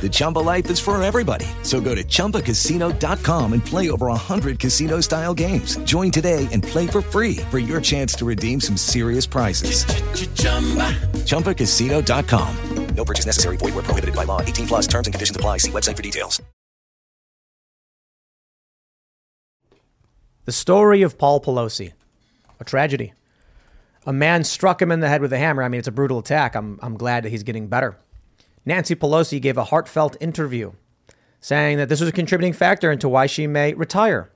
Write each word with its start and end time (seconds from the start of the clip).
The 0.00 0.08
Chumba 0.10 0.38
life 0.38 0.70
is 0.70 0.78
for 0.78 1.02
everybody. 1.02 1.46
So 1.62 1.80
go 1.80 1.94
to 1.94 2.04
ChumbaCasino.com 2.04 3.52
and 3.52 3.64
play 3.64 3.90
over 3.90 4.06
100 4.06 4.58
casino 4.58 5.00
style 5.00 5.34
games. 5.34 5.76
Join 5.78 6.10
today 6.10 6.46
and 6.52 6.62
play 6.62 6.86
for 6.86 7.02
free 7.02 7.36
for 7.50 7.58
your 7.58 7.80
chance 7.80 8.14
to 8.14 8.24
redeem 8.24 8.60
some 8.60 8.76
serious 8.76 9.26
prizes. 9.26 9.84
ChumbaCasino.com. 11.26 12.56
No 12.94 13.04
purchase 13.04 13.26
necessary. 13.26 13.56
Void 13.56 13.74
where 13.74 13.84
prohibited 13.84 14.16
by 14.16 14.24
law. 14.24 14.40
18 14.40 14.66
plus 14.66 14.86
terms 14.88 15.06
and 15.06 15.14
conditions 15.14 15.36
apply. 15.36 15.58
See 15.58 15.70
website 15.70 15.96
for 15.96 16.02
details. 16.02 16.42
The 20.46 20.52
story 20.52 21.02
of 21.02 21.18
Paul 21.18 21.40
Pelosi, 21.42 21.92
a 22.58 22.64
tragedy. 22.64 23.12
A 24.06 24.14
man 24.14 24.44
struck 24.44 24.80
him 24.80 24.90
in 24.90 25.00
the 25.00 25.08
head 25.08 25.20
with 25.20 25.30
a 25.32 25.38
hammer. 25.38 25.62
I 25.62 25.68
mean, 25.68 25.78
it's 25.78 25.88
a 25.88 25.92
brutal 25.92 26.18
attack. 26.18 26.56
I'm, 26.56 26.78
I'm 26.82 26.96
glad 26.96 27.24
that 27.24 27.28
he's 27.28 27.42
getting 27.42 27.68
better. 27.68 27.98
Nancy 28.68 28.94
Pelosi 28.94 29.40
gave 29.40 29.56
a 29.56 29.64
heartfelt 29.64 30.16
interview 30.20 30.72
saying 31.40 31.78
that 31.78 31.88
this 31.88 32.00
was 32.00 32.08
a 32.08 32.12
contributing 32.12 32.52
factor 32.52 32.92
into 32.92 33.08
why 33.08 33.24
she 33.24 33.46
may 33.46 33.72
retire. 33.72 34.30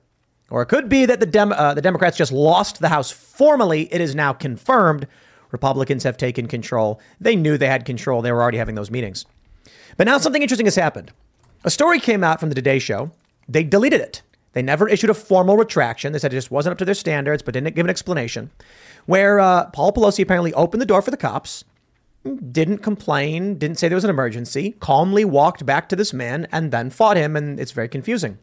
Or 0.49 0.63
it 0.63 0.67
could 0.67 0.89
be 0.89 1.05
that 1.05 1.19
the, 1.19 1.27
Dem- 1.27 1.53
uh, 1.53 1.75
the 1.75 1.83
Democrats 1.83 2.17
just 2.17 2.31
lost 2.31 2.79
the 2.79 2.89
House 2.89 3.11
formally. 3.11 3.93
It 3.93 4.01
is 4.01 4.15
now 4.15 4.33
confirmed. 4.33 5.07
Republicans 5.51 6.03
have 6.03 6.17
taken 6.17 6.47
control. 6.47 6.99
They 7.21 7.35
knew 7.35 7.59
they 7.59 7.67
had 7.67 7.85
control. 7.85 8.23
They 8.23 8.31
were 8.31 8.41
already 8.41 8.57
having 8.57 8.73
those 8.73 8.89
meetings. 8.89 9.25
But 9.97 10.07
now 10.07 10.17
something 10.17 10.41
interesting 10.41 10.65
has 10.65 10.75
happened. 10.75 11.11
A 11.63 11.69
story 11.69 11.99
came 11.99 12.23
out 12.23 12.39
from 12.39 12.49
the 12.49 12.55
Today 12.55 12.79
Show. 12.79 13.11
They 13.47 13.63
deleted 13.63 14.01
it. 14.01 14.23
They 14.53 14.63
never 14.63 14.89
issued 14.89 15.11
a 15.11 15.15
formal 15.15 15.57
retraction. 15.57 16.11
They 16.11 16.17
said 16.17 16.33
it 16.33 16.37
just 16.37 16.49
wasn't 16.49 16.71
up 16.71 16.79
to 16.79 16.85
their 16.85 16.95
standards, 16.95 17.43
but 17.43 17.53
didn't 17.53 17.75
give 17.75 17.85
an 17.85 17.91
explanation. 17.91 18.49
Where 19.05 19.39
uh, 19.39 19.67
Paul 19.67 19.93
Pelosi 19.93 20.23
apparently 20.23 20.53
opened 20.55 20.81
the 20.81 20.87
door 20.87 21.03
for 21.03 21.11
the 21.11 21.17
cops, 21.17 21.65
didn't 22.51 22.79
complain, 22.79 23.57
didn't 23.57 23.79
say 23.79 23.87
there 23.87 23.95
was 23.97 24.03
an 24.03 24.09
emergency, 24.09 24.75
calmly 24.79 25.25
walked 25.25 25.65
back 25.65 25.89
to 25.89 25.95
this 25.95 26.13
man 26.13 26.47
and 26.51 26.71
then 26.71 26.89
fought 26.89 27.17
him, 27.17 27.35
and 27.35 27.59
it's 27.59 27.71
very 27.71 27.89
confusing. 27.89 28.37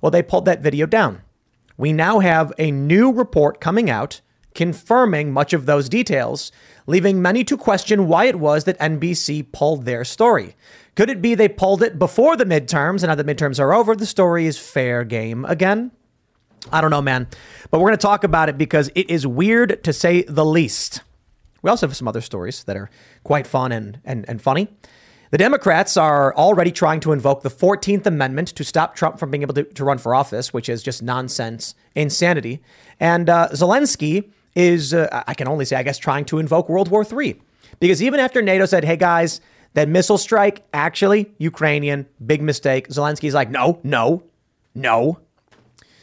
Well, 0.00 0.10
they 0.10 0.22
pulled 0.22 0.44
that 0.44 0.60
video 0.60 0.86
down. 0.86 1.22
We 1.76 1.92
now 1.92 2.20
have 2.20 2.52
a 2.58 2.70
new 2.70 3.12
report 3.12 3.60
coming 3.60 3.90
out 3.90 4.20
confirming 4.56 5.30
much 5.30 5.52
of 5.52 5.66
those 5.66 5.88
details, 5.88 6.50
leaving 6.86 7.22
many 7.22 7.44
to 7.44 7.56
question 7.56 8.08
why 8.08 8.24
it 8.24 8.40
was 8.40 8.64
that 8.64 8.78
NBC 8.80 9.52
pulled 9.52 9.84
their 9.84 10.02
story. 10.02 10.56
Could 10.96 11.10
it 11.10 11.22
be 11.22 11.34
they 11.34 11.48
pulled 11.48 11.82
it 11.82 11.98
before 11.98 12.36
the 12.36 12.46
midterms, 12.46 13.02
and 13.02 13.08
now 13.08 13.14
the 13.14 13.22
midterms 13.22 13.60
are 13.60 13.74
over, 13.74 13.94
the 13.94 14.06
story 14.06 14.46
is 14.46 14.58
fair 14.58 15.04
game 15.04 15.44
again? 15.44 15.92
I 16.72 16.80
don't 16.80 16.90
know, 16.90 17.02
man. 17.02 17.28
But 17.70 17.78
we're 17.78 17.88
going 17.88 17.98
to 17.98 18.06
talk 18.06 18.24
about 18.24 18.48
it 18.48 18.58
because 18.58 18.90
it 18.96 19.08
is 19.08 19.26
weird 19.26 19.84
to 19.84 19.92
say 19.92 20.22
the 20.22 20.44
least. 20.44 21.02
We 21.66 21.70
also 21.70 21.88
have 21.88 21.96
some 21.96 22.06
other 22.06 22.20
stories 22.20 22.62
that 22.62 22.76
are 22.76 22.88
quite 23.24 23.44
fun 23.44 23.72
and, 23.72 23.98
and, 24.04 24.24
and 24.28 24.40
funny. 24.40 24.68
The 25.32 25.38
Democrats 25.38 25.96
are 25.96 26.32
already 26.36 26.70
trying 26.70 27.00
to 27.00 27.10
invoke 27.10 27.42
the 27.42 27.50
14th 27.50 28.06
Amendment 28.06 28.50
to 28.50 28.62
stop 28.62 28.94
Trump 28.94 29.18
from 29.18 29.32
being 29.32 29.42
able 29.42 29.54
to, 29.54 29.64
to 29.64 29.84
run 29.84 29.98
for 29.98 30.14
office, 30.14 30.52
which 30.52 30.68
is 30.68 30.80
just 30.80 31.02
nonsense, 31.02 31.74
insanity. 31.96 32.62
And 33.00 33.28
uh, 33.28 33.48
Zelensky 33.50 34.30
is, 34.54 34.94
uh, 34.94 35.24
I 35.26 35.34
can 35.34 35.48
only 35.48 35.64
say, 35.64 35.74
I 35.74 35.82
guess, 35.82 35.98
trying 35.98 36.24
to 36.26 36.38
invoke 36.38 36.68
World 36.68 36.86
War 36.88 37.04
III. 37.04 37.42
Because 37.80 38.00
even 38.00 38.20
after 38.20 38.40
NATO 38.40 38.64
said, 38.64 38.84
hey 38.84 38.96
guys, 38.96 39.40
that 39.74 39.88
missile 39.88 40.18
strike, 40.18 40.64
actually, 40.72 41.32
Ukrainian, 41.38 42.06
big 42.24 42.42
mistake, 42.42 42.86
Zelensky's 42.90 43.34
like, 43.34 43.50
no, 43.50 43.80
no, 43.82 44.22
no. 44.72 45.18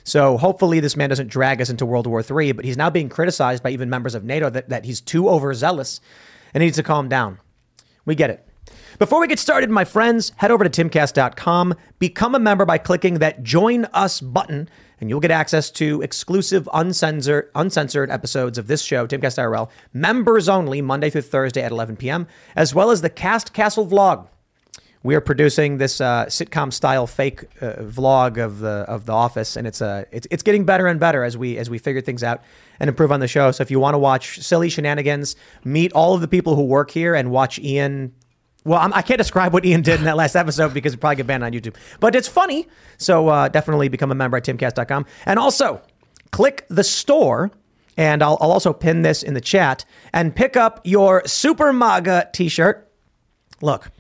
So 0.04 0.38
hopefully 0.38 0.80
this 0.80 0.98
man 0.98 1.10
doesn't 1.10 1.28
drag 1.28 1.62
us 1.62 1.70
into 1.70 1.86
World 1.86 2.08
War 2.08 2.22
III, 2.22 2.52
but 2.54 2.66
he's 2.66 2.78
now 2.78 2.90
being 2.90 3.10
criticized 3.10 3.64
by 3.64 3.70
even 3.70 3.90
members 3.90 4.16
of 4.16 4.24
NATO 4.24 4.50
that, 4.50 4.70
that 4.70 4.86
he's 4.86 5.02
too 5.02 5.30
overzealous 5.30 6.02
and 6.54 6.62
he 6.62 6.68
needs 6.68 6.78
to 6.78 6.84
calm 6.84 7.10
down. 7.10 7.40
We 8.06 8.16
get 8.16 8.30
it. 8.30 8.48
Before 9.00 9.20
we 9.20 9.28
get 9.28 9.40
started, 9.40 9.70
my 9.70 9.86
friends, 9.86 10.32
head 10.38 10.52
over 10.52 10.68
to 10.68 10.70
timcast.com, 10.70 11.74
become 12.00 12.36
a 12.36 12.40
member 12.40 12.66
by 12.66 12.78
clicking 12.78 13.16
that 13.20 13.44
join 13.44 13.86
us 13.86 14.22
button, 14.22 14.70
and 15.00 15.10
you'll 15.10 15.20
get 15.20 15.32
access 15.32 15.72
to 15.72 16.02
exclusive 16.02 16.70
uncensored, 16.74 17.50
uncensored 17.56 18.12
episodes 18.12 18.58
of 18.58 18.68
this 18.68 18.84
show, 18.84 19.08
Timcast 19.08 19.38
IRL, 19.38 19.70
members 19.94 20.48
only, 20.48 20.82
Monday 20.82 21.10
through 21.10 21.22
Thursday 21.22 21.64
at 21.64 21.72
11 21.72 21.98
p.m., 21.98 22.28
as 22.56 22.76
well 22.76 22.92
as 22.92 23.02
the 23.02 23.10
Cast 23.10 23.52
Castle 23.52 23.88
vlog. 23.88 24.28
We 25.04 25.16
are 25.16 25.22
producing 25.22 25.80
this 25.80 26.00
uh, 26.00 26.28
sitcom 26.28 26.72
style 26.72 27.08
fake 27.08 27.44
uh, 27.62 27.74
vlog 27.82 28.38
of 28.38 28.60
the 28.60 28.86
of 28.88 29.06
the 29.06 29.12
office, 29.12 29.58
and 29.58 29.68
it's 29.68 29.82
uh, 29.82 30.06
it's 30.12 30.26
it's 30.32 30.44
getting 30.44 30.64
better 30.64 30.88
and 30.88 30.98
better 30.98 31.26
as 31.26 31.38
we 31.38 31.58
as 31.58 31.70
we 31.70 31.78
figure 31.78 32.00
things 32.00 32.24
out 32.24 32.42
and 32.80 32.88
improve 32.88 33.12
on 33.12 33.20
the 33.20 33.28
show. 33.28 33.52
So 33.52 33.62
if 33.64 33.70
you 33.70 33.82
want 33.82 33.96
to 33.96 33.98
watch 33.98 34.40
silly 34.40 34.70
shenanigans, 34.70 35.36
meet 35.66 35.92
all 35.92 36.14
of 36.14 36.22
the 36.22 36.28
people 36.30 36.56
who 36.56 36.64
work 36.64 36.90
here, 36.90 37.16
and 37.16 37.32
watch 37.32 37.60
Ian. 37.60 38.14
Well, 38.64 38.80
I'm, 38.80 38.94
I 38.94 39.02
can 39.02 39.16
not 39.16 39.18
describe 39.18 39.52
what 39.52 39.66
Ian 39.66 39.82
did 39.82 40.00
in 40.00 40.06
that 40.06 40.16
last 40.16 40.38
episode 40.38 40.74
because 40.74 40.94
it 40.94 41.02
probably 41.02 41.18
get 41.18 41.28
banned 41.28 41.44
on 41.44 41.52
YouTube, 41.52 41.76
but 42.00 42.16
it's 42.16 42.30
funny. 42.30 42.70
So 42.98 43.28
uh, 43.28 43.50
definitely 43.50 43.90
become 43.90 44.10
a 44.10 44.16
member 44.16 44.38
at 44.38 44.46
timcast.com, 44.46 45.06
and 45.26 45.38
also 45.38 45.82
click 46.32 46.66
the 46.70 46.84
store. 46.84 47.52
And 47.96 48.24
I'll, 48.24 48.40
I'll 48.42 48.52
also 48.52 48.74
pin 48.74 49.04
this 49.04 49.22
in 49.22 49.36
the 49.36 49.42
chat 49.42 49.86
and 50.14 50.36
pick 50.36 50.58
up 50.58 50.82
your 50.84 51.22
Super 51.28 51.72
MAGA 51.72 52.30
t 52.34 52.48
shirt. 52.48 52.92
Look, 53.62 53.92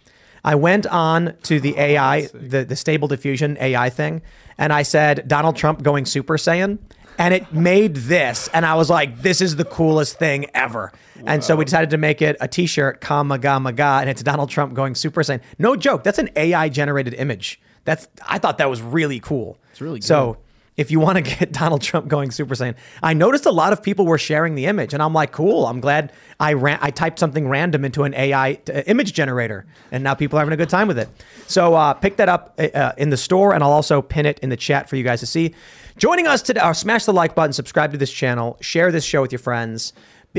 I 0.44 0.56
went 0.56 0.86
on 0.88 1.36
to 1.44 1.60
the 1.60 1.76
oh, 1.76 1.82
AI, 1.82 2.22
the, 2.34 2.66
the 2.66 2.76
stable 2.76 3.08
diffusion 3.08 3.58
AI 3.60 3.90
thing, 3.90 4.22
and 4.58 4.74
I 4.74 4.84
said 4.84 5.28
Donald 5.28 5.56
Trump 5.56 5.84
going 5.84 6.06
Super 6.06 6.38
Saiyan. 6.38 6.80
And 7.20 7.32
it 7.32 7.54
made 7.54 7.96
this, 7.96 8.50
and 8.56 8.66
I 8.66 8.74
was 8.74 8.90
like, 8.90 9.22
"This 9.22 9.40
is 9.40 9.56
the 9.56 9.66
coolest 9.66 10.18
thing 10.18 10.48
ever." 10.56 10.92
And 11.28 11.44
so 11.44 11.56
we 11.56 11.64
decided 11.64 11.92
to 11.92 11.98
make 12.00 12.24
it 12.24 12.36
a 12.42 12.48
T-shirt, 12.48 13.02
"Kama 13.02 13.38
Ga 13.38 13.60
Maga," 13.60 14.00
and 14.02 14.10
it's 14.10 14.24
Donald 14.24 14.50
Trump 14.50 14.74
going 14.74 14.96
Super 14.96 15.22
Saiyan. 15.22 15.40
No 15.60 15.76
joke, 15.76 16.04
that's 16.04 16.18
an 16.18 16.32
AI 16.36 16.70
generated 16.70 17.14
image. 17.14 17.62
That's 17.86 18.08
I 18.28 18.40
thought 18.40 18.58
that 18.58 18.68
was 18.68 18.82
really 18.82 19.20
cool. 19.20 19.60
It's 19.72 19.80
really 19.80 20.00
good. 20.00 20.08
So 20.08 20.38
if 20.78 20.92
you 20.92 21.00
want 21.00 21.18
to 21.18 21.22
get 21.40 21.52
Donald 21.52 21.82
Trump 21.82 22.08
going 22.08 22.32
Super 22.32 22.56
Saiyan. 22.56 22.76
I 23.02 23.14
noticed 23.14 23.46
a 23.46 23.52
lot 23.52 23.74
of 23.74 23.84
people 23.84 24.06
were 24.06 24.18
sharing 24.18 24.56
the 24.56 24.66
image, 24.66 24.94
and 24.94 25.02
I'm 25.02 25.14
like, 25.14 25.32
cool. 25.32 25.66
I'm 25.66 25.80
glad 25.80 26.12
I 26.40 26.54
ran. 26.54 26.80
I 26.82 26.92
typed 26.92 27.20
something 27.20 27.48
random 27.48 27.86
into 27.86 28.04
an 28.04 28.14
AI 28.14 28.56
t- 28.66 28.74
uh, 28.74 28.82
image 28.88 29.14
generator, 29.14 29.66
and 29.92 30.04
now 30.04 30.14
people 30.14 30.38
are 30.38 30.42
having 30.42 30.54
a 30.54 30.58
good 30.58 30.70
time 30.70 30.88
with 30.88 31.00
it. 31.00 31.10
So 31.48 31.76
uh, 31.76 31.94
pick 31.94 32.18
that 32.18 32.30
up 32.30 32.56
uh, 32.58 32.64
uh, 32.74 32.94
in 32.98 33.10
the 33.10 33.18
store, 33.18 33.54
and 33.54 33.64
I'll 33.64 33.72
also 33.72 34.02
pin 34.02 34.26
it 34.26 34.40
in 34.40 34.50
the 34.50 34.58
chat 34.58 34.90
for 34.90 34.96
you 34.96 35.04
guys 35.04 35.20
to 35.20 35.26
see. 35.26 35.54
Joining 35.98 36.28
us 36.28 36.42
today, 36.42 36.60
uh, 36.60 36.74
smash 36.74 37.06
the 37.06 37.14
like 37.14 37.36
button, 37.36 37.54
subscribe 37.54 37.92
to 37.92 37.98
this 37.98 38.12
channel, 38.12 38.58
share 38.62 38.92
this 38.92 39.04
show 39.06 39.22
with 39.22 39.32
your 39.32 39.40
friends. 39.40 39.94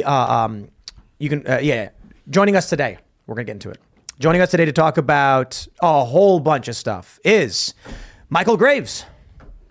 Uh, 0.05 0.11
um, 0.11 0.69
you 1.19 1.29
can, 1.29 1.45
yeah. 1.63 1.91
Joining 2.29 2.57
us 2.57 2.69
today, 2.69 2.99
we're 3.27 3.35
gonna 3.35 3.45
get 3.45 3.53
into 3.53 3.71
it. 3.71 3.79
Joining 4.19 4.41
us 4.41 4.51
today 4.51 4.65
to 4.65 4.73
talk 4.73 4.97
about 4.97 5.67
a 5.83 6.05
whole 6.05 6.41
bunch 6.41 6.69
of 6.69 6.77
stuff 6.77 7.21
is 7.25 7.75
Michale 8.31 8.57
Graves. 8.57 9.05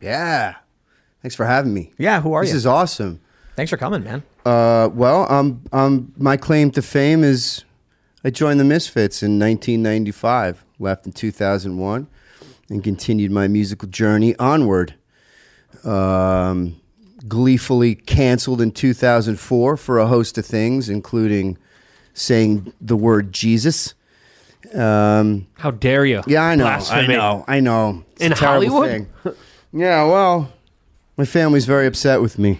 Yeah. 0.03 0.55
Thanks 1.21 1.35
for 1.35 1.45
having 1.45 1.73
me. 1.73 1.93
Yeah, 1.97 2.21
who 2.21 2.33
are 2.33 2.41
this 2.41 2.49
you? 2.49 2.55
This 2.55 2.61
is 2.61 2.67
awesome. 2.67 3.21
Thanks 3.55 3.69
for 3.69 3.77
coming, 3.77 4.03
man. 4.03 4.23
Uh, 4.45 4.89
well, 4.91 5.31
um, 5.31 5.63
um, 5.71 6.11
my 6.17 6.35
claim 6.35 6.71
to 6.71 6.81
fame 6.81 7.23
is 7.23 7.63
I 8.25 8.29
joined 8.29 8.59
the 8.59 8.65
Misfits 8.65 9.23
in 9.23 9.39
1995, 9.39 10.65
left 10.79 11.05
in 11.05 11.13
2001, 11.13 12.07
and 12.69 12.83
continued 12.83 13.31
my 13.31 13.47
musical 13.47 13.87
journey 13.87 14.35
onward. 14.37 14.95
Um, 15.85 16.81
gleefully 17.27 17.95
canceled 17.95 18.59
in 18.59 18.71
2004 18.71 19.77
for 19.77 19.99
a 19.99 20.07
host 20.07 20.37
of 20.37 20.45
things, 20.45 20.89
including 20.89 21.57
saying 22.13 22.73
the 22.81 22.97
word 22.97 23.31
Jesus. 23.31 23.93
Um, 24.73 25.47
How 25.53 25.71
dare 25.71 26.05
you? 26.05 26.21
Yeah, 26.27 26.43
I 26.43 26.55
know. 26.55 26.65
Blasphemy. 26.65 27.01
I 27.01 27.17
know. 27.17 27.45
I 27.47 27.59
know. 27.61 28.03
It's 28.13 28.21
in 28.21 28.31
Hollywood? 28.33 29.07
yeah, 29.73 30.05
well, 30.05 30.51
my 31.17 31.25
family's 31.25 31.65
very 31.65 31.87
upset 31.87 32.21
with 32.21 32.37
me. 32.39 32.59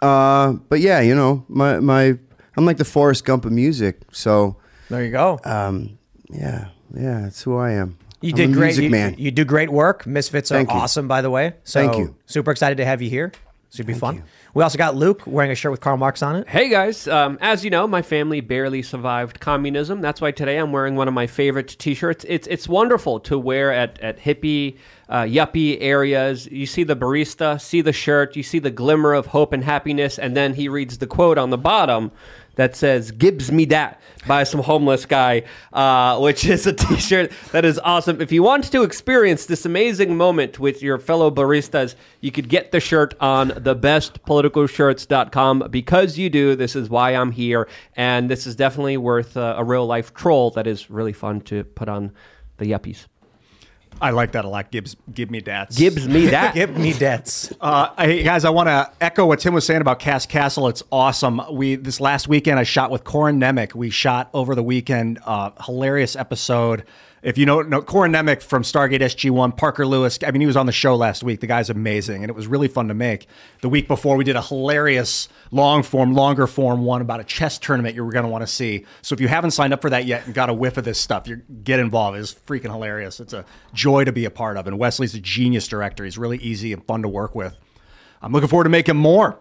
Uh, 0.00 0.54
but 0.68 0.80
yeah, 0.80 1.00
you 1.00 1.14
know, 1.14 1.44
my 1.48 1.78
my 1.80 2.18
I'm 2.56 2.66
like 2.66 2.76
the 2.78 2.84
Forrest 2.84 3.24
Gump 3.24 3.44
of 3.44 3.52
music. 3.52 4.00
So 4.10 4.56
there 4.90 5.04
you 5.04 5.12
go. 5.12 5.38
Um, 5.44 5.98
yeah, 6.28 6.68
yeah, 6.94 7.20
that's 7.22 7.42
who 7.42 7.56
I 7.56 7.72
am. 7.72 7.98
You 8.20 8.30
I'm 8.30 8.36
did 8.36 8.52
great, 8.52 8.66
music 8.68 8.84
you, 8.84 8.90
man. 8.90 9.14
You 9.18 9.30
do 9.30 9.44
great 9.44 9.70
work. 9.70 10.06
Misfits 10.06 10.48
Thank 10.50 10.68
are 10.70 10.76
you. 10.76 10.80
awesome, 10.80 11.08
by 11.08 11.22
the 11.22 11.30
way. 11.30 11.54
So 11.64 11.80
Thank 11.80 11.98
you. 11.98 12.16
Super 12.26 12.50
excited 12.50 12.76
to 12.78 12.84
have 12.84 13.02
you 13.02 13.10
here. 13.10 13.32
This 13.68 13.76
should 13.76 13.86
be 13.86 13.92
Thank 13.94 14.00
fun. 14.00 14.14
you. 14.16 14.22
We 14.54 14.62
also 14.62 14.76
got 14.76 14.94
Luke 14.94 15.22
wearing 15.26 15.50
a 15.50 15.54
shirt 15.54 15.70
with 15.70 15.80
Karl 15.80 15.96
Marx 15.96 16.22
on 16.22 16.36
it. 16.36 16.46
Hey 16.46 16.68
guys, 16.68 17.08
um, 17.08 17.38
as 17.40 17.64
you 17.64 17.70
know, 17.70 17.86
my 17.86 18.02
family 18.02 18.42
barely 18.42 18.82
survived 18.82 19.40
communism. 19.40 20.02
That's 20.02 20.20
why 20.20 20.30
today 20.30 20.58
I'm 20.58 20.72
wearing 20.72 20.94
one 20.94 21.08
of 21.08 21.14
my 21.14 21.26
favorite 21.26 21.74
T-shirts. 21.78 22.26
It's 22.28 22.46
it's 22.48 22.68
wonderful 22.68 23.18
to 23.20 23.38
wear 23.38 23.72
at 23.72 23.98
at 24.00 24.18
hippie, 24.18 24.76
uh, 25.08 25.22
yuppie 25.22 25.78
areas. 25.80 26.46
You 26.48 26.66
see 26.66 26.84
the 26.84 26.94
barista, 26.94 27.58
see 27.58 27.80
the 27.80 27.94
shirt, 27.94 28.36
you 28.36 28.42
see 28.42 28.58
the 28.58 28.70
glimmer 28.70 29.14
of 29.14 29.28
hope 29.28 29.54
and 29.54 29.64
happiness, 29.64 30.18
and 30.18 30.36
then 30.36 30.52
he 30.52 30.68
reads 30.68 30.98
the 30.98 31.06
quote 31.06 31.38
on 31.38 31.48
the 31.48 31.56
bottom 31.56 32.12
that 32.56 32.76
says 32.76 33.10
"Gibbs 33.10 33.50
me 33.52 33.66
dat" 33.66 34.00
by 34.26 34.44
some 34.44 34.60
homeless 34.60 35.04
guy, 35.06 35.42
uh, 35.72 36.18
which 36.18 36.44
is 36.44 36.66
a 36.66 36.72
T-shirt 36.72 37.32
that 37.52 37.64
is 37.64 37.78
awesome. 37.78 38.20
If 38.20 38.32
you 38.32 38.42
want 38.42 38.64
to 38.72 38.82
experience 38.82 39.46
this 39.46 39.64
amazing 39.64 40.16
moment 40.16 40.58
with 40.58 40.82
your 40.82 40.98
fellow 40.98 41.30
baristas, 41.30 41.94
you 42.20 42.32
could 42.32 42.48
get 42.48 42.72
the 42.72 42.80
shirt 42.80 43.14
on 43.20 43.50
thebestpoliticalshirts.com. 43.50 45.68
Because 45.70 46.18
you 46.18 46.28
do, 46.30 46.56
this 46.56 46.74
is 46.76 46.90
why 46.90 47.14
I'm 47.14 47.32
here, 47.32 47.68
and 47.96 48.30
this 48.30 48.46
is 48.46 48.56
definitely 48.56 48.96
worth 48.96 49.36
uh, 49.36 49.54
a 49.56 49.64
real 49.64 49.86
life 49.86 50.14
troll 50.14 50.50
that 50.52 50.66
is 50.66 50.90
really 50.90 51.12
fun 51.12 51.40
to 51.42 51.64
put 51.64 51.88
on 51.88 52.12
the 52.58 52.66
yuppies. 52.66 53.06
I 54.00 54.10
like 54.10 54.32
that 54.32 54.44
a 54.44 54.48
lot. 54.48 54.70
Gibbs, 54.70 54.96
give 55.12 55.30
me 55.30 55.40
dats. 55.40 55.76
Gibbs 55.76 56.08
me 56.08 56.26
that. 56.26 56.54
Give 56.62 56.76
me 56.76 56.92
debts. 56.92 57.52
Uh, 57.60 57.94
hey 57.96 58.22
guys, 58.22 58.44
I 58.44 58.50
want 58.50 58.68
to 58.68 58.90
echo 59.00 59.26
what 59.26 59.38
Tim 59.40 59.54
was 59.54 59.64
saying 59.64 59.80
about 59.80 59.98
Cast 59.98 60.28
Castle. 60.28 60.68
It's 60.68 60.82
awesome. 60.90 61.40
We 61.52 61.76
this 61.76 62.00
last 62.00 62.28
weekend 62.28 62.58
I 62.58 62.64
shot 62.64 62.90
with 62.90 63.04
Corin 63.04 63.38
Nemec. 63.38 63.74
We 63.74 63.90
shot 63.90 64.28
over 64.34 64.54
the 64.54 64.62
weekend. 64.62 65.20
Uh, 65.24 65.50
hilarious 65.64 66.16
episode. 66.16 66.84
If 67.22 67.38
you 67.38 67.46
know, 67.46 67.62
know 67.62 67.80
Corin 67.82 68.10
Nemec 68.10 68.42
from 68.42 68.64
Stargate 68.64 69.00
SG 69.00 69.30
One, 69.30 69.52
Parker 69.52 69.86
Lewis. 69.86 70.18
I 70.26 70.32
mean, 70.32 70.40
he 70.40 70.46
was 70.46 70.56
on 70.56 70.66
the 70.66 70.72
show 70.72 70.96
last 70.96 71.22
week. 71.22 71.38
The 71.38 71.46
guy's 71.46 71.70
amazing, 71.70 72.24
and 72.24 72.30
it 72.30 72.34
was 72.34 72.48
really 72.48 72.66
fun 72.66 72.88
to 72.88 72.94
make. 72.94 73.28
The 73.60 73.68
week 73.68 73.86
before, 73.86 74.16
we 74.16 74.24
did 74.24 74.34
a 74.34 74.42
hilarious 74.42 75.28
long 75.52 75.84
form, 75.84 76.14
longer 76.14 76.48
form 76.48 76.84
one 76.84 77.00
about 77.00 77.20
a 77.20 77.24
chess 77.24 77.58
tournament 77.58 77.94
you're 77.94 78.10
going 78.10 78.24
to 78.24 78.28
want 78.28 78.42
to 78.42 78.48
see. 78.48 78.86
So 79.02 79.12
if 79.12 79.20
you 79.20 79.28
haven't 79.28 79.52
signed 79.52 79.72
up 79.72 79.82
for 79.82 79.90
that 79.90 80.04
yet 80.04 80.26
and 80.26 80.34
got 80.34 80.50
a 80.50 80.54
whiff 80.54 80.76
of 80.76 80.84
this 80.84 80.98
stuff, 80.98 81.28
you 81.28 81.36
get 81.62 81.78
involved. 81.78 82.18
It's 82.18 82.34
freaking 82.34 82.72
hilarious. 82.72 83.20
It's 83.20 83.32
a 83.32 83.44
joy 83.72 84.02
to 84.04 84.12
be 84.12 84.24
a 84.24 84.30
part 84.30 84.56
of. 84.56 84.66
And 84.66 84.76
Wesley's 84.76 85.14
a 85.14 85.20
genius 85.20 85.68
director. 85.68 86.04
He's 86.04 86.18
really 86.18 86.38
easy 86.38 86.72
and 86.72 86.84
fun 86.84 87.02
to 87.02 87.08
work 87.08 87.36
with. 87.36 87.56
I'm 88.20 88.32
looking 88.32 88.48
forward 88.48 88.64
to 88.64 88.70
making 88.70 88.96
more. 88.96 89.38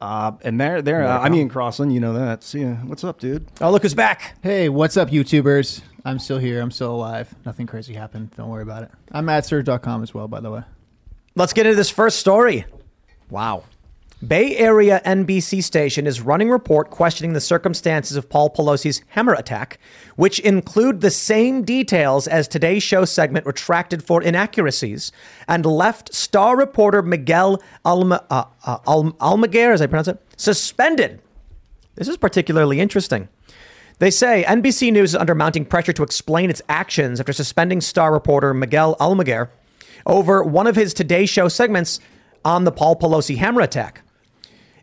Uh, 0.00 0.32
and 0.42 0.60
there, 0.60 0.82
there. 0.82 1.06
Uh, 1.06 1.18
I'm 1.20 1.34
Ian 1.34 1.48
Crossland. 1.48 1.92
You 1.92 2.00
know 2.00 2.12
that. 2.12 2.42
See 2.42 2.60
ya. 2.60 2.74
What's 2.84 3.02
up, 3.04 3.18
dude? 3.18 3.46
Oh, 3.60 3.70
look 3.70 3.82
who's 3.82 3.94
back. 3.94 4.36
Hey, 4.42 4.68
what's 4.68 4.96
up, 4.96 5.10
YouTubers? 5.10 5.80
I'm 6.04 6.18
still 6.18 6.38
here. 6.38 6.60
I'm 6.60 6.70
still 6.70 6.94
alive. 6.94 7.34
Nothing 7.44 7.66
crazy 7.66 7.94
happened. 7.94 8.30
Don't 8.36 8.48
worry 8.48 8.62
about 8.62 8.82
it. 8.84 8.90
I'm 9.10 9.28
at 9.28 9.46
Serge.com 9.46 10.02
as 10.02 10.12
well, 10.12 10.28
by 10.28 10.40
the 10.40 10.50
way. 10.50 10.62
Let's 11.34 11.52
get 11.52 11.66
into 11.66 11.76
this 11.76 11.90
first 11.90 12.18
story. 12.18 12.66
Wow. 13.30 13.64
Bay 14.26 14.56
Area 14.56 15.02
NBC 15.04 15.62
station 15.62 16.06
is 16.06 16.22
running 16.22 16.48
report 16.48 16.88
questioning 16.88 17.34
the 17.34 17.40
circumstances 17.40 18.16
of 18.16 18.30
Paul 18.30 18.48
Pelosi's 18.48 19.02
hammer 19.08 19.34
attack, 19.34 19.78
which 20.16 20.40
include 20.40 21.02
the 21.02 21.10
same 21.10 21.62
details 21.64 22.26
as 22.26 22.48
today's 22.48 22.82
show 22.82 23.04
segment 23.04 23.44
retracted 23.44 24.02
for 24.02 24.22
inaccuracies, 24.22 25.12
and 25.46 25.66
left 25.66 26.14
star 26.14 26.56
reporter 26.56 27.02
Miguel 27.02 27.62
Alma, 27.84 28.24
uh, 28.30 28.44
uh, 28.64 28.78
Al- 28.86 29.12
Almaguer, 29.20 29.74
as 29.74 29.82
I 29.82 29.86
pronounce 29.86 30.08
it, 30.08 30.18
suspended. 30.38 31.20
This 31.96 32.08
is 32.08 32.16
particularly 32.16 32.80
interesting. 32.80 33.28
They 33.98 34.10
say 34.10 34.44
NBC 34.48 34.94
News 34.94 35.10
is 35.10 35.16
under 35.16 35.34
mounting 35.34 35.66
pressure 35.66 35.92
to 35.92 36.02
explain 36.02 36.48
its 36.48 36.62
actions 36.70 37.20
after 37.20 37.34
suspending 37.34 37.82
star 37.82 38.14
reporter 38.14 38.54
Miguel 38.54 38.96
Almaguer 38.96 39.50
over 40.06 40.42
one 40.42 40.66
of 40.66 40.74
his 40.74 40.94
Today 40.94 41.26
Show 41.26 41.48
segments 41.48 42.00
on 42.46 42.64
the 42.64 42.72
Paul 42.72 42.96
Pelosi 42.96 43.36
hammer 43.36 43.60
attack. 43.60 44.00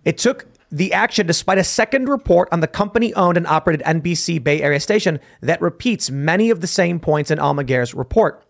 It 0.06 0.18
took 0.18 0.46
the 0.72 0.92
action 0.92 1.28
despite 1.28 1.58
a 1.60 1.64
second 1.64 2.10
report 2.10 2.50
on 2.52 2.60
the 2.60 2.68
company 2.68 3.14
owned 3.14 3.38
and 3.38 3.46
operated 3.46 3.86
NBC 3.86 4.44
Bay 4.44 4.62
Area 4.62 4.80
station 4.80 5.20
that 5.42 5.62
repeats 5.62 6.10
many 6.10 6.50
of 6.50 6.62
the 6.62 6.68
same 6.68 7.00
points 7.00 7.30
in 7.30 7.38
Almaguer's 7.38 7.94
report. 7.94 8.44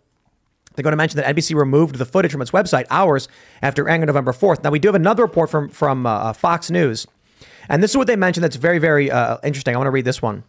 They're 0.74 0.84
going 0.84 0.94
to 0.94 0.98
mention 0.98 1.18
that 1.18 1.36
NBC 1.36 1.56
removed 1.56 1.96
the 1.96 2.06
footage 2.06 2.32
from 2.32 2.42
its 2.42 2.52
website 2.52 2.86
hours 2.90 3.28
after 3.62 3.88
on 3.90 4.02
November 4.02 4.32
4th. 4.32 4.64
Now, 4.64 4.72
we 4.72 4.80
do 4.80 4.88
have 4.88 4.96
another 4.96 5.24
report 5.24 5.50
from, 5.50 5.70
from 5.70 6.06
uh, 6.06 6.34
Fox 6.34 6.72
News. 6.72 7.06
And 7.70 7.84
this 7.84 7.92
is 7.92 7.98
what 7.98 8.08
they 8.08 8.16
mentioned 8.16 8.44
that's 8.44 8.56
very, 8.56 8.80
very 8.80 9.12
uh, 9.12 9.38
interesting. 9.44 9.76
I 9.76 9.78
want 9.78 9.88
to 9.88 9.92
read 9.92 10.06
this 10.06 10.22
one. 10.22 10.44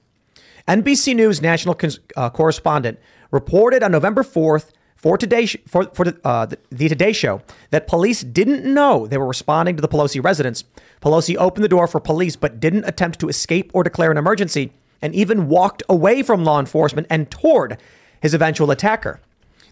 NBC 0.67 1.15
News 1.15 1.43
national 1.43 1.75
cons- 1.75 2.01
uh, 2.17 2.31
correspondent 2.31 2.99
reported 3.31 3.83
on 3.83 3.93
November 3.93 4.23
4th 4.23 4.71
for 5.05 5.19
today 5.19 5.45
for, 5.45 5.85
for 5.93 6.07
the, 6.07 6.19
uh, 6.25 6.47
the 6.71 6.89
Today 6.89 7.13
Show 7.13 7.43
that 7.69 7.87
police 7.87 8.23
didn't 8.23 8.65
know 8.65 9.07
they 9.07 9.19
were 9.19 9.27
responding 9.27 9.77
to 9.77 9.83
the 9.83 9.89
Pelosi 9.89 10.25
residence. 10.25 10.65
Pelosi 11.03 11.37
opened 11.37 11.63
the 11.63 11.69
door 11.69 11.87
for 11.87 12.01
police 12.01 12.37
but 12.37 12.59
didn't 12.59 12.85
attempt 12.85 13.21
to 13.21 13.29
escape 13.29 13.71
or 13.75 13.85
declare 13.85 14.11
an 14.11 14.17
emergency 14.17 14.73
and 15.03 15.15
even 15.15 15.47
walked 15.47 15.83
away 15.91 16.23
from 16.23 16.43
law 16.43 16.59
enforcement 16.59 17.07
and 17.11 17.31
toward 17.31 17.77
his 18.23 18.33
eventual 18.33 18.71
attacker. 18.71 19.21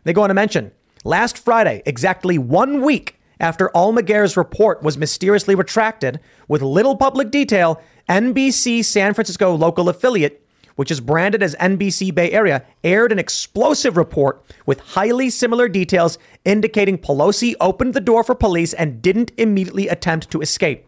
They 0.04 0.12
go 0.12 0.20
on 0.20 0.28
to 0.28 0.34
mention 0.34 0.70
last 1.02 1.38
Friday, 1.38 1.82
exactly 1.86 2.36
one 2.36 2.82
week 2.82 3.18
after 3.40 3.70
Almaguer's 3.74 4.36
report 4.36 4.82
was 4.82 4.98
mysteriously 4.98 5.54
retracted 5.54 6.20
with 6.46 6.60
little 6.60 6.94
public 6.94 7.30
detail, 7.30 7.80
NBC 8.06 8.84
San 8.84 9.14
Francisco 9.14 9.54
local 9.54 9.88
affiliate 9.88 10.46
which 10.76 10.90
is 10.90 11.00
branded 11.00 11.42
as 11.42 11.54
NBC 11.56 12.14
Bay 12.14 12.30
Area, 12.32 12.64
aired 12.82 13.12
an 13.12 13.18
explosive 13.18 13.96
report 13.96 14.42
with 14.66 14.80
highly 14.80 15.30
similar 15.30 15.68
details 15.68 16.18
indicating 16.44 16.98
Pelosi 16.98 17.54
opened 17.60 17.94
the 17.94 18.00
door 18.00 18.24
for 18.24 18.34
police 18.34 18.72
and 18.72 19.02
didn't 19.02 19.32
immediately 19.36 19.88
attempt 19.88 20.30
to 20.30 20.40
escape. 20.40 20.86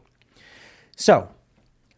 So, 0.97 1.29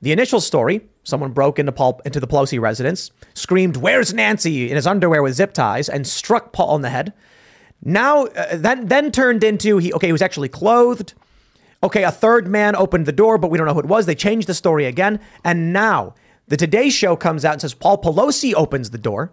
the 0.03 0.13
initial 0.13 0.41
story 0.41 0.83
someone 1.07 1.31
broke 1.31 1.59
into, 1.59 1.73
Paul, 1.73 2.01
into 2.05 2.21
the 2.21 2.27
Pelosi 2.27 2.61
residence, 2.61 3.11
screamed, 3.35 3.77
Where's 3.77 4.13
Nancy? 4.13 4.69
in 4.69 4.77
his 4.77 4.87
underwear 4.87 5.23
with 5.23 5.35
zip 5.35 5.53
ties, 5.53 5.89
and 5.89 6.07
struck 6.07 6.53
Paul 6.53 6.71
on 6.71 6.83
the 6.83 6.91
head. 6.91 7.13
Now, 7.83 8.25
uh, 8.25 8.57
then, 8.57 8.89
then 8.89 9.13
turned 9.13 9.45
into 9.45 9.79
he, 9.79 9.93
okay, 9.93 10.09
he 10.09 10.13
was 10.13 10.23
actually 10.23 10.49
clothed. 10.49 11.15
Okay, 11.83 12.03
a 12.03 12.11
third 12.11 12.49
man 12.49 12.75
opened 12.75 13.07
the 13.07 13.13
door, 13.13 13.39
but 13.39 13.49
we 13.49 13.59
don't 13.59 13.67
know 13.67 13.75
who 13.75 13.81
it 13.81 13.87
was. 13.87 14.07
They 14.07 14.15
changed 14.15 14.49
the 14.49 14.55
story 14.55 14.87
again. 14.87 15.21
And 15.45 15.73
now 15.73 16.15
the 16.49 16.57
Today 16.57 16.91
Show 16.91 17.17
comes 17.17 17.45
out 17.45 17.55
and 17.55 17.61
says 17.61 17.75
Paul 17.75 18.01
Pelosi 18.01 18.55
opens 18.55 18.91
the 18.91 18.99
door, 18.99 19.33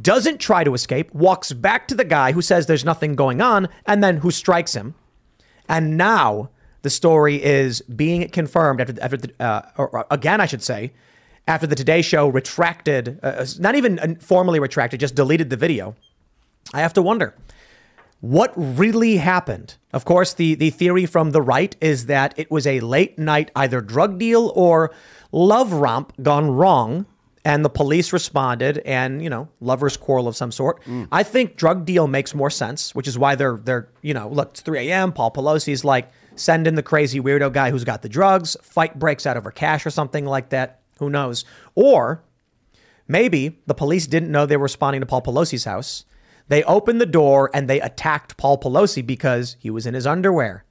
doesn't 0.00 0.38
try 0.38 0.62
to 0.64 0.74
escape, 0.74 1.12
walks 1.12 1.52
back 1.52 1.88
to 1.88 1.94
the 1.94 2.04
guy 2.04 2.32
who 2.32 2.42
says 2.42 2.66
there's 2.66 2.84
nothing 2.84 3.14
going 3.14 3.40
on, 3.40 3.68
and 3.86 4.02
then 4.02 4.18
who 4.18 4.30
strikes 4.30 4.74
him. 4.74 4.94
And 5.68 5.96
now 5.96 6.50
the 6.82 6.90
story 6.90 7.42
is 7.42 7.80
being 7.82 8.28
confirmed 8.28 8.80
after, 8.80 9.02
after 9.02 9.16
the, 9.16 9.32
uh, 9.40 9.62
or 9.76 10.06
again, 10.10 10.40
I 10.40 10.46
should 10.46 10.62
say, 10.62 10.92
after 11.48 11.66
the 11.66 11.74
Today 11.74 12.02
Show 12.02 12.28
retracted, 12.28 13.18
uh, 13.22 13.44
not 13.58 13.74
even 13.74 14.16
formally 14.16 14.60
retracted, 14.60 15.00
just 15.00 15.16
deleted 15.16 15.50
the 15.50 15.56
video. 15.56 15.96
I 16.72 16.80
have 16.80 16.92
to 16.94 17.02
wonder 17.02 17.34
what 18.22 18.52
really 18.56 19.16
happened. 19.16 19.76
Of 19.92 20.04
course, 20.04 20.32
the, 20.32 20.54
the 20.54 20.70
theory 20.70 21.06
from 21.06 21.32
the 21.32 21.42
right 21.42 21.74
is 21.80 22.06
that 22.06 22.32
it 22.36 22.50
was 22.52 22.68
a 22.68 22.78
late 22.78 23.18
night 23.18 23.50
either 23.56 23.80
drug 23.80 24.16
deal 24.16 24.52
or 24.54 24.94
love 25.32 25.72
romp 25.72 26.12
gone 26.22 26.48
wrong 26.52 27.04
and 27.44 27.64
the 27.64 27.68
police 27.68 28.12
responded 28.12 28.78
and 28.78 29.20
you 29.24 29.28
know 29.28 29.48
lovers 29.60 29.96
quarrel 29.96 30.28
of 30.28 30.36
some 30.36 30.52
sort. 30.52 30.82
Mm. 30.84 31.08
I 31.10 31.24
think 31.24 31.56
drug 31.56 31.84
deal 31.84 32.06
makes 32.06 32.32
more 32.32 32.50
sense 32.50 32.94
which 32.94 33.08
is 33.08 33.18
why 33.18 33.34
they're 33.34 33.56
they're 33.56 33.88
you 34.02 34.14
know 34.14 34.28
look 34.28 34.50
it's 34.50 34.60
3 34.60 34.88
a.m 34.88 35.12
paul 35.12 35.32
pelosi's 35.32 35.84
like 35.84 36.08
send 36.36 36.68
in 36.68 36.76
the 36.76 36.82
crazy 36.82 37.20
weirdo 37.20 37.52
guy 37.52 37.72
who's 37.72 37.82
got 37.82 38.02
the 38.02 38.08
drugs 38.08 38.56
fight 38.62 38.96
breaks 39.00 39.26
out 39.26 39.36
over 39.36 39.50
cash 39.50 39.84
or 39.84 39.90
something 39.90 40.24
like 40.24 40.50
that 40.50 40.80
who 41.00 41.10
knows? 41.10 41.44
Or 41.74 42.22
maybe 43.08 43.58
the 43.66 43.74
police 43.74 44.06
didn't 44.06 44.30
know 44.30 44.46
they 44.46 44.56
were 44.56 44.62
responding 44.62 45.00
to 45.00 45.06
paul 45.06 45.22
pelosi's 45.22 45.64
house 45.64 46.04
they 46.48 46.62
opened 46.64 47.00
the 47.00 47.06
door 47.06 47.50
and 47.54 47.68
they 47.68 47.80
attacked 47.80 48.36
paul 48.36 48.58
pelosi 48.58 49.04
because 49.04 49.56
he 49.58 49.70
was 49.70 49.86
in 49.86 49.94
his 49.94 50.06
underwear 50.06 50.64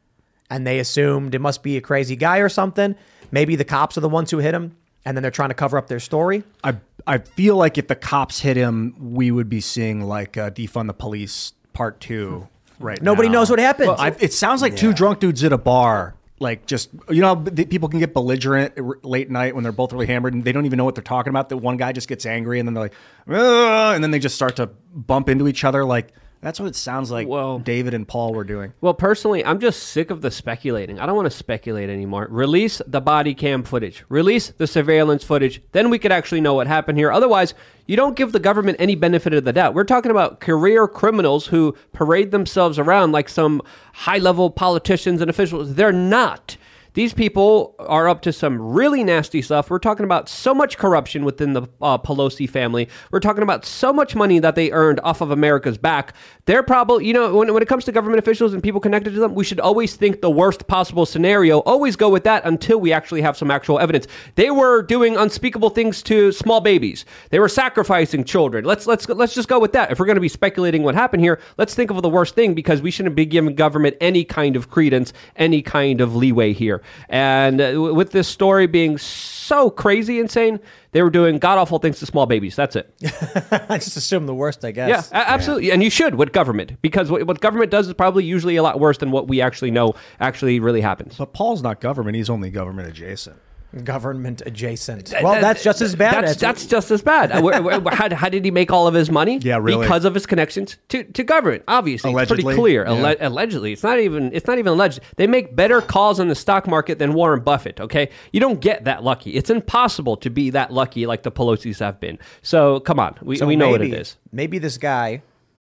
and 0.50 0.66
they 0.68 0.80
assumed 0.80 1.34
it 1.34 1.40
must 1.40 1.64
be 1.64 1.78
a 1.78 1.82
crazy 1.82 2.16
guy 2.16 2.38
or 2.40 2.50
something 2.50 2.96
maybe 3.32 3.56
the 3.56 3.66
cops 3.66 3.98
are 3.98 4.02
the 4.02 4.10
ones 4.10 4.32
who 4.32 4.38
hit 4.40 4.54
him 4.54 4.76
and 5.06 5.18
then 5.18 5.22
they're 5.22 5.32
trying 5.32 5.50
to 5.50 5.56
cover 5.56 5.78
up 5.78 5.88
their 5.88 6.00
story 6.00 6.44
I 6.64 6.76
I 7.08 7.18
feel 7.18 7.56
like 7.56 7.80
if 7.80 7.88
the 7.88 7.96
cops 7.96 8.42
hit 8.42 8.56
him, 8.58 8.96
we 9.00 9.32
would 9.32 9.50
be 9.50 9.60
seeing 9.60 10.02
like 10.02 10.38
uh, 10.38 10.52
defund 10.52 10.86
the 10.86 10.94
police 10.94 11.54
part 11.74 12.00
two 12.00 12.48
right 12.80 13.02
Nobody 13.02 13.28
now. 13.28 13.40
knows 13.40 13.50
what 13.50 13.58
happened. 13.58 13.88
Well, 13.88 14.00
I, 14.00 14.16
it 14.20 14.34
sounds 14.34 14.62
like 14.62 14.76
two 14.76 14.94
drunk 14.94 15.20
dudes 15.20 15.44
at 15.44 15.52
a 15.52 15.58
bar. 15.58 16.14
Like 16.42 16.66
just 16.66 16.90
you 17.10 17.22
know, 17.22 17.36
people 17.36 17.88
can 17.88 18.00
get 18.00 18.14
belligerent 18.14 19.06
late 19.06 19.30
night 19.30 19.54
when 19.54 19.64
they're 19.64 19.72
both 19.72 19.94
really 19.94 20.08
hammered 20.08 20.34
and 20.34 20.44
they 20.44 20.52
don't 20.52 20.66
even 20.66 20.78
know 20.78 20.86
what 20.86 20.96
they're 20.96 21.04
talking 21.04 21.30
about. 21.30 21.50
That 21.50 21.58
one 21.58 21.78
guy 21.78 21.92
just 21.92 22.08
gets 22.08 22.26
angry 22.26 22.60
and 22.60 22.68
then 22.68 22.74
they're 22.74 22.84
like, 22.84 22.94
"Ugh," 23.30 23.96
and 23.96 24.04
then 24.04 24.10
they 24.10 24.20
just 24.20 24.36
start 24.36 24.56
to 24.56 24.68
bump 24.94 25.30
into 25.30 25.48
each 25.48 25.64
other. 25.64 25.86
Like 25.86 26.14
that's 26.42 26.60
what 26.60 26.68
it 26.68 26.76
sounds 26.76 27.12
like. 27.12 27.28
Well- 27.28 27.60
David 27.60 27.94
and 27.94 28.08
Paul 28.08 28.34
were 28.34 28.44
doing. 28.44 28.74
Well, 28.82 28.94
personally, 28.94 29.46
I'm 29.46 29.60
just 29.60 29.84
sick 29.84 30.10
of 30.10 30.22
the 30.22 30.32
speculating. 30.32 31.00
I 31.00 31.06
don't 31.06 31.16
want 31.16 31.32
to 31.32 31.38
speculate 31.38 31.90
anymore. 31.90 32.28
Release 32.30 32.82
the 32.86 33.00
body 33.02 33.34
cam 33.34 33.64
footage, 33.64 34.04
release 34.10 34.50
the 34.58 34.68
surveillance 34.68 35.24
footage. 35.24 35.62
Then 35.72 35.90
we 35.90 36.00
could 36.00 36.12
actually 36.12 36.42
know 36.42 36.54
what 36.54 36.68
happened 36.68 36.98
here. 36.98 37.12
Otherwise, 37.12 37.54
you 37.86 37.96
don't 37.96 38.16
give 38.16 38.32
the 38.32 38.40
government 38.40 38.78
any 38.80 38.96
benefit 38.96 39.34
of 39.34 39.44
the 39.44 39.54
doubt. 39.54 39.74
We're 39.74 39.84
talking 39.84 40.12
about 40.12 40.40
career 40.40 40.88
criminals 40.88 41.48
who 41.48 41.76
parade 41.94 42.32
themselves 42.32 42.80
around 42.80 43.12
like 43.12 43.30
some 43.30 43.62
high 43.94 44.18
level 44.18 44.50
politicians 44.50 45.22
and 45.22 45.30
officials. 45.30 45.76
They're 45.76 45.92
not. 45.92 46.58
These 46.94 47.14
people 47.14 47.76
are 47.80 48.10
up 48.10 48.22
to 48.24 48.34
some 48.34 48.62
really 48.62 49.02
nasty 49.02 49.42
stuff. 49.42 49.70
We're 49.70 49.80
talking 49.80 50.04
about 50.04 50.28
so 50.28 50.54
much 50.54 50.78
corruption 50.78 51.24
within 51.24 51.54
the 51.54 51.62
uh, 51.82 51.98
Pelosi 51.98 52.50
family. 52.50 52.90
We're 53.12 53.22
talking 53.22 53.44
about 53.44 53.66
so 53.66 53.94
much 53.94 54.14
money 54.14 54.40
that 54.40 54.56
they 54.56 54.72
earned 54.72 55.00
off 55.02 55.22
of 55.22 55.32
America's 55.32 55.78
back. 55.78 56.14
They're 56.48 56.64
probably, 56.64 57.06
you 57.06 57.14
know, 57.14 57.34
when, 57.34 57.54
when 57.54 57.64
it 57.64 57.70
comes 57.70 57.86
to 57.86 57.94
government 57.94 58.20
officials 58.20 58.54
and 58.54 58.62
people 58.62 58.82
connected 58.82 59.14
to 59.14 59.22
them, 59.22 59.36
we 59.36 59.46
should 59.46 59.62
always 59.62 59.96
think 59.96 60.20
the 60.20 60.30
worst 60.30 60.68
possible 60.68 61.06
scenario. 61.06 61.60
Always 61.60 61.96
go 61.96 62.10
with 62.10 62.26
that 62.26 62.44
until 62.46 62.82
we 62.82 62.92
actually 62.92 63.22
have 63.22 63.38
some 63.38 63.52
actual 63.52 63.80
evidence. 63.80 64.08
They 64.36 64.52
were 64.52 64.82
doing 64.82 65.16
unspeakable 65.16 65.70
things 65.70 66.04
to 66.04 66.34
small 66.34 66.60
babies. 66.60 67.06
They 67.30 67.40
were 67.40 67.48
sacrificing 67.48 68.26
children. 68.26 68.66
Let's 68.66 68.86
let's 68.86 69.08
let's 69.08 69.34
just 69.34 69.48
go 69.48 69.60
with 69.60 69.72
that. 69.74 69.92
If 69.92 70.00
we're 70.00 70.08
going 70.08 70.16
to 70.16 70.22
be 70.22 70.28
speculating 70.28 70.84
what 70.84 70.96
happened 70.96 71.24
here, 71.24 71.40
let's 71.58 71.74
think 71.74 71.90
of 71.90 72.02
the 72.02 72.10
worst 72.10 72.36
thing 72.36 72.54
because 72.54 72.82
we 72.82 72.92
shouldn't 72.92 73.16
be 73.16 73.26
giving 73.26 73.56
government 73.56 73.96
any 74.02 74.26
kind 74.26 74.58
of 74.58 74.70
credence, 74.70 75.14
any 75.38 75.62
kind 75.62 76.02
of 76.02 76.16
leeway 76.16 76.52
here. 76.52 76.81
And 77.10 77.62
uh, 77.62 77.94
with 77.94 78.12
this 78.12 78.28
story 78.28 78.68
being 78.68 78.98
so 78.98 79.70
crazy 79.70 80.20
insane, 80.20 80.60
they 80.92 81.02
were 81.02 81.10
doing 81.10 81.38
god 81.40 81.58
awful 81.58 81.80
things 81.80 82.00
to 82.00 82.06
small 82.06 82.26
babies. 82.26 82.56
That's 82.56 82.76
it. 82.76 82.94
I 83.52 83.78
just 83.78 83.98
assume 83.98 84.26
the 84.26 84.36
worst, 84.36 84.64
I 84.66 84.72
guess. 84.72 85.10
Yeah, 85.12 85.20
a- 85.22 85.30
absolutely. 85.30 85.72
And 85.72 85.84
you 85.84 85.90
should 85.90 86.16
with 86.16 86.32
government 86.32 86.82
because 86.82 87.10
what, 87.10 87.26
what 87.28 87.42
government 87.42 87.72
does 87.72 87.88
is 87.88 87.94
probably 87.94 88.24
usually 88.26 88.56
a 88.56 88.64
lot 88.64 88.80
worse 88.80 88.98
than 88.98 89.12
what 89.12 89.28
we 89.28 89.42
actually 89.42 89.72
know 89.72 89.94
actually 90.20 90.60
really 90.60 90.82
happens. 90.82 91.18
But 91.18 91.34
Paul's 91.34 91.62
not 91.62 91.82
government; 91.82 92.16
he's 92.16 92.30
only 92.30 92.50
government 92.50 92.88
adjacent. 92.88 93.38
Government 93.84 94.42
adjacent. 94.46 95.14
Well, 95.24 95.40
that's 95.40 95.64
just 95.64 95.82
as 95.82 95.96
bad. 95.96 96.26
That's, 96.26 96.40
that's 96.40 96.66
just 96.66 96.92
as 96.92 97.02
bad. 97.02 97.32
Uh, 97.32 97.42
where- 97.42 97.62
where- 97.62 97.82
how, 97.96 98.14
how 98.14 98.28
did 98.28 98.44
he 98.44 98.52
make 98.52 98.70
all 98.72 98.86
of 98.86 98.94
his 98.94 99.10
money? 99.10 99.38
Yeah, 99.42 99.58
really. 99.62 99.86
Because 99.86 100.04
of 100.04 100.14
his 100.14 100.26
connections 100.26 100.76
to, 100.90 101.04
to 101.06 101.24
government. 101.24 101.64
Obviously, 101.70 102.12
it's 102.14 102.28
pretty 102.28 102.44
clear. 102.44 102.84
yeah. 102.86 102.92
Alle- 102.92 103.16
allegedly, 103.28 103.72
it's 103.72 103.84
not 103.84 104.00
even 104.00 104.30
it's 104.34 104.46
not 104.48 104.60
even 104.60 104.74
alleged. 104.74 105.00
They 105.16 105.26
make 105.28 105.56
better 105.56 105.80
calls 105.82 106.20
on 106.20 106.28
the 106.28 106.36
stock 106.36 106.68
market 106.68 107.00
than 107.00 107.14
Warren 107.14 107.40
Buffett. 107.42 107.80
Okay, 107.80 108.10
you 108.34 108.40
don't 108.42 108.60
get 108.60 108.84
that 108.84 109.04
lucky. 109.04 109.32
It's 109.32 109.50
impossible 109.50 110.18
to 110.18 110.30
be 110.30 110.50
that 110.50 110.74
lucky 110.74 111.06
like 111.06 111.24
the 111.24 111.32
Pelosi's 111.32 111.80
have 111.80 112.00
been. 112.00 112.20
So 112.42 112.82
come 112.82 113.00
on, 113.00 113.16
we, 113.22 113.38
So 113.38 113.46
we 113.48 113.56
know 113.56 113.70
what 113.70 113.80
maybe- 113.82 113.94
it 113.94 114.02
is. 114.02 114.18
Maybe 114.34 114.58
this 114.60 114.78
guy. 114.78 115.22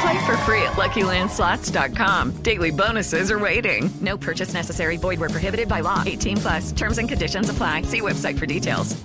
Play 0.00 0.26
for 0.26 0.36
free 0.38 0.62
at 0.62 0.72
LuckyLandSlots.com. 0.74 2.42
Daily 2.42 2.70
bonuses 2.70 3.30
are 3.30 3.38
waiting. 3.38 3.90
No 4.00 4.16
purchase 4.16 4.54
necessary. 4.54 4.96
Void 4.96 5.18
where 5.18 5.28
prohibited 5.28 5.68
by 5.68 5.80
law. 5.80 6.02
18 6.06 6.36
plus. 6.36 6.72
Terms 6.72 6.98
and 6.98 7.08
conditions 7.08 7.48
apply. 7.50 7.82
See 7.82 8.00
website 8.00 8.38
for 8.38 8.46
details. 8.46 8.96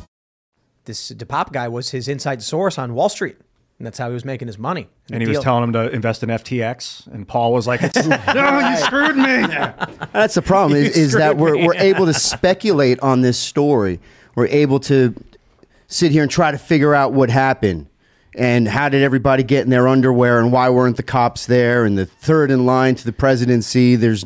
This 0.86 1.12
DePape 1.12 1.52
guy 1.54 1.68
was 1.70 1.92
his 1.92 2.08
inside 2.08 2.44
source 2.44 2.78
on 2.78 2.94
Wall 2.94 3.08
Street, 3.08 3.38
and 3.80 3.88
that's 3.88 3.98
how 3.98 4.10
he 4.10 4.14
was 4.14 4.26
making 4.26 4.48
his 4.50 4.58
money. 4.58 4.90
And 5.10 5.22
The 5.22 5.26
he 5.26 5.32
was 5.36 5.42
telling 5.44 5.64
him 5.64 5.74
to 5.74 5.90
invest 5.90 6.24
in 6.24 6.30
FTX, 6.30 7.08
and 7.08 7.26
Paul 7.26 7.54
was 7.54 7.66
like, 7.66 7.82
it's, 7.82 8.06
"No, 8.06 8.70
you 8.70 8.76
screwed 8.78 9.16
me." 9.16 9.48
That's 10.12 10.36
the 10.36 10.42
problem 10.42 10.78
is, 10.78 10.98
is 10.98 11.14
that 11.14 11.38
we're, 11.38 11.54
me. 11.54 11.66
we're 11.66 11.76
able 11.76 12.06
to 12.06 12.14
speculate 12.14 13.00
on 13.00 13.22
this 13.22 13.40
story. 13.40 14.02
We're 14.36 14.48
able 14.48 14.80
to 14.82 15.16
sit 15.88 16.12
here 16.12 16.24
and 16.24 16.30
try 16.32 16.52
to 16.52 16.58
figure 16.58 16.94
out 16.94 17.14
what 17.14 17.30
happened 17.30 17.88
and 18.36 18.68
how 18.68 18.90
did 18.90 19.04
everybody 19.04 19.44
get 19.44 19.64
in 19.64 19.70
their 19.70 19.88
underwear 19.88 20.40
and 20.40 20.52
why 20.52 20.70
weren't 20.70 20.98
the 20.98 21.04
cops 21.04 21.46
there 21.46 21.86
and 21.86 21.98
the 21.98 22.06
third 22.06 22.52
in 22.52 22.66
line 22.66 22.96
to 22.96 23.06
the 23.06 23.14
presidency. 23.14 23.96
There's 23.96 24.26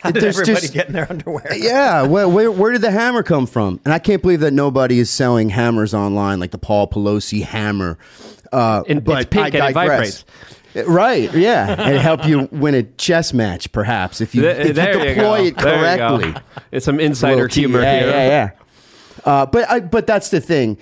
How 0.00 0.10
did 0.10 0.22
there's 0.22 0.38
everybody 0.40 0.62
just- 0.62 0.74
get 0.74 0.86
in 0.86 0.92
their 0.94 1.10
underwear? 1.10 1.54
yeah, 1.56 2.02
where, 2.02 2.28
where 2.28 2.50
where 2.50 2.72
did 2.72 2.82
the 2.82 2.90
hammer 2.90 3.22
come 3.22 3.46
from? 3.46 3.80
And 3.84 3.92
I 3.92 3.98
can't 3.98 4.22
believe 4.22 4.40
that 4.40 4.52
nobody 4.52 4.98
is 4.98 5.10
selling 5.10 5.50
hammers 5.50 5.94
online 5.94 6.40
like 6.40 6.50
the 6.50 6.58
Paul 6.58 6.88
Pelosi 6.88 7.42
hammer. 7.42 7.98
Uh, 8.52 8.82
but 8.82 9.22
it's 9.22 9.30
pink 9.30 9.44
I 9.44 9.46
and 9.46 9.70
it 9.70 9.74
digress. 9.74 10.24
Right, 10.86 11.32
yeah, 11.34 11.74
and 11.78 11.98
help 11.98 12.26
you 12.26 12.48
win 12.52 12.74
a 12.74 12.82
chess 12.82 13.32
match, 13.32 13.72
perhaps 13.72 14.20
if 14.20 14.34
you, 14.34 14.44
if 14.44 14.68
you 14.68 14.72
deploy 14.74 15.40
it 15.40 15.44
you 15.44 15.50
go. 15.52 15.62
correctly. 15.62 16.34
It's 16.70 16.84
some 16.84 17.00
insider 17.00 17.48
humor 17.48 17.80
yeah, 17.80 17.98
here. 17.98 18.08
Yeah, 18.10 18.26
yeah. 18.28 18.50
Uh, 19.24 19.46
but 19.46 19.68
I, 19.70 19.80
but 19.80 20.06
that's 20.06 20.30
the 20.30 20.40
thing. 20.40 20.78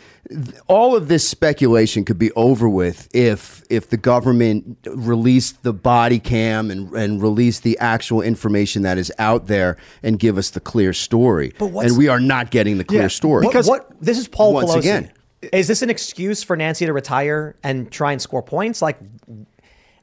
All 0.67 0.97
of 0.97 1.07
this 1.09 1.27
speculation 1.29 2.05
could 2.05 2.19
be 2.19 2.33
over 2.33 2.69
with 2.69 3.09
if 3.15 3.63
if 3.71 3.91
the 3.91 3.97
government 3.97 4.79
released 4.87 5.63
the 5.63 5.73
body 5.73 6.19
cam 6.19 6.71
and 6.71 6.93
and 6.95 7.23
released 7.23 7.63
the 7.63 7.79
actual 7.79 8.23
information 8.23 8.83
that 8.83 8.99
is 8.99 9.13
out 9.19 9.47
there 9.47 9.77
and 10.03 10.19
give 10.19 10.37
us 10.37 10.51
the 10.51 10.61
clear 10.61 10.93
story. 10.93 11.53
But 11.59 11.67
what's- 11.69 11.89
and 11.91 11.99
we 11.99 12.09
are 12.09 12.21
not 12.21 12.51
getting 12.51 12.79
the 12.79 12.85
clear 12.85 13.03
Yeah, 13.03 13.09
story. 13.09 13.47
What, 13.47 13.65
what? 13.67 13.91
This 14.01 14.19
is 14.19 14.27
Paul 14.29 14.55
Once 14.55 14.71
Pelosi. 14.73 14.79
again. 14.79 15.13
is 15.53 15.69
this 15.69 15.83
an 15.83 15.91
excuse 15.91 16.43
for 16.43 16.57
Nancy 16.57 16.87
to 16.87 16.93
retire 16.93 17.55
and 17.63 17.91
try 17.93 18.11
and 18.13 18.21
score 18.21 18.43
points? 18.43 18.83
Like, 18.83 18.99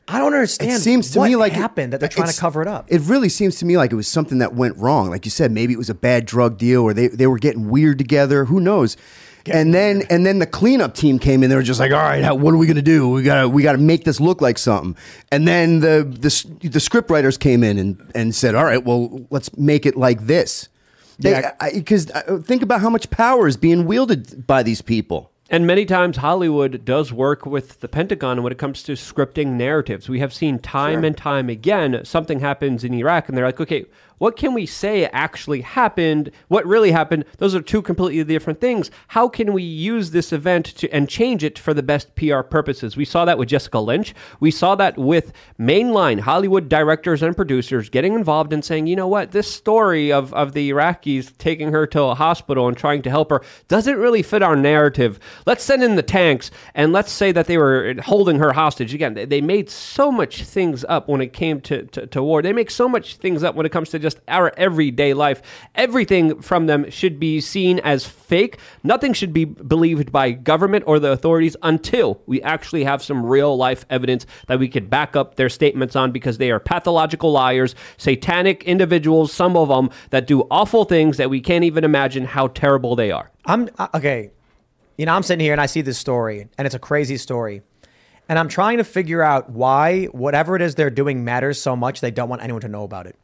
I 0.07 0.17
don't 0.17 0.33
understand. 0.33 0.71
It 0.71 0.79
seems 0.79 1.11
to 1.11 1.19
what 1.19 1.29
me 1.29 1.35
like 1.35 1.53
it- 1.53 1.57
happened 1.57 1.93
that 1.93 1.99
they're 1.99 2.09
trying 2.09 2.29
to 2.29 2.39
cover 2.39 2.61
it 2.61 2.67
up. 2.67 2.85
It 2.89 3.01
really 3.01 3.29
seems 3.29 3.55
to 3.57 3.65
me 3.65 3.77
like 3.77 3.91
it 3.91 3.95
was 3.95 4.07
something 4.07 4.39
that 4.39 4.53
went 4.53 4.77
wrong. 4.77 5.09
Like 5.09 5.25
you 5.25 5.31
said, 5.31 5.51
maybe 5.51 5.73
it 5.73 5.77
was 5.77 5.89
a 5.89 5.95
bad 5.95 6.25
drug 6.25 6.57
deal, 6.57 6.81
or 6.83 6.93
they, 6.93 7.07
they 7.07 7.27
were 7.27 7.39
getting 7.39 7.69
weird 7.69 7.97
together. 7.97 8.45
Who 8.45 8.59
knows? 8.59 8.97
and 9.45 9.73
then 9.73 10.03
and 10.09 10.25
then 10.25 10.39
the 10.39 10.45
cleanup 10.45 10.93
team 10.93 11.19
came 11.19 11.43
in. 11.43 11.49
They 11.49 11.57
were 11.57 11.63
just 11.63 11.79
like, 11.79 11.91
"All 11.91 11.97
right, 11.97 12.23
how, 12.23 12.33
what 12.35 12.53
are 12.53 12.57
we 12.57 12.65
going 12.65 12.77
to 12.77 12.81
do? 12.81 13.09
We 13.09 13.23
got 13.23 13.41
to 13.41 13.49
we 13.49 13.61
got 13.61 13.73
to 13.73 13.77
make 13.77 14.05
this 14.05 14.21
look 14.21 14.41
like 14.41 14.57
something." 14.57 14.95
And 15.31 15.45
then 15.45 15.81
the 15.81 16.03
the 16.03 16.69
the 16.69 16.79
script 16.79 17.09
writers 17.11 17.37
came 17.37 17.61
in 17.61 17.77
and 17.77 18.11
and 18.15 18.33
said, 18.33 18.55
"All 18.55 18.63
right, 18.63 18.83
well, 18.83 19.25
let's 19.31 19.55
make 19.57 19.85
it 19.85 19.97
like 19.97 20.27
this." 20.27 20.69
Yeah. 21.19 21.51
Because 21.73 22.09
uh, 22.11 22.39
think 22.43 22.61
about 22.63 22.79
how 22.79 22.89
much 22.89 23.09
power 23.09 23.47
is 23.47 23.57
being 23.57 23.85
wielded 23.85 24.47
by 24.47 24.63
these 24.63 24.81
people. 24.81 25.32
And 25.53 25.67
many 25.67 25.85
times 25.85 26.17
Hollywood 26.17 26.83
does 26.83 27.13
work 27.13 27.45
with 27.45 27.81
the 27.81 27.87
Pentagon 27.87 28.41
when 28.41 28.51
it 28.51 28.57
comes 28.57 28.81
to 28.81 28.93
scripting 28.93 29.49
narratives. 29.49 30.09
We 30.09 30.19
have 30.19 30.33
seen 30.33 30.57
time 30.57 31.03
and 31.03 31.15
time 31.15 31.47
again 31.47 32.03
something 32.05 32.39
happens 32.39 32.83
in 32.83 32.91
Iraq 32.95 33.29
and 33.29 33.37
they're 33.37 33.45
like, 33.45 33.61
okay, 33.61 33.85
what 34.23 34.37
can 34.37 34.53
we 34.53 34.65
say 34.65 35.05
actually 35.07 35.59
happened? 35.59 36.31
What 36.47 36.65
really 36.65 36.91
happened? 36.91 37.25
Those 37.39 37.53
are 37.55 37.61
two 37.61 37.81
completely 37.81 38.23
different 38.23 38.61
things. 38.61 38.89
How 39.09 39.27
can 39.27 39.51
we 39.51 39.63
use 39.63 40.11
this 40.11 40.31
event 40.31 40.65
to 40.77 40.89
and 40.91 41.09
change 41.09 41.43
it 41.43 41.59
for 41.59 41.73
the 41.73 41.83
best 41.83 42.15
PR 42.15 42.39
purposes? 42.39 42.95
We 42.95 43.03
saw 43.03 43.25
that 43.25 43.37
with 43.37 43.49
Jessica 43.49 43.79
Lynch. 43.79 44.15
We 44.39 44.49
saw 44.49 44.75
that 44.75 44.97
with 44.97 45.33
mainline 45.59 46.21
Hollywood 46.21 46.69
directors 46.69 47.21
and 47.21 47.35
producers 47.35 47.89
getting 47.89 48.13
involved 48.13 48.53
and 48.53 48.63
saying, 48.63 48.87
you 48.87 48.95
know 48.95 49.09
what, 49.09 49.31
this 49.31 49.53
story 49.53 50.13
of, 50.13 50.33
of 50.33 50.53
the 50.53 50.71
Iraqis 50.71 51.37
taking 51.37 51.73
her 51.73 51.85
to 51.87 52.03
a 52.03 52.15
hospital 52.15 52.69
and 52.69 52.77
trying 52.77 53.01
to 53.01 53.09
help 53.09 53.29
her 53.29 53.41
doesn't 53.67 53.97
really 53.97 54.21
fit 54.21 54.41
our 54.41 54.55
narrative. 54.55 55.19
Let's 55.45 55.65
send 55.65 55.83
in 55.83 55.97
the 55.97 56.01
tanks 56.01 56.49
and 56.73 56.93
let's 56.93 57.11
say 57.11 57.33
that 57.33 57.47
they 57.47 57.57
were 57.57 57.95
holding 58.01 58.39
her 58.39 58.53
hostage. 58.53 58.93
Again, 58.93 59.15
they, 59.15 59.25
they 59.25 59.41
made 59.41 59.69
so 59.69 60.13
much 60.13 60.45
things 60.45 60.85
up 60.85 61.09
when 61.09 61.19
it 61.19 61.33
came 61.33 61.59
to, 61.59 61.83
to, 61.87 62.07
to 62.07 62.23
war. 62.23 62.41
They 62.41 62.53
make 62.53 62.71
so 62.71 62.87
much 62.87 63.17
things 63.17 63.43
up 63.43 63.55
when 63.55 63.65
it 63.65 63.73
comes 63.73 63.89
to 63.89 63.99
just 63.99 64.12
our 64.27 64.53
everyday 64.57 65.13
life. 65.13 65.41
Everything 65.75 66.41
from 66.41 66.67
them 66.67 66.89
should 66.89 67.19
be 67.19 67.41
seen 67.41 67.79
as 67.79 68.05
fake. 68.05 68.57
Nothing 68.83 69.13
should 69.13 69.33
be 69.33 69.45
believed 69.45 70.11
by 70.11 70.31
government 70.31 70.85
or 70.87 70.99
the 70.99 71.11
authorities 71.11 71.55
until 71.63 72.21
we 72.25 72.41
actually 72.41 72.83
have 72.83 73.03
some 73.03 73.25
real 73.25 73.55
life 73.57 73.85
evidence 73.89 74.25
that 74.47 74.59
we 74.59 74.67
could 74.67 74.89
back 74.89 75.15
up 75.15 75.35
their 75.35 75.49
statements 75.49 75.95
on 75.95 76.11
because 76.11 76.37
they 76.37 76.51
are 76.51 76.59
pathological 76.59 77.31
liars, 77.31 77.75
satanic 77.97 78.63
individuals, 78.63 79.31
some 79.31 79.57
of 79.57 79.69
them 79.69 79.89
that 80.09 80.27
do 80.27 80.41
awful 80.51 80.85
things 80.85 81.17
that 81.17 81.29
we 81.29 81.41
can't 81.41 81.63
even 81.63 81.83
imagine 81.83 82.25
how 82.25 82.47
terrible 82.47 82.95
they 82.95 83.11
are. 83.11 83.31
I'm 83.45 83.69
uh, 83.77 83.87
okay. 83.95 84.31
You 84.97 85.05
know, 85.05 85.13
I'm 85.13 85.23
sitting 85.23 85.43
here 85.43 85.53
and 85.53 85.61
I 85.61 85.65
see 85.65 85.81
this 85.81 85.97
story, 85.97 86.47
and 86.57 86.65
it's 86.65 86.75
a 86.75 86.79
crazy 86.79 87.17
story. 87.17 87.63
And 88.29 88.39
I'm 88.39 88.47
trying 88.47 88.77
to 88.77 88.83
figure 88.83 89.21
out 89.21 89.49
why 89.49 90.05
whatever 90.05 90.55
it 90.55 90.61
is 90.61 90.75
they're 90.75 90.89
doing 90.89 91.25
matters 91.25 91.61
so 91.61 91.75
much 91.75 91.99
they 91.99 92.11
don't 92.11 92.29
want 92.29 92.41
anyone 92.41 92.61
to 92.61 92.67
know 92.67 92.83
about 92.83 93.07
it. 93.07 93.17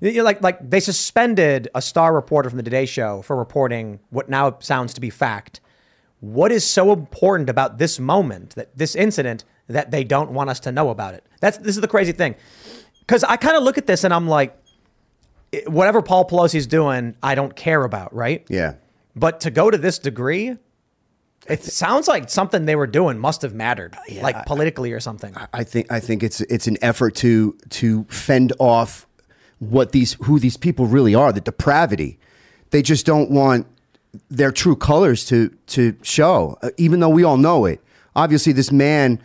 Like 0.00 0.42
like 0.42 0.70
they 0.70 0.80
suspended 0.80 1.68
a 1.74 1.82
star 1.82 2.14
reporter 2.14 2.50
from 2.50 2.58
the 2.58 2.62
Today 2.62 2.86
Show 2.86 3.22
for 3.22 3.36
reporting 3.36 4.00
what 4.10 4.28
now 4.28 4.58
sounds 4.60 4.94
to 4.94 5.00
be 5.00 5.10
fact. 5.10 5.60
What 6.20 6.50
is 6.50 6.64
so 6.64 6.92
important 6.92 7.50
about 7.50 7.78
this 7.78 7.98
moment, 7.98 8.50
that 8.56 8.76
this 8.76 8.94
incident, 8.94 9.44
that 9.68 9.90
they 9.90 10.02
don't 10.04 10.30
want 10.30 10.50
us 10.50 10.60
to 10.60 10.72
know 10.72 10.90
about 10.90 11.14
it? 11.14 11.24
That's 11.40 11.58
this 11.58 11.76
is 11.76 11.80
the 11.80 11.88
crazy 11.88 12.12
thing. 12.12 12.36
Because 13.00 13.22
I 13.22 13.36
kind 13.36 13.56
of 13.56 13.62
look 13.62 13.78
at 13.78 13.86
this 13.86 14.02
and 14.04 14.12
I'm 14.12 14.26
like, 14.26 14.56
whatever 15.66 16.02
Paul 16.02 16.28
Pelosi's 16.28 16.66
doing, 16.66 17.14
I 17.22 17.34
don't 17.34 17.54
care 17.54 17.84
about, 17.84 18.14
right? 18.14 18.44
Yeah. 18.48 18.74
But 19.14 19.40
to 19.40 19.50
go 19.50 19.70
to 19.70 19.78
this 19.78 19.98
degree, 19.98 20.56
it 21.48 21.62
sounds 21.62 22.08
like 22.08 22.28
something 22.28 22.66
they 22.66 22.76
were 22.76 22.86
doing 22.86 23.18
must 23.18 23.42
have 23.42 23.54
mattered, 23.54 23.96
like 24.20 24.46
politically 24.46 24.92
or 24.92 25.00
something. 25.00 25.34
I 25.52 25.64
think 25.64 25.90
I 25.90 26.00
think 26.00 26.22
it's 26.22 26.40
it's 26.42 26.66
an 26.66 26.76
effort 26.82 27.14
to 27.16 27.56
to 27.70 28.04
fend 28.04 28.52
off 28.58 29.06
what 29.58 29.92
these 29.92 30.14
who 30.24 30.38
these 30.38 30.56
people 30.56 30.86
really 30.86 31.14
are, 31.14 31.32
the 31.32 31.40
depravity. 31.40 32.18
They 32.70 32.82
just 32.82 33.06
don't 33.06 33.30
want 33.30 33.66
their 34.30 34.50
true 34.50 34.76
colors 34.76 35.24
to 35.26 35.48
to 35.68 35.96
show, 36.02 36.58
uh, 36.62 36.70
even 36.76 37.00
though 37.00 37.08
we 37.08 37.24
all 37.24 37.36
know 37.36 37.64
it. 37.64 37.80
Obviously, 38.14 38.52
this 38.52 38.72
man 38.72 39.20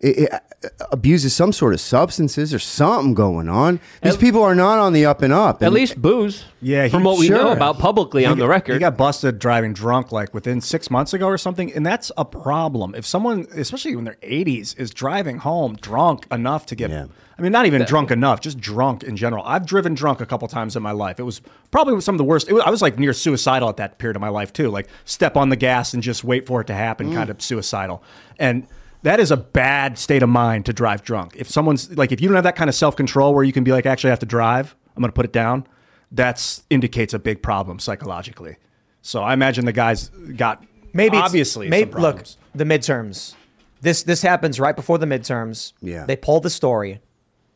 it, 0.00 0.18
it 0.18 0.32
uh, 0.32 0.68
abuses 0.90 1.34
some 1.34 1.52
sort 1.52 1.72
of 1.72 1.80
substances 1.80 2.52
or 2.52 2.58
something 2.58 3.14
going 3.14 3.48
on. 3.48 3.80
These 4.02 4.16
people 4.16 4.42
are 4.42 4.54
not 4.54 4.78
on 4.78 4.92
the 4.92 5.06
up 5.06 5.22
and 5.22 5.32
up. 5.32 5.62
At 5.62 5.66
And- 5.66 5.74
least 5.74 6.00
booze. 6.00 6.44
Yeah, 6.60 6.88
from 6.88 7.04
what 7.04 7.18
we 7.18 7.28
know 7.28 7.52
about 7.52 7.78
publicly 7.78 8.22
He 8.22 8.26
on 8.26 8.38
the 8.38 8.48
record. 8.48 8.74
He 8.74 8.78
got 8.80 8.96
busted 8.96 9.38
driving 9.38 9.72
drunk 9.72 10.12
like 10.12 10.34
within 10.34 10.60
six 10.60 10.90
months 10.90 11.14
ago 11.14 11.26
or 11.26 11.38
something, 11.38 11.72
and 11.72 11.86
that's 11.86 12.10
a 12.16 12.24
problem. 12.24 12.94
If 12.94 13.06
someone, 13.06 13.46
especially 13.54 13.94
when 13.94 14.04
they're 14.04 14.16
80s, 14.22 14.78
is 14.78 14.90
driving 14.90 15.38
home 15.38 15.76
drunk 15.76 16.26
enough 16.30 16.66
to 16.66 16.74
get, 16.74 16.90
I 16.90 17.42
mean, 17.42 17.52
not 17.52 17.66
even 17.66 17.84
drunk 17.84 18.10
enough, 18.10 18.40
just 18.40 18.58
drunk 18.58 19.04
in 19.04 19.16
general. 19.16 19.44
I've 19.46 19.66
driven 19.66 19.94
drunk 19.94 20.20
a 20.20 20.26
couple 20.26 20.48
times 20.48 20.74
in 20.76 20.82
my 20.82 20.92
life. 20.92 21.20
It 21.20 21.24
was 21.24 21.40
probably 21.70 22.00
some 22.00 22.14
of 22.14 22.18
the 22.18 22.24
worst. 22.24 22.48
It 22.48 22.54
was, 22.54 22.62
I 22.64 22.70
was 22.70 22.82
like 22.82 22.98
near 22.98 23.12
suicidal 23.12 23.68
at 23.68 23.76
that 23.76 23.98
period 23.98 24.16
of 24.16 24.20
my 24.20 24.30
life 24.30 24.52
too. 24.52 24.68
Like 24.70 24.88
step 25.04 25.36
on 25.36 25.50
the 25.50 25.56
gas 25.56 25.94
and 25.94 26.02
just 26.02 26.24
wait 26.24 26.46
for 26.46 26.60
it 26.62 26.66
to 26.66 26.74
happen, 26.74 27.10
mm. 27.10 27.14
kind 27.14 27.30
of 27.30 27.40
suicidal. 27.40 28.02
And 28.38 28.66
that 29.06 29.20
is 29.20 29.30
a 29.30 29.36
bad 29.36 29.98
state 29.98 30.24
of 30.24 30.28
mind 30.28 30.66
to 30.66 30.72
drive 30.72 31.02
drunk. 31.04 31.34
If 31.36 31.48
someone's 31.48 31.96
like, 31.96 32.10
if 32.10 32.20
you 32.20 32.26
don't 32.28 32.34
have 32.34 32.42
that 32.42 32.56
kind 32.56 32.68
of 32.68 32.74
self 32.74 32.96
control 32.96 33.32
where 33.34 33.44
you 33.44 33.52
can 33.52 33.62
be 33.62 33.70
like, 33.70 33.86
actually, 33.86 34.10
I 34.10 34.12
have 34.12 34.18
to 34.18 34.26
drive, 34.26 34.74
I'm 34.96 35.00
going 35.00 35.10
to 35.10 35.14
put 35.14 35.24
it 35.24 35.32
down. 35.32 35.64
That's 36.10 36.64
indicates 36.70 37.14
a 37.14 37.20
big 37.20 37.40
problem 37.40 37.78
psychologically. 37.78 38.56
So 39.02 39.22
I 39.22 39.32
imagine 39.32 39.64
the 39.64 39.72
guys 39.72 40.08
got 40.36 40.64
Maybe 40.92 41.16
it's- 41.18 41.28
obviously 41.28 41.68
maybe 41.68 41.92
some 41.92 42.02
look 42.02 42.24
the 42.54 42.64
midterms. 42.64 43.34
This 43.80 44.02
this 44.02 44.22
happens 44.22 44.58
right 44.58 44.74
before 44.74 44.98
the 44.98 45.06
midterms. 45.06 45.72
Yeah. 45.80 46.04
they 46.04 46.16
pull 46.16 46.40
the 46.40 46.50
story. 46.50 47.00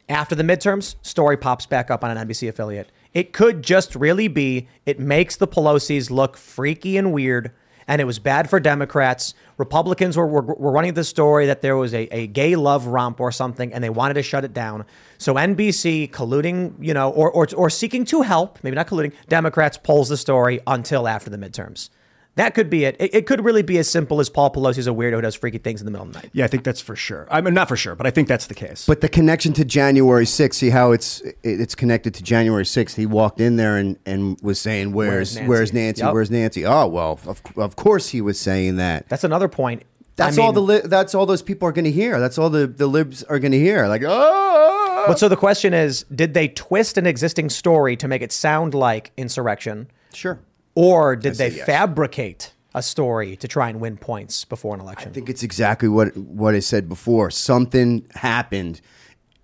After 0.08 0.34
the 0.36 0.42
midterms, 0.44 0.94
story 1.02 1.36
pops 1.36 1.66
back 1.66 1.90
up 1.90 2.04
on 2.04 2.16
an 2.16 2.28
NBC 2.28 2.48
affiliate. 2.48 2.92
It 3.12 3.32
could 3.32 3.62
just 3.62 3.96
really 3.96 4.28
be 4.28 4.68
it 4.86 5.00
makes 5.00 5.34
the 5.36 5.48
Pelosi's 5.48 6.10
look 6.12 6.36
freaky 6.36 6.96
and 6.96 7.12
weird, 7.12 7.50
and 7.90 8.00
it 8.00 8.04
was 8.04 8.20
bad 8.20 8.48
for 8.48 8.60
Democrats. 8.60 9.34
Republicans 9.58 10.16
were, 10.16 10.24
were, 10.24 10.42
were 10.42 10.70
running 10.70 10.94
the 10.94 11.02
story 11.02 11.46
that 11.46 11.60
there 11.60 11.76
was 11.76 11.92
a, 11.92 12.02
a 12.14 12.28
gay 12.28 12.54
love 12.54 12.86
romp 12.86 13.18
or 13.18 13.32
something, 13.32 13.72
and 13.72 13.82
they 13.82 13.90
wanted 13.90 14.14
to 14.14 14.22
shut 14.22 14.44
it 14.44 14.52
down. 14.52 14.84
So 15.18 15.34
NBC 15.34 16.08
colluding, 16.12 16.74
you 16.78 16.94
know, 16.94 17.10
or, 17.10 17.32
or, 17.32 17.48
or 17.56 17.68
seeking 17.68 18.04
to 18.04 18.22
help, 18.22 18.60
maybe 18.62 18.76
not 18.76 18.86
colluding, 18.86 19.12
Democrats 19.28 19.76
pulls 19.76 20.08
the 20.08 20.16
story 20.16 20.60
until 20.68 21.08
after 21.08 21.30
the 21.30 21.36
midterms. 21.36 21.90
That 22.36 22.54
could 22.54 22.70
be 22.70 22.84
it. 22.84 22.96
It, 22.98 23.14
it 23.14 23.26
could 23.26 23.44
really 23.44 23.62
be 23.62 23.78
as 23.78 23.90
simple 23.90 24.20
as 24.20 24.28
Paul 24.30 24.50
Pelosi's 24.52 24.86
a 24.86 24.90
weirdo 24.90 25.14
who 25.14 25.20
does 25.20 25.34
freaky 25.34 25.58
things 25.58 25.80
in 25.80 25.84
the 25.84 25.90
middle 25.90 26.06
of 26.06 26.12
the 26.12 26.20
night. 26.20 26.30
Yeah, 26.32 26.44
I 26.44 26.48
think 26.48 26.64
that's 26.64 26.80
for 26.80 26.94
sure. 26.96 27.26
I 27.30 27.40
mean, 27.40 27.54
not 27.54 27.68
for 27.68 27.76
sure, 27.76 27.94
but 27.94 28.06
I 28.06 28.10
think 28.10 28.28
that's 28.28 28.46
the 28.46 28.54
case. 28.54 28.86
But 28.86 29.00
the 29.00 29.08
connection 29.08 29.52
to 29.54 29.64
January 29.64 30.24
6th, 30.24 30.54
see 30.54 30.70
how 30.70 30.92
it's 30.92 31.22
it's 31.42 31.74
connected 31.74 32.14
to 32.14 32.22
January 32.22 32.64
6th. 32.64 32.94
He 32.94 33.06
walked 33.06 33.40
in 33.40 33.56
there 33.56 33.76
and, 33.76 33.98
and 34.06 34.38
was 34.42 34.60
saying, 34.60 34.92
Where's 34.92 35.36
Where's 35.36 35.48
where's 35.48 35.72
Nancy?" 35.72 35.80
Nancy? 35.80 36.02
Yep. 36.02 36.14
Where's 36.14 36.30
Nancy? 36.30 36.66
Oh, 36.66 36.86
well, 36.86 37.20
of, 37.26 37.42
of 37.56 37.76
course 37.76 38.08
he 38.08 38.20
was 38.20 38.38
saying 38.38 38.76
that. 38.76 39.08
That's 39.08 39.24
another 39.24 39.48
point. 39.48 39.82
That's 40.16 40.38
I 40.38 40.42
all 40.42 40.52
the 40.52 40.60
li- 40.60 40.82
that's 40.84 41.14
all 41.14 41.26
those 41.26 41.42
people 41.42 41.66
are 41.68 41.72
going 41.72 41.84
to 41.86 41.92
hear. 41.92 42.20
That's 42.20 42.36
all 42.38 42.50
the, 42.50 42.66
the 42.66 42.86
libs 42.86 43.22
are 43.24 43.38
going 43.38 43.52
to 43.52 43.58
hear. 43.58 43.86
Like, 43.86 44.02
oh, 44.06 45.04
But 45.06 45.18
so 45.18 45.28
the 45.28 45.36
question 45.36 45.72
is, 45.72 46.04
did 46.14 46.34
they 46.34 46.48
twist 46.48 46.98
an 46.98 47.06
existing 47.06 47.48
story 47.50 47.96
to 47.96 48.06
make 48.06 48.20
it 48.22 48.30
sound 48.30 48.74
like 48.74 49.12
insurrection? 49.16 49.88
Sure. 50.12 50.38
Or 50.74 51.16
did 51.16 51.34
they 51.34 51.50
yes. 51.50 51.66
fabricate 51.66 52.52
a 52.74 52.82
story 52.82 53.36
to 53.36 53.48
try 53.48 53.68
and 53.68 53.80
win 53.80 53.96
points 53.96 54.44
before 54.44 54.74
an 54.74 54.80
election? 54.80 55.10
I 55.10 55.12
think 55.12 55.28
it's 55.28 55.42
exactly 55.42 55.88
what 55.88 56.16
what 56.16 56.54
I 56.54 56.60
said 56.60 56.88
before. 56.88 57.30
Something 57.30 58.06
happened. 58.14 58.80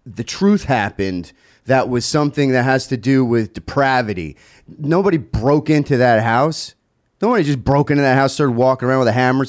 The 0.05 0.25
truth 0.25 0.65
happened. 0.65 1.33
That 1.65 1.89
was 1.89 2.05
something 2.05 2.53
that 2.53 2.63
has 2.63 2.87
to 2.89 2.97
do 2.97 3.25
with 3.25 3.53
depravity. 3.53 4.37
Nobody 4.79 5.19
broke 5.19 5.69
into 5.69 5.97
that 5.97 6.23
house. 6.23 6.75
Nobody 7.21 7.43
just 7.43 7.65
broke 7.65 7.91
into 7.91 8.03
that 8.03 8.15
house, 8.15 8.35
started 8.35 8.53
walking 8.53 8.89
around 8.89 9.01
with 9.01 9.09
a 9.09 9.13
hammer 9.13 9.47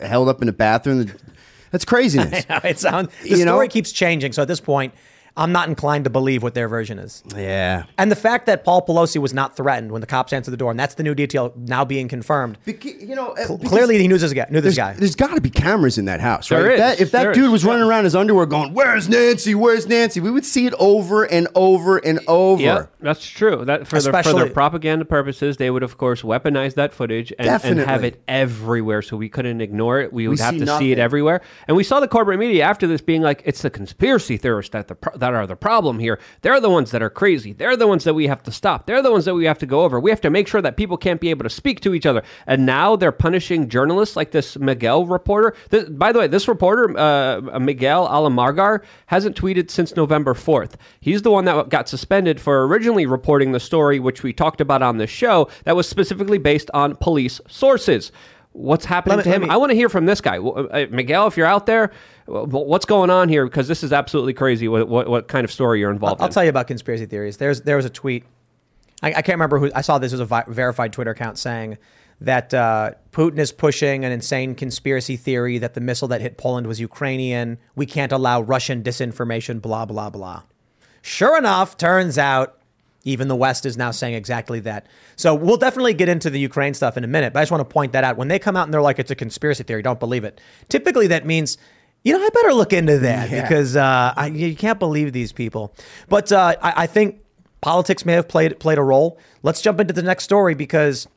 held 0.00 0.28
up 0.28 0.40
in 0.40 0.46
the 0.46 0.52
bathroom. 0.52 1.12
That's 1.70 1.84
craziness. 1.84 2.46
it 2.64 2.78
sounds 2.78 3.10
the 3.22 3.30
You 3.30 3.44
know? 3.44 3.52
story 3.52 3.68
keeps 3.68 3.92
changing. 3.92 4.32
So 4.32 4.42
at 4.42 4.48
this 4.48 4.60
point, 4.60 4.94
I'm 5.38 5.52
not 5.52 5.68
inclined 5.68 6.04
to 6.04 6.10
believe 6.10 6.42
what 6.42 6.54
their 6.54 6.68
version 6.68 6.98
is. 6.98 7.22
Yeah. 7.34 7.84
And 7.96 8.10
the 8.10 8.16
fact 8.16 8.46
that 8.46 8.64
Paul 8.64 8.84
Pelosi 8.84 9.18
was 9.18 9.32
not 9.32 9.56
threatened 9.56 9.92
when 9.92 10.00
the 10.00 10.06
cops 10.06 10.32
answered 10.32 10.50
the 10.50 10.56
door, 10.56 10.70
and 10.72 10.78
that's 10.80 10.96
the 10.96 11.02
new 11.04 11.14
detail 11.14 11.52
now 11.56 11.84
being 11.84 12.08
confirmed. 12.08 12.58
you 12.66 13.14
know, 13.14 13.28
uh, 13.32 13.56
clearly 13.66 13.98
he 13.98 14.08
knew 14.08 14.18
this 14.18 14.32
guy. 14.32 14.46
Knew 14.50 14.60
this 14.60 14.74
There's, 14.74 14.76
guy. 14.76 14.92
there's 14.94 15.14
got 15.14 15.34
to 15.36 15.40
be 15.40 15.50
cameras 15.50 15.96
in 15.96 16.06
that 16.06 16.20
house, 16.20 16.48
There 16.48 16.62
right? 16.62 16.72
is. 16.72 16.74
If 16.74 16.78
that, 16.78 17.00
if 17.00 17.10
that 17.12 17.22
There 17.22 17.32
dude 17.32 17.44
is. 17.44 17.50
was 17.50 17.64
running 17.64 17.84
around 17.84 18.04
his 18.04 18.16
underwear 18.16 18.46
going, 18.46 18.74
"Where's 18.74 19.08
Nancy? 19.08 19.54
Where's 19.54 19.86
Nancy?" 19.86 20.20
We 20.20 20.30
would 20.30 20.44
see 20.44 20.66
it 20.66 20.74
over 20.78 21.22
and 21.24 21.46
over 21.54 21.98
and 21.98 22.18
over. 22.26 22.60
Yeah, 22.62 22.86
that's 23.00 23.24
true. 23.24 23.64
That 23.64 23.86
for, 23.86 24.00
their, 24.00 24.22
for 24.22 24.32
their 24.32 24.50
propaganda 24.50 25.04
purposes, 25.04 25.56
they 25.56 25.70
would 25.70 25.82
of 25.84 25.98
course 25.98 26.22
weaponize 26.22 26.74
that 26.74 26.92
footage 26.92 27.32
and, 27.38 27.48
and 27.64 27.78
have 27.80 28.02
it 28.04 28.20
everywhere, 28.26 29.02
so 29.02 29.16
we 29.16 29.28
couldn't 29.28 29.60
ignore 29.60 30.00
it. 30.00 30.12
We 30.12 30.26
would 30.26 30.38
We 30.38 30.42
have 30.42 30.54
see 30.54 30.60
to 30.64 30.78
see 30.78 30.92
it 30.92 30.98
everywhere. 30.98 31.42
And 31.68 31.76
we 31.76 31.84
saw 31.84 32.00
the 32.00 32.08
corporate 32.08 32.38
media 32.40 32.64
after 32.64 32.86
this 32.88 33.00
being 33.00 33.22
like, 33.22 33.42
"It's 33.44 33.62
the 33.62 33.70
conspiracy 33.70 34.36
theorist 34.36 34.72
that 34.72 34.88
the 34.88 34.94
pro- 34.96 35.16
that 35.16 35.27
are 35.34 35.46
the 35.46 35.56
problem 35.56 35.98
here. 35.98 36.18
They're 36.42 36.60
the 36.60 36.70
ones 36.70 36.90
that 36.90 37.02
are 37.02 37.10
crazy. 37.10 37.52
They're 37.52 37.76
the 37.76 37.86
ones 37.86 38.04
that 38.04 38.14
we 38.14 38.26
have 38.26 38.42
to 38.44 38.52
stop. 38.52 38.86
They're 38.86 39.02
the 39.02 39.10
ones 39.12 39.24
that 39.24 39.34
we 39.34 39.44
have 39.46 39.58
to 39.58 39.66
go 39.66 39.82
over. 39.82 39.98
We 40.00 40.10
have 40.10 40.20
to 40.22 40.30
make 40.30 40.48
sure 40.48 40.62
that 40.62 40.76
people 40.76 40.96
can't 40.96 41.20
be 41.20 41.30
able 41.30 41.44
to 41.44 41.50
speak 41.50 41.80
to 41.80 41.94
each 41.94 42.06
other." 42.06 42.22
And 42.46 42.66
now 42.66 42.96
they're 42.96 43.12
punishing 43.12 43.68
journalists 43.68 44.16
like 44.16 44.30
this 44.32 44.56
Miguel 44.58 45.06
reporter. 45.06 45.54
This, 45.70 45.88
by 45.88 46.12
the 46.12 46.18
way, 46.20 46.26
this 46.26 46.48
reporter, 46.48 46.96
uh, 46.98 47.58
Miguel 47.58 48.08
Alamargar, 48.08 48.82
hasn't 49.06 49.36
tweeted 49.36 49.70
since 49.70 49.96
November 49.96 50.34
4th. 50.34 50.72
He's 51.00 51.22
the 51.22 51.30
one 51.30 51.44
that 51.44 51.68
got 51.68 51.88
suspended 51.88 52.40
for 52.40 52.66
originally 52.66 53.06
reporting 53.06 53.52
the 53.52 53.60
story, 53.60 53.98
which 53.98 54.22
we 54.22 54.32
talked 54.32 54.60
about 54.60 54.82
on 54.82 54.98
this 54.98 55.10
show, 55.10 55.48
that 55.64 55.76
was 55.76 55.88
specifically 55.88 56.38
based 56.38 56.70
on 56.74 56.96
police 56.96 57.40
sources. 57.48 58.12
What's 58.52 58.86
happening 58.86 59.18
me- 59.18 59.22
to 59.24 59.30
him? 59.30 59.42
me- 59.42 59.48
I 59.50 59.56
want 59.56 59.70
to 59.70 59.76
hear 59.76 59.88
from 59.88 60.06
this 60.06 60.20
guy. 60.20 60.38
Uh, 60.38 60.86
Miguel, 60.90 61.26
if 61.26 61.36
you're 61.36 61.46
out 61.46 61.66
there, 61.66 61.92
what's 62.28 62.84
going 62.84 63.10
on 63.10 63.28
here? 63.28 63.44
Because 63.46 63.68
this 63.68 63.82
is 63.82 63.92
absolutely 63.92 64.34
crazy 64.34 64.68
what, 64.68 64.88
what, 64.88 65.08
what 65.08 65.28
kind 65.28 65.44
of 65.44 65.52
story 65.52 65.80
you're 65.80 65.90
involved 65.90 66.20
in. 66.20 66.22
I'll 66.22 66.28
in. 66.28 66.32
tell 66.32 66.44
you 66.44 66.50
about 66.50 66.66
conspiracy 66.66 67.06
theories. 67.06 67.38
There's 67.38 67.62
there 67.62 67.76
was 67.76 67.84
a 67.84 67.90
tweet. 67.90 68.24
I, 69.02 69.08
I 69.08 69.22
can't 69.22 69.36
remember 69.36 69.58
who 69.58 69.70
I 69.74 69.80
saw. 69.80 69.98
This 69.98 70.12
was 70.12 70.20
a 70.20 70.24
vi- 70.24 70.44
verified 70.48 70.92
Twitter 70.92 71.12
account 71.12 71.38
saying 71.38 71.78
that 72.20 72.52
uh, 72.52 72.92
Putin 73.12 73.38
is 73.38 73.52
pushing 73.52 74.04
an 74.04 74.12
insane 74.12 74.54
conspiracy 74.54 75.16
theory 75.16 75.58
that 75.58 75.74
the 75.74 75.80
missile 75.80 76.08
that 76.08 76.20
hit 76.20 76.36
Poland 76.36 76.66
was 76.66 76.80
Ukrainian. 76.80 77.58
We 77.76 77.86
can't 77.86 78.12
allow 78.12 78.40
Russian 78.40 78.82
disinformation. 78.82 79.62
Blah 79.62 79.86
blah 79.86 80.10
blah. 80.10 80.42
Sure 81.00 81.38
enough, 81.38 81.76
turns 81.76 82.18
out 82.18 82.58
even 83.04 83.28
the 83.28 83.36
West 83.36 83.64
is 83.64 83.76
now 83.76 83.90
saying 83.90 84.14
exactly 84.14 84.60
that. 84.60 84.86
So 85.16 85.34
we'll 85.34 85.56
definitely 85.56 85.94
get 85.94 86.08
into 86.08 86.28
the 86.28 86.38
Ukraine 86.38 86.74
stuff 86.74 86.96
in 86.96 87.04
a 87.04 87.06
minute, 87.06 87.32
but 87.32 87.40
I 87.40 87.42
just 87.42 87.50
want 87.50 87.60
to 87.62 87.72
point 87.72 87.92
that 87.92 88.04
out. 88.04 88.16
When 88.16 88.28
they 88.28 88.38
come 88.38 88.56
out 88.56 88.64
and 88.64 88.74
they're 88.74 88.82
like, 88.82 88.98
it's 88.98 89.10
a 89.10 89.14
conspiracy 89.14 89.62
theory, 89.62 89.82
don't 89.82 90.00
believe 90.00 90.24
it. 90.24 90.40
Typically, 90.68 91.06
that 91.06 91.24
means, 91.24 91.56
you 92.04 92.12
know, 92.16 92.24
I 92.24 92.28
better 92.30 92.54
look 92.54 92.72
into 92.72 92.98
that 93.00 93.30
Yeah. 93.30 93.42
because 93.42 93.76
uh, 93.76 94.14
I, 94.16 94.26
you 94.28 94.54
can't 94.56 94.78
believe 94.78 95.12
these 95.12 95.32
people. 95.32 95.74
But 96.08 96.30
uh, 96.32 96.54
I, 96.62 96.84
I 96.84 96.86
think 96.86 97.20
politics 97.60 98.04
may 98.06 98.12
have 98.14 98.28
played 98.28 98.58
played 98.60 98.78
a 98.78 98.82
role. 98.82 99.18
Let's 99.42 99.60
jump 99.60 99.80
into 99.80 99.92
the 99.92 100.02
next 100.02 100.24
story 100.24 100.54
because 100.54 101.08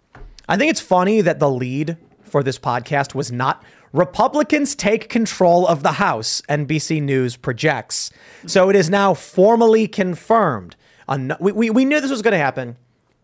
I 0.50 0.58
think 0.58 0.72
it's 0.72 0.82
funny 0.82 1.22
that 1.22 1.39
the 1.39 1.50
lead 1.50 1.98
for 2.24 2.44
this 2.44 2.58
podcast 2.58 3.13
was 3.15 3.32
not 3.32 3.63
Republicans 3.94 4.74
take 4.74 5.10
control 5.10 5.67
of 5.67 5.84
the 5.84 5.94
House, 5.94 6.41
NBC 6.50 7.02
News 7.02 7.36
projects. 7.36 8.10
So 8.48 8.70
it 8.70 8.76
is 8.76 8.89
now 8.89 9.13
formally 9.13 9.88
confirmed. 9.88 10.76
We, 11.41 11.52
we, 11.52 11.70
we 11.70 11.84
knew 11.84 12.00
this 12.00 12.10
was 12.10 12.22
going 12.22 12.32
to 12.32 12.38
happen. 12.38 12.78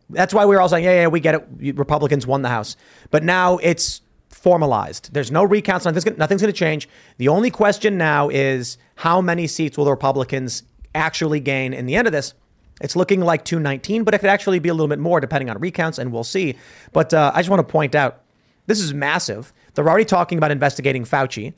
That's 0.10 0.34
why 0.34 0.46
we 0.46 0.56
were 0.56 0.62
all 0.62 0.68
saying, 0.68 0.84
yeah, 0.84 1.02
yeah, 1.02 1.08
we 1.08 1.22
get 1.22 1.36
it. 1.36 1.78
Republicans 1.78 2.28
won 2.28 2.42
the 2.42 2.50
House. 2.50 2.76
But 3.12 3.24
now 3.24 3.58
it's 3.60 4.02
formalized. 4.38 5.14
There's 5.14 5.32
no 5.32 5.44
recounts. 5.44 5.86
Nothing's 5.86 6.04
gonna, 6.04 6.18
nothing's 6.18 6.42
going 6.42 6.54
to 6.54 6.58
change. 6.58 6.88
The 7.18 7.28
only 7.28 7.50
question 7.50 7.98
now 7.98 8.30
is 8.30 8.78
how 8.96 9.20
many 9.20 9.48
seats 9.48 9.78
will 9.78 9.86
the 9.86 9.92
Republicans 9.92 10.64
actually 10.94 11.40
gain 11.40 11.74
in 11.74 11.86
the 11.86 11.96
end 11.96 12.08
of 12.08 12.14
this? 12.14 12.34
It's 12.80 12.96
looking 12.96 13.22
like 13.22 13.44
219, 13.44 14.04
but 14.04 14.14
it 14.14 14.20
could 14.20 14.30
actually 14.30 14.60
be 14.60 14.70
a 14.70 14.74
little 14.74 14.88
bit 14.88 15.00
more 15.00 15.20
depending 15.20 15.50
on 15.50 15.58
recounts, 15.58 15.98
and 15.98 16.12
we'll 16.12 16.24
see. 16.24 16.56
But 16.94 17.14
uh, 17.14 17.32
I 17.34 17.40
just 17.40 17.50
want 17.50 17.68
to 17.68 17.72
point 17.72 17.96
out 17.96 18.22
this 18.68 18.80
is 18.80 18.94
massive. 18.94 19.52
They're 19.74 19.90
already 19.90 20.06
talking 20.06 20.38
about 20.38 20.52
investigating 20.52 21.04
Fauci. 21.04 21.54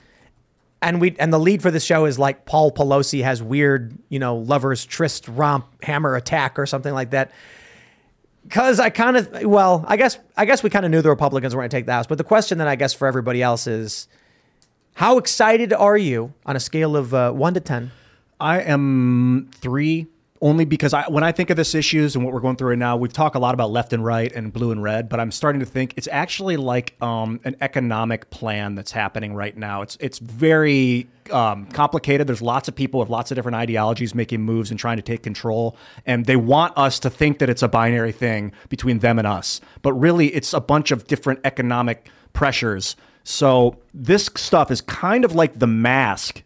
And 0.81 1.01
we 1.01 1.17
and 1.19 1.33
the 1.33 1.39
lead 1.39 1.61
for 1.61 1.71
this 1.71 1.83
show 1.83 2.05
is 2.05 2.17
like 2.17 2.45
Paul 2.45 2.71
Pelosi 2.71 3.21
has 3.21 3.43
weird, 3.43 3.97
you 4.07 4.17
know, 4.17 4.37
lovers 4.37 4.85
tryst 4.85 5.27
romp 5.27 5.83
hammer 5.83 6.15
attack 6.15 6.57
or 6.57 6.65
something 6.65 6.93
like 6.93 7.09
that. 7.09 7.31
Cause 8.49 8.79
I 8.79 8.89
kind 8.89 9.17
of 9.17 9.43
well, 9.43 9.83
I 9.87 9.97
guess 9.97 10.17
I 10.37 10.45
guess 10.45 10.63
we 10.63 10.69
kind 10.69 10.85
of 10.85 10.91
knew 10.91 11.01
the 11.01 11.09
Republicans 11.09 11.53
were 11.53 11.61
going 11.61 11.69
to 11.69 11.75
take 11.75 11.85
the 11.85 11.91
House, 11.91 12.07
but 12.07 12.17
the 12.17 12.23
question 12.23 12.57
then 12.57 12.67
I 12.67 12.75
guess 12.75 12.93
for 12.93 13.07
everybody 13.07 13.43
else 13.43 13.67
is, 13.67 14.07
how 14.93 15.17
excited 15.17 15.73
are 15.73 15.97
you 15.97 16.33
on 16.45 16.55
a 16.55 16.59
scale 16.59 16.95
of 16.95 17.13
uh, 17.13 17.31
one 17.31 17.53
to 17.53 17.59
ten? 17.59 17.91
I 18.39 18.61
am 18.61 19.49
three 19.53 20.07
only 20.41 20.63
because 20.65 20.93
I, 20.93 21.07
when 21.09 21.23
I 21.23 21.31
think 21.31 21.49
of 21.49 21.57
this 21.57 21.75
issues 21.75 22.15
and 22.15 22.23
what 22.23 22.33
we're 22.33 22.39
going 22.39 22.55
through 22.55 22.69
right 22.69 22.77
now, 22.77 22.95
we 22.95 23.09
talk 23.09 23.35
a 23.35 23.39
lot 23.39 23.53
about 23.53 23.71
left 23.71 23.91
and 23.91 24.03
right 24.03 24.31
and 24.31 24.53
blue 24.53 24.71
and 24.71 24.81
red, 24.81 25.09
but 25.09 25.19
I'm 25.19 25.31
starting 25.31 25.59
to 25.59 25.65
think 25.65 25.93
it's 25.97 26.07
actually 26.09 26.55
like 26.55 26.95
um, 27.01 27.41
an 27.43 27.55
economic 27.59 28.29
plan 28.29 28.75
that's 28.75 28.91
happening 28.91 29.33
right 29.33 29.55
now. 29.55 29.81
It's 29.81 29.97
it's 29.99 30.19
very 30.19 31.07
um, 31.31 31.65
complicated. 31.67 32.27
There's 32.27 32.41
lots 32.41 32.67
of 32.67 32.75
people 32.75 32.99
with 32.99 33.09
lots 33.09 33.31
of 33.31 33.35
different 33.35 33.55
ideologies 33.55 34.15
making 34.15 34.41
moves 34.41 34.71
and 34.71 34.79
trying 34.79 34.97
to 34.97 35.03
take 35.03 35.23
control, 35.23 35.75
and 36.05 36.25
they 36.25 36.37
want 36.37 36.77
us 36.77 36.99
to 36.99 37.09
think 37.09 37.39
that 37.39 37.49
it's 37.49 37.61
a 37.61 37.67
binary 37.67 38.13
thing 38.13 38.53
between 38.69 38.99
them 38.99 39.19
and 39.19 39.27
us, 39.27 39.59
but 39.81 39.93
really 39.93 40.27
it's 40.27 40.53
a 40.53 40.61
bunch 40.61 40.91
of 40.91 41.07
different 41.07 41.41
economic 41.43 42.09
pressures. 42.31 42.95
So 43.25 43.77
this 43.93 44.29
stuff 44.35 44.71
is 44.71 44.79
kind 44.81 45.25
of 45.25 45.35
like 45.35 45.59
the 45.59 45.67
mask 45.67 46.43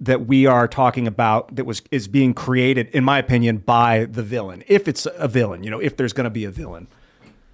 that 0.00 0.26
we 0.26 0.46
are 0.46 0.68
talking 0.68 1.06
about 1.06 1.54
that 1.56 1.64
was 1.64 1.82
is 1.90 2.08
being 2.08 2.34
created, 2.34 2.88
in 2.88 3.04
my 3.04 3.18
opinion, 3.18 3.58
by 3.58 4.04
the 4.04 4.22
villain. 4.22 4.62
If 4.68 4.88
it's 4.88 5.06
a 5.16 5.28
villain, 5.28 5.62
you 5.64 5.70
know, 5.70 5.80
if 5.80 5.96
there's 5.96 6.12
going 6.12 6.24
to 6.24 6.30
be 6.30 6.44
a 6.44 6.50
villain, 6.50 6.86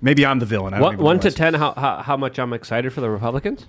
maybe 0.00 0.26
I'm 0.26 0.38
the 0.38 0.46
villain. 0.46 0.74
I 0.74 0.78
don't 0.78 0.82
One, 0.84 0.92
even 0.94 1.04
one 1.04 1.20
to 1.20 1.30
ten, 1.30 1.54
how, 1.54 1.72
how 1.72 2.02
how 2.02 2.16
much 2.16 2.38
I'm 2.38 2.52
excited 2.52 2.92
for 2.92 3.00
the 3.00 3.10
Republicans? 3.10 3.66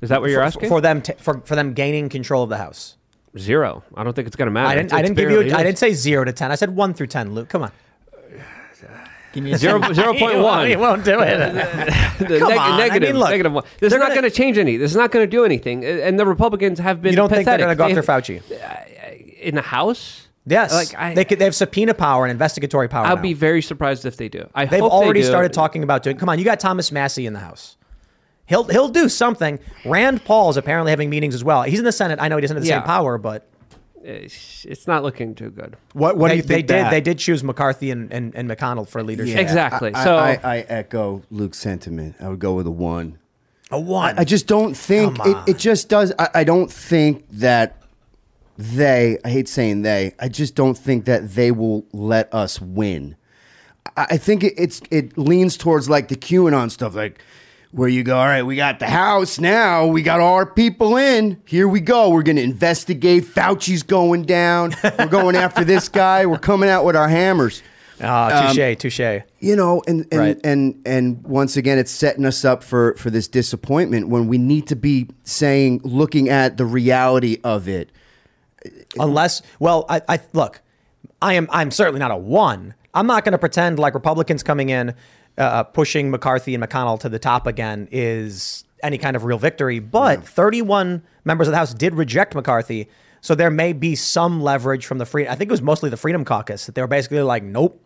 Is 0.00 0.08
that 0.08 0.20
what 0.20 0.30
you're 0.30 0.40
for, 0.40 0.46
asking? 0.46 0.68
for 0.68 0.80
them 0.80 1.02
t- 1.02 1.14
for 1.18 1.40
for 1.44 1.56
them 1.56 1.72
gaining 1.74 2.08
control 2.08 2.42
of 2.44 2.48
the 2.50 2.58
house? 2.58 2.96
Zero. 3.38 3.82
I 3.94 4.04
don't 4.04 4.12
think 4.14 4.26
it's 4.26 4.36
going 4.36 4.46
to 4.46 4.52
matter. 4.52 4.68
I 4.68 4.74
didn't. 4.74 4.86
It's- 4.86 4.98
I 4.98 5.02
didn't 5.02 5.16
give 5.16 5.30
you. 5.30 5.36
barely 5.38 5.52
I 5.52 5.62
didn't 5.64 5.78
say 5.78 5.92
zero 5.94 6.24
to 6.24 6.32
ten. 6.32 6.52
I 6.52 6.54
said 6.54 6.76
one 6.76 6.94
through 6.94 7.06
ten. 7.08 7.34
Luke, 7.34 7.48
come 7.48 7.62
on. 7.62 7.72
Give 9.32 9.42
me 9.44 9.52
a 9.52 9.58
Zero, 9.58 9.80
zero 9.92 10.14
point 10.14 10.38
one. 10.42 10.68
He 10.68 10.76
won't 10.76 11.04
do 11.04 11.20
it. 11.20 11.38
The 12.22 12.38
Come 12.38 12.48
neg- 12.50 12.58
on. 12.58 12.80
I 12.80 12.98
mean, 12.98 13.14
look, 13.16 13.30
negative 13.30 13.52
one. 13.52 13.64
This 13.80 13.86
is 13.88 13.90
they're 13.90 13.98
not 13.98 14.14
gonna- 14.14 14.30
change 14.30 14.58
any. 14.58 14.76
This 14.76 14.90
is 14.90 14.96
not 14.96 15.10
going 15.10 15.24
to 15.24 15.30
do 15.30 15.44
anything. 15.44 15.84
And 15.84 16.18
the 16.18 16.26
Republicans 16.26 16.78
have 16.78 17.02
been. 17.02 17.12
you 17.12 17.16
don't 17.16 17.28
think 17.30 17.46
they're 17.46 17.58
going 17.58 17.70
to 17.70 17.74
go 17.74 17.84
after 17.84 18.02
Fauci? 18.02 18.40
Uh, 18.50 19.14
in 19.40 19.54
the 19.56 19.62
House? 19.62 20.28
Yes. 20.46 20.72
Like, 20.72 20.94
I- 21.00 21.14
they 21.14 21.24
could. 21.24 21.38
They 21.38 21.44
have 21.46 21.54
subpoena 21.54 21.94
power 21.94 22.24
and 22.24 22.30
investigatory 22.30 22.88
power. 22.88 23.06
I'll 23.06 23.16
now. 23.16 23.22
be 23.22 23.32
very 23.34 23.62
surprised 23.62 24.04
if 24.06 24.16
they 24.16 24.28
do. 24.28 24.48
I 24.54 24.66
They've 24.66 24.80
hope 24.80 24.90
they 24.92 24.96
already 24.96 25.20
do. 25.22 25.26
started 25.26 25.52
talking 25.52 25.82
about 25.82 26.02
doing. 26.02 26.16
Come 26.16 26.28
on, 26.28 26.38
you 26.38 26.44
got 26.44 26.60
Thomas 26.60 26.92
Massie 26.92 27.26
in 27.26 27.32
the 27.32 27.40
House. 27.40 27.76
He'll 28.46 28.64
he'll 28.64 28.88
do 28.88 29.08
something. 29.08 29.58
Rand 29.84 30.24
Paul 30.24 30.50
is 30.50 30.56
apparently 30.56 30.90
having 30.90 31.08
meetings 31.10 31.34
as 31.34 31.42
well. 31.44 31.62
He's 31.62 31.78
in 31.78 31.84
the 31.84 31.92
Senate. 31.92 32.18
I 32.20 32.28
know 32.28 32.36
he 32.36 32.42
doesn't 32.42 32.56
have 32.56 32.62
the 32.64 32.68
Yeah. 32.68 32.80
same 32.80 32.86
power, 32.86 33.18
but 33.18 33.48
It's 34.04 34.64
it's 34.64 34.86
not 34.86 35.02
looking 35.02 35.34
too 35.34 35.50
good. 35.50 35.76
What 35.92 36.16
what 36.16 36.28
they, 36.28 36.34
do 36.34 36.36
you 36.36 36.42
think? 36.42 36.66
they 36.68 36.82
did 36.82 36.90
they 36.90 37.00
did 37.00 37.18
choose 37.18 37.44
McCarthy 37.44 37.90
and, 37.90 38.12
and, 38.12 38.34
and 38.34 38.48
McConnell 38.50 38.88
for 38.88 39.02
leadership. 39.02 39.38
Exactly. 39.38 39.94
I, 39.94 40.04
So- 40.04 40.16
I, 40.16 40.40
I 40.42 40.58
echo 40.68 41.22
Luke's 41.30 41.58
sentiment. 41.58 42.16
I 42.20 42.28
would 42.28 42.38
go 42.40 42.54
with 42.54 42.66
a 42.66 42.70
one. 42.70 43.18
A 43.70 43.80
one. 43.80 44.18
I 44.18 44.24
just 44.24 44.46
don't 44.46 44.74
think 44.74 45.18
it, 45.24 45.36
it 45.46 45.58
just 45.58 45.88
does. 45.88 46.12
I, 46.18 46.28
I 46.34 46.44
don't 46.44 46.70
think 46.70 47.24
that 47.30 47.82
they, 48.58 49.18
I 49.24 49.30
hate 49.30 49.48
saying 49.48 49.82
they, 49.82 50.14
I 50.18 50.28
just 50.28 50.54
don't 50.54 50.76
think 50.76 51.06
that 51.06 51.30
they 51.30 51.50
will 51.50 51.86
let 51.92 52.32
us 52.34 52.60
win. 52.60 53.16
I, 53.96 54.06
I 54.10 54.16
think 54.18 54.44
it, 54.44 54.54
it's 54.56 54.82
it 54.90 55.16
leans 55.16 55.56
towards 55.56 55.88
like 55.88 56.08
the 56.08 56.16
QAnon 56.16 56.70
stuff, 56.70 56.94
like 56.94 57.20
where 57.72 57.88
you 57.88 58.02
go, 58.02 58.16
all 58.18 58.26
right, 58.26 58.42
we 58.42 58.54
got 58.56 58.78
the 58.78 58.86
house 58.86 59.40
now, 59.40 59.86
we 59.86 60.02
got 60.02 60.20
our 60.20 60.46
people 60.46 60.96
in. 60.96 61.40
Here 61.46 61.66
we 61.66 61.80
go. 61.80 62.10
We're 62.10 62.22
gonna 62.22 62.40
investigate. 62.42 63.24
Fauci's 63.24 63.82
going 63.82 64.22
down. 64.24 64.74
We're 64.98 65.06
going 65.08 65.36
after 65.36 65.64
this 65.64 65.88
guy. 65.88 66.24
We're 66.26 66.38
coming 66.38 66.68
out 66.68 66.84
with 66.84 66.96
our 66.96 67.08
hammers 67.08 67.62
Ah, 68.04 68.52
touche, 68.52 68.76
touche. 68.78 69.22
you 69.38 69.54
know 69.54 69.80
and 69.86 70.06
and, 70.10 70.20
Right. 70.20 70.40
and 70.42 70.82
and 70.84 71.22
once 71.22 71.56
again 71.56 71.78
it's 71.78 71.90
setting 71.92 72.24
us 72.26 72.44
up 72.44 72.64
for 72.64 72.94
for 72.96 73.10
this 73.10 73.28
disappointment 73.28 74.08
when 74.08 74.26
we 74.26 74.38
need 74.38 74.66
to 74.68 74.76
be 74.76 75.06
saying 75.22 75.80
looking 75.84 76.28
at 76.28 76.56
the 76.56 76.64
reality 76.64 77.38
of 77.44 77.68
it 77.68 77.90
Unless, 78.98 79.42
well, 79.58 79.86
I, 79.88 80.02
I 80.08 80.20
look, 80.32 80.60
I 81.20 81.34
am 81.34 81.48
I'm 81.50 81.70
certainly 81.70 81.98
not 82.00 82.10
a 82.10 82.16
one. 82.16 82.74
I'm 82.94 83.06
not 83.06 83.24
going 83.24 83.32
to 83.32 83.38
pretend 83.38 83.78
like 83.78 83.94
Republicans 83.94 84.42
coming 84.42 84.68
in, 84.68 84.94
uh, 85.38 85.64
pushing 85.64 86.10
McCarthy 86.10 86.54
and 86.54 86.62
McConnell 86.62 86.98
to 87.00 87.08
the 87.08 87.18
top 87.18 87.46
again 87.46 87.88
is 87.90 88.64
any 88.82 88.98
kind 88.98 89.16
of 89.16 89.24
real 89.24 89.38
victory. 89.38 89.78
But 89.78 90.26
31 90.26 91.02
members 91.24 91.48
of 91.48 91.52
the 91.52 91.56
House 91.58 91.72
did 91.74 91.94
reject 91.94 92.34
McCarthy, 92.34 92.88
so 93.20 93.34
there 93.34 93.50
may 93.50 93.72
be 93.72 93.94
some 93.94 94.42
leverage 94.42 94.84
from 94.86 94.98
the 94.98 95.06
free. 95.06 95.26
I 95.28 95.34
think 95.34 95.48
it 95.48 95.52
was 95.52 95.62
mostly 95.62 95.88
the 95.90 95.96
Freedom 95.96 96.24
Caucus 96.24 96.66
that 96.66 96.74
they 96.74 96.80
were 96.82 96.86
basically 96.88 97.20
like, 97.22 97.42
nope. 97.42 97.80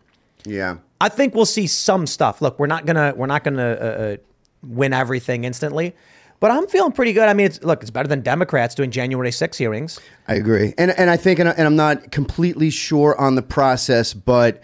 yeah 0.45 0.77
I 0.99 1.09
think 1.09 1.35
we'll 1.35 1.45
see 1.45 1.67
some 1.67 2.07
stuff. 2.07 2.41
Look, 2.41 2.57
we're 2.59 2.65
not 2.67 2.85
gonna 2.87 3.13
we're 3.15 3.27
not 3.27 3.43
gonna 3.43 3.63
uh, 3.71 3.85
uh, 3.85 4.17
win 4.63 4.93
everything 4.93 5.43
instantly, 5.43 5.95
but 6.39 6.49
I'm 6.49 6.65
feeling 6.65 6.91
pretty 6.91 7.13
good. 7.13 7.29
I 7.29 7.33
mean, 7.35 7.45
it's, 7.45 7.61
look, 7.63 7.81
it's 7.83 7.91
better 7.91 8.07
than 8.07 8.21
Democrats 8.21 8.73
doing 8.73 8.89
January 8.89 9.31
6 9.31 9.57
hearings. 9.59 9.99
i 10.27 10.33
agree 10.33 10.73
and 10.79 10.89
and 10.97 11.11
i 11.11 11.15
think 11.17 11.37
and, 11.39 11.49
I- 11.49 11.51
and 11.53 11.67
i'm 11.67 11.75
not 11.75 12.11
completely 12.11 12.71
sure 12.71 13.15
on 13.21 13.35
the 13.35 13.41
process 13.43 14.13
but 14.15 14.61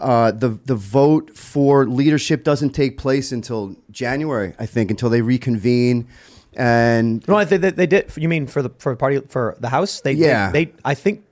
uh, 0.00 0.30
the 0.32 0.50
the 0.64 0.74
vote 0.74 1.36
for 1.36 1.86
leadership 1.86 2.44
doesn't 2.44 2.70
take 2.70 2.98
place 2.98 3.32
until 3.32 3.76
January, 3.90 4.54
I 4.58 4.66
think, 4.66 4.90
until 4.90 5.10
they 5.10 5.22
reconvene, 5.22 6.08
and 6.54 7.26
No, 7.28 7.44
they, 7.44 7.56
they, 7.56 7.70
they 7.70 7.86
did. 7.86 8.12
You 8.16 8.28
mean 8.28 8.46
for 8.46 8.62
the 8.62 8.70
for 8.78 8.94
party 8.96 9.20
for 9.28 9.56
the 9.60 9.68
House? 9.68 10.00
They 10.00 10.12
Yeah. 10.12 10.50
They, 10.50 10.66
they 10.66 10.72
I 10.84 10.94
think. 10.94 11.24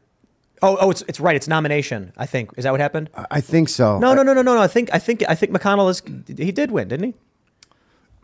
Oh, 0.64 0.78
oh, 0.80 0.90
it's 0.90 1.02
it's 1.08 1.18
right. 1.18 1.34
It's 1.34 1.48
nomination. 1.48 2.12
I 2.16 2.26
think 2.26 2.50
is 2.56 2.64
that 2.64 2.70
what 2.70 2.80
happened? 2.80 3.10
I 3.30 3.40
think 3.40 3.68
so. 3.68 3.98
No, 3.98 4.14
no, 4.14 4.22
no, 4.22 4.32
no, 4.32 4.42
no, 4.42 4.54
no. 4.54 4.62
I 4.62 4.68
think 4.68 4.90
I 4.92 4.98
think 4.98 5.24
I 5.28 5.34
think 5.34 5.52
McConnell 5.52 5.90
is 5.90 6.02
he 6.38 6.52
did 6.52 6.70
win, 6.70 6.86
didn't 6.88 7.06
he? 7.06 7.14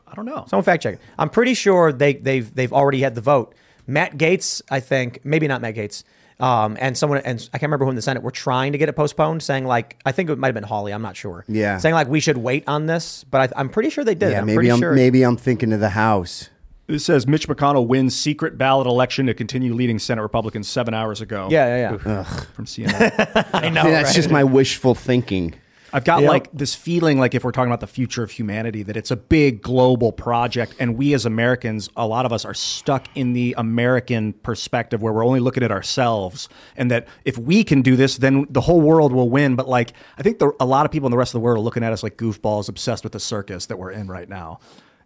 I 0.07 0.15
don't 0.15 0.25
know. 0.25 0.45
Someone 0.49 0.65
fact 0.65 0.85
check. 0.85 0.95
it. 0.95 1.01
I'm 1.19 1.31
pretty 1.31 1.55
sure 1.55 1.93
they 1.93 2.15
they've 2.15 2.55
they've 2.55 2.73
already 2.73 3.01
had 3.01 3.17
the 3.17 3.21
vote. 3.21 3.55
Matt 3.89 4.19
Gaetz, 4.19 4.63
I 4.71 4.81
think, 4.81 5.25
maybe 5.25 5.49
not 5.49 5.63
Matt 5.63 5.75
Gaetz, 5.75 6.05
um, 6.41 6.77
and 6.81 6.97
someone 6.97 7.19
and 7.21 7.41
I 7.53 7.59
can't 7.59 7.69
remember 7.69 7.85
who 7.85 7.91
in 7.91 7.97
the 7.97 8.03
Senate 8.03 8.23
were 8.23 8.31
trying 8.31 8.73
to 8.73 8.79
get 8.79 8.89
it 8.89 8.95
postponed, 8.95 9.43
saying 9.43 9.65
like 9.65 9.99
I 10.05 10.13
think 10.13 10.31
it 10.31 10.39
might 10.39 10.49
have 10.49 10.55
been 10.55 10.65
Hawley. 10.65 10.93
I'm 10.93 11.03
not 11.03 11.17
sure. 11.17 11.45
Yeah. 11.49 11.79
saying 11.79 11.95
like 11.95 12.09
we 12.09 12.21
should 12.21 12.39
wait 12.39 12.65
on 12.67 12.87
this, 12.87 13.25
but 13.25 13.53
I, 13.53 13.61
I'm 13.61 13.69
pretty 13.69 13.91
sure 13.91 14.05
they 14.05 14.15
did. 14.15 14.33
Yeah, 14.33 14.41
I'm 14.41 14.47
maybe 14.47 14.71
I'm 14.71 14.79
sure. 14.79 14.93
maybe 14.93 15.23
I'm 15.23 15.37
thinking 15.37 15.73
of 15.73 15.81
the 15.81 15.91
House. 15.91 16.49
This 16.87 17.05
says 17.05 17.27
Mitch 17.27 17.47
McConnell 17.49 17.87
wins 17.87 18.17
secret 18.17 18.57
ballot 18.57 18.87
election 18.87 19.27
to 19.27 19.35
continue 19.35 19.75
leading 19.75 19.99
Senate 19.99 20.23
Republicans 20.23 20.69
seven 20.69 20.95
hours 20.95 21.21
ago. 21.21 21.49
Yeah, 21.51 21.67
yeah, 21.67 21.99
yeah. 22.07 22.23
From 22.55 22.65
CNN. 22.65 23.51
I 23.53 23.69
know. 23.69 23.83
See, 23.83 23.91
that's 23.91 24.09
right? 24.09 24.15
just 24.15 24.31
my 24.31 24.43
wishful 24.43 24.95
thinking. 24.95 25.55
I've 25.99 26.05
got 26.05 26.23
Yep. 26.23 26.29
like 26.31 26.49
this 26.53 26.75
feeling 26.75 27.19
like 27.19 27.35
if 27.35 27.43
we're 27.45 27.51
talking 27.53 27.69
about 27.71 27.81
the 27.81 27.87
future 27.87 28.23
of 28.23 28.31
humanity, 28.31 28.83
that 28.85 28.97
it's 28.97 29.11
a 29.11 29.17
big 29.17 29.61
global 29.61 30.13
project. 30.13 30.75
And 30.79 30.97
we 30.97 31.13
as 31.13 31.27
Americans, 31.27 31.91
a 31.97 32.07
lot 32.07 32.25
of 32.25 32.33
us 32.33 32.45
are 32.45 32.55
stuck 32.55 33.09
in 33.15 33.33
the 33.33 33.55
American 33.59 34.33
perspective 34.33 35.03
where 35.03 35.13
we're 35.13 35.27
only 35.27 35.41
looking 35.41 35.63
at 35.63 35.73
ourselves. 35.73 36.49
And 36.77 36.91
that 36.91 37.09
if 37.25 37.37
we 37.37 37.65
can 37.65 37.83
do 37.83 37.97
this, 37.97 38.17
then 38.19 38.47
the 38.49 38.61
whole 38.61 38.81
world 38.81 39.13
will 39.13 39.29
win. 39.29 39.57
But 39.57 39.69
like, 39.69 39.93
I 40.17 40.23
think 40.23 40.39
the, 40.39 40.53
a 40.61 40.65
lot 40.67 40.87
of 40.87 40.93
people 40.93 41.09
in 41.09 41.11
the 41.11 41.19
rest 41.19 41.31
of 41.31 41.41
the 41.41 41.45
world 41.45 41.59
are 41.59 41.63
looking 41.63 41.83
at 41.83 41.93
us 41.93 42.03
like 42.03 42.17
goofballs 42.17 42.69
obsessed 42.69 43.03
with 43.05 43.13
the 43.13 43.21
circus 43.21 43.67
that 43.67 43.79
we're 43.79 43.91
in 43.91 44.07
right 44.07 44.29
now. 44.29 44.61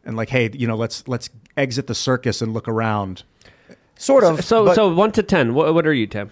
And 0.05 0.17
like, 0.17 0.29
hey, 0.29 0.51
you 0.53 0.67
know, 0.67 0.77
let's 0.77 1.07
let's 1.09 1.31
exit 1.57 1.87
the 1.87 1.95
circus 1.95 2.43
and 2.43 2.53
look 2.53 2.69
around. 2.69 3.23
sort 3.97 4.25
of. 4.25 4.45
So 4.45 4.65
but- 4.67 4.75
so 4.75 4.93
one 4.93 5.13
to 5.13 5.23
ten. 5.23 5.55
What, 5.55 5.73
what 5.75 5.87
are 5.87 5.93
you, 5.95 6.07
Tim? 6.07 6.31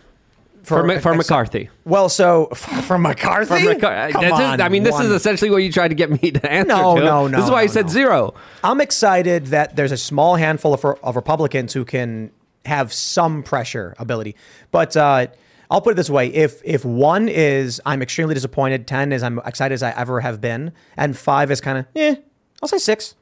For, 0.63 0.83
Ma- 0.83 0.99
for 0.99 1.15
McCarthy. 1.15 1.71
Well, 1.85 2.09
so 2.09 2.47
for 2.55 2.99
McCarthy. 2.99 3.47
For 3.65 3.75
McCar- 3.75 4.13
Come 4.13 4.33
on, 4.33 4.61
I 4.61 4.69
mean, 4.69 4.83
this 4.83 4.93
one. 4.93 5.07
is 5.07 5.13
essentially 5.13 5.51
what 5.51 5.59
you 5.59 5.73
tried 5.73 5.89
to 5.89 5.95
get 5.95 6.11
me 6.11 6.31
to 6.33 6.51
answer. 6.51 6.69
No, 6.69 6.97
to. 6.97 7.01
no, 7.05 7.27
no, 7.27 7.37
This 7.39 7.47
is 7.47 7.51
why 7.51 7.63
I 7.63 7.67
said 7.67 7.87
no. 7.87 7.93
zero. 7.93 8.35
I'm 8.63 8.81
excited 8.81 9.47
that 9.49 9.77
there's 9.77 9.93
a 9.93 9.97
small 9.97 10.37
handful 10.37 10.75
of, 10.75 10.85
of 11.03 11.17
Republicans 11.17 11.73
who 11.73 11.85
can 11.85 12.31
have 12.67 12.93
some 12.93 13.43
pressure 13.43 13.95
ability. 13.99 14.37
But 14.71 14.97
uh, 14.97 15.29
I'll 15.71 15.81
put 15.81 15.93
it 15.93 15.97
this 15.97 16.11
way: 16.11 16.29
if 16.29 16.61
if 16.65 16.85
one 16.85 17.29
is 17.29 17.81
I'm 17.87 18.03
extremely 18.03 18.35
disappointed, 18.35 18.87
ten 18.87 19.13
is 19.13 19.23
I'm 19.23 19.39
excited 19.47 19.75
as 19.75 19.83
I 19.83 19.91
ever 19.93 20.21
have 20.21 20.41
been, 20.41 20.73
and 20.97 21.17
five 21.17 21.51
is 21.51 21.61
kind 21.61 21.79
of 21.79 21.87
eh, 21.97 22.17
I'll 22.63 22.69
say 22.69 22.79
six. 22.79 23.15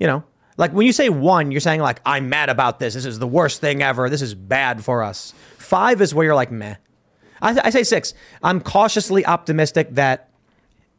You 0.00 0.06
know, 0.06 0.24
like 0.56 0.72
when 0.72 0.84
you 0.86 0.92
say 0.92 1.08
one, 1.10 1.52
you're 1.52 1.60
saying 1.60 1.80
like 1.80 2.00
I'm 2.04 2.28
mad 2.28 2.48
about 2.48 2.80
this. 2.80 2.94
This 2.94 3.04
is 3.04 3.18
the 3.18 3.26
worst 3.26 3.60
thing 3.60 3.82
ever. 3.82 4.10
This 4.10 4.22
is 4.22 4.34
bad 4.34 4.82
for 4.84 5.02
us. 5.02 5.32
Five 5.66 6.00
is 6.00 6.14
where 6.14 6.24
you're 6.24 6.34
like 6.34 6.52
meh. 6.52 6.76
I, 7.42 7.60
I 7.64 7.70
say 7.70 7.82
six. 7.82 8.14
I'm 8.40 8.60
cautiously 8.60 9.26
optimistic 9.26 9.88
that 9.96 10.30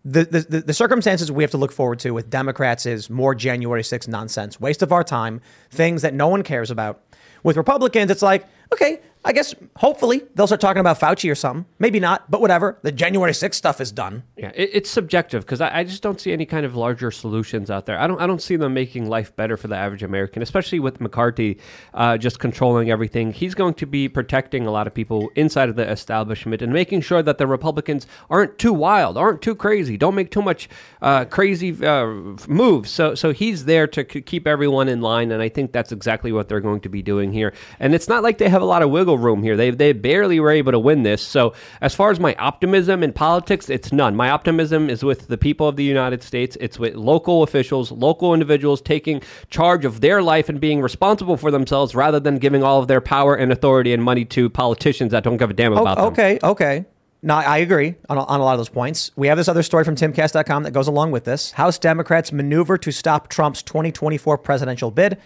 the, 0.03 0.25
the, 0.25 0.61
the, 0.61 0.73
circumstances 0.73 1.31
we 1.31 1.43
have 1.43 1.51
to 1.51 1.57
look 1.57 1.71
forward 1.71 1.99
to 1.99 2.11
with 2.11 2.29
Democrats 2.29 2.85
is 2.85 3.09
more 3.09 3.33
January 3.33 3.81
6th 3.81 4.07
nonsense, 4.07 4.59
waste 4.59 4.81
of 4.81 4.91
our 4.91 5.03
time, 5.03 5.41
things 5.69 6.01
that 6.01 6.13
no 6.13 6.27
one 6.27 6.43
cares 6.43 6.69
about. 6.69 7.01
With 7.43 7.57
Republicans, 7.57 8.11
it's 8.11 8.21
like, 8.21 8.45
okay, 8.73 8.99
I 9.27 9.33
guess 9.33 9.53
hopefully 9.75 10.21
they'll 10.35 10.47
start 10.47 10.61
talking 10.61 10.79
about 10.79 11.01
Fauci 11.01 11.29
or 11.29 11.35
something. 11.35 11.65
Maybe 11.79 11.99
not, 11.99 12.31
but 12.31 12.39
whatever. 12.39 12.79
The 12.83 12.93
January 12.93 13.33
6th 13.33 13.55
stuff 13.55 13.81
is 13.81 13.91
done. 13.91 14.23
Yeah, 14.37 14.53
it, 14.55 14.69
it's 14.71 14.89
subjective 14.89 15.43
because 15.43 15.59
I, 15.59 15.79
I 15.79 15.83
just 15.83 16.01
don't 16.01 16.21
see 16.21 16.31
any 16.31 16.45
kind 16.45 16.65
of 16.65 16.77
larger 16.77 17.11
solutions 17.11 17.69
out 17.69 17.85
there. 17.85 17.99
I 17.99 18.07
don't. 18.07 18.21
I 18.21 18.27
don't 18.27 18.41
see 18.41 18.55
them 18.55 18.73
making 18.73 19.09
life 19.09 19.35
better 19.35 19.57
for 19.57 19.67
the 19.67 19.75
average 19.75 20.01
American, 20.01 20.41
especially 20.41 20.79
with 20.79 21.01
McCarthy 21.01 21.59
uh, 21.93 22.17
just 22.17 22.39
controlling 22.39 22.89
everything. 22.89 23.33
He's 23.33 23.53
going 23.53 23.73
to 23.75 23.85
be 23.85 24.07
protecting 24.07 24.65
a 24.65 24.71
lot 24.71 24.87
of 24.87 24.93
people 24.93 25.29
inside 25.35 25.67
of 25.67 25.75
the 25.75 25.89
establishment 25.89 26.61
and 26.61 26.71
making 26.71 27.01
sure 27.01 27.21
that 27.21 27.37
the 27.37 27.47
Republicans 27.47 28.07
aren't 28.29 28.57
too 28.57 28.71
wild, 28.71 29.17
aren't 29.17 29.41
too 29.41 29.55
crazy, 29.55 29.97
don't 29.97 30.15
make 30.15 30.31
too 30.31 30.41
much 30.41 30.69
uh, 31.01 31.25
crazy 31.25 31.85
uh, 31.85 32.05
moves. 32.47 32.91
So, 32.91 33.13
so 33.13 33.33
he's 33.33 33.65
there 33.65 33.87
to 33.87 34.05
k- 34.05 34.21
keep 34.21 34.47
everyone 34.47 34.87
in 34.87 35.01
line, 35.01 35.33
and 35.33 35.41
I 35.41 35.49
think 35.49 35.73
that's 35.73 35.91
exactly 35.91 36.31
what 36.31 36.47
they're 36.47 36.61
going 36.61 36.79
to 36.81 36.89
be 36.89 37.01
doing 37.01 37.33
here. 37.33 37.53
And 37.79 37.93
it's 37.93 38.07
not 38.07 38.23
like 38.23 38.37
they 38.37 38.49
have 38.57 38.63
a 38.63 38.65
lot 38.65 38.81
of 38.81 38.89
wiggle 38.89 39.17
room 39.17 39.43
here. 39.43 39.55
They 39.55 39.69
they 39.69 39.93
barely 39.93 40.39
were 40.39 40.51
able 40.51 40.71
to 40.71 40.79
win 40.79 41.03
this. 41.03 41.21
So, 41.21 41.53
as 41.79 41.93
far 41.93 42.09
as 42.11 42.19
my 42.19 42.33
optimism 42.35 43.03
in 43.03 43.13
politics, 43.13 43.69
it's 43.69 43.91
none. 43.91 44.15
My 44.15 44.29
optimism 44.31 44.89
is 44.89 45.03
with 45.03 45.27
the 45.27 45.37
people 45.37 45.67
of 45.67 45.75
the 45.75 45.83
United 45.83 46.23
States. 46.23 46.57
It's 46.59 46.79
with 46.79 46.95
local 46.95 47.43
officials, 47.43 47.91
local 47.91 48.33
individuals 48.33 48.81
taking 48.81 49.21
charge 49.49 49.85
of 49.85 50.01
their 50.01 50.23
life 50.23 50.49
and 50.49 50.59
being 50.59 50.81
responsible 50.81 51.37
for 51.37 51.51
themselves, 51.51 51.93
rather 51.93 52.19
than 52.19 52.39
giving 52.39 52.63
all 52.63 52.79
of 52.79 52.87
their 52.87 53.01
power 53.01 53.35
and 53.35 53.51
authority 53.51 53.93
and 53.93 54.03
money 54.03 54.25
to 54.25 54.49
politicians 54.49 55.11
that 55.11 55.23
don't 55.23 55.37
give 55.37 55.51
a 55.51 55.53
damn 55.53 55.73
about 55.73 55.97
them. 55.97 56.05
okay, 56.05 56.39
okay. 56.43 56.85
No, 57.23 57.35
I 57.35 57.57
agree 57.57 57.95
on 58.09 58.17
a, 58.17 58.23
on 58.23 58.39
a 58.39 58.43
lot 58.43 58.53
of 58.53 58.59
those 58.59 58.69
points. 58.69 59.11
We 59.15 59.27
have 59.27 59.37
this 59.37 59.47
other 59.47 59.63
story 59.63 59.83
from 59.83 59.95
timcast.com 59.95 60.63
that 60.63 60.71
goes 60.71 60.87
along 60.87 61.11
with 61.11 61.23
this. 61.23 61.51
House 61.51 61.79
Democrats 61.79 62.31
maneuver 62.31 62.77
to 62.77 62.91
stop 62.91 63.27
Trump's 63.27 63.63
2024 63.63 64.37
presidential 64.37 64.91
bid. 64.91 65.17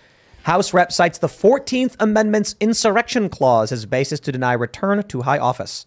House 0.44 0.74
Rep 0.74 0.92
cites 0.92 1.18
the 1.20 1.28
14th 1.28 1.96
Amendment's 2.00 2.56
insurrection 2.60 3.30
clause 3.30 3.72
as 3.72 3.86
basis 3.86 4.20
to 4.22 4.32
deny 4.32 4.54
return 4.54 5.04
to 5.04 5.22
high 5.22 5.38
office. 5.38 5.86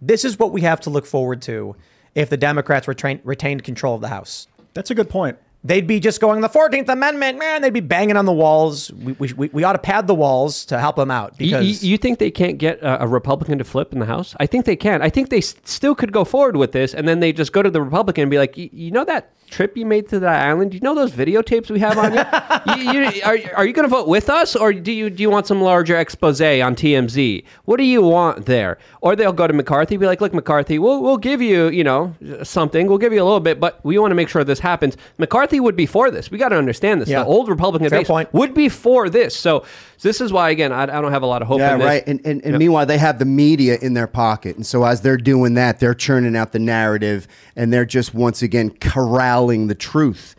This 0.00 0.24
is 0.24 0.38
what 0.38 0.52
we 0.52 0.62
have 0.62 0.80
to 0.82 0.90
look 0.90 1.06
forward 1.06 1.42
to 1.42 1.76
if 2.14 2.30
the 2.30 2.36
Democrats 2.36 2.88
retain, 2.88 3.20
retained 3.24 3.64
control 3.64 3.94
of 3.94 4.00
the 4.00 4.08
House. 4.08 4.46
That's 4.72 4.90
a 4.90 4.94
good 4.94 5.10
point. 5.10 5.38
They'd 5.66 5.86
be 5.86 5.98
just 5.98 6.20
going 6.20 6.42
the 6.42 6.48
14th 6.48 6.90
Amendment, 6.90 7.38
man. 7.38 7.62
They'd 7.62 7.72
be 7.72 7.80
banging 7.80 8.18
on 8.18 8.26
the 8.26 8.32
walls. 8.32 8.92
We, 8.92 9.12
we, 9.14 9.32
we, 9.32 9.48
we 9.48 9.64
ought 9.64 9.72
to 9.72 9.78
pad 9.78 10.06
the 10.06 10.14
walls 10.14 10.66
to 10.66 10.78
help 10.78 10.96
them 10.96 11.10
out 11.10 11.32
You, 11.40 11.46
because 11.46 11.82
you, 11.82 11.92
you 11.92 11.96
think 11.98 12.18
they 12.18 12.30
can't 12.30 12.58
get 12.58 12.80
a, 12.80 13.04
a 13.04 13.06
Republican 13.08 13.56
to 13.58 13.64
flip 13.64 13.92
in 13.92 13.98
the 13.98 14.04
House? 14.06 14.34
I 14.38 14.44
think 14.46 14.66
they 14.66 14.76
can. 14.76 15.00
I 15.00 15.08
think 15.08 15.30
they 15.30 15.38
s- 15.38 15.54
still 15.64 15.94
could 15.94 16.12
go 16.12 16.22
forward 16.24 16.56
with 16.56 16.72
this, 16.72 16.92
and 16.92 17.08
then 17.08 17.20
they 17.20 17.32
just 17.32 17.52
go 17.54 17.62
to 17.62 17.70
the 17.70 17.80
Republican 17.80 18.22
and 18.22 18.30
be 18.30 18.36
like, 18.38 18.54
"Y- 18.58 18.68
"You 18.74 18.90
know 18.90 19.04
that 19.06 19.30
trip 19.54 19.76
you 19.76 19.86
made 19.86 20.08
to 20.08 20.18
that 20.18 20.46
island? 20.46 20.72
Do 20.72 20.76
You 20.76 20.80
know 20.80 20.94
those 20.94 21.12
videotapes 21.12 21.70
we 21.70 21.78
have 21.78 21.96
on 21.96 22.12
you? 22.12 22.82
you, 22.82 23.08
you 23.08 23.22
are, 23.22 23.38
are 23.56 23.66
you 23.66 23.72
going 23.72 23.88
to 23.88 23.88
vote 23.88 24.08
with 24.08 24.28
us, 24.28 24.56
or 24.56 24.72
do 24.72 24.90
you 24.90 25.10
do 25.10 25.22
you 25.22 25.30
want 25.30 25.46
some 25.46 25.62
larger 25.62 25.96
expose 25.96 26.40
on 26.40 26.74
TMZ? 26.74 27.44
What 27.64 27.76
do 27.76 27.84
you 27.84 28.02
want 28.02 28.46
there?" 28.46 28.78
Or 29.00 29.14
they'll 29.14 29.32
go 29.32 29.46
to 29.46 29.52
McCarthy, 29.52 29.96
be 29.96 30.06
like, 30.06 30.20
"Look, 30.20 30.34
McCarthy, 30.34 30.78
we'll 30.78 31.00
we'll 31.02 31.18
give 31.18 31.40
you 31.40 31.68
you 31.68 31.84
know 31.84 32.14
something. 32.42 32.88
We'll 32.88 32.98
give 32.98 33.12
you 33.12 33.22
a 33.22 33.24
little 33.24 33.40
bit, 33.40 33.60
but 33.60 33.80
we 33.84 33.98
want 33.98 34.10
to 34.10 34.16
make 34.16 34.28
sure 34.28 34.42
this 34.42 34.60
happens." 34.60 34.96
McCarthy 35.18 35.60
would 35.60 35.76
be 35.76 35.86
for 35.86 36.10
this. 36.10 36.30
We 36.30 36.38
got 36.38 36.48
to 36.48 36.56
understand 36.56 37.00
this. 37.00 37.08
Yeah. 37.08 37.22
The 37.22 37.28
old 37.28 37.48
Republican 37.48 37.90
Fair 37.90 38.00
base 38.00 38.08
point. 38.08 38.32
would 38.34 38.54
be 38.54 38.68
for 38.68 39.08
this. 39.08 39.36
So 39.36 39.64
this 40.02 40.20
is 40.20 40.32
why, 40.32 40.50
again, 40.50 40.72
I, 40.72 40.82
I 40.82 40.86
don't 41.00 41.12
have 41.12 41.22
a 41.22 41.26
lot 41.26 41.42
of 41.42 41.48
hope 41.48 41.58
Yeah, 41.60 41.74
in 41.74 41.78
this. 41.80 41.86
right. 41.86 42.02
And, 42.06 42.20
and, 42.24 42.42
and 42.42 42.52
Yep. 42.52 42.58
meanwhile, 42.58 42.86
they 42.86 42.98
have 42.98 43.18
the 43.18 43.24
media 43.24 43.78
in 43.80 43.94
their 43.94 44.06
pocket. 44.06 44.56
And 44.56 44.66
so 44.66 44.84
as 44.84 45.00
they're 45.00 45.16
doing 45.16 45.54
that, 45.54 45.80
they're 45.80 45.94
churning 45.94 46.36
out 46.36 46.52
the 46.52 46.58
narrative 46.58 47.26
and 47.56 47.72
they're 47.72 47.84
just 47.84 48.14
once 48.14 48.42
again 48.42 48.70
corralling 48.80 49.66
the 49.68 49.74
truth, 49.74 50.34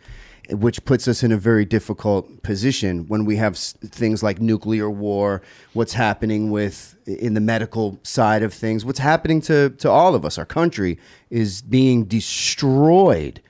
which 0.50 0.84
puts 0.84 1.08
us 1.08 1.22
in 1.22 1.32
a 1.32 1.36
very 1.36 1.64
difficult 1.64 2.42
position 2.42 3.06
when 3.08 3.24
we 3.24 3.36
have 3.36 3.56
things 3.56 4.22
like 4.22 4.40
nuclear 4.40 4.88
war, 4.88 5.42
what's 5.72 5.94
happening 5.94 6.50
with 6.50 6.94
in 7.06 7.34
the 7.34 7.40
medical 7.40 7.98
side 8.02 8.42
of 8.42 8.52
things, 8.54 8.84
what's 8.84 8.98
happening 8.98 9.40
to, 9.40 9.70
to 9.70 9.90
all 9.90 10.14
of 10.14 10.24
us. 10.24 10.38
Our 10.38 10.44
country 10.44 10.98
is 11.30 11.62
being 11.62 12.04
destroyed 12.04 13.40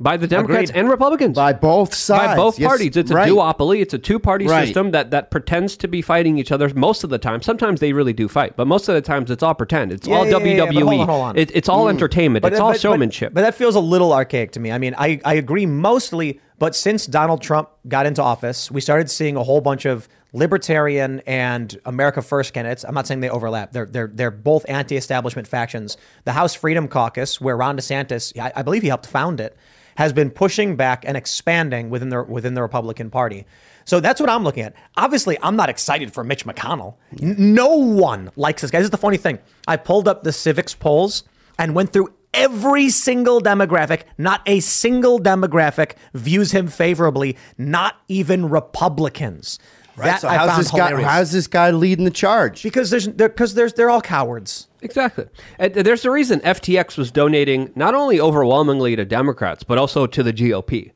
by 0.00 0.16
the 0.16 0.26
Democrats 0.28 0.70
Agreed. 0.70 0.80
and 0.80 0.90
Republicans. 0.90 1.34
by 1.34 1.52
both 1.52 1.92
sides. 1.92 2.26
by 2.28 2.36
both 2.36 2.58
Yes, 2.58 2.68
parties. 2.68 2.96
It's 2.96 3.10
a 3.10 3.14
right. 3.14 3.28
duopoly. 3.30 3.80
It's 3.82 3.92
a 3.94 3.98
two-party 3.98 4.46
Right. 4.46 4.66
system 4.66 4.92
that 4.92 5.10
that 5.10 5.30
pretends 5.30 5.76
to 5.78 5.88
be 5.88 6.02
fighting 6.02 6.38
each 6.38 6.52
other 6.52 6.70
most 6.74 7.02
of 7.04 7.10
the 7.10 7.18
time. 7.18 7.42
Sometimes 7.42 7.80
they 7.80 7.92
really 7.92 8.12
do 8.12 8.28
fight, 8.28 8.54
but 8.56 8.66
most 8.66 8.88
of 8.88 8.94
the 8.94 9.00
times 9.00 9.30
it's 9.30 9.42
all 9.42 9.54
pretend. 9.54 9.90
It's 9.92 10.06
all 10.06 10.24
Yeah, 10.26 10.38
yeah, 10.38 10.44
yeah, 10.44 10.54
yeah, 10.54 10.64
WWE. 10.66 10.80
but 10.84 10.88
hold 10.88 11.00
on, 11.00 11.08
hold 11.08 11.22
on. 11.30 11.36
It, 11.38 11.50
it's 11.54 11.68
all 11.68 11.86
Mm. 11.86 11.90
entertainment. 11.90 12.42
But- 12.42 12.52
it's 12.52 12.60
all 12.60 12.68
but- 12.68 12.74
but- 12.74 12.80
showmanship. 12.80 13.34
But, 13.34 13.40
that 13.42 13.54
feels 13.54 13.74
a 13.74 13.80
little 13.80 14.12
archaic 14.12 14.52
to 14.52 14.60
me. 14.60 14.70
I 14.70 14.78
mean, 14.78 14.94
I, 14.96 15.20
I 15.24 15.34
agree 15.34 15.66
mostly, 15.66 16.40
but 16.58 16.76
since 16.76 17.04
Donald 17.06 17.42
Trump 17.42 17.68
got 17.88 18.06
into 18.06 18.22
office, 18.22 18.70
we 18.70 18.80
started 18.80 19.10
seeing 19.10 19.36
a 19.36 19.42
whole 19.42 19.60
bunch 19.60 19.84
of 19.84 20.08
libertarian 20.32 21.20
and 21.26 21.78
America 21.84 22.22
First 22.22 22.52
candidates. 22.54 22.84
I'm 22.84 22.94
not 22.94 23.06
saying 23.06 23.20
they 23.20 23.28
overlap. 23.30 23.72
They're 23.72 23.86
they're 23.86 24.10
they're 24.12 24.30
both 24.30 24.64
anti-establishment 24.68 25.46
factions. 25.48 25.96
The 26.24 26.32
House 26.32 26.54
Freedom 26.54 26.86
Caucus, 26.88 27.40
where 27.40 27.56
Ron 27.56 27.76
DeSantis, 27.76 28.38
I, 28.40 28.52
I 28.56 28.62
believe 28.62 28.82
he 28.82 28.88
helped 28.88 29.06
found 29.06 29.40
it, 29.40 29.56
has 29.98 30.12
been 30.12 30.30
pushing 30.30 30.76
back 30.76 31.04
and 31.04 31.16
expanding 31.16 31.90
within 31.90 32.08
the 32.08 32.22
within 32.22 32.54
the 32.54 32.62
Republican 32.62 33.10
Party. 33.10 33.44
So 33.84 33.98
that's 33.98 34.20
what 34.20 34.30
I'm 34.30 34.44
looking 34.44 34.62
at. 34.62 34.74
Obviously, 34.96 35.36
I'm 35.42 35.56
not 35.56 35.68
excited 35.68 36.12
for 36.12 36.22
Mitch 36.22 36.46
McConnell. 36.46 36.94
N- 37.20 37.34
no 37.52 37.74
one 37.74 38.30
likes 38.36 38.62
this 38.62 38.70
guy. 38.70 38.78
This 38.78 38.84
is 38.86 38.90
the 38.92 38.96
funny 38.96 39.16
thing. 39.16 39.40
I 39.66 39.76
pulled 39.76 40.06
up 40.06 40.22
the 40.22 40.30
Civiqs 40.30 40.78
polls 40.78 41.24
and 41.58 41.74
went 41.74 41.92
through 41.92 42.14
every 42.32 42.90
single 42.90 43.40
demographic. 43.40 44.02
Not 44.16 44.40
a 44.46 44.60
single 44.60 45.18
demographic 45.18 45.94
views 46.14 46.52
him 46.52 46.68
favorably. 46.68 47.36
Not 47.56 47.96
even 48.06 48.48
Republicans. 48.48 49.58
Right. 49.96 50.04
That 50.04 50.20
so 50.20 50.28
I 50.28 50.36
how's 50.36 50.48
found 50.48 50.60
this 50.60 50.70
guy? 50.70 51.02
How's 51.02 51.32
this 51.32 51.48
guy 51.48 51.72
leading 51.72 52.04
the 52.04 52.12
charge? 52.12 52.62
because 52.62 52.90
there's 52.90 53.08
because 53.08 53.54
there's 53.54 53.72
they're 53.72 53.90
all 53.90 54.00
cowards. 54.00 54.67
Exactly. 54.82 55.26
And 55.58 55.74
there's 55.74 56.04
a 56.04 56.10
reason 56.10 56.40
FTX 56.40 56.96
was 56.96 57.10
donating 57.10 57.72
not 57.74 57.94
only 57.94 58.20
overwhelmingly 58.20 58.96
to 58.96 59.04
Democrats, 59.04 59.64
but 59.64 59.78
also 59.78 60.06
to 60.06 60.22
the 60.22 60.32
GOP. 60.32 60.92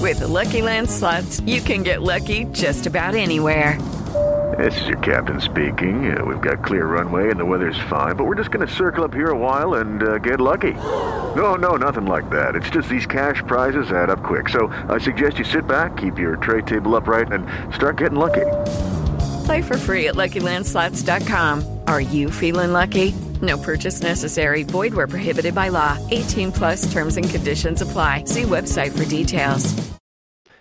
With 0.00 0.18
the 0.18 0.28
Lucky 0.28 0.60
Land 0.60 0.90
slots, 0.90 1.40
you 1.40 1.60
can 1.60 1.82
get 1.82 2.02
lucky 2.02 2.44
just 2.52 2.86
about 2.86 3.14
anywhere. 3.14 3.78
This 4.58 4.80
is 4.82 4.86
your 4.86 4.98
captain 4.98 5.40
speaking. 5.40 6.16
Uh, 6.16 6.24
we've 6.24 6.40
got 6.40 6.62
clear 6.62 6.86
runway 6.86 7.30
and 7.30 7.40
the 7.40 7.44
weather's 7.44 7.78
fine, 7.88 8.14
but 8.14 8.24
we're 8.24 8.36
just 8.36 8.50
going 8.50 8.66
to 8.66 8.72
circle 8.72 9.02
up 9.02 9.12
here 9.12 9.30
a 9.30 9.38
while 9.38 9.74
and 9.74 10.02
uh, 10.02 10.18
get 10.18 10.40
lucky. 10.40 10.72
No, 10.72 11.56
no, 11.56 11.76
nothing 11.76 12.06
like 12.06 12.30
that. 12.30 12.54
It's 12.54 12.70
just 12.70 12.88
these 12.88 13.06
cash 13.06 13.42
prizes 13.46 13.90
add 13.90 14.10
up 14.10 14.22
quick. 14.22 14.48
So 14.48 14.68
I 14.88 14.98
suggest 14.98 15.38
you 15.38 15.44
sit 15.44 15.66
back, 15.66 15.96
keep 15.96 16.18
your 16.18 16.36
tray 16.36 16.62
table 16.62 16.94
upright, 16.94 17.32
and 17.32 17.46
start 17.74 17.98
getting 17.98 18.18
lucky. 18.18 18.44
Play 19.44 19.62
for 19.62 19.76
free 19.76 20.08
at 20.08 20.14
LuckyLandSlots.com. 20.14 21.80
Are 21.86 22.00
you 22.00 22.30
feeling 22.30 22.72
lucky? 22.72 23.14
No 23.40 23.58
purchase 23.58 24.02
necessary. 24.02 24.62
Void 24.62 24.94
where 24.94 25.08
prohibited 25.08 25.54
by 25.54 25.68
law. 25.68 25.98
18 26.10 26.52
plus 26.52 26.90
terms 26.92 27.16
and 27.16 27.28
conditions 27.28 27.82
apply. 27.82 28.24
See 28.24 28.42
website 28.42 28.96
for 28.96 29.04
details. 29.08 29.94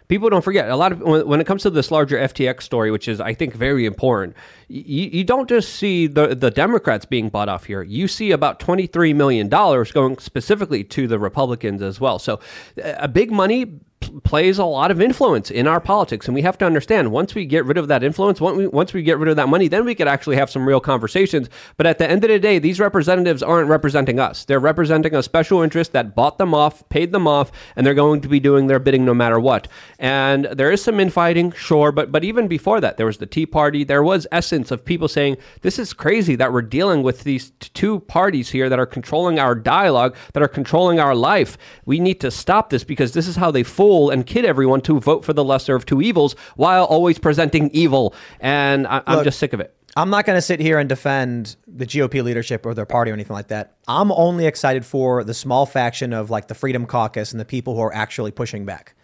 People 0.09 0.29
don't 0.29 0.43
forget 0.43 0.69
a 0.69 0.75
lot 0.75 0.91
of 0.91 1.01
when, 1.01 1.25
when 1.27 1.41
it 1.41 1.47
comes 1.47 1.63
to 1.63 1.69
this 1.69 1.89
larger 1.89 2.17
FTX 2.17 2.61
story, 2.61 2.91
which 2.91 3.07
is 3.07 3.21
I 3.21 3.33
think 3.33 3.55
very 3.55 3.85
important. 3.85 4.35
You, 4.67 5.23
don't 5.23 5.47
just 5.47 5.75
see 5.75 6.07
the 6.07 6.35
the 6.35 6.51
Democrats 6.51 7.05
being 7.05 7.29
bought 7.29 7.49
off 7.49 7.63
here. 7.65 7.81
You 7.81 8.07
see 8.07 8.31
about 8.31 8.59
twenty 8.59 8.85
three 8.85 9.13
million 9.13 9.47
dollars 9.47 9.91
going 9.91 10.17
specifically 10.19 10.83
to 10.83 11.07
the 11.07 11.17
Republicans 11.17 11.81
as 11.81 11.99
well. 11.99 12.19
So, 12.19 12.39
uh, 12.83 12.93
a 12.97 13.07
big 13.07 13.31
money 13.31 13.79
plays 14.23 14.57
a 14.57 14.65
lot 14.65 14.91
of 14.91 15.01
influence 15.01 15.51
in 15.51 15.67
our 15.67 15.79
politics, 15.79 16.27
and 16.27 16.35
we 16.35 16.41
have 16.41 16.57
to 16.57 16.65
understand 16.65 17.11
once 17.11 17.35
we 17.35 17.45
get 17.45 17.65
rid 17.65 17.77
of 17.77 17.87
that 17.87 18.03
influence, 18.03 18.41
once 18.41 18.57
we, 18.57 18.67
once 18.67 18.93
we 18.93 19.03
get 19.03 19.17
rid 19.17 19.29
of 19.29 19.35
that 19.35 19.49
money, 19.49 19.67
then 19.67 19.85
we 19.85 19.95
could 19.95 20.07
actually 20.07 20.35
have 20.35 20.49
some 20.49 20.67
real 20.67 20.79
conversations. 20.79 21.49
But 21.77 21.87
at 21.87 21.97
the 21.97 22.09
end 22.09 22.23
of 22.23 22.29
the 22.29 22.39
day, 22.39 22.59
these 22.59 22.79
representatives 22.79 23.43
aren't 23.43 23.69
representing 23.69 24.19
us. 24.19 24.45
They're 24.45 24.59
representing 24.59 25.15
a 25.15 25.23
special 25.23 25.61
interest 25.61 25.91
that 25.93 26.15
bought 26.15 26.37
them 26.37 26.53
off, 26.53 26.87
paid 26.89 27.11
them 27.11 27.27
off, 27.27 27.51
and 27.75 27.85
they're 27.85 27.93
going 27.93 28.21
to 28.21 28.27
be 28.27 28.39
doing 28.39 28.67
their 28.67 28.79
bidding 28.79 29.05
no 29.05 29.13
matter 29.13 29.39
what. 29.39 29.67
And 29.99 30.45
there 30.45 30.71
is 30.71 30.83
some 30.83 30.99
infighting, 30.99 31.51
sure, 31.51 31.91
but 31.91 32.11
but 32.11 32.23
even 32.23 32.47
before 32.47 32.81
that, 32.81 32.97
there 32.97 33.05
was 33.05 33.17
the 33.17 33.25
Tea 33.25 33.45
Party. 33.45 33.83
There 33.83 34.03
was 34.03 34.27
essence 34.31 34.71
of 34.71 34.83
people 34.83 35.07
saying 35.07 35.37
this 35.61 35.79
is 35.79 35.93
crazy 35.93 36.35
that 36.35 36.51
we're 36.51 36.61
dealing 36.61 37.03
with 37.03 37.23
these 37.23 37.51
t- 37.59 37.69
two 37.73 37.99
parties 38.01 38.49
here 38.49 38.69
that 38.69 38.79
are 38.79 38.85
controlling 38.85 39.39
our 39.39 39.55
dialogue, 39.55 40.15
that 40.33 40.43
are 40.43 40.47
controlling 40.47 40.99
our 40.99 41.15
life. 41.15 41.57
We 41.85 41.99
need 41.99 42.19
to 42.21 42.31
stop 42.31 42.69
this 42.69 42.83
because 42.83 43.13
this 43.13 43.27
is 43.27 43.35
how 43.35 43.51
they 43.51 43.63
fool 43.63 43.92
and 44.09 44.25
kid 44.25 44.45
everyone 44.45 44.81
to 44.81 44.99
vote 44.99 45.23
for 45.25 45.33
the 45.33 45.43
lesser 45.43 45.75
of 45.75 45.85
two 45.85 46.01
evils 46.01 46.35
while 46.55 46.85
always 46.85 47.19
presenting 47.19 47.69
evil. 47.71 48.13
And 48.39 48.87
I, 48.87 49.01
I'm 49.05 49.23
just 49.23 49.39
sick 49.39 49.53
of 49.53 49.59
it. 49.59 49.75
I'm 49.95 50.09
not 50.09 50.25
going 50.25 50.37
to 50.37 50.41
sit 50.41 50.59
here 50.59 50.79
and 50.79 50.89
defend 50.89 51.55
the 51.67 51.85
GOP 51.85 52.23
leadership 52.23 52.65
or 52.65 52.73
their 52.73 52.85
party 52.85 53.11
or 53.11 53.13
anything 53.13 53.35
like 53.35 53.49
that. 53.49 53.75
I'm 53.87 54.11
only 54.11 54.47
excited 54.47 54.85
for 54.85 55.23
the 55.23 55.35
small 55.35 55.65
faction 55.65 56.13
of 56.13 56.31
like 56.31 56.47
the 56.47 56.55
Freedom 56.55 56.87
Caucus 56.87 57.31
and 57.31 57.39
the 57.39 57.45
people 57.45 57.75
who 57.75 57.81
are 57.81 57.93
actually 57.93 58.31
pushing 58.31 58.65
back. 58.65 58.95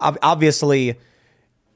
Obviously, 0.00 0.98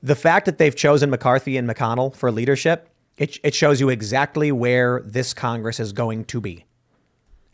the 0.02 0.14
fact 0.14 0.44
that 0.46 0.58
they've 0.58 0.76
chosen 0.76 1.08
McCarthy 1.08 1.56
and 1.56 1.68
McConnell 1.68 2.14
for 2.14 2.30
leadership, 2.30 2.90
it, 3.16 3.38
it 3.42 3.54
shows 3.54 3.80
you 3.80 3.88
exactly 3.88 4.52
where 4.52 5.02
this 5.04 5.32
Congress 5.32 5.80
is 5.80 5.92
going 5.92 6.24
to 6.26 6.40
be. 6.40 6.66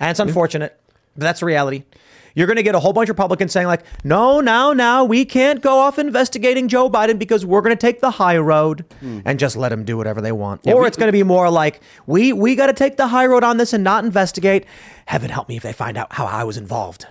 And 0.00 0.11
it's 0.11 0.20
unfortunate, 0.20 0.81
but 1.14 1.20
that's 1.20 1.42
reality. 1.42 1.85
You're 2.37 2.47
going 2.49 2.57
to 2.57 2.62
get 2.64 2.75
a 2.75 2.81
whole 2.81 2.92
bunch 2.92 3.09
of 3.09 3.14
Republicans 3.14 3.53
saying, 3.53 3.68
like, 3.68 3.85
no, 4.03 4.40
now, 4.40 4.73
now, 4.73 5.05
we 5.05 5.25
can't 5.25 5.62
go 5.62 5.79
off 5.79 5.99
investigating 6.01 6.66
Joe 6.66 6.90
Biden 6.90 7.16
because 7.18 7.47
we're 7.47 7.61
going 7.62 7.77
to 7.77 7.81
take 7.81 8.01
the 8.01 8.11
high 8.11 8.38
road 8.38 8.85
and 9.01 9.38
just 9.38 9.57
let 9.57 9.68
them 9.68 9.85
do 9.85 9.97
whatever 9.97 10.20
they 10.20 10.33
want. 10.33 10.66
or 10.66 10.81
we- 10.83 10.87
it's 10.88 10.97
going 10.97 11.07
to 11.09 11.12
be 11.12 11.23
more 11.23 11.49
like, 11.49 11.81
we, 12.07 12.33
we 12.33 12.57
got 12.57 12.66
to 12.66 12.73
take 12.73 12.97
the 12.97 13.07
high 13.09 13.27
road 13.27 13.44
on 13.44 13.57
this 13.57 13.73
and 13.73 13.85
not 13.85 14.05
investigate. 14.05 14.66
Heaven 15.07 15.31
help 15.31 15.49
me 15.49 15.57
if 15.57 15.62
they 15.62 15.73
find 15.73 15.97
out 15.97 16.12
how 16.14 16.27
I 16.27 16.42
was 16.44 16.57
involved. 16.57 17.07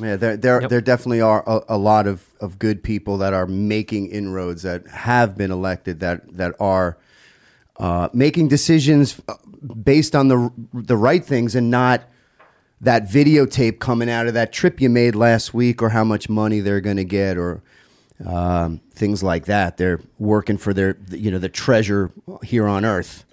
Yeah, 0.00 0.16
there 0.16 0.34
there 0.38 0.60
there 0.66 0.80
definitely 0.80 1.20
are 1.20 1.44
a, 1.46 1.60
a 1.68 1.76
lot 1.76 2.06
of, 2.06 2.24
of 2.40 2.58
good 2.58 2.82
people 2.82 3.18
that 3.18 3.34
are 3.34 3.46
making 3.46 4.06
inroads 4.06 4.62
that 4.62 4.86
have 4.86 5.36
been 5.36 5.50
elected 5.50 6.00
that 6.00 6.38
that 6.38 6.54
are 6.58 6.96
uh, 7.78 8.08
making 8.14 8.48
decisions 8.48 9.20
uh, 9.28 9.34
based 9.84 10.16
on 10.16 10.28
the 10.28 10.50
the 10.72 10.96
right 10.96 11.22
things 11.22 11.54
and 11.54 11.70
not 11.70 12.04
that 12.80 13.08
videotape 13.08 13.78
coming 13.78 14.08
out 14.10 14.26
of 14.26 14.34
that 14.34 14.52
trip 14.52 14.80
you 14.80 14.88
made 14.88 15.14
last 15.14 15.52
week 15.52 15.82
or 15.82 15.90
how 15.90 16.04
much 16.04 16.28
money 16.28 16.60
they're 16.60 16.80
going 16.80 16.96
to 16.96 17.04
get 17.04 17.36
or 17.36 17.62
um, 18.26 18.80
things 18.94 19.22
like 19.22 19.46
that. 19.46 19.76
They're 19.76 20.00
working 20.18 20.56
for 20.58 20.72
their 20.74 20.96
you 21.10 21.30
know 21.30 21.38
the 21.38 21.48
treasure 21.48 22.10
here 22.42 22.66
on 22.66 22.84
earth. 22.84 23.24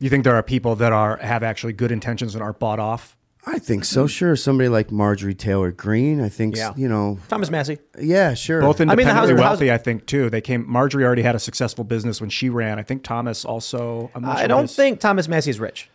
You 0.00 0.10
think 0.10 0.24
there 0.24 0.34
are 0.34 0.42
people 0.42 0.76
that 0.76 0.92
are 0.92 1.16
have 1.18 1.42
actually 1.42 1.72
good 1.72 1.92
intentions 1.92 2.34
and 2.34 2.42
are 2.42 2.52
bought 2.52 2.78
off? 2.80 3.16
I 3.46 3.58
think 3.58 3.84
so. 3.84 4.06
Sure, 4.06 4.36
somebody 4.36 4.70
like 4.70 4.90
Marjorie 4.90 5.34
Taylor 5.34 5.70
Greene. 5.70 6.18
I 6.20 6.30
think 6.30 6.56
Yeah. 6.56 6.72
you 6.76 6.88
know 6.88 7.18
Thomas 7.28 7.50
Massie. 7.50 7.78
Yeah, 8.00 8.32
sure. 8.32 8.60
Both 8.62 8.80
I 8.80 8.84
mean, 8.84 8.88
the 8.88 8.92
independently 9.02 9.30
House- 9.32 9.36
the 9.36 9.42
wealthy, 9.66 9.72
I 9.72 9.76
think, 9.78 10.06
too. 10.06 10.30
They 10.30 10.40
came. 10.40 10.64
Marjorie 10.66 11.04
already 11.04 11.20
had 11.22 11.34
a 11.34 11.38
successful 11.38 11.84
business 11.84 12.20
when 12.22 12.30
she 12.30 12.48
ran. 12.48 12.78
I 12.78 12.82
think 12.82 13.02
Thomas 13.02 13.44
also. 13.44 14.10
I'm 14.14 14.22
not 14.22 14.36
I 14.36 14.40
sure 14.40 14.48
don't 14.48 14.62
his- 14.62 14.74
think 14.74 14.98
Thomas 15.00 15.28
Massie 15.28 15.50
is 15.50 15.60
rich. 15.60 15.90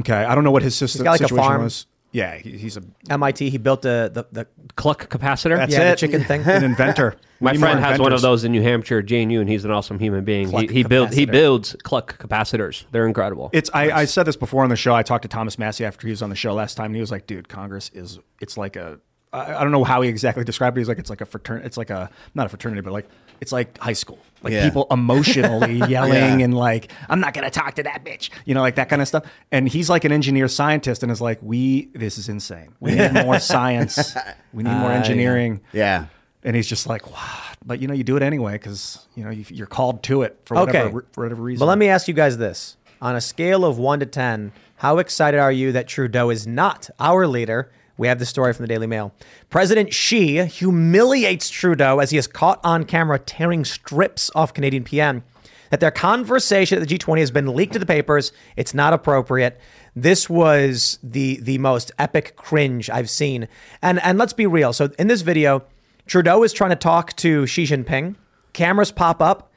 Okay, 0.00 0.14
I 0.24 0.34
don't 0.34 0.44
know 0.44 0.50
what 0.50 0.62
his 0.62 0.74
sister 0.74 1.02
got 1.02 1.12
like 1.12 1.20
a 1.22 1.24
situation 1.28 1.44
farm. 1.44 1.62
was. 1.62 1.86
Yeah, 2.16 2.38
he, 2.38 2.56
he's 2.56 2.78
a 2.78 2.82
MIT. 3.10 3.50
He 3.50 3.58
built 3.58 3.82
the 3.82 4.10
the, 4.10 4.26
the 4.32 4.46
Cluck 4.74 5.10
capacitor. 5.10 5.58
That's 5.58 5.74
yeah, 5.74 5.82
it. 5.82 5.90
the 5.90 5.96
chicken 5.96 6.24
thing. 6.24 6.42
an 6.46 6.64
inventor. 6.64 7.14
My 7.40 7.50
We 7.50 7.58
need 7.58 7.60
friend 7.60 7.80
has 7.80 7.98
one 7.98 8.14
of 8.14 8.22
those 8.22 8.42
in 8.42 8.52
New 8.52 8.62
Hampshire, 8.62 9.02
JNU, 9.02 9.38
and 9.38 9.50
he's 9.50 9.66
an 9.66 9.70
awesome 9.70 9.98
human 9.98 10.24
being. 10.24 10.46
He, 10.46 10.50
Cluck 10.50 10.70
he 10.70 10.82
builds 10.82 11.14
he 11.14 11.26
builds 11.26 11.76
Cluck 11.82 12.18
capacitors. 12.18 12.84
They're 12.90 13.06
incredible. 13.06 13.50
It's 13.52 13.68
I, 13.74 13.90
I 13.90 14.04
said 14.06 14.22
this 14.22 14.34
before 14.34 14.64
on 14.64 14.70
the 14.70 14.76
show. 14.76 14.94
I 14.94 15.02
talked 15.02 15.22
to 15.22 15.28
Thomas 15.28 15.58
Massie 15.58 15.84
after 15.84 16.06
he 16.06 16.10
was 16.10 16.22
on 16.22 16.30
the 16.30 16.36
show 16.36 16.54
last 16.54 16.76
time, 16.76 16.86
and 16.86 16.94
he 16.94 17.02
was 17.02 17.10
like, 17.10 17.26
"Dude, 17.26 17.50
Congress 17.50 17.90
is 17.92 18.18
it's 18.40 18.56
like 18.56 18.76
a 18.76 18.98
I, 19.34 19.56
I 19.56 19.62
don't 19.62 19.72
know 19.72 19.84
how 19.84 20.00
he 20.00 20.08
exactly 20.08 20.44
described 20.44 20.78
it. 20.78 20.80
He's 20.80 20.88
like, 20.88 20.98
it's 20.98 21.10
like 21.10 21.20
a 21.20 21.26
fraternity. 21.26 21.66
It's 21.66 21.76
like 21.76 21.90
a 21.90 22.08
not 22.34 22.46
a 22.46 22.48
fraternity, 22.48 22.80
but 22.80 22.94
like 22.94 23.08
it's 23.42 23.52
like 23.52 23.76
high 23.76 23.92
school. 23.92 24.18
Like 24.42 24.52
Yeah. 24.52 24.64
people 24.64 24.86
emotionally 24.90 25.76
yelling 25.88 26.12
Yeah. 26.40 26.44
and 26.44 26.54
like, 26.54 26.92
I'm 27.08 27.20
not 27.20 27.34
gonna 27.34 27.50
talk 27.50 27.74
to 27.74 27.82
that 27.84 28.04
bitch. 28.04 28.30
You 28.44 28.54
know, 28.54 28.60
like 28.60 28.74
that 28.76 28.88
kind 28.88 29.00
of 29.02 29.08
stuff. 29.08 29.24
And 29.50 29.68
he's 29.68 29.88
like 29.90 30.04
an 30.04 30.12
engineer 30.12 30.46
scientist, 30.48 31.02
and 31.02 31.10
is 31.10 31.20
like, 31.20 31.38
we 31.42 31.86
this 31.94 32.18
is 32.18 32.28
insane. 32.28 32.74
We 32.80 32.94
need 32.94 33.12
more 33.24 33.38
science. 33.40 34.14
We 34.52 34.62
need 34.62 34.70
more 34.70 34.90
Ah, 34.90 34.92
yeah. 34.92 34.96
engineering. 34.98 35.60
Yeah. 35.72 36.06
And 36.44 36.54
he's 36.54 36.66
just 36.68 36.86
like, 36.86 37.10
wow. 37.10 37.32
But 37.64 37.80
you 37.80 37.88
know, 37.88 37.94
you 37.94 38.04
do 38.04 38.16
it 38.16 38.22
anyway 38.22 38.52
because 38.52 39.04
you 39.16 39.24
know 39.24 39.30
you, 39.30 39.44
you're 39.48 39.66
called 39.66 40.02
to 40.04 40.22
it 40.22 40.38
for 40.44 40.54
whatever, 40.54 40.98
Okay. 40.98 41.06
for 41.12 41.22
whatever 41.24 41.42
reason. 41.42 41.58
But 41.60 41.66
let 41.66 41.78
me 41.78 41.88
ask 41.88 42.06
you 42.06 42.14
guys 42.14 42.36
this: 42.38 42.76
on 43.02 43.16
a 43.16 43.20
scale 43.20 43.64
of 43.64 43.78
one 43.78 43.98
to 44.00 44.06
ten, 44.06 44.52
how 44.76 44.98
excited 44.98 45.40
are 45.40 45.50
you 45.50 45.72
that 45.72 45.88
Trudeau 45.88 46.30
is 46.30 46.46
not 46.46 46.88
our 47.00 47.26
leader? 47.26 47.72
We 47.98 48.08
have 48.08 48.18
the 48.18 48.26
story 48.26 48.52
from 48.52 48.64
the 48.64 48.68
Daily 48.68 48.86
Mail. 48.86 49.12
President 49.48 49.92
Xi 49.92 50.44
humiliates 50.44 51.48
Trudeau 51.48 51.98
as 51.98 52.10
he 52.10 52.18
is 52.18 52.26
caught 52.26 52.60
on 52.62 52.84
camera 52.84 53.18
tearing 53.18 53.64
strips 53.64 54.30
off 54.34 54.52
Canadian 54.52 54.84
PM. 54.84 55.24
That 55.70 55.80
their 55.80 55.90
conversation 55.90 56.80
at 56.80 56.86
the 56.86 56.98
G20 56.98 57.18
has 57.18 57.30
been 57.30 57.54
leaked 57.54 57.72
to 57.72 57.78
the 57.78 57.86
papers. 57.86 58.32
It's 58.54 58.72
not 58.72 58.92
appropriate. 58.92 59.58
This 59.96 60.30
was 60.30 60.98
the 61.02 61.40
the 61.40 61.58
most 61.58 61.90
epic 61.98 62.36
cringe 62.36 62.88
I've 62.88 63.10
seen. 63.10 63.48
And 63.82 64.00
and 64.02 64.16
let's 64.16 64.32
be 64.32 64.46
real. 64.46 64.72
So 64.72 64.90
in 64.98 65.08
this 65.08 65.22
video, 65.22 65.64
Trudeau 66.06 66.44
is 66.44 66.52
trying 66.52 66.70
to 66.70 66.76
talk 66.76 67.16
to 67.16 67.46
Xi 67.46 67.64
Jinping. 67.64 68.14
Cameras 68.52 68.92
pop 68.92 69.20
up. 69.20 69.50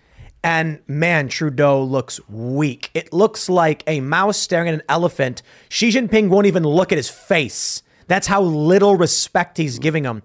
And 0.44 0.80
man, 0.88 1.28
Trudeau 1.28 1.84
looks 1.84 2.20
weak. 2.30 2.90
It 2.94 3.12
looks 3.12 3.50
like 3.50 3.84
a 3.86 4.00
mouse 4.00 4.38
staring 4.38 4.70
at 4.70 4.74
an 4.74 4.84
elephant. 4.88 5.44
Xi 5.68 5.90
Jinping 5.90 6.30
won't 6.30 6.48
even 6.48 6.64
look 6.64 6.92
at 6.92 6.98
his 6.98 7.10
face. 7.10 7.84
That's 8.10 8.28
how 8.28 8.42
little 8.42 8.98
respect 8.98 9.58
he's 9.58 9.80
giving 9.80 10.04
him. 10.04 10.24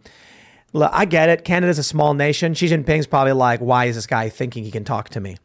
Look, 0.73 0.91
I 0.93 1.05
get 1.05 1.29
it. 1.29 1.45
Canada's 1.45 1.79
a 1.79 1.85
small 1.85 2.15
nation. 2.15 2.55
Xi 2.55 2.67
Jinping's 2.67 3.07
probably 3.07 3.35
like, 3.35 3.61
why 3.61 3.85
is 3.85 3.95
this 3.95 4.07
guy 4.07 4.29
thinking 4.31 4.65
he 4.65 4.73
can 4.73 4.85
talk 4.85 5.11
to 5.11 5.21
me? 5.21 5.37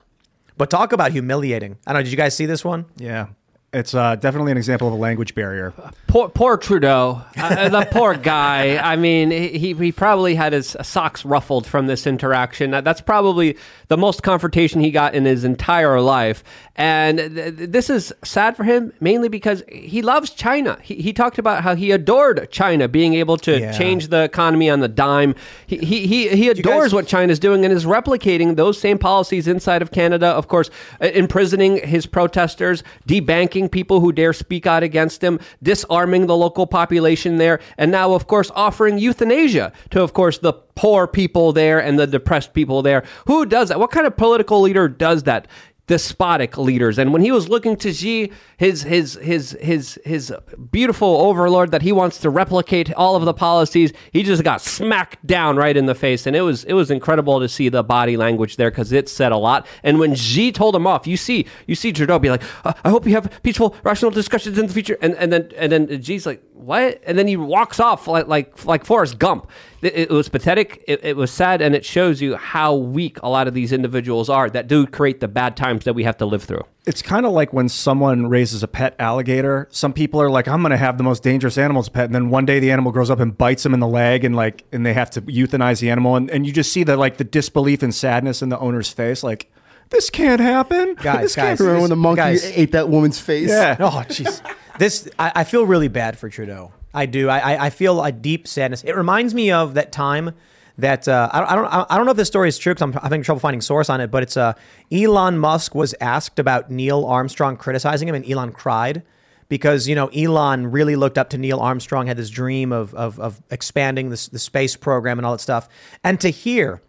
But 0.57 0.69
talk 0.69 0.91
about 0.93 1.11
humiliating. 1.11 1.77
I 1.85 1.93
don't 1.93 1.99
know. 1.99 2.03
Did 2.05 2.11
you 2.11 2.17
guys 2.17 2.35
see 2.35 2.47
this 2.47 2.65
one? 2.65 2.85
Yeah. 2.97 3.27
It's 3.71 3.93
uh, 3.93 4.15
definitely 4.15 4.51
an 4.51 4.57
example 4.57 4.87
of 4.87 4.93
a 4.95 4.97
language 4.97 5.35
barrier. 5.35 5.73
Poor, 6.07 6.27
poor 6.27 6.57
Trudeau, 6.57 7.21
uh, 7.37 7.69
the 7.69 7.87
poor 7.91 8.15
guy. 8.15 8.77
I 8.77 8.95
mean, 8.95 9.29
he 9.29 9.73
he 9.75 9.91
probably 9.91 10.33
had 10.33 10.53
his 10.53 10.75
socks 10.81 11.23
ruffled 11.23 11.67
from 11.67 11.85
this 11.85 12.07
interaction. 12.07 12.71
That's 12.71 12.99
probably 13.01 13.57
the 13.87 13.97
most 13.97 14.23
confrontation 14.23 14.81
he 14.81 14.89
got 14.89 15.13
in 15.13 15.25
his 15.25 15.43
entire 15.43 16.01
life. 16.01 16.43
And 16.77 17.19
th- 17.19 17.57
th- 17.57 17.69
this 17.69 17.91
is 17.91 18.11
sad 18.23 18.55
for 18.57 18.63
him, 18.63 18.91
mainly 19.01 19.29
because 19.29 19.61
he 19.71 20.01
loves 20.01 20.31
China. 20.31 20.79
He, 20.81 20.95
he 20.95 21.13
talked 21.13 21.37
about 21.37 21.61
how 21.61 21.75
he 21.75 21.91
adored 21.91 22.47
China 22.49 22.87
being 22.87 23.13
able 23.15 23.37
to 23.37 23.59
Yeah. 23.59 23.71
change 23.77 24.07
the 24.07 24.23
economy 24.23 24.69
on 24.69 24.79
the 24.79 24.87
dime. 24.87 25.35
He 25.67 25.77
he 25.77 26.07
he, 26.07 26.29
he 26.29 26.49
adores 26.49 26.85
guys- 26.85 26.93
what 26.93 27.05
China's 27.05 27.37
doing 27.37 27.63
and 27.65 27.71
is 27.73 27.85
replicating 27.85 28.55
those 28.55 28.79
same 28.79 28.97
policies 28.97 29.47
inside 29.47 29.83
of 29.83 29.91
Canada. 29.91 30.27
Of 30.27 30.47
course, 30.47 30.71
uh, 31.01 31.05
imprisoning 31.07 31.85
his 31.85 32.07
protesters, 32.07 32.81
debanking 33.07 33.58
people 33.67 33.99
who 33.99 34.13
dare 34.13 34.31
speak 34.31 34.65
out 34.67 34.83
against 34.83 35.23
him, 35.23 35.39
disarming 35.61 36.27
the 36.27 36.37
local 36.37 36.67
population 36.67 37.37
there, 37.37 37.59
and 37.77 37.91
now, 37.91 38.13
of 38.13 38.27
course, 38.27 38.51
offering 38.55 38.99
euthanasia 38.99 39.73
to, 39.89 40.01
of 40.01 40.13
course, 40.13 40.37
the 40.37 40.53
poor 40.53 41.07
people 41.07 41.51
there 41.51 41.79
and 41.79 41.99
the 41.99 42.07
depressed 42.07 42.53
people 42.53 42.81
there. 42.81 43.03
Who 43.27 43.45
does 43.45 43.67
that? 43.67 43.79
What 43.79 43.91
kind 43.91 44.07
of 44.07 44.15
political 44.15 44.61
leader 44.61 44.87
does 44.87 45.23
that? 45.23 45.47
Despotic 45.89 46.55
leaders. 46.55 46.99
And 46.99 47.11
when 47.11 47.23
he 47.23 47.31
was 47.31 47.49
looking 47.49 47.75
to 47.77 47.91
Xi, 47.91 48.31
his 48.57 48.83
his 48.83 49.15
his 49.23 49.57
his 49.59 49.99
his 50.05 50.31
beautiful 50.71 51.17
overlord 51.17 51.71
that 51.71 51.81
he 51.81 51.91
wants 51.91 52.19
to 52.19 52.29
replicate 52.29 52.93
all 52.93 53.15
of 53.15 53.25
the 53.25 53.33
policies, 53.33 53.91
he 54.13 54.21
just 54.21 54.43
got 54.43 54.61
smacked 54.61 55.25
down 55.25 55.57
right 55.57 55.75
in 55.75 55.87
the 55.87 55.95
face. 55.95 56.27
And 56.27 56.35
it 56.35 56.41
was 56.41 56.63
it 56.65 56.73
was 56.73 56.91
incredible 56.91 57.39
to 57.39 57.49
see 57.49 57.69
the 57.69 57.83
body 57.83 58.17
language 58.17 58.55
there 58.57 58.69
because 58.69 58.91
it 58.91 59.09
said 59.09 59.31
a 59.31 59.37
lot. 59.37 59.65
And 59.81 59.97
when 59.97 60.13
Xi 60.13 60.51
told 60.51 60.75
him 60.75 60.85
off, 60.85 61.07
you 61.07 61.17
see 61.17 61.47
you 61.65 61.73
see 61.73 61.91
Trudeau 61.91 62.19
be 62.19 62.29
like, 62.29 62.43
"Uh, 62.63 62.73
I 62.83 62.89
hope 62.89 63.07
you 63.07 63.13
have 63.13 63.41
peaceful, 63.41 63.75
rational 63.83 64.11
discussions 64.11 64.59
in 64.59 64.67
the 64.67 64.73
future. 64.73 64.97
And 65.01 65.15
and 65.15 65.33
then 65.33 65.49
and 65.57 65.71
then 65.71 66.03
Xi's 66.03 66.27
like, 66.27 66.43
what? 66.59 67.01
And 67.05 67.17
then 67.17 67.27
he 67.27 67.37
walks 67.37 67.79
off 67.79 68.07
like 68.07 68.27
like 68.27 68.65
like 68.65 68.85
Forrest 68.85 69.17
Gump. 69.17 69.49
It, 69.81 69.95
it 69.95 70.09
was 70.09 70.27
pathetic. 70.29 70.83
It, 70.87 70.99
it 71.03 71.15
was 71.17 71.31
sad, 71.31 71.61
and 71.61 71.73
it 71.73 71.85
shows 71.85 72.21
you 72.21 72.35
how 72.35 72.75
weak 72.75 73.17
a 73.23 73.29
lot 73.29 73.47
of 73.47 73.53
these 73.53 73.71
individuals 73.71 74.29
are 74.29 74.49
that 74.49 74.67
do 74.67 74.85
create 74.85 75.19
the 75.21 75.27
bad 75.27 75.55
times 75.55 75.85
that 75.85 75.93
we 75.93 76.03
have 76.03 76.17
to 76.17 76.25
live 76.25 76.43
through. 76.43 76.63
It's 76.85 77.01
kind 77.01 77.25
of 77.25 77.31
like 77.31 77.53
when 77.53 77.69
someone 77.69 78.27
raises 78.27 78.63
a 78.63 78.67
pet 78.67 78.95
alligator. 78.99 79.67
Some 79.71 79.93
people 79.93 80.21
are 80.21 80.29
like, 80.29 80.47
"I'm 80.47 80.61
going 80.61 80.71
to 80.71 80.77
have 80.77 80.97
the 80.97 81.03
most 81.03 81.23
dangerous 81.23 81.57
animal 81.57 81.79
as 81.81 81.87
a 81.87 81.91
pet," 81.91 82.05
and 82.05 82.15
then 82.15 82.29
one 82.29 82.45
day 82.45 82.59
the 82.59 82.71
animal 82.71 82.91
grows 82.91 83.09
up 83.09 83.19
and 83.19 83.37
bites 83.37 83.63
them 83.63 83.73
in 83.73 83.79
the 83.79 83.87
leg, 83.87 84.25
and 84.25 84.35
like, 84.35 84.65
and 84.71 84.85
they 84.85 84.93
have 84.93 85.09
to 85.11 85.21
euthanize 85.21 85.79
the 85.81 85.89
animal, 85.89 86.15
and, 86.15 86.29
and 86.31 86.45
you 86.45 86.51
just 86.53 86.71
see 86.71 86.83
the 86.83 86.97
like 86.97 87.17
the 87.17 87.23
disbelief 87.23 87.83
and 87.83 87.93
sadness 87.93 88.41
in 88.41 88.49
the 88.49 88.57
owner's 88.59 88.89
face, 88.89 89.23
like, 89.23 89.51
"This 89.91 90.09
can't 90.09 90.41
happen, 90.41 90.95
Guys, 91.01 91.21
This 91.21 91.35
can't 91.35 91.49
guys, 91.51 91.59
Remember 91.59 91.73
this- 91.75 91.81
when 91.83 91.89
the 91.91 91.95
monkey 91.95 92.17
guys- 92.21 92.43
ate 92.57 92.71
that 92.73 92.89
woman's 92.89 93.19
face? 93.19 93.49
Yeah. 93.49 93.77
Oh, 93.79 94.03
jeez. 94.09 94.41
This 94.79 95.07
I, 95.19 95.31
I 95.35 95.43
feel 95.43 95.65
really 95.65 95.89
bad 95.89 96.17
for 96.17 96.29
Trudeau. 96.29 96.71
I 96.93 97.05
do. 97.05 97.29
I, 97.29 97.65
I 97.65 97.69
feel 97.69 98.03
a 98.03 98.11
deep 98.11 98.47
sadness. 98.47 98.83
It 98.83 98.95
reminds 98.95 99.33
me 99.33 99.51
of 99.51 99.75
that 99.75 99.91
time 99.91 100.33
that 100.79 101.07
uh, 101.07 101.29
I, 101.31 101.39
don't, 101.39 101.49
I 101.49 101.55
don't 101.55 101.91
I 101.91 101.97
don't 101.97 102.05
know 102.05 102.11
if 102.11 102.17
this 102.17 102.27
story 102.27 102.49
is 102.49 102.57
true 102.57 102.73
because 102.73 102.81
I'm 102.81 102.93
having 102.93 103.21
trouble 103.21 103.39
finding 103.39 103.61
source 103.61 103.89
on 103.89 104.01
it. 104.01 104.09
But 104.09 104.23
it's 104.23 104.37
uh, 104.37 104.53
Elon 104.91 105.37
Musk 105.37 105.75
was 105.75 105.93
asked 106.01 106.39
about 106.39 106.71
Neil 106.71 107.05
Armstrong 107.05 107.57
criticizing 107.57 108.07
him, 108.07 108.15
and 108.15 108.29
Elon 108.29 108.51
cried 108.51 109.03
because 109.49 109.87
you 109.87 109.95
know 109.95 110.07
Elon 110.07 110.71
really 110.71 110.95
looked 110.95 111.17
up 111.17 111.29
to 111.31 111.37
Neil 111.37 111.59
Armstrong, 111.59 112.07
had 112.07 112.17
this 112.17 112.29
dream 112.29 112.71
of 112.71 112.93
of, 112.95 113.19
of 113.19 113.41
expanding 113.51 114.09
this, 114.09 114.27
the 114.27 114.39
space 114.39 114.75
program 114.75 115.19
and 115.19 115.25
all 115.25 115.33
that 115.33 115.39
stuff, 115.39 115.69
and 116.03 116.19
to 116.21 116.29
hear. 116.29 116.81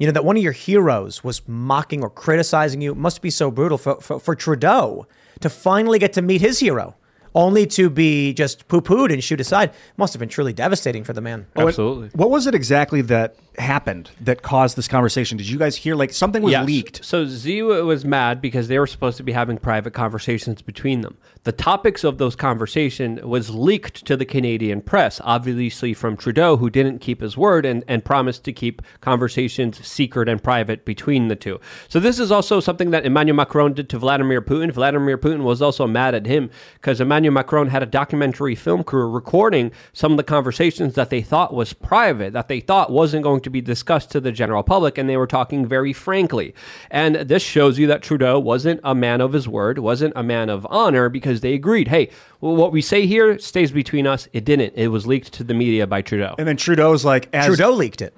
You 0.00 0.06
know 0.06 0.12
that 0.12 0.24
one 0.24 0.36
of 0.36 0.42
your 0.44 0.52
heroes 0.52 1.24
was 1.24 1.42
mocking 1.48 2.04
or 2.04 2.10
criticizing 2.10 2.80
you. 2.80 2.94
Must 2.94 3.20
be 3.20 3.30
so 3.30 3.50
brutal 3.50 3.76
for, 3.76 4.00
for, 4.00 4.20
for 4.20 4.36
Trudeau 4.36 5.08
to 5.40 5.50
finally 5.50 5.98
get 5.98 6.12
to 6.12 6.22
meet 6.22 6.40
his 6.40 6.60
hero, 6.60 6.94
only 7.34 7.66
to 7.66 7.90
be 7.90 8.32
just 8.34 8.68
poo 8.68 8.80
pooed 8.80 9.12
and 9.12 9.22
shoot 9.22 9.40
aside. 9.40 9.72
Must 9.96 10.12
have 10.12 10.20
been 10.20 10.28
truly 10.28 10.52
devastating 10.52 11.04
for 11.04 11.12
the 11.12 11.20
man. 11.20 11.46
Oh, 11.56 11.60
and 11.60 11.68
Absolutely. 11.68 12.08
What 12.14 12.30
was 12.30 12.46
it 12.46 12.54
exactly 12.54 13.02
that 13.02 13.36
happened 13.58 14.10
that 14.20 14.42
caused 14.42 14.76
this 14.76 14.86
conversation? 14.88 15.36
Did 15.36 15.48
you 15.48 15.58
guys 15.58 15.76
hear 15.76 15.94
like 15.96 16.12
something 16.12 16.42
was 16.42 16.52
Yes. 16.52 16.66
leaked? 16.66 17.04
So 17.04 17.26
Z 17.26 17.62
was 17.62 18.04
mad 18.04 18.40
because 18.40 18.68
they 18.68 18.78
were 18.78 18.86
supposed 18.86 19.16
to 19.16 19.22
be 19.22 19.32
having 19.32 19.58
private 19.58 19.92
conversations 19.92 20.62
between 20.62 21.00
them. 21.00 21.16
The 21.44 21.52
topics 21.52 22.04
of 22.04 22.18
those 22.18 22.36
conversations 22.36 23.22
was 23.22 23.50
leaked 23.50 24.04
to 24.06 24.16
the 24.16 24.24
Canadian 24.24 24.80
press, 24.80 25.20
obviously 25.24 25.94
from 25.94 26.16
Trudeau, 26.16 26.56
who 26.56 26.70
didn't 26.70 27.00
keep 27.00 27.20
his 27.20 27.36
word 27.36 27.64
and, 27.66 27.82
and 27.88 28.04
promised 28.04 28.44
to 28.44 28.52
keep 28.52 28.82
conversations 29.00 29.84
secret 29.86 30.28
and 30.28 30.42
private 30.42 30.84
between 30.84 31.28
the 31.28 31.36
two. 31.36 31.58
So 31.88 31.98
this 31.98 32.18
is 32.18 32.30
also 32.30 32.60
something 32.60 32.90
that 32.90 33.04
Emmanuel 33.04 33.36
Macron 33.36 33.72
did 33.72 33.88
to 33.90 33.98
Vladimir 33.98 34.40
Putin. 34.40 34.72
Vladimir 34.72 35.18
Putin 35.18 35.42
was 35.42 35.60
also 35.60 35.86
mad 35.86 36.14
at 36.14 36.26
him 36.26 36.50
because 36.74 37.00
Emmanuel 37.00 37.17
Macron 37.24 37.68
had 37.68 37.82
a 37.82 37.86
documentary 37.86 38.54
film 38.54 38.84
crew 38.84 39.08
recording 39.08 39.72
some 39.92 40.12
of 40.12 40.16
the 40.16 40.22
conversations 40.22 40.94
that 40.94 41.10
they 41.10 41.20
thought 41.20 41.52
was 41.52 41.72
private, 41.72 42.32
that 42.32 42.48
they 42.48 42.60
thought 42.60 42.90
wasn't 42.90 43.22
going 43.22 43.40
to 43.40 43.50
be 43.50 43.60
discussed 43.60 44.10
to 44.12 44.20
the 44.20 44.32
general 44.32 44.62
public, 44.62 44.96
and 44.96 45.08
they 45.08 45.16
were 45.16 45.26
talking 45.26 45.66
very 45.66 45.92
frankly. 45.92 46.54
And 46.90 47.16
this 47.16 47.42
shows 47.42 47.78
you 47.78 47.86
that 47.88 48.02
Trudeau 48.02 48.38
wasn't 48.38 48.80
a 48.84 48.94
man 48.94 49.20
of 49.20 49.32
his 49.32 49.48
word, 49.48 49.78
wasn't 49.78 50.12
a 50.16 50.22
man 50.22 50.48
of 50.48 50.66
honor, 50.70 51.08
because 51.08 51.40
they 51.40 51.54
agreed, 51.54 51.88
hey, 51.88 52.10
what 52.40 52.72
we 52.72 52.80
say 52.80 53.06
here 53.06 53.38
stays 53.38 53.72
between 53.72 54.06
us. 54.06 54.28
It 54.32 54.44
didn't. 54.44 54.74
It 54.76 54.88
was 54.88 55.06
leaked 55.06 55.32
to 55.34 55.44
the 55.44 55.54
media 55.54 55.86
by 55.86 56.02
Trudeau. 56.02 56.36
And 56.38 56.46
then 56.46 56.56
Trudeau's 56.56 57.04
like, 57.04 57.28
as, 57.32 57.46
Trudeau 57.46 57.72
leaked 57.72 58.00
it. 58.00 58.14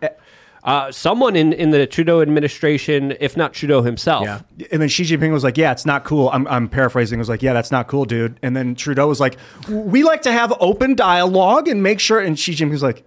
Uh, 0.63 0.93
someone 0.93 1.37
in, 1.37 1.53
in 1.53 1.71
the 1.71 1.87
Trudeau 1.87 2.21
administration, 2.21 3.17
if 3.19 3.37
not 3.37 3.55
Trudeau 3.55 3.83
himself, 3.83 4.25
Yeah. 4.25 4.41
And 4.71 4.83
then 4.83 4.89
Xi 4.89 5.05
Jinping 5.05 5.33
was 5.33 5.43
like, 5.43 5.57
"Yeah, 5.57 5.73
it's 5.73 5.87
not 5.87 6.05
cool." 6.05 6.29
I'm, 6.31 6.47
I'm 6.49 6.69
paraphrasing. 6.69 7.19
Was 7.19 7.29
like, 7.31 7.43
"Yeah, 7.43 7.55
that's 7.55 7.71
not 7.71 7.89
cool, 7.89 8.05
dude." 8.05 8.39
And 8.43 8.55
then 8.55 8.75
Trudeau 8.75 9.09
was 9.09 9.21
like, 9.21 9.37
"We 9.69 10.03
like 10.03 10.23
to 10.23 10.33
have 10.33 10.53
open 10.61 10.95
dialogue 10.95 11.67
and 11.67 11.83
make 11.83 11.99
sure." 11.99 12.21
And 12.21 12.39
Xi 12.39 12.53
Jinping 12.53 12.73
was 12.73 12.83
like, 12.83 13.05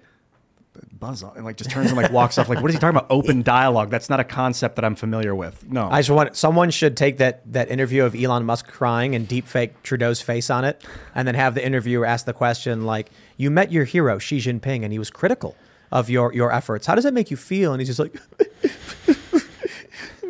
"Buzz," 1.00 1.22
on," 1.22 1.36
and 1.36 1.46
like 1.46 1.58
just 1.58 1.70
turns 1.70 1.92
and 1.92 1.98
like 1.98 2.12
walks 2.12 2.39
off. 2.39 2.50
Like, 2.50 2.60
what 2.60 2.72
is 2.72 2.76
he 2.76 2.80
talking 2.80 2.98
about? 2.98 3.12
Open 3.12 3.44
dialogue? 3.44 3.92
That's 3.92 4.10
not 4.10 4.20
a 4.20 4.24
concept 4.24 4.76
that 4.78 4.86
I'm 4.86 4.96
familiar 4.96 5.36
with. 5.36 5.63
No. 5.70 5.88
I 5.92 6.00
just 6.00 6.10
want 6.10 6.36
someone 6.36 6.72
should 6.72 6.98
take 6.98 7.20
that 7.20 7.42
that 7.54 7.70
interview 7.70 8.04
of 8.04 8.16
Elon 8.16 8.46
Musk 8.46 8.68
crying 8.68 9.13
and 9.13 9.28
deep 9.28 9.48
fake 9.48 9.84
Trudeau's 9.84 10.22
face 10.22 10.50
on 10.50 10.66
it, 10.66 10.84
and 11.13 11.28
then 11.28 11.36
have 11.36 11.54
the 11.54 11.63
interviewer 11.63 12.06
ask 12.06 12.26
the 12.26 12.34
question 12.34 12.84
like, 12.84 13.12
"You 13.38 13.52
met 13.52 13.72
your 13.72 13.86
hero 13.86 14.17
Xi 14.17 14.40
Jinping, 14.40 14.84
and 14.84 14.92
he 14.92 14.98
was 14.98 15.12
critical 15.12 15.56
of 15.94 16.10
your 16.10 16.33
your 16.33 16.52
efforts. 16.52 16.85
How 16.87 16.96
does 16.96 17.06
that 17.06 17.13
make 17.13 17.31
you 17.31 17.37
feel?" 17.37 17.71
And 17.71 17.79
he's 17.79 17.87
just 17.87 18.00
like, 18.00 18.13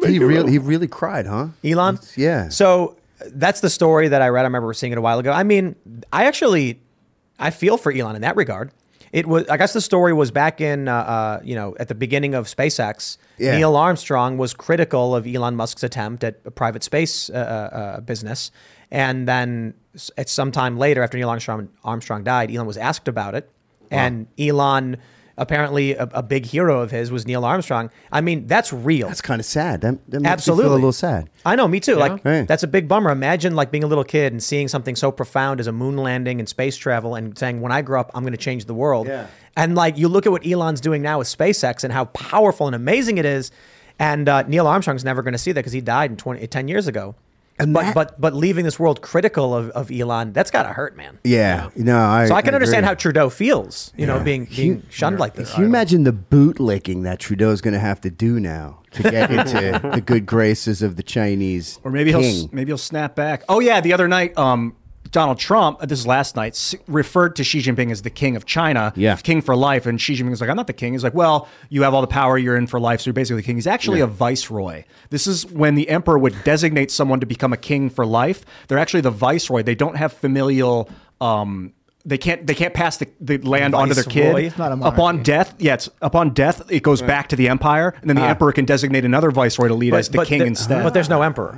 He 0.06 0.20
really, 0.20 0.52
he 0.52 0.58
really 0.60 0.88
cried, 0.88 1.26
huh? 1.26 1.48
Elon. 1.64 1.98
Yeah. 2.16 2.50
So 2.50 2.98
that's 3.28 3.62
the 3.62 3.70
story 3.70 4.10
that 4.10 4.22
I 4.22 4.28
read. 4.30 4.42
I 4.42 4.44
remember 4.48 4.74
seeing 4.74 4.92
it 4.92 4.98
a 4.98 5.02
while 5.02 5.18
ago. 5.20 5.32
I 5.32 5.44
mean, 5.44 5.76
I 6.12 6.26
actually, 6.26 6.82
I 7.40 7.50
feel 7.52 7.78
for 7.78 7.92
Elon 7.92 8.16
in 8.16 8.22
that 8.22 8.36
regard. 8.36 8.72
It 9.14 9.28
was, 9.28 9.48
I 9.48 9.58
guess, 9.58 9.74
the 9.74 9.80
story 9.82 10.12
was 10.12 10.32
back 10.32 10.60
in, 10.60 10.88
uh, 10.88 10.96
uh, 10.96 11.40
you 11.44 11.56
know, 11.56 11.76
at 11.80 11.88
the 11.88 11.94
beginning 11.96 12.34
of 12.34 12.48
SpaceX. 12.48 13.18
Yeah. 13.38 13.56
Neil 13.58 13.76
Armstrong 13.76 14.38
was 14.40 14.54
critical 14.56 15.16
of 15.16 15.28
Elon 15.28 15.56
Musk's 15.56 15.84
attempt 15.84 16.24
at 16.24 16.40
a 16.46 16.52
private 16.52 16.84
space 16.84 17.30
uh, 17.30 17.34
uh, 17.34 17.76
uh, 17.78 18.00
business, 18.02 18.52
and 18.92 19.28
then 19.28 19.76
s- 19.96 20.10
at 20.18 20.28
some 20.30 20.52
time 20.52 20.78
later, 20.80 21.04
after 21.04 21.18
Neil 21.18 21.30
Armstrong 21.30 21.70
Armstrong 21.84 22.24
died, 22.24 22.50
Elon 22.52 22.66
was 22.68 22.76
asked 22.78 23.08
about 23.08 23.36
it, 23.36 23.50
and 23.92 24.28
Elon. 24.38 24.98
Apparently, 25.36 25.94
a, 25.94 26.04
a 26.14 26.22
big 26.22 26.46
hero 26.46 26.82
of 26.82 26.92
his 26.92 27.12
was 27.12 27.26
Neil 27.26 27.44
Armstrong. 27.44 27.90
I 28.12 28.22
mean, 28.22 28.46
that's 28.46 28.72
real. 28.72 29.08
That's 29.08 29.22
kind 29.22 29.40
of 29.40 29.46
sad. 29.48 29.82
That, 29.82 29.98
that 30.10 30.24
Absolutely. 30.26 30.66
a 30.66 30.70
little 30.76 30.92
sad. 30.92 31.30
I 31.44 31.56
know, 31.56 31.68
me 31.68 31.80
too. 31.80 31.96
Like 31.96 32.24
Right. 32.24 32.48
that's 32.48 32.62
a 32.62 32.68
big 32.68 32.88
bummer. 32.88 33.10
Imagine 33.10 33.56
like 33.56 33.72
being 33.72 33.84
a 33.84 33.88
little 33.88 34.04
kid 34.04 34.32
and 34.32 34.44
seeing 34.44 34.68
something 34.68 34.96
so 34.96 35.12
profound 35.12 35.60
as 35.60 35.66
a 35.66 35.72
moon 35.72 35.98
landing 35.98 36.40
and 36.40 36.48
space 36.48 36.78
travel 36.78 37.16
and 37.16 37.36
saying, 37.38 37.62
"When 37.62 37.72
I 37.72 37.82
grow 37.82 38.00
up, 38.00 38.12
I'm 38.14 38.22
going 38.24 38.34
to 38.34 38.38
change 38.38 38.66
the 38.66 38.76
world." 38.76 39.08
Yeah. 39.08 39.26
And 39.58 39.74
like 39.74 39.98
you 39.98 40.08
look 40.08 40.26
at 40.28 40.32
what 40.32 40.46
Elon's 40.46 40.82
doing 40.82 41.02
now 41.02 41.18
with 41.18 41.28
SpaceX 41.28 41.84
and 41.84 41.92
how 41.92 42.06
powerful 42.06 42.68
and 42.68 42.76
amazing 42.76 43.18
it 43.18 43.26
is, 43.26 43.50
and 43.98 44.30
uh, 44.30 44.44
Neil 44.44 44.68
Armstrong's 44.68 45.04
never 45.04 45.22
going 45.24 45.34
to 45.34 45.38
see 45.40 45.52
that 45.52 45.60
because 45.62 45.74
he 45.74 45.82
died 45.82 46.12
in 46.12 46.18
20, 46.18 46.46
10 46.46 46.68
years 46.68 46.88
ago. 46.88 47.16
And 47.64 47.74
but 47.74 47.82
that- 47.84 47.96
but 47.96 48.22
but 48.22 48.34
leaving 48.34 48.66
this 48.66 48.80
world 48.80 49.02
critical 49.02 49.56
of, 49.56 49.70
of 49.72 49.92
Elon, 49.92 50.34
that's 50.34 50.52
got 50.52 50.64
to 50.64 50.70
hurt, 50.70 50.96
man. 50.96 51.20
Yeah. 51.24 51.70
No, 51.76 51.98
I. 52.00 52.28
so 52.28 52.36
I 52.36 52.42
can 52.42 52.54
understand 52.54 52.86
agree. 52.86 52.88
how 52.90 52.94
Trudeau 52.96 53.30
feels, 53.30 53.92
you 53.98 54.06
know, 54.06 54.20
being 54.24 54.46
being 54.46 54.84
shunned 54.90 55.20
like 55.20 55.34
this. 55.36 55.52
Can 55.54 55.62
you 55.62 55.68
imagine 55.68 56.04
the 56.04 56.14
bootlicking 56.14 57.04
that 57.04 57.20
Trudeau's 57.20 57.62
going 57.62 57.74
to 57.74 57.80
have 57.80 58.02
to 58.02 58.10
do 58.12 58.40
now 58.40 58.80
to 58.92 59.04
get 59.04 59.32
into 59.38 59.80
the 59.94 60.02
good 60.02 60.26
graces 60.26 60.82
of 60.82 60.96
the 60.98 61.04
Chinese 61.04 61.80
Or 61.84 61.92
maybe 61.92 62.12
he'll 62.12 62.50
maybe 62.52 62.70
he'll 62.70 62.78
snap 62.78 63.16
back. 63.16 63.44
Oh 63.50 63.60
yeah, 63.60 63.82
the 63.82 63.94
other 63.94 64.08
night, 64.08 64.38
um, 64.38 64.76
Donald 65.14 65.40
Trump. 65.40 65.78
uh, 65.82 65.86
This 65.86 66.00
is 66.00 66.06
last 66.08 66.36
night. 66.36 66.76
Referred 66.88 67.38
to 67.38 67.44
Xi 67.46 67.60
Jinping 67.62 67.90
as 67.92 68.02
the 68.02 68.10
king 68.10 68.36
of 68.36 68.46
China. 68.46 68.92
Yeah. 68.98 69.16
king 69.16 69.42
for 69.42 69.56
life. 69.56 69.86
And 69.86 70.02
Xi 70.02 70.16
Jinping 70.16 70.32
was 70.32 70.42
like, 70.42 70.50
"I'm 70.50 70.58
not 70.58 70.68
the 70.68 70.74
king." 70.74 70.92
He's 70.92 71.04
like, 71.04 71.14
"Well, 71.14 71.48
you 71.70 71.84
have 71.84 71.94
all 71.94 72.02
the 72.02 72.08
power. 72.08 72.38
You're 72.38 72.58
in 72.58 72.68
for 72.68 72.80
life, 72.82 73.00
so 73.00 73.08
you're 73.08 73.14
basically 73.14 73.42
the 73.42 73.46
king." 73.46 73.56
He's 73.56 73.68
actually 73.68 74.00
Yeah. 74.00 74.06
a 74.06 74.08
viceroy. 74.08 74.84
This 75.10 75.26
is 75.28 75.46
when 75.46 75.76
the 75.76 75.88
emperor 75.88 76.18
would 76.18 76.36
designate 76.44 76.92
someone 76.92 77.22
to 77.22 77.26
become 77.26 77.54
a 77.54 77.58
king 77.58 77.90
for 77.90 78.06
life. 78.06 78.44
They're 78.68 78.78
actually 78.80 79.02
the 79.02 79.12
viceroy. 79.12 79.64
They 79.64 79.76
don't 79.76 79.96
have 79.96 80.12
familial. 80.12 80.90
Um, 81.22 81.72
they 82.06 82.18
can't. 82.18 82.46
They 82.46 82.56
can't 82.56 82.74
pass 82.74 82.98
the, 82.98 83.08
the 83.22 83.38
land 83.38 83.74
onto 83.74 83.94
their 83.94 84.04
Viceroy? 84.04 84.42
kid. 84.50 84.58
Not 84.58 84.72
a 84.74 84.86
upon 84.86 85.24
death, 85.24 85.56
yeah, 85.58 85.76
it's 85.76 85.90
upon 86.02 86.32
death. 86.32 86.62
It 86.70 86.84
goes 86.84 87.02
back 87.02 87.30
to 87.30 87.38
the 87.38 87.48
empire, 87.48 87.94
and 88.02 88.10
then 88.10 88.18
the 88.18 88.24
Ah. 88.24 88.30
emperor 88.30 88.52
can 88.52 88.66
designate 88.66 89.06
another 89.06 89.32
viceroy 89.32 89.70
to 89.70 89.74
lead 89.74 89.94
as 89.94 90.10
the 90.10 90.26
king 90.26 90.40
there- 90.40 90.48
instead. 90.48 90.84
But 90.84 90.94
there's 90.94 91.08
no 91.08 91.22
emperor. 91.22 91.58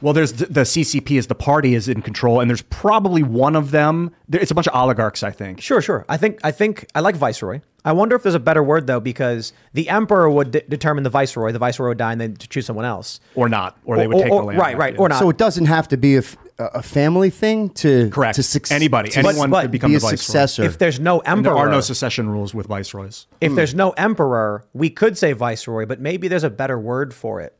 Well, 0.00 0.12
there's 0.12 0.32
the, 0.34 0.46
the 0.46 0.60
CCP 0.60 1.18
is 1.18 1.26
the 1.26 1.34
party 1.34 1.74
is 1.74 1.88
in 1.88 2.02
control, 2.02 2.40
and 2.40 2.48
there's 2.48 2.62
probably 2.62 3.22
one 3.22 3.56
of 3.56 3.70
them. 3.72 4.12
There, 4.28 4.40
it's 4.40 4.50
a 4.50 4.54
bunch 4.54 4.68
of 4.68 4.74
oligarchs, 4.74 5.22
I 5.22 5.30
think. 5.30 5.60
Sure, 5.60 5.80
sure. 5.82 6.04
I 6.08 6.16
think 6.16 6.38
I 6.44 6.50
think 6.52 6.86
I 6.94 7.00
like 7.00 7.16
viceroy. 7.16 7.60
I 7.84 7.92
wonder 7.92 8.14
if 8.16 8.22
there's 8.22 8.34
a 8.34 8.40
better 8.40 8.62
word 8.62 8.86
though, 8.86 9.00
because 9.00 9.52
the 9.72 9.88
emperor 9.88 10.28
would 10.30 10.50
de- 10.50 10.60
determine 10.62 11.04
the 11.04 11.10
viceroy. 11.10 11.52
The 11.52 11.58
viceroy 11.58 11.88
would 11.88 11.98
die, 11.98 12.12
and 12.12 12.20
then 12.20 12.36
to 12.36 12.48
choose 12.48 12.66
someone 12.66 12.84
else. 12.84 13.18
Or 13.34 13.48
not, 13.48 13.76
or 13.84 13.96
they 13.96 14.06
would 14.06 14.16
Or- 14.18 14.22
take 14.22 14.32
or- 14.32 14.40
the 14.42 14.46
land. 14.48 14.58
right, 14.60 14.76
right, 14.76 14.94
yeah. 14.94 15.00
or 15.00 15.08
not. 15.08 15.18
So 15.18 15.30
it 15.30 15.38
doesn't 15.38 15.66
have 15.66 15.88
to 15.88 15.96
be 15.96 16.16
a, 16.16 16.18
f- 16.18 16.36
a 16.58 16.82
family 16.82 17.30
thing 17.30 17.70
to 17.70 18.10
Correct. 18.10 18.36
to 18.36 18.42
suc- 18.42 18.70
Anybody, 18.70 19.10
to 19.10 19.20
anyone 19.20 19.50
but 19.50 19.62
could 19.62 19.70
become 19.70 19.90
be 19.92 19.94
the 19.96 19.98
a 19.98 20.10
viceroy. 20.10 20.16
successor. 20.16 20.64
if 20.64 20.78
there's 20.78 21.00
no 21.00 21.20
And 21.20 21.38
emperor, 21.38 21.54
there 21.54 21.62
are 21.64 21.70
no 21.70 21.80
secession 21.80 22.28
rules 22.28 22.52
with 22.54 22.66
viceroys. 22.66 23.26
if 23.40 23.54
there's 23.54 23.74
no 23.74 23.90
emperor, 23.92 24.64
we 24.74 24.90
could 24.90 25.16
say 25.16 25.32
viceroy, 25.32 25.86
but 25.86 26.00
maybe 26.00 26.28
there's 26.28 26.44
a 26.44 26.50
better 26.50 26.78
word 26.78 27.14
for 27.14 27.40
it. 27.40 27.54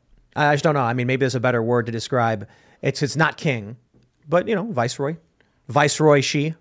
I 0.46 0.54
just 0.54 0.64
don't 0.64 0.74
know. 0.74 0.80
I 0.82 0.92
mean, 0.92 1.06
maybe 1.06 1.20
there's 1.20 1.34
a 1.34 1.40
better 1.40 1.62
word 1.62 1.86
to 1.86 1.92
describe. 1.92 2.46
It's 2.82 3.02
it's 3.02 3.16
not 3.16 3.36
king, 3.36 3.76
but 4.28 4.46
you 4.46 4.54
know, 4.54 4.70
viceroy, 4.70 5.16
viceroy 5.68 6.20
Xi. 6.20 6.54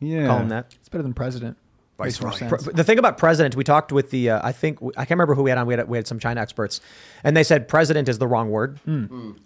Yeah, 0.00 0.26
Call 0.26 0.38
him 0.38 0.48
that. 0.48 0.74
It's 0.78 0.88
better 0.88 1.02
than 1.02 1.12
president. 1.14 1.58
Makes 2.06 2.20
more 2.22 2.32
sense. 2.32 2.64
The 2.64 2.84
thing 2.84 2.98
about 2.98 3.18
president, 3.18 3.56
we 3.56 3.64
talked 3.64 3.92
with 3.92 4.10
the, 4.10 4.30
uh, 4.30 4.40
I 4.42 4.52
think, 4.52 4.78
I 4.96 5.04
can't 5.04 5.10
remember 5.10 5.34
who 5.34 5.42
we 5.42 5.50
had 5.50 5.58
on. 5.58 5.66
We 5.66 5.74
had, 5.74 5.88
we 5.88 5.98
had 5.98 6.06
some 6.06 6.18
China 6.18 6.40
experts, 6.40 6.80
and 7.24 7.36
they 7.36 7.42
said 7.44 7.68
president 7.68 8.08
is 8.08 8.18
the 8.18 8.26
wrong 8.26 8.50
word. 8.50 8.78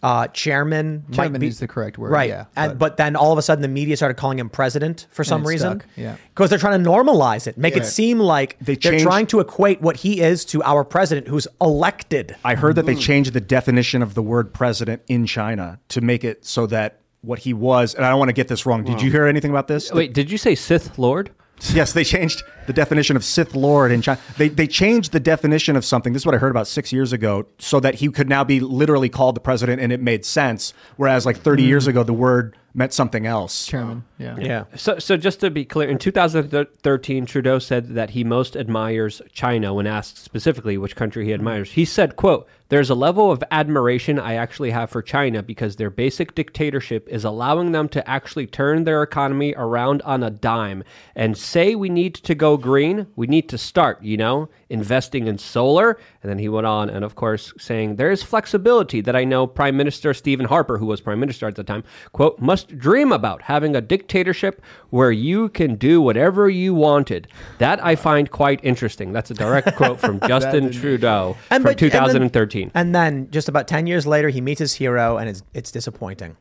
Uh, 0.03 0.27
chairman, 0.29 1.05
might 1.09 1.15
Chairman 1.17 1.41
be 1.41 1.47
is 1.49 1.59
the 1.59 1.69
correct 1.69 1.99
word, 1.99 2.11
right? 2.11 2.29
yeah, 2.29 2.45
and, 2.57 2.79
but- 2.79 2.85
but 2.85 2.97
then 2.99 3.17
all 3.17 3.33
of 3.33 3.39
a 3.39 3.43
sudden, 3.43 3.63
the 3.63 3.69
media 3.69 3.97
started 3.97 4.15
calling 4.15 4.39
him 4.39 4.49
president 4.51 5.07
for 5.11 5.25
some 5.25 5.47
reason. 5.47 5.81
stuck, 5.81 5.89
yeah. 5.97 6.17
because 6.35 6.51
they're 6.51 6.59
trying 6.59 6.83
to 6.83 6.89
normalize 6.89 7.47
it, 7.47 7.57
make 7.59 7.77
it 7.77 7.87
seem 7.87 8.19
like 8.21 8.57
They 8.61 8.75
they 8.77 8.89
are 8.89 8.93
changed- 8.93 9.05
trying 9.05 9.27
to 9.29 9.41
equate 9.41 9.81
what 9.81 9.97
he 9.99 10.21
is 10.21 10.45
to 10.47 10.63
our 10.63 10.85
president, 10.85 11.29
who's 11.29 11.49
elected. 11.61 12.37
I 12.45 12.55
heard 12.55 12.77
that 12.77 12.87
they 12.87 12.95
changed 12.95 13.33
the 13.33 13.41
definition 13.41 14.03
of 14.03 14.15
the 14.15 14.23
word 14.23 14.53
president 14.55 15.03
in 15.09 15.27
China 15.27 15.81
to 15.89 16.01
make 16.01 16.25
it 16.25 16.45
so 16.45 16.67
that 16.67 17.01
what 17.23 17.39
he 17.39 17.55
was, 17.55 17.95
and 17.95 18.05
I 18.05 18.11
don't 18.11 18.19
want 18.19 18.29
to 18.29 18.35
get 18.35 18.49
this 18.49 18.67
wrong. 18.67 18.85
Did 18.85 19.01
you 19.01 19.11
hear 19.11 19.27
anything 19.27 19.51
about 19.51 19.67
this? 19.67 19.91
Wait, 19.93 20.13
did 20.13 20.31
you 20.31 20.37
say 20.37 20.55
Sith 20.55 20.99
Lord? 20.99 21.31
Yes, 21.73 21.93
they 21.93 22.05
changed 22.05 22.43
the 22.67 22.73
definition 22.73 23.17
of 23.17 23.25
Sith 23.25 23.55
Lord 23.55 23.91
in 23.91 24.03
China. 24.03 24.21
They 24.37 24.49
they 24.49 24.67
changed 24.67 25.13
the 25.13 25.21
definition 25.21 25.77
of 25.77 25.85
something. 25.85 26.13
This 26.13 26.23
is 26.23 26.27
what 26.27 26.35
I 26.35 26.39
heard 26.39 26.51
about 26.51 26.67
six 26.67 26.93
years 26.93 27.13
ago, 27.13 27.47
so 27.59 27.81
that 27.81 27.97
he 27.97 28.11
could 28.11 28.29
now 28.29 28.45
be 28.45 28.61
literally 28.61 29.09
called 29.09 29.35
the 29.37 29.41
president, 29.41 29.81
and 29.81 29.93
it 29.93 30.01
made 30.01 30.25
sense. 30.25 30.75
Whereas 30.97 31.25
like 31.25 31.39
thirty 31.39 31.65
mm. 31.65 31.69
years 31.69 31.87
ago, 31.87 32.03
the 32.03 32.13
word 32.13 32.57
meant 32.75 32.93
something 32.93 33.25
else. 33.25 33.67
Chairman. 33.67 34.05
Yeah. 34.19 34.37
Yeah. 34.39 34.65
So, 34.75 34.99
so 34.99 35.17
just 35.17 35.41
to 35.41 35.51
be 35.51 35.65
clear, 35.65 35.89
in 35.89 35.99
2013, 35.99 37.25
Trudeau 37.25 37.59
said 37.59 37.95
that 37.95 38.11
he 38.11 38.25
most 38.25 38.57
admires 38.57 39.23
China 39.33 39.73
when 39.73 39.87
asked 39.87 40.19
specifically 40.19 40.77
which 40.77 40.97
country 40.97 41.25
he 41.25 41.33
admires. 41.33 41.73
He 41.73 41.85
said, 41.85 42.17
"quote 42.17 42.49
There's 42.69 42.91
a 42.91 42.95
level 42.95 43.31
of 43.31 43.45
admiration 43.51 44.19
I 44.19 44.35
actually 44.35 44.71
have 44.71 44.91
for 44.91 45.03
China 45.03 45.43
because 45.43 45.77
their 45.77 45.91
basic 45.91 46.35
dictatorship 46.35 47.07
is 47.09 47.25
allowing 47.25 47.73
them 47.73 47.89
to 47.91 48.09
actually 48.09 48.47
turn 48.47 48.85
their 48.85 49.03
economy 49.03 49.55
around 49.57 50.03
on 50.03 50.23
a 50.23 50.31
dime 50.31 50.83
and 51.15 51.37
say 51.37 51.75
we 51.75 51.89
need 51.89 52.15
to 52.15 52.35
go 52.35 52.57
green. 52.57 53.07
We 53.15 53.27
need 53.29 53.49
to 53.51 53.59
start, 53.59 54.03
you 54.03 54.17
know, 54.17 54.49
investing 54.69 55.29
in 55.29 55.39
solar." 55.39 55.99
And 56.23 56.31
then 56.31 56.39
he 56.39 56.49
went 56.49 56.67
on, 56.67 56.91
and 56.91 57.05
of 57.05 57.15
course, 57.15 57.53
saying 57.59 57.97
there 57.97 58.11
is 58.11 58.23
flexibility 58.23 59.01
that 59.03 59.15
I 59.15 59.25
know 59.25 59.47
Prime 59.47 59.77
Minister 59.77 60.13
Stephen 60.15 60.47
Harper, 60.47 60.79
who 60.79 60.87
was 60.87 61.01
Prime 61.01 61.21
Minister 61.21 61.47
at 61.47 61.55
the 61.55 61.63
time, 61.63 61.85
quote, 62.13 62.41
must 62.41 62.64
dream 62.69 63.13
about 63.13 63.43
having 63.43 63.75
a 63.77 63.81
dictatorship 63.81 64.63
where 64.91 65.13
you 65.13 65.49
can 65.49 65.77
do 65.77 66.01
whatever 66.01 66.49
you 66.49 66.75
wanted. 66.75 67.29
That 67.59 67.85
I 67.85 67.97
find 67.97 68.31
quite 68.31 68.61
interesting. 68.63 69.13
That's 69.13 69.31
a 69.31 69.35
direct 69.35 69.77
quote 69.77 70.01
from 70.01 70.21
Justin 70.27 70.71
Trudeau 70.71 71.37
from 71.49 71.63
but- 71.63 71.71
and 71.71 71.79
then- 71.81 71.91
2013. 71.91 72.71
And 72.75 72.95
then 72.95 73.31
just 73.31 73.49
about 73.49 73.69
ten 73.69 73.87
years 73.87 74.07
later, 74.07 74.29
he 74.29 74.41
meets 74.41 74.59
his 74.59 74.75
hero, 74.75 75.17
and 75.17 75.29
it's 75.29 75.43
it's 75.55 75.71
disappointing. 75.71 76.37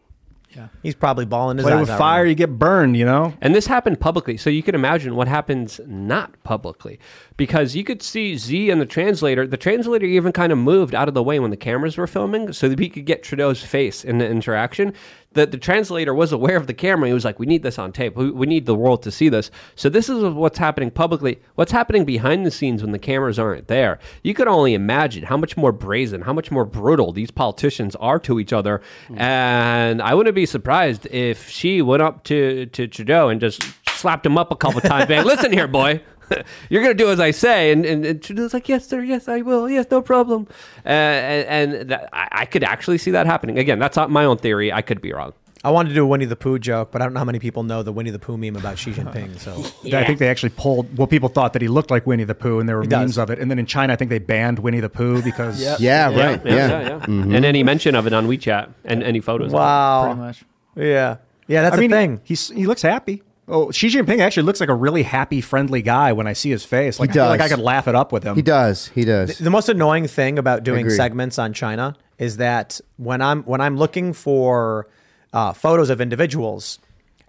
Yeah. 0.56 0.68
He's 0.84 0.94
probably 0.94 1.26
balling 1.26 1.58
his 1.58 1.64
Play 1.66 1.74
eyes 1.74 1.80
with 1.82 1.90
out 1.90 1.98
fire, 1.98 2.22
right 2.22 2.30
you 2.30 2.36
get 2.36 2.60
burned. 2.60 2.96
You 2.96 3.06
know. 3.06 3.34
And 3.42 3.56
this 3.56 3.66
happened 3.66 4.00
publicly. 4.00 4.38
So 4.38 4.52
you 4.52 4.62
can 4.62 4.76
imagine 4.76 5.16
what 5.16 5.28
happens 5.28 5.80
not 5.88 6.32
publicly. 6.44 7.00
Because 7.38 7.76
you 7.76 7.84
could 7.84 8.04
see 8.04 8.38
Z 8.38 8.70
and 8.70 8.80
the 8.80 8.86
translator. 8.86 9.48
The 9.48 9.58
translator 9.58 10.06
even 10.06 10.32
kind 10.32 10.52
of 10.52 10.60
moved 10.60 10.94
out 10.94 11.08
of 11.08 11.16
the 11.16 11.24
way 11.24 11.40
when 11.40 11.50
the 11.50 11.58
cameras 11.58 11.98
were 11.98 12.06
filming 12.06 12.54
so 12.54 12.70
that 12.70 12.78
he 12.78 12.88
could 12.88 13.06
get 13.06 13.24
Trudeau's 13.24 13.64
face 13.64 14.04
in 14.06 14.20
the 14.20 14.28
interaction. 14.30 14.94
The, 15.34 15.46
the 15.46 15.58
translator 15.58 16.14
was 16.14 16.32
aware 16.32 16.58
of 16.58 16.68
the 16.68 16.74
camera. 16.74 17.08
He 17.08 17.14
was 17.14 17.26
like, 17.26 17.40
we 17.40 17.46
need 17.46 17.64
this 17.64 17.80
on 17.80 17.92
tape. 17.92 18.16
We, 18.16 18.32
we 18.32 18.46
need 18.46 18.66
the 18.66 18.76
world 18.76 19.04
to 19.04 19.12
see 19.12 19.30
this. 19.30 19.52
So 19.76 19.90
this 19.90 20.10
is 20.10 20.24
what's 20.24 20.58
happening 20.58 20.92
publicly. 20.92 21.42
What's 21.56 21.72
happening 21.72 22.06
behind 22.06 22.46
the 22.46 22.52
scenes 22.52 22.82
when 22.82 22.92
the 22.92 23.00
cameras 23.00 23.40
aren't 23.40 23.68
there. 23.68 24.00
You 24.24 24.34
could 24.34 24.48
only 24.48 24.74
imagine 24.74 25.24
how 25.24 25.38
much 25.38 25.58
more 25.58 25.72
brazen, 25.72 26.22
how 26.22 26.34
much 26.34 26.52
more 26.52 26.66
brutal 26.66 27.12
these 27.12 27.32
politicians 27.32 27.96
are 27.98 28.20
to 28.20 28.40
each 28.40 28.54
other. 28.54 28.82
Hmm. 29.08 29.20
And 29.20 30.02
I 30.02 30.14
wouldn't 30.14 30.36
be 30.36 30.46
surprised 30.46 31.08
if 31.08 31.50
Xi 31.50 31.82
went 31.82 32.02
up 32.02 32.24
to, 32.26 32.68
to 32.68 32.88
Trudeau 32.88 33.30
and 33.30 33.42
just 33.42 33.64
slapped 33.90 34.26
him 34.26 34.38
up 34.38 34.52
a 34.52 34.56
couple 34.56 34.82
times, 34.82 35.10
man. 35.10 35.26
Listen 35.26 35.52
here, 35.52 35.68
boy. 35.68 36.02
You're 36.70 36.82
gonna 36.82 36.94
do 36.94 37.10
as 37.10 37.20
I 37.20 37.32
say, 37.32 37.72
and, 37.72 37.86
and, 37.86 38.06
and 38.06 38.22
Trudeau's 38.22 38.54
like, 38.54 38.68
"Yes, 38.70 38.88
sir. 38.88 39.02
Yes, 39.04 39.28
I 39.28 39.42
will. 39.42 39.70
Yes, 39.70 39.86
no 39.92 40.02
problem." 40.02 40.48
Uh, 40.86 40.90
and 40.90 41.74
and 41.74 41.90
that, 41.92 42.10
I, 42.14 42.28
I 42.32 42.46
could 42.46 42.64
actually 42.64 42.98
see 42.98 43.12
that 43.12 43.26
happening. 43.26 43.58
Again, 43.60 43.80
that's 43.80 43.98
not 43.98 44.10
my 44.12 44.26
own 44.26 44.38
theory. 44.38 44.72
I 44.72 44.82
could 44.82 45.02
be 45.02 45.14
wrong. 45.14 45.34
I 45.66 45.72
wanted 45.72 45.90
to 45.90 45.96
do 45.96 46.04
a 46.04 46.08
Winnie 46.08 46.26
the 46.26 46.36
Pooh 46.36 46.60
joke, 46.60 46.92
but 46.92 47.02
I 47.02 47.06
don't 47.06 47.14
know 47.14 47.20
how 47.22 47.26
many 47.26 47.40
people 47.40 47.64
know 47.64 47.84
the 47.84 47.94
Winnie 47.94 48.10
the 48.12 48.20
Pooh 48.20 48.38
meme 48.38 48.58
about 48.58 48.78
Xi 48.78 48.92
Jinping. 48.92 49.40
So 49.40 49.54
I 49.98 50.04
think 50.04 50.20
they 50.20 50.28
actually 50.28 50.50
pulled. 50.50 50.98
Well, 50.98 51.08
people 51.08 51.30
thought 51.30 51.54
that 51.54 51.62
he 51.62 51.70
looked 51.70 51.90
like 51.90 52.06
Winnie 52.06 52.26
the 52.26 52.36
Pooh, 52.36 52.60
and 52.60 52.68
there 52.68 52.76
were 52.76 52.82
He 52.84 52.90
memes 52.90 53.12
does. 53.12 53.18
of 53.20 53.30
it. 53.30 53.40
And 53.40 53.50
then 53.50 53.60
in 53.60 53.66
China, 53.66 53.94
I 53.94 53.96
think 53.96 54.10
they 54.10 54.20
banned 54.20 54.60
Winnie 54.60 54.82
the 54.82 54.90
Pooh 54.90 55.22
because 55.24 55.62
Yep. 55.62 55.80
yeah, 55.80 56.06
right. 56.08 56.46
Yeah, 56.46 56.54
Yeah. 56.54 56.68
yeah, 56.82 56.88
yeah. 56.90 57.36
And 57.38 57.46
any 57.46 57.64
mention 57.64 57.96
of 57.96 58.06
it 58.08 58.12
on 58.12 58.28
WeChat 58.28 58.74
and 58.84 59.04
any 59.04 59.22
photos. 59.22 59.48
of 59.48 59.54
it. 59.54 59.56
wow, 59.56 60.04
Pretty 60.08 60.20
much. 60.20 60.44
yeah, 60.76 61.16
yeah, 61.48 61.62
that's 61.62 61.78
I 61.78 61.80
mean, 61.80 61.92
thing. 61.92 62.20
He's 62.26 62.50
he 62.50 62.66
looks 62.68 62.82
happy. 62.82 63.24
Oh, 63.48 63.72
Xi 63.72 63.88
Jinping 63.88 64.20
actually 64.20 64.44
looks 64.44 64.60
like 64.60 64.70
a 64.70 64.74
really 64.74 65.04
happy, 65.04 65.42
friendly 65.42 65.82
guy 65.82 66.14
when 66.14 66.28
I 66.28 66.34
see 66.34 66.50
his 66.50 66.64
face. 66.64 67.00
Like, 67.00 67.10
I 67.10 67.14
feel 67.14 67.26
like 67.26 67.42
I 67.42 67.50
could 67.50 67.60
laugh 67.60 67.88
it 67.88 67.96
up 67.96 68.12
with 68.12 68.24
him. 68.24 68.36
He 68.36 68.42
does. 68.42 68.88
He 68.88 69.04
does. 69.04 69.38
The 69.38 69.50
most 69.50 69.68
annoying 69.68 70.08
thing 70.08 70.40
about 70.40 70.64
doing 70.64 70.86
Agreed. 70.86 70.96
segments 70.96 71.38
on 71.38 71.52
China 71.52 71.96
is 72.18 72.38
that 72.38 72.80
when 72.98 73.22
I'm 73.22 73.44
when 73.44 73.60
I'm 73.60 73.76
looking 73.76 74.14
for 74.14 74.88
uh, 75.34 75.52
photos 75.52 75.90
of 75.90 76.00
individuals, 76.00 76.80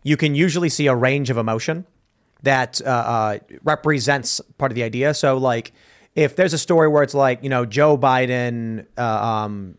you 0.04 0.16
can 0.16 0.34
usually 0.36 0.68
see 0.68 0.86
a 0.86 0.94
range 0.94 1.30
of 1.30 1.36
emotion 1.36 1.84
that 2.42 2.80
uh, 2.86 2.88
uh, 2.88 3.38
represents 3.64 4.40
part 4.58 4.70
of 4.70 4.76
the 4.76 4.84
idea. 4.84 5.14
So, 5.14 5.36
like, 5.36 5.72
if 6.14 6.36
there's 6.36 6.52
a 6.52 6.58
story 6.58 6.86
where 6.86 7.02
it's 7.02 7.14
like 7.14 7.42
you 7.42 7.48
know 7.48 7.66
Joe 7.66 7.98
Biden 7.98 8.86
uh, 8.96 9.02
um, 9.02 9.78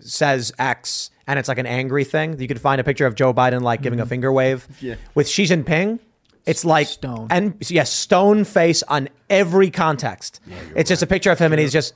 says 0.00 0.52
X 0.58 1.10
and 1.26 1.38
it's 1.38 1.48
like 1.48 1.58
an 1.58 1.66
angry 1.66 2.04
thing, 2.04 2.38
you 2.38 2.48
could 2.48 2.60
find 2.60 2.80
a 2.80 2.84
picture 2.84 3.06
of 3.06 3.14
Joe 3.14 3.34
Biden 3.34 3.62
like 3.62 3.82
giving 3.82 3.98
a 3.98 4.02
mm-hmm. 4.02 4.10
finger 4.10 4.32
wave. 4.32 4.66
Yeah. 4.80 4.94
With 5.14 5.28
Xi 5.28 5.44
Jinping, 5.44 5.98
It's 6.46 6.64
like 6.64 6.86
stone. 6.86 7.26
And 7.30 7.56
yes, 7.68 7.92
stone 7.92 8.44
face 8.44 8.82
on 8.84 9.08
every 9.28 9.70
context. 9.70 10.40
it's 10.76 10.88
just 10.88 11.02
a 11.02 11.06
picture 11.06 11.30
of 11.30 11.38
him 11.38 11.52
and 11.52 11.60
he's 11.60 11.72
just 11.72 11.94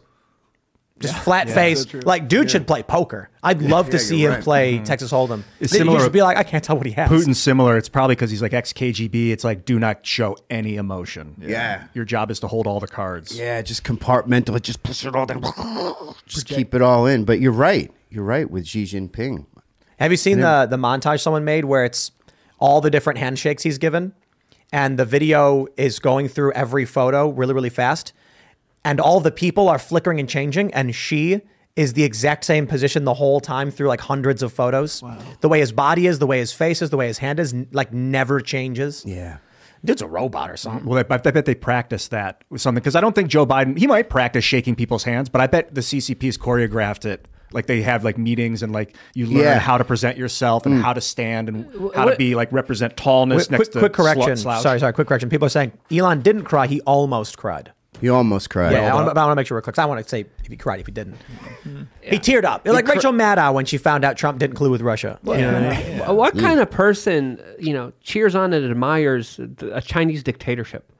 just 1.00 1.16
flat 1.16 1.48
Yeah, 1.48 1.54
face. 1.54 1.82
so 1.90 1.98
like 2.04 2.28
dude 2.28 2.50
should 2.50 2.66
play 2.66 2.82
poker. 2.82 3.30
I'd 3.42 3.62
love 3.62 3.88
to 3.90 3.96
Yeah, 3.96 4.02
see 4.02 4.24
him 4.24 4.30
right. 4.32 4.42
play 4.42 4.78
Mhm. 4.78 4.84
Texas 4.84 5.10
Hold'em. 5.10 5.42
It's 5.58 5.72
He 5.72 5.78
similar- 5.78 6.00
should 6.00 6.12
be 6.12 6.22
like, 6.22 6.36
I 6.36 6.42
can't 6.42 6.62
tell 6.62 6.76
what 6.76 6.84
he 6.86 6.92
has. 6.92 7.08
Putin's 7.10 7.40
similar. 7.40 7.76
It's 7.78 7.88
probably 7.88 8.14
because 8.16 8.30
he's 8.30 8.42
like 8.42 8.52
ex 8.52 8.72
KGB. 8.72 9.32
It's 9.32 9.42
like 9.44 9.64
do 9.64 9.78
not 9.78 10.04
show 10.06 10.36
any 10.50 10.76
emotion. 10.76 11.36
Yeah. 11.40 11.84
Your 11.94 12.04
job 12.04 12.30
is 12.30 12.38
to 12.40 12.48
hold 12.48 12.66
all 12.66 12.80
the 12.80 12.86
cards. 12.86 13.36
Yeah, 13.36 13.62
just 13.62 13.82
compartmentalize, 13.82 14.62
just 14.62 14.82
push 14.82 15.04
it 15.06 15.16
all 15.16 15.26
down, 15.26 15.42
just 16.26 16.46
keep 16.46 16.74
it 16.74 16.82
all 16.82 17.06
in. 17.06 17.24
But 17.24 17.40
you're 17.40 17.50
right. 17.52 17.90
You're 18.10 18.24
right 18.24 18.50
with 18.50 18.66
Xi 18.66 18.84
Jinping. 18.84 19.46
Have 19.98 20.10
you 20.10 20.16
seen 20.16 20.38
Yeah. 20.38 20.64
the 20.66 20.76
the 20.76 20.82
montage 20.82 21.20
someone 21.20 21.44
made 21.44 21.64
where 21.64 21.84
it's 21.84 22.10
all 22.58 22.80
the 22.82 22.90
different 22.90 23.18
handshakes 23.18 23.62
he's 23.62 23.78
given, 23.78 24.12
and 24.72 24.98
the 24.98 25.04
video 25.04 25.66
is 25.76 25.98
going 25.98 26.28
through 26.28 26.52
every 26.52 26.84
photo 26.84 27.28
really 27.30 27.54
really 27.54 27.70
fast, 27.70 28.12
and 28.84 29.00
all 29.00 29.20
the 29.20 29.30
people 29.30 29.68
are 29.68 29.78
flickering 29.78 30.20
and 30.20 30.28
changing, 30.28 30.72
and 30.74 30.94
Xi 30.94 31.40
is 31.76 31.92
the 31.94 32.02
exact 32.04 32.44
same 32.44 32.66
position 32.66 33.04
the 33.04 33.14
whole 33.14 33.40
time 33.40 33.70
through 33.70 33.88
like 33.88 34.00
hundreds 34.00 34.42
of 34.42 34.52
photos. 34.52 35.02
The 35.40 35.48
way 35.48 35.60
his 35.60 35.72
body 35.72 36.06
is, 36.06 36.18
the 36.18 36.26
way 36.26 36.38
his 36.38 36.52
face 36.52 36.82
is, 36.82 36.90
the 36.90 36.96
way 36.96 37.06
his 37.06 37.18
hand 37.18 37.38
is, 37.40 37.54
like 37.72 37.92
never 37.92 38.40
changes. 38.40 39.04
Yeah. 39.06 39.38
Dude's 39.82 40.02
a 40.02 40.06
robot 40.06 40.50
or 40.50 40.58
something. 40.58 40.84
Well, 40.86 40.98
I, 41.08 41.14
I 41.14 41.18
bet 41.18 41.46
they 41.46 41.54
practice 41.54 42.08
that 42.08 42.44
with 42.50 42.60
something 42.60 42.80
because 42.82 42.96
I 42.96 43.00
don't 43.00 43.14
think 43.14 43.28
Joe 43.30 43.46
Biden. 43.46 43.78
He 43.78 43.86
might 43.86 44.10
practice 44.10 44.44
shaking 44.44 44.74
people's 44.74 45.04
hands, 45.04 45.30
but 45.30 45.40
I 45.40 45.46
bet 45.46 45.74
the 45.74 45.80
CCP's 45.80 46.36
choreographed 46.36 47.06
it. 47.06 47.26
Like 47.52 47.66
they 47.66 47.80
have 47.82 48.04
like 48.04 48.18
meetings 48.18 48.62
and 48.62 48.72
like 48.72 48.94
you 49.14 49.26
learn 49.26 49.38
Yeah. 49.38 49.58
how 49.58 49.78
to 49.78 49.84
present 49.84 50.18
yourself 50.18 50.66
and 50.66 50.76
Mm. 50.76 50.82
how 50.82 50.92
to 50.92 51.00
stand 51.00 51.48
and 51.48 51.66
how 51.94 52.04
to 52.04 52.14
be 52.16 52.34
like 52.34 52.52
represent 52.52 52.96
tallness 52.96 53.46
Quick, 53.46 53.50
next 53.52 53.58
quick, 53.58 53.72
to 53.72 53.78
quick 53.78 53.92
correction. 53.94 54.36
slouch. 54.36 54.62
Sorry, 54.62 54.78
sorry. 54.80 54.92
Quick 54.92 55.08
correction. 55.08 55.30
People 55.30 55.46
are 55.46 55.50
saying 55.50 55.72
Elon 55.90 56.20
didn't 56.20 56.44
cry. 56.44 56.66
He 56.66 56.80
almost 56.82 57.38
cried. 57.38 57.72
You 58.00 58.14
almost 58.14 58.50
cried. 58.50 58.72
Yeah, 58.72 58.92
I 58.92 58.94
want, 58.94 59.16
I 59.16 59.24
want 59.24 59.32
to 59.32 59.36
make 59.36 59.46
sure 59.46 59.56
we're 59.56 59.62
clear. 59.62 59.72
'cause 59.72 59.82
I 59.82 59.86
want 59.86 60.02
to 60.02 60.08
say 60.08 60.20
if 60.42 60.46
he 60.50 60.56
cried, 60.56 60.80
if 60.80 60.86
he 60.86 60.92
didn't. 60.92 61.16
Mm-hmm. 61.64 61.82
He 62.02 62.18
teared 62.18 62.44
up. 62.44 62.66
like 62.66 62.86
Rachel 62.88 63.12
Maddow 63.12 63.52
when 63.54 63.64
she 63.66 63.76
found 63.78 64.04
out 64.04 64.16
Trump 64.16 64.38
didn't 64.38 64.56
collude 64.56 64.70
with 64.70 64.80
Russia. 64.82 65.18
You 65.24 65.36
know 65.38 65.52
what 65.52 65.62
I 65.62 65.82
mean? 66.06 66.16
What 66.16 66.38
kind 66.38 66.60
of 66.60 66.70
person, 66.70 67.40
you 67.58 67.72
know, 67.72 67.92
cheers 68.02 68.34
on 68.34 68.52
and 68.52 68.68
admires 68.70 69.38
a 69.72 69.80
Chinese 69.80 70.22
dictatorship? 70.22 70.90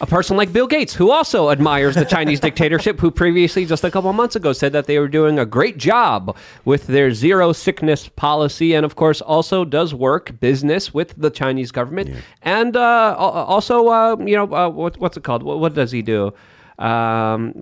A 0.00 0.06
person 0.06 0.36
like 0.36 0.52
Bill 0.52 0.68
Gates, 0.68 0.94
who 0.94 1.10
also 1.10 1.50
admires 1.50 1.96
the 1.96 2.04
Chinese 2.04 2.38
dictatorship, 2.48 3.00
who 3.00 3.10
previously, 3.10 3.66
just 3.66 3.82
a 3.82 3.90
couple 3.90 4.12
months 4.12 4.36
ago, 4.36 4.52
said 4.52 4.72
that 4.72 4.86
they 4.86 4.96
were 5.00 5.08
doing 5.08 5.40
a 5.40 5.44
great 5.46 5.76
job 5.76 6.36
with 6.64 6.86
their 6.86 7.12
zero 7.12 7.52
sickness 7.52 8.08
policy, 8.08 8.74
and 8.74 8.86
of 8.86 8.94
course, 8.94 9.20
also 9.20 9.64
does 9.64 9.92
work 9.92 10.38
business 10.38 10.94
with 10.94 11.14
the 11.16 11.30
Chinese 11.30 11.72
government, 11.72 12.14
and 12.42 12.76
uh, 12.76 13.16
also, 13.18 13.88
uh, 13.88 14.16
you 14.20 14.36
know, 14.36 14.54
uh, 14.54 14.68
what, 14.68 14.96
what's 14.98 15.16
it 15.16 15.24
called? 15.24 15.42
What, 15.42 15.58
what 15.58 15.74
does 15.74 15.90
he 15.90 16.00
do? 16.00 16.32
Um, 16.78 17.52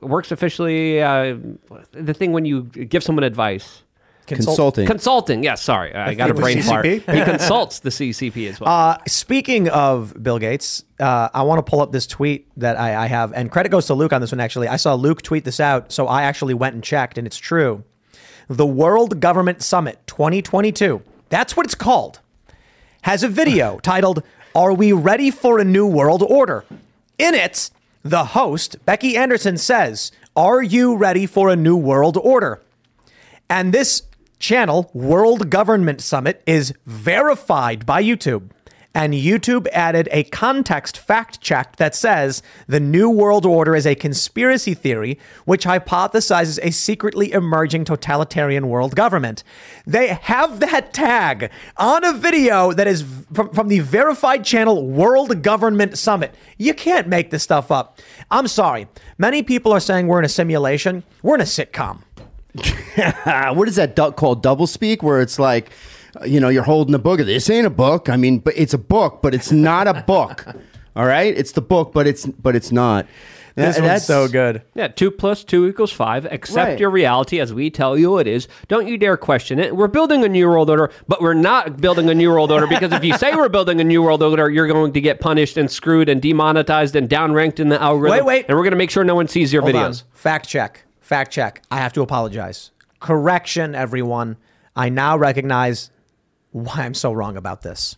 works 0.00 0.32
officially. 0.32 1.02
Uh, 1.02 1.36
the 1.92 2.14
thing 2.14 2.32
when 2.32 2.46
you 2.46 2.62
give 2.62 3.04
someone 3.04 3.24
advice. 3.24 3.83
Consult- 4.26 4.56
Consulting. 4.56 4.86
Consulting. 4.86 5.42
Yes, 5.42 5.62
sorry. 5.62 5.94
I 5.94 6.14
got 6.14 6.30
a 6.30 6.34
brain 6.34 6.62
fart. 6.62 6.84
He 6.86 7.00
consults 7.00 7.80
the 7.80 7.90
CCP 7.90 8.48
as 8.48 8.60
well. 8.60 8.70
Uh, 8.70 8.98
speaking 9.06 9.68
of 9.68 10.14
Bill 10.22 10.38
Gates, 10.38 10.84
uh, 10.98 11.28
I 11.34 11.42
want 11.42 11.64
to 11.64 11.68
pull 11.68 11.80
up 11.80 11.92
this 11.92 12.06
tweet 12.06 12.48
that 12.56 12.78
I, 12.78 13.04
I 13.04 13.06
have, 13.06 13.32
and 13.32 13.50
credit 13.50 13.68
goes 13.70 13.86
to 13.86 13.94
Luke 13.94 14.12
on 14.12 14.20
this 14.20 14.32
one. 14.32 14.40
Actually, 14.40 14.68
I 14.68 14.76
saw 14.76 14.94
Luke 14.94 15.22
tweet 15.22 15.44
this 15.44 15.60
out, 15.60 15.92
so 15.92 16.06
I 16.06 16.22
actually 16.22 16.54
went 16.54 16.74
and 16.74 16.82
checked, 16.82 17.18
and 17.18 17.26
it's 17.26 17.36
true. 17.36 17.84
The 18.48 18.66
World 18.66 19.20
Government 19.20 19.62
Summit 19.62 19.98
2022, 20.06 21.02
that's 21.28 21.56
what 21.56 21.66
it's 21.66 21.74
called, 21.74 22.20
has 23.02 23.22
a 23.22 23.28
video 23.28 23.78
titled 23.82 24.22
"Are 24.54 24.72
We 24.72 24.92
Ready 24.92 25.30
for 25.30 25.58
a 25.58 25.64
New 25.64 25.86
World 25.86 26.22
Order?" 26.22 26.64
In 27.18 27.34
it, 27.34 27.70
the 28.02 28.24
host 28.26 28.76
Becky 28.86 29.16
Anderson 29.16 29.56
says, 29.58 30.12
"Are 30.36 30.62
you 30.62 30.96
ready 30.96 31.26
for 31.26 31.48
a 31.48 31.56
new 31.56 31.76
world 31.76 32.16
order?" 32.16 32.60
And 33.50 33.72
this 33.74 34.02
channel, 34.44 34.90
World 34.92 35.48
Government 35.48 36.02
Summit, 36.02 36.42
is 36.46 36.74
verified 36.84 37.86
by 37.86 38.02
YouTube. 38.02 38.50
And 38.96 39.14
YouTube 39.14 39.66
added 39.72 40.08
a 40.12 40.24
context 40.24 40.98
fact 40.98 41.40
check 41.40 41.76
that 41.76 41.96
says 41.96 42.42
the 42.68 42.78
New 42.78 43.08
World 43.10 43.44
Order 43.46 43.74
is 43.74 43.86
a 43.86 43.94
conspiracy 43.94 44.74
theory 44.74 45.18
which 45.46 45.64
hypothesizes 45.64 46.60
a 46.62 46.70
secretly 46.70 47.32
emerging 47.32 47.86
totalitarian 47.86 48.68
world 48.68 48.94
government. 48.94 49.42
They 49.84 50.08
have 50.08 50.60
that 50.60 50.92
tag 50.92 51.50
on 51.78 52.04
a 52.04 52.12
video 52.12 52.72
that 52.72 52.86
is 52.86 53.02
from, 53.32 53.48
from 53.48 53.68
the 53.68 53.80
verified 53.80 54.44
channel 54.44 54.86
World 54.86 55.42
Government 55.42 55.98
Summit. 55.98 56.34
You 56.58 56.74
can't 56.74 57.08
make 57.08 57.30
this 57.30 57.42
stuff 57.42 57.72
up. 57.72 57.98
I'm 58.30 58.46
sorry. 58.46 58.86
Many 59.16 59.42
people 59.42 59.72
are 59.72 59.80
saying 59.80 60.06
we're 60.06 60.20
in 60.20 60.24
a 60.24 60.28
simulation, 60.28 61.02
we're 61.22 61.36
in 61.36 61.40
a 61.40 61.44
sitcom. 61.44 62.02
What 63.54 63.68
is 63.68 63.76
that 63.76 63.96
duck 63.96 64.16
called? 64.16 64.42
Double 64.42 64.66
speak, 64.66 65.02
where 65.02 65.20
it's 65.20 65.38
like, 65.38 65.70
you 66.24 66.40
know, 66.40 66.48
you're 66.48 66.62
holding 66.62 66.94
a 66.94 66.98
book. 66.98 67.18
This 67.20 67.50
ain't 67.50 67.66
a 67.66 67.70
book. 67.70 68.08
I 68.08 68.16
mean, 68.16 68.38
but 68.38 68.54
it's 68.56 68.74
a 68.74 68.78
book, 68.78 69.20
but 69.22 69.34
it's 69.34 69.50
not 69.52 69.86
a 69.88 70.02
book. 70.06 70.46
All 70.96 71.06
right, 71.06 71.36
it's 71.36 71.52
the 71.52 71.60
book, 71.62 71.92
but 71.92 72.06
it's 72.06 72.24
but 72.26 72.54
it's 72.54 72.70
not. 72.70 73.06
This 73.56 73.76
That- 73.76 73.84
one's 73.84 74.04
so 74.04 74.26
good. 74.28 74.62
Yeah, 74.74 74.88
two 74.88 75.10
plus 75.12 75.42
two 75.44 75.66
equals 75.68 75.92
five. 75.92 76.24
Accept 76.26 76.56
Right. 76.70 76.78
your 76.80 76.90
reality 76.90 77.38
as 77.40 77.52
we 77.54 77.70
tell 77.70 77.96
you 77.96 78.18
it 78.18 78.26
is. 78.26 78.46
Don't 78.68 78.86
you 78.88 78.96
dare 78.98 79.16
question 79.16 79.58
it. 79.60 79.74
We're 79.76 79.86
building 79.88 80.24
a 80.24 80.28
new 80.28 80.48
world 80.48 80.70
order, 80.70 80.90
but 81.08 81.20
we're 81.20 81.34
not 81.34 81.80
building 81.80 82.08
a 82.10 82.14
new 82.14 82.30
world 82.30 82.50
order 82.52 82.66
because 82.68 82.92
if 82.92 83.04
you 83.04 83.16
say 83.16 83.32
we're 83.34 83.48
building 83.48 83.80
a 83.80 83.84
new 83.84 84.02
world 84.02 84.22
order, 84.24 84.50
you're 84.50 84.66
going 84.68 84.92
to 84.92 85.00
get 85.00 85.20
punished 85.20 85.56
and 85.56 85.68
screwed 85.70 86.08
and 86.08 86.20
demonetized 86.22 86.94
and 86.96 87.08
downranked 87.08 87.58
in 87.60 87.68
the 87.68 87.80
algorithm. 87.80 88.18
Wait, 88.18 88.24
wait. 88.24 88.46
And 88.48 88.56
we're 88.56 88.64
going 88.64 88.72
to 88.72 88.76
make 88.76 88.90
sure 88.90 89.04
no 89.04 89.14
one 89.16 89.28
sees 89.28 89.52
your 89.52 89.62
Hold 89.62 89.74
on. 89.76 89.90
videos. 89.92 90.02
Fact 90.12 90.48
check. 90.48 90.83
Fact 91.04 91.30
check. 91.30 91.62
I 91.70 91.76
have 91.80 91.92
to 91.92 92.00
apologize. 92.00 92.70
Correction, 92.98 93.74
everyone. 93.74 94.38
I 94.74 94.88
now 94.88 95.18
recognize 95.18 95.90
why 96.50 96.76
I'm 96.78 96.94
so 96.94 97.12
wrong 97.12 97.36
about 97.36 97.60
this. 97.60 97.96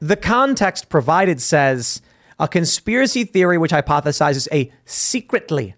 The 0.00 0.16
context 0.16 0.88
provided 0.88 1.38
says 1.42 2.00
a 2.38 2.48
conspiracy 2.48 3.24
theory 3.24 3.58
which 3.58 3.72
hypothesizes 3.72 4.48
a 4.50 4.72
secretly 4.86 5.74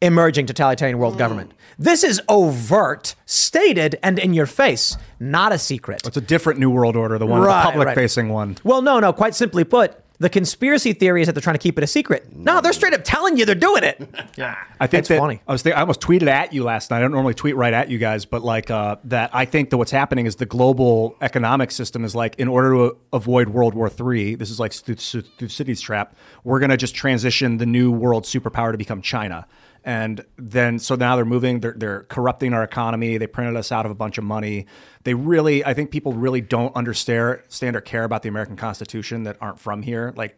emerging 0.00 0.46
totalitarian 0.46 0.96
world 0.96 1.12
hmm. 1.14 1.18
government. 1.18 1.52
This 1.78 2.04
is 2.04 2.22
overt, 2.26 3.14
stated, 3.26 3.98
and 4.02 4.18
in 4.18 4.32
your 4.32 4.46
face, 4.46 4.96
not 5.20 5.52
a 5.52 5.58
secret. 5.58 6.06
It's 6.06 6.16
a 6.16 6.22
different 6.22 6.58
New 6.58 6.70
World 6.70 6.96
Order, 6.96 7.18
the 7.18 7.26
one, 7.26 7.42
Right, 7.42 7.64
the 7.64 7.70
public 7.70 7.86
right. 7.88 7.94
facing 7.94 8.30
one. 8.30 8.56
Well, 8.64 8.80
no, 8.80 8.98
no. 8.98 9.12
Quite 9.12 9.34
simply 9.34 9.62
put, 9.62 9.94
the 10.18 10.30
conspiracy 10.30 10.92
theory 10.92 11.22
is 11.22 11.26
that 11.26 11.32
they're 11.32 11.42
trying 11.42 11.54
to 11.54 11.62
keep 11.62 11.76
it 11.78 11.84
a 11.84 11.86
secret. 11.86 12.34
No, 12.34 12.60
they're 12.60 12.72
straight 12.72 12.94
up 12.94 13.02
telling 13.04 13.36
you 13.36 13.44
they're 13.44 13.54
doing 13.54 13.84
it. 13.84 14.00
yeah, 14.36 14.56
I 14.80 14.86
think 14.86 15.02
That's 15.02 15.08
that 15.08 15.18
funny. 15.18 15.42
I 15.46 15.52
was 15.52 15.62
think, 15.62 15.76
I 15.76 15.80
almost 15.80 16.00
tweeted 16.00 16.28
at 16.28 16.52
you 16.52 16.64
last 16.64 16.90
night. 16.90 16.98
I 16.98 17.00
don't 17.00 17.12
normally 17.12 17.34
tweet 17.34 17.56
right 17.56 17.72
at 17.72 17.90
you 17.90 17.98
guys, 17.98 18.24
but 18.24 18.42
like 18.42 18.70
uh, 18.70 18.96
that, 19.04 19.30
I 19.32 19.44
think 19.44 19.70
that 19.70 19.76
what's 19.76 19.90
happening 19.90 20.26
is 20.26 20.36
the 20.36 20.46
global 20.46 21.16
economic 21.20 21.70
system 21.70 22.04
is 22.04 22.14
like 22.14 22.34
in 22.36 22.48
order 22.48 22.70
to 22.70 22.96
avoid 23.12 23.48
World 23.48 23.74
War 23.74 23.90
III. 23.90 24.36
This 24.36 24.50
is 24.50 24.58
like 24.58 24.72
Thuc- 24.72 25.26
Thucydides 25.38 25.80
trap. 25.80 26.16
We're 26.44 26.60
gonna 26.60 26.76
just 26.76 26.94
transition 26.94 27.58
the 27.58 27.66
new 27.66 27.90
world 27.90 28.24
superpower 28.24 28.72
to 28.72 28.78
become 28.78 29.02
China. 29.02 29.46
And 29.86 30.24
then, 30.36 30.80
so 30.80 30.96
now 30.96 31.14
they're 31.14 31.24
moving, 31.24 31.60
they're, 31.60 31.76
they're 31.76 32.02
corrupting 32.02 32.52
our 32.52 32.64
economy. 32.64 33.18
They 33.18 33.28
printed 33.28 33.56
us 33.56 33.70
out 33.70 33.86
of 33.86 33.92
a 33.92 33.94
bunch 33.94 34.18
of 34.18 34.24
money. 34.24 34.66
They 35.04 35.14
really, 35.14 35.64
I 35.64 35.74
think 35.74 35.92
people 35.92 36.12
really 36.12 36.40
don't 36.40 36.74
understand 36.74 37.42
stand 37.48 37.76
or 37.76 37.80
care 37.80 38.02
about 38.02 38.22
the 38.22 38.28
American 38.28 38.56
Constitution 38.56 39.22
that 39.22 39.36
aren't 39.40 39.60
from 39.60 39.82
here. 39.82 40.12
Like, 40.16 40.36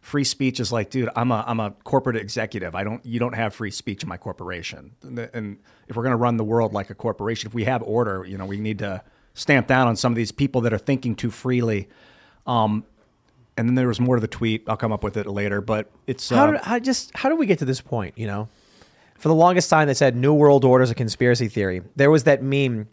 free 0.00 0.24
speech 0.24 0.58
is 0.58 0.72
like, 0.72 0.90
dude, 0.90 1.08
I'm 1.14 1.30
a 1.30 1.44
I'm 1.46 1.60
a 1.60 1.70
corporate 1.84 2.16
executive. 2.16 2.74
I 2.74 2.82
don't 2.82 3.04
you 3.06 3.20
don't 3.20 3.34
have 3.34 3.54
free 3.54 3.70
speech 3.70 4.02
in 4.02 4.08
my 4.08 4.16
corporation. 4.16 4.92
And, 5.02 5.18
and 5.18 5.58
if 5.86 5.96
we're 5.96 6.02
going 6.02 6.12
to 6.12 6.16
run 6.16 6.36
the 6.36 6.44
world 6.44 6.72
like 6.72 6.90
a 6.90 6.94
corporation, 6.94 7.46
if 7.46 7.54
we 7.54 7.64
have 7.64 7.82
order, 7.82 8.24
you 8.26 8.36
know, 8.36 8.46
we 8.46 8.58
need 8.58 8.80
to 8.80 9.02
stamp 9.34 9.68
down 9.68 9.86
on 9.86 9.94
some 9.94 10.12
of 10.12 10.16
these 10.16 10.32
people 10.32 10.62
that 10.62 10.72
are 10.72 10.78
thinking 10.78 11.14
too 11.14 11.30
freely. 11.30 11.88
Um, 12.46 12.84
and 13.56 13.68
then 13.68 13.74
there 13.74 13.88
was 13.88 14.00
more 14.00 14.16
to 14.16 14.20
the 14.20 14.28
tweet. 14.28 14.64
I'll 14.68 14.76
come 14.76 14.92
up 14.92 15.04
with 15.04 15.16
it 15.16 15.26
later, 15.26 15.60
but 15.60 15.90
it's 16.06 16.28
How 16.30 16.48
uh, 16.48 16.50
did 16.52 16.60
I 16.64 16.78
just 16.80 17.16
how 17.16 17.28
did 17.28 17.38
we 17.38 17.46
get 17.46 17.58
to 17.60 17.64
this 17.64 17.80
point? 17.80 18.16
You 18.16 18.26
know, 18.26 18.48
for 19.18 19.28
the 19.28 19.34
longest 19.34 19.68
time 19.68 19.88
they 19.88 19.94
said 19.94 20.16
New 20.16 20.32
World 20.32 20.64
Order 20.64 20.84
is 20.84 20.90
a 20.90 20.94
conspiracy 20.94 21.48
theory. 21.48 21.82
There 21.96 22.10
was 22.10 22.24
that 22.24 22.42
meme. 22.42 22.88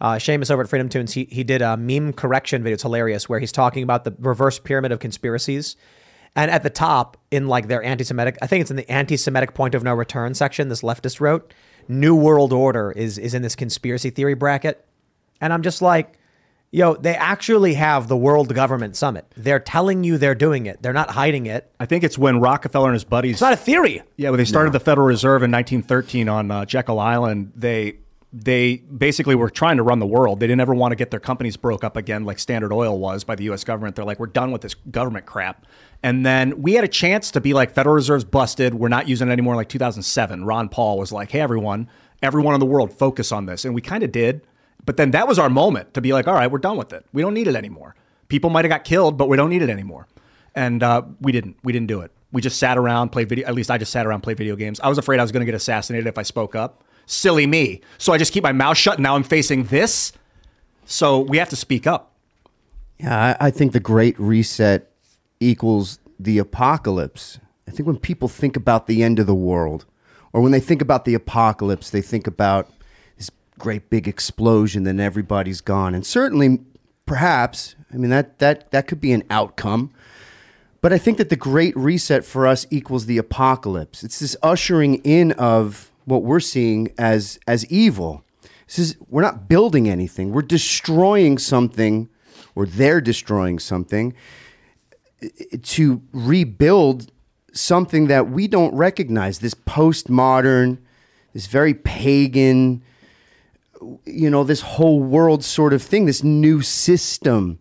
Uh, 0.00 0.14
Seamus 0.14 0.50
over 0.50 0.62
at 0.62 0.68
FreedomToons, 0.68 1.12
he, 1.12 1.28
he 1.30 1.44
did 1.44 1.62
a 1.62 1.76
meme 1.76 2.12
correction 2.12 2.62
video. 2.62 2.74
It's 2.74 2.82
hilarious 2.82 3.28
where 3.28 3.38
he's 3.38 3.52
talking 3.52 3.84
about 3.84 4.02
the 4.02 4.12
reverse 4.18 4.58
pyramid 4.58 4.90
of 4.90 4.98
conspiracies. 4.98 5.76
And 6.34 6.50
at 6.50 6.62
the 6.62 6.70
top, 6.70 7.16
in 7.30 7.46
like 7.46 7.68
their 7.68 7.82
anti 7.82 8.04
Semitic, 8.04 8.36
I 8.42 8.46
think 8.46 8.62
it's 8.62 8.70
in 8.70 8.76
the 8.76 8.90
anti 8.90 9.16
Semitic 9.16 9.54
point 9.54 9.74
of 9.74 9.82
no 9.82 9.94
return 9.94 10.34
section, 10.34 10.68
this 10.68 10.82
leftist 10.82 11.20
wrote, 11.20 11.54
New 11.88 12.16
World 12.16 12.52
Order 12.52 12.90
is, 12.92 13.16
is 13.16 13.32
in 13.32 13.42
this 13.42 13.54
conspiracy 13.54 14.10
theory 14.10 14.34
bracket. 14.34 14.84
And 15.40 15.52
I'm 15.52 15.62
just 15.62 15.82
like, 15.82 16.18
yo, 16.72 16.94
they 16.94 17.14
actually 17.14 17.74
have 17.74 18.08
the 18.08 18.16
World 18.16 18.52
Government 18.52 18.96
Summit. 18.96 19.26
They're 19.36 19.60
telling 19.60 20.02
you 20.02 20.18
they're 20.18 20.34
doing 20.34 20.66
it, 20.66 20.82
they're 20.82 20.92
not 20.92 21.10
hiding 21.10 21.46
it. 21.46 21.70
I 21.78 21.86
think 21.86 22.02
it's 22.02 22.18
when 22.18 22.40
Rockefeller 22.40 22.88
and 22.88 22.94
his 22.94 23.04
buddies. 23.04 23.34
It's 23.34 23.40
not 23.40 23.52
a 23.52 23.56
theory. 23.56 24.02
Yeah, 24.16 24.30
when 24.30 24.38
they 24.38 24.44
started 24.44 24.72
the 24.72 24.80
Federal 24.80 25.06
Reserve 25.06 25.42
in 25.42 25.52
1913 25.52 26.28
on 26.28 26.50
uh, 26.50 26.64
Jekyll 26.64 26.98
Island, 26.98 27.52
they 27.54 27.98
they 28.34 28.76
basically 28.76 29.34
were 29.34 29.50
trying 29.50 29.76
to 29.76 29.82
run 29.82 29.98
the 29.98 30.06
world. 30.06 30.40
They 30.40 30.46
didn't 30.46 30.62
ever 30.62 30.74
want 30.74 30.92
to 30.92 30.96
get 30.96 31.10
their 31.10 31.20
companies 31.20 31.58
broke 31.58 31.84
up 31.84 31.98
again, 31.98 32.24
like 32.24 32.38
Standard 32.38 32.72
Oil 32.72 32.98
was 32.98 33.24
by 33.24 33.34
the 33.34 33.44
U.S. 33.44 33.62
government. 33.62 33.94
They're 33.94 34.06
like, 34.06 34.18
we're 34.18 34.26
done 34.26 34.52
with 34.52 34.62
this 34.62 34.72
government 34.72 35.26
crap. 35.26 35.66
And 36.02 36.24
then 36.24 36.62
we 36.62 36.72
had 36.72 36.82
a 36.82 36.88
chance 36.88 37.30
to 37.32 37.42
be 37.42 37.52
like, 37.52 37.72
Federal 37.72 37.94
Reserve's 37.94 38.24
busted. 38.24 38.72
We're 38.72 38.88
not 38.88 39.06
using 39.06 39.28
it 39.28 39.32
anymore. 39.32 39.54
Like 39.54 39.68
2007, 39.68 40.46
Ron 40.46 40.70
Paul 40.70 40.98
was 40.98 41.12
like, 41.12 41.30
hey, 41.30 41.40
everyone, 41.40 41.90
everyone 42.22 42.54
in 42.54 42.60
the 42.60 42.66
world, 42.66 42.90
focus 42.90 43.32
on 43.32 43.44
this. 43.44 43.66
And 43.66 43.74
we 43.74 43.82
kind 43.82 44.02
of 44.02 44.10
did. 44.10 44.40
But 44.84 44.96
then 44.96 45.12
that 45.12 45.28
was 45.28 45.38
our 45.38 45.48
moment 45.48 45.94
to 45.94 46.00
be 46.00 46.12
like, 46.12 46.26
all 46.26 46.34
right, 46.34 46.50
we're 46.50 46.58
done 46.58 46.76
with 46.76 46.92
it. 46.92 47.04
We 47.12 47.22
don't 47.22 47.34
need 47.34 47.46
it 47.46 47.54
anymore. 47.54 47.94
People 48.28 48.50
might 48.50 48.64
have 48.64 48.70
got 48.70 48.84
killed, 48.84 49.16
but 49.16 49.28
we 49.28 49.36
don't 49.36 49.50
need 49.50 49.62
it 49.62 49.70
anymore. 49.70 50.08
And 50.54 50.82
uh, 50.82 51.02
we 51.20 51.32
didn't. 51.32 51.56
We 51.62 51.72
didn't 51.72 51.88
do 51.88 52.00
it. 52.00 52.10
We 52.32 52.40
just 52.40 52.58
sat 52.58 52.78
around, 52.78 53.10
played 53.10 53.28
video. 53.28 53.46
At 53.46 53.54
least 53.54 53.70
I 53.70 53.78
just 53.78 53.92
sat 53.92 54.06
around, 54.06 54.22
played 54.22 54.38
video 54.38 54.56
games. 54.56 54.80
I 54.80 54.88
was 54.88 54.98
afraid 54.98 55.20
I 55.20 55.22
was 55.22 55.32
going 55.32 55.42
to 55.42 55.46
get 55.46 55.54
assassinated 55.54 56.06
if 56.06 56.18
I 56.18 56.22
spoke 56.22 56.54
up. 56.54 56.82
Silly 57.06 57.46
me. 57.46 57.80
So 57.98 58.12
I 58.12 58.18
just 58.18 58.32
keep 58.32 58.42
my 58.42 58.52
mouth 58.52 58.76
shut. 58.76 58.94
And 58.94 59.02
now 59.02 59.14
I'm 59.14 59.22
facing 59.22 59.64
this. 59.64 60.12
So 60.84 61.20
we 61.20 61.38
have 61.38 61.50
to 61.50 61.56
speak 61.56 61.86
up. 61.86 62.12
Yeah, 62.98 63.36
I, 63.40 63.48
I 63.48 63.50
think 63.50 63.72
the 63.72 63.80
Great 63.80 64.18
Reset 64.18 64.90
equals 65.40 65.98
the 66.18 66.38
apocalypse. 66.38 67.38
I 67.68 67.70
think 67.70 67.86
when 67.86 67.98
people 67.98 68.28
think 68.28 68.56
about 68.56 68.86
the 68.86 69.02
end 69.02 69.18
of 69.18 69.26
the 69.26 69.34
world, 69.34 69.84
or 70.32 70.40
when 70.40 70.52
they 70.52 70.60
think 70.60 70.80
about 70.80 71.04
the 71.04 71.14
apocalypse, 71.14 71.90
they 71.90 72.02
think 72.02 72.26
about 72.26 72.70
great 73.62 73.88
big 73.88 74.08
explosion, 74.08 74.82
then 74.82 74.98
everybody's 74.98 75.60
gone. 75.60 75.94
And 75.94 76.04
certainly, 76.04 76.58
perhaps, 77.06 77.76
I 77.94 77.96
mean 77.96 78.10
that 78.10 78.40
that 78.40 78.72
that 78.72 78.88
could 78.88 79.00
be 79.00 79.12
an 79.12 79.22
outcome. 79.30 79.92
But 80.80 80.92
I 80.92 80.98
think 80.98 81.16
that 81.18 81.28
the 81.28 81.36
Great 81.36 81.76
Reset 81.76 82.24
for 82.24 82.44
us 82.44 82.66
equals 82.70 83.06
the 83.06 83.18
apocalypse. 83.18 84.02
It's 84.02 84.18
this 84.18 84.36
ushering 84.42 84.96
in 85.04 85.30
of 85.32 85.92
what 86.06 86.24
we're 86.24 86.40
seeing 86.40 86.92
as 86.98 87.38
as 87.46 87.64
evil. 87.66 88.24
This 88.66 88.80
is 88.80 88.96
we're 89.08 89.22
not 89.22 89.48
building 89.48 89.88
anything. 89.88 90.32
We're 90.32 90.42
destroying 90.42 91.38
something, 91.38 92.08
or 92.56 92.66
they're 92.66 93.00
destroying 93.00 93.60
something 93.60 94.12
to 95.62 96.02
rebuild 96.12 97.12
something 97.52 98.08
that 98.08 98.28
we 98.28 98.48
don't 98.48 98.74
recognize. 98.74 99.38
This 99.38 99.54
postmodern, 99.54 100.78
this 101.32 101.46
very 101.46 101.74
pagan, 101.74 102.82
you 104.04 104.30
know, 104.30 104.44
this 104.44 104.60
whole 104.60 105.00
world 105.00 105.44
sort 105.44 105.72
of 105.72 105.82
thing. 105.82 106.06
This 106.06 106.22
new 106.22 106.62
system, 106.62 107.58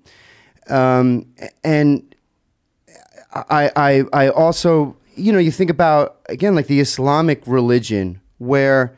um, 0.70 1.26
and 1.64 2.16
I, 3.34 3.72
I, 3.76 4.04
I 4.14 4.30
also, 4.30 4.98
you 5.16 5.32
know, 5.32 5.40
you 5.40 5.52
think 5.52 5.70
about 5.70 6.20
again 6.30 6.56
like 6.56 6.68
the 6.68 6.80
Islamic 6.80 7.46
religion, 7.46 8.22
where 8.38 8.98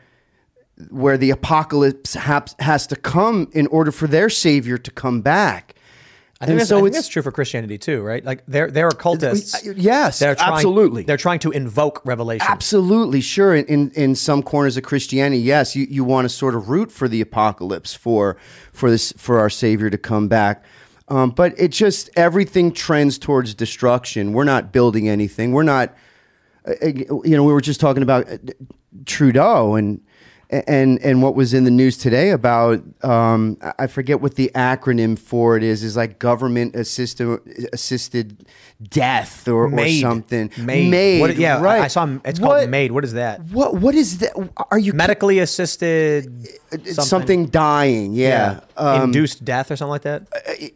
where 0.90 1.16
the 1.16 1.30
apocalypse 1.30 2.14
has, 2.14 2.54
has 2.58 2.86
to 2.88 2.96
come 2.96 3.48
in 3.52 3.66
order 3.68 3.92
for 3.92 4.06
their 4.06 4.28
savior 4.28 4.76
to 4.76 4.90
come 4.90 5.20
back. 5.20 5.74
I 6.40 6.46
think, 6.46 6.50
And 6.52 6.60
that's, 6.60 6.68
so 6.68 6.76
I 6.76 6.78
think 6.80 6.88
it's- 6.88 7.02
that's 7.04 7.08
true 7.08 7.22
for 7.22 7.30
Christianity 7.30 7.78
too, 7.78 8.02
right? 8.02 8.24
Like 8.24 8.42
they're 8.48 8.70
they're 8.70 8.88
occultists. 8.88 9.64
Yes, 9.76 10.18
they're 10.18 10.34
trying, 10.34 10.52
absolutely. 10.54 11.04
They're 11.04 11.16
trying 11.16 11.38
to 11.40 11.50
invoke 11.52 12.02
revelation. 12.04 12.46
Absolutely, 12.50 13.20
sure. 13.20 13.54
In, 13.54 13.90
in 13.92 14.14
some 14.16 14.42
corners 14.42 14.76
of 14.76 14.82
Christianity, 14.82 15.40
yes, 15.40 15.76
you, 15.76 15.86
you 15.88 16.02
want 16.04 16.24
to 16.24 16.28
sort 16.28 16.54
of 16.56 16.68
root 16.68 16.90
for 16.90 17.06
the 17.08 17.20
apocalypse 17.20 17.94
for 17.94 18.36
for 18.72 18.90
this 18.90 19.12
for 19.16 19.38
our 19.38 19.48
Savior 19.48 19.90
to 19.90 19.98
come 19.98 20.26
back. 20.28 20.64
Um, 21.08 21.30
but 21.30 21.54
it 21.58 21.68
just 21.70 22.10
everything 22.16 22.72
trends 22.72 23.16
towards 23.18 23.54
destruction. 23.54 24.32
We're 24.32 24.44
not 24.44 24.72
building 24.72 25.08
anything. 25.08 25.52
We're 25.52 25.62
not. 25.62 25.94
uh, 26.66 26.72
uh, 26.82 26.86
You 27.24 27.36
know, 27.36 27.44
we 27.44 27.52
were 27.52 27.60
just 27.60 27.78
talking 27.78 28.02
about 28.02 28.28
uh, 28.28 28.38
Trudeau 29.06 29.74
and 29.74 30.00
and 30.50 30.98
and 31.02 31.22
what 31.22 31.34
was 31.34 31.52
in 31.54 31.64
the 31.64 31.70
news 31.70 31.96
today 31.96 32.30
about 32.30 32.82
um, 33.02 33.56
I- 33.62 33.72
I 33.80 33.86
forget 33.86 34.20
what 34.20 34.34
the 34.36 34.50
acronym 34.54 35.18
for 35.18 35.56
it 35.56 35.62
is 35.62 35.82
is 35.82 35.96
like 35.96 36.18
government 36.18 36.76
assisted 36.76 37.38
assisted 37.72 38.46
death 38.82 39.48
or, 39.48 39.72
or 39.72 39.88
something 39.88 40.50
MAID. 40.58 41.20
What- 41.20 41.36
yeah, 41.36 41.58
I- 41.58 41.60
right 41.60 41.80
I 41.82 41.88
saw. 41.88 42.06
It's 42.24 42.38
What- 42.40 42.58
called 42.58 42.70
MAID. 42.70 42.92
What 42.92 43.04
is 43.04 43.12
that? 43.14 43.40
what 43.50 43.74
what 43.76 43.94
is 43.94 44.18
that? 44.18 44.32
Are 44.70 44.78
you 44.78 44.92
medically 44.92 45.38
assisted 45.38 46.48
It's 46.72 47.06
something, 47.08 47.46
dying? 47.46 48.12
Yeah, 48.12 48.60
Um, 48.76 49.04
induced 49.04 49.44
death 49.44 49.70
or 49.70 49.76
something 49.76 49.90
like 49.90 50.02
that. 50.02 50.22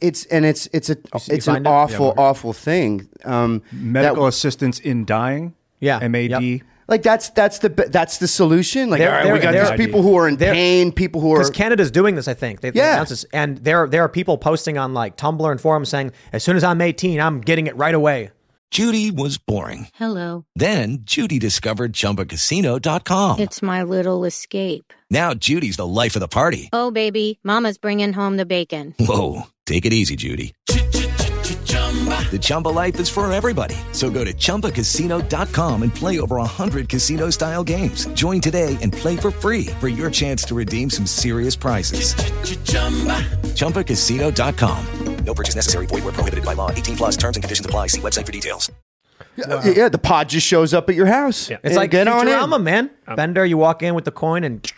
It's 0.00 0.24
and 0.26 0.44
it's 0.44 0.68
it's 0.72 0.90
a 0.90 0.96
you 0.96 1.20
it's 1.36 1.46
an 1.48 1.66
it? 1.66 1.68
awful 1.68 2.14
Yeah, 2.16 2.22
awful 2.22 2.52
thing. 2.52 3.08
Um, 3.24 3.62
Medical 3.72 4.24
that- 4.24 4.28
assistance 4.28 4.78
in 4.80 5.04
dying. 5.04 5.54
Yeah. 5.80 6.00
MAD. 6.08 6.62
Like 6.88 7.02
that's 7.02 7.28
that's 7.30 7.58
the 7.60 7.68
that's 7.68 8.18
the 8.18 8.26
solution. 8.28 8.90
Like 8.90 8.98
They're- 8.98 9.10
all 9.10 9.24
right, 9.24 9.32
we 9.32 9.38
got 9.38 9.52
they're- 9.52 9.68
these 9.76 9.76
people 9.86 10.02
who 10.02 10.16
are 10.16 10.26
in 10.26 10.36
pain, 10.36 10.90
people 10.90 11.20
who 11.20 11.32
are 11.32 11.38
Because 11.38 11.50
Canada's 11.50 11.90
doing 11.90 12.14
this, 12.16 12.26
I 12.28 12.34
think. 12.34 12.60
They, 12.60 12.70
they 12.70 12.80
Yeah. 12.80 12.94
announced 12.94 13.10
this, 13.10 13.24
and 13.32 13.58
there 13.58 13.86
there 13.86 14.02
are 14.02 14.08
people 14.08 14.38
posting 14.38 14.78
on 14.78 14.94
like 14.94 15.16
Tumblr 15.16 15.50
and 15.50 15.60
forums 15.60 15.88
saying, 15.90 16.12
"As 16.32 16.42
soon 16.42 16.56
as 16.56 16.64
I'm 16.64 16.80
18, 16.80 17.20
I'm 17.20 17.40
getting 17.40 17.66
it 17.66 17.76
right 17.76 17.94
away." 17.94 18.30
Judy 18.70 19.10
was 19.10 19.38
boring. 19.38 19.88
Hello. 19.94 20.44
Then 20.54 20.98
Judy 21.04 21.38
discovered 21.38 21.94
ChumbaCasino.com. 21.94 23.40
It's 23.40 23.62
my 23.62 23.82
little 23.82 24.26
escape. 24.26 24.92
Now 25.10 25.32
Judy's 25.32 25.78
the 25.78 25.86
life 25.86 26.16
of 26.16 26.20
the 26.20 26.28
party. 26.28 26.68
Oh, 26.72 26.90
baby, 26.90 27.38
Mama's 27.42 27.78
bringing 27.78 28.12
home 28.12 28.36
the 28.36 28.44
bacon. 28.44 28.94
Whoa, 29.00 29.44
take 29.64 29.86
it 29.86 29.94
easy, 29.94 30.16
Judy. 30.16 30.52
The 32.30 32.38
Chumba 32.40 32.68
life 32.68 33.00
is 33.00 33.08
for 33.08 33.30
everybody. 33.32 33.74
So 33.92 34.10
go 34.10 34.22
to 34.24 34.32
ChumbaCasino.com 34.34 35.82
and 35.82 35.94
play 35.94 36.20
over 36.20 36.36
100 36.36 36.88
casino 36.88 37.30
style 37.30 37.64
games. 37.64 38.06
Join 38.08 38.40
today 38.40 38.76
and 38.82 38.92
play 38.92 39.16
for 39.16 39.30
free 39.30 39.66
for 39.80 39.88
your 39.88 40.10
chance 40.10 40.42
to 40.44 40.54
redeem 40.54 40.90
some 40.90 41.06
serious 41.06 41.56
prizes. 41.56 42.14
ChumbaCasino.com. 43.54 45.24
No 45.24 45.34
purchase 45.34 45.54
necessary. 45.56 45.86
Void 45.86 46.04
where 46.04 46.12
prohibited 46.12 46.44
by 46.44 46.54
law. 46.54 46.70
18 46.70 46.96
plus 46.96 47.16
terms 47.16 47.36
and 47.36 47.42
conditions 47.42 47.66
apply. 47.66 47.88
See 47.88 48.00
website 48.00 48.24
for 48.26 48.32
details. 48.32 48.70
yeah, 49.36 49.44
uh, 49.46 49.62
yeah, 49.76 49.88
the 49.88 49.98
pod 49.98 50.28
just 50.30 50.46
shows 50.46 50.72
up 50.72 50.88
at 50.88 50.94
your 50.94 51.06
house. 51.06 51.50
Yeah. 51.50 51.56
It's 51.56 51.66
And 51.66 51.76
like 51.76 51.90
get 51.90 52.08
on 52.08 52.26
Futurama, 52.26 52.56
in. 52.56 52.64
man. 52.64 52.90
Um, 53.06 53.16
Bender, 53.16 53.44
you 53.44 53.58
walk 53.58 53.82
in 53.82 53.94
with 53.94 54.04
the 54.06 54.10
coin 54.12 54.44
and 54.44 54.72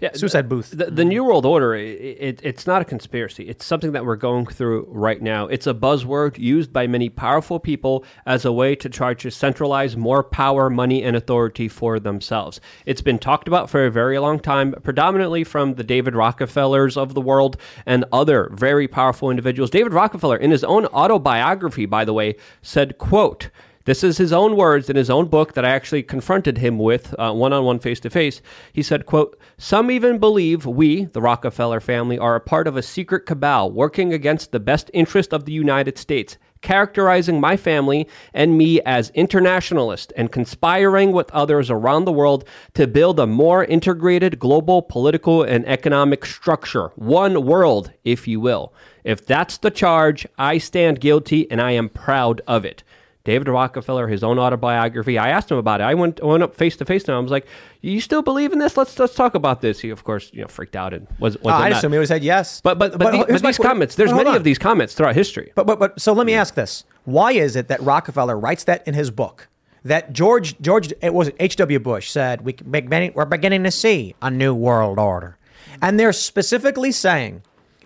Yeah, 0.00 0.12
suicide 0.12 0.48
booth. 0.48 0.70
The, 0.70 0.76
the 0.76 1.02
mm-hmm. 1.02 1.08
New 1.08 1.24
World 1.24 1.44
Order, 1.44 1.74
i 1.74 1.78
it, 1.78 2.40
it's 2.44 2.68
not 2.68 2.80
a 2.80 2.84
conspiracy. 2.84 3.48
It's 3.48 3.64
something 3.64 3.90
that 3.92 4.04
we're 4.04 4.14
going 4.14 4.46
through 4.46 4.86
right 4.88 5.20
now. 5.20 5.48
It's 5.48 5.66
a 5.66 5.74
buzzword 5.74 6.38
used 6.38 6.72
by 6.72 6.86
many 6.86 7.08
powerful 7.08 7.58
people 7.58 8.04
as 8.24 8.44
a 8.44 8.52
way 8.52 8.76
to 8.76 8.88
try 8.88 9.14
to 9.14 9.30
centralize 9.30 9.96
more 9.96 10.22
power, 10.22 10.70
money, 10.70 11.02
and 11.02 11.16
authority 11.16 11.66
for 11.66 11.98
themselves. 11.98 12.60
It's 12.86 13.02
been 13.02 13.18
talked 13.18 13.48
about 13.48 13.70
for 13.70 13.86
a 13.86 13.90
very 13.90 14.20
long 14.20 14.38
time, 14.38 14.72
predominantly 14.84 15.42
from 15.42 15.74
the 15.74 15.84
David 15.84 16.14
Rockefellers 16.14 16.96
of 16.96 17.14
the 17.14 17.20
world 17.20 17.56
and 17.84 18.04
other 18.12 18.50
very 18.52 18.86
powerful 18.86 19.30
individuals. 19.30 19.70
David 19.70 19.92
Rockefeller, 19.92 20.36
in 20.36 20.52
his 20.52 20.62
own 20.62 20.86
autobiography, 20.86 21.86
by 21.86 22.04
the 22.04 22.12
way, 22.12 22.36
said, 22.62 22.98
quote, 22.98 23.50
this 23.88 24.04
is 24.04 24.18
his 24.18 24.34
own 24.34 24.54
words 24.54 24.90
in 24.90 24.96
his 24.96 25.08
own 25.08 25.28
book 25.28 25.54
that 25.54 25.64
I 25.64 25.70
actually 25.70 26.02
confronted 26.02 26.58
him 26.58 26.78
with 26.78 27.14
uh, 27.18 27.32
one 27.32 27.54
on 27.54 27.64
one, 27.64 27.78
face 27.78 28.00
to 28.00 28.10
face. 28.10 28.42
He 28.70 28.82
said, 28.82 29.06
quote, 29.06 29.40
Some 29.56 29.90
even 29.90 30.18
believe 30.18 30.66
we, 30.66 31.06
the 31.06 31.22
Rockefeller 31.22 31.80
family, 31.80 32.18
are 32.18 32.34
a 32.34 32.40
part 32.40 32.68
of 32.68 32.76
a 32.76 32.82
secret 32.82 33.24
cabal 33.24 33.72
working 33.72 34.12
against 34.12 34.52
the 34.52 34.60
best 34.60 34.90
interest 34.92 35.32
of 35.32 35.46
the 35.46 35.52
United 35.52 35.96
States, 35.96 36.36
characterizing 36.60 37.40
my 37.40 37.56
family 37.56 38.06
and 38.34 38.58
me 38.58 38.82
as 38.82 39.08
internationalist 39.14 40.12
and 40.18 40.32
conspiring 40.32 41.12
with 41.12 41.30
others 41.30 41.70
around 41.70 42.04
the 42.04 42.12
world 42.12 42.44
to 42.74 42.86
build 42.86 43.18
a 43.18 43.26
more 43.26 43.64
integrated 43.64 44.38
global 44.38 44.82
political 44.82 45.42
and 45.42 45.66
economic 45.66 46.26
structure. 46.26 46.88
One 46.96 47.46
world, 47.46 47.92
if 48.04 48.28
you 48.28 48.38
will. 48.38 48.74
If 49.02 49.24
that's 49.24 49.56
the 49.56 49.70
charge, 49.70 50.26
I 50.36 50.58
stand 50.58 51.00
guilty 51.00 51.50
and 51.50 51.62
I 51.62 51.70
am 51.70 51.88
proud 51.88 52.42
of 52.46 52.66
it. 52.66 52.82
David 53.28 53.48
Rockefeller, 53.48 54.08
his 54.08 54.24
own 54.24 54.38
autobiography. 54.38 55.18
I 55.18 55.28
asked 55.28 55.50
him 55.50 55.58
about 55.58 55.82
it. 55.82 55.84
I 55.84 55.92
went 55.92 56.24
went 56.24 56.42
up 56.42 56.54
face 56.54 56.76
to 56.78 56.86
face 56.86 57.04
to 57.04 57.12
him. 57.12 57.18
I 57.18 57.20
was 57.20 57.30
like, 57.30 57.46
"You 57.82 58.00
still 58.00 58.22
believe 58.22 58.54
in 58.54 58.58
this? 58.58 58.74
Let's 58.74 58.98
let's 58.98 59.14
talk 59.14 59.34
about 59.34 59.60
this." 59.60 59.80
He, 59.80 59.90
of 59.90 60.02
course, 60.02 60.30
you 60.32 60.40
know, 60.40 60.48
freaked 60.48 60.74
out 60.74 60.94
and 60.94 61.06
was. 61.18 61.36
Uh, 61.36 61.40
wasn't 61.42 61.62
I 61.62 61.68
assume 61.76 61.92
he 61.92 61.98
would 61.98 62.04
have 62.04 62.08
said 62.08 62.24
yes. 62.24 62.62
But 62.62 62.78
but 62.78 62.92
but, 62.92 63.00
But 63.00 63.26
the- 63.26 63.32
but 63.34 63.42
these 63.42 63.58
comments. 63.58 63.96
There's 63.96 64.14
many 64.14 64.30
on. 64.30 64.36
of 64.36 64.44
these 64.44 64.56
comments 64.56 64.94
throughout 64.94 65.14
history. 65.14 65.52
But 65.54 65.66
but 65.66 65.78
but 65.78 66.00
so 66.00 66.14
let 66.14 66.24
me 66.24 66.32
ask 66.32 66.54
this: 66.54 66.84
Why 67.04 67.32
is 67.32 67.54
it 67.54 67.68
that 67.68 67.82
Rockefeller 67.82 68.38
writes 68.38 68.64
that 68.64 68.88
in 68.88 68.94
his 68.94 69.10
book? 69.10 69.48
That 69.84 70.14
George 70.14 70.58
George 70.62 70.94
it 71.02 71.12
was 71.12 71.30
H. 71.38 71.56
W. 71.56 71.78
Bush 71.78 72.08
said 72.10 72.46
we 72.46 72.54
beginning, 72.54 73.12
we're 73.14 73.26
beginning 73.26 73.62
to 73.64 73.70
see 73.70 74.14
a 74.22 74.30
new 74.30 74.54
world 74.54 74.98
order, 74.98 75.36
and 75.82 76.00
they're 76.00 76.14
specifically 76.14 76.92
saying 76.92 77.42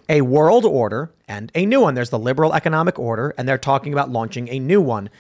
a 0.09 0.20
world 0.20 0.64
order 0.64 1.11
and 1.26 1.51
a 1.55 1.64
new 1.66 1.80
one. 1.80 1.95
There's 1.95 2.11
the 2.11 2.18
liberal 2.18 2.55
economic 2.55 2.99
order, 2.99 3.34
and 3.38 3.49
they're 3.49 3.59
talking 3.59 3.93
about 3.93 4.11
launching 4.11 4.49
a 4.49 4.59
new 4.59 4.80
one. 4.80 5.11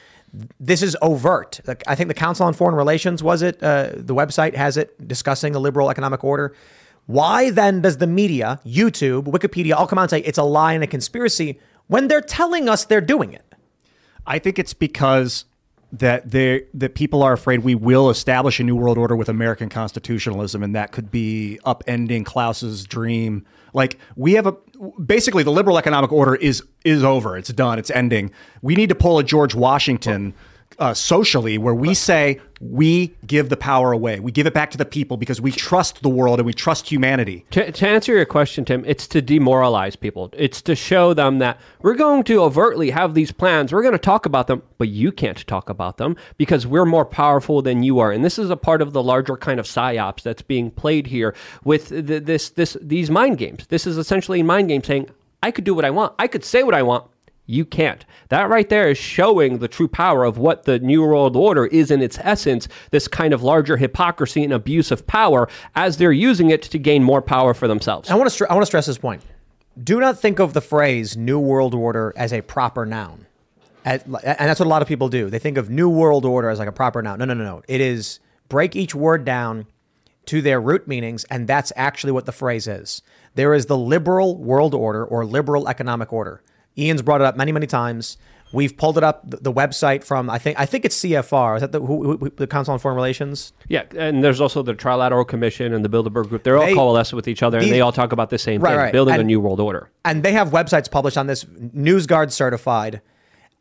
This 0.58 0.82
is 0.82 0.96
overt. 1.02 1.60
I 1.86 1.94
think 1.94 2.08
the 2.08 2.14
Council 2.14 2.46
on 2.46 2.54
Foreign 2.54 2.74
Relations 2.74 3.22
was 3.22 3.42
it. 3.42 3.62
Uh, 3.62 3.90
the 3.94 4.14
website 4.14 4.54
has 4.54 4.76
it 4.76 5.06
discussing 5.06 5.52
the 5.52 5.60
liberal 5.60 5.90
economic 5.90 6.24
order. 6.24 6.54
Why 7.06 7.50
then 7.50 7.82
does 7.82 7.98
the 7.98 8.06
media, 8.06 8.60
YouTube, 8.64 9.24
Wikipedia, 9.24 9.74
all 9.74 9.86
come 9.86 9.98
out 9.98 10.02
and 10.02 10.10
say 10.10 10.20
it's 10.20 10.38
a 10.38 10.44
lie 10.44 10.72
and 10.72 10.82
a 10.82 10.86
conspiracy 10.86 11.58
when 11.88 12.08
they're 12.08 12.20
telling 12.20 12.68
us 12.68 12.84
they're 12.84 13.00
doing 13.00 13.32
it? 13.32 13.44
I 14.26 14.38
think 14.38 14.58
it's 14.58 14.72
because 14.72 15.44
that 15.92 16.30
they 16.30 16.64
that 16.72 16.94
people 16.94 17.22
are 17.22 17.34
afraid 17.34 17.60
we 17.60 17.74
will 17.74 18.08
establish 18.08 18.58
a 18.58 18.64
new 18.64 18.74
world 18.74 18.96
order 18.96 19.14
with 19.14 19.28
American 19.28 19.68
constitutionalism, 19.68 20.62
and 20.62 20.74
that 20.74 20.92
could 20.92 21.10
be 21.10 21.58
upending 21.66 22.24
Klaus's 22.24 22.84
dream. 22.84 23.44
Like 23.74 23.98
we 24.16 24.32
have 24.32 24.46
a 24.46 24.56
basically 25.04 25.42
the 25.42 25.52
liberal 25.52 25.78
economic 25.78 26.12
order 26.12 26.34
is 26.34 26.62
is 26.84 27.04
over. 27.04 27.36
It's 27.36 27.52
done. 27.52 27.78
It's 27.78 27.90
ending. 27.90 28.30
We 28.60 28.74
need 28.74 28.88
to 28.88 28.94
pull 28.94 29.18
a 29.18 29.24
George 29.24 29.54
Washington. 29.54 30.34
Uh, 30.78 30.94
socially, 30.94 31.58
where 31.58 31.74
we 31.74 31.94
say 31.94 32.40
we 32.60 33.14
give 33.26 33.48
the 33.48 33.56
power 33.56 33.92
away, 33.92 34.20
we 34.20 34.30
give 34.30 34.46
it 34.46 34.54
back 34.54 34.70
to 34.70 34.78
the 34.78 34.84
people 34.84 35.16
because 35.16 35.40
we 35.40 35.50
trust 35.50 36.02
the 36.02 36.08
world 36.08 36.38
and 36.38 36.46
we 36.46 36.52
trust 36.52 36.88
humanity. 36.88 37.44
To, 37.50 37.70
to 37.70 37.88
answer 37.88 38.14
your 38.14 38.24
question, 38.24 38.64
Tim, 38.64 38.84
it's 38.86 39.06
to 39.08 39.20
demoralize 39.20 39.96
people. 39.96 40.30
It's 40.32 40.62
to 40.62 40.74
show 40.74 41.12
them 41.12 41.38
that 41.38 41.60
we're 41.82 41.94
going 41.94 42.24
to 42.24 42.42
overtly 42.42 42.90
have 42.90 43.14
these 43.14 43.32
plans. 43.32 43.72
We're 43.72 43.82
going 43.82 43.92
to 43.92 43.98
talk 43.98 44.26
about 44.26 44.46
them, 44.46 44.62
but 44.78 44.88
you 44.88 45.12
can't 45.12 45.46
talk 45.46 45.68
about 45.68 45.98
them 45.98 46.16
because 46.36 46.66
we're 46.66 46.86
more 46.86 47.04
powerful 47.04 47.62
than 47.62 47.82
you 47.82 47.98
are. 47.98 48.12
And 48.12 48.24
this 48.24 48.38
is 48.38 48.50
a 48.50 48.56
part 48.56 48.80
of 48.80 48.92
the 48.92 49.02
larger 49.02 49.36
kind 49.36 49.58
of 49.58 49.66
psyops 49.66 50.22
that's 50.22 50.42
being 50.42 50.70
played 50.70 51.08
here 51.08 51.34
with 51.64 51.88
the, 51.88 52.20
this 52.20 52.50
this 52.50 52.76
these 52.80 53.10
mind 53.10 53.38
games. 53.38 53.66
This 53.68 53.86
is 53.86 53.98
essentially 53.98 54.40
a 54.40 54.44
mind 54.44 54.68
game 54.68 54.82
saying 54.84 55.08
I 55.42 55.50
could 55.50 55.64
do 55.64 55.74
what 55.74 55.84
I 55.84 55.90
want. 55.90 56.14
I 56.18 56.28
could 56.28 56.44
say 56.44 56.62
what 56.62 56.74
I 56.74 56.82
want. 56.82 57.06
You 57.46 57.64
can't. 57.64 58.04
That 58.28 58.48
right 58.48 58.68
there 58.68 58.88
is 58.88 58.98
showing 58.98 59.58
the 59.58 59.68
true 59.68 59.88
power 59.88 60.24
of 60.24 60.38
what 60.38 60.64
the 60.64 60.78
New 60.78 61.02
World 61.02 61.36
Order 61.36 61.66
is 61.66 61.90
in 61.90 62.00
its 62.00 62.18
essence 62.22 62.68
this 62.90 63.08
kind 63.08 63.34
of 63.34 63.42
larger 63.42 63.76
hypocrisy 63.76 64.44
and 64.44 64.52
abuse 64.52 64.90
of 64.90 65.06
power 65.06 65.48
as 65.74 65.96
they're 65.96 66.12
using 66.12 66.50
it 66.50 66.62
to 66.62 66.78
gain 66.78 67.02
more 67.02 67.20
power 67.20 67.52
for 67.52 67.66
themselves. 67.66 68.08
I 68.10 68.14
want 68.14 68.30
to 68.30 68.50
I 68.50 68.54
want 68.54 68.62
to 68.62 68.66
stress 68.66 68.86
this 68.86 68.98
point. 68.98 69.22
Do 69.82 69.98
not 69.98 70.18
think 70.20 70.38
of 70.38 70.52
the 70.52 70.60
phrase 70.60 71.16
New 71.16 71.38
World 71.38 71.74
Order 71.74 72.12
as 72.16 72.32
a 72.32 72.42
proper 72.42 72.86
noun. 72.86 73.26
As- 73.84 74.02
and 74.04 74.14
that's 74.14 74.60
what 74.60 74.66
a 74.66 74.68
lot 74.68 74.82
of 74.82 74.88
people 74.88 75.08
do. 75.08 75.28
They 75.28 75.38
think 75.38 75.58
of 75.58 75.68
New 75.68 75.88
World 75.88 76.24
Order 76.24 76.48
as 76.48 76.58
like 76.58 76.68
a 76.68 76.72
proper 76.72 77.02
noun. 77.02 77.18
No, 77.18 77.24
no, 77.24 77.34
no, 77.34 77.44
no. 77.44 77.62
It 77.66 77.80
is 77.80 78.20
break 78.48 78.76
each 78.76 78.94
word 78.94 79.24
down 79.24 79.66
to 80.26 80.40
their 80.40 80.60
root 80.60 80.86
meanings, 80.86 81.24
and 81.24 81.48
that's 81.48 81.72
actually 81.74 82.12
what 82.12 82.26
the 82.26 82.32
phrase 82.32 82.68
is. 82.68 83.02
There 83.34 83.54
is 83.54 83.66
the 83.66 83.76
liberal 83.76 84.36
world 84.36 84.74
order 84.74 85.04
or 85.04 85.24
liberal 85.24 85.68
economic 85.68 86.12
order. 86.12 86.42
Ian's 86.78 87.02
brought 87.02 87.20
it 87.20 87.24
up 87.26 87.36
many, 87.36 87.52
many 87.52 87.66
times. 87.66 88.16
We've 88.54 88.76
pulled 88.76 88.98
it 88.98 89.04
up 89.04 89.22
the, 89.24 89.50
website 89.50 90.04
from 90.04 90.28
I 90.28 90.36
think 90.38 90.60
I 90.60 90.66
think 90.66 90.84
it's 90.84 90.98
CFR. 91.00 91.56
Is 91.56 91.60
that 91.62 91.72
the 91.72 91.80
who, 91.80 92.18
who, 92.18 92.28
the 92.30 92.46
Council 92.46 92.74
on 92.74 92.78
Foreign 92.78 92.96
Relations? 92.96 93.54
Yeah, 93.68 93.84
and 93.96 94.22
there's 94.22 94.42
also 94.42 94.62
the 94.62 94.74
Trilateral 94.74 95.26
Commission 95.26 95.72
and 95.72 95.82
the 95.82 95.88
Bilderberg 95.88 96.28
Group. 96.28 96.42
They're 96.42 96.58
all 96.58 96.66
They- 96.66 96.74
coalesced 96.74 97.14
with 97.14 97.28
each 97.28 97.42
other, 97.42 97.58
these- 97.60 97.68
and 97.68 97.74
they 97.74 97.80
all 97.80 97.92
talk 97.92 98.12
about 98.12 98.28
the 98.28 98.36
same 98.38 98.60
Right, 98.60 98.72
thing: 98.72 98.78
right. 98.78 98.92
building 98.92 99.14
a 99.14 99.24
new 99.24 99.40
world 99.40 99.58
order. 99.58 99.88
and 100.04 100.22
they 100.22 100.32
have 100.32 100.50
websites 100.50 100.90
published 100.90 101.16
on 101.16 101.28
this 101.28 101.44
NewsGuard 101.44 102.30
certified. 102.30 103.00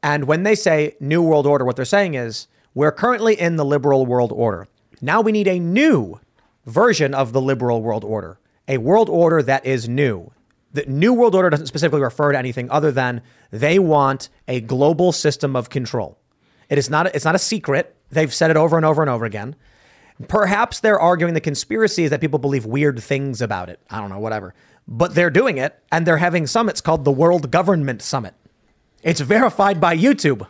And 0.03 0.25
when 0.25 0.43
they 0.43 0.55
say 0.55 0.95
New 0.99 1.21
World 1.21 1.45
Order, 1.47 1.63
what 1.63 1.77
they're 1.77 1.85
saying 1.85 2.15
is 2.15 2.47
we're 2.73 2.91
currently 2.91 3.39
in 3.39 3.55
the 3.55 3.63
liberal 3.63 4.05
world 4.05 4.31
order. 4.33 4.67
Now 5.01 5.21
we 5.21 5.31
need 5.31 5.47
a 5.47 5.57
new 5.59 6.19
version 6.65 7.13
of 7.13 7.31
the 7.33 7.41
liberal 7.41 7.81
world 7.81 8.03
order, 8.03 8.39
a 8.67 8.77
world 8.77 9.09
order 9.09 9.41
that 9.41 9.65
is 9.65 9.87
new. 9.87 10.31
The 10.73 10.85
New 10.85 11.13
World 11.13 11.35
Order 11.35 11.49
doesn't 11.49 11.67
specifically 11.67 12.01
refer 12.01 12.31
to 12.31 12.37
anything 12.37 12.69
other 12.71 12.91
than 12.91 13.21
they 13.51 13.79
want 13.79 14.29
a 14.47 14.61
global 14.61 15.11
system 15.11 15.55
of 15.55 15.69
control. 15.69 16.17
It 16.69 16.77
is 16.77 16.89
not. 16.89 17.13
It's 17.13 17.25
not 17.25 17.35
a 17.35 17.39
secret. 17.39 17.95
They've 18.09 18.33
said 18.33 18.51
it 18.51 18.57
over 18.57 18.77
and 18.77 18.85
over 18.85 19.01
and 19.01 19.09
over 19.09 19.25
again. 19.25 19.55
Perhaps 20.27 20.79
they're 20.79 20.99
arguing 20.99 21.33
the 21.33 21.41
conspiracy 21.41 22.03
is 22.03 22.11
that 22.11 22.21
people 22.21 22.39
believe 22.39 22.65
weird 22.65 23.01
things 23.01 23.41
about 23.41 23.69
it. 23.69 23.79
I 23.89 23.99
don't 23.99 24.09
know, 24.09 24.19
whatever. 24.19 24.53
But 24.87 25.15
they're 25.15 25.29
doing 25.29 25.57
it, 25.57 25.77
and 25.91 26.05
they're 26.05 26.17
having 26.17 26.47
summits 26.47 26.81
called 26.81 27.05
the 27.05 27.11
World 27.11 27.51
Government 27.51 28.01
Summit. 28.01 28.33
It's 29.03 29.19
verified 29.19 29.81
by 29.81 29.97
YouTube. 29.97 30.47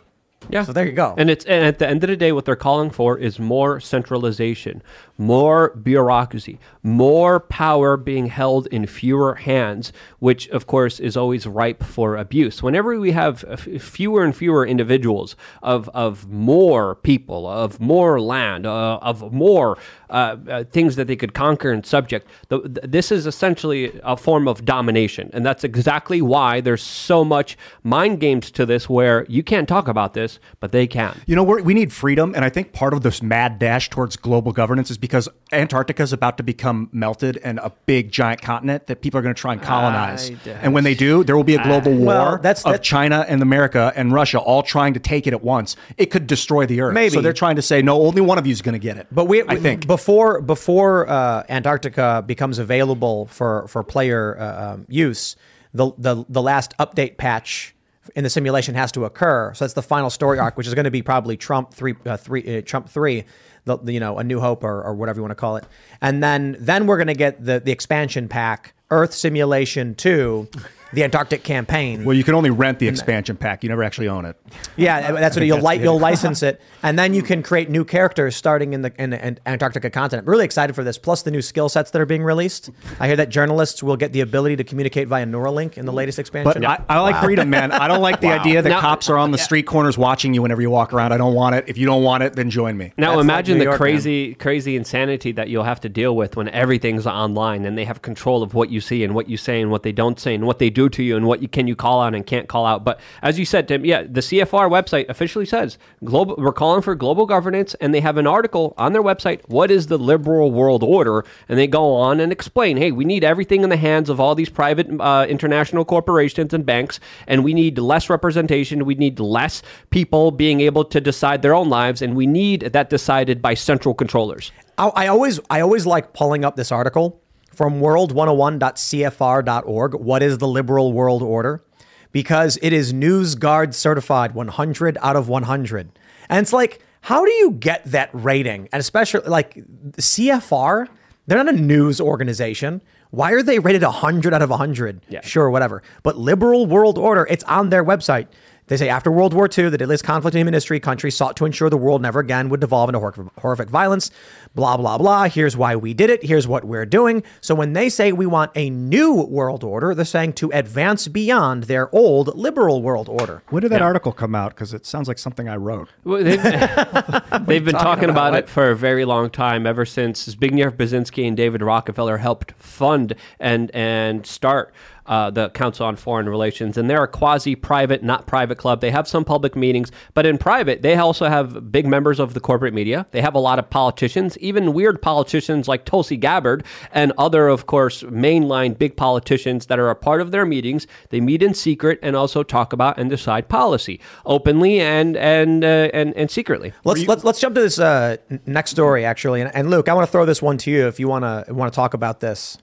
Yeah. 0.50 0.64
So 0.64 0.72
there 0.72 0.86
you 0.86 0.92
go. 0.92 1.14
And 1.16 1.30
it's 1.30 1.44
and 1.44 1.64
at 1.64 1.78
the 1.78 1.88
end 1.88 2.02
of 2.04 2.10
the 2.10 2.16
day, 2.16 2.32
what 2.32 2.44
they're 2.44 2.56
calling 2.56 2.90
for 2.90 3.18
is 3.18 3.38
more 3.38 3.80
centralization, 3.80 4.82
more 5.22 5.70
bureaucracy, 5.70 6.58
more 6.82 7.38
power 7.40 7.96
being 7.96 8.26
held 8.26 8.66
in 8.68 8.86
fewer 8.86 9.34
hands, 9.36 9.92
which 10.18 10.48
of 10.48 10.66
course 10.66 10.98
is 11.00 11.16
always 11.16 11.46
ripe 11.46 11.82
for 11.82 12.16
abuse. 12.16 12.62
Whenever 12.62 12.98
we 12.98 13.12
have 13.12 13.40
fewer 13.80 14.24
and 14.24 14.34
fewer 14.36 14.66
individuals 14.66 15.36
of 15.62 15.88
of 15.94 16.28
more 16.28 16.96
people, 16.96 17.46
of 17.46 17.80
more 17.80 18.20
land, 18.20 18.66
uh, 18.66 18.98
of 19.00 19.32
more 19.32 19.78
uh, 20.10 20.36
uh, 20.48 20.64
things 20.64 20.96
that 20.96 21.06
they 21.06 21.16
could 21.16 21.34
conquer 21.34 21.70
and 21.70 21.86
subject, 21.86 22.26
the, 22.48 22.60
th- 22.60 22.86
this 22.96 23.12
is 23.12 23.26
essentially 23.26 24.00
a 24.02 24.16
form 24.16 24.48
of 24.48 24.64
domination, 24.64 25.30
and 25.32 25.46
that's 25.46 25.64
exactly 25.64 26.20
why 26.20 26.60
there's 26.60 26.82
so 26.82 27.24
much 27.24 27.56
mind 27.84 28.18
games 28.20 28.50
to 28.50 28.66
this, 28.66 28.88
where 28.88 29.24
you 29.28 29.42
can't 29.42 29.68
talk 29.68 29.86
about 29.88 30.14
this, 30.14 30.40
but 30.60 30.72
they 30.72 30.86
can. 30.86 31.12
You 31.26 31.36
know, 31.36 31.44
we 31.44 31.74
need 31.74 31.92
freedom, 31.92 32.34
and 32.34 32.44
I 32.44 32.50
think 32.50 32.72
part 32.72 32.92
of 32.92 33.02
this 33.02 33.22
mad 33.22 33.58
dash 33.58 33.88
towards 33.88 34.16
global 34.16 34.52
governance 34.52 34.90
is 34.90 34.98
because 34.98 35.11
Antarctica 35.52 36.02
is 36.02 36.12
about 36.12 36.36
to 36.38 36.42
become 36.42 36.88
melted 36.92 37.36
and 37.44 37.58
a 37.58 37.72
big 37.86 38.10
giant 38.10 38.40
continent 38.42 38.86
that 38.86 39.02
people 39.02 39.18
are 39.18 39.22
going 39.22 39.34
to 39.34 39.40
try 39.40 39.52
and 39.52 39.60
colonize. 39.62 40.30
And 40.46 40.72
when 40.72 40.84
they 40.84 40.94
do, 40.94 41.24
there 41.24 41.36
will 41.36 41.44
be 41.44 41.54
a 41.54 41.62
global 41.62 41.92
war 41.92 42.06
Well, 42.06 42.38
that's- 42.38 42.64
of 42.64 42.72
that- 42.72 42.82
China 42.82 43.24
and 43.28 43.42
America 43.42 43.92
and 43.94 44.12
Russia 44.12 44.38
all 44.38 44.62
trying 44.62 44.94
to 44.94 45.00
take 45.00 45.26
it 45.26 45.32
at 45.32 45.42
once. 45.42 45.76
It 45.96 46.06
could 46.06 46.26
destroy 46.26 46.66
the 46.66 46.80
Earth. 46.80 46.94
Maybe. 46.94 47.14
So 47.14 47.20
they're 47.20 47.32
trying 47.32 47.56
to 47.56 47.62
say, 47.62 47.82
no, 47.82 48.02
only 48.02 48.20
one 48.20 48.38
of 48.38 48.46
you 48.46 48.52
is 48.52 48.62
going 48.62 48.74
to 48.74 48.78
get 48.78 48.96
it. 48.96 49.06
But 49.10 49.26
we, 49.26 49.42
I 49.42 49.56
think. 49.56 49.86
before 49.86 50.40
before 50.40 51.08
uh, 51.08 51.44
Antarctica 51.48 52.22
becomes 52.26 52.58
available 52.58 53.26
for 53.26 53.66
for 53.68 53.82
player 53.82 54.38
uh, 54.38 54.72
um, 54.74 54.86
use, 54.88 55.36
the, 55.74 55.92
the 55.98 56.24
the 56.28 56.42
last 56.42 56.74
update 56.78 57.16
patch 57.16 57.74
in 58.16 58.24
the 58.24 58.30
simulation 58.30 58.74
has 58.74 58.90
to 58.92 59.04
occur. 59.04 59.52
So 59.54 59.64
that's 59.64 59.74
the 59.74 59.82
final 59.82 60.10
story 60.10 60.38
arc, 60.38 60.56
which 60.56 60.66
is 60.66 60.74
going 60.74 60.84
to 60.86 60.90
be 60.90 61.02
probably 61.02 61.36
Trump 61.36 61.72
three 61.72 61.94
uh, 62.04 62.16
three 62.16 62.58
uh, 62.58 62.62
Trump 62.62 62.88
three, 62.88 63.24
the, 63.64 63.78
the, 63.78 63.92
you 63.92 64.00
know 64.00 64.18
a 64.18 64.24
New 64.24 64.40
Hope 64.40 64.64
or, 64.64 64.82
or 64.82 64.94
whatever 64.94 65.18
you 65.18 65.22
want 65.22 65.32
to 65.32 65.36
call 65.36 65.56
it, 65.56 65.64
and 66.00 66.22
then 66.22 66.56
then 66.58 66.86
we're 66.86 66.96
going 66.96 67.06
to 67.08 67.14
get 67.14 67.44
the 67.44 67.60
the 67.60 67.72
expansion 67.72 68.28
pack 68.28 68.74
Earth 68.90 69.12
Simulation 69.12 69.94
two. 69.94 70.48
The 70.92 71.04
Antarctic 71.04 71.42
campaign. 71.42 72.04
well, 72.04 72.14
you 72.16 72.24
can 72.24 72.34
only 72.34 72.50
rent 72.50 72.78
the 72.78 72.88
expansion 72.88 73.36
pack. 73.36 73.62
You 73.62 73.68
never 73.70 73.82
actually 73.82 74.08
own 74.08 74.24
it. 74.26 74.36
Yeah, 74.76 75.12
that's 75.12 75.36
what 75.36 75.46
you'll 75.46 75.56
that's 75.56 75.78
li- 75.78 75.82
you'll 75.82 75.98
license 75.98 76.42
it, 76.42 76.60
and 76.82 76.98
then 76.98 77.14
you 77.14 77.22
can 77.22 77.42
create 77.42 77.70
new 77.70 77.84
characters 77.84 78.36
starting 78.36 78.72
in 78.74 78.82
the 78.82 78.92
in 79.02 79.10
the 79.10 79.24
Ant- 79.24 79.40
Antarctica 79.46 79.88
continent. 79.90 80.26
Really 80.28 80.44
excited 80.44 80.74
for 80.74 80.84
this. 80.84 80.98
Plus 80.98 81.22
the 81.22 81.30
new 81.30 81.40
skill 81.42 81.68
sets 81.68 81.90
that 81.92 82.00
are 82.02 82.06
being 82.06 82.22
released. 82.22 82.70
I 83.00 83.06
hear 83.06 83.16
that 83.16 83.30
journalists 83.30 83.82
will 83.82 83.96
get 83.96 84.12
the 84.12 84.20
ability 84.20 84.56
to 84.56 84.64
communicate 84.64 85.08
via 85.08 85.24
Neuralink 85.24 85.78
in 85.78 85.86
the 85.86 85.92
latest 85.92 86.18
expansion. 86.18 86.62
But 86.62 86.80
I, 86.88 86.96
I 86.96 87.00
like 87.00 87.22
freedom, 87.24 87.48
man. 87.48 87.72
I 87.72 87.88
don't 87.88 88.02
like 88.02 88.20
the 88.20 88.28
idea 88.32 88.60
that 88.62 88.68
Now- 88.68 88.80
cops 88.80 89.08
are 89.08 89.16
on 89.16 89.30
the 89.30 89.38
street 89.38 89.66
corners 89.66 89.96
watching 89.96 90.34
you 90.34 90.42
whenever 90.42 90.60
you 90.60 90.70
walk 90.70 90.92
around. 90.92 91.12
I 91.12 91.16
don't 91.16 91.34
want 91.34 91.54
it. 91.56 91.64
If 91.68 91.78
you 91.78 91.86
don't 91.86 92.02
want 92.02 92.22
it, 92.22 92.34
then 92.34 92.50
join 92.50 92.76
me. 92.76 92.92
Now 92.98 93.08
That's 93.08 93.16
like 93.16 93.24
imagine 93.24 93.54
New 93.54 93.58
the 93.60 93.64
York, 93.64 93.74
man. 93.74 93.78
crazy, 93.78 94.34
crazy 94.34 94.76
insanity 94.76 95.32
that 95.32 95.48
you'll 95.48 95.64
have 95.64 95.80
to 95.80 95.88
deal 95.88 96.14
with 96.16 96.36
when 96.36 96.48
everything's 96.50 97.06
online 97.06 97.64
and 97.64 97.78
they 97.78 97.84
have 97.86 98.02
control 98.02 98.42
of 98.42 98.52
what 98.54 98.70
you 98.70 98.80
see 98.80 99.04
and 99.04 99.14
what 99.14 99.28
you 99.28 99.36
say 99.38 99.60
and 99.62 99.70
what 99.70 99.82
they 99.82 99.92
don't 99.92 100.20
say 100.20 100.34
and 100.34 100.46
what 100.46 100.58
they 100.58 100.68
do 100.70 100.81
to 100.88 101.02
you 101.02 101.16
and 101.16 101.26
what 101.26 101.42
you 101.42 101.48
can 101.48 101.66
you 101.66 101.76
call 101.76 102.02
out 102.02 102.14
and 102.14 102.26
can't 102.26 102.48
call 102.48 102.66
out. 102.66 102.84
But 102.84 103.00
as 103.22 103.38
you 103.38 103.44
said, 103.44 103.68
Tim, 103.68 103.84
yeah, 103.84 104.02
the 104.02 104.20
CFR 104.20 104.70
website 104.70 105.08
officially 105.08 105.46
says 105.46 105.78
global. 106.04 106.36
We're 106.38 106.52
calling 106.52 106.82
for 106.82 106.94
global 106.94 107.26
governance, 107.26 107.74
and 107.80 107.94
they 107.94 108.00
have 108.00 108.16
an 108.16 108.26
article 108.26 108.74
on 108.76 108.92
their 108.92 109.02
website. 109.02 109.40
What 109.48 109.70
is 109.70 109.86
the 109.86 109.98
liberal 109.98 110.50
world 110.50 110.82
order? 110.82 111.24
And 111.48 111.58
they 111.58 111.66
go 111.66 111.94
on 111.94 112.20
and 112.20 112.32
explain, 112.32 112.76
hey, 112.76 112.92
we 112.92 113.04
need 113.04 113.24
everything 113.24 113.62
in 113.62 113.70
the 113.70 113.76
hands 113.76 114.08
of 114.08 114.20
all 114.20 114.34
these 114.34 114.48
private 114.48 114.88
uh, 115.00 115.26
international 115.28 115.84
corporations 115.84 116.52
and 116.52 116.64
banks, 116.64 117.00
and 117.26 117.44
we 117.44 117.54
need 117.54 117.78
less 117.78 118.10
representation. 118.10 118.84
We 118.84 118.94
need 118.94 119.20
less 119.20 119.62
people 119.90 120.30
being 120.30 120.60
able 120.60 120.84
to 120.86 121.00
decide 121.00 121.42
their 121.42 121.54
own 121.54 121.68
lives, 121.68 122.02
and 122.02 122.16
we 122.16 122.26
need 122.26 122.60
that 122.72 122.90
decided 122.90 123.40
by 123.42 123.54
central 123.54 123.94
controllers. 123.94 124.52
I 124.78 125.06
always 125.06 125.38
I 125.50 125.60
always 125.60 125.86
like 125.86 126.12
pulling 126.12 126.44
up 126.44 126.56
this 126.56 126.72
article 126.72 127.21
from 127.54 127.80
world101.cfr.org. 127.80 129.94
What 129.94 130.22
is 130.22 130.38
the 130.38 130.48
liberal 130.48 130.92
world 130.92 131.22
order? 131.22 131.62
Because 132.10 132.58
it 132.62 132.72
is 132.72 132.92
NewsGuard 132.92 133.74
certified 133.74 134.34
100 134.34 134.98
out 135.00 135.14
of 135.16 135.28
100. 135.28 135.90
And 136.28 136.40
it's 136.40 136.52
like, 136.52 136.82
how 137.02 137.24
do 137.24 137.32
you 137.32 137.52
get 137.52 137.84
that 137.86 138.10
rating? 138.12 138.68
And 138.72 138.80
especially 138.80 139.28
like 139.28 139.54
CFR, 139.92 140.88
they're 141.26 141.42
not 141.42 141.52
a 141.52 141.56
news 141.56 142.00
organization. 142.00 142.82
Why 143.10 143.32
are 143.32 143.42
they 143.42 143.58
rated 143.58 143.82
100 143.82 144.32
out 144.32 144.42
of 144.42 144.50
100? 144.50 145.00
Yeah. 145.08 145.20
Sure, 145.22 145.50
whatever. 145.50 145.82
But 146.02 146.16
liberal 146.16 146.66
world 146.66 146.98
order, 146.98 147.26
it's 147.28 147.42
on 147.44 147.70
their 147.70 147.84
website. 147.84 148.28
They 148.68 148.76
say 148.76 148.88
after 148.88 149.10
World 149.10 149.34
War 149.34 149.46
II, 149.46 149.70
the 149.70 149.78
deadliest 149.78 150.04
conflict 150.04 150.34
in 150.34 150.40
human 150.40 150.54
history, 150.54 150.78
countries 150.80 151.16
sought 151.16 151.36
to 151.36 151.44
ensure 151.44 151.68
the 151.68 151.76
world 151.76 152.00
never 152.00 152.20
again 152.20 152.48
would 152.48 152.60
devolve 152.60 152.88
into 152.88 153.00
hor- 153.00 153.30
horrific 153.38 153.68
violence. 153.68 154.10
Blah, 154.54 154.76
blah, 154.76 154.98
blah. 154.98 155.24
Here's 155.28 155.56
why 155.56 155.76
we 155.76 155.94
did 155.94 156.10
it. 156.10 156.24
Here's 156.24 156.46
what 156.46 156.64
we're 156.64 156.86
doing. 156.86 157.22
So 157.40 157.54
when 157.54 157.72
they 157.72 157.88
say 157.88 158.12
we 158.12 158.26
want 158.26 158.52
a 158.54 158.70
new 158.70 159.14
world 159.14 159.64
order, 159.64 159.94
they're 159.94 160.04
saying 160.04 160.34
to 160.34 160.50
advance 160.52 161.08
beyond 161.08 161.64
their 161.64 161.94
old 161.94 162.36
liberal 162.36 162.82
world 162.82 163.08
order. 163.08 163.42
When 163.50 163.62
did 163.62 163.72
that 163.72 163.82
article 163.82 164.12
come 164.12 164.34
out? 164.34 164.54
Because 164.54 164.72
it 164.72 164.86
sounds 164.86 165.08
like 165.08 165.18
something 165.18 165.48
I 165.48 165.56
wrote. 165.56 165.88
Well, 166.04 166.22
they've, 166.22 166.42
they've 167.46 167.64
been 167.64 167.74
talking 167.74 168.10
about, 168.10 168.30
about? 168.30 168.34
it 168.34 168.48
for 168.48 168.70
a 168.70 168.76
very 168.76 169.04
long 169.04 169.30
time, 169.30 169.66
ever 169.66 169.84
since 169.84 170.34
Zbigniew 170.34 170.70
Brzezinski 170.76 171.26
and 171.26 171.36
David 171.36 171.62
Rockefeller 171.62 172.18
helped 172.18 172.52
fund 172.52 173.14
and 173.40 173.70
and 173.74 174.26
start 174.26 174.72
uh, 175.06 175.30
the 175.30 175.50
Council 175.50 175.86
on 175.86 175.96
Foreign 175.96 176.28
Relations, 176.28 176.76
and 176.76 176.88
they're 176.88 177.02
a 177.02 177.08
quasi-private, 177.08 178.02
not 178.02 178.26
private 178.26 178.58
club. 178.58 178.80
They 178.80 178.90
have 178.90 179.08
some 179.08 179.24
public 179.24 179.56
meetings, 179.56 179.90
but 180.14 180.26
in 180.26 180.38
private, 180.38 180.82
they 180.82 180.94
also 180.96 181.28
have 181.28 181.72
big 181.72 181.86
members 181.86 182.20
of 182.20 182.34
the 182.34 182.40
corporate 182.40 182.74
media. 182.74 183.06
They 183.10 183.20
have 183.20 183.34
a 183.34 183.38
lot 183.38 183.58
of 183.58 183.68
politicians, 183.70 184.38
even 184.38 184.72
weird 184.72 185.02
politicians 185.02 185.68
like 185.68 185.84
Tulsi 185.84 186.16
Gabbard 186.16 186.64
and 186.92 187.12
other, 187.18 187.48
of 187.48 187.66
course, 187.66 188.02
mainline 188.04 188.78
big 188.78 188.96
politicians 188.96 189.66
that 189.66 189.78
are 189.78 189.90
a 189.90 189.96
part 189.96 190.20
of 190.20 190.30
their 190.30 190.46
meetings. 190.46 190.86
They 191.10 191.20
meet 191.20 191.42
in 191.42 191.54
secret 191.54 191.98
and 192.02 192.16
also 192.16 192.42
talk 192.42 192.72
about 192.72 192.98
and 192.98 193.10
decide 193.10 193.48
policy 193.48 194.00
openly 194.24 194.80
and 194.80 195.16
and 195.16 195.64
uh, 195.64 195.90
and 195.92 196.16
and 196.16 196.30
secretly. 196.30 196.72
Let's 196.84 197.06
let's, 197.06 197.24
let's 197.24 197.40
jump 197.40 197.54
to 197.56 197.60
this 197.60 197.78
uh, 197.78 198.16
next 198.46 198.70
story 198.70 199.04
actually, 199.04 199.40
and, 199.40 199.54
and 199.54 199.70
Luke, 199.70 199.88
I 199.88 199.94
want 199.94 200.06
to 200.06 200.12
throw 200.12 200.24
this 200.24 200.42
one 200.42 200.58
to 200.58 200.70
you 200.70 200.86
if 200.86 201.00
you 201.00 201.08
want 201.08 201.24
to 201.24 201.52
want 201.52 201.72
to 201.72 201.76
talk 201.76 201.94
about 201.94 202.20
this. 202.20 202.58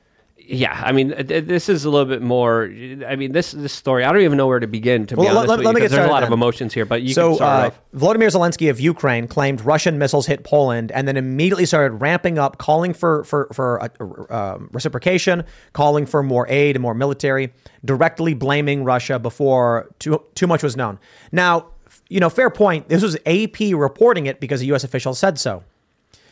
Yeah, 0.51 0.81
I 0.83 0.93
mean, 0.93 1.13
this 1.27 1.69
is 1.69 1.85
a 1.85 1.91
little 1.91 2.07
bit 2.07 2.23
more. 2.23 2.63
I 3.07 3.15
mean, 3.15 3.33
this 3.33 3.51
this 3.51 3.71
story. 3.71 4.03
I 4.03 4.11
don't 4.11 4.23
even 4.23 4.35
know 4.35 4.47
where 4.47 4.59
to 4.59 4.65
begin. 4.65 5.05
To 5.05 5.15
be 5.15 5.19
Well, 5.21 5.27
let- 5.27 5.37
honest, 5.37 5.49
let- 5.49 5.57
with 5.59 5.65
let 5.67 5.71
you, 5.71 5.75
me 5.75 5.81
get 5.81 5.91
there's 5.91 6.07
a 6.07 6.09
lot 6.11 6.23
of 6.23 6.31
emotions 6.31 6.73
here. 6.73 6.85
But 6.85 7.03
you 7.03 7.13
so 7.13 7.27
can 7.29 7.35
start 7.35 7.73
uh. 7.93 7.97
Volodymyr 7.97 8.31
Zelensky 8.31 8.67
of 8.71 8.79
Ukraine 8.79 9.27
claimed 9.27 9.61
Russian 9.61 9.99
missiles 9.99 10.25
hit 10.25 10.43
Poland, 10.43 10.91
and 10.91 11.07
then 11.07 11.17
immediately 11.17 11.67
started 11.67 12.01
ramping 12.01 12.39
up, 12.39 12.57
calling 12.57 12.93
for 12.95 13.23
for 13.25 13.47
for 13.53 13.79
uh, 13.83 14.33
um, 14.55 14.69
reciprocation, 14.73 15.43
calling 15.73 16.07
for 16.07 16.23
more 16.23 16.47
aid 16.49 16.75
and 16.75 16.81
more 16.81 16.95
military, 16.95 17.53
directly 17.85 18.33
blaming 18.33 18.83
Russia 18.83 19.19
before 19.19 19.89
too 19.99 20.19
too 20.33 20.47
much 20.47 20.63
was 20.63 20.75
known. 20.75 20.97
Now, 21.31 21.67
you 22.09 22.19
know, 22.19 22.29
fair 22.29 22.49
point. 22.49 22.89
This 22.89 23.03
was 23.03 23.15
AP 23.27 23.59
reporting 23.75 24.25
it 24.25 24.39
because 24.39 24.61
a 24.61 24.65
U.S. 24.65 24.83
official 24.83 25.13
said 25.13 25.37
so. 25.37 25.63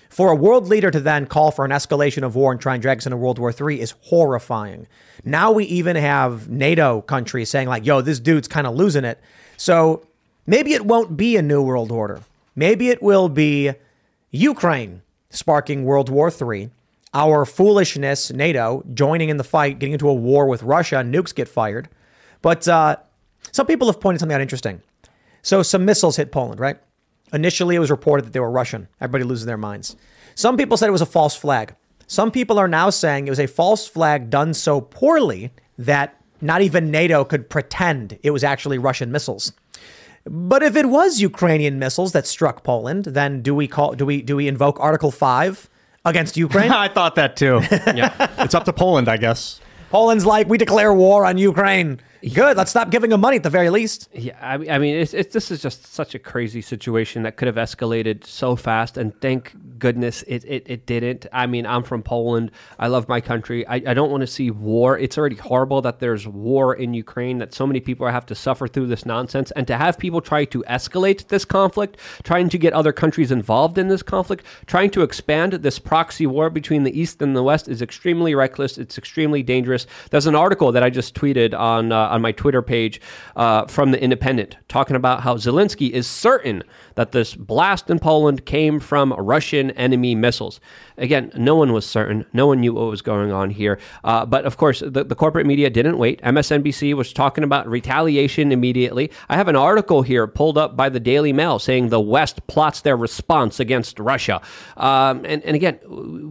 For 0.10 0.32
a 0.32 0.36
world 0.36 0.68
leader 0.68 0.92
to 0.92 1.00
then 1.00 1.26
call 1.26 1.52
for 1.52 1.66
an 1.66 1.72
escalation 1.72 2.24
of 2.24 2.36
war 2.36 2.52
and 2.52 2.60
try 2.60 2.74
and 2.74 2.82
drag 2.82 3.00
us 3.00 3.06
into 3.06 3.18
World 3.18 3.40
War 3.40 3.54
III 3.54 3.80
is 3.82 3.94
horrifying. 4.02 4.88
Now 5.24 5.52
we 5.52 5.66
even 5.66 5.96
have 5.96 6.50
NATO 6.50 7.02
countries 7.02 7.50
saying, 7.50 7.68
like, 7.68 7.86
yo, 7.86 8.02
this 8.02 8.20
dude's 8.20 8.48
kind 8.48 8.66
of 8.66 8.76
losing 8.76 9.04
it. 9.04 9.20
So 9.58 10.06
maybe 10.46 10.74
it 10.74 10.86
won't 10.86 11.18
be 11.18 11.36
a 11.36 11.42
new 11.42 11.62
world 11.62 11.92
order. 11.92 12.22
Maybe 12.56 12.90
it 12.90 13.04
will 13.04 13.30
be 13.30 13.74
Ukraine 14.32 15.02
sparking 15.30 15.84
World 15.84 16.10
War 16.10 16.32
III, 16.32 16.70
our 17.14 17.46
foolishness, 17.46 18.32
NATO, 18.32 18.84
joining 18.94 19.30
in 19.30 19.38
the 19.38 19.44
fight, 19.44 19.80
getting 19.80 19.94
into 19.94 20.10
a 20.10 20.14
war 20.14 20.48
with 20.48 20.64
Russia, 20.64 20.98
nukes 20.98 21.34
get 21.34 21.48
fired. 21.48 21.90
But 22.42 22.68
uh, 22.68 22.98
some 23.52 23.68
people 23.68 23.88
have 23.88 24.00
pointed 24.00 24.20
something 24.20 24.36
out 24.36 24.42
interesting. 24.42 24.82
So 25.42 25.64
some 25.64 25.86
missiles 25.86 26.18
hit 26.18 26.32
Poland, 26.32 26.60
right? 26.60 26.78
Initially, 27.34 27.76
it 27.76 27.80
was 27.80 27.92
reported 27.92 28.26
that 28.26 28.34
they 28.34 28.40
were 28.40 28.52
Russian. 28.52 28.88
Everybody 29.02 29.24
loses 29.24 29.46
their 29.46 29.58
minds. 29.58 29.96
Some 30.36 30.58
people 30.58 30.78
said 30.78 30.88
it 30.88 30.92
was 30.94 31.02
a 31.02 31.06
false 31.06 31.36
flag. 31.36 31.76
Some 32.08 32.32
people 32.32 32.58
are 32.58 32.68
now 32.68 32.90
saying 32.90 33.28
it 33.28 33.30
was 33.30 33.40
a 33.40 33.48
false 33.48 33.88
flag 33.88 34.30
done 34.30 34.54
so 34.54 34.80
poorly 34.80 35.52
that 35.78 36.16
not 36.40 36.62
even 36.62 36.92
NATO 36.92 37.26
could 37.26 37.50
pretend 37.50 38.18
it 38.24 38.32
was 38.32 38.44
actually 38.44 38.78
Russian 38.78 39.12
missiles. 39.12 39.52
But 40.26 40.64
if 40.64 40.76
it 40.76 40.88
was 40.88 41.20
Ukrainian 41.22 41.80
missiles 41.80 42.12
that 42.12 42.28
struck 42.28 42.64
Poland, 42.64 43.06
then 43.06 43.42
do 43.42 43.56
we 43.56 43.68
call 43.68 43.94
do 43.94 44.06
we 44.06 44.22
do 44.22 44.36
we 44.36 44.48
invoke 44.48 44.80
Article 44.80 45.12
5 45.12 45.70
against 46.06 46.38
Ukraine? 46.38 46.72
I 46.86 46.88
thought 46.88 47.16
that 47.16 47.36
too. 47.36 47.62
yeah, 47.72 48.32
it's 48.40 48.54
up 48.54 48.66
to 48.66 48.74
Poland, 48.74 49.08
I 49.08 49.18
guess. 49.18 49.60
Poland's 49.90 50.26
like, 50.26 50.50
we 50.50 50.58
declare 50.58 50.94
war 50.94 51.26
on 51.26 51.38
Ukraine. 51.38 52.00
Good. 52.22 52.58
Let's 52.58 52.72
stop 52.72 52.90
giving 52.90 53.10
them 53.10 53.22
money 53.22 53.38
at 53.38 53.44
the 53.44 53.50
very 53.50 53.70
least. 53.70 54.10
Yeah, 54.14 54.38
I, 54.42 54.54
I 54.76 54.78
mean, 54.80 54.96
it's, 54.96 55.14
it's 55.14 55.34
this 55.34 55.52
is 55.52 55.62
just 55.62 55.86
such 55.94 56.16
a 56.16 56.20
crazy 56.20 56.62
situation 56.62 57.24
that 57.24 57.38
could 57.38 57.48
have 57.48 57.56
escalated 57.56 58.26
so 58.26 58.56
fast, 58.56 58.98
and 58.98 59.20
thank 59.22 59.54
goodness 59.78 60.24
it, 60.24 60.44
it, 60.46 60.64
it 60.66 60.86
didn't. 60.86 61.28
I 61.32 61.46
mean, 61.46 61.66
I'm 61.66 61.84
from 61.84 62.02
Poland. 62.02 62.52
I 62.80 62.88
love 62.88 63.08
my 63.08 63.22
country. 63.22 63.68
I, 63.68 63.76
I 63.76 63.94
don't 63.94 64.10
want 64.10 64.22
to 64.22 64.28
see 64.28 64.50
war. 64.50 64.98
It's 64.98 65.18
already 65.18 65.36
horrible 65.36 65.82
that 65.84 66.00
there's 66.00 66.28
war 66.28 66.74
in 66.74 66.94
Ukraine, 66.94 67.38
that 67.38 67.54
so 67.54 67.68
many 67.68 67.80
people 67.80 68.08
have 68.08 68.26
to 68.28 68.36
suffer 68.36 68.68
through 68.68 68.88
this 68.88 69.06
nonsense, 69.06 69.52
and 69.52 69.68
to 69.68 69.78
have 69.78 70.00
people 70.00 70.22
try 70.22 70.46
to 70.46 70.64
escalate 70.68 71.28
this 71.28 71.46
conflict, 71.46 71.98
trying 72.24 72.50
to 72.50 72.58
get 72.58 72.74
other 72.74 72.92
countries 72.92 73.32
involved 73.32 73.78
in 73.78 73.88
this 73.88 74.02
conflict, 74.02 74.44
trying 74.66 74.90
to 74.92 75.04
expand 75.04 75.54
this 75.54 75.78
proxy 75.78 76.26
war 76.26 76.50
between 76.50 76.84
the 76.84 77.00
East 77.00 77.22
and 77.22 77.36
the 77.36 77.44
West 77.44 77.68
is 77.68 77.82
extremely 77.82 78.34
reckless. 78.34 78.78
It's 78.78 78.98
extremely 78.98 79.44
dangerous. 79.44 79.86
There's 80.10 80.28
an 80.28 80.36
article 80.36 80.72
that 80.72 80.84
I 80.84 80.90
just 80.90 81.14
tweeted 81.14 81.58
on 81.58 81.92
uh, 81.92 82.07
on 82.08 82.22
my 82.22 82.32
Twitter 82.32 82.62
page 82.62 83.02
uh, 83.36 83.66
from 83.66 83.92
the 83.92 84.02
Independent 84.02 84.58
talking 84.68 84.96
about 84.96 85.22
how 85.22 85.36
Zelensky 85.36 85.90
is 85.90 86.08
certain 86.08 86.64
that 86.98 87.12
this 87.12 87.36
blast 87.36 87.92
in 87.92 88.00
Poland 88.00 88.44
came 88.46 88.80
from 88.80 89.14
Russian 89.14 89.70
enemy 89.72 90.16
missiles. 90.16 90.60
Again, 90.98 91.32
no 91.36 91.56
one 91.56 91.72
was 91.72 91.86
certain. 91.86 92.26
No 92.34 92.48
one 92.48 92.60
knew 92.60 92.74
what 92.74 92.88
was 92.88 93.04
going 93.04 93.32
on 93.32 93.52
here. 93.52 93.78
Uh, 94.04 94.26
but 94.26 94.46
of 94.46 94.58
course, 94.58 94.80
the, 94.80 95.04
the 95.04 95.14
corporate 95.14 95.46
media 95.46 95.70
didn't 95.70 96.00
wait. 96.00 96.20
MSNBC 96.24 96.96
was 96.96 97.14
talking 97.14 97.44
about 97.44 97.70
retaliation 97.70 98.52
immediately. 98.52 99.12
I 99.30 99.36
have 99.36 99.48
an 99.48 99.56
article 99.56 100.02
here 100.02 100.26
pulled 100.26 100.58
up 100.58 100.76
by 100.76 100.90
the 100.90 101.00
Daily 101.00 101.32
Mail 101.32 101.60
saying 101.60 101.90
the 101.90 102.00
West 102.00 102.48
plots 102.48 102.82
their 102.82 102.98
response 102.98 103.60
against 103.60 104.00
Russia. 104.00 104.42
Um, 104.76 105.24
and, 105.24 105.44
and 105.44 105.56
again, 105.56 105.80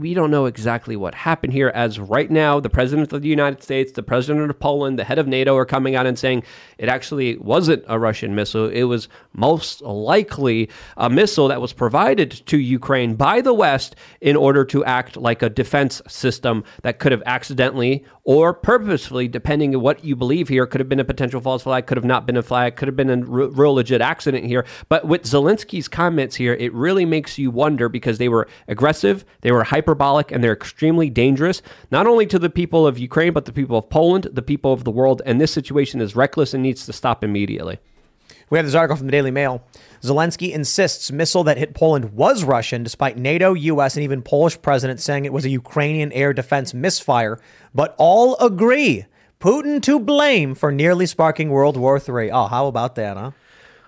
we 0.00 0.14
don't 0.14 0.32
know 0.32 0.46
exactly 0.46 0.96
what 0.96 1.14
happened 1.14 1.52
here, 1.52 1.68
as 1.68 2.00
right 2.00 2.30
now, 2.30 2.58
the 2.58 2.70
President 2.70 3.12
of 3.12 3.22
the 3.22 3.28
United 3.28 3.62
States, 3.62 3.92
the 3.92 4.02
President 4.02 4.50
of 4.50 4.58
Poland, 4.58 4.98
the 4.98 5.04
head 5.04 5.20
of 5.20 5.28
NATO 5.28 5.56
are 5.56 5.64
coming 5.64 5.94
out 5.94 6.06
and 6.06 6.18
saying 6.18 6.42
it 6.76 6.88
actually 6.88 7.36
wasn't 7.36 7.84
a 7.86 8.00
Russian 8.00 8.34
missile. 8.34 8.68
It 8.68 8.84
was 8.84 9.08
most 9.32 9.80
likely 9.82 10.55
a 10.96 11.10
missile 11.10 11.48
that 11.48 11.60
was 11.60 11.72
provided 11.72 12.30
to 12.46 12.58
Ukraine 12.58 13.14
by 13.14 13.40
the 13.40 13.54
West 13.54 13.96
in 14.20 14.36
order 14.36 14.64
to 14.66 14.84
act 14.84 15.16
like 15.16 15.42
a 15.42 15.50
defense 15.50 16.02
system 16.08 16.64
that 16.82 16.98
could 16.98 17.12
have 17.12 17.22
accidentally 17.26 18.04
or 18.26 18.52
purposefully, 18.52 19.28
depending 19.28 19.72
on 19.74 19.80
what 19.80 20.04
you 20.04 20.16
believe 20.16 20.48
here, 20.48 20.66
could 20.66 20.80
have 20.80 20.88
been 20.88 20.98
a 20.98 21.04
potential 21.04 21.40
false 21.40 21.62
flag, 21.62 21.86
could 21.86 21.96
have 21.96 22.04
not 22.04 22.26
been 22.26 22.36
a 22.36 22.42
flag, 22.42 22.74
could 22.74 22.88
have 22.88 22.96
been 22.96 23.08
a 23.08 23.24
real 23.24 23.74
legit 23.74 24.00
accident 24.00 24.44
here. 24.44 24.66
But 24.88 25.06
with 25.06 25.22
Zelensky's 25.22 25.86
comments 25.86 26.34
here, 26.34 26.54
it 26.54 26.72
really 26.74 27.04
makes 27.04 27.38
you 27.38 27.52
wonder 27.52 27.88
because 27.88 28.18
they 28.18 28.28
were 28.28 28.48
aggressive, 28.66 29.24
they 29.42 29.52
were 29.52 29.62
hyperbolic, 29.62 30.32
and 30.32 30.42
they're 30.42 30.52
extremely 30.52 31.08
dangerous, 31.08 31.62
not 31.92 32.08
only 32.08 32.26
to 32.26 32.38
the 32.38 32.50
people 32.50 32.84
of 32.84 32.98
Ukraine, 32.98 33.32
but 33.32 33.44
the 33.44 33.52
people 33.52 33.78
of 33.78 33.88
Poland, 33.88 34.26
the 34.32 34.42
people 34.42 34.72
of 34.72 34.82
the 34.82 34.90
world. 34.90 35.22
And 35.24 35.40
this 35.40 35.52
situation 35.52 36.00
is 36.00 36.16
reckless 36.16 36.52
and 36.52 36.64
needs 36.64 36.84
to 36.86 36.92
stop 36.92 37.22
immediately. 37.22 37.78
We 38.48 38.58
have 38.58 38.66
this 38.66 38.74
article 38.74 38.96
from 38.96 39.06
the 39.06 39.12
Daily 39.12 39.30
Mail. 39.30 39.62
Zelensky 40.02 40.52
insists 40.52 41.10
missile 41.10 41.42
that 41.44 41.58
hit 41.58 41.74
Poland 41.74 42.12
was 42.12 42.44
Russian, 42.44 42.82
despite 42.84 43.16
NATO, 43.18 43.54
U.S., 43.54 43.96
and 43.96 44.04
even 44.04 44.22
Polish 44.22 44.60
president 44.62 45.00
saying 45.00 45.24
it 45.24 45.32
was 45.32 45.44
a 45.44 45.50
Ukrainian 45.50 46.12
air 46.12 46.32
defense 46.32 46.72
misfire. 46.72 47.40
But 47.74 47.94
all 47.98 48.36
agree 48.36 49.06
Putin 49.40 49.82
to 49.82 49.98
blame 49.98 50.54
for 50.54 50.70
nearly 50.70 51.06
sparking 51.06 51.50
World 51.50 51.76
War 51.76 51.96
III. 51.96 52.30
Oh, 52.30 52.46
how 52.46 52.68
about 52.68 52.94
that, 52.94 53.16
huh? 53.16 53.32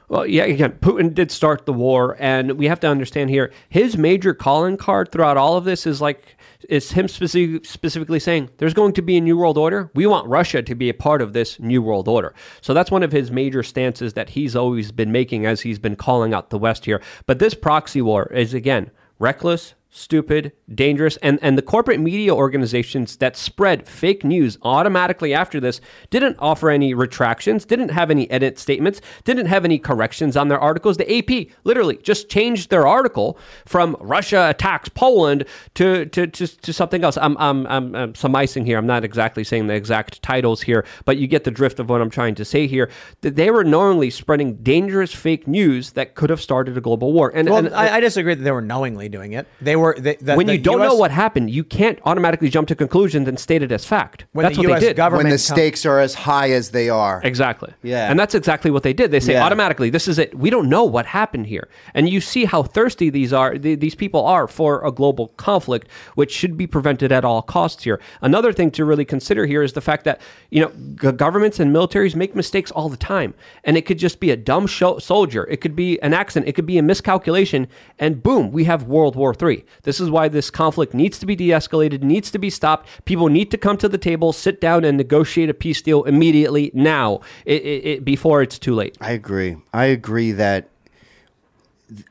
Well, 0.09 0.27
yeah, 0.27 0.45
again, 0.45 0.73
Putin 0.81 1.15
did 1.15 1.31
start 1.31 1.67
the 1.67 1.73
war, 1.73 2.17
and 2.19 2.53
we 2.53 2.67
have 2.67 2.81
to 2.81 2.89
understand 2.89 3.29
here 3.29 3.53
his 3.69 3.99
major 3.99 4.33
calling 4.33 4.79
card 4.79 5.13
throughout 5.13 5.37
all 5.37 5.57
of 5.57 5.65
this 5.65 5.87
is 5.87 6.01
like 6.01 6.37
is 6.69 6.91
him 6.91 7.07
specific, 7.07 7.65
specifically 7.65 8.19
saying 8.19 8.51
there's 8.59 8.75
going 8.75 8.93
to 8.95 9.03
be 9.03 9.17
a 9.17 9.21
new 9.21 9.37
world 9.37 9.59
order. 9.59 9.91
We 9.95 10.07
want 10.07 10.27
Russia 10.27 10.63
to 10.63 10.75
be 10.75 10.89
a 10.89 10.95
part 10.95 11.23
of 11.23 11.33
this 11.33 11.61
new 11.61 11.83
world 11.83 12.09
order. 12.09 12.35
So 12.63 12.75
that's 12.75 12.91
one 12.91 13.03
of 13.03 13.13
his 13.13 13.31
major 13.31 13.63
stances 13.63 14.15
that 14.15 14.31
he's 14.31 14.57
always 14.57 14.91
been 14.91 15.13
making 15.13 15.47
as 15.47 15.61
he's 15.61 15.79
been 15.79 15.95
calling 15.95 16.35
out 16.35 16.51
the 16.51 16.59
West 16.59 16.85
here. 16.85 17.03
But 17.27 17.39
this 17.39 17.55
proxy 17.55 18.03
war 18.03 18.33
is 18.33 18.55
again 18.55 18.91
reckless, 19.19 19.75
stupid, 19.91 20.53
dangerous, 20.73 21.17
and, 21.19 21.39
and 21.41 21.57
the 21.57 21.63
corporate 21.63 22.01
media 22.01 22.35
organizations 22.35 23.17
that 23.17 23.37
spread 23.37 23.89
fake 23.89 24.23
news 24.25 24.59
automatically 24.63 25.33
after 25.33 25.61
this 25.61 25.81
didn't 26.11 26.37
offer 26.39 26.71
any 26.71 26.93
retractions, 26.93 27.65
didn't 27.65 27.91
have 27.91 28.11
any 28.11 28.31
edit 28.31 28.59
statements, 28.59 29.01
didn't 29.25 29.47
have 29.47 29.65
any 29.65 29.79
corrections 29.79 30.37
on 30.37 30.49
their 30.49 30.59
articles. 30.59 30.97
The 30.99 31.19
AP 31.19 31.49
literally 31.65 31.97
just 31.99 32.29
changed 32.29 32.71
their 32.71 32.87
article 32.87 33.39
from 33.65 33.97
Russia 34.01 34.49
attacks 34.51 34.89
Poland 34.91 35.45
to 35.75 36.07
to, 36.07 36.27
to, 36.27 36.47
to 36.47 36.73
something 36.73 37.05
else. 37.05 37.17
I'm, 37.17 37.37
I'm, 37.39 37.67
I'm, 37.67 37.95
I'm 37.95 38.15
surmising 38.15 38.67
here. 38.67 38.79
I'm 38.79 38.87
not 38.87 39.05
exactly 39.05 39.45
saying 39.45 39.67
the 39.67 39.75
exact 39.75 40.23
titles 40.23 40.63
here, 40.63 40.85
but 41.05 41.17
you 41.17 41.27
get 41.27 41.45
the 41.45 41.51
drift 41.51 41.81
of 41.81 41.89
what 41.89 42.01
I'm 42.01 42.11
trying 42.11 42.35
to 42.37 42.45
say 42.45 42.67
here. 42.67 42.91
That 43.23 43.37
they 43.37 43.51
were 43.51 43.65
knowingly 43.65 44.11
spreading 44.11 44.57
dangerous 44.57 45.15
fake 45.15 45.47
news 45.49 45.93
that 45.93 46.15
could 46.15 46.31
have 46.31 46.41
started 46.41 46.77
a 46.77 46.81
global 46.81 47.13
war. 47.13 47.33
And, 47.35 47.49
well, 47.49 47.59
and 47.59 47.75
I, 47.75 47.97
I 47.97 48.01
disagree 48.01 48.35
that 48.35 48.43
they 48.43 48.51
were 48.51 48.63
knowingly 48.63 49.09
doing 49.09 49.33
it. 49.33 49.47
They 49.61 49.77
were 49.79 49.97
they, 49.99 50.17
the, 50.17 50.35
when 50.35 50.47
the 50.47 50.57
you 50.57 50.63
don't 50.63 50.81
US 50.81 50.89
know 50.91 50.95
what 50.97 51.11
happened, 51.11 51.51
you 51.51 51.65
can't 51.65 51.99
automatically 52.05 52.49
jump 52.49 52.69
to 52.69 52.75
conclusions 52.75 53.29
and 53.29 53.39
state 53.39 53.63
it 53.63 53.73
as 53.73 53.85
fact. 53.85 54.25
When 54.33 54.45
that's 54.45 54.57
the 54.57 54.63
what 54.63 54.73
US 54.75 54.81
they 54.81 54.87
did. 54.89 54.97
government 54.97 55.25
when 55.25 55.31
the 55.31 55.37
com- 55.37 55.57
stakes 55.57 55.85
are 55.87 55.99
as 56.01 56.15
high 56.15 56.51
as 56.51 56.71
they 56.71 56.89
are. 56.89 57.21
Exactly. 57.25 57.73
Yeah. 57.83 58.11
And 58.11 58.19
that's 58.19 58.35
exactly 58.35 58.71
what 58.71 58.83
they 58.83 58.93
did. 58.93 59.11
They 59.11 59.21
say 59.21 59.33
Yeah. 59.35 59.45
automatically, 59.45 59.91
this 59.91 60.09
is 60.09 60.19
it. 60.19 60.35
We 60.37 60.51
don't 60.51 60.69
know 60.69 60.85
what 60.85 61.07
happened 61.07 61.47
here. 61.47 61.69
And 61.95 62.09
you 62.09 62.21
see 62.21 62.45
how 62.45 62.63
thirsty 62.63 63.11
these 63.11 63.33
are, 63.33 63.57
th- 63.57 63.81
these 63.81 63.95
people 63.95 64.25
are 64.25 64.47
for 64.49 64.85
a 64.85 64.91
global 64.93 65.29
conflict, 65.37 65.89
which 66.15 66.31
should 66.33 66.57
be 66.57 66.67
prevented 66.67 67.13
at 67.13 67.25
all 67.25 67.43
costs 67.43 67.85
here. 67.85 68.01
Another 68.21 68.53
thing 68.53 68.71
to 68.73 68.85
really 68.85 69.05
consider 69.05 69.47
here 69.47 69.63
is 69.63 69.73
the 69.75 69.81
fact 69.81 70.05
that, 70.05 70.21
you 70.51 70.61
know, 70.61 70.71
g- 71.01 71.13
governments 71.13 71.59
and 71.61 71.75
militaries 71.75 72.15
make 72.15 72.35
mistakes 72.35 72.71
all 72.71 72.89
the 72.89 72.97
time. 72.97 73.35
And 73.65 73.77
it 73.77 73.83
could 73.87 73.99
just 73.99 74.21
be 74.21 74.31
a 74.31 74.37
dumb 74.37 74.67
sho- 74.67 74.99
soldier. 74.99 75.45
It 75.51 75.61
could 75.61 75.77
be 75.77 76.01
an 76.03 76.15
accident. 76.15 76.49
It 76.49 76.53
could 76.53 76.67
be 76.67 76.79
a 76.79 76.83
miscalculation. 76.83 77.69
And 77.99 78.23
boom, 78.23 78.51
we 78.53 78.65
have 78.65 78.85
World 78.85 79.17
War 79.17 79.35
III. 79.41 79.65
This 79.83 80.01
is 80.01 80.11
why 80.11 80.29
this 80.29 80.51
conflict 80.51 80.95
needs 80.95 81.19
to 81.19 81.27
be 81.27 81.37
de 81.37 81.51
escalated, 81.51 82.03
needs 82.03 82.31
to 82.31 82.39
be 82.39 82.51
stopped. 82.51 82.89
People 83.05 83.29
need 83.29 83.51
to 83.51 83.59
come 83.59 83.77
to 83.79 83.89
the 83.89 83.99
table, 83.99 84.33
sit 84.33 84.61
down, 84.61 84.85
and 84.85 84.97
negotiate 84.97 85.49
a 85.49 85.55
peace 85.55 85.83
deal 85.83 86.05
immediately 86.05 86.71
now 86.75 87.21
it, 87.45 87.63
it, 87.63 87.87
it, 87.87 88.05
before 88.05 88.43
it's 88.43 88.59
too 88.59 88.75
late. 88.75 88.97
I 89.01 89.13
agree. 89.13 89.57
I 89.73 89.87
agree 89.87 90.33
that, 90.33 90.69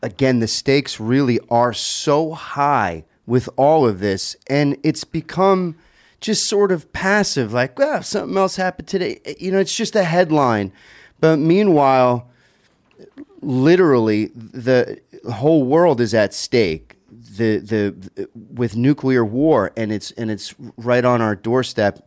again, 0.01 0.39
the 0.39 0.47
stakes 0.47 0.99
really 0.99 1.39
are 1.49 1.73
so 1.73 2.33
high 2.33 3.03
with 3.25 3.49
all 3.57 3.87
of 3.87 3.99
this, 3.99 4.35
and 4.47 4.77
it's 4.83 5.03
become 5.03 5.75
just 6.19 6.47
sort 6.47 6.71
of 6.71 6.91
passive, 6.93 7.53
like, 7.53 7.77
well, 7.77 8.01
something 8.01 8.37
else 8.37 8.55
happened 8.55 8.87
today. 8.87 9.19
You 9.39 9.51
know, 9.51 9.59
it's 9.59 9.75
just 9.75 9.95
a 9.95 10.03
headline. 10.03 10.71
But 11.19 11.37
meanwhile, 11.37 12.27
literally, 13.41 14.31
the 14.33 14.99
whole 15.31 15.63
world 15.63 16.01
is 16.01 16.13
at 16.13 16.33
stake. 16.33 16.96
The, 17.37 17.59
the 17.59 18.29
with 18.53 18.75
nuclear 18.75 19.23
war 19.23 19.71
and 19.77 19.91
it's 19.91 20.11
and 20.11 20.31
it's 20.31 20.55
right 20.77 21.05
on 21.05 21.21
our 21.21 21.35
doorstep. 21.35 22.05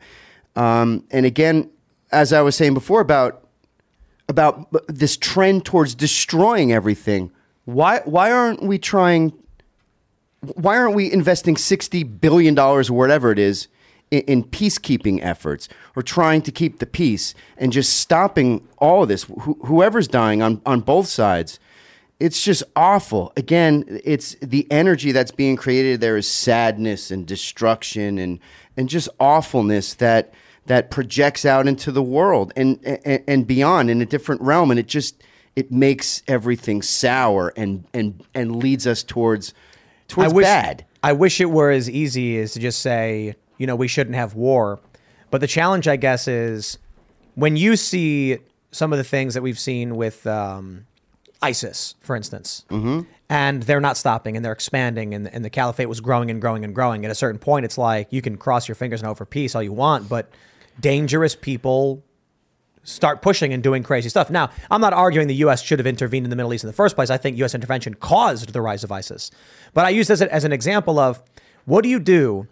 Um, 0.56 1.04
and 1.10 1.26
again, 1.26 1.70
as 2.12 2.32
I 2.32 2.42
was 2.42 2.56
saying 2.56 2.74
before 2.74 3.00
about 3.00 3.46
about 4.28 4.72
this 4.88 5.16
trend 5.16 5.64
towards 5.64 5.94
destroying 5.94 6.72
everything, 6.72 7.30
why 7.64 8.00
why 8.04 8.32
aren't 8.32 8.62
we 8.62 8.78
trying? 8.78 9.32
Why 10.54 10.76
aren't 10.78 10.94
we 10.94 11.12
investing 11.12 11.56
sixty 11.56 12.02
billion 12.02 12.54
dollars 12.54 12.90
or 12.90 12.94
whatever 12.94 13.30
it 13.30 13.38
is 13.38 13.68
in, 14.10 14.22
in 14.22 14.44
peacekeeping 14.44 15.20
efforts 15.22 15.68
or 15.94 16.02
trying 16.02 16.42
to 16.42 16.52
keep 16.52 16.78
the 16.78 16.86
peace 16.86 17.34
and 17.58 17.72
just 17.72 17.98
stopping 17.98 18.66
all 18.78 19.02
of 19.02 19.08
this? 19.08 19.24
Wh- 19.24 19.66
whoever's 19.66 20.08
dying 20.08 20.42
on 20.42 20.62
on 20.64 20.80
both 20.80 21.06
sides 21.06 21.60
it's 22.20 22.42
just 22.42 22.62
awful. 22.76 23.32
Again, 23.36 24.00
it's 24.04 24.36
the 24.42 24.70
energy 24.70 25.10
that's 25.10 25.30
being 25.30 25.56
created 25.56 26.00
there 26.00 26.18
is 26.18 26.28
sadness 26.28 27.10
and 27.10 27.26
destruction 27.26 28.18
and 28.18 28.38
and 28.76 28.88
just 28.88 29.08
awfulness 29.18 29.94
that 29.94 30.32
that 30.66 30.90
projects 30.90 31.44
out 31.44 31.66
into 31.66 31.90
the 31.90 32.02
world 32.02 32.52
and, 32.54 32.78
and 32.84 33.24
and 33.26 33.46
beyond 33.46 33.90
in 33.90 34.02
a 34.02 34.06
different 34.06 34.42
realm 34.42 34.70
and 34.70 34.78
it 34.78 34.86
just 34.86 35.22
it 35.56 35.72
makes 35.72 36.22
everything 36.28 36.82
sour 36.82 37.52
and 37.56 37.84
and 37.94 38.22
and 38.34 38.56
leads 38.56 38.86
us 38.86 39.02
towards 39.02 39.54
towards 40.06 40.32
I 40.32 40.36
wish, 40.36 40.44
bad. 40.44 40.84
I 41.02 41.12
wish 41.12 41.40
it 41.40 41.50
were 41.50 41.70
as 41.70 41.88
easy 41.88 42.38
as 42.38 42.52
to 42.52 42.60
just 42.60 42.80
say, 42.80 43.34
you 43.56 43.66
know, 43.66 43.76
we 43.76 43.88
shouldn't 43.88 44.16
have 44.16 44.34
war. 44.34 44.78
But 45.30 45.40
the 45.40 45.46
challenge, 45.46 45.88
I 45.88 45.96
guess, 45.96 46.28
is 46.28 46.78
when 47.34 47.56
you 47.56 47.76
see 47.76 48.38
some 48.72 48.92
of 48.92 48.98
the 48.98 49.04
things 49.04 49.34
that 49.34 49.42
we've 49.42 49.58
seen 49.58 49.96
with 49.96 50.26
um, 50.26 50.86
ISIS, 51.42 51.94
for 52.00 52.16
instance, 52.16 52.64
Mm-hmm. 52.70 53.00
and 53.28 53.62
they're 53.62 53.80
not 53.80 53.96
stopping 53.96 54.36
and 54.36 54.44
they're 54.44 54.52
expanding, 54.52 55.14
and, 55.14 55.26
and 55.32 55.44
the 55.44 55.50
caliphate 55.50 55.88
was 55.88 56.00
growing 56.00 56.30
and 56.30 56.40
growing 56.40 56.64
and 56.64 56.74
growing. 56.74 57.04
At 57.04 57.10
a 57.10 57.14
certain 57.14 57.38
point, 57.38 57.64
it's 57.64 57.78
like 57.78 58.08
you 58.12 58.20
can 58.22 58.36
cross 58.36 58.68
your 58.68 58.74
fingers 58.74 59.00
and 59.00 59.06
hope 59.08 59.18
for 59.18 59.24
peace 59.26 59.54
all 59.54 59.62
you 59.62 59.72
want, 59.72 60.08
but 60.08 60.30
dangerous 60.78 61.34
people 61.34 62.02
start 62.82 63.20
pushing 63.22 63.52
and 63.52 63.62
doing 63.62 63.82
crazy 63.82 64.08
stuff. 64.08 64.30
Now, 64.30 64.50
I'm 64.70 64.80
not 64.80 64.92
arguing 64.92 65.28
the 65.28 65.34
U.S. 65.36 65.62
should 65.62 65.78
have 65.78 65.86
intervened 65.86 66.24
in 66.26 66.30
the 66.30 66.36
Middle 66.36 66.52
East 66.54 66.64
in 66.64 66.68
the 66.68 66.72
first 66.74 66.94
place. 66.96 67.10
I 67.10 67.16
think 67.18 67.36
U.S. 67.38 67.54
intervention 67.54 67.94
caused 67.94 68.52
the 68.52 68.60
rise 68.60 68.84
of 68.84 68.90
ISIS. 68.92 69.30
But 69.74 69.84
I 69.84 69.90
use 69.90 70.08
this 70.08 70.20
as 70.22 70.44
an 70.44 70.52
example 70.52 70.98
of 70.98 71.22
what 71.66 71.82
do 71.82 71.88
you 71.90 72.00
do 72.00 72.48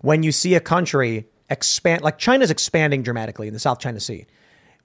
when 0.00 0.22
you 0.22 0.32
see 0.32 0.54
a 0.54 0.60
country 0.60 1.26
expand, 1.48 2.02
like 2.02 2.18
China's 2.18 2.50
expanding 2.50 3.02
dramatically 3.02 3.46
in 3.48 3.54
the 3.54 3.60
South 3.60 3.78
China 3.78 4.00
Sea. 4.00 4.26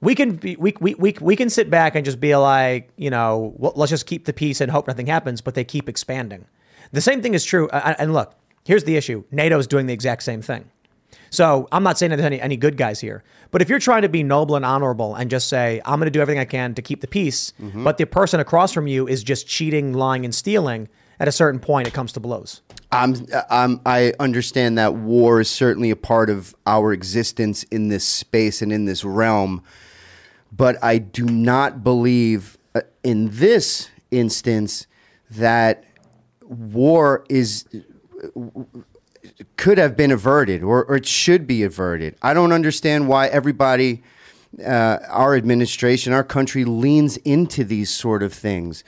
We 0.03 0.15
can 0.15 0.35
be, 0.35 0.55
we, 0.57 0.73
we, 0.79 0.95
we, 0.95 1.15
we 1.21 1.35
can 1.35 1.49
sit 1.49 1.69
back 1.69 1.95
and 1.95 2.03
just 2.03 2.19
be 2.19 2.35
like, 2.35 2.89
you 2.97 3.09
know, 3.09 3.53
well, 3.57 3.73
let's 3.75 3.89
just 3.89 4.05
keep 4.05 4.25
the 4.25 4.33
peace 4.33 4.59
and 4.61 4.69
hope 4.69 4.87
nothing 4.87 5.07
happens, 5.07 5.39
but 5.41 5.55
they 5.55 5.63
keep 5.63 5.87
expanding. 5.87 6.45
The 6.91 7.01
same 7.01 7.21
thing 7.21 7.33
is 7.33 7.45
true. 7.45 7.69
And 7.69 8.13
look, 8.13 8.35
here's 8.65 8.83
the 8.83 8.97
issue 8.97 9.23
NATO 9.31 9.57
is 9.57 9.65
doing 9.67 9.85
the 9.85 9.93
exact 9.93 10.23
same 10.23 10.41
thing. 10.41 10.65
So 11.29 11.67
I'm 11.71 11.83
not 11.83 11.97
saying 11.97 12.11
that 12.11 12.17
there's 12.17 12.25
any, 12.27 12.39
any 12.41 12.57
good 12.57 12.77
guys 12.77 12.99
here, 12.99 13.23
but 13.49 13.61
if 13.61 13.69
you're 13.69 13.79
trying 13.79 14.03
to 14.03 14.09
be 14.09 14.21
noble 14.23 14.55
and 14.55 14.63
honorable 14.65 15.15
and 15.15 15.31
just 15.31 15.47
say, 15.47 15.81
I'm 15.85 15.99
going 15.99 16.05
to 16.05 16.11
do 16.11 16.21
everything 16.21 16.39
I 16.39 16.45
can 16.45 16.75
to 16.75 16.81
keep 16.81 17.01
the 17.01 17.07
peace, 17.07 17.53
Mhm. 17.59 17.83
but 17.83 17.97
the 17.97 18.05
person 18.05 18.39
across 18.39 18.71
from 18.71 18.85
you 18.87 19.07
is 19.07 19.23
just 19.23 19.47
cheating, 19.47 19.93
lying, 19.93 20.25
and 20.25 20.35
stealing, 20.35 20.89
at 21.19 21.27
a 21.27 21.31
certain 21.31 21.59
point, 21.59 21.87
it 21.87 21.93
comes 21.93 22.11
to 22.13 22.19
blows. 22.19 22.61
I'm, 22.91 23.15
I'm, 23.49 23.79
I 23.85 24.13
understand 24.19 24.77
that 24.77 24.93
war 24.95 25.39
is 25.39 25.49
certainly 25.49 25.89
a 25.89 25.95
part 25.95 26.29
of 26.29 26.53
our 26.67 26.91
existence 26.93 27.63
in 27.63 27.87
this 27.87 28.03
space 28.03 28.61
and 28.61 28.71
in 28.73 28.85
this 28.85 29.03
realm, 29.03 29.63
but 30.55 30.81
I 30.83 30.97
do 30.97 31.25
not 31.25 31.83
believe 31.83 32.57
uh, 32.75 32.81
in 33.03 33.29
this 33.31 33.89
instance 34.11 34.87
that 35.29 35.83
war 36.41 37.25
is 37.29 37.65
could 39.57 39.77
have 39.77 39.97
been 39.97 40.11
averted 40.11 40.63
or, 40.63 40.83
or 40.85 40.95
it 40.95 41.07
should 41.07 41.47
be 41.47 41.63
averted. 41.63 42.15
I 42.21 42.33
don't 42.33 42.51
understand 42.51 43.07
why 43.07 43.27
everybody, 43.27 44.03
uh, 44.63 44.99
our 45.09 45.35
administration, 45.35 46.13
our 46.13 46.23
country 46.23 46.65
leans 46.65 47.17
into 47.17 47.63
these 47.63 47.89
sort 47.89 48.21
of 48.21 48.33
things. 48.33 48.83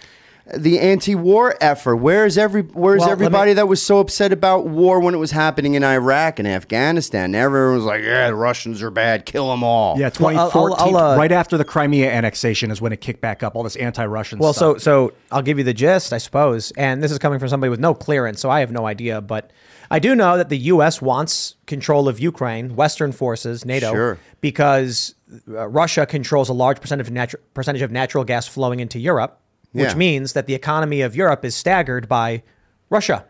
The 0.53 0.79
anti-war 0.79 1.55
effort. 1.59 1.95
Where's 1.95 2.37
every 2.37 2.61
Where's 2.61 2.99
Well, 2.99 3.09
let 3.09 3.17
me- 3.19 3.25
everybody 3.25 3.53
that 3.53 3.67
was 3.67 3.81
so 3.81 3.97
upset 3.97 4.31
about 4.31 4.67
war 4.67 4.99
when 4.99 5.15
it 5.15 5.17
was 5.17 5.31
happening 5.31 5.73
in 5.73 5.83
Iraq 5.83 6.37
and 6.37 6.47
Afghanistan? 6.47 7.33
Everyone 7.33 7.77
was 7.77 7.83
like, 7.85 8.03
"Yeah, 8.03 8.27
the 8.27 8.35
Russians 8.35 8.83
are 8.83 8.91
bad. 8.91 9.25
Kill 9.25 9.49
them 9.49 9.63
all." 9.63 9.95
Yeah, 9.99 10.11
Well, 10.19 10.37
I'll- 10.37 10.51
2014, 10.51 10.95
I'll, 10.95 11.13
uh, 11.13 11.17
right 11.17 11.31
after 11.31 11.57
the 11.57 11.65
Crimea 11.65 12.11
annexation, 12.11 12.69
is 12.69 12.79
when 12.79 12.93
it 12.93 13.01
kicked 13.01 13.21
back 13.21 13.41
up. 13.41 13.55
All 13.55 13.63
this 13.63 13.75
anti-Russian 13.75 14.37
Well, 14.37 14.53
stuff. 14.53 14.79
so 14.81 15.07
so 15.07 15.13
I'll 15.31 15.41
give 15.41 15.57
you 15.57 15.63
the 15.63 15.73
gist, 15.73 16.13
I 16.13 16.19
suppose. 16.19 16.71
And 16.77 17.01
this 17.01 17.11
is 17.11 17.17
coming 17.17 17.39
from 17.39 17.49
somebody 17.49 17.71
with 17.71 17.79
no 17.79 17.95
clearance, 17.95 18.39
so 18.39 18.51
I 18.51 18.59
have 18.59 18.71
no 18.71 18.85
idea. 18.85 19.21
But 19.21 19.49
I 19.89 19.97
do 19.97 20.13
know 20.15 20.37
that 20.37 20.49
the 20.49 20.57
U.S. 20.57 21.01
wants 21.01 21.55
control 21.65 22.07
of 22.07 22.19
Ukraine, 22.19 22.75
Western 22.75 23.11
forces, 23.13 23.65
NATO, 23.65 23.91
Sure. 23.91 24.17
because 24.41 25.15
uh, 25.51 25.67
Russia 25.67 26.05
controls 26.05 26.49
a 26.49 26.53
large 26.53 26.79
percentage 26.81 27.07
of, 27.07 27.13
natu- 27.13 27.35
percentage 27.55 27.81
of 27.81 27.91
natural 27.91 28.23
gas 28.23 28.47
flowing 28.47 28.79
into 28.79 28.99
Europe, 28.99 29.39
which 29.75 29.89
Yeah. 29.89 29.95
means 29.95 30.33
that 30.33 30.47
the 30.47 30.53
economy 30.55 31.01
of 31.01 31.15
Europe 31.15 31.43
is 31.43 31.53
staggered 31.55 32.07
by 32.07 32.41
Russia. 32.89 33.25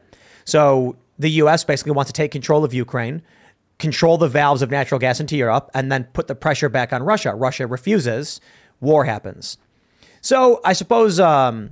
So 0.45 0.95
the 1.17 1.29
U.S. 1.41 1.63
basically 1.63 1.91
wants 1.93 2.09
to 2.09 2.13
take 2.13 2.31
control 2.31 2.63
of 2.63 2.73
Ukraine, 2.73 3.21
control 3.79 4.17
the 4.17 4.27
valves 4.29 4.61
of 4.61 4.69
natural 4.69 4.99
gas 4.99 5.19
into 5.19 5.35
Europe, 5.35 5.71
and 5.73 5.91
then 5.91 6.03
put 6.13 6.27
the 6.27 6.35
pressure 6.35 6.69
back 6.69 6.93
on 6.93 7.01
Russia. 7.03 7.33
Russia 7.33 7.65
refuses, 7.65 8.39
war 8.79 9.05
happens. 9.05 9.57
So 10.21 10.61
I 10.63 10.73
suppose 10.73 11.19
um, 11.19 11.71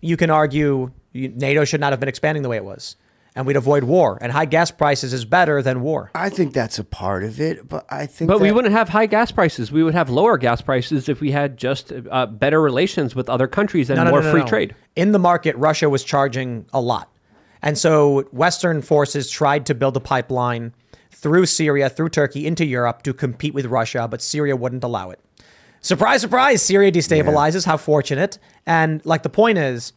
you 0.00 0.16
can 0.16 0.30
argue 0.30 0.90
NATO 1.14 1.64
should 1.64 1.80
not 1.80 1.92
have 1.92 2.00
been 2.00 2.08
expanding 2.08 2.42
the 2.42 2.48
way 2.48 2.56
it 2.56 2.64
was, 2.64 2.96
and 3.36 3.46
we'd 3.46 3.56
avoid 3.56 3.84
war. 3.84 4.18
And 4.20 4.32
high 4.32 4.46
gas 4.46 4.70
prices 4.70 5.12
is 5.12 5.24
better 5.26 5.62
than 5.62 5.82
war. 5.82 6.10
I 6.14 6.30
think 6.30 6.54
that's 6.54 6.78
a 6.78 6.84
part 6.84 7.22
of 7.22 7.38
it, 7.38 7.68
but 7.68 7.86
I 7.90 8.06
think. 8.06 8.28
But 8.28 8.40
we 8.40 8.50
wouldn't 8.50 8.72
have 8.72 8.88
high 8.88 9.06
gas 9.06 9.30
prices. 9.30 9.70
We 9.70 9.84
would 9.84 9.94
have 9.94 10.08
lower 10.08 10.38
gas 10.38 10.62
prices 10.62 11.08
if 11.08 11.20
we 11.20 11.30
had 11.30 11.58
just 11.58 11.92
uh, 12.10 12.26
better 12.26 12.60
relations 12.60 13.14
with 13.14 13.28
other 13.28 13.46
countries 13.46 13.90
and 13.90 13.98
No, 13.98 14.04
no, 14.04 14.10
more 14.10 14.20
no, 14.20 14.26
no, 14.26 14.32
free 14.32 14.40
no. 14.40 14.46
trade. 14.46 14.74
In 14.96 15.12
the 15.12 15.18
market, 15.18 15.54
Russia 15.56 15.88
was 15.90 16.02
charging 16.02 16.66
a 16.72 16.80
lot. 16.80 17.12
And 17.62 17.76
so 17.76 18.22
Western 18.32 18.80
forces 18.80 19.30
tried 19.30 19.66
to 19.66 19.74
build 19.74 19.96
a 19.96 20.00
pipeline 20.00 20.72
through 21.10 21.46
Syria, 21.46 21.90
through 21.90 22.08
Turkey, 22.08 22.46
into 22.46 22.64
Europe 22.64 23.02
to 23.02 23.12
compete 23.12 23.54
with 23.54 23.66
Russia, 23.66 24.08
but 24.10 24.22
Syria 24.22 24.56
wouldn't 24.56 24.84
allow 24.84 25.10
it. 25.10 25.20
Surprise, 25.80 26.20
surprise, 26.20 26.62
Syria 26.62 26.90
destabilizes. 26.90 27.66
How 27.66 27.76
fortunate. 27.76 28.38
And 28.66 29.04
like 29.04 29.22
the 29.22 29.28
point 29.28 29.58
is, 29.58 29.92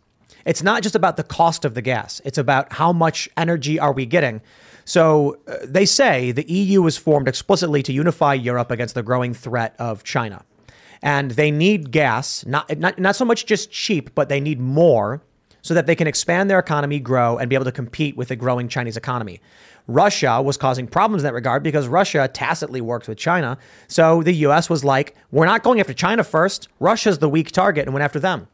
it's 0.49 0.63
not 0.63 0.81
just 0.81 0.95
about 0.95 1.15
the 1.15 1.23
cost 1.23 1.63
of 1.63 1.75
the 1.75 1.81
gas, 1.81 2.21
it's 2.25 2.39
about 2.39 2.73
how 2.73 2.91
much 2.91 3.29
energy 3.37 3.79
are 3.79 3.93
we 3.93 4.07
getting. 4.07 4.41
So 4.83 5.37
uh, 5.47 5.57
they 5.63 5.85
say 5.85 6.31
the 6.31 6.51
EU 6.51 6.81
was 6.81 6.97
formed 6.97 7.27
explicitly 7.27 7.83
to 7.83 7.93
unify 7.93 8.33
Europe 8.33 8.71
against 8.71 8.95
the 8.95 9.03
growing 9.03 9.35
threat 9.35 9.75
of 9.77 10.03
China. 10.03 10.43
And 11.03 11.31
they 11.31 11.51
need 11.51 11.91
gas, 11.91 12.47
not, 12.47 12.75
not, 12.79 12.97
not 12.97 13.15
so 13.15 13.25
much 13.25 13.45
just 13.45 13.69
cheap, 13.69 14.15
but 14.15 14.27
they 14.27 14.39
need 14.39 14.59
more 14.59 15.21
so 15.61 15.75
that 15.75 15.85
they 15.85 15.95
can 15.95 16.07
expand 16.07 16.49
their 16.49 16.57
economy, 16.57 16.99
grow, 16.99 17.37
and 17.37 17.47
be 17.47 17.55
able 17.55 17.65
to 17.65 17.71
compete 17.71 18.17
with 18.17 18.29
the 18.29 18.35
growing 18.35 18.67
Chinese 18.67 18.97
economy. 18.97 19.39
Russia 19.85 20.41
was 20.41 20.57
causing 20.57 20.87
problems 20.87 21.21
in 21.21 21.25
that 21.25 21.33
regard 21.35 21.61
because 21.61 21.87
Russia 21.87 22.27
tacitly 22.27 22.81
works 22.81 23.07
with 23.07 23.19
China. 23.19 23.59
So 23.87 24.23
the 24.23 24.33
US 24.47 24.67
was 24.67 24.83
like, 24.83 25.15
we're 25.29 25.45
not 25.45 25.61
going 25.61 25.79
after 25.79 25.93
China 25.93 26.23
first. 26.23 26.69
Russia's 26.79 27.19
the 27.19 27.29
weak 27.29 27.51
target 27.51 27.85
and 27.85 27.93
went 27.93 28.03
after 28.03 28.19
them. 28.19 28.47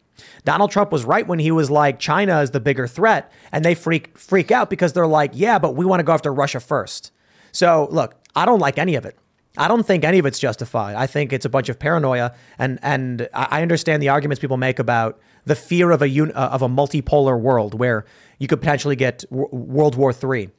Donald 0.43 0.71
Trump 0.71 0.91
was 0.91 1.05
right 1.05 1.27
when 1.27 1.39
he 1.39 1.51
was 1.51 1.69
like, 1.69 1.99
China 1.99 2.41
is 2.41 2.51
the 2.51 2.59
bigger 2.59 2.87
threat. 2.87 3.31
And 3.51 3.63
they 3.65 3.75
freak, 3.75 4.17
freak 4.17 4.51
out 4.51 4.69
because 4.69 4.93
they're 4.93 5.07
like, 5.07 5.31
yeah, 5.33 5.59
but 5.59 5.75
we 5.75 5.85
want 5.85 5.99
to 5.99 6.03
go 6.03 6.13
after 6.13 6.33
Russia 6.33 6.59
first. 6.59 7.11
So 7.51 7.87
look, 7.91 8.15
I 8.35 8.45
don't 8.45 8.59
like 8.59 8.77
any 8.77 8.95
of 8.95 9.05
it. 9.05 9.17
I 9.57 9.67
don't 9.67 9.85
think 9.85 10.03
any 10.03 10.19
of 10.19 10.25
it's 10.25 10.39
justified. 10.39 10.95
I 10.95 11.07
think 11.07 11.31
it's 11.31 11.45
a 11.45 11.49
bunch 11.49 11.69
of 11.69 11.79
paranoia, 11.79 12.33
and 12.59 12.79
and 12.81 13.27
I 13.33 13.61
understand 13.61 14.01
the 14.03 14.09
arguments 14.09 14.39
people 14.39 14.57
make 14.57 14.79
about 14.79 15.19
the 15.45 15.55
fear 15.55 15.91
of 15.91 16.01
a 16.01 16.09
un, 16.09 16.31
uh, 16.33 16.49
of 16.51 16.61
a 16.61 16.67
multipolar 16.67 17.39
world 17.39 17.79
where 17.79 18.05
you 18.37 18.47
could 18.47 18.59
potentially 18.59 18.95
get 18.95 19.23
World 19.31 19.95
War 19.95 20.11
III. 20.11 20.49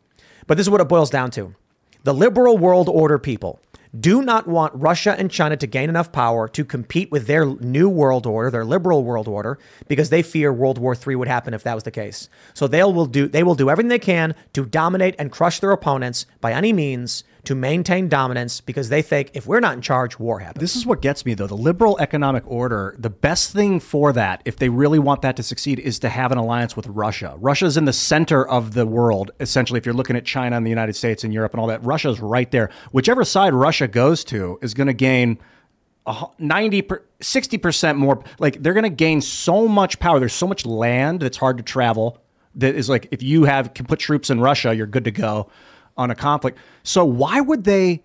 But 0.47 0.57
this 0.57 0.67
is 0.67 0.71
what 0.71 0.81
it 0.81 0.89
boils 0.89 1.11
down 1.11 1.31
to: 1.33 1.55
the 2.05 2.15
liberal 2.15 2.57
world 2.57 2.89
order 2.89 3.19
people 3.19 3.61
do 4.01 4.23
not 4.23 4.47
want 4.47 4.75
Russia 4.75 5.15
and 5.19 5.31
China 5.31 5.57
to 5.57 5.67
gain 5.67 5.89
enough 5.89 6.13
power 6.13 6.49
to 6.49 6.65
compete 6.65 7.11
with 7.11 7.27
their 7.27 7.47
new 7.47 7.89
world 7.89 8.27
order, 8.27 8.51
their 8.51 8.65
liberal 8.65 9.05
world 9.05 9.29
order, 9.29 9.59
because 9.89 10.11
they 10.11 10.23
fear 10.23 10.53
World 10.53 10.79
War 10.79 10.97
III 10.97 11.17
would 11.17 11.29
happen 11.29 11.55
if 11.55 11.63
that 11.63 11.75
was 11.75 11.85
the 11.85 11.91
case. 11.91 12.29
So 12.55 12.67
they 12.67 12.83
will 12.83 13.07
do 13.07 13.29
they 13.29 13.43
will 13.43 13.55
do 13.55 13.71
everything 13.71 13.89
they 13.89 13.99
can 13.99 14.35
to 14.53 14.67
dominate 14.67 15.15
and 15.19 15.31
crush 15.31 15.61
their 15.61 15.73
opponents 15.73 16.27
by 16.41 16.53
any 16.53 16.73
means 16.73 17.25
to 17.47 17.55
maintain 17.55 18.09
dominance 18.09 18.61
because 18.61 18.89
they 18.89 19.03
think 19.03 19.31
if 19.35 19.47
we're 19.47 19.61
not 19.61 19.75
in 19.75 19.81
charge, 19.81 20.19
war 20.19 20.41
happens. 20.41 20.61
This 20.61 20.77
is 20.77 20.85
what 20.85 21.01
gets 21.01 21.25
me 21.25 21.35
though. 21.35 21.47
The 21.47 21.57
liberal 21.57 21.99
economic 21.99 22.43
order, 22.47 22.95
the 22.99 23.11
best 23.11 23.53
thing 23.53 23.81
for 23.81 24.13
that, 24.13 24.43
if 24.45 24.57
they 24.57 24.69
really 24.69 24.99
want 24.99 25.23
that 25.23 25.37
to 25.37 25.43
succeed, 25.43 25.79
is 25.79 25.99
to 26.01 26.09
have 26.09 26.33
an 26.33 26.39
alliance 26.39 26.77
with 26.77 26.87
Russia. 26.89 27.37
Russia's 27.39 27.77
in 27.77 27.85
the 27.85 27.93
center 27.93 28.47
of 28.47 28.75
the 28.75 28.87
world, 28.87 29.31
essentially, 29.41 29.79
if 29.79 29.87
you're 29.87 29.95
looking 29.95 30.17
at 30.17 30.25
China 30.25 30.57
and 30.57 30.67
the 30.67 30.71
United 30.71 30.95
States 30.95 31.25
and 31.25 31.33
Europe 31.33 31.53
and 31.53 31.61
all 31.61 31.69
that. 31.69 31.85
Russia's 31.85 32.21
right 32.21 32.51
there. 32.51 32.71
Whichever 32.91 33.25
side 33.25 33.55
Russia 33.55 33.89
goes 33.89 34.25
to 34.25 34.59
is 34.61 34.75
going 34.75 34.89
to 34.89 34.95
gain 34.95 35.39
a 36.07 36.27
90 36.39 36.83
per, 36.83 37.05
60% 37.21 37.97
more 37.97 38.23
like 38.39 38.63
they're 38.63 38.75
going 38.75 38.85
to 38.85 38.91
gain 38.91 39.21
so 39.21 39.67
much 39.67 39.99
power 39.99 40.21
there's 40.21 40.33
so 40.33 40.47
much 40.47 40.65
land 40.65 41.21
that's 41.21 41.37
hard 41.37 41.57
to 41.57 41.63
travel 41.65 42.23
that 42.55 42.75
is 42.75 42.89
like 42.89 43.09
if 43.11 43.23
you 43.23 43.45
have 43.45 43.75
can 43.75 43.87
put 43.87 43.99
troops 43.99 44.31
in 44.31 44.41
Russia 44.41 44.73
you're 44.75 44.87
good 44.87 45.05
to 45.05 45.11
go 45.11 45.51
on 45.97 46.11
a 46.11 46.15
conflict 46.15 46.59
so 46.83 47.05
why 47.05 47.41
would 47.41 47.65
they 47.65 48.03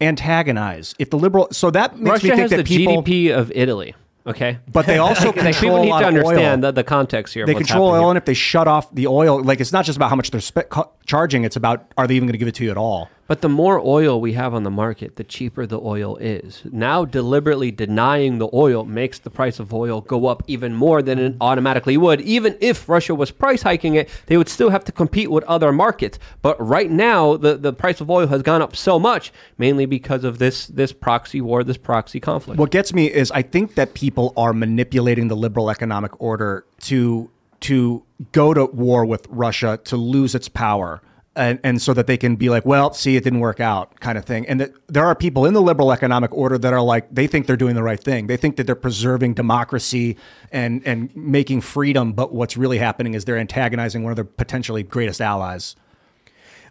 antagonize 0.00 0.94
if 0.98 1.10
the 1.10 1.18
liberal 1.18 1.48
so 1.52 1.70
that 1.70 1.98
makes 1.98 2.10
Russia 2.10 2.24
me 2.24 2.30
think 2.30 2.40
has 2.40 2.50
that 2.50 2.56
the 2.58 2.64
people 2.64 3.02
GDP 3.02 3.36
of 3.36 3.50
Italy. 3.54 3.94
Okay, 4.26 4.58
But 4.72 4.86
they 4.86 4.96
also 4.96 5.26
Like, 5.32 5.34
control 5.34 5.52
people 5.52 5.82
need 5.84 6.00
to 6.00 6.06
understand. 6.06 6.64
The, 6.64 6.72
the 6.72 6.82
context 6.84 7.34
here. 7.34 7.44
they 7.44 7.54
control 7.54 7.88
oil 7.90 8.00
here. 8.00 8.08
and 8.08 8.16
if 8.16 8.24
they 8.24 8.32
shut 8.32 8.66
off 8.66 8.92
the 8.94 9.06
oil 9.06 9.42
like 9.42 9.60
it's 9.60 9.72
not 9.72 9.84
just 9.84 9.96
about 9.96 10.08
how 10.08 10.16
much 10.16 10.30
they're 10.30 10.40
spe- 10.40 10.72
charging 11.04 11.44
it's 11.44 11.56
about 11.56 11.92
are 11.98 12.06
they 12.06 12.14
even 12.16 12.26
going 12.26 12.32
to 12.32 12.38
give 12.38 12.48
it 12.48 12.54
to 12.54 12.64
you 12.64 12.70
at 12.70 12.78
all 12.78 13.10
But 13.26 13.40
the 13.40 13.48
more 13.48 13.80
oil 13.80 14.20
we 14.20 14.34
have 14.34 14.52
on 14.52 14.64
the 14.64 14.70
market, 14.70 15.16
the 15.16 15.24
cheaper 15.24 15.66
the 15.66 15.80
oil 15.80 16.16
is. 16.16 16.62
Now, 16.70 17.06
deliberately 17.06 17.70
denying 17.70 18.38
the 18.38 18.50
oil 18.52 18.84
makes 18.84 19.18
the 19.18 19.30
price 19.30 19.58
of 19.58 19.72
oil 19.72 20.02
go 20.02 20.26
up 20.26 20.42
even 20.46 20.74
more 20.74 21.00
than 21.00 21.18
it 21.18 21.36
automatically 21.40 21.96
would. 21.96 22.20
Even 22.20 22.56
if 22.60 22.86
Russia 22.88 23.14
was 23.14 23.30
price 23.30 23.62
hiking 23.62 23.94
it, 23.94 24.10
they 24.26 24.36
would 24.36 24.48
still 24.48 24.68
have 24.70 24.84
to 24.84 24.92
compete 24.92 25.30
with 25.30 25.42
other 25.44 25.72
markets. 25.72 26.18
But 26.42 26.60
right 26.60 26.90
now, 26.90 27.38
the, 27.38 27.56
the 27.56 27.72
price 27.72 28.00
of 28.02 28.10
oil 28.10 28.26
has 28.26 28.42
gone 28.42 28.60
up 28.60 28.76
so 28.76 28.98
much, 28.98 29.32
mainly 29.56 29.86
because 29.86 30.24
of 30.24 30.38
this 30.38 30.66
this 30.66 30.92
proxy 30.92 31.40
war, 31.40 31.64
this 31.64 31.78
proxy 31.78 32.20
conflict. 32.20 32.58
What 32.58 32.70
gets 32.70 32.92
me 32.92 33.10
is 33.10 33.30
I 33.30 33.42
think 33.42 33.74
that 33.76 33.94
people 33.94 34.34
are 34.36 34.52
manipulating 34.52 35.28
the 35.28 35.36
liberal 35.36 35.70
economic 35.70 36.20
order 36.20 36.66
to 36.82 37.30
to 37.60 38.02
go 38.32 38.52
to 38.52 38.66
war 38.66 39.06
with 39.06 39.26
Russia 39.30 39.80
to 39.84 39.96
lose 39.96 40.34
its 40.34 40.48
power. 40.48 41.00
And, 41.36 41.58
and 41.64 41.82
so 41.82 41.92
that 41.94 42.06
they 42.06 42.16
can 42.16 42.36
be 42.36 42.48
like, 42.48 42.64
well, 42.64 42.92
see, 42.92 43.16
it 43.16 43.24
didn't 43.24 43.40
work 43.40 43.58
out, 43.58 43.98
kind 43.98 44.16
of 44.16 44.24
thing. 44.24 44.46
And 44.46 44.60
that 44.60 44.72
there 44.86 45.04
are 45.04 45.16
people 45.16 45.46
in 45.46 45.54
the 45.54 45.60
liberal 45.60 45.90
economic 45.90 46.32
order 46.32 46.58
that 46.58 46.72
are 46.72 46.80
like, 46.80 47.12
they 47.12 47.26
think 47.26 47.48
they're 47.48 47.56
doing 47.56 47.74
the 47.74 47.82
right 47.82 47.98
thing. 47.98 48.28
They 48.28 48.36
think 48.36 48.54
that 48.56 48.64
they're 48.64 48.76
preserving 48.76 49.34
democracy 49.34 50.16
and 50.52 50.80
and 50.86 51.14
making 51.16 51.62
freedom. 51.62 52.12
But 52.12 52.32
what's 52.32 52.56
really 52.56 52.78
happening 52.78 53.14
is 53.14 53.24
they're 53.24 53.36
antagonizing 53.36 54.04
one 54.04 54.12
of 54.12 54.16
their 54.16 54.24
potentially 54.24 54.84
greatest 54.84 55.20
allies. 55.20 55.74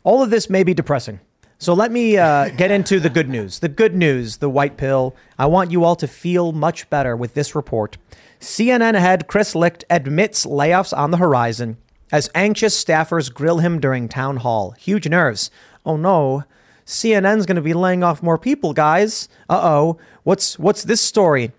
All 0.05 0.24
of 0.24 0.30
this 0.30 0.49
may 0.49 0.64
be 0.64 0.74
depressing. 0.74 1.20
So 1.57 1.74
let 1.74 1.91
me 1.91 2.18
uh, 2.18 2.49
get 2.57 2.72
into 2.72 2.99
the 2.99 3.09
good 3.09 3.30
news. 3.30 3.59
The 3.59 3.70
good 3.70 3.95
news, 3.95 4.38
the 4.38 4.49
white 4.49 4.78
pill. 4.78 5.16
I 5.39 5.45
want 5.45 5.72
you 5.72 5.84
all 5.84 5.95
to 5.97 6.07
feel 6.07 6.51
much 6.51 6.89
better 6.89 7.16
with 7.16 7.34
this 7.34 7.55
report. 7.55 7.97
CNN 8.39 8.99
head 8.99 9.28
Chris 9.28 9.55
Licht 9.55 9.86
admits 9.89 10.45
layoffs 10.45 10.95
on 10.95 11.11
the 11.11 11.18
horizon 11.18 11.78
as 12.14 12.30
anxious 12.36 12.82
staffers 12.82 13.34
grill 13.34 13.57
him 13.57 13.80
during 13.80 14.07
town 14.07 14.38
hall. 14.38 14.72
Huge 14.78 15.09
nerves. 15.09 15.49
Oh 15.84 15.97
no, 15.97 16.43
CNN's 16.86 17.47
going 17.47 17.55
to 17.55 17.61
be 17.61 17.74
laying 17.74 18.03
off 18.03 18.22
more 18.22 18.38
people, 18.38 18.72
guys. 18.72 19.28
Uh 19.49 19.59
oh. 19.61 19.97
What's 20.22 20.59
what's 20.59 20.84
this 20.84 21.01
story 21.01 21.51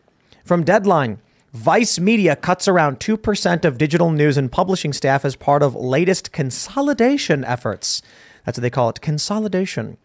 from 0.44 0.62
Deadline? 0.62 1.20
Vice 1.52 1.98
Media 2.00 2.34
cuts 2.34 2.66
around 2.66 2.98
2% 2.98 3.64
of 3.64 3.78
digital 3.78 4.11
news 4.11 4.36
and 4.36 4.50
publishing 4.50 4.92
staff 4.92 5.24
as 5.24 5.36
part 5.36 5.62
of 5.62 5.76
latest 5.76 6.32
consolidation 6.32 7.44
efforts. 7.44 8.02
That's 8.44 8.59
what 8.59 8.62
they 8.62 8.70
call 8.70 8.88
it 8.88 9.00
consolidation. 9.00 9.96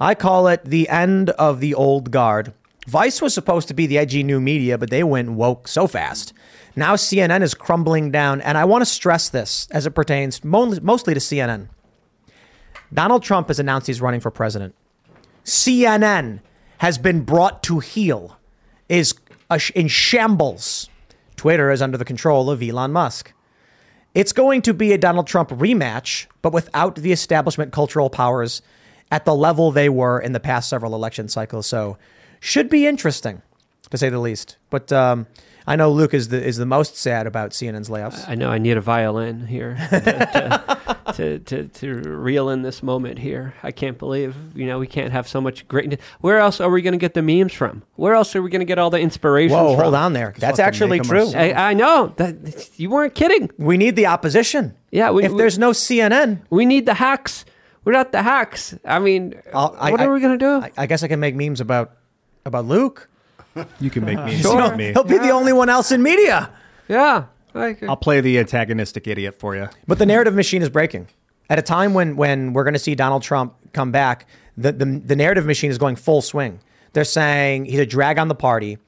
I 0.00 0.14
call 0.14 0.48
it 0.48 0.64
the 0.64 0.88
end 0.88 1.30
of 1.30 1.60
the 1.60 1.74
old 1.74 2.10
guard. 2.10 2.54
Vice 2.86 3.20
was 3.22 3.34
supposed 3.34 3.68
to 3.68 3.74
be 3.74 3.86
the 3.86 3.98
edgy 3.98 4.22
new 4.22 4.40
media, 4.40 4.78
but 4.78 4.90
they 4.90 5.04
went 5.04 5.32
woke 5.32 5.68
so 5.68 5.86
fast. 5.86 6.32
Now 6.76 6.94
CNN 6.94 7.42
is 7.42 7.54
crumbling 7.54 8.10
down, 8.10 8.40
and 8.40 8.58
I 8.58 8.64
want 8.64 8.82
to 8.82 8.86
stress 8.86 9.28
this 9.28 9.68
as 9.70 9.86
it 9.86 9.92
pertains 9.92 10.42
mostly 10.44 11.14
to 11.14 11.20
CNN. 11.20 11.68
Donald 12.92 13.22
Trump 13.22 13.48
has 13.48 13.58
announced 13.58 13.86
he's 13.86 14.00
running 14.00 14.20
for 14.20 14.30
president. 14.30 14.74
CNN 15.44 16.40
has 16.78 16.98
been 16.98 17.22
brought 17.22 17.62
to 17.64 17.78
heel, 17.80 18.38
is 18.88 19.14
in 19.74 19.88
shambles. 19.88 20.88
Twitter 21.36 21.70
is 21.70 21.82
under 21.82 21.98
the 21.98 22.04
control 22.04 22.50
of 22.50 22.62
Elon 22.62 22.92
Musk. 22.92 23.32
It's 24.14 24.32
going 24.32 24.62
to 24.62 24.72
be 24.72 24.92
a 24.92 24.98
Donald 24.98 25.26
Trump 25.26 25.50
rematch, 25.50 26.26
but 26.40 26.52
without 26.52 26.96
the 26.96 27.12
establishment 27.12 27.72
cultural 27.72 28.08
powers 28.08 28.62
at 29.10 29.24
the 29.24 29.34
level 29.34 29.70
they 29.70 29.88
were 29.88 30.20
in 30.20 30.32
the 30.32 30.40
past 30.40 30.68
several 30.68 30.94
election 30.94 31.28
cycles. 31.28 31.66
So, 31.66 31.98
should 32.40 32.68
be 32.68 32.86
interesting, 32.86 33.42
to 33.90 33.98
say 33.98 34.10
the 34.10 34.18
least. 34.18 34.56
But 34.70 34.92
um, 34.92 35.26
I 35.66 35.76
know 35.76 35.90
Luke 35.90 36.12
is 36.12 36.28
the 36.28 36.42
is 36.44 36.58
the 36.58 36.66
most 36.66 36.96
sad 36.96 37.26
about 37.26 37.52
CNN's 37.52 37.88
layoffs. 37.88 38.28
I 38.28 38.34
know 38.34 38.50
I 38.50 38.58
need 38.58 38.76
a 38.76 38.82
violin 38.82 39.46
here 39.46 39.76
to, 39.90 40.82
to, 41.14 41.38
to, 41.38 41.68
to 41.68 41.94
reel 41.94 42.50
in 42.50 42.60
this 42.62 42.82
moment 42.82 43.18
here. 43.18 43.54
I 43.62 43.70
can't 43.72 43.98
believe, 43.98 44.36
you 44.54 44.66
know, 44.66 44.78
we 44.78 44.86
can't 44.86 45.12
have 45.12 45.26
so 45.26 45.40
much 45.40 45.66
greatness. 45.66 46.00
Where 46.20 46.38
else 46.38 46.60
are 46.60 46.68
we 46.68 46.82
going 46.82 46.92
to 46.92 46.98
get 46.98 47.14
the 47.14 47.22
memes 47.22 47.54
from? 47.54 47.82
Where 47.96 48.14
else 48.14 48.36
are 48.36 48.42
we 48.42 48.50
going 48.50 48.60
to 48.60 48.66
get 48.66 48.78
all 48.78 48.90
the 48.90 48.98
inspiration 49.00 49.56
Whoa, 49.56 49.74
from? 49.74 49.82
hold 49.84 49.94
on 49.94 50.12
there. 50.12 50.34
That's 50.36 50.58
actually 50.58 51.00
true. 51.00 51.28
I, 51.34 51.70
I 51.70 51.74
know. 51.74 52.12
That, 52.16 52.78
you 52.78 52.90
weren't 52.90 53.14
kidding. 53.14 53.50
We 53.56 53.78
need 53.78 53.96
the 53.96 54.06
opposition. 54.06 54.74
Yeah. 54.90 55.10
We, 55.12 55.24
if 55.24 55.32
we- 55.32 55.38
there's 55.38 55.58
no 55.58 55.70
CNN, 55.70 56.42
we 56.50 56.66
need 56.66 56.84
the 56.84 56.94
hacks. 56.94 57.46
We're 57.84 57.92
not 57.92 58.12
the 58.12 58.22
hacks. 58.22 58.74
I 58.84 58.98
mean, 58.98 59.34
I'll- 59.54 59.74
I- 59.78 59.90
what 59.92 60.00
I- 60.00 60.04
are 60.06 60.12
we 60.12 60.20
going 60.20 60.38
to 60.38 60.44
do? 60.44 60.66
I, 60.66 60.72
I 60.76 60.86
guess 60.86 61.02
I 61.02 61.08
can 61.08 61.20
make 61.20 61.34
memes 61.34 61.60
about 61.62 61.92
about 62.44 62.66
Luke. 62.66 63.08
You 63.80 63.90
can 63.90 64.04
make 64.04 64.18
me 64.24 64.36
Sure. 64.42 64.74
me. 64.76 64.92
He'll 64.92 65.04
be 65.04 65.18
the 65.18 65.30
only 65.30 65.52
one 65.52 65.68
else 65.68 65.92
in 65.92 66.02
media. 66.02 66.50
yeah. 66.88 67.26
Like, 67.52 67.84
I'll 67.84 67.96
play 67.96 68.20
the 68.20 68.40
antagonistic 68.40 69.06
idiot 69.06 69.36
for 69.38 69.54
you. 69.54 69.68
But 69.86 69.98
the 70.00 70.06
narrative 70.06 70.34
machine 70.34 70.60
is 70.60 70.68
breaking. 70.68 71.06
At 71.48 71.56
a 71.58 71.62
time 71.62 71.94
when 71.94 72.16
when 72.16 72.52
we're 72.52 72.64
going 72.64 72.74
to 72.74 72.80
see 72.80 72.96
Donald 72.96 73.22
Trump 73.22 73.54
come 73.72 73.92
back, 73.92 74.26
the, 74.56 74.72
the 74.72 74.84
the 74.84 75.14
narrative 75.14 75.46
machine 75.46 75.70
is 75.70 75.78
going 75.78 75.94
full 75.94 76.20
swing. 76.20 76.58
They're 76.94 77.04
saying 77.04 77.66
he's 77.66 77.78
a 77.78 77.86
drag 77.86 78.18
on 78.18 78.26
the 78.26 78.34
party. 78.34 78.78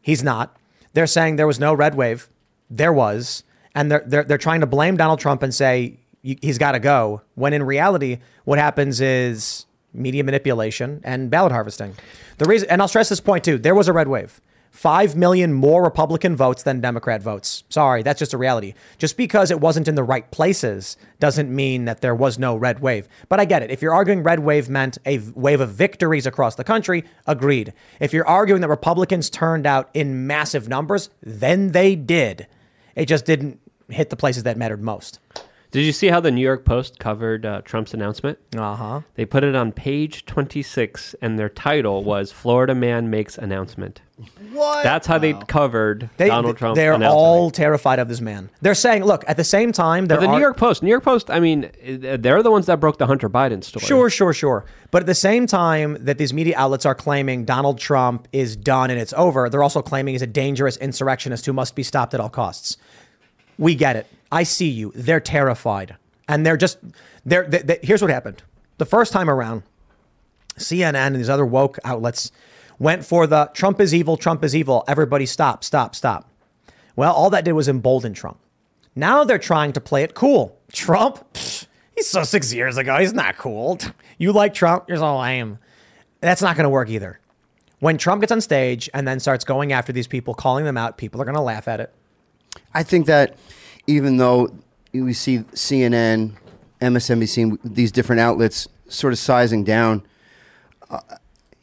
He's 0.00 0.22
not. 0.22 0.56
They're 0.94 1.06
saying 1.06 1.36
there 1.36 1.46
was 1.46 1.60
no 1.60 1.74
red 1.74 1.94
wave. 1.94 2.28
There 2.70 2.92
was. 2.92 3.42
And 3.74 3.90
they're 3.90 4.02
they're, 4.06 4.24
they're 4.24 4.38
trying 4.38 4.60
to 4.60 4.66
blame 4.66 4.96
Donald 4.96 5.18
Trump 5.20 5.42
and 5.42 5.54
say 5.54 5.98
he's 6.22 6.56
got 6.56 6.72
to 6.72 6.78
go. 6.80 7.20
When 7.34 7.52
in 7.52 7.62
reality, 7.64 8.20
what 8.44 8.58
happens 8.58 9.02
is 9.02 9.66
media 9.96 10.22
manipulation 10.24 11.00
and 11.04 11.30
ballot 11.30 11.52
harvesting. 11.52 11.94
The 12.38 12.44
reason, 12.44 12.68
and 12.70 12.80
I'll 12.80 12.88
stress 12.88 13.08
this 13.08 13.20
point 13.20 13.44
too, 13.44 13.58
there 13.58 13.74
was 13.74 13.88
a 13.88 13.92
red 13.92 14.08
wave. 14.08 14.40
Five 14.70 15.16
million 15.16 15.54
more 15.54 15.82
Republican 15.82 16.36
votes 16.36 16.62
than 16.62 16.82
Democrat 16.82 17.22
votes. 17.22 17.64
Sorry, 17.70 18.02
that's 18.02 18.18
just 18.18 18.34
a 18.34 18.38
reality. 18.38 18.74
Just 18.98 19.16
because 19.16 19.50
it 19.50 19.58
wasn't 19.58 19.88
in 19.88 19.94
the 19.94 20.04
right 20.04 20.30
places 20.30 20.98
doesn't 21.18 21.48
mean 21.48 21.86
that 21.86 22.02
there 22.02 22.14
was 22.14 22.38
no 22.38 22.54
red 22.56 22.80
wave. 22.80 23.08
But 23.30 23.40
I 23.40 23.46
get 23.46 23.62
it. 23.62 23.70
If 23.70 23.80
you're 23.80 23.94
arguing 23.94 24.22
red 24.22 24.40
wave 24.40 24.68
meant 24.68 24.98
a 25.06 25.18
wave 25.34 25.62
of 25.62 25.70
victories 25.70 26.26
across 26.26 26.56
the 26.56 26.64
country, 26.64 27.04
agreed. 27.26 27.72
If 28.00 28.12
you're 28.12 28.28
arguing 28.28 28.60
that 28.60 28.68
Republicans 28.68 29.30
turned 29.30 29.66
out 29.66 29.88
in 29.94 30.26
massive 30.26 30.68
numbers, 30.68 31.08
then 31.22 31.72
they 31.72 31.96
did. 31.96 32.46
It 32.94 33.06
just 33.06 33.24
didn't 33.24 33.58
hit 33.88 34.10
the 34.10 34.16
places 34.16 34.42
that 34.42 34.58
mattered 34.58 34.82
most. 34.82 35.20
Did 35.70 35.82
you 35.82 35.92
see 35.92 36.08
how 36.08 36.20
the 36.20 36.30
New 36.30 36.40
York 36.40 36.64
Post 36.64 36.98
covered 36.98 37.44
uh, 37.44 37.62
Trump's 37.62 37.92
announcement? 37.94 38.38
Uh 38.56 38.74
huh. 38.74 39.00
They 39.14 39.24
put 39.24 39.44
it 39.44 39.54
on 39.54 39.72
page 39.72 40.24
26, 40.26 41.14
and 41.20 41.38
their 41.38 41.48
title 41.48 42.04
was 42.04 42.32
Florida 42.32 42.74
Man 42.74 43.10
Makes 43.10 43.36
Announcement. 43.36 44.00
What? 44.52 44.82
That's 44.82 45.06
how 45.06 45.18
they 45.18 45.34
covered 45.34 46.08
They, 46.16 46.28
Donald 46.28 46.56
Trump. 46.56 46.76
They're 46.76 46.94
all 47.04 47.50
terrified 47.50 47.98
of 47.98 48.08
this 48.08 48.22
man. 48.22 48.48
They're 48.62 48.74
saying, 48.74 49.04
look, 49.04 49.24
at 49.28 49.36
the 49.36 49.44
same 49.44 49.72
time, 49.72 50.06
there 50.06 50.16
But 50.16 50.22
the 50.22 50.28
are, 50.28 50.34
New 50.36 50.40
York 50.40 50.56
Post, 50.56 50.82
New 50.82 50.88
York 50.88 51.04
Post, 51.04 51.30
I 51.30 51.38
mean, 51.38 51.66
uh, 51.66 52.16
they're 52.18 52.42
the 52.42 52.50
ones 52.50 52.64
that 52.66 52.80
broke 52.80 52.96
the 52.96 53.06
Hunter 53.06 53.28
Biden 53.28 53.62
story. 53.62 53.84
Sure, 53.84 54.08
sure, 54.08 54.32
sure. 54.32 54.64
But 54.90 55.02
at 55.02 55.06
the 55.06 55.14
same 55.14 55.46
time 55.46 55.98
that 56.00 56.16
these 56.16 56.32
media 56.32 56.54
outlets 56.56 56.86
are 56.86 56.94
claiming 56.94 57.44
Donald 57.44 57.78
Trump 57.78 58.26
is 58.32 58.56
done 58.56 58.90
and 58.90 58.98
it's 58.98 59.12
over, 59.14 59.50
they're 59.50 59.62
also 59.62 59.82
claiming 59.82 60.14
he's 60.14 60.22
a 60.22 60.26
dangerous 60.26 60.78
insurrectionist 60.78 61.44
who 61.44 61.52
must 61.52 61.74
be 61.74 61.82
stopped 61.82 62.14
at 62.14 62.20
all 62.20 62.30
costs. 62.30 62.78
We 63.58 63.74
get 63.74 63.96
it. 63.96 64.06
I 64.32 64.42
see 64.42 64.68
you. 64.68 64.92
They're 64.94 65.20
terrified. 65.20 65.96
And 66.28 66.44
they're 66.44 66.56
just, 66.56 66.78
they're, 67.24 67.46
they, 67.46 67.58
they- 67.62 67.80
here's 67.82 68.02
what 68.02 68.10
happened. 68.10 68.42
The 68.78 68.84
first 68.86 69.12
time 69.12 69.30
around, 69.30 69.62
CNN 70.58 70.94
and 70.94 71.16
these 71.16 71.30
other 71.30 71.46
woke 71.46 71.78
outlets 71.84 72.32
went 72.78 73.04
for 73.04 73.26
the 73.26 73.50
Trump 73.54 73.80
is 73.80 73.94
evil, 73.94 74.16
Trump 74.16 74.44
is 74.44 74.54
evil. 74.54 74.84
Everybody 74.88 75.26
stop, 75.26 75.64
stop, 75.64 75.94
stop. 75.94 76.30
Well, 76.94 77.12
all 77.12 77.30
that 77.30 77.44
did 77.44 77.52
was 77.52 77.68
embolden 77.68 78.14
Trump. 78.14 78.38
Now 78.94 79.24
they're 79.24 79.38
trying 79.38 79.72
to 79.74 79.80
play 79.80 80.02
it 80.02 80.14
cool. 80.14 80.58
Trump, 80.72 81.16
pfft, 81.34 81.66
he's 81.94 82.08
so 82.08 82.22
six 82.24 82.52
years 82.52 82.76
ago. 82.78 82.96
He's 82.98 83.12
not 83.12 83.36
cool. 83.36 83.78
You 84.18 84.32
like 84.32 84.54
Trump? 84.54 84.84
You're 84.88 84.96
so 84.96 85.18
lame. 85.18 85.58
That's 86.22 86.40
not 86.40 86.56
going 86.56 86.64
to 86.64 86.70
work 86.70 86.88
either. 86.88 87.20
When 87.80 87.98
Trump 87.98 88.22
gets 88.22 88.32
on 88.32 88.40
stage 88.40 88.88
and 88.94 89.06
then 89.06 89.20
starts 89.20 89.44
going 89.44 89.72
after 89.74 89.92
these 89.92 90.06
people, 90.06 90.32
calling 90.32 90.64
them 90.64 90.78
out, 90.78 90.96
people 90.96 91.20
are 91.20 91.26
going 91.26 91.34
to 91.34 91.42
laugh 91.42 91.68
at 91.68 91.80
it. 91.80 91.92
I 92.72 92.82
think 92.82 93.04
that 93.08 93.36
even 93.86 94.16
though 94.16 94.50
we 94.92 95.12
see 95.12 95.38
CNN, 95.38 96.32
MSNBC, 96.80 97.58
these 97.64 97.92
different 97.92 98.20
outlets 98.20 98.68
sort 98.88 99.12
of 99.12 99.18
sizing 99.18 99.64
down, 99.64 100.02
uh, 100.90 101.00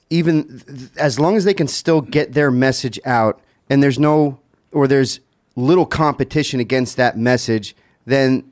even 0.10 0.92
as 0.98 1.20
long 1.20 1.36
as 1.36 1.46
they 1.46 1.54
can 1.54 1.68
still 1.68 2.02
get 2.02 2.34
their 2.34 2.52
message 2.52 3.00
out 3.06 3.42
and 3.70 3.82
there's 3.82 4.00
no, 4.00 4.40
or 4.72 4.88
there's 4.88 5.20
little 5.56 5.86
competition 5.86 6.60
against 6.60 6.98
that 6.98 7.18
message, 7.18 7.76
then 8.06 8.52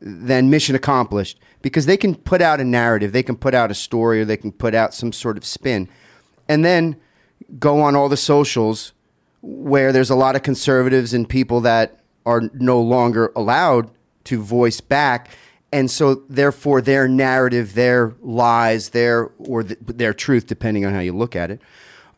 then 0.00 0.50
mission 0.50 0.74
accomplished. 0.74 1.38
Because 1.62 1.86
they 1.86 1.96
can 1.96 2.14
put 2.14 2.42
out 2.42 2.60
a 2.60 2.64
narrative, 2.64 3.12
they 3.12 3.22
can 3.22 3.36
put 3.36 3.54
out 3.54 3.70
a 3.70 3.74
story, 3.74 4.20
or 4.20 4.26
they 4.26 4.36
can 4.36 4.52
put 4.52 4.74
out 4.74 4.92
some 4.92 5.12
sort 5.12 5.38
of 5.38 5.46
spin, 5.46 5.88
and 6.46 6.62
then 6.62 6.96
go 7.58 7.80
on 7.80 7.96
all 7.96 8.10
the 8.10 8.16
socials 8.16 8.92
where 9.40 9.92
there's 9.92 10.10
a 10.10 10.14
lot 10.14 10.36
of 10.36 10.42
conservatives 10.42 11.14
and 11.14 11.28
people 11.28 11.62
that 11.62 12.00
are 12.26 12.42
no 12.54 12.80
longer 12.80 13.32
allowed 13.36 13.90
to 14.24 14.42
voice 14.42 14.80
back. 14.80 15.30
And 15.72 15.90
so, 15.90 16.22
therefore, 16.28 16.80
their 16.80 17.08
narrative, 17.08 17.74
their 17.74 18.14
lies, 18.22 18.90
their 18.90 19.30
or 19.38 19.64
th- 19.64 19.78
their 19.82 20.14
truth, 20.14 20.46
depending 20.46 20.84
on 20.84 20.92
how 20.92 21.00
you 21.00 21.12
look 21.12 21.34
at 21.34 21.50
it, 21.50 21.60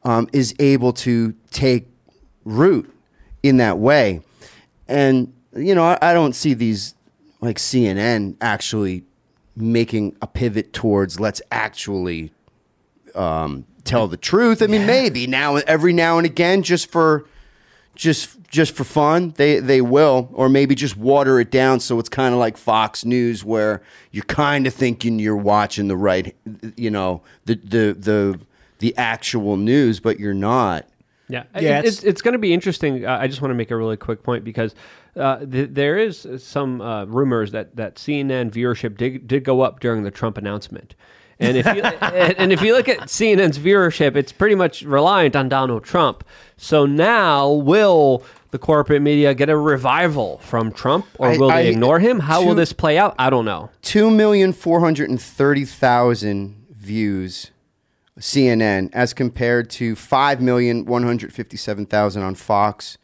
um, 0.05 0.29
is 0.33 0.55
able 0.59 0.93
to 0.93 1.35
take 1.51 1.89
root 2.45 2.93
in 3.43 3.57
that 3.57 3.79
way. 3.79 4.21
And 4.89 5.33
you 5.57 5.75
know, 5.75 5.85
I, 5.85 5.99
I 6.03 6.15
don't 6.15 6.35
see 6.35 6.55
these 6.55 6.95
like 7.41 7.57
CNN 7.57 8.37
actually 8.41 9.05
making 9.57 10.17
a 10.21 10.27
pivot 10.27 10.73
towards 10.73 11.19
let's 11.19 11.41
actually 11.51 12.31
um, 13.15 13.65
tell 13.85 14.07
the 14.07 14.17
truth. 14.17 14.61
I 14.63 14.67
mean, 14.67 14.87
maybe 14.87 15.27
now 15.27 15.57
every 15.57 15.93
now 15.93 16.19
and 16.19 16.27
again, 16.27 16.63
just 16.63 16.91
for 16.91 17.27
just 17.97 18.37
just 18.49 18.75
for 18.77 18.85
fun, 18.85 19.33
they 19.37 19.59
they 19.59 19.81
will, 19.81 20.29
or 20.33 20.49
maybe 20.49 20.75
just 20.75 20.97
water 20.97 21.41
it 21.41 21.51
down 21.51 21.81
so 21.81 21.99
it's 21.99 22.09
kind 22.09 22.33
of 22.33 22.39
like 22.39 22.57
Fox 22.57 23.05
News, 23.05 23.43
where 23.45 23.83
you're 24.13 24.25
kind 24.25 24.67
of 24.67 24.75
thinking 24.75 25.19
you're 25.19 25.37
watching 25.37 25.89
the 25.89 25.97
right, 25.97 26.35
you 26.77 26.91
know, 26.91 27.23
the 27.47 27.55
the 27.57 27.97
the 27.99 28.41
the 28.79 28.97
actual 28.97 29.57
news, 29.57 30.01
but 30.01 30.21
you're 30.21 30.35
not. 30.35 30.87
Yeah, 31.29 31.43
Yeah, 31.59 31.81
It- 31.81 31.87
it's 31.87 32.05
it's 32.05 32.23
going 32.23 32.35
to 32.35 32.39
be 32.39 32.53
interesting. 32.55 33.05
Uh, 33.05 33.19
I 33.21 33.27
just 33.27 33.41
want 33.43 33.51
to 33.51 33.57
make 33.57 33.71
a 33.73 33.77
really 33.77 33.97
quick 33.97 34.23
point 34.23 34.45
because 34.45 34.75
uh, 35.17 35.39
th- 35.45 35.71
there 35.73 35.99
is 35.99 36.25
some 36.39 36.81
uh, 36.81 37.05
rumors 37.07 37.51
that 37.53 37.75
that 37.75 37.97
CNN 37.97 38.51
viewership 38.53 38.97
did 38.97 39.27
did 39.27 39.43
go 39.43 39.63
up 39.63 39.81
during 39.81 40.05
the 40.05 40.11
Trump 40.13 40.39
announcement. 40.39 40.95
And 41.39 41.57
if 41.59 41.67
you, 41.67 41.83
and, 41.83 42.51
if 42.53 42.63
you 42.63 42.73
look 42.75 42.89
at 42.89 43.01
CNN's 43.01 43.59
viewership, 43.59 44.17
it's 44.17 44.33
pretty 44.33 44.55
much 44.55 44.83
reliant 44.83 45.37
on 45.37 45.49
Donald 45.51 45.85
Trump. 45.85 46.25
So 46.57 46.87
now, 46.87 47.51
will 47.51 48.23
the 48.53 48.59
corporate 48.59 49.03
media 49.03 49.35
get 49.35 49.51
a 49.51 49.57
revival 49.57 50.39
from 50.39 50.73
Trump, 50.73 51.05
or 51.19 51.29
I- 51.29 51.37
will 51.37 51.49
they 51.49 51.55
I- 51.55 51.61
ignore 51.73 51.99
him? 51.99 52.21
How 52.21 52.43
will 52.43 52.55
this 52.55 52.73
play 52.73 52.97
out? 52.97 53.15
I 53.19 53.29
don't 53.29 53.45
know. 53.45 53.69
two 53.83 54.11
million 54.11 54.55
four 54.55 54.81
hundred 54.81 55.11
and 55.11 55.21
thirty 55.21 55.67
thousand 55.67 56.65
views 56.71 57.51
CNN 58.19 58.89
as 58.95 59.13
compared 59.13 59.69
to 59.71 59.95
five 59.95 60.41
million 60.41 60.87
one 60.87 61.03
hundred 61.03 61.35
fifty 61.35 61.59
seven 61.59 61.85
thousand 61.85 62.23
on 62.23 62.35
Fox 62.35 62.97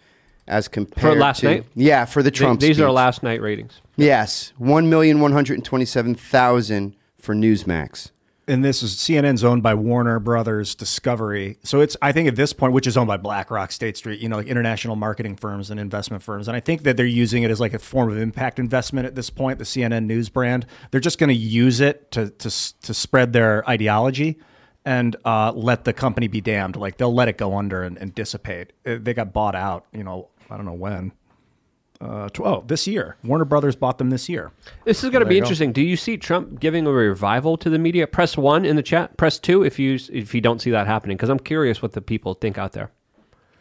as 0.49 0.69
compared 0.69 1.15
for 1.17 1.21
last 1.21 1.41
to, 1.41 1.47
night? 1.47 1.67
Yeah, 1.75 2.07
for 2.07 2.23
the 2.23 2.31
Th- 2.31 2.39
Trump. 2.39 2.61
These 2.61 2.81
are 2.81 2.85
speech. 2.89 2.95
last 2.95 3.23
night 3.23 3.43
ratings. 3.43 3.81
Yes, 3.97 4.55
one 4.57 4.89
million 4.89 5.21
one 5.21 5.33
hundred 5.33 5.55
and 5.59 5.65
twenty 5.67 5.85
seven 5.85 6.15
thousand 6.15 6.97
for 7.19 7.35
Newsmax. 7.35 8.11
And 8.49 8.65
this 8.65 8.83
is 8.83 8.97
CNN's 8.97 9.45
owned 9.45 9.63
by 9.63 9.75
Warner 9.75 10.19
Brothers 10.19 10.75
Discovery. 10.75 11.59
So 11.63 11.81
it's 11.81 11.97
I 12.03 12.13
think 12.13 12.29
at 12.29 12.37
this 12.37 12.53
point, 12.53 12.73
which 12.73 12.87
is 12.87 12.97
owned 12.97 13.09
by 13.09 13.17
BlackRock, 13.17 13.71
State 13.73 13.97
Street, 13.97 14.21
you 14.21 14.29
know, 14.29 14.37
like 14.37 14.47
international 14.47 14.97
marketing 14.97 15.37
firms 15.37 15.71
and 15.71 15.79
investment 15.79 16.23
firms. 16.23 16.49
And 16.49 16.57
I 16.57 16.61
think 16.61 16.83
that 16.83 16.97
they're 16.97 17.07
using 17.07 17.43
it 17.43 17.51
as 17.51 17.61
like 17.61 17.75
a 17.75 17.79
form 17.79 18.11
of 18.11 18.19
impact 18.19 18.59
investment 18.59 19.07
at 19.07 19.15
this 19.15 19.31
point. 19.31 19.59
The 19.59 19.65
CNN 19.65 20.07
news 20.07 20.29
brand, 20.29 20.67
they're 20.91 21.01
just 21.01 21.19
going 21.19 21.29
to 21.29 21.35
use 21.35 21.81
it 21.81 22.11
to 22.13 22.31
to 22.31 22.81
to 22.83 22.95
spread 22.95 23.33
their 23.33 23.69
ideology 23.69 24.39
and 24.85 25.15
uh, 25.25 25.53
let 25.53 25.85
the 25.85 25.93
company 25.93 26.27
be 26.27 26.41
damned. 26.41 26.77
Like 26.77 26.97
they'll 26.97 27.15
let 27.15 27.29
it 27.29 27.39
go 27.39 27.57
under 27.57 27.83
and, 27.83 27.97
and 27.99 28.15
dissipate. 28.15 28.73
Uh, 28.85 28.97
They 29.01 29.15
got 29.15 29.33
bought 29.33 29.55
out. 29.55 29.87
You 29.93 30.03
know, 30.05 30.29
I 30.51 30.57
don't 30.57 30.67
know 30.67 30.73
when. 30.73 31.13
Uh, 32.03 32.29
tw- 32.31 32.41
oh, 32.41 32.65
this 32.67 32.89
year, 32.89 33.17
Warner 33.23 33.45
Brothers 33.45 33.77
bought 33.77 33.99
them 33.99 34.11
this 34.11 34.29
year. 34.29 34.51
This 34.85 35.05
is 35.05 35.11
going 35.11 35.23
to 35.23 35.29
be 35.29 35.37
you 35.37 35.41
go. 35.41 35.45
interesting. 35.45 35.73
Do 35.73 35.83
you 35.83 35.97
see 35.97 36.17
Trump 36.17 36.59
giving 36.59 36.85
a 36.85 36.91
revival 36.91 37.57
to 37.59 37.71
the 37.71 37.79
media? 37.79 38.09
Press 38.09 38.37
one 38.37 38.65
in 38.65 38.75
the 38.75 38.83
chat. 38.83 39.17
Press 39.17 39.39
two 39.39 39.63
if 39.63 39.79
you 39.79 39.99
if 40.13 40.35
you 40.35 40.41
don't 40.41 40.61
see 40.61 40.73
that 40.73 40.89
happening, 40.89 41.17
because 41.17 41.29
I'm 41.29 41.39
curious 41.39 41.81
what 41.81 41.93
the 41.93 42.01
people 42.01 42.35
think 42.35 42.59
out 42.59 42.73
there. 42.73 42.91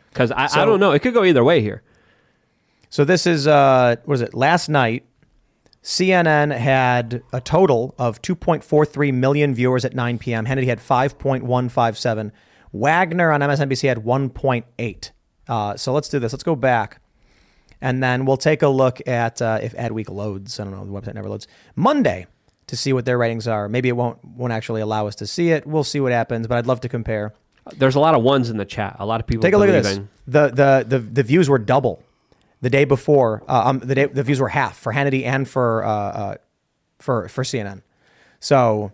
Because 0.09 0.31
I, 0.31 0.47
I 0.51 0.65
don't 0.65 0.79
know. 0.79 0.91
It 0.91 0.99
could 1.03 1.13
go 1.13 1.23
either 1.23 1.43
way 1.43 1.61
here. 1.61 1.83
So 2.89 3.05
this 3.05 3.27
is 3.27 3.45
uh 3.45 3.97
what 3.99 4.07
was 4.07 4.21
it? 4.21 4.33
Last 4.33 4.69
night, 4.69 5.05
CNN 5.83 6.55
had 6.55 7.23
a 7.31 7.41
total 7.41 7.93
of 7.97 8.21
2.43 8.21 9.13
million 9.13 9.53
viewers 9.53 9.85
at 9.85 9.95
9 9.95 10.17
p.m. 10.17 10.45
Hannity 10.45 10.65
had 10.65 10.79
5.157. 10.79 12.31
Wagner 12.73 13.31
on 13.31 13.41
MSNBC 13.41 13.87
had 13.87 13.99
1.8. 13.99 15.11
Uh, 15.47 15.75
so 15.75 15.93
let's 15.93 16.09
do 16.09 16.19
this. 16.19 16.33
Let's 16.33 16.43
go 16.43 16.55
back, 16.55 17.01
and 17.81 18.01
then 18.03 18.25
we'll 18.25 18.37
take 18.37 18.61
a 18.61 18.67
look 18.67 19.05
at 19.07 19.41
uh, 19.41 19.59
if 19.61 19.73
Adweek 19.75 20.09
loads. 20.09 20.59
I 20.59 20.63
don't 20.63 20.73
know. 20.73 20.85
The 20.85 20.91
website 20.91 21.15
never 21.15 21.29
loads. 21.29 21.47
Monday 21.75 22.27
to 22.67 22.77
see 22.77 22.93
what 22.93 23.05
their 23.05 23.17
ratings 23.17 23.47
are. 23.47 23.67
Maybe 23.67 23.89
it 23.89 23.93
won't 23.97 24.23
won't 24.23 24.53
actually 24.53 24.81
allow 24.81 25.07
us 25.07 25.15
to 25.15 25.27
see 25.27 25.49
it. 25.51 25.65
We'll 25.67 25.83
see 25.83 25.99
what 25.99 26.11
happens. 26.11 26.47
But 26.47 26.57
I'd 26.57 26.67
love 26.67 26.81
to 26.81 26.89
compare. 26.89 27.33
There's 27.77 27.95
a 27.95 27.99
lot 27.99 28.15
of 28.15 28.23
ones 28.23 28.49
in 28.49 28.57
the 28.57 28.65
chat. 28.65 28.95
A 28.99 29.05
lot 29.05 29.19
of 29.19 29.27
people 29.27 29.41
Take 29.43 29.53
a 29.53 29.57
look 29.57 29.69
at 29.69 29.73
this. 29.83 29.87
believing- 29.97 30.09
The, 30.27 30.47
the 30.49 30.85
the 30.87 30.99
the 30.99 31.23
views 31.23 31.49
were 31.49 31.59
double 31.59 32.01
the 32.61 32.69
day 32.69 32.85
before. 32.85 33.43
Uh, 33.47 33.63
um, 33.65 33.79
the 33.79 33.95
day 33.95 34.05
the 34.05 34.23
views 34.23 34.39
were 34.39 34.47
half 34.49 34.77
for 34.77 34.93
Hannity 34.93 35.25
and 35.25 35.47
for 35.47 35.83
uh, 35.83 35.89
uh, 35.89 36.35
for 36.99 37.27
for 37.27 37.43
CNN. 37.43 37.81
So 38.39 38.91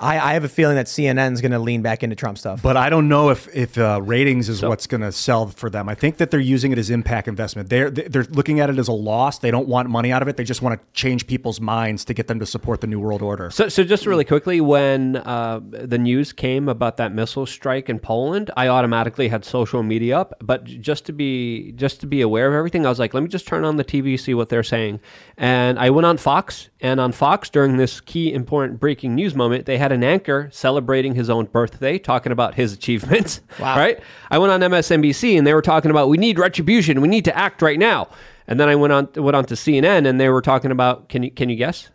I, 0.00 0.30
I 0.30 0.32
have 0.34 0.44
a 0.44 0.48
feeling 0.48 0.76
that 0.76 0.86
CNN's 0.86 1.40
going 1.40 1.52
to 1.52 1.58
lean 1.58 1.82
back 1.82 2.02
into 2.02 2.14
Trump 2.14 2.38
stuff. 2.38 2.62
But 2.62 2.76
I 2.76 2.88
don't 2.88 3.08
know 3.08 3.30
if 3.30 3.48
if 3.54 3.76
uh, 3.76 4.00
ratings 4.02 4.48
is 4.48 4.62
what's 4.62 4.86
going 4.86 5.00
to 5.00 5.12
sell 5.12 5.48
for 5.48 5.68
them. 5.68 5.88
I 5.88 5.94
think 5.94 6.18
that 6.18 6.30
they're 6.30 6.40
using 6.40 6.72
it 6.72 6.78
as 6.78 6.90
impact 6.90 7.28
investment. 7.28 7.68
They're 7.68 7.90
they're 7.90 8.24
looking 8.24 8.60
at 8.60 8.70
it 8.70 8.78
as 8.78 8.88
a 8.88 8.92
loss. 8.92 9.38
They 9.38 9.50
don't 9.50 9.68
want 9.68 9.90
money 9.90 10.12
out 10.12 10.22
of 10.22 10.28
it. 10.28 10.36
They 10.36 10.44
just 10.44 10.62
want 10.62 10.80
to 10.80 10.86
change 10.92 11.26
people's 11.26 11.60
minds 11.60 12.04
to 12.06 12.14
get 12.14 12.28
them 12.28 12.38
to 12.38 12.46
support 12.46 12.80
the 12.80 12.86
new 12.86 13.00
world 13.00 13.22
order. 13.22 13.50
So, 13.50 13.68
so 13.68 13.82
just 13.84 14.06
really 14.06 14.24
quickly, 14.24 14.60
when 14.60 15.16
uh, 15.16 15.60
the 15.62 15.98
news 15.98 16.32
came 16.32 16.68
about 16.68 16.96
that 16.98 17.12
missile 17.12 17.46
strike 17.46 17.88
in 17.88 17.98
Poland, 17.98 18.50
I 18.56 18.68
automatically 18.68 19.28
had 19.28 19.44
social 19.44 19.82
media 19.82 20.18
up. 20.18 20.34
But 20.40 20.64
just 20.64 21.06
to 21.06 21.12
be 21.12 21.72
just 21.72 22.00
to 22.00 22.06
be 22.06 22.20
aware 22.20 22.48
of 22.48 22.54
everything, 22.54 22.86
I 22.86 22.88
was 22.88 22.98
like, 22.98 23.14
let 23.14 23.22
me 23.22 23.28
just 23.28 23.46
turn 23.46 23.64
on 23.64 23.76
the 23.76 23.84
TV, 23.84 24.18
see 24.18 24.34
what 24.34 24.48
they're 24.48 24.62
saying. 24.62 25.00
And 25.36 25.78
I 25.78 25.90
went 25.90 26.06
on 26.06 26.18
Fox, 26.18 26.70
and 26.80 27.00
on 27.00 27.12
Fox 27.12 27.50
during 27.50 27.76
this 27.76 28.00
key 28.00 28.32
important 28.32 28.78
breaking 28.80 29.14
news 29.14 29.34
moment, 29.34 29.66
they 29.66 29.78
had 29.78 29.87
an 29.92 30.04
anchor 30.04 30.48
celebrating 30.52 31.14
his 31.14 31.30
own 31.30 31.46
birthday, 31.46 31.98
talking 31.98 32.32
about 32.32 32.54
his 32.54 32.72
achievements. 32.72 33.40
Wow. 33.58 33.76
Right? 33.76 33.98
I 34.30 34.38
went 34.38 34.52
on 34.52 34.60
MSNBC, 34.60 35.36
and 35.36 35.44
they 35.44 35.52
were 35.52 35.62
talking 35.62 35.90
about 35.90 36.08
we 36.08 36.16
need 36.16 36.38
retribution, 36.38 37.00
we 37.00 37.08
need 37.08 37.24
to 37.24 37.36
act 37.36 37.60
right 37.60 37.78
now. 37.78 38.08
And 38.46 38.60
then 38.60 38.68
I 38.68 38.76
went 38.76 38.92
on 38.92 39.08
went 39.16 39.34
on 39.34 39.44
to 39.46 39.54
CNN, 39.54 40.06
and 40.06 40.20
they 40.20 40.28
were 40.28 40.42
talking 40.42 40.70
about 40.70 41.08
can 41.08 41.24
you 41.24 41.30
can 41.30 41.48
you 41.48 41.56
guess? 41.56 41.90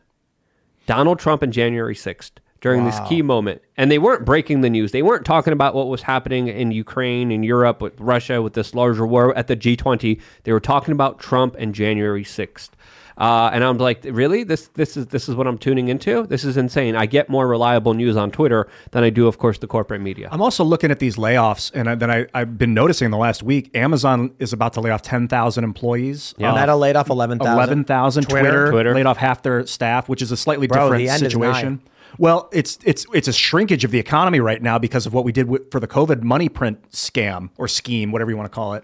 Donald 0.86 1.20
Trump 1.20 1.42
on 1.42 1.52
January 1.52 1.96
6th 1.96 2.32
during 2.64 2.86
this 2.86 2.98
key 3.10 3.22
moment. 3.22 3.62
And 3.76 3.92
they 3.92 4.00
weren't 4.00 4.24
breaking 4.26 4.62
the 4.62 4.70
news. 4.70 4.94
They 4.94 5.02
weren't 5.02 5.26
talking 5.26 5.52
about 5.52 5.76
what 5.76 5.90
was 5.90 6.02
happening 6.02 6.48
in 6.48 6.72
Ukraine 6.72 7.30
and 7.30 7.44
Europe 7.44 7.82
with 7.82 8.00
Russia 8.00 8.42
with 8.42 8.54
this 8.54 8.74
larger 8.74 9.06
war 9.06 9.36
at 9.38 9.48
the 9.48 9.58
G20. 9.58 10.20
They 10.44 10.52
were 10.54 10.62
talking 10.62 10.94
about 10.94 11.20
Trump 11.20 11.56
and 11.60 11.76
January 11.76 12.24
6th. 12.24 12.70
Uh, 13.18 13.50
and 13.54 13.64
I'm 13.64 13.78
like, 13.78 14.04
really? 14.10 14.44
This 14.44 14.68
this 14.74 14.98
is 14.98 15.08
this 15.08 15.30
is 15.30 15.36
what 15.36 15.46
I'm 15.48 15.58
tuning 15.58 15.88
into? 15.90 16.26
This 16.26 16.44
is 16.44 16.58
insane. 16.58 16.96
I 16.96 17.06
get 17.06 17.30
more 17.30 17.48
reliable 17.48 17.94
news 17.94 18.18
on 18.18 18.32
Twitter 18.32 18.68
than 18.92 19.04
I 19.04 19.10
do, 19.10 19.28
of 19.28 19.38
course, 19.38 19.60
the 19.60 19.68
corporate 19.68 20.02
media. 20.02 20.30
I'm 20.32 20.42
also 20.42 20.64
looking 20.64 20.90
at 20.92 21.00
these 21.00 21.16
layoffs, 21.16 21.72
and 21.76 21.90
I- 21.90 21.96
then 21.96 22.10
I, 22.10 22.26
I've 22.34 22.58
been 22.58 22.74
noticing 22.74 23.06
in 23.06 23.12
the 23.12 23.18
last 23.18 23.44
week, 23.44 23.70
Amazon 23.76 24.34
is 24.40 24.52
about 24.54 24.74
to 24.74 24.82
lay 24.82 24.90
off 24.90 25.02
10,000 25.04 25.64
employees. 25.64 26.34
Yeah. 26.38 26.54
Meta 26.60 26.76
laid 26.76 26.96
off 26.96 27.10
11,000. 27.10 27.54
11,000. 27.54 28.24
Twitter- 28.24 28.42
Twitter, 28.42 28.72
Twitter. 28.72 28.94
laid 28.96 29.06
off 29.06 29.18
half 29.18 29.44
their 29.44 29.66
staff, 29.68 30.10
which 30.10 30.22
is 30.22 30.32
a 30.32 30.38
slightly 30.38 30.68
Bro, 30.68 30.86
different 30.86 31.04
the 31.04 31.10
end 31.10 31.24
is 31.24 31.32
situation. 31.34 31.82
Well, 32.18 32.50
it's 32.54 32.78
it's 32.84 33.06
it's 33.14 33.28
a 33.28 33.34
shrinkage 33.34 33.84
of 33.84 33.92
the 33.92 33.98
economy 34.00 34.40
right 34.40 34.62
now 34.62 34.78
because 34.78 35.06
of 35.08 35.14
what 35.14 35.24
we 35.26 35.32
did 35.32 35.48
with, 35.48 35.72
for 35.72 35.80
the 35.80 35.88
COVID 35.88 36.22
money 36.22 36.48
print 36.48 36.92
scam 36.92 37.50
or 37.58 37.68
scheme, 37.68 38.12
whatever 38.12 38.30
you 38.30 38.38
want 38.38 38.52
to 38.52 38.56
call 38.56 38.74
it. 38.76 38.84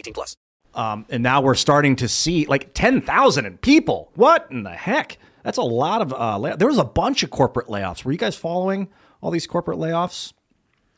18 0.01 0.13
plus. 0.13 0.35
Um, 0.73 1.05
and 1.09 1.21
now 1.21 1.41
we're 1.41 1.55
starting 1.55 1.95
to 1.97 2.07
see 2.07 2.45
like 2.45 2.73
10,000 2.73 3.61
people. 3.61 4.09
What 4.15 4.47
in 4.51 4.63
the 4.63 4.71
heck? 4.71 5.17
That's 5.43 5.57
a 5.57 5.63
lot 5.63 6.01
of. 6.01 6.13
Uh, 6.13 6.37
lay- 6.37 6.55
there 6.55 6.67
was 6.67 6.77
a 6.77 6.83
bunch 6.83 7.23
of 7.23 7.29
corporate 7.29 7.67
layoffs. 7.67 8.03
Were 8.05 8.11
you 8.11 8.17
guys 8.17 8.35
following 8.35 8.87
all 9.21 9.31
these 9.31 9.47
corporate 9.47 9.79
layoffs 9.79 10.33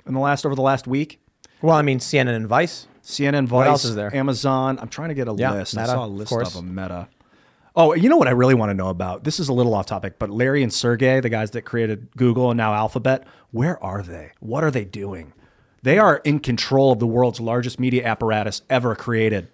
in 0.06 0.14
the 0.14 0.20
last 0.20 0.46
over 0.46 0.54
the 0.56 0.62
last 0.62 0.86
week? 0.88 1.20
Well, 1.62 1.76
I 1.76 1.82
mean, 1.82 2.00
CNN 2.00 2.36
and 2.36 2.48
Vice. 2.48 2.88
CNN, 3.04 3.46
Vice. 3.48 3.52
What 3.52 3.68
else 3.68 3.86
is 3.86 3.96
there? 3.96 4.14
Amazon. 4.16 4.78
I'm 4.80 4.90
trying 4.90 5.10
to 5.10 5.16
get 5.16 5.28
a 5.28 5.34
Yeah, 5.34 5.54
list. 5.54 5.78
I 5.78 5.86
saw 5.86 6.06
a 6.06 6.08
list 6.08 6.30
course. 6.30 6.50
of 6.50 6.54
them. 6.56 6.76
Meta. 6.76 7.08
Oh, 7.76 7.94
you 7.96 8.08
know 8.10 8.18
what 8.18 8.28
I 8.28 8.32
really 8.32 8.54
want 8.54 8.70
to 8.70 8.74
know 8.76 8.90
about? 8.90 9.24
This 9.24 9.40
is 9.40 9.50
a 9.50 9.54
little 9.54 9.74
off 9.74 9.88
topic, 9.88 10.20
but 10.20 10.30
Larry 10.30 10.62
and 10.62 10.72
Sergey, 10.72 11.20
the 11.22 11.30
guys 11.30 11.52
that 11.52 11.64
created 11.64 12.08
Google 12.16 12.52
and 12.52 12.58
now 12.58 12.74
Alphabet, 12.74 13.26
where 13.52 13.82
are 13.84 14.04
they? 14.04 14.32
What 14.40 14.64
are 14.64 14.70
they 14.72 14.86
doing? 14.86 15.34
They 15.84 16.00
are 16.00 16.18
in 16.24 16.40
control 16.40 16.92
of 16.94 17.00
the 17.00 17.08
world's 17.08 17.40
largest 17.40 17.80
media 17.80 18.06
apparatus 18.06 18.62
ever 18.70 18.96
created. 18.96 19.50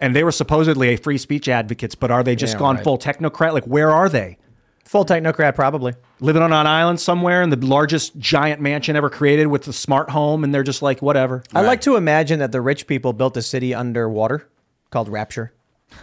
And 0.00 0.14
they 0.14 0.24
were 0.24 0.32
supposedly 0.32 0.88
a 0.90 0.96
free 0.96 1.18
speech 1.18 1.48
advocates, 1.48 1.94
but 1.94 2.10
are 2.10 2.22
they 2.22 2.36
just 2.36 2.54
Yeah, 2.54 2.58
gone 2.60 2.74
right. 2.76 2.84
full 2.84 2.98
technocrat? 2.98 3.52
Like, 3.52 3.64
where 3.64 3.90
are 3.90 4.08
they? 4.08 4.38
Full 4.84 5.04
technocrat, 5.04 5.54
probably. 5.56 5.94
Living 6.20 6.42
on 6.42 6.52
an 6.52 6.66
island 6.66 7.00
somewhere 7.00 7.42
in 7.42 7.50
the 7.50 7.56
largest 7.56 8.16
giant 8.18 8.60
mansion 8.60 8.94
ever 8.94 9.10
created 9.10 9.46
with 9.46 9.62
the 9.64 9.72
smart 9.72 10.10
home, 10.10 10.44
and 10.44 10.54
they're 10.54 10.62
just 10.62 10.82
like, 10.82 11.02
whatever. 11.02 11.42
I 11.54 11.62
like 11.62 11.80
to 11.82 11.96
imagine 11.96 12.38
that 12.38 12.52
the 12.52 12.60
rich 12.60 12.86
people 12.86 13.12
built 13.12 13.36
a 13.36 13.42
city 13.42 13.74
underwater 13.74 14.46
called 14.90 15.08
Rapture, 15.08 15.52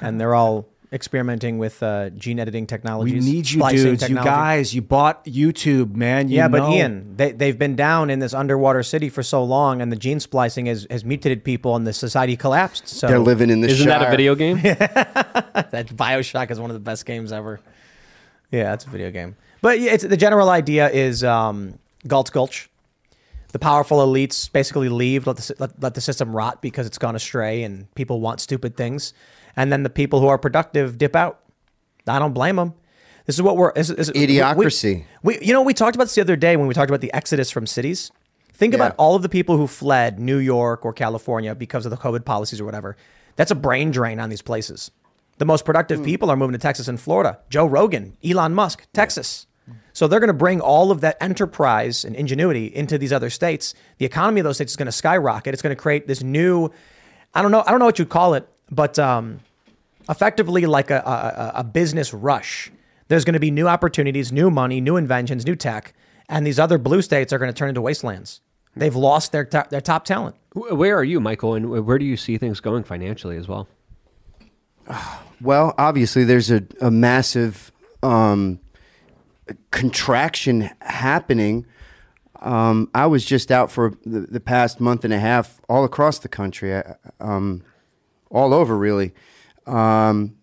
and 0.01 0.19
they're 0.19 0.35
all 0.35 0.67
experimenting 0.93 1.57
with 1.57 1.81
uh, 1.81 2.11
gene 2.11 2.39
editing 2.39 2.67
technologies. 2.67 3.13
We 3.13 3.19
technologies. 3.19 3.33
need 3.33 3.49
you, 3.49 3.59
splicing 3.59 3.83
dudes. 3.83 4.09
You 4.09 4.15
guys, 4.15 4.75
you 4.75 4.81
bought 4.81 5.25
YouTube, 5.25 5.95
man. 5.95 6.29
You 6.29 6.37
yeah, 6.37 6.47
but. 6.47 6.69
Ian, 6.69 7.17
they, 7.17 7.31
they've 7.31 7.57
been 7.57 7.75
down 7.75 8.09
in 8.09 8.19
this 8.19 8.33
underwater 8.33 8.83
city 8.83 9.09
for 9.09 9.23
so 9.23 9.43
long, 9.43 9.81
and 9.81 9.91
the 9.91 9.95
gene 9.95 10.19
splicing 10.19 10.67
has, 10.67 10.87
has 10.89 11.03
mutated 11.03 11.43
people, 11.43 11.75
and 11.75 11.85
the 11.85 11.93
society 11.93 12.37
collapsed. 12.37 12.87
So 12.87 13.07
They're 13.07 13.19
living 13.19 13.49
in 13.49 13.61
the 13.61 13.69
Isn't 13.69 13.87
that 13.87 14.07
a 14.07 14.11
video 14.11 14.35
game? 14.35 14.57
that 14.61 15.87
Bioshock 15.87 16.51
is 16.51 16.59
one 16.59 16.69
of 16.69 16.75
the 16.75 16.79
best 16.79 17.05
games 17.05 17.31
ever. 17.31 17.59
Yeah, 18.51 18.73
it's 18.73 18.85
a 18.85 18.89
video 18.89 19.09
game. 19.09 19.35
But 19.61 19.79
yeah, 19.79 19.93
it's 19.93 20.03
the 20.03 20.17
general 20.17 20.49
idea 20.49 20.89
is 20.89 21.23
um, 21.23 21.79
Gulch 22.07 22.31
Gulch. 22.31 22.69
The 23.51 23.59
powerful 23.59 23.99
elites 23.99 24.51
basically 24.51 24.89
leave, 24.89 25.27
let 25.27 25.37
the, 25.37 25.55
let, 25.59 25.81
let 25.81 25.93
the 25.93 26.01
system 26.01 26.35
rot 26.35 26.61
because 26.61 26.87
it's 26.87 26.97
gone 26.97 27.15
astray 27.15 27.63
and 27.63 27.93
people 27.93 28.19
want 28.19 28.41
stupid 28.41 28.75
things. 28.75 29.13
And 29.55 29.71
then 29.71 29.83
the 29.83 29.89
people 29.89 30.19
who 30.19 30.27
are 30.27 30.37
productive 30.37 30.97
dip 30.97 31.15
out. 31.15 31.39
I 32.07 32.19
don't 32.19 32.33
blame 32.33 32.57
them. 32.57 32.73
This 33.25 33.35
is 33.35 33.41
what 33.41 33.55
we're. 33.55 33.71
Is- 33.71 33.89
this, 33.89 34.11
we- 34.13 34.27
Idiocracy. 34.27 35.05
We, 35.21 35.39
you 35.41 35.53
know, 35.53 35.61
we 35.61 35.73
talked 35.73 35.95
about 35.95 36.05
this 36.05 36.15
the 36.15 36.21
other 36.21 36.35
day 36.35 36.57
when 36.57 36.67
we 36.67 36.73
talked 36.73 36.89
about 36.89 37.01
the 37.01 37.13
exodus 37.13 37.49
from 37.49 37.65
cities. 37.65 38.11
Think 38.53 38.73
about 38.75 38.93
all 38.97 39.15
of 39.15 39.23
the 39.23 39.29
people 39.29 39.57
who 39.57 39.65
fled 39.65 40.19
New 40.19 40.37
York 40.37 40.85
or 40.85 40.93
California 40.93 41.55
because 41.55 41.85
of 41.85 41.89
the 41.89 41.97
COVID 41.97 42.23
policies 42.23 42.61
or 42.61 42.65
whatever. 42.65 42.95
That's 43.35 43.51
a 43.51 43.55
brain 43.55 43.89
drain 43.89 44.19
on 44.19 44.29
these 44.29 44.43
places. 44.43 44.91
The 45.39 45.45
most 45.45 45.65
productive 45.65 45.99
hmm. 45.99 46.05
people 46.05 46.29
are 46.29 46.37
moving 46.37 46.53
to 46.53 46.59
Texas 46.59 46.87
and 46.87 46.99
Florida. 46.99 47.39
Joe 47.49 47.65
Rogan, 47.65 48.15
Elon 48.23 48.53
Musk, 48.53 48.85
Texas. 48.93 49.47
So 49.93 50.07
they're 50.07 50.19
going 50.19 50.27
to 50.27 50.33
bring 50.33 50.59
all 50.59 50.91
of 50.91 51.01
that 51.01 51.17
enterprise 51.21 52.03
and 52.03 52.15
ingenuity 52.15 52.65
into 52.65 52.97
these 52.97 53.13
other 53.13 53.29
states. 53.29 53.75
The 53.99 54.05
economy 54.05 54.41
of 54.41 54.43
those 54.43 54.57
states 54.57 54.73
is 54.73 54.75
going 54.75 54.87
to 54.87 54.91
skyrocket. 54.91 55.53
It's 55.53 55.61
going 55.61 55.75
to 55.75 55.81
create 55.81 56.07
this 56.07 56.23
new, 56.23 56.69
I 57.33 57.41
don't 57.41 57.51
know, 57.51 57.63
I 57.65 57.71
don't 57.71 57.79
know 57.79 57.85
what 57.85 57.99
you'd 57.99 58.09
call 58.09 58.33
it, 58.33 58.47
but 58.73 58.97
um, 58.99 59.39
effectively 60.09 60.65
like 60.65 60.89
a, 60.91 60.99
a, 61.55 61.59
a 61.59 61.63
business 61.63 62.13
rush. 62.13 62.71
There's 63.07 63.25
going 63.25 63.33
to 63.33 63.39
be 63.39 63.51
new 63.51 63.67
opportunities, 63.67 64.31
new 64.31 64.49
money, 64.49 64.81
new 64.81 64.95
inventions, 64.97 65.45
new 65.45 65.55
tech, 65.55 65.93
and 66.29 66.47
these 66.47 66.57
other 66.59 66.77
blue 66.77 67.01
states 67.01 67.31
are 67.33 67.37
going 67.37 67.51
to 67.51 67.57
turn 67.57 67.69
into 67.69 67.81
wastelands. 67.81 68.41
They've 68.75 68.95
lost 68.95 69.31
their 69.31 69.45
to- 69.45 69.67
their 69.69 69.81
top 69.81 70.05
talent. 70.05 70.35
Where 70.53 70.97
are 70.97 71.03
you, 71.03 71.19
Michale, 71.19 71.55
and 71.57 71.85
where 71.85 71.99
do 71.99 72.05
you 72.05 72.17
see 72.17 72.37
things 72.37 72.59
going 72.59 72.83
financially 72.83 73.37
as 73.37 73.47
well? 73.47 73.67
Well, 75.41 75.73
obviously, 75.77 76.23
there's 76.23 76.49
a, 76.49 76.63
a 76.79 76.89
massive 76.89 77.73
um, 78.01 78.59
contraction 79.71 80.69
happening. 80.79 81.65
Um, 82.39 82.89
I 82.95 83.07
was 83.07 83.25
just 83.25 83.51
out 83.51 83.69
for 83.69 83.93
the, 84.05 84.21
the 84.21 84.39
past 84.39 84.79
month 84.79 85.03
and 85.03 85.13
a 85.13 85.19
half 85.19 85.59
all 85.67 85.83
across 85.83 86.19
the 86.19 86.29
country, 86.29 86.73
I- 86.77 86.95
um, 87.19 87.61
all 88.33 88.53
over 88.53 88.77
really. 88.77 89.13
Um, 89.65 90.35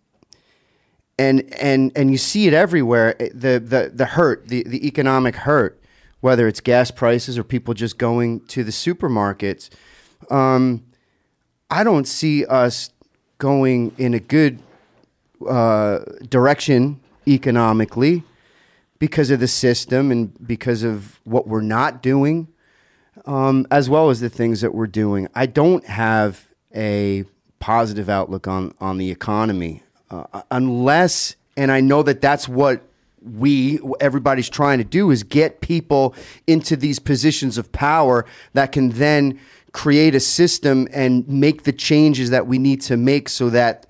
and, 1.18 1.52
and, 1.54 1.92
and 1.94 2.10
you 2.10 2.16
see 2.16 2.46
it 2.46 2.54
everywhere 2.54 3.20
eh, 3.20 3.28
the, 3.34 3.60
the, 3.60 3.92
the 3.92 4.06
hurt, 4.06 4.48
the, 4.48 4.62
the 4.62 4.86
economic 4.86 5.36
hurt, 5.36 5.82
whether 6.20 6.48
it's 6.48 6.60
gas 6.60 6.90
prices 6.90 7.36
or 7.36 7.44
people 7.44 7.74
just 7.74 7.98
going 7.98 8.40
to 8.46 8.64
the 8.64 8.70
supermarkets. 8.70 9.68
Um, 10.30 10.84
I 11.68 11.84
don't 11.84 12.06
see 12.08 12.46
us 12.46 12.90
going 13.36 13.92
in 13.98 14.14
a 14.14 14.20
good 14.20 14.60
uh, 15.46 16.00
direction 16.28 17.00
economically 17.28 18.22
because 18.98 19.30
of 19.30 19.40
the 19.40 19.48
system 19.48 20.10
and 20.10 20.46
because 20.46 20.82
of 20.82 21.20
what 21.24 21.46
we're 21.46 21.62
not 21.62 22.02
doing, 22.02 22.48
um, 23.26 23.66
as 23.70 23.90
well 23.90 24.10
as 24.10 24.20
the 24.20 24.28
things 24.28 24.60
that 24.60 24.74
we're 24.74 24.86
doing. 24.86 25.28
I 25.34 25.46
don't 25.46 25.84
have 25.86 26.48
a 26.74 27.24
positive 27.60 28.08
outlook 28.08 28.48
on 28.48 28.74
on 28.80 28.98
the 28.98 29.10
economy 29.10 29.82
uh, 30.10 30.42
unless, 30.50 31.36
and 31.56 31.70
I 31.70 31.80
know 31.80 32.02
that 32.02 32.20
that's 32.20 32.48
what 32.48 32.82
we 33.22 33.78
everybody's 34.00 34.48
trying 34.48 34.78
to 34.78 34.84
do 34.84 35.10
is 35.10 35.22
get 35.22 35.60
people 35.60 36.14
into 36.46 36.74
these 36.74 36.98
positions 36.98 37.58
of 37.58 37.70
power 37.70 38.24
that 38.54 38.72
can 38.72 38.90
then 38.90 39.38
create 39.72 40.14
a 40.14 40.20
system 40.20 40.88
and 40.90 41.28
make 41.28 41.64
the 41.64 41.72
changes 41.72 42.30
that 42.30 42.46
we 42.46 42.58
need 42.58 42.80
to 42.80 42.96
make 42.96 43.28
so 43.28 43.50
that 43.50 43.86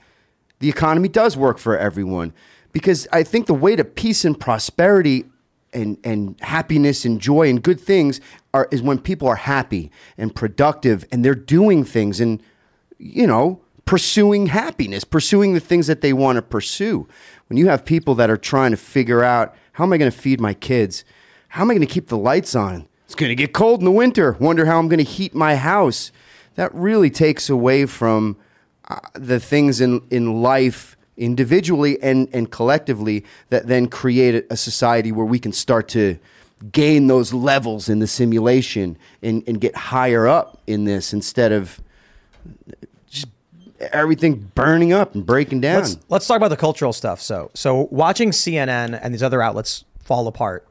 the 0.59 0.69
economy 0.69 1.09
does 1.09 1.37
work 1.37 1.59
for 1.59 1.79
everyone. 1.79 2.33
Because 2.73 3.09
I 3.13 3.23
think 3.23 3.47
the 3.47 3.55
way 3.55 3.77
to 3.77 3.85
peace 3.85 4.25
and 4.25 4.39
prosperity 4.39 5.25
and, 5.73 5.97
and 6.03 6.39
happiness 6.41 7.05
and 7.05 7.21
joy 7.21 7.49
and 7.49 7.63
good 7.63 7.81
things 7.81 8.21
are 8.53 8.69
is 8.73 8.83
when 8.83 8.99
people 8.99 9.29
are 9.29 9.37
happy 9.37 9.91
and 10.19 10.35
productive 10.35 11.05
and 11.13 11.25
they're 11.25 11.35
doing 11.35 11.85
things 11.85 12.21
and 12.21 12.43
you 13.01 13.27
know 13.27 13.61
pursuing 13.85 14.47
happiness, 14.47 15.03
pursuing 15.03 15.55
the 15.55 15.61
things 15.61 15.89
that 15.89 16.01
they 16.01 16.13
want 16.13 16.37
to 16.37 16.43
pursue. 16.43 17.09
When 17.49 17.57
you 17.57 17.69
have 17.69 17.85
people 17.85 18.15
that 18.15 18.31
are 18.31 18.37
trying 18.37 18.71
to 18.71 18.77
figure 18.77 19.25
out 19.25 19.57
how 19.73 19.83
am 19.83 19.93
I 19.93 19.99
going 19.99 20.11
to 20.11 20.17
feed 20.17 20.41
my 20.41 20.55
kids? 20.55 21.05
How 21.49 21.63
am 21.63 21.71
I 21.71 21.75
going 21.75 21.87
to 21.87 21.93
keep 21.93 22.07
the 22.07 22.17
lights 22.17 22.55
on? 22.55 22.87
It's 23.07 23.17
going 23.17 23.31
to 23.31 23.35
get 23.35 23.53
cold 23.53 23.81
in 23.81 23.85
the 23.85 23.91
winter. 23.91 24.37
Wonder 24.39 24.67
how 24.67 24.79
I'm 24.79 24.89
going 24.89 25.05
to 25.05 25.11
heat 25.11 25.35
my 25.35 25.57
house. 25.57 26.13
That 26.55 26.73
really 26.73 27.11
takes 27.11 27.51
away 27.51 27.87
from 27.87 28.37
uh, 28.89 29.01
the 29.15 29.41
things 29.41 29.81
in, 29.81 30.03
in 30.11 30.41
life 30.43 30.97
individually 31.17 32.01
and, 32.03 32.29
and 32.33 32.53
collectively 32.53 33.25
that 33.49 33.67
then 33.67 33.89
create 33.89 34.47
a- 34.49 34.57
society 34.57 35.11
where 35.11 35.27
we 35.27 35.41
can 35.41 35.53
start 35.53 35.89
to 35.89 36.17
gain 36.71 37.09
those 37.09 37.33
levels 37.33 37.89
in 37.89 37.99
the 37.99 38.07
simulation 38.07 38.97
and, 39.23 39.43
and 39.49 39.61
get 39.61 39.75
higher 39.75 40.29
up 40.29 40.61
in 40.69 40.85
this 40.85 41.13
instead 41.13 41.51
of 41.51 41.81
everything 43.81 44.51
burning 44.55 44.93
up 44.93 45.15
and 45.15 45.25
breaking 45.25 45.61
down. 45.61 45.81
Let's, 45.83 45.99
let's 46.09 46.27
talk 46.27 46.37
about 46.37 46.49
the 46.49 46.57
cultural 46.57 46.93
stuff. 46.93 47.21
So, 47.21 47.51
so 47.55 47.89
watching 47.91 48.31
CNN 48.31 48.99
and 49.01 49.15
these 49.15 49.23
other 49.23 49.43
outlets 49.43 49.85
fall 50.03 50.27
apart 50.27 50.67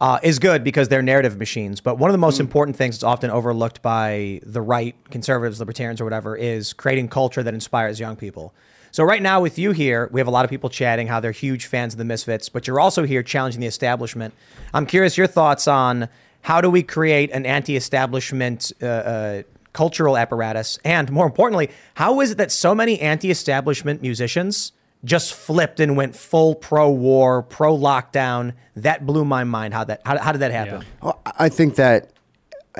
uh, 0.00 0.18
is 0.22 0.38
good 0.38 0.64
because 0.64 0.88
they're 0.88 1.02
narrative 1.02 1.38
machines. 1.38 1.80
But 1.80 1.98
one 1.98 2.10
of 2.10 2.12
the 2.12 2.18
most 2.18 2.40
important 2.40 2.76
things 2.76 2.96
that's 2.96 3.04
often 3.04 3.30
overlooked 3.30 3.82
by 3.82 4.40
the 4.42 4.60
right, 4.60 4.94
conservatives, 5.10 5.60
libertarians, 5.60 6.00
or 6.00 6.04
whatever, 6.04 6.36
is 6.36 6.72
creating 6.72 7.08
culture 7.08 7.42
that 7.42 7.54
inspires 7.54 8.00
young 8.00 8.16
people. 8.16 8.52
So 8.90 9.02
right 9.02 9.22
now 9.22 9.40
with 9.40 9.58
you 9.58 9.72
here, 9.72 10.08
we 10.12 10.20
have 10.20 10.28
a 10.28 10.30
lot 10.30 10.44
of 10.44 10.50
people 10.50 10.70
chatting 10.70 11.08
how 11.08 11.20
they're 11.20 11.32
huge 11.32 11.66
fans 11.66 11.94
of 11.94 11.98
the 11.98 12.04
Misfits, 12.04 12.48
but 12.48 12.66
you're 12.66 12.78
also 12.78 13.04
here 13.04 13.22
challenging 13.22 13.60
the 13.60 13.66
establishment. 13.66 14.34
I'm 14.72 14.86
curious 14.86 15.16
your 15.16 15.26
thoughts 15.26 15.66
on 15.66 16.08
how 16.42 16.60
do 16.60 16.70
we 16.70 16.82
create 16.82 17.30
an 17.32 17.46
anti-establishment 17.46 18.70
uh, 18.82 18.86
uh, 18.86 19.42
cultural 19.74 20.16
apparatus, 20.16 20.78
and 20.84 21.12
more 21.12 21.26
importantly, 21.26 21.68
how 21.94 22.22
is 22.22 22.30
it 22.30 22.38
that 22.38 22.50
so 22.50 22.74
many 22.74 22.98
anti-establishment 22.98 24.00
musicians 24.00 24.72
just 25.04 25.34
flipped 25.34 25.80
and 25.80 25.98
went 25.98 26.16
full 26.16 26.54
pro-war, 26.54 27.42
pro-lockdown? 27.42 28.54
That 28.76 29.04
blew 29.04 29.26
my 29.26 29.44
mind. 29.44 29.74
How 29.74 29.84
that 29.84 30.00
how, 30.06 30.18
how 30.18 30.32
did 30.32 30.38
that 30.38 30.52
happen? 30.52 30.86
Well, 31.02 31.20
I 31.38 31.50
think 31.50 31.74
that 31.74 32.10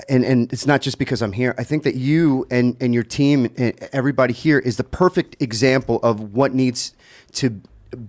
and 0.08 0.24
and 0.24 0.52
it's 0.52 0.66
not 0.66 0.80
just 0.80 0.98
because 0.98 1.20
I'm 1.20 1.32
here. 1.32 1.54
I 1.58 1.64
think 1.64 1.82
that 1.82 1.94
you 1.94 2.46
and 2.50 2.76
and 2.80 2.94
your 2.94 3.04
team, 3.04 3.50
and 3.56 3.78
everybody 3.92 4.32
here, 4.32 4.58
is 4.58 4.76
the 4.78 4.84
perfect 4.84 5.36
example 5.42 6.00
of 6.02 6.32
what 6.32 6.54
needs 6.54 6.94
to 7.32 7.60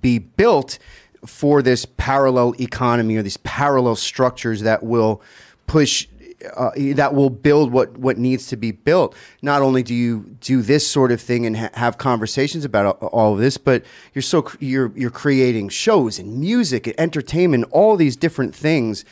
be 0.01 0.19
built 0.19 0.79
for 1.25 1.61
this 1.61 1.85
parallel 1.97 2.53
economy 2.59 3.17
or 3.17 3.23
these 3.23 3.37
parallel 3.37 3.95
structures 3.95 4.61
that 4.61 4.83
will 4.83 5.21
push 5.67 6.07
uh, 6.55 6.71
that 6.95 7.13
will 7.13 7.29
build 7.29 7.71
what 7.71 7.97
what 7.97 8.17
needs 8.17 8.47
to 8.47 8.57
be 8.57 8.71
built. 8.71 9.15
Not 9.41 9.61
only 9.61 9.83
do 9.83 9.93
you 9.93 10.37
do 10.39 10.61
this 10.61 10.87
sort 10.87 11.11
of 11.11 11.21
thing 11.21 11.45
and 11.45 11.57
ha- 11.57 11.69
have 11.73 11.97
conversations 11.97 12.65
about 12.65 12.97
all, 13.01 13.33
of 13.33 13.39
this, 13.39 13.57
but 13.57 13.83
you're 14.13 14.21
so 14.21 14.41
cr- 14.41 14.57
you're 14.59 14.91
you're 14.95 15.09
creating 15.09 15.69
shows 15.69 16.19
and 16.19 16.39
music 16.39 16.87
and 16.87 16.99
entertainment, 16.99 17.65
all 17.71 17.95
these 17.95 18.15
different 18.15 18.55
things. 18.55 19.05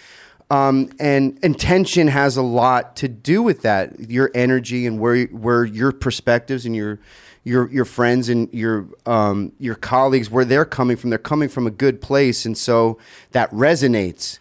Um, 0.50 0.90
and 1.00 1.40
intention 1.42 2.08
has 2.10 2.38
a 2.38 2.42
lot 2.42 2.96
to 2.98 3.08
do 3.08 3.42
with 3.42 3.62
that. 3.64 4.00
Your 4.10 4.30
energy 4.36 4.86
and 4.86 5.00
where 5.00 5.26
where 5.26 5.66
your 5.66 5.92
perspectives 5.92 6.66
and 6.66 6.76
your 6.76 7.00
your 7.44 7.70
your 7.72 7.86
friends 7.86 8.30
and 8.30 8.54
your 8.54 8.88
um, 9.06 9.52
your 9.60 9.76
colleagues 9.76 10.30
where 10.30 10.46
they're 10.46 10.66
coming 10.66 10.98
from. 10.98 11.10
They're 11.10 11.20
coming 11.20 11.50
from 11.50 11.68
a 11.68 11.72
good 11.72 12.02
place, 12.02 12.46
and 12.46 12.58
so 12.58 12.98
that 13.32 13.52
resonates. 13.52 14.40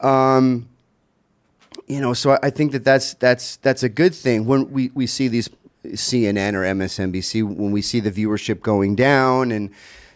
Um, 0.00 0.68
you 1.86 2.00
know, 2.00 2.14
so 2.14 2.38
I 2.42 2.50
think 2.50 2.72
that 2.72 2.84
that's 2.84 3.14
that's 3.14 3.56
that's 3.56 3.82
a 3.82 3.88
good 3.88 4.14
thing 4.14 4.46
when 4.46 4.70
we, 4.70 4.90
we 4.94 5.06
see 5.06 5.28
these 5.28 5.48
CNN 5.84 6.54
or 6.54 6.62
MSNBC 6.62 7.42
when 7.42 7.72
we 7.72 7.82
see 7.82 8.00
the 8.00 8.10
viewership 8.10 8.60
going 8.60 8.94
down 8.94 9.52
and 9.52 9.70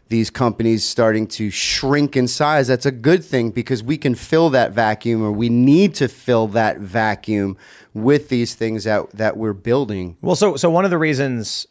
these 0.08 0.30
companies 0.30 0.84
starting 0.84 1.26
to 1.26 1.50
shrink 1.50 2.16
in 2.16 2.26
size. 2.26 2.66
That's 2.68 2.86
a 2.86 2.90
good 2.90 3.22
thing 3.22 3.50
because 3.50 3.82
we 3.82 3.98
can 3.98 4.14
fill 4.14 4.50
that 4.50 4.72
vacuum, 4.72 5.22
or 5.22 5.30
we 5.30 5.50
need 5.50 5.94
to 5.96 6.08
fill 6.08 6.46
that 6.48 6.78
vacuum 6.78 7.56
with 7.92 8.28
these 8.30 8.54
things 8.54 8.84
that 8.84 9.10
that 9.10 9.36
we're 9.36 9.52
building. 9.52 10.16
Well, 10.22 10.36
so 10.36 10.56
so 10.56 10.70
one 10.70 10.84
of 10.84 10.90
the 10.90 10.98
reasons 10.98 11.66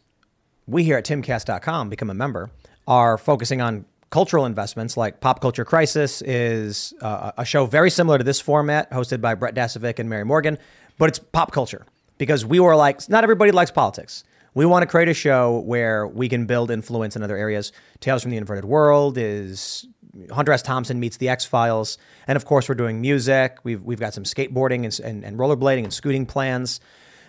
we 0.66 0.84
here 0.84 0.98
at 0.98 1.04
timcast.com 1.04 1.88
become 1.88 2.10
a 2.10 2.14
member 2.14 2.50
are 2.86 3.18
focusing 3.18 3.60
on 3.60 3.84
cultural 4.10 4.46
investments 4.46 4.96
like 4.96 5.20
Pop 5.20 5.40
Culture 5.40 5.64
Crisis 5.64 6.22
is 6.22 6.94
uh, 7.00 7.32
a 7.36 7.44
show 7.44 7.66
very 7.66 7.90
similar 7.90 8.18
to 8.18 8.24
this 8.24 8.40
format 8.40 8.90
hosted 8.90 9.20
by 9.20 9.34
Brett 9.34 9.54
Dasovic 9.54 9.98
and 9.98 10.08
Mary 10.08 10.24
Morgan, 10.24 10.58
but 10.96 11.08
it's 11.08 11.18
pop 11.18 11.52
culture 11.52 11.84
because 12.16 12.44
we 12.44 12.58
were 12.60 12.74
like, 12.74 13.08
not 13.08 13.22
everybody 13.22 13.50
likes 13.50 13.70
politics. 13.70 14.24
We 14.54 14.66
want 14.66 14.82
to 14.82 14.86
create 14.86 15.08
a 15.08 15.14
show 15.14 15.60
where 15.60 16.06
we 16.06 16.28
can 16.28 16.46
build 16.46 16.70
influence 16.70 17.16
in 17.16 17.22
other 17.22 17.36
areas. 17.36 17.70
Tales 18.00 18.22
from 18.22 18.30
the 18.30 18.38
Inverted 18.38 18.64
World 18.64 19.18
is 19.18 19.86
Hunter 20.32 20.52
S. 20.52 20.62
Thompson 20.62 20.98
meets 20.98 21.18
the 21.18 21.28
X 21.28 21.44
Files, 21.44 21.98
and 22.26 22.34
of 22.36 22.44
course 22.44 22.68
we're 22.68 22.74
doing 22.74 23.00
music. 23.00 23.58
We've 23.62 23.82
we've 23.82 24.00
got 24.00 24.14
some 24.14 24.24
skateboarding 24.24 24.84
and, 24.84 24.98
and, 25.00 25.24
and 25.24 25.38
rollerblading 25.38 25.84
and 25.84 25.92
scooting 25.92 26.26
plans. 26.26 26.80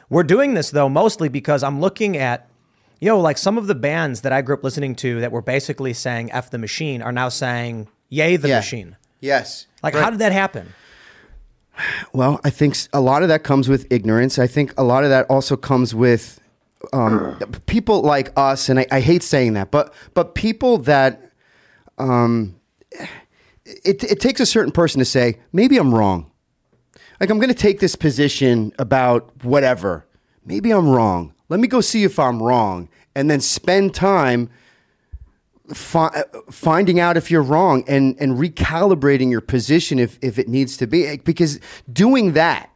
We're 0.09 0.23
doing 0.23 0.53
this 0.53 0.71
though 0.71 0.89
mostly 0.89 1.29
because 1.29 1.61
I'm 1.61 1.81
looking 1.81 2.17
at 2.17 2.48
know, 3.07 3.19
like 3.19 3.37
some 3.37 3.57
of 3.57 3.67
the 3.67 3.75
bands 3.75 4.21
that 4.21 4.33
I 4.33 4.41
grew 4.41 4.55
up 4.55 4.63
listening 4.63 4.95
to 4.95 5.21
that 5.21 5.31
were 5.31 5.41
basically 5.41 5.93
saying 5.93 6.31
F 6.31 6.49
the 6.51 6.57
machine 6.57 7.01
are 7.01 7.11
now 7.11 7.29
saying 7.29 7.87
Yay 8.09 8.35
the 8.35 8.49
Yeah. 8.49 8.57
machine. 8.57 8.97
Yes. 9.21 9.67
Like, 9.83 9.93
Right. 9.93 10.03
how 10.03 10.09
did 10.09 10.19
that 10.19 10.31
happen? 10.31 10.73
Well, 12.11 12.41
I 12.43 12.49
think 12.49 12.75
a 12.91 12.99
lot 12.99 13.21
of 13.21 13.29
that 13.29 13.43
comes 13.43 13.69
with 13.69 13.87
ignorance. 13.89 14.37
I 14.37 14.47
think 14.47 14.73
a 14.77 14.83
lot 14.83 15.03
of 15.03 15.09
that 15.11 15.25
also 15.29 15.55
comes 15.55 15.95
with 15.95 16.39
um, 16.91 17.37
people 17.67 18.01
like 18.01 18.31
us, 18.35 18.67
and 18.69 18.79
I, 18.79 18.87
I 18.91 18.99
hate 18.99 19.23
saying 19.23 19.53
that, 19.53 19.71
but 19.71 19.93
but 20.13 20.35
people 20.35 20.77
that 20.79 21.31
um, 21.97 22.55
it 23.65 24.03
it 24.03 24.19
takes 24.19 24.39
a 24.41 24.45
certain 24.45 24.71
person 24.71 24.99
to 24.99 25.05
say 25.05 25.37
maybe 25.53 25.77
I'm 25.77 25.93
wrong. 25.93 26.31
Like 27.19 27.29
I'm 27.29 27.37
going 27.37 27.49
to 27.49 27.53
take 27.53 27.79
this 27.79 27.95
position 27.95 28.71
about 28.79 29.43
whatever. 29.43 30.05
Maybe 30.45 30.71
I'm 30.71 30.89
wrong. 30.89 31.33
Let 31.49 31.59
me 31.59 31.67
go 31.67 31.81
see 31.81 32.03
if 32.03 32.19
I'm 32.19 32.41
wrong, 32.41 32.89
and 33.15 33.29
then 33.29 33.41
spend 33.41 33.93
time 33.93 34.49
fi- 35.73 36.23
finding 36.49 36.99
out 36.99 37.17
if 37.17 37.29
you're 37.31 37.43
wrong 37.43 37.83
and 37.87 38.15
and 38.19 38.37
recalibrating 38.37 39.31
your 39.31 39.41
position 39.41 39.99
if 39.99 40.17
if 40.21 40.39
it 40.39 40.47
needs 40.47 40.77
to 40.77 40.87
be. 40.87 41.17
Because 41.17 41.59
doing 41.91 42.33
that 42.33 42.69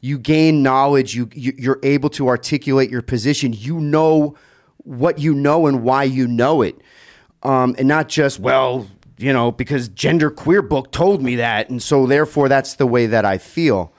you 0.00 0.18
gain 0.18 0.62
knowledge 0.62 1.14
you, 1.14 1.28
you 1.34 1.52
you're 1.56 1.80
able 1.82 2.10
to 2.10 2.28
articulate 2.28 2.90
your 2.90 3.02
position. 3.02 3.52
You 3.52 3.80
know 3.80 4.36
what 4.78 5.18
you 5.18 5.34
know 5.34 5.66
and 5.66 5.82
why 5.82 6.04
you 6.04 6.26
know 6.26 6.62
it. 6.62 6.76
Um, 7.42 7.74
and 7.78 7.86
not 7.86 8.08
just 8.08 8.40
well 8.40 8.86
you 9.18 9.32
know 9.32 9.52
because 9.52 9.88
gender 9.88 10.30
queer 10.30 10.62
book 10.62 10.90
told 10.90 11.22
me 11.22 11.36
that 11.36 11.70
and 11.70 11.82
so 11.82 12.06
therefore 12.06 12.48
that's 12.48 12.74
the 12.74 12.86
way 12.86 13.06
that 13.06 13.24
I 13.24 13.38
feel 13.38 13.92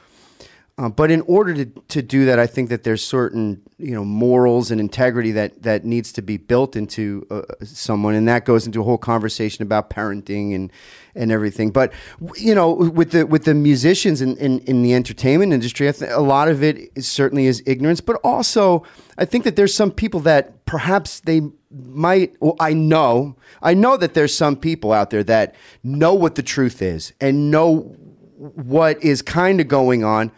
uh, 0.79 0.89
but 0.89 1.09
in 1.09 1.21
order 1.21 1.53
to, 1.55 1.65
to 1.65 2.03
do 2.03 2.25
that, 2.25 2.37
I 2.37 2.45
think 2.45 2.69
that 2.69 2.83
there's 2.83 3.03
certain 3.03 3.63
you 3.79 3.95
know 3.95 4.05
morals 4.05 4.69
and 4.69 4.79
integrity 4.79 5.31
that 5.31 5.63
that 5.63 5.85
needs 5.85 6.11
to 6.13 6.21
be 6.21 6.37
built 6.37 6.75
into 6.75 7.25
uh, 7.31 7.41
someone, 7.63 8.13
and 8.13 8.27
that 8.27 8.45
goes 8.45 8.67
into 8.67 8.81
a 8.81 8.83
whole 8.83 8.99
conversation 8.99 9.63
about 9.63 9.89
parenting 9.89 10.53
and 10.53 10.71
and 11.15 11.31
everything. 11.31 11.71
But 11.71 11.93
you 12.35 12.53
know, 12.53 12.71
with 12.71 13.09
the 13.09 13.25
with 13.25 13.45
the 13.45 13.55
musicians 13.55 14.21
in, 14.21 14.37
in, 14.37 14.59
in 14.59 14.83
the 14.83 14.93
entertainment 14.93 15.51
industry, 15.51 15.91
th- 15.91 16.11
a 16.11 16.21
lot 16.21 16.47
of 16.47 16.61
it 16.61 16.91
is, 16.95 17.07
certainly 17.07 17.47
is 17.47 17.63
ignorance, 17.65 17.99
but 17.99 18.17
also 18.23 18.83
I 19.17 19.25
think 19.25 19.45
that 19.45 19.55
there's 19.55 19.73
some 19.73 19.89
people 19.89 20.19
that 20.21 20.63
perhaps 20.65 21.21
they 21.21 21.41
might. 21.71 22.35
Well, 22.39 22.55
I 22.59 22.73
know, 22.73 23.35
I 23.63 23.73
know 23.73 23.97
that 23.97 24.13
there's 24.13 24.35
some 24.37 24.55
people 24.55 24.93
out 24.93 25.09
there 25.09 25.23
that 25.23 25.55
know 25.83 26.13
what 26.13 26.35
the 26.35 26.43
truth 26.43 26.83
is 26.83 27.13
and 27.19 27.49
know 27.49 27.95
what 28.37 29.03
is 29.03 29.23
kind 29.23 29.59
of 29.59 29.67
going 29.67 30.03
on 30.03 30.31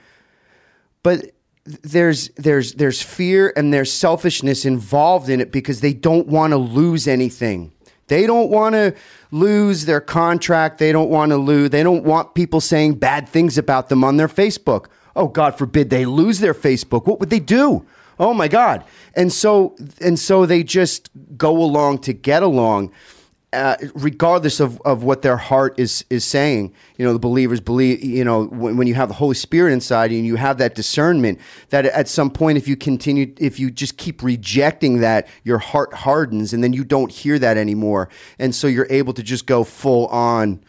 but 1.03 1.31
there's 1.65 2.29
there's 2.29 2.73
there's 2.73 3.01
fear 3.01 3.53
and 3.55 3.73
there's 3.73 3.91
selfishness 3.91 4.65
involved 4.65 5.29
in 5.29 5.39
it 5.39 5.51
because 5.51 5.81
they 5.81 5.93
don't 5.93 6.27
want 6.27 6.51
to 6.51 6.57
lose 6.57 7.07
anything. 7.07 7.71
They 8.07 8.25
don't 8.25 8.49
want 8.49 8.73
to 8.73 8.95
lose 9.31 9.85
their 9.85 10.01
contract. 10.01 10.79
They 10.79 10.91
don't 10.91 11.09
want 11.09 11.29
to 11.31 11.37
lose. 11.37 11.69
They 11.69 11.83
don't 11.83 12.03
want 12.03 12.33
people 12.33 12.59
saying 12.59 12.95
bad 12.95 13.29
things 13.29 13.57
about 13.57 13.89
them 13.89 14.03
on 14.03 14.17
their 14.17 14.27
Facebook. 14.27 14.87
Oh 15.15 15.27
God 15.27 15.57
forbid 15.57 15.89
they 15.89 16.05
lose 16.05 16.39
their 16.39 16.55
Facebook. 16.55 17.05
What 17.05 17.19
would 17.19 17.29
they 17.29 17.39
do? 17.39 17.85
Oh 18.19 18.33
my 18.33 18.47
God. 18.47 18.83
And 19.13 19.31
so 19.31 19.75
and 20.01 20.17
so 20.17 20.45
they 20.45 20.63
just 20.63 21.09
go 21.37 21.55
along 21.57 21.99
to 21.99 22.13
get 22.13 22.41
along 22.41 22.91
uh, 23.51 23.75
regardless 23.95 24.59
of, 24.59 24.79
of 24.81 25.03
what 25.03 25.23
their 25.23 25.37
heart 25.37 25.79
is 25.79 26.05
is 26.11 26.23
saying, 26.23 26.71
you 26.97 27.05
know, 27.05 27.13
the 27.13 27.19
believers 27.19 27.59
believe, 27.59 28.03
you 28.03 28.23
know, 28.23 28.45
when, 28.45 28.77
when 28.77 28.85
you 28.85 28.93
have 28.93 29.07
the 29.07 29.15
Holy 29.15 29.33
Spirit 29.33 29.73
inside 29.73 30.11
you 30.11 30.19
and 30.19 30.27
you 30.27 30.35
have 30.35 30.59
that 30.59 30.75
discernment, 30.75 31.39
that 31.69 31.85
at 31.85 32.07
some 32.07 32.29
point, 32.29 32.59
if 32.59 32.67
you 32.67 32.75
continue, 32.75 33.33
if 33.39 33.59
you 33.59 33.71
just 33.71 33.97
keep 33.97 34.21
rejecting 34.21 34.99
that, 34.99 35.27
your 35.43 35.57
heart 35.57 35.93
hardens 35.93 36.53
and 36.53 36.63
then 36.63 36.73
you 36.73 36.83
don't 36.83 37.11
hear 37.11 37.39
that 37.39 37.57
anymore. 37.57 38.09
And 38.37 38.53
so 38.53 38.67
you're 38.67 38.87
able 38.89 39.13
to 39.13 39.23
just 39.23 39.47
go 39.47 39.63
full 39.63 40.05
on 40.07 40.63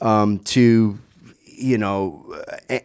um, 0.00 0.38
to, 0.38 0.98
you 1.44 1.76
know, 1.76 2.34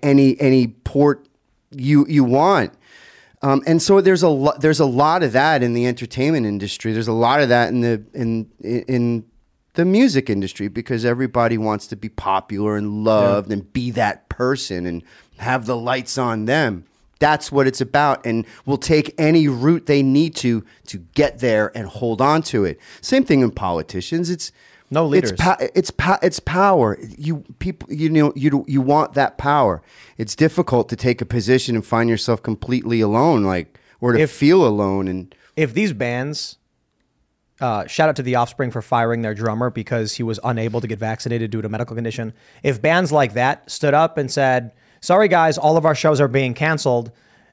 any 0.04 0.40
any 0.42 0.68
port 0.68 1.26
you 1.72 2.06
you 2.08 2.26
want. 2.26 2.74
Um, 3.42 3.62
and 3.66 3.82
so 3.82 4.02
there's 4.02 4.24
a 4.24 4.30
lot 4.30 4.60
there's 4.60 4.82
a 4.82 4.86
lot 4.86 5.24
of 5.24 5.32
that 5.32 5.64
in 5.64 5.74
the 5.74 5.88
entertainment 5.88 6.46
industry. 6.46 6.92
There's 6.92 7.08
a 7.08 7.14
lot 7.14 7.40
of 7.40 7.48
that 7.48 7.70
in 7.70 7.80
the 7.80 8.04
in 8.14 8.52
in 8.62 9.26
the 9.78 9.86
music 9.86 10.28
industry 10.28 10.68
because 10.68 11.06
everybody 11.06 11.56
wants 11.56 11.86
to 11.88 11.96
be 11.96 12.10
popular 12.10 12.76
and 12.76 13.04
loved 13.04 13.52
and 13.52 13.72
be 13.74 13.92
that 13.92 14.28
person 14.28 14.88
and 14.88 15.04
have 15.38 15.68
the 15.68 15.78
lights 15.78 16.18
on 16.18 16.46
them. 16.46 16.84
That's 17.20 17.52
what 17.52 17.68
it's 17.68 17.80
about, 17.80 18.26
and 18.26 18.46
will 18.66 18.80
take 18.80 19.14
any 19.20 19.48
route 19.48 19.86
they 19.86 20.02
need 20.04 20.36
to 20.38 20.64
to 20.88 20.98
get 21.14 21.40
there 21.40 21.72
and 21.78 21.88
hold 21.88 22.22
on 22.22 22.42
to 22.44 22.66
it. 22.66 22.80
Same 23.02 23.24
thing 23.24 23.42
in 23.42 23.52
politicians. 23.52 24.30
It's 24.32 24.52
No 24.90 25.06
leaders. 25.06 25.32
It's, 25.32 25.42
pa- 25.42 25.58
it's, 25.60 25.92
pa- 25.92 26.20
it's 26.24 26.40
power. 26.40 26.98
You 27.18 27.44
people, 27.60 27.92
you 27.94 28.10
know, 28.10 28.34
you 28.36 28.66
you 28.68 28.82
want 28.82 29.14
that 29.14 29.38
power. 29.38 29.82
It's 30.18 30.36
difficult 30.36 30.90
to 30.90 30.96
take 30.96 31.22
a 31.22 31.26
position 31.26 31.76
and 31.76 31.86
find 31.86 32.10
yourself 32.10 32.42
completely 32.42 33.00
alone, 33.02 33.44
like 33.44 33.80
or 34.02 34.14
to 34.14 34.28
feel 34.28 34.66
alone. 34.66 35.08
And 35.08 35.36
If 35.56 35.74
these 35.74 35.94
bands, 35.94 36.58
uh, 37.60 37.88
shout 37.88 38.10
out 38.10 38.16
to 38.18 38.24
the 38.24 38.36
Offspring 38.36 38.72
for 38.72 38.82
firing 38.82 39.22
their 39.22 39.34
drummer 39.34 39.70
because 39.70 40.14
he 40.14 40.24
was 40.24 40.40
unable 40.44 40.82
to 40.82 40.88
get 40.88 41.00
vaccinated 41.00 41.52
due 41.52 41.62
to 41.62 41.70
medical 41.70 41.96
condition. 41.96 42.34
If 42.64 42.82
bands 42.82 43.12
like 43.12 43.34
that 43.34 43.70
stood 43.70 43.94
up 43.94 44.18
and 44.18 44.32
said, 44.32 44.72
"Sorry 45.02 45.28
guys, 45.28 45.58
all 45.58 45.78
of 45.78 45.86
our 45.86 45.96
shows 45.96 46.22
are 46.22 46.28
being 46.28 46.54
canceled," 46.54 47.12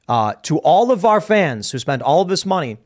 uh, 0.08 0.34
to 0.42 0.58
all 0.58 0.90
of 0.90 1.04
our 1.04 1.20
fans 1.20 1.70
who 1.70 1.78
spent 1.78 2.02
all 2.02 2.20
of 2.20 2.28
this 2.28 2.44
money, 2.44 2.76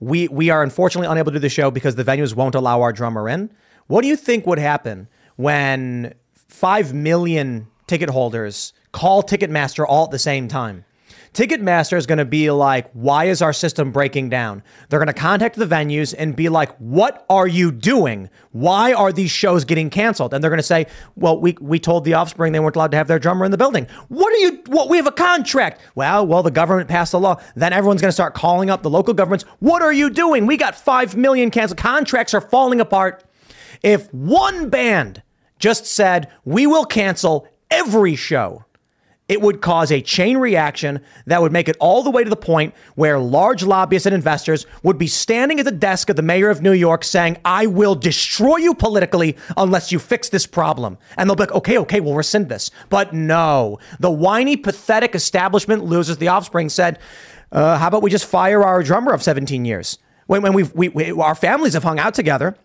we 0.00 0.28
we 0.28 0.50
are 0.50 0.62
unfortunately 0.62 1.08
unable 1.08 1.32
to 1.32 1.38
do 1.38 1.42
the 1.42 1.48
show 1.48 1.70
because 1.70 1.94
the 1.96 2.04
venues 2.04 2.34
won't 2.34 2.54
allow 2.54 2.82
our 2.82 2.92
drummer 2.92 3.28
in. 3.28 3.50
What 3.86 4.02
do 4.02 4.08
you 4.08 4.16
think 4.16 4.46
would 4.46 4.58
happen 4.58 5.08
when 5.36 6.14
five 6.34 6.92
million 6.92 7.68
ticket 7.86 8.10
holders 8.10 8.74
call 8.92 9.22
Ticketmaster 9.22 9.86
all 9.88 10.04
at 10.04 10.10
the 10.10 10.18
same 10.18 10.48
time? 10.48 10.84
Ticketmaster 11.32 11.96
is 11.96 12.06
going 12.06 12.18
to 12.18 12.24
be 12.24 12.50
like, 12.50 12.90
why 12.92 13.24
is 13.24 13.42
our 13.42 13.52
system 13.52 13.92
breaking 13.92 14.28
down? 14.28 14.62
They're 14.88 14.98
going 14.98 15.08
to 15.08 15.12
contact 15.12 15.56
the 15.56 15.66
venues 15.66 16.14
and 16.16 16.34
be 16.34 16.48
like, 16.48 16.76
what 16.78 17.24
are 17.28 17.46
you 17.46 17.70
doing? 17.70 18.30
Why 18.52 18.92
are 18.92 19.12
these 19.12 19.30
shows 19.30 19.64
getting 19.64 19.90
canceled? 19.90 20.34
And 20.34 20.42
they're 20.42 20.50
going 20.50 20.58
to 20.58 20.62
say, 20.62 20.86
well, 21.16 21.38
we, 21.38 21.56
we 21.60 21.78
told 21.78 22.04
the 22.04 22.14
offspring 22.14 22.52
they 22.52 22.60
weren't 22.60 22.76
allowed 22.76 22.90
to 22.92 22.96
have 22.96 23.08
their 23.08 23.18
drummer 23.18 23.44
in 23.44 23.50
the 23.50 23.58
building. 23.58 23.86
What 24.08 24.32
are 24.32 24.38
you, 24.38 24.62
what, 24.66 24.88
we 24.88 24.96
have 24.96 25.06
a 25.06 25.12
contract. 25.12 25.80
Well, 25.94 26.26
well, 26.26 26.42
the 26.42 26.50
government 26.50 26.88
passed 26.88 27.12
a 27.14 27.18
law. 27.18 27.40
Then 27.54 27.72
everyone's 27.72 28.00
going 28.00 28.08
to 28.08 28.12
start 28.12 28.34
calling 28.34 28.70
up 28.70 28.82
the 28.82 28.90
local 28.90 29.14
governments. 29.14 29.44
What 29.58 29.82
are 29.82 29.92
you 29.92 30.10
doing? 30.10 30.46
We 30.46 30.56
got 30.56 30.74
5 30.74 31.16
million 31.16 31.50
canceled. 31.50 31.78
Contracts 31.78 32.34
are 32.34 32.40
falling 32.40 32.80
apart. 32.80 33.24
If 33.82 34.12
one 34.12 34.70
band 34.70 35.22
just 35.58 35.86
said, 35.86 36.28
we 36.44 36.66
will 36.66 36.84
cancel 36.84 37.48
every 37.70 38.16
show, 38.16 38.64
it 39.28 39.42
would 39.42 39.60
cause 39.60 39.92
a 39.92 40.00
chain 40.00 40.38
reaction 40.38 41.00
that 41.26 41.42
would 41.42 41.52
make 41.52 41.68
it 41.68 41.76
all 41.78 42.02
the 42.02 42.10
way 42.10 42.24
to 42.24 42.30
the 42.30 42.36
point 42.36 42.74
where 42.94 43.18
large 43.18 43.62
lobbyists 43.62 44.06
and 44.06 44.14
investors 44.14 44.66
would 44.82 44.96
be 44.96 45.06
standing 45.06 45.60
at 45.60 45.66
the 45.66 45.70
desk 45.70 46.08
of 46.08 46.16
the 46.16 46.22
mayor 46.22 46.48
of 46.48 46.62
New 46.62 46.72
York 46.72 47.04
saying, 47.04 47.36
I 47.44 47.66
will 47.66 47.94
destroy 47.94 48.56
you 48.56 48.74
politically 48.74 49.36
unless 49.56 49.92
you 49.92 49.98
fix 49.98 50.30
this 50.30 50.46
problem. 50.46 50.96
And 51.16 51.28
they'll 51.28 51.36
be 51.36 51.42
like, 51.42 51.52
okay, 51.52 51.78
okay, 51.78 52.00
we'll 52.00 52.14
rescind 52.14 52.48
this. 52.48 52.70
But 52.88 53.12
no, 53.12 53.78
the 54.00 54.10
whiny, 54.10 54.56
pathetic 54.56 55.14
establishment 55.14 55.84
loses 55.84 56.16
the 56.16 56.28
offspring 56.28 56.70
said, 56.70 56.98
uh, 57.52 57.78
how 57.78 57.88
about 57.88 58.02
we 58.02 58.10
just 58.10 58.26
fire 58.26 58.62
our 58.62 58.82
drummer 58.82 59.12
of 59.12 59.22
17 59.22 59.64
years? 59.64 59.98
When, 60.26 60.42
when 60.42 60.54
we've, 60.54 60.74
we, 60.74 60.88
we, 60.88 61.12
our 61.12 61.34
families 61.34 61.74
have 61.74 61.84
hung 61.84 61.98
out 61.98 62.14
together. 62.14 62.56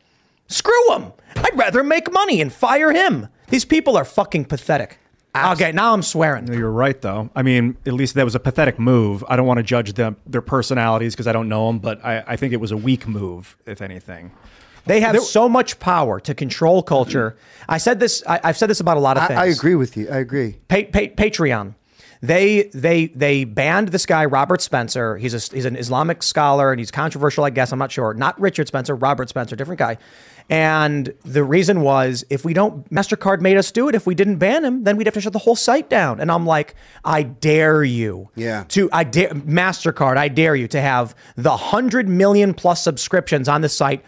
Screw 0.47 0.93
him. 0.93 1.13
I'd 1.35 1.57
rather 1.57 1.83
make 1.83 2.11
money 2.11 2.41
and 2.41 2.51
fire 2.51 2.91
him. 2.91 3.27
These 3.49 3.65
people 3.65 3.97
are 3.97 4.05
fucking 4.05 4.45
pathetic. 4.45 4.99
Okay, 5.35 5.71
now 5.71 5.93
I'm 5.93 6.03
swearing. 6.03 6.51
You're 6.53 6.69
right, 6.69 6.99
though. 7.01 7.29
I 7.35 7.41
mean, 7.41 7.75
at 7.87 7.93
least 7.93 8.13
that 8.15 8.23
was 8.23 8.35
a 8.35 8.39
pathetic 8.39 8.77
move. 8.77 9.23
I 9.27 9.35
don't 9.35 9.47
want 9.47 9.57
to 9.57 9.63
judge 9.63 9.93
them 9.93 10.15
their 10.27 10.41
personalities 10.41 11.15
because 11.15 11.25
I 11.25 11.31
don't 11.31 11.49
know 11.49 11.67
them, 11.67 11.79
but 11.79 12.05
I, 12.05 12.23
I 12.27 12.35
think 12.35 12.53
it 12.53 12.57
was 12.57 12.71
a 12.71 12.77
weak 12.77 13.07
move, 13.07 13.57
if 13.65 13.81
anything. 13.81 14.31
They 14.85 14.99
have 14.99 15.19
so 15.21 15.47
much 15.49 15.79
power 15.79 16.19
to 16.19 16.35
control 16.35 16.83
culture. 16.83 17.37
I 17.67 17.77
said 17.77 17.99
this. 17.99 18.21
I, 18.27 18.47
have 18.47 18.57
said 18.57 18.69
this 18.69 18.79
about 18.79 18.97
a 18.97 18.99
lot 18.99 19.17
of 19.17 19.23
I, 19.23 19.27
things. 19.27 19.39
I 19.39 19.45
agree 19.45 19.75
with 19.75 19.95
you. 19.97 20.09
I 20.09 20.17
agree. 20.17 20.57
Pa- 20.67 20.83
pa- 20.91 21.13
Patreon. 21.15 21.75
They 22.21 22.69
they 22.73 23.07
they 23.07 23.43
banned 23.43 23.89
this 23.89 24.05
guy 24.05 24.23
Robert 24.25 24.61
Spencer. 24.61 25.17
He's 25.17 25.33
a, 25.33 25.53
he's 25.53 25.65
an 25.65 25.75
Islamic 25.75 26.23
scholar 26.23 26.71
and 26.71 26.79
he's 26.79 26.91
controversial. 26.91 27.43
I 27.43 27.49
guess 27.49 27.73
I'm 27.73 27.79
not 27.79 27.91
sure. 27.91 28.13
Not 28.13 28.39
Richard 28.39 28.67
Spencer. 28.67 28.95
Robert 28.95 29.27
Spencer, 29.27 29.57
different 29.57 29.79
guy. 29.79 29.97
And 30.49 31.13
the 31.23 31.43
reason 31.43 31.81
was 31.81 32.25
if 32.29 32.43
we 32.45 32.53
don't, 32.53 32.89
MasterCard 32.91 33.41
made 33.41 33.57
us 33.57 33.71
do 33.71 33.87
it. 33.89 33.95
If 33.95 34.05
we 34.05 34.13
didn't 34.15 34.37
ban 34.37 34.63
him, 34.63 34.83
then 34.83 34.97
we'd 34.97 35.07
have 35.07 35.13
to 35.15 35.21
shut 35.21 35.33
the 35.33 35.39
whole 35.39 35.55
site 35.55 35.89
down. 35.89 36.19
And 36.19 36.31
I'm 36.31 36.45
like, 36.45 36.75
I 37.05 37.23
dare 37.23 37.83
you 37.83 38.29
Yeah. 38.35 38.65
to, 38.69 38.89
I 38.91 39.03
dare, 39.03 39.29
MasterCard, 39.29 40.17
I 40.17 40.27
dare 40.27 40.55
you 40.55 40.67
to 40.69 40.81
have 40.81 41.15
the 41.35 41.49
100 41.51 42.07
million 42.09 42.53
plus 42.53 42.83
subscriptions 42.83 43.47
on 43.47 43.61
the 43.61 43.69
site 43.69 44.03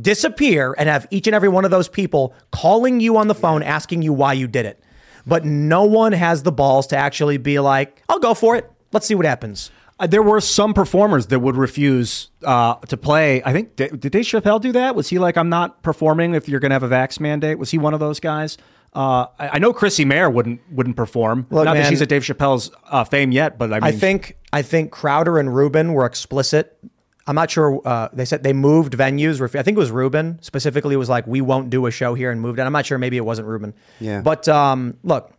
disappear 0.00 0.74
and 0.78 0.88
have 0.88 1.06
each 1.10 1.26
and 1.26 1.34
every 1.34 1.48
one 1.48 1.64
of 1.64 1.70
those 1.70 1.88
people 1.88 2.34
calling 2.52 3.00
you 3.00 3.16
on 3.16 3.28
the 3.28 3.34
phone 3.34 3.62
asking 3.62 4.02
you 4.02 4.12
why 4.12 4.32
you 4.32 4.46
did 4.46 4.66
it. 4.66 4.82
But 5.26 5.44
no 5.44 5.84
one 5.84 6.12
has 6.12 6.42
the 6.42 6.52
balls 6.52 6.86
to 6.88 6.96
actually 6.96 7.36
be 7.36 7.58
like, 7.58 8.02
I'll 8.08 8.18
go 8.18 8.34
for 8.34 8.56
it. 8.56 8.70
Let's 8.92 9.06
see 9.06 9.14
what 9.14 9.26
happens. 9.26 9.70
Uh, 10.00 10.06
there 10.06 10.22
were 10.22 10.40
some 10.40 10.74
performers 10.74 11.26
that 11.26 11.40
would 11.40 11.56
refuse 11.56 12.30
uh, 12.44 12.76
to 12.76 12.96
play. 12.96 13.42
I 13.44 13.52
think 13.52 13.74
did 13.76 14.00
Dave 14.00 14.24
Chappelle 14.24 14.60
do 14.60 14.72
that? 14.72 14.94
Was 14.94 15.08
he 15.08 15.18
like, 15.18 15.36
I'm 15.36 15.48
not 15.48 15.82
performing 15.82 16.34
if 16.34 16.48
you're 16.48 16.60
going 16.60 16.70
to 16.70 16.74
have 16.74 16.84
a 16.84 16.88
vax 16.88 17.18
mandate? 17.18 17.58
Was 17.58 17.70
he 17.70 17.78
one 17.78 17.94
of 17.94 18.00
those 18.00 18.20
guys? 18.20 18.58
Uh, 18.94 19.26
I, 19.38 19.48
I 19.54 19.58
know 19.58 19.72
Chrissie 19.72 20.04
Mayr 20.04 20.30
wouldn't 20.30 20.60
wouldn't 20.70 20.96
perform. 20.96 21.46
Look, 21.50 21.64
not 21.64 21.74
that 21.74 21.88
she's 21.88 22.00
at 22.00 22.08
Dave 22.08 22.22
Chappelle's 22.22 22.70
uh, 22.86 23.04
fame 23.04 23.32
yet, 23.32 23.58
but 23.58 23.72
I 23.72 23.80
mean, 23.80 23.84
I 23.84 23.92
think 23.92 24.36
I 24.52 24.62
think 24.62 24.92
Crowder 24.92 25.38
and 25.38 25.54
Rubin 25.54 25.92
were 25.92 26.06
explicit. 26.06 26.78
I'm 27.26 27.34
not 27.34 27.50
sure. 27.50 27.82
Uh, 27.84 28.08
they 28.12 28.24
said 28.24 28.42
they 28.42 28.54
moved 28.54 28.94
venues. 28.94 29.42
I 29.42 29.62
think 29.62 29.76
it 29.76 29.78
was 29.78 29.90
Rubin 29.90 30.38
specifically 30.40 30.96
was 30.96 31.10
like, 31.10 31.26
we 31.26 31.42
won't 31.42 31.68
do 31.68 31.84
a 31.84 31.90
show 31.90 32.14
here 32.14 32.30
and 32.30 32.40
moved 32.40 32.58
it. 32.58 32.62
I'm 32.62 32.72
not 32.72 32.86
sure. 32.86 32.96
Maybe 32.96 33.18
it 33.18 33.24
wasn't 33.24 33.48
Rubin. 33.48 33.74
Yeah. 34.00 34.22
But 34.22 34.48
um, 34.48 34.96
look, 35.04 35.30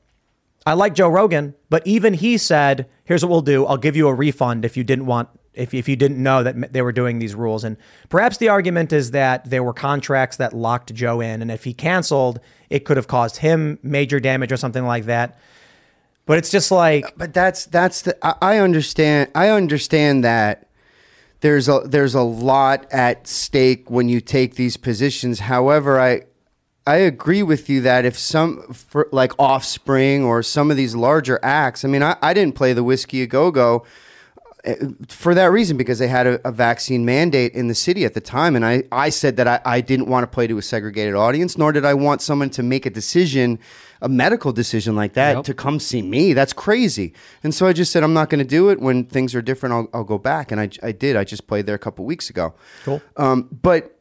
I 0.67 0.73
like 0.73 0.93
Joe 0.93 1.09
Rogan, 1.09 1.55
but 1.71 1.85
even 1.87 2.13
he 2.13 2.37
said, 2.37 2.87
"Here's 3.09 3.25
what 3.25 3.31
we'll 3.31 3.41
do. 3.41 3.65
I'll 3.65 3.77
give 3.77 3.97
you 3.97 4.07
a 4.07 4.13
refund 4.13 4.63
if 4.63 4.77
you 4.77 4.85
didn't 4.85 5.05
want." 5.05 5.27
If, 5.55 5.73
if 5.73 5.89
you 5.89 5.97
didn't 5.97 6.21
know 6.23 6.41
that 6.43 6.71
they 6.71 6.81
were 6.81 6.93
doing 6.93 7.19
these 7.19 7.35
rules. 7.35 7.65
And 7.65 7.75
perhaps 8.07 8.37
the 8.37 8.47
argument 8.47 8.93
is 8.93 9.11
that 9.11 9.49
there 9.49 9.61
were 9.61 9.73
contracts 9.73 10.37
that 10.37 10.53
locked 10.53 10.93
Joe 10.93 11.19
in. 11.19 11.41
And 11.41 11.51
if 11.51 11.65
he 11.65 11.73
canceled, 11.73 12.39
it 12.69 12.85
could 12.85 12.95
have 12.95 13.07
caused 13.07 13.37
him 13.37 13.77
major 13.83 14.21
damage 14.21 14.53
or 14.53 14.57
something 14.57 14.85
like 14.85 15.05
that. 15.05 15.37
But 16.25 16.37
it's 16.37 16.51
just 16.51 16.71
like 16.71 17.05
uh, 17.05 17.11
But 17.17 17.33
that's 17.33 17.65
that's 17.65 18.03
the 18.03 18.15
I 18.25 18.35
I 18.41 18.57
understand 18.59 19.31
I 19.33 19.49
understand 19.49 20.23
that 20.23 20.69
there's 21.41 21.67
a 21.67 21.81
there's 21.83 22.15
a 22.15 22.21
lot 22.21 22.85
at 22.91 23.27
stake 23.27 23.89
when 23.89 24.07
you 24.07 24.21
take 24.21 24.55
these 24.55 24.77
positions. 24.77 25.39
However, 25.39 25.99
I 25.99 26.21
I 26.89 26.95
agree 26.97 27.43
with 27.43 27.69
you 27.69 27.81
that 27.81 28.03
if 28.05 28.17
some 28.17 28.73
for 28.73 29.07
like 29.11 29.33
Offspring 29.37 30.23
or 30.23 30.41
some 30.43 30.71
of 30.71 30.77
these 30.77 30.95
larger 30.95 31.39
acts, 31.43 31.85
I 31.85 31.87
mean, 31.87 32.01
I, 32.03 32.15
I 32.21 32.33
didn't 32.33 32.55
play 32.55 32.73
the 32.73 32.83
Whisky 32.83 33.21
a 33.21 33.27
Go 33.27 33.51
Go 33.51 33.85
for 35.07 35.33
that 35.35 35.51
reason 35.51 35.77
because 35.77 35.99
they 35.99 36.07
had 36.07 36.27
a, 36.27 36.47
a 36.47 36.51
vaccine 36.51 37.05
mandate 37.05 37.53
in 37.53 37.67
the 37.67 37.75
city 37.75 38.03
at 38.03 38.13
the 38.13 38.19
time 38.19 38.57
and 38.57 38.65
i, 38.65 38.83
I 38.91 39.09
said 39.09 39.37
that 39.37 39.47
I, 39.47 39.61
I 39.63 39.79
didn't 39.79 40.07
want 40.07 40.23
to 40.23 40.27
play 40.27 40.47
to 40.47 40.57
a 40.57 40.61
segregated 40.61 41.15
audience 41.15 41.57
nor 41.57 41.71
did 41.71 41.85
i 41.85 41.93
want 41.93 42.21
someone 42.21 42.49
to 42.51 42.61
make 42.61 42.85
a 42.85 42.89
decision 42.89 43.57
a 44.01 44.09
medical 44.09 44.51
decision 44.51 44.97
like 44.97 45.13
that 45.13 45.37
Yep. 45.37 45.45
to 45.45 45.53
come 45.53 45.79
see 45.79 46.01
me. 46.01 46.33
That's 46.33 46.53
crazy. 46.53 47.13
And 47.43 47.53
so 47.55 47.67
i 47.67 47.73
just 47.73 47.91
said 47.91 48.03
i'm 48.03 48.13
not 48.13 48.29
going 48.29 48.39
to 48.39 48.49
do 48.49 48.69
it. 48.69 48.79
When 48.79 49.05
things 49.05 49.33
are 49.35 49.41
different 49.41 49.73
I'll, 49.75 49.87
I'll 49.93 50.03
go 50.03 50.17
back. 50.17 50.51
And 50.51 50.59
I, 50.61 50.69
I 50.81 50.91
did. 50.91 51.15
I 51.15 51.23
just 51.23 51.47
played 51.47 51.65
there 51.65 51.75
a 51.75 51.79
couple 51.79 52.05
weeks 52.05 52.29
ago. 52.29 52.53
Cool. 52.83 53.01
um, 53.17 53.47
but 53.61 53.97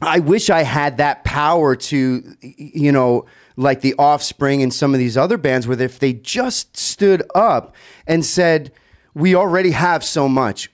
I 0.00 0.20
wish 0.20 0.48
I 0.50 0.62
had 0.62 0.98
that 0.98 1.24
power 1.24 1.74
to, 1.74 2.22
you 2.40 2.92
know, 2.92 3.26
like 3.56 3.80
the 3.80 3.94
Offspring 3.98 4.62
and 4.62 4.72
some 4.72 4.94
of 4.94 5.00
these 5.00 5.16
other 5.16 5.36
bands, 5.36 5.66
where 5.66 5.80
if 5.80 5.98
they 5.98 6.12
just 6.12 6.76
stood 6.76 7.22
up 7.34 7.74
and 8.06 8.24
said, 8.24 8.70
"We 9.14 9.34
already 9.34 9.72
have 9.72 10.04
so 10.04 10.28
much," 10.28 10.70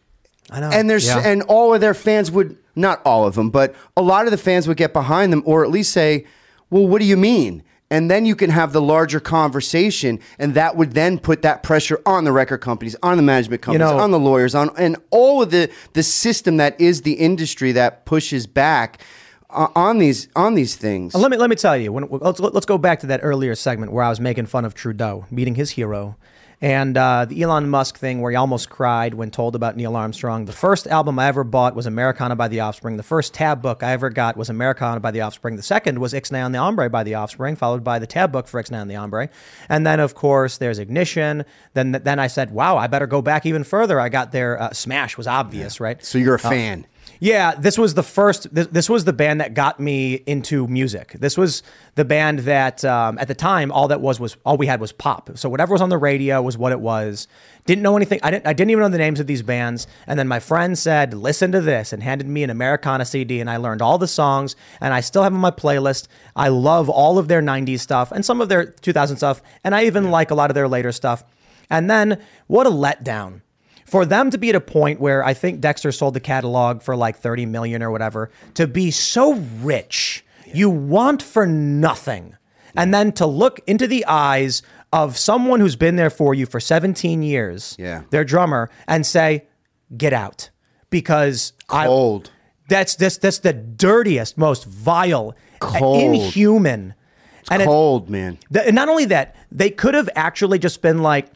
I 0.50 0.60
know. 0.60 0.70
and 0.70 0.90
there's 0.90 1.06
Yeah. 1.06 1.20
and 1.24 1.42
all 1.42 1.72
of 1.72 1.80
their 1.80 1.94
fans 1.94 2.30
would 2.30 2.56
not 2.76 3.00
all 3.04 3.24
of 3.26 3.34
them, 3.34 3.50
but 3.50 3.74
a 3.96 4.02
lot 4.02 4.26
of 4.26 4.30
the 4.30 4.36
fans 4.38 4.68
would 4.68 4.76
get 4.76 4.92
behind 4.92 5.32
them, 5.32 5.42
or 5.46 5.64
at 5.64 5.70
least 5.70 5.92
say, 5.92 6.24
"Well, 6.70 6.86
what 6.86 7.00
do 7.00 7.06
you 7.06 7.16
mean?" 7.16 7.62
And 7.90 8.10
then 8.10 8.24
you 8.26 8.34
can 8.34 8.50
have 8.50 8.72
the 8.72 8.80
larger 8.80 9.20
conversation, 9.20 10.18
and 10.38 10.54
that 10.54 10.74
would 10.76 10.92
then 10.92 11.18
put 11.18 11.42
that 11.42 11.62
pressure 11.62 12.00
on 12.06 12.24
the 12.24 12.32
record 12.32 12.58
companies, 12.58 12.96
on 13.02 13.16
the 13.16 13.22
management 13.22 13.62
companies, 13.62 13.80
know- 13.90 13.98
on 13.98 14.10
the 14.10 14.18
lawyers, 14.18 14.54
on 14.54 14.70
and 14.76 14.96
all 15.10 15.42
of 15.42 15.50
the 15.50 15.70
the 15.92 16.02
system 16.02 16.56
that 16.56 16.80
is 16.80 17.02
the 17.02 17.12
industry 17.12 17.72
that 17.72 18.04
pushes 18.06 18.46
back 18.46 19.00
uh, 19.50 19.68
on 19.76 19.98
these 19.98 20.28
on 20.34 20.54
these 20.54 20.76
things. 20.76 21.14
Let 21.14 21.30
me 21.30 21.36
let 21.36 21.50
me 21.50 21.56
tell 21.56 21.76
you. 21.76 21.92
When, 21.92 22.08
let's 22.10 22.40
let's 22.40 22.66
go 22.66 22.78
back 22.78 23.00
to 23.00 23.06
that 23.08 23.20
earlier 23.22 23.54
segment 23.54 23.92
where 23.92 24.02
I 24.02 24.08
was 24.08 24.18
making 24.18 24.46
fun 24.46 24.64
of 24.64 24.74
Trudeau 24.74 25.26
meeting 25.30 25.54
his 25.54 25.72
hero, 25.72 26.16
and 26.64 26.96
uh, 26.96 27.26
the 27.26 27.42
Elon 27.42 27.68
Musk 27.68 27.98
thing 27.98 28.22
where 28.22 28.30
he 28.30 28.36
almost 28.36 28.70
cried 28.70 29.12
when 29.12 29.30
told 29.30 29.54
about 29.54 29.76
Neil 29.76 29.94
Armstrong. 29.96 30.46
The 30.46 30.52
first 30.52 30.86
album 30.86 31.18
I 31.18 31.26
ever 31.26 31.44
bought 31.44 31.74
was 31.76 31.84
Americana 31.84 32.36
by 32.36 32.48
the 32.48 32.60
Offspring. 32.60 32.96
The 32.96 33.02
first 33.02 33.34
tab 33.34 33.60
book 33.60 33.82
I 33.82 33.92
ever 33.92 34.08
got 34.08 34.38
was 34.38 34.48
Americana 34.48 34.98
by 35.00 35.10
the 35.10 35.20
Offspring. 35.20 35.56
The 35.56 35.62
second 35.62 35.98
was 35.98 36.14
Ixnay 36.14 36.42
on 36.42 36.52
the 36.52 36.58
Hombre 36.58 36.88
by 36.88 37.02
the 37.02 37.16
Offspring, 37.16 37.54
followed 37.54 37.84
by 37.84 37.98
the 37.98 38.06
tab 38.06 38.32
book 38.32 38.48
for 38.48 38.62
Ixnay 38.62 38.80
on 38.80 38.88
the 38.88 38.94
Hombre. 38.94 39.28
and 39.68 39.86
then 39.86 40.00
of 40.00 40.14
course 40.14 40.56
there's 40.56 40.78
Ignition. 40.78 41.44
Then 41.74 41.92
then 41.92 42.18
I 42.18 42.28
said, 42.28 42.50
wow, 42.50 42.78
I 42.78 42.86
better 42.86 43.06
go 43.06 43.20
back 43.20 43.44
even 43.44 43.62
further. 43.62 44.00
I 44.00 44.08
got 44.08 44.32
their 44.32 44.58
uh, 44.60 44.72
Smash 44.72 45.18
was 45.18 45.26
obvious, 45.26 45.80
right? 45.80 46.02
so 46.02 46.16
you're 46.16 46.36
a 46.36 46.46
Uh, 46.46 46.48
fan. 46.50 46.86
Yeah, 47.20 47.54
this 47.54 47.78
was 47.78 47.94
the 47.94 48.02
first. 48.02 48.52
This, 48.54 48.66
this 48.68 48.88
was 48.88 49.04
the 49.04 49.12
band 49.12 49.40
that 49.40 49.54
got 49.54 49.80
me 49.80 50.14
into 50.26 50.66
music. 50.66 51.12
This 51.18 51.36
was 51.36 51.62
the 51.94 52.04
band 52.04 52.40
that, 52.40 52.84
um, 52.84 53.18
at 53.18 53.28
the 53.28 53.34
time, 53.34 53.70
all 53.72 53.88
that 53.88 54.00
was 54.00 54.18
was 54.20 54.36
all 54.44 54.56
we 54.56 54.66
had 54.66 54.80
was 54.80 54.92
pop. 54.92 55.30
So 55.36 55.48
whatever 55.48 55.72
was 55.72 55.80
on 55.80 55.88
the 55.88 55.98
radio 55.98 56.42
was 56.42 56.58
what 56.58 56.72
it 56.72 56.80
was. 56.80 57.28
Didn't 57.66 57.82
know 57.82 57.96
anything. 57.96 58.20
I 58.22 58.30
didn't. 58.30 58.46
I 58.46 58.52
didn't 58.52 58.70
even 58.70 58.82
know 58.82 58.88
the 58.88 58.98
names 58.98 59.20
of 59.20 59.26
these 59.26 59.42
bands. 59.42 59.86
And 60.06 60.18
then 60.18 60.28
my 60.28 60.40
friend 60.40 60.78
said, 60.78 61.14
"Listen 61.14 61.52
to 61.52 61.60
this," 61.60 61.92
and 61.92 62.02
handed 62.02 62.26
me 62.26 62.42
an 62.42 62.50
Americana 62.50 63.04
CD, 63.04 63.40
and 63.40 63.48
I 63.48 63.56
learned 63.56 63.80
all 63.80 63.98
the 63.98 64.08
songs, 64.08 64.56
and 64.80 64.92
I 64.92 65.00
still 65.00 65.22
have 65.22 65.32
on 65.32 65.40
my 65.40 65.50
playlist. 65.50 66.08
I 66.36 66.48
love 66.48 66.88
all 66.88 67.18
of 67.18 67.28
their 67.28 67.40
'90s 67.40 67.80
stuff 67.80 68.12
and 68.12 68.24
some 68.24 68.40
of 68.40 68.48
their 68.48 68.66
2000 68.66 69.16
stuff, 69.16 69.40
and 69.62 69.74
I 69.74 69.84
even 69.84 70.10
like 70.10 70.30
a 70.30 70.34
lot 70.34 70.50
of 70.50 70.54
their 70.54 70.68
later 70.68 70.92
stuff. 70.92 71.24
And 71.70 71.88
then 71.88 72.20
what 72.46 72.66
a 72.66 72.70
letdown 72.70 73.40
for 73.84 74.04
them 74.06 74.30
to 74.30 74.38
be 74.38 74.48
at 74.50 74.54
a 74.54 74.60
point 74.60 75.00
where 75.00 75.24
I 75.24 75.34
think 75.34 75.60
Dexter 75.60 75.92
sold 75.92 76.14
the 76.14 76.20
catalog 76.20 76.82
for 76.82 76.96
like 76.96 77.16
30 77.16 77.46
million 77.46 77.82
or 77.82 77.90
whatever, 77.90 78.30
to 78.54 78.66
be 78.66 78.90
so 78.90 79.34
rich, 79.60 80.24
you 80.46 80.70
want 80.70 81.22
for 81.22 81.46
nothing. 81.46 82.36
And 82.76 82.92
then 82.92 83.12
to 83.12 83.26
look 83.26 83.60
into 83.66 83.86
the 83.86 84.04
eyes 84.06 84.62
of 84.92 85.16
someone 85.16 85.60
who's 85.60 85.76
been 85.76 85.96
there 85.96 86.10
for 86.10 86.34
you 86.34 86.46
for 86.46 86.60
17 86.60 87.22
years, 87.22 87.76
Yeah. 87.78 88.02
their 88.10 88.24
drummer, 88.24 88.70
and 88.88 89.04
say, 89.06 89.44
get 89.96 90.12
out. 90.12 90.50
Because 90.90 91.52
Cold. 91.66 92.30
I, 92.32 92.64
that's, 92.68 92.94
that's, 92.96 93.18
that's 93.18 93.38
the 93.40 93.52
dirtiest, 93.52 94.38
most 94.38 94.64
vile, 94.64 95.34
Cold. 95.60 96.00
inhuman. 96.02 96.94
and 97.50 97.62
it- 97.62 97.66
Cold, 97.66 98.08
man. 98.08 98.38
Th- 98.52 98.66
and 98.66 98.74
not 98.74 98.88
only 98.88 99.04
that, 99.06 99.34
they 99.52 99.70
could 99.70 99.94
have 99.94 100.08
actually 100.16 100.58
just 100.58 100.80
been 100.82 101.02
like, 101.02 101.26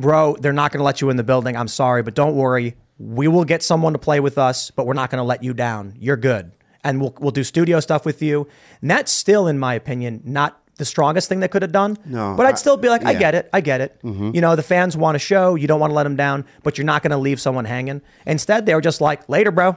bro, 0.00 0.36
they're 0.40 0.52
not 0.52 0.72
going 0.72 0.80
to 0.80 0.84
let 0.84 1.00
you 1.00 1.10
in 1.10 1.16
the 1.16 1.22
building. 1.24 1.56
I'm 1.56 1.68
sorry, 1.68 2.02
but 2.02 2.14
don't 2.14 2.34
worry. 2.36 2.76
We 2.98 3.28
will 3.28 3.44
get 3.44 3.62
someone 3.62 3.92
to 3.94 3.98
play 3.98 4.20
with 4.20 4.36
us, 4.38 4.70
but 4.70 4.86
we're 4.86 4.94
not 4.94 5.10
going 5.10 5.18
to 5.20 5.24
let 5.24 5.42
you 5.42 5.54
down. 5.54 5.94
You're 5.98 6.16
good. 6.16 6.52
And 6.84 7.00
we'll, 7.00 7.14
we'll 7.20 7.30
do 7.30 7.44
studio 7.44 7.80
stuff 7.80 8.04
with 8.04 8.22
you. 8.22 8.48
And 8.80 8.90
that's 8.90 9.12
still, 9.12 9.46
in 9.46 9.58
my 9.58 9.74
opinion, 9.74 10.22
not 10.24 10.60
the 10.76 10.84
strongest 10.84 11.28
thing 11.28 11.40
they 11.40 11.48
could 11.48 11.60
have 11.62 11.72
done. 11.72 11.98
No, 12.06 12.34
But 12.36 12.46
I- 12.46 12.50
I'd 12.50 12.58
still 12.58 12.76
be 12.78 12.88
like, 12.88 13.04
I 13.04 13.12
yeah. 13.12 13.18
get 13.18 13.34
it. 13.34 13.50
I 13.52 13.60
get 13.60 13.80
it. 13.82 14.00
Mhm. 14.02 14.34
You 14.34 14.40
know, 14.40 14.56
the 14.56 14.62
fans 14.62 14.96
want 14.96 15.14
a 15.16 15.18
show. 15.18 15.54
You 15.54 15.66
don't 15.66 15.78
want 15.80 15.90
to 15.90 15.94
let 15.94 16.04
them 16.04 16.16
down, 16.16 16.46
but 16.62 16.78
you're 16.78 16.86
not 16.86 17.02
going 17.02 17.10
to 17.10 17.18
leave 17.18 17.38
someone 17.40 17.66
hanging. 17.66 18.00
Instead, 18.26 18.64
they 18.66 18.74
were 18.74 18.80
just 18.80 19.00
like, 19.02 19.28
later, 19.28 19.50
bro. 19.50 19.76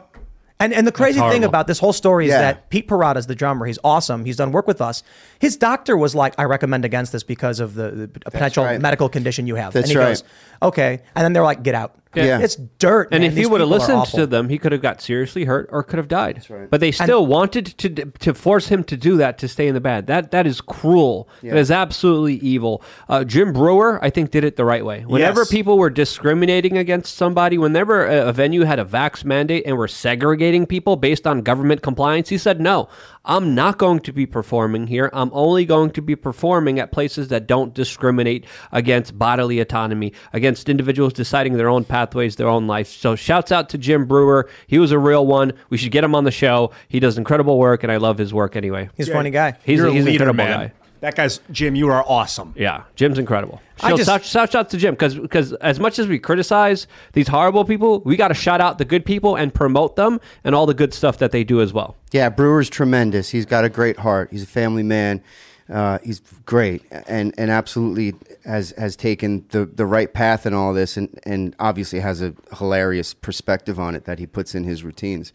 And, 0.64 0.74
and 0.74 0.88
the 0.88 0.94
crazy 0.94 1.20
thing 1.20 1.44
about 1.44 1.68
this 1.68 1.78
whole 1.78 1.92
story 1.92 2.26
is 2.26 2.30
Yeah. 2.32 2.40
that 2.40 2.70
Pete 2.70 2.88
Parada's 2.88 3.28
the 3.28 3.36
drummer. 3.36 3.66
He's 3.66 3.80
awesome. 3.84 4.24
He's 4.24 4.38
done 4.38 4.54
work 4.54 4.66
with 4.66 4.80
us. 4.80 5.04
His 5.40 5.58
doctor 5.58 5.98
was 5.98 6.16
like, 6.16 6.34
I 6.38 6.46
recommend 6.46 6.86
against 6.86 7.12
this 7.12 7.22
because 7.24 7.60
of 7.60 7.76
the, 7.76 7.92
the 7.92 8.08
potential 8.08 8.64
right. 8.64 8.80
medical 8.80 9.10
condition 9.10 9.46
you 9.46 9.56
have. 9.56 9.74
That's 9.74 9.90
and 9.90 9.92
he 9.92 9.98
right. 9.98 10.08
goes, 10.12 10.24
okay. 10.62 11.02
And 11.16 11.26
then 11.26 11.34
they're 11.34 11.44
like, 11.44 11.64
get 11.64 11.76
out. 11.76 11.96
Yeah. 12.16 12.40
It's 12.40 12.56
dirt. 12.80 13.10
And 13.12 13.22
man. 13.22 13.30
if 13.30 13.36
These 13.36 13.46
he 13.48 13.52
would 13.52 13.62
have 13.62 13.68
people 13.68 13.76
are 13.76 13.80
listened 13.80 13.98
awful. 13.98 14.20
to 14.20 14.28
them, 14.28 14.50
he 14.50 14.58
could 14.58 14.72
have 14.72 14.82
got 14.82 15.02
seriously 15.02 15.46
hurt 15.46 15.68
or 15.72 15.84
could 15.84 15.98
have 15.98 16.08
died. 16.08 16.46
right. 16.50 16.70
But 16.70 16.80
they 16.80 16.92
still 16.92 17.26
wanted 17.26 17.66
to 17.78 17.90
to 17.90 18.34
force 18.34 18.68
him 18.68 18.84
to 18.86 18.98
do 18.98 19.18
that 19.18 19.38
to 19.40 19.48
stay 19.48 19.68
in 19.68 19.74
the 19.74 19.82
bad. 19.82 20.08
That 20.08 20.32
that 20.32 20.46
is 20.48 20.62
cruel. 20.62 21.28
That 21.42 21.58
is 21.58 21.72
absolutely 21.72 22.36
evil. 22.36 22.84
Uh, 23.10 23.24
Jim 23.24 23.52
Breuer, 23.54 24.00
I 24.04 24.10
think, 24.10 24.32
did 24.32 24.44
it 24.44 24.56
the 24.56 24.66
right 24.66 24.86
way. 24.86 25.06
Whenever 25.06 25.42
Yes. 25.42 25.52
people 25.52 25.78
were 25.78 25.90
discriminating 25.90 26.78
against 26.78 27.16
somebody, 27.16 27.58
whenever 27.58 28.06
a, 28.06 28.30
a 28.30 28.34
venue 28.34 28.64
had 28.64 28.80
a 28.80 28.86
vax 28.86 29.24
mandate 29.26 29.64
and 29.66 29.78
were 29.78 29.88
segregating 29.88 30.66
people 30.66 30.96
based 30.96 31.26
on 31.28 31.42
government 31.42 31.82
compliance, 31.82 32.30
he 32.30 32.38
said, 32.38 32.62
"No, 32.62 32.88
I'm 33.26 33.56
not 33.56 33.78
going 33.78 34.02
to 34.02 34.12
be 34.12 34.26
performing 34.26 34.88
here. 34.88 35.10
I'm 35.14 35.30
only 35.32 35.64
going 35.66 35.92
to 35.92 36.02
be 36.02 36.14
performing 36.14 36.78
at 36.78 36.92
places 36.92 37.30
that 37.30 37.48
don't 37.48 37.74
discriminate 37.74 38.46
against 38.74 39.18
bodily 39.18 39.62
autonomy, 39.62 40.12
against 40.34 40.68
individuals 40.68 41.14
deciding 41.14 41.54
their 41.54 41.70
own 41.70 41.86
pathways, 41.86 42.36
their 42.36 42.50
own 42.50 42.68
life. 42.68 42.88
So, 42.88 43.16
shouts 43.16 43.52
out 43.52 43.70
to 43.70 43.78
Jim 43.78 44.06
Breuer. 44.08 44.50
He 44.68 44.78
was 44.78 44.92
a 44.92 45.00
real 45.00 45.26
one. 45.26 45.54
We 45.70 45.78
should 45.78 45.94
get 45.94 46.04
him 46.04 46.16
on 46.16 46.26
the 46.26 46.32
show. 46.32 46.72
He 46.90 47.00
does 47.00 47.18
incredible 47.18 47.58
work, 47.60 47.84
and 47.84 47.92
I 47.92 47.98
love 47.98 48.18
his 48.18 48.34
work 48.34 48.58
anyway. 48.58 48.90
He's 48.96 49.08
a 49.08 49.14
funny 49.14 49.30
guy. 49.30 49.58
He's, 49.64 49.78
You're 49.78 49.88
a, 49.88 49.92
a 49.92 49.94
he's 49.94 50.02
an 50.02 50.12
leader, 50.12 50.30
incredible 50.30 50.60
man. 50.60 50.68
guy. 50.68 50.74
That 51.04 51.16
guy's 51.16 51.42
Jim. 51.52 51.76
You 51.76 51.90
are 51.90 52.02
awesome. 52.08 52.54
Yeah, 52.56 52.84
Jim's 52.96 53.20
incredible. 53.20 53.62
I 53.82 53.90
So 53.90 53.98
just- 53.98 54.10
shout, 54.10 54.24
shout 54.24 54.56
out 54.56 54.70
to 54.70 54.78
Jim 54.78 54.94
because 54.94 55.52
as 55.52 55.78
much 55.78 56.00
as 56.00 56.08
we 56.08 56.18
criticize 56.18 56.88
these 57.12 57.28
horrible 57.28 57.66
people, 57.66 58.00
we 58.06 58.16
got 58.16 58.30
to 58.30 58.34
shout 58.34 58.62
out 58.62 58.78
the 58.78 58.86
good 58.86 59.04
people 59.06 59.36
and 59.36 59.54
promote 59.54 59.98
them 59.98 60.22
and 60.46 60.56
all 60.56 60.66
the 60.66 60.74
good 60.74 60.94
stuff 60.94 61.18
that 61.18 61.32
they 61.32 61.44
do 61.44 61.60
as 61.60 61.74
well. 61.74 61.98
Yeah, 62.14 62.30
Breuer's 62.30 62.70
tremendous. 62.70 63.32
He's 63.32 63.46
got 63.46 63.66
a 63.66 63.70
great 63.70 63.98
heart. 64.00 64.30
He's 64.32 64.44
a 64.44 64.48
family 64.48 64.82
man. 64.82 65.22
Uh, 65.70 65.98
he's 66.04 66.22
great 66.46 66.84
and 67.08 67.34
and 67.38 67.52
absolutely 67.52 68.14
has 68.46 68.74
has 68.78 68.96
taken 68.96 69.46
the, 69.50 69.66
the 69.66 69.86
right 69.86 70.14
path 70.14 70.46
in 70.46 70.54
all 70.54 70.74
this 70.74 70.96
and, 70.96 71.20
and 71.26 71.54
obviously 71.60 72.00
has 72.00 72.22
a 72.22 72.34
hilarious 72.58 73.14
perspective 73.14 73.78
on 73.78 73.94
it 73.96 74.06
that 74.06 74.20
he 74.20 74.26
puts 74.26 74.56
in 74.56 74.64
his 74.64 74.84
routines. 74.86 75.34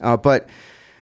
Uh, 0.00 0.16
but 0.16 0.48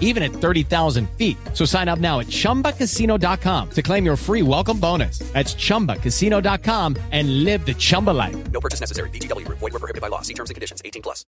even 0.00 0.22
at 0.22 0.30
30,000 0.30 1.08
feet. 1.10 1.36
So 1.52 1.66
sign 1.66 1.88
up 1.88 1.98
now 1.98 2.20
at 2.20 2.28
chumbacasino.com 2.28 3.70
to 3.70 3.82
claim 3.82 4.06
your 4.06 4.16
free 4.16 4.42
welcome 4.42 4.80
bonus. 4.80 5.18
That's 5.32 5.54
chumbacasino.com 5.54 6.96
and 7.10 7.44
live 7.44 7.66
the 7.66 7.74
Chumba 7.74 8.10
life. 8.10 8.36
No 8.52 8.60
purchase 8.60 8.80
necessary. 8.80 9.10
VGW 9.10 9.44
Group. 9.44 9.58
Void 9.58 9.72
were 9.72 9.80
prohibited 9.80 10.00
by 10.00 10.08
law. 10.08 10.22
See 10.22 10.34
terms 10.34 10.50
and 10.50 10.54
conditions. 10.54 10.80
18 10.84 11.02
plus. 11.02 11.26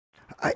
I, 0.41 0.55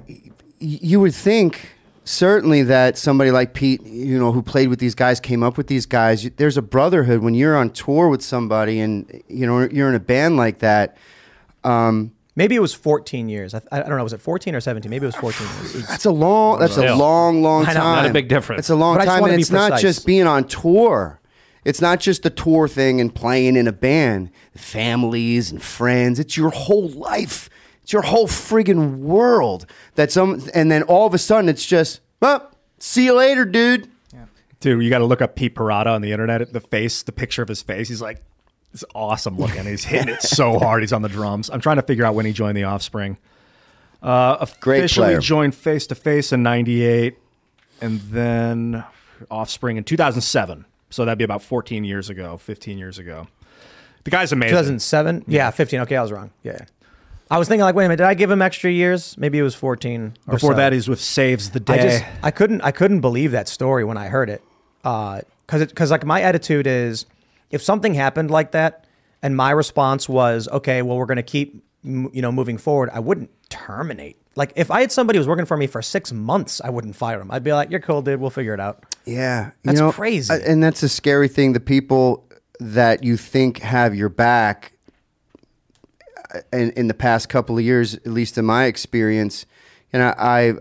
you 0.59 1.01
would 1.01 1.15
think 1.15 1.75
certainly 2.05 2.63
that 2.65 2.99
somebody 2.99 3.31
like 3.31 3.55
Pete, 3.55 3.83
you 3.83 4.19
know, 4.19 4.33
who 4.33 4.43
played 4.43 4.69
with 4.69 4.79
these 4.79 4.95
guys, 4.95 5.21
came 5.21 5.43
up 5.43 5.57
with 5.57 5.67
these 5.67 5.87
guys. 5.87 6.29
There's 6.37 6.57
a 6.57 6.63
brotherhood 6.63 7.21
when 7.21 7.35
you're 7.35 7.57
on 7.57 7.71
tour 7.71 8.09
with 8.09 8.23
somebody, 8.23 8.81
and 8.81 9.23
you 9.29 9.47
know 9.47 9.69
you're 9.71 9.89
in 9.89 9.95
a 9.95 10.01
band 10.01 10.37
like 10.37 10.59
that. 10.61 10.97
Um, 11.65 12.13
Maybe 12.35 12.55
it 12.55 12.61
was 12.61 12.73
14 12.73 13.29
years. 13.29 13.55
I, 13.55 13.61
I 13.71 13.81
don't 13.81 13.97
know. 13.97 14.03
Was 14.03 14.15
it 14.15 14.21
14 14.21 14.55
or 14.55 14.61
17? 14.61 14.89
Maybe 14.89 15.05
it 15.05 15.09
was 15.09 15.17
14 15.17 15.47
years. 15.47 15.87
That's 15.89 16.07
a 16.07 16.11
long. 16.11 16.59
That's 16.59 16.77
a 16.79 16.95
long, 16.95 17.43
long 17.43 17.65
time. 17.65 17.75
Not 17.75 18.07
a 18.07 18.13
big 18.13 18.29
difference. 18.29 18.61
It's 18.61 18.71
a 18.71 18.75
long 18.77 18.97
But 18.97 19.05
time, 19.05 19.25
and 19.25 19.37
be 19.37 19.43
it's 19.43 19.51
not 19.51 19.81
just 19.81 20.07
being 20.07 20.27
on 20.27 20.45
tour. 20.45 21.21
It's 21.65 21.81
not 21.81 22.01
just 22.01 22.23
the 22.23 22.31
tour 22.31 22.67
thing 22.67 23.01
and 23.01 23.15
playing 23.15 23.57
in 23.57 23.69
a 23.69 23.73
band. 23.73 24.31
Families 24.57 25.53
and 25.53 25.63
friends. 25.63 26.19
It's 26.19 26.37
your 26.37 26.51
whole 26.51 26.89
life. 26.89 27.49
It's 27.83 27.93
your 27.93 28.03
whole 28.03 28.27
friggin' 28.27 28.99
world. 28.99 29.67
That 29.95 30.11
some, 30.11 30.43
and 30.55 30.71
then 30.73 30.83
all 30.85 31.07
of 31.07 31.15
a 31.15 31.19
sudden, 31.19 31.49
it's 31.49 31.65
just, 31.67 32.01
well, 32.21 32.51
see 32.79 33.05
you 33.05 33.15
later, 33.15 33.45
dude. 33.45 33.89
Dude, 34.61 34.83
you 34.83 34.91
got 34.91 34.99
to 34.99 35.05
look 35.05 35.21
up 35.21 35.35
Pete 35.35 35.57
Parada 35.57 35.89
on 35.89 36.03
the 36.03 36.13
internet. 36.13 36.53
The 36.53 36.61
face, 36.61 37.03
the 37.03 37.11
picture 37.11 37.43
of 37.43 37.49
his 37.49 37.63
face. 37.63 37.89
He's 37.89 38.01
like, 38.01 38.23
it's 38.73 38.85
awesome 38.95 39.37
looking. 39.39 39.65
He's 39.65 39.85
hitting 39.85 40.09
it 40.15 40.23
so 40.23 40.59
hard. 40.59 40.83
He's 40.83 40.93
on 40.93 41.03
the 41.03 41.09
drums. 41.09 41.51
I'm 41.51 41.61
trying 41.61 41.77
to 41.77 41.83
figure 41.83 42.05
out 42.05 42.15
when 42.15 42.27
he 42.27 42.33
joined 42.33 42.57
the 42.57 42.65
Offspring. 42.65 43.19
Uh, 44.03 44.45
Great 44.61 44.79
officially 44.81 45.07
player. 45.09 45.21
joined 45.21 45.55
Face 45.55 45.87
to 45.89 45.95
Face 45.95 46.33
in 46.33 46.43
'98, 46.43 47.17
and 47.81 48.01
then 48.01 48.85
Offspring 49.31 49.77
in 49.77 49.85
2007. 49.85 50.65
So 50.91 51.05
that'd 51.05 51.19
be 51.19 51.25
about 51.25 51.43
14 51.43 51.85
years 51.85 52.11
ago, 52.11 52.37
15 52.37 52.77
years 52.79 52.99
ago. 52.99 53.29
The 54.05 54.11
guy's 54.11 54.33
amazing. 54.33 54.51
2007? 54.51 55.25
Yeah, 55.29 55.51
15. 55.51 55.81
Okay, 55.81 55.97
I 55.97 56.03
was 56.03 56.11
wrong. 56.13 56.31
Yeah. 56.43 56.59
I 57.31 57.39
was 57.39 57.49
thinking 57.49 57.63
like, 57.63 57.75
wait 57.75 57.85
a 57.85 57.89
minute, 57.89 57.97
did 57.99 58.07
I 58.07 58.15
give 58.15 58.31
him 58.31 58.43
extra 58.43 58.71
years? 58.71 59.17
Maybe 59.17 59.39
it 59.39 59.43
was 59.43 59.55
14. 59.55 60.15
Or 60.27 60.35
Before 60.35 60.53
so. 60.53 60.57
that, 60.57 60.73
he's 60.75 60.89
with 60.89 61.01
Saves 61.01 61.51
the 61.51 61.61
Day. 61.61 61.73
I 61.75 61.79
just 61.79 62.05
I 62.23 62.31
couldn't 62.31 62.61
I 62.61 62.73
couldn't 62.73 63.01
believe 63.01 63.31
that 63.31 63.49
story 63.49 63.85
when 63.85 63.97
I 63.97 64.09
heard 64.09 64.29
it. 64.29 64.43
Uh, 64.85 65.23
cuz 65.47 65.73
cuz 65.73 65.91
like 65.91 66.05
my 66.05 66.21
attitude 66.21 66.67
is 66.67 67.07
if 67.53 67.63
something 67.63 67.95
happened 67.95 68.31
like 68.31 68.51
that 68.53 68.87
and 69.23 69.37
my 69.37 69.51
response 69.53 70.09
was, 70.09 70.49
okay, 70.49 70.83
well 70.83 70.97
we're 70.99 71.07
going 71.07 71.17
to 71.17 71.23
keep 71.23 71.63
you 71.85 72.23
know 72.23 72.33
moving 72.33 72.59
forward, 72.59 72.91
I 72.93 72.99
wouldn't 73.01 73.31
terminate. 73.49 74.17
Like 74.35 74.53
if 74.57 74.71
I 74.71 74.81
had 74.81 74.91
somebody 74.91 75.19
who 75.19 75.21
was 75.21 75.29
working 75.29 75.45
for 75.47 75.57
me 75.57 75.67
for 75.67 75.83
6 75.83 76.13
months, 76.13 76.61
I 76.65 76.71
wouldn't 76.71 76.97
fire 76.97 77.21
him. 77.21 77.31
I'd 77.31 77.45
be 77.45 77.53
like, 77.53 77.71
you're 77.71 77.81
cool, 77.81 78.03
dude, 78.03 78.19
we'll 78.21 78.31
figure 78.31 78.55
it 78.55 78.61
out. 78.61 78.85
Yeah, 79.05 79.47
you 79.47 79.53
That's 79.65 79.79
know, 79.81 79.93
crazy. 79.93 80.33
and 80.47 80.63
that's 80.63 80.83
a 80.83 80.89
scary 80.89 81.29
thing. 81.29 81.53
The 81.53 81.61
people 81.61 82.25
that 82.61 83.03
you 83.05 83.17
think 83.17 83.59
have 83.59 83.95
your 83.95 84.09
back, 84.09 84.73
uh, 86.35 86.41
in, 86.53 86.71
in 86.73 86.87
the 86.89 86.95
past 86.95 87.29
couple 87.29 87.59
of 87.59 87.65
years, 87.65 87.95
at 87.95 88.07
least 88.07 88.39
in 88.39 88.45
my 88.45 88.65
experience, 88.65 89.45
and 89.93 90.03
I, 90.03 90.15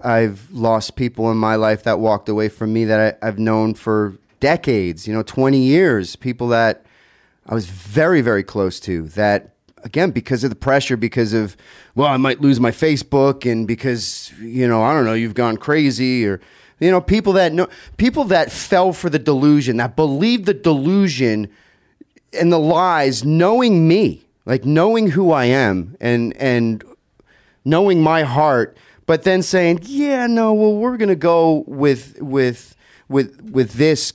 I 0.03 0.17
I've 0.17 0.51
lost 0.51 0.95
people 0.95 1.31
in 1.31 1.37
my 1.37 1.55
life 1.55 1.83
that 1.83 1.99
walked 1.99 2.27
away 2.29 2.49
from 2.49 2.73
me 2.73 2.85
that 2.85 3.17
I, 3.23 3.27
I've 3.27 3.39
known 3.39 3.75
for 3.75 4.17
decades. 4.41 5.07
You 5.07 5.13
know, 5.13 5.23
twenty 5.23 5.59
years. 5.59 6.17
People 6.17 6.49
that 6.49 6.85
I 7.45 7.53
was 7.53 7.67
very 7.67 8.19
very 8.19 8.43
close 8.43 8.81
to. 8.81 9.03
That 9.03 9.55
again 9.83 10.11
because 10.11 10.43
of 10.43 10.49
the 10.49 10.57
pressure, 10.57 10.97
because 10.97 11.33
of 11.33 11.55
well, 11.95 12.09
I 12.09 12.17
might 12.17 12.41
lose 12.41 12.59
my 12.59 12.71
Facebook, 12.71 13.49
and 13.49 13.65
because 13.65 14.33
you 14.41 14.67
know 14.67 14.83
I 14.83 14.93
don't 14.93 15.05
know, 15.05 15.13
you've 15.13 15.35
gone 15.35 15.55
crazy 15.55 16.25
or. 16.25 16.41
You 16.79 16.89
know, 16.89 16.99
people 16.99 17.33
that 17.33 17.53
know, 17.53 17.69
people 17.97 18.23
that 18.23 18.51
fell 18.51 18.91
for 18.91 19.07
the 19.07 19.19
delusion, 19.19 19.77
that 19.77 19.95
believed 19.95 20.47
the 20.47 20.53
delusion 20.55 21.47
and 22.33 22.51
the 22.51 22.57
lies, 22.57 23.23
knowing 23.23 23.87
me, 23.87 24.25
like 24.45 24.65
knowing 24.65 25.11
who 25.11 25.31
I 25.31 25.45
am, 25.45 25.95
and 25.99 26.35
and 26.37 26.83
knowing 27.63 28.01
my 28.01 28.23
heart, 28.23 28.77
but 29.05 29.23
then 29.23 29.41
saying, 29.43 29.81
"Yeah, 29.83 30.25
no, 30.27 30.53
well, 30.53 30.73
we're 30.73 30.97
gonna 30.97 31.15
go 31.15 31.63
with 31.67 32.17
with 32.19 32.75
with 33.09 33.39
with 33.41 33.73
this 33.73 34.13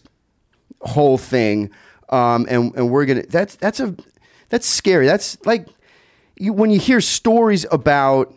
whole 0.81 1.19
thing, 1.19 1.71
um, 2.09 2.47
and 2.49 2.75
and 2.75 2.91
we're 2.91 3.07
gonna." 3.07 3.27
That's 3.27 3.57
that's 3.57 3.81
a 3.81 3.95
that's 4.49 4.67
scary. 4.67 5.07
That's 5.07 5.39
like 5.47 5.69
you 6.37 6.53
when 6.53 6.71
you 6.71 6.79
hear 6.79 7.01
stories 7.01 7.67
about 7.71 8.37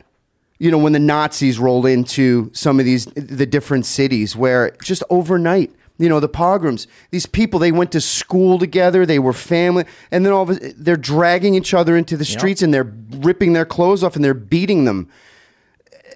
you 0.57 0.71
know 0.71 0.77
when 0.77 0.93
the 0.93 0.99
Nazis 0.99 1.59
rolled 1.59 1.85
into 1.85 2.51
some 2.53 2.79
of 2.79 2.85
these 2.85 3.05
the 3.05 3.45
different 3.45 3.85
cities 3.85 4.35
where 4.35 4.71
just 4.83 5.03
overnight 5.09 5.71
you 5.97 6.09
know 6.09 6.19
the 6.19 6.29
pogroms 6.29 6.87
these 7.11 7.25
people 7.25 7.59
they 7.59 7.71
went 7.71 7.91
to 7.91 8.01
school 8.01 8.57
together 8.57 9.05
they 9.05 9.19
were 9.19 9.33
family 9.33 9.85
and 10.11 10.25
then 10.25 10.33
all 10.33 10.43
of 10.43 10.49
a, 10.49 10.73
they're 10.73 10.97
dragging 10.97 11.55
each 11.55 11.73
other 11.73 11.95
into 11.95 12.17
the 12.17 12.25
streets 12.25 12.61
and 12.61 12.73
they're 12.73 12.91
ripping 13.17 13.53
their 13.53 13.65
clothes 13.65 14.03
off 14.03 14.15
and 14.15 14.23
they're 14.23 14.33
beating 14.33 14.85
them 14.85 15.09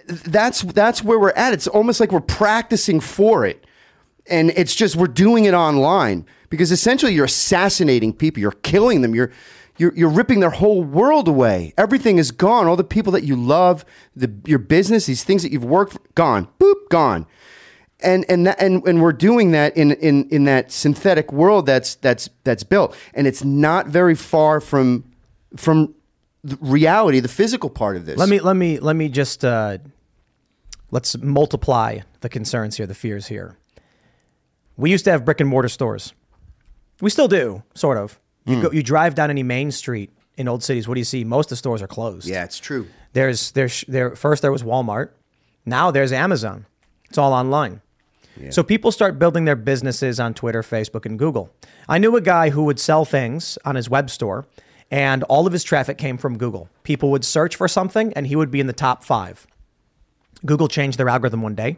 that's 0.06 0.62
that's 0.62 1.02
where 1.02 1.18
we're 1.18 1.30
at 1.30 1.52
it's 1.52 1.66
almost 1.66 2.00
like 2.00 2.10
we're 2.10 2.20
practicing 2.20 2.98
for 2.98 3.46
it 3.46 3.63
and 4.26 4.50
it's 4.50 4.74
just 4.74 4.96
we're 4.96 5.06
doing 5.06 5.44
it 5.44 5.54
online 5.54 6.26
because 6.50 6.72
essentially 6.72 7.12
you're 7.12 7.24
assassinating 7.24 8.12
people. 8.12 8.40
You're 8.40 8.52
killing 8.52 9.02
them. 9.02 9.14
You're 9.14 9.32
you're, 9.76 9.92
you're 9.96 10.10
ripping 10.10 10.38
their 10.38 10.50
whole 10.50 10.84
world 10.84 11.26
away. 11.26 11.74
Everything 11.76 12.18
is 12.18 12.30
gone. 12.30 12.68
All 12.68 12.76
the 12.76 12.84
people 12.84 13.12
that 13.12 13.24
you 13.24 13.34
love 13.34 13.84
the, 14.14 14.32
your 14.46 14.60
business 14.60 15.06
these 15.06 15.24
things 15.24 15.42
that 15.42 15.50
you've 15.50 15.64
worked 15.64 15.94
for, 15.94 16.00
gone. 16.14 16.48
Boop 16.60 16.88
gone. 16.90 17.26
And 18.00 18.24
and 18.28 18.46
that, 18.46 18.60
and 18.60 18.86
and 18.86 19.02
we're 19.02 19.12
doing 19.12 19.52
that 19.52 19.76
in 19.76 19.92
in 19.92 20.28
in 20.28 20.44
that 20.44 20.70
synthetic 20.70 21.32
world 21.32 21.66
that's 21.66 21.94
that's 21.96 22.28
that's 22.42 22.62
built, 22.62 22.94
and 23.14 23.26
it's 23.26 23.42
not 23.42 23.86
very 23.86 24.14
far 24.14 24.60
from 24.60 25.04
from 25.56 25.94
the 26.42 26.58
reality, 26.60 27.20
the 27.20 27.28
physical 27.28 27.70
part 27.70 27.96
of 27.96 28.04
this. 28.04 28.18
Let 28.18 28.28
me 28.28 28.40
let 28.40 28.56
me 28.56 28.78
let 28.78 28.94
me 28.96 29.08
just 29.08 29.44
uh, 29.44 29.78
let's 30.90 31.16
multiply 31.18 32.00
the 32.20 32.28
concerns 32.28 32.76
here, 32.76 32.86
the 32.86 32.94
fears 32.94 33.28
here. 33.28 33.56
We 34.76 34.90
used 34.90 35.04
to 35.04 35.10
have 35.12 35.24
brick 35.24 35.40
and 35.40 35.48
mortar 35.48 35.68
stores. 35.68 36.12
We 37.00 37.10
still 37.10 37.28
do, 37.28 37.62
sort 37.74 37.98
of. 37.98 38.18
You 38.46 38.56
Hmm. 38.56 38.62
go, 38.62 38.70
you 38.72 38.82
drive 38.82 39.14
down 39.14 39.30
any 39.30 39.42
main 39.42 39.70
street 39.70 40.10
in 40.36 40.48
old 40.48 40.62
cities. 40.62 40.86
What 40.88 40.94
do 40.94 41.00
you 41.00 41.04
see? 41.04 41.24
Most 41.24 41.46
of 41.46 41.50
the 41.50 41.56
stores 41.56 41.80
are 41.82 41.86
closed. 41.86 42.26
Yeah, 42.26 42.44
it's 42.44 42.58
true. 42.58 42.86
There's 43.12 43.52
there's 43.52 43.84
there 43.88 44.14
first 44.16 44.42
there 44.42 44.52
was 44.52 44.62
Walmart. 44.62 45.10
Now 45.64 45.90
there's 45.90 46.12
Amazon. 46.12 46.66
It's 47.08 47.18
all 47.18 47.32
online. 47.32 47.80
So 48.50 48.64
people 48.64 48.90
start 48.90 49.16
building 49.16 49.44
their 49.44 49.54
businesses 49.54 50.18
on 50.18 50.34
Twitter, 50.34 50.60
Facebook, 50.62 51.06
and 51.06 51.16
Google. 51.16 51.50
I 51.88 51.98
knew 51.98 52.16
a 52.16 52.20
guy 52.20 52.50
who 52.50 52.64
would 52.64 52.80
sell 52.80 53.04
things 53.04 53.56
on 53.64 53.76
his 53.76 53.88
web 53.88 54.10
store, 54.10 54.44
and 54.90 55.22
all 55.24 55.46
of 55.46 55.52
his 55.52 55.62
traffic 55.62 55.98
came 55.98 56.18
from 56.18 56.36
Google. 56.36 56.68
People 56.82 57.12
would 57.12 57.24
search 57.24 57.54
for 57.54 57.68
something, 57.68 58.12
and 58.14 58.26
he 58.26 58.34
would 58.34 58.50
be 58.50 58.58
in 58.58 58.66
the 58.66 58.72
top 58.72 59.04
five. 59.04 59.46
Google 60.44 60.66
changed 60.66 60.98
their 60.98 61.08
algorithm 61.08 61.42
one 61.42 61.54
day. 61.54 61.76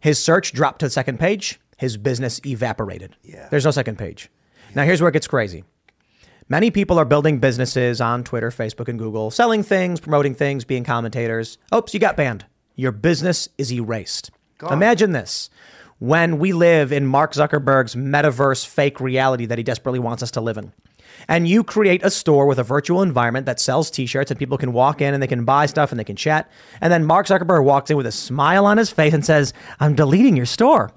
His 0.00 0.22
search 0.22 0.52
dropped 0.52 0.80
to 0.80 0.86
the 0.86 0.90
second 0.90 1.20
page. 1.20 1.60
His 1.76 1.96
business 1.96 2.40
evaporated. 2.44 3.16
Yeah. 3.22 3.48
There's 3.50 3.64
no 3.64 3.70
second 3.70 3.98
page. 3.98 4.30
Now 4.74 4.84
here's 4.84 5.00
where 5.00 5.08
it 5.08 5.12
gets 5.12 5.26
crazy. 5.28 5.64
Many 6.48 6.70
people 6.70 6.98
are 6.98 7.04
building 7.04 7.38
businesses 7.40 8.00
on 8.00 8.22
Twitter, 8.22 8.50
Facebook, 8.50 8.88
and 8.88 8.98
Google, 8.98 9.30
selling 9.30 9.62
things, 9.62 9.98
promoting 9.98 10.34
things, 10.34 10.64
being 10.64 10.84
commentators. 10.84 11.58
Oops, 11.74 11.92
you 11.92 11.98
got 11.98 12.16
banned. 12.16 12.46
Your 12.76 12.92
business 12.92 13.48
is 13.58 13.72
erased. 13.72 14.30
Imagine 14.70 15.12
this. 15.12 15.50
When 15.98 16.38
we 16.38 16.52
live 16.52 16.92
in 16.92 17.06
Mark 17.06 17.32
Zuckerberg's 17.32 17.94
metaverse 17.94 18.66
fake 18.66 19.00
reality 19.00 19.46
that 19.46 19.58
he 19.58 19.64
desperately 19.64 19.98
wants 19.98 20.22
us 20.22 20.30
to 20.32 20.40
live 20.40 20.56
in, 20.56 20.72
and 21.28 21.48
you 21.48 21.64
create 21.64 22.04
a 22.04 22.10
store 22.10 22.46
with 22.46 22.58
a 22.58 22.62
virtual 22.62 23.02
environment 23.02 23.46
that 23.46 23.60
sells 23.60 23.90
t-shirts 23.90 24.30
and 24.30 24.38
people 24.38 24.58
can 24.58 24.72
walk 24.72 25.00
in 25.00 25.14
and 25.14 25.22
they 25.22 25.26
can 25.26 25.44
buy 25.44 25.66
stuff 25.66 25.90
and 25.90 25.98
they 25.98 26.04
can 26.04 26.16
chat 26.16 26.50
and 26.80 26.92
then 26.92 27.04
mark 27.04 27.26
zuckerberg 27.26 27.64
walks 27.64 27.90
in 27.90 27.96
with 27.96 28.06
a 28.06 28.12
smile 28.12 28.66
on 28.66 28.76
his 28.76 28.90
face 28.90 29.14
and 29.14 29.24
says 29.24 29.52
i'm 29.80 29.94
deleting 29.94 30.36
your 30.36 30.46
store 30.46 30.90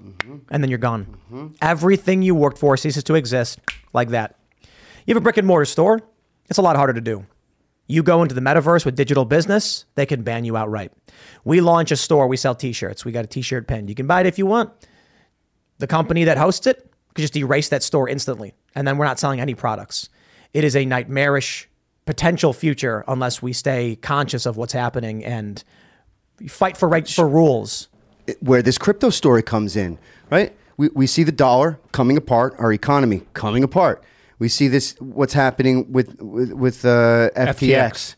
and 0.50 0.62
then 0.62 0.70
you're 0.70 0.78
gone. 0.78 1.06
Mm-hmm. 1.32 1.46
Everything 1.62 2.22
you 2.22 2.34
worked 2.34 2.58
for 2.58 2.76
ceases 2.76 3.04
to 3.04 3.14
exist 3.14 3.58
like 3.92 4.10
that. 4.10 4.36
You 5.06 5.14
have 5.14 5.20
a 5.20 5.24
brick 5.24 5.36
and 5.36 5.46
mortar 5.46 5.64
store. 5.64 6.00
It's 6.48 6.58
a 6.58 6.62
lot 6.62 6.76
harder 6.76 6.92
to 6.92 7.00
do. 7.00 7.26
You 7.86 8.02
go 8.02 8.22
into 8.22 8.34
the 8.34 8.40
metaverse 8.40 8.84
with 8.84 8.94
digital 8.94 9.24
business 9.24 9.84
they 9.94 10.06
can 10.06 10.22
ban 10.22 10.44
you 10.44 10.56
outright. 10.56 10.92
We 11.44 11.60
launch 11.60 11.90
a 11.90 11.96
store 11.96 12.28
we 12.28 12.36
sell 12.36 12.54
t-shirts. 12.54 13.04
We 13.04 13.12
got 13.12 13.24
a 13.24 13.28
t-shirt 13.28 13.66
pen 13.66 13.88
you 13.88 13.94
can 13.94 14.06
buy 14.06 14.20
it 14.20 14.26
if 14.26 14.38
you 14.38 14.46
want. 14.46 14.70
The 15.78 15.86
company 15.86 16.24
that 16.24 16.38
hosts 16.38 16.66
it 16.66 16.90
could 17.14 17.22
just 17.22 17.36
erase 17.36 17.68
that 17.70 17.82
store 17.82 18.08
instantly, 18.08 18.54
and 18.74 18.86
then 18.86 18.98
we're 18.98 19.06
not 19.06 19.18
selling 19.18 19.40
any 19.40 19.54
products. 19.54 20.08
It 20.52 20.62
is 20.62 20.76
a 20.76 20.84
nightmarish 20.84 21.68
potential 22.06 22.52
future 22.52 23.04
unless 23.08 23.40
we 23.42 23.52
stay 23.52 23.96
conscious 23.96 24.46
of 24.46 24.56
what's 24.56 24.72
happening 24.72 25.24
and 25.24 25.62
fight 26.48 26.76
for 26.76 26.88
right 26.88 27.08
for 27.08 27.28
rules. 27.28 27.88
where 28.40 28.62
this 28.62 28.78
crypto 28.78 29.10
story 29.10 29.42
comes 29.42 29.76
in, 29.76 29.98
right? 30.30 30.54
We, 30.76 30.88
we 30.94 31.06
see 31.06 31.22
the 31.22 31.32
dollar 31.32 31.78
coming 31.92 32.16
apart, 32.16 32.54
our 32.58 32.72
economy 32.72 33.22
coming 33.34 33.62
apart. 33.62 34.02
We 34.38 34.48
see 34.48 34.68
this 34.68 34.96
what's 34.98 35.34
happening 35.34 35.92
with 35.92 36.20
with, 36.20 36.52
with 36.52 36.84
uh, 36.84 37.30
FTX. 37.36 38.14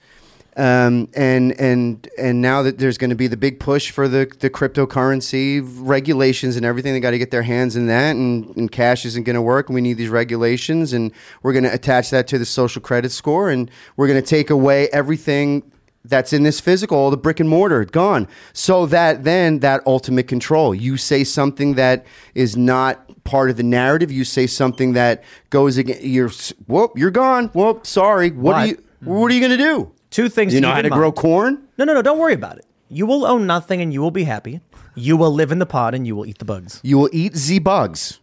Um, 0.55 1.09
and 1.15 1.59
and 1.59 2.07
and 2.19 2.43
now 2.43 2.63
that 2.63 2.79
there's 2.79 2.99
going 2.99 3.09
to 3.09 3.17
be 3.17 3.27
the 3.27 3.39
big 3.39 3.59
push 3.59 3.91
for 3.91 4.07
the, 4.07 4.31
the 4.41 4.51
cryptocurrency 4.51 5.67
regulations 5.81 6.57
and 6.57 6.67
everything, 6.67 6.93
they 6.93 7.01
got 7.01 7.13
to 7.13 7.19
get 7.19 7.31
their 7.31 7.43
hands 7.43 7.75
in 7.75 7.87
that, 7.87 8.17
and, 8.17 8.55
and 8.57 8.71
cash 8.71 9.07
isn't 9.07 9.25
going 9.25 9.35
to 9.35 9.41
work. 9.41 9.71
And 9.71 9.75
we 9.75 9.81
need 9.81 9.95
these 9.95 10.11
regulations, 10.11 10.93
and 10.93 11.11
we're 11.43 11.55
going 11.55 11.65
to 11.65 11.73
attach 11.73 12.11
that 12.11 12.29
to 12.29 12.39
the 12.39 12.45
social 12.45 12.83
credit 12.83 13.13
score, 13.13 13.49
and 13.49 13.71
we're 13.97 14.07
going 14.07 14.21
to 14.21 14.27
take 14.27 14.51
away 14.51 14.89
everything 14.89 15.63
that's 16.05 16.33
in 16.33 16.43
this 16.43 16.61
physical, 16.61 16.99
all 16.99 17.11
the 17.11 17.17
brick 17.17 17.41
and 17.41 17.49
mortar, 17.49 17.85
gone. 17.85 18.29
So 18.53 18.87
that 18.87 19.25
then 19.25 19.61
that 19.61 19.83
ultimate 19.87 20.29
control. 20.29 20.75
You 20.75 20.97
say 20.97 21.25
something 21.25 21.75
that 21.75 22.07
is 22.35 22.57
not 22.57 23.23
part 23.25 23.51
of 23.51 23.57
the 23.57 23.63
narrative. 23.63 24.11
You 24.11 24.25
say 24.25 24.47
something 24.47 24.95
that 24.95 25.23
goes 25.51 25.79
against. 25.79 26.03
You're 26.03 26.31
whoop. 26.67 26.93
You're 26.97 27.11
gone. 27.11 27.49
Whoop. 27.49 27.87
Sorry. 27.87 28.31
What 28.31 28.57
are 28.57 28.67
you? 28.67 28.83
What 29.01 29.31
are 29.31 29.35
you 29.35 29.41
going 29.41 29.57
to 29.59 29.65
do? 29.65 29.93
Two 30.11 30.29
things. 30.29 30.53
You 30.55 30.61
to 30.61 30.67
know 30.67 30.73
how 30.73 30.83
to 30.83 30.91
grow 30.91 31.13
corn? 31.13 31.67
No, 31.79 31.85
no, 31.85 31.95
no. 31.95 32.03
Don't 32.03 32.19
worry 32.19 32.35
about 32.35 32.59
it. 32.59 32.67
You 32.89 33.07
will 33.07 33.25
own 33.25 33.47
nothing, 33.47 33.81
and 33.81 33.93
you 33.93 34.03
will 34.03 34.11
be 34.11 34.25
happy. 34.25 34.61
You 34.95 35.17
will 35.17 35.33
live 35.33 35.51
in 35.51 35.59
the 35.59 35.67
pod, 35.67 35.95
and 35.95 36.07
you 36.07 36.15
will 36.15 36.27
eat 36.27 36.39
the 36.39 36.45
bugs. 36.45 36.81
You 36.83 36.99
will 36.99 37.09
eat 37.13 37.35
z 37.37 37.59
bugs. 37.59 38.21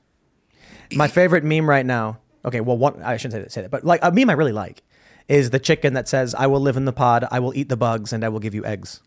My 0.93 1.07
favorite 1.07 1.43
meme 1.43 1.67
right 1.67 1.85
now. 1.85 2.19
Okay, 2.45 2.61
well, 2.61 2.77
one 2.77 3.01
I 3.03 3.17
shouldn't 3.17 3.33
say 3.33 3.39
that, 3.41 3.51
say 3.51 3.61
that, 3.63 3.71
but 3.71 3.83
like 3.83 3.99
a 4.03 4.11
meme 4.11 4.29
I 4.29 4.33
really 4.33 4.51
like 4.51 4.83
is 5.29 5.51
the 5.51 5.59
chicken 5.59 5.93
that 5.93 6.09
says, 6.09 6.35
"I 6.35 6.47
will 6.47 6.59
live 6.59 6.75
in 6.75 6.83
the 6.83 6.91
pod, 6.91 7.25
I 7.31 7.39
will 7.39 7.55
eat 7.55 7.69
the 7.69 7.77
bugs, 7.77 8.11
and 8.11 8.25
I 8.25 8.29
will 8.29 8.39
give 8.41 8.53
you 8.53 8.65
eggs." 8.65 8.99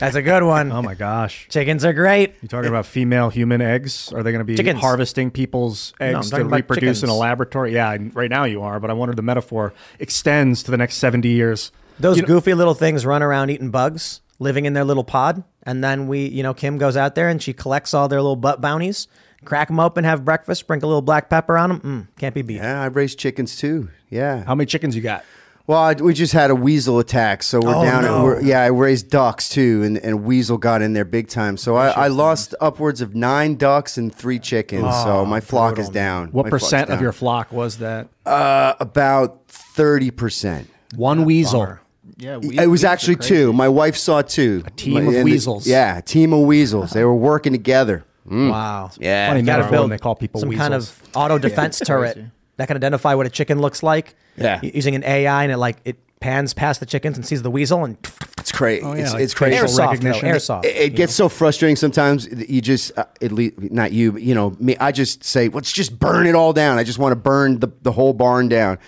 That's 0.00 0.16
a 0.16 0.22
good 0.22 0.42
one. 0.42 0.72
Oh 0.72 0.82
my 0.82 0.94
gosh. 0.94 1.46
Chickens 1.48 1.84
are 1.84 1.92
great. 1.92 2.34
You 2.42 2.48
talking 2.48 2.68
about 2.68 2.86
female 2.86 3.30
human 3.30 3.60
eggs? 3.60 4.12
Are 4.12 4.24
they 4.24 4.32
going 4.32 4.40
to 4.40 4.44
be 4.44 4.56
Chickens. 4.56 4.80
harvesting 4.80 5.30
people's 5.30 5.94
eggs 6.00 6.24
to 6.26 6.30
talking 6.32 6.46
about 6.46 6.56
reproduce 6.56 7.04
in 7.04 7.08
a 7.08 7.14
laboratory? 7.16 7.72
Yeah, 7.74 7.96
right 8.12 8.28
now 8.30 8.42
you 8.44 8.62
are, 8.62 8.80
but 8.80 8.90
I 8.90 8.94
wonder 8.94 9.12
if 9.12 9.16
the 9.16 9.22
metaphor 9.22 9.72
extends 10.00 10.64
to 10.64 10.72
the 10.72 10.76
next 10.76 10.96
70 10.96 11.28
years. 11.28 11.70
Those 12.00 12.16
You 12.16 12.22
know- 12.22 12.26
goofy 12.28 12.54
little 12.54 12.74
things 12.74 13.06
run 13.06 13.22
around 13.22 13.50
eating 13.50 13.70
bugs, 13.70 14.22
living 14.40 14.64
in 14.64 14.72
their 14.72 14.82
little 14.84 15.04
pod, 15.04 15.44
and 15.62 15.84
then 15.84 16.08
we, 16.08 16.26
you 16.26 16.42
know, 16.42 16.52
Kim 16.52 16.76
goes 16.76 16.96
out 16.96 17.14
there 17.14 17.28
and 17.28 17.40
she 17.40 17.52
collects 17.52 17.94
all 17.94 18.08
their 18.08 18.20
little 18.20 18.34
butt 18.34 18.60
bounties, 18.60 19.06
crack 19.44 19.68
them 19.68 19.80
open, 19.80 20.04
have 20.04 20.24
breakfast, 20.24 20.60
sprinkle 20.60 20.88
a 20.88 20.90
little 20.90 21.02
black 21.02 21.28
pepper 21.30 21.56
on 21.56 21.68
them. 21.70 21.80
Mm, 21.80 22.18
can't 22.18 22.34
be 22.34 22.42
beat. 22.42 22.56
Yeah, 22.56 22.82
I 22.82 22.86
raised 22.86 23.18
chickens 23.18 23.56
too. 23.56 23.88
Yeah. 24.08 24.44
How 24.44 24.54
many 24.54 24.66
chickens 24.66 24.94
you 24.96 25.02
got? 25.02 25.24
Well, 25.66 25.78
I, 25.78 25.92
we 25.94 26.14
just 26.14 26.32
had 26.32 26.50
a 26.50 26.54
weasel 26.54 26.98
attack, 26.98 27.44
so 27.44 27.60
we're 27.60 27.72
Oh, 27.76 27.84
down. 27.84 28.02
no. 28.02 28.18
At, 28.18 28.24
we're, 28.24 28.40
yeah, 28.42 28.60
I 28.62 28.66
raised 28.68 29.08
ducks 29.08 29.48
too, 29.48 29.82
and, 29.84 29.98
and 29.98 30.24
weasel 30.24 30.58
got 30.58 30.82
in 30.82 30.94
there 30.94 31.04
big 31.04 31.28
time. 31.28 31.56
So 31.56 31.76
I, 31.76 31.90
I 31.90 32.08
lost 32.08 32.56
upwards 32.60 33.00
of 33.00 33.14
nine 33.14 33.54
ducks 33.54 33.96
and 33.96 34.12
three 34.12 34.40
chickens. 34.40 34.82
so 35.04 35.24
my 35.24 35.38
flock 35.38 35.78
is 35.78 35.88
down. 35.88 36.28
What 36.32 36.46
My 36.46 36.50
flock's 36.50 36.64
percent 36.64 36.90
of 36.90 37.00
your 37.00 37.12
flock 37.12 37.52
was 37.52 37.78
that? 37.78 38.08
Uh, 38.26 38.74
about 38.80 39.46
thirty 39.46 40.10
percent. 40.10 40.68
One 40.96 41.24
weasel. 41.24 41.78
Yeah, 42.16 42.40
It 42.42 42.66
was 42.66 42.82
actually 42.82 43.16
two. 43.16 43.52
My 43.52 43.68
wife 43.68 43.96
saw 43.96 44.22
two. 44.22 44.64
A 44.66 44.70
team 44.70 45.06
of 45.08 45.22
weasels. 45.24 45.66
yeah, 45.68 45.98
a 45.98 46.02
team 46.02 46.32
of 46.32 46.40
weasels. 46.40 46.90
They 46.90 47.04
were 47.04 47.14
working 47.14 47.52
together. 47.52 48.04
Mm. 48.30 48.50
Wow. 48.50 48.90
Yeah. 48.98 49.28
Funny 49.28 49.40
You 49.40 49.46
got 49.46 49.56
to 49.56 49.62
when 49.64 49.70
build 49.72 49.90
they 49.90 49.98
call 49.98 50.14
people 50.14 50.40
some 50.40 50.52
kind 50.52 50.74
of 50.74 51.02
auto 51.14 51.38
defense 51.48 51.80
turret 51.80 52.18
that 52.56 52.66
can 52.68 52.76
identify 52.76 53.14
what 53.14 53.26
a 53.26 53.30
chicken 53.30 53.60
looks 53.60 53.82
like. 53.82 54.14
Yeah. 54.36 54.60
Using 54.62 54.94
an 54.94 55.04
AI 55.04 55.42
and 55.42 55.52
it 55.52 55.56
like 55.56 55.78
it 55.84 55.98
pans 56.20 56.52
past 56.54 56.80
the 56.80 56.86
chickens 56.86 57.16
and 57.16 57.26
sees 57.26 57.42
the 57.42 57.50
weasel 57.50 57.84
and 57.84 57.96
It's 58.38 58.52
crazy. 58.52 58.82
Oh, 58.84 58.94
yeah, 58.94 59.02
it's, 59.04 59.12
like 59.14 59.22
it's 59.22 59.34
crazy. 59.34 59.56
facial 59.56 59.68
airsoft. 59.68 59.76
though, 59.76 59.86
recognition. 59.90 60.28
airsoft. 60.28 60.64
It, 60.66 60.76
it 60.76 60.90
gets 60.94 61.14
so 61.14 61.28
frustrating 61.28 61.76
sometimes. 61.76 62.28
that 62.28 62.50
You 62.50 62.60
just, 62.60 62.96
uh, 62.98 63.06
at 63.22 63.32
least 63.32 63.58
not 63.58 63.92
you, 63.92 64.12
but 64.12 64.22
you 64.22 64.34
know 64.34 64.54
me. 64.60 64.76
I 64.76 64.92
just 64.92 65.24
say, 65.24 65.48
let's 65.48 65.72
just 65.72 65.98
burn 65.98 66.26
it 66.26 66.34
all 66.34 66.52
down. 66.52 66.78
I 66.78 66.84
just 66.84 66.98
want 66.98 67.12
to 67.12 67.16
burn 67.16 67.58
the, 67.60 67.68
the 67.82 67.92
whole 67.92 68.12
barn 68.12 68.48
down. 68.48 68.78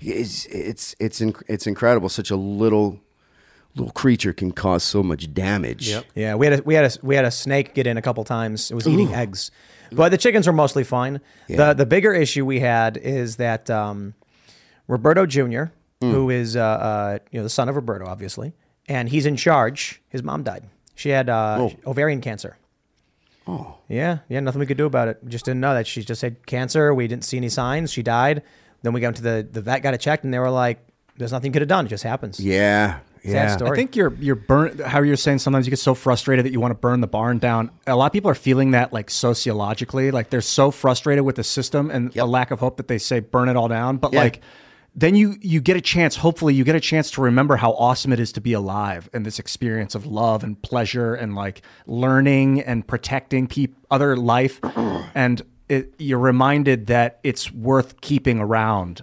It's 0.00 0.46
it's 0.46 0.94
it's 0.98 1.20
inc- 1.20 1.42
it's 1.48 1.66
incredible. 1.66 2.08
Such 2.08 2.30
a 2.30 2.36
little 2.36 2.98
little 3.74 3.92
creature 3.92 4.32
can 4.32 4.52
cause 4.52 4.82
so 4.82 5.02
much 5.02 5.32
damage. 5.34 5.94
Yeah, 6.14 6.34
we 6.34 6.46
had 6.46 6.60
a, 6.60 6.62
we 6.62 6.74
had 6.74 6.84
a 6.84 6.98
we 7.06 7.14
had 7.14 7.24
a 7.24 7.30
snake 7.30 7.74
get 7.74 7.86
in 7.86 7.96
a 7.96 8.02
couple 8.02 8.22
times. 8.24 8.70
It 8.70 8.74
was 8.74 8.86
eating 8.86 9.12
eggs, 9.14 9.50
but 9.90 10.10
the 10.10 10.18
chickens 10.18 10.46
were 10.46 10.52
mostly 10.52 10.84
fine. 10.84 11.20
Yeah. 11.48 11.56
The 11.68 11.74
the 11.74 11.86
bigger 11.86 12.12
issue 12.12 12.44
we 12.44 12.60
had 12.60 12.96
is 12.96 13.36
that 13.36 13.70
um, 13.70 14.14
Roberto 14.88 15.26
Jr., 15.26 15.64
Hmm. 16.00 16.10
who 16.10 16.30
is 16.30 16.56
uh, 16.56 16.60
uh, 16.60 17.18
you 17.30 17.38
know 17.38 17.44
the 17.44 17.48
son 17.50 17.68
of 17.68 17.76
Roberto, 17.76 18.06
obviously, 18.06 18.54
and 18.88 19.08
he's 19.08 19.24
in 19.24 19.36
charge. 19.36 20.02
His 20.08 20.22
mom 20.22 20.42
died. 20.42 20.64
She 20.96 21.10
had 21.10 21.30
uh, 21.30 21.68
ovarian 21.86 22.20
cancer. 22.20 22.58
Oh. 23.46 23.76
Yeah, 23.88 24.18
yeah, 24.28 24.40
nothing 24.40 24.58
we 24.60 24.66
could 24.66 24.76
do 24.76 24.86
about 24.86 25.08
it. 25.08 25.18
We 25.22 25.30
just 25.30 25.44
didn't 25.44 25.60
know 25.60 25.74
that 25.74 25.86
she 25.86 26.02
just 26.04 26.22
had 26.22 26.44
cancer. 26.46 26.92
We 26.94 27.06
didn't 27.08 27.24
see 27.24 27.36
any 27.36 27.48
signs. 27.48 27.92
She 27.92 28.02
died. 28.02 28.42
Then 28.82 28.92
we 28.92 29.00
got 29.00 29.14
to 29.16 29.22
the 29.22 29.46
the 29.50 29.60
vet, 29.60 29.82
got 29.82 29.94
it 29.94 30.00
checked, 30.00 30.24
and 30.24 30.34
they 30.34 30.38
were 30.40 30.50
like, 30.50 30.78
"There's 31.16 31.30
nothing 31.32 31.50
you 31.50 31.52
could 31.52 31.62
have 31.62 31.68
done. 31.68 31.86
It 31.86 31.90
just 31.90 32.02
happens." 32.04 32.40
Yeah. 32.40 32.98
Yeah. 33.24 33.56
story. 33.56 33.70
I 33.70 33.74
think 33.74 33.94
you're 33.96 34.12
you're 34.20 34.34
burnt. 34.34 34.80
How 34.80 35.00
you're 35.02 35.16
saying 35.16 35.38
sometimes 35.38 35.66
you 35.66 35.70
get 35.70 35.78
so 35.78 35.94
frustrated 35.94 36.44
that 36.44 36.52
you 36.52 36.60
want 36.60 36.72
to 36.72 36.78
burn 36.78 37.00
the 37.00 37.06
barn 37.06 37.38
down. 37.38 37.70
A 37.86 37.94
lot 37.96 38.06
of 38.06 38.12
people 38.12 38.30
are 38.30 38.34
feeling 38.34 38.72
that 38.72 38.92
like 38.92 39.10
sociologically, 39.10 40.10
like 40.10 40.30
they're 40.30 40.40
so 40.40 40.70
frustrated 40.70 41.24
with 41.24 41.36
the 41.36 41.44
system 41.44 41.90
and 41.90 42.16
a 42.16 42.26
lack 42.26 42.50
of 42.50 42.60
hope 42.60 42.76
that 42.78 42.88
they 42.88 42.98
say 42.98 43.20
burn 43.20 43.48
it 43.48 43.56
all 43.56 43.68
down. 43.68 43.96
But 43.98 44.12
Yeah. 44.12 44.20
like 44.22 44.40
then 44.94 45.14
you 45.14 45.36
you 45.40 45.60
get 45.60 45.76
a 45.76 45.80
chance. 45.80 46.16
Hopefully, 46.16 46.52
you 46.54 46.64
get 46.64 46.74
a 46.74 46.80
chance 46.80 47.10
to 47.12 47.22
remember 47.22 47.56
how 47.56 47.72
awesome 47.72 48.12
it 48.12 48.20
is 48.20 48.30
to 48.32 48.40
be 48.42 48.52
alive 48.52 49.08
and 49.14 49.24
this 49.24 49.38
experience 49.38 49.94
of 49.94 50.04
love 50.04 50.44
and 50.44 50.60
pleasure 50.60 51.14
and 51.14 51.34
like 51.34 51.62
learning 51.86 52.60
and 52.60 52.86
protecting 52.86 53.46
peop 53.46 53.74
other 53.90 54.16
life, 54.16 54.60
and 55.14 55.40
it, 55.68 55.94
you're 55.98 56.18
reminded 56.18 56.88
that 56.88 57.20
it's 57.22 57.50
worth 57.52 58.00
keeping 58.02 58.38
around. 58.38 59.02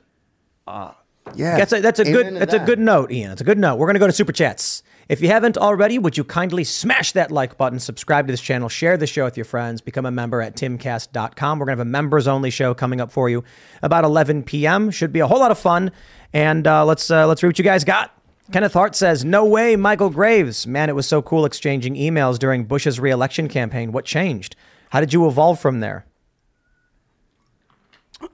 Uh, 0.67 0.91
Yeah. 1.35 1.57
That's 1.57 1.73
a, 1.73 1.81
that's 1.81 1.99
a 1.99 2.03
good 2.03 2.27
to 2.27 2.39
that's 2.39 2.53
a 2.53 2.59
good 2.59 2.79
note, 2.79 3.11
Ian. 3.11 3.31
It's 3.31 3.41
a 3.41 3.43
good 3.43 3.57
note. 3.57 3.75
We're 3.77 3.87
gonna 3.87 3.99
go 3.99 4.07
to 4.07 4.13
super 4.13 4.31
chats. 4.31 4.83
If 5.07 5.21
you 5.21 5.27
haven't 5.27 5.57
already, 5.57 5.97
would 5.97 6.17
you 6.17 6.23
kindly 6.23 6.63
smash 6.63 7.13
that 7.13 7.31
like 7.31 7.57
button, 7.57 7.79
subscribe 7.79 8.27
to 8.27 8.33
this 8.33 8.41
channel, 8.41 8.69
share 8.69 8.95
the 8.95 9.07
show 9.07 9.25
with 9.25 9.37
your 9.37 9.45
friends, 9.45 9.81
become 9.81 10.05
a 10.05 10.11
member 10.11 10.39
at 10.39 10.55
timcast.com. 10.55 11.57
We're 11.59 11.65
gonna 11.65 11.77
have 11.77 11.79
a 11.79 11.89
members 11.89 12.27
only 12.27 12.51
show 12.51 12.73
coming 12.73 13.01
up 13.01 13.11
for 13.11 13.29
you 13.29 13.43
about 13.81 14.03
11 14.03 14.43
p.m. 14.43 14.91
Should 14.91 15.11
be 15.11 15.19
a 15.19 15.27
whole 15.27 15.39
lot 15.39 15.51
of 15.51 15.57
fun. 15.57 15.91
And 16.31 16.67
uh, 16.67 16.85
let's 16.85 17.09
uh, 17.09 17.25
let's 17.27 17.41
read 17.41 17.49
what 17.49 17.57
you 17.57 17.63
guys 17.65 17.83
got. 17.83 18.13
Kenneth 18.51 18.73
Hart 18.73 18.95
says, 18.95 19.25
"No 19.25 19.45
way, 19.45 19.75
Michale 19.75 20.13
Graves. 20.13 20.67
Man, 20.67 20.89
it 20.89 20.95
was 20.95 21.07
so 21.07 21.21
cool 21.21 21.45
exchanging 21.45 21.95
emails 21.95 22.37
during 22.37 22.65
Bush's 22.65 22.99
reelection 22.99 23.47
campaign. 23.47 23.91
What 23.91 24.05
changed? 24.05 24.55
How 24.89 24.99
did 24.99 25.13
you 25.13 25.27
evolve 25.27 25.59
from 25.59 25.79
there?" 25.79 26.05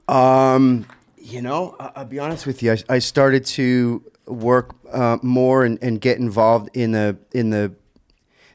Um, 0.08 0.86
you 1.26 1.42
know, 1.42 1.74
I- 1.80 1.90
I'll 1.96 2.04
be 2.04 2.18
honest 2.18 2.46
with 2.46 2.62
you. 2.62 2.72
I, 2.72 2.78
I 2.88 2.98
started 3.00 3.44
to 3.46 4.02
work 4.26 4.74
uh, 4.92 5.18
more 5.22 5.64
and, 5.64 5.78
and 5.82 6.00
get 6.00 6.18
involved 6.18 6.70
in 6.74 6.92
the 6.92 7.16
in 7.32 7.50
the 7.50 7.72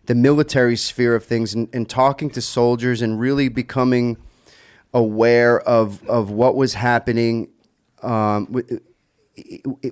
the 0.05 0.15
military 0.15 0.75
sphere 0.75 1.15
of 1.15 1.23
things 1.23 1.53
and, 1.53 1.69
and 1.73 1.87
talking 1.89 2.29
to 2.31 2.41
soldiers 2.41 3.01
and 3.01 3.19
really 3.19 3.49
becoming 3.49 4.17
aware 4.93 5.59
of 5.61 6.05
of 6.07 6.31
what 6.31 6.55
was 6.55 6.73
happening 6.73 7.49
um, 8.03 8.47
with, 8.51 8.81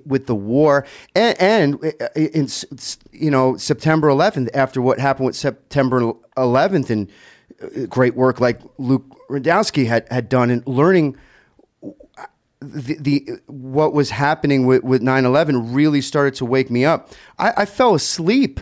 with 0.04 0.26
the 0.26 0.34
war 0.34 0.86
and, 1.14 1.40
and 1.40 1.84
in 2.16 2.48
you 3.12 3.30
know 3.30 3.56
September 3.56 4.08
11th 4.08 4.48
after 4.54 4.82
what 4.82 4.98
happened 4.98 5.26
with 5.26 5.36
September 5.36 6.12
11th 6.36 6.90
and 6.90 7.10
uh, 7.62 7.86
great 7.86 8.14
work 8.14 8.40
like 8.40 8.60
Luke 8.78 9.04
Rudkowski 9.30 9.86
had 9.86 10.06
had 10.10 10.28
done 10.28 10.50
and 10.50 10.66
learning 10.66 11.16
the, 12.60 12.96
the 13.00 13.28
what 13.46 13.92
was 13.92 14.10
happening 14.10 14.66
with, 14.66 14.82
with 14.84 15.02
9-11 15.02 15.74
really 15.74 16.00
started 16.00 16.34
to 16.34 16.44
wake 16.44 16.70
me 16.70 16.84
up. 16.84 17.10
I, 17.38 17.52
I 17.58 17.64
fell 17.64 17.94
asleep 17.94 18.60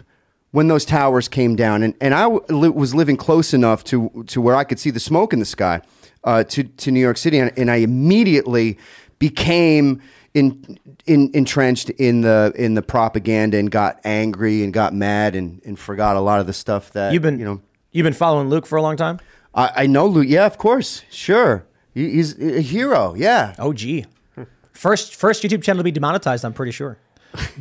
when 0.50 0.68
those 0.68 0.84
towers 0.84 1.28
came 1.28 1.56
down 1.56 1.82
and, 1.82 1.94
and 2.00 2.14
I 2.14 2.22
w- 2.22 2.72
was 2.72 2.94
living 2.94 3.16
close 3.16 3.52
enough 3.52 3.84
to, 3.84 4.24
to 4.28 4.40
where 4.40 4.54
I 4.54 4.64
could 4.64 4.78
see 4.78 4.90
the 4.90 5.00
smoke 5.00 5.32
in 5.32 5.40
the 5.40 5.44
sky 5.44 5.82
uh, 6.24 6.44
to, 6.44 6.64
to 6.64 6.90
New 6.90 7.00
York 7.00 7.16
City 7.16 7.38
and, 7.38 7.56
and 7.58 7.70
I 7.70 7.76
immediately 7.76 8.78
became 9.18 10.00
in, 10.34 10.78
in, 11.06 11.30
entrenched 11.34 11.90
in 11.90 12.20
the 12.20 12.52
in 12.54 12.74
the 12.74 12.82
propaganda 12.82 13.56
and 13.58 13.70
got 13.70 13.98
angry 14.04 14.62
and 14.62 14.72
got 14.72 14.94
mad 14.94 15.34
and, 15.34 15.60
and 15.64 15.78
forgot 15.78 16.16
a 16.16 16.20
lot 16.20 16.38
of 16.38 16.46
the 16.46 16.52
stuff 16.52 16.92
that 16.92 17.12
You've 17.12 17.22
been 17.22 17.38
you 17.38 17.44
know. 17.44 17.60
you've 17.92 18.04
been 18.04 18.12
following 18.12 18.48
Luke 18.48 18.66
for 18.66 18.76
a 18.76 18.82
long 18.82 18.96
time. 18.96 19.18
I, 19.54 19.72
I 19.74 19.86
know 19.86 20.06
Luke 20.06 20.26
yeah 20.28 20.46
of 20.46 20.56
course 20.58 21.02
sure 21.10 21.66
he's 21.94 22.38
a 22.40 22.60
hero 22.60 23.14
yeah 23.14 23.54
Oh, 23.58 23.72
gee. 23.72 24.06
First, 24.72 25.16
first 25.16 25.42
YouTube 25.42 25.62
channel 25.64 25.80
to 25.80 25.84
be 25.84 25.90
demonetized. 25.90 26.44
I'm 26.44 26.52
pretty 26.52 26.70
sure. 26.70 26.98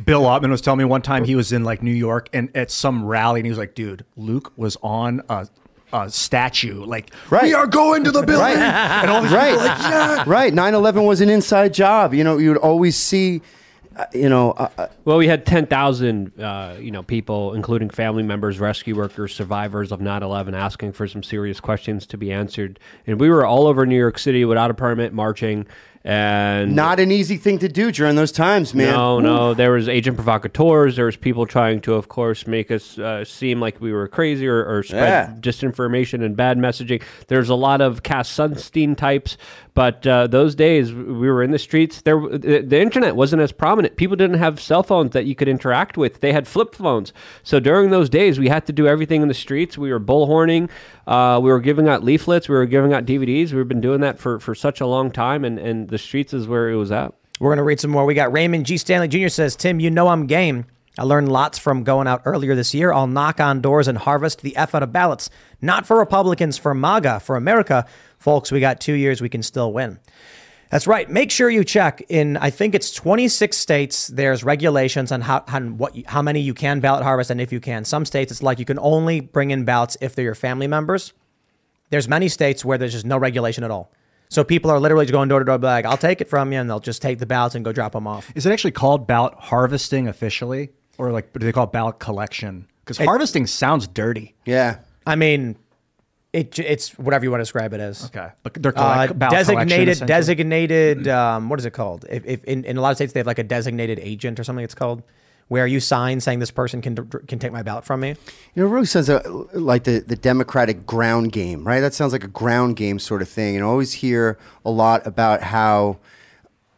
Bill 0.04 0.22
Ottman 0.22 0.50
was 0.50 0.60
telling 0.60 0.78
me 0.78 0.84
one 0.84 1.02
time 1.02 1.24
he 1.24 1.34
was 1.34 1.50
in 1.52 1.64
like 1.64 1.82
New 1.82 1.90
York 1.92 2.28
and 2.32 2.48
at 2.56 2.70
some 2.70 3.04
rally 3.04 3.40
and 3.40 3.46
he 3.46 3.50
was 3.50 3.58
like, 3.58 3.74
dude, 3.74 4.04
Luke 4.16 4.52
was 4.56 4.76
on 4.82 5.22
a, 5.28 5.48
a 5.92 6.08
statue. 6.10 6.84
Like, 6.84 7.12
Right. 7.28 7.42
we 7.42 7.54
are 7.54 7.66
going 7.66 8.04
to 8.04 8.12
the 8.12 8.22
building. 8.22 8.38
Right. 8.38 8.56
And 9.02 9.10
all 9.10 9.20
these 9.22 9.32
right. 9.32 9.50
people 9.50 9.64
are 9.64 9.68
like, 9.68 9.78
yeah. 9.80 10.24
Right. 10.26 10.52
9/11 10.52 11.06
was 11.06 11.20
an 11.20 11.28
inside 11.28 11.74
job. 11.74 12.14
You 12.14 12.22
know, 12.22 12.38
you 12.38 12.50
would 12.50 12.58
always 12.58 12.94
see, 12.96 13.42
you 14.12 14.28
know, 14.28 14.54
Well, 15.04 15.18
we 15.18 15.26
had 15.26 15.46
10,000, 15.46 16.40
uh, 16.40 16.76
you 16.80 16.90
know, 16.90 17.02
people, 17.02 17.54
including 17.54 17.90
family 17.90 18.22
members, 18.22 18.60
rescue 18.60 18.96
workers, 18.96 19.34
survivors 19.34 19.92
of 19.92 20.00
9/11, 20.00 20.54
asking 20.54 20.92
for 20.92 21.06
some 21.06 21.22
serious 21.22 21.60
questions 21.60 22.06
to 22.08 22.16
be 22.16 22.32
answered, 22.32 22.78
and 23.06 23.20
we 23.20 23.28
were 23.28 23.44
all 23.44 23.66
over 23.66 23.86
New 23.86 23.98
York 23.98 24.18
City 24.18 24.44
without 24.44 24.70
a 24.70 24.74
permit, 24.74 25.12
marching, 25.12 25.66
and 26.08 26.74
not 26.74 26.98
an 27.00 27.10
easy 27.12 27.36
thing 27.36 27.58
to 27.58 27.68
do 27.68 27.92
during 27.92 28.16
those 28.16 28.32
times, 28.32 28.72
man. 28.74 28.92
No, 28.94 29.20
no. 29.20 29.54
There 29.54 29.72
was 29.72 29.88
agent 29.88 30.16
provocateurs. 30.16 30.96
There 30.96 31.04
was 31.04 31.16
people 31.16 31.44
trying 31.46 31.80
to, 31.82 31.94
of 31.94 32.08
course, 32.08 32.46
make 32.46 32.70
us 32.70 32.98
uh, 32.98 33.24
seem 33.24 33.60
like 33.60 33.80
we 33.80 33.92
were 33.92 34.08
crazy 34.08 34.46
or, 34.46 34.64
or 34.64 34.82
spread 34.82 35.08
Yeah. 35.08 35.34
disinformation 35.40 36.24
and 36.24 36.34
bad 36.36 36.56
messaging. 36.56 37.02
There's 37.26 37.50
a 37.50 37.54
lot 37.54 37.80
of 37.80 38.02
Cass 38.02 38.34
Sunstein 38.34 38.96
types. 38.96 39.36
But 39.74 40.04
uh, 40.08 40.26
those 40.26 40.56
days, 40.56 40.92
we 40.92 41.30
were 41.30 41.40
in 41.40 41.52
the 41.52 41.58
streets. 41.58 42.00
There, 42.02 42.18
the, 42.20 42.62
the 42.66 42.80
internet 42.80 43.14
wasn't 43.14 43.42
as 43.42 43.52
prominent. 43.52 43.94
People 43.96 44.16
didn't 44.16 44.38
have 44.38 44.60
cell 44.60 44.82
phones 44.82 45.12
that 45.12 45.24
you 45.24 45.36
could 45.36 45.46
interact 45.46 45.96
with. 45.96 46.18
They 46.18 46.32
had 46.32 46.48
flip 46.48 46.74
phones. 46.74 47.12
So 47.44 47.60
during 47.60 47.90
those 47.90 48.08
days, 48.08 48.40
we 48.40 48.48
had 48.48 48.66
to 48.66 48.72
do 48.72 48.88
everything 48.88 49.22
in 49.22 49.28
the 49.28 49.34
streets. 49.34 49.78
We 49.78 49.92
were 49.92 50.00
bullhorning. 50.00 50.68
Uh, 51.08 51.40
we 51.40 51.50
were 51.50 51.60
giving 51.60 51.88
out 51.88 52.04
leaflets. 52.04 52.50
We 52.50 52.54
were 52.54 52.66
giving 52.66 52.92
out 52.92 53.06
DVDs. 53.06 53.54
We've 53.54 53.66
been 53.66 53.80
doing 53.80 54.02
that 54.02 54.18
for, 54.18 54.38
for 54.38 54.54
such 54.54 54.82
a 54.82 54.86
long 54.86 55.10
time, 55.10 55.42
and, 55.42 55.58
and 55.58 55.88
the 55.88 55.96
streets 55.96 56.34
is 56.34 56.46
where 56.46 56.68
it 56.68 56.76
was 56.76 56.92
at. 56.92 57.14
We're 57.40 57.48
going 57.48 57.56
to 57.56 57.62
read 57.62 57.80
some 57.80 57.90
more. 57.90 58.04
We 58.04 58.12
got 58.12 58.30
Raymond 58.30 58.66
G. 58.66 58.76
Stanley 58.76 59.08
Jr. 59.08 59.28
says, 59.28 59.56
Tim, 59.56 59.80
you 59.80 59.90
know 59.90 60.08
I'm 60.08 60.26
game. 60.26 60.66
I 60.98 61.04
learned 61.04 61.32
lots 61.32 61.58
from 61.58 61.82
going 61.82 62.06
out 62.08 62.22
earlier 62.26 62.54
this 62.54 62.74
year. 62.74 62.92
I'll 62.92 63.06
knock 63.06 63.40
on 63.40 63.62
doors 63.62 63.88
and 63.88 63.96
harvest 63.96 64.42
the 64.42 64.54
F 64.54 64.74
out 64.74 64.82
of 64.82 64.92
ballots. 64.92 65.30
Not 65.62 65.86
for 65.86 65.96
Republicans, 65.96 66.58
for 66.58 66.74
MAGA, 66.74 67.20
for 67.20 67.36
America. 67.36 67.86
Folks, 68.18 68.52
we 68.52 68.60
got 68.60 68.78
two 68.78 68.92
years. 68.94 69.22
We 69.22 69.30
can 69.30 69.42
still 69.42 69.72
win. 69.72 70.00
That's 70.70 70.86
right. 70.86 71.08
Make 71.08 71.30
sure 71.30 71.48
you 71.48 71.64
check 71.64 72.02
in. 72.08 72.36
I 72.36 72.50
think 72.50 72.74
it's 72.74 72.92
26 72.92 73.56
states. 73.56 74.08
There's 74.08 74.44
regulations 74.44 75.10
on 75.12 75.22
how, 75.22 75.44
how 75.48 75.60
what 75.60 75.96
how 76.06 76.20
many 76.22 76.40
you 76.40 76.54
can 76.54 76.80
ballot 76.80 77.02
harvest 77.02 77.30
and 77.30 77.40
if 77.40 77.52
you 77.52 77.60
can. 77.60 77.84
Some 77.84 78.04
states 78.04 78.30
it's 78.30 78.42
like 78.42 78.58
you 78.58 78.64
can 78.64 78.78
only 78.78 79.20
bring 79.20 79.50
in 79.50 79.64
ballots 79.64 79.96
if 80.00 80.14
they're 80.14 80.24
your 80.24 80.34
family 80.34 80.66
members. 80.66 81.12
There's 81.90 82.08
many 82.08 82.28
states 82.28 82.64
where 82.64 82.76
there's 82.76 82.92
just 82.92 83.06
no 83.06 83.16
regulation 83.16 83.64
at 83.64 83.70
all. 83.70 83.90
So 84.28 84.44
people 84.44 84.70
are 84.70 84.78
literally 84.78 85.06
just 85.06 85.12
going 85.12 85.30
door 85.30 85.38
to 85.38 85.44
door, 85.46 85.56
like, 85.56 85.86
"I'll 85.86 85.96
take 85.96 86.20
it 86.20 86.28
from 86.28 86.52
you," 86.52 86.60
and 86.60 86.68
they'll 86.68 86.80
just 86.80 87.00
take 87.00 87.18
the 87.18 87.24
ballots 87.24 87.54
and 87.54 87.64
go 87.64 87.72
drop 87.72 87.92
them 87.92 88.06
off. 88.06 88.30
Is 88.34 88.44
it 88.44 88.52
actually 88.52 88.72
called 88.72 89.06
ballot 89.06 89.32
harvesting 89.38 90.06
officially? 90.06 90.68
Or 90.98 91.12
like, 91.12 91.32
do 91.32 91.38
they 91.38 91.52
call 91.52 91.64
it 91.64 91.72
ballot 91.72 91.98
collection? 91.98 92.66
Because 92.84 92.98
harvesting 92.98 93.46
sounds 93.46 93.86
dirty. 93.86 94.34
Yeah. 94.44 94.78
I 95.06 95.16
mean, 95.16 95.56
it 96.32 96.58
it's 96.58 96.90
whatever 96.98 97.24
you 97.24 97.30
want 97.30 97.40
to 97.40 97.44
describe 97.44 97.72
it 97.72 97.80
as. 97.80 98.04
Okay. 98.06 98.28
But 98.42 98.54
they're 98.54 98.72
Uh, 98.78 98.92
collect- 99.06 99.18
ballot 99.18 99.46
collection, 99.46 99.68
designated, 99.68 100.06
designated. 100.06 101.08
Um, 101.08 101.48
what 101.48 101.58
is 101.58 101.64
it 101.66 101.72
called? 101.72 102.04
If, 102.10 102.24
if 102.26 102.44
in, 102.44 102.64
in 102.64 102.76
a 102.76 102.80
lot 102.80 102.90
of 102.90 102.96
states 102.96 103.12
they 103.12 103.20
have 103.20 103.26
like 103.26 103.38
a 103.38 103.44
designated 103.44 103.98
agent 104.00 104.38
or 104.38 104.44
something, 104.44 104.64
it's 104.64 104.74
called, 104.74 105.02
where 105.48 105.66
you 105.66 105.80
sign 105.80 106.20
saying 106.20 106.38
this 106.40 106.50
person 106.50 106.82
can 106.82 106.94
can 107.26 107.38
take 107.38 107.52
my 107.52 107.62
ballot 107.62 107.84
from 107.84 108.00
me. 108.00 108.10
You 108.54 108.62
know, 108.62 108.66
it 108.66 108.70
really 108.70 108.86
sounds 108.86 109.08
uh, 109.08 109.22
like 109.54 109.84
the, 109.84 110.00
the 110.00 110.16
Democratic 110.16 110.84
ground 110.84 111.32
game, 111.32 111.66
right? 111.66 111.80
That 111.80 111.94
sounds 111.94 112.12
like 112.12 112.24
a 112.24 112.28
ground 112.28 112.76
game 112.76 112.98
sort 112.98 113.22
of 113.22 113.28
thing. 113.28 113.56
And 113.56 113.64
I 113.64 113.68
always 113.68 113.94
hear 113.94 114.36
a 114.66 114.70
lot 114.70 115.06
about 115.06 115.42
how, 115.42 115.96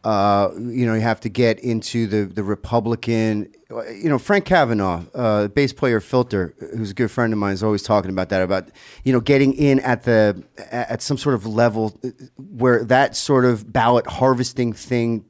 uh, 0.03 0.49
you 0.55 0.85
know, 0.85 0.93
you 0.93 1.01
have 1.01 1.19
to 1.21 1.29
get 1.29 1.59
into 1.59 2.07
the, 2.07 2.25
the 2.25 2.43
Republican, 2.43 3.53
you 3.69 4.09
know, 4.09 4.17
Frank 4.17 4.45
Cavanagh, 4.45 5.03
uh, 5.13 5.47
bass 5.49 5.73
player 5.73 5.99
Filter, 5.99 6.55
who's 6.75 6.91
a 6.91 6.93
good 6.93 7.11
friend 7.11 7.31
of 7.31 7.39
mine, 7.39 7.53
is 7.53 7.63
always 7.63 7.83
talking 7.83 8.09
about 8.09 8.29
that, 8.29 8.41
about, 8.41 8.69
you 9.03 9.13
know, 9.13 9.19
getting 9.19 9.53
in 9.53 9.79
at 9.81 10.03
the, 10.03 10.43
at 10.71 11.01
some 11.01 11.17
sort 11.17 11.35
of 11.35 11.45
level 11.45 11.99
where 12.37 12.83
that 12.85 13.15
sort 13.15 13.45
of 13.45 13.71
ballot 13.71 14.07
harvesting 14.07 14.73
thing 14.73 15.23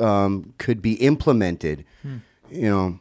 um, 0.00 0.54
could 0.58 0.80
be 0.80 0.94
implemented, 0.94 1.84
you 2.50 2.70
know. 2.70 2.98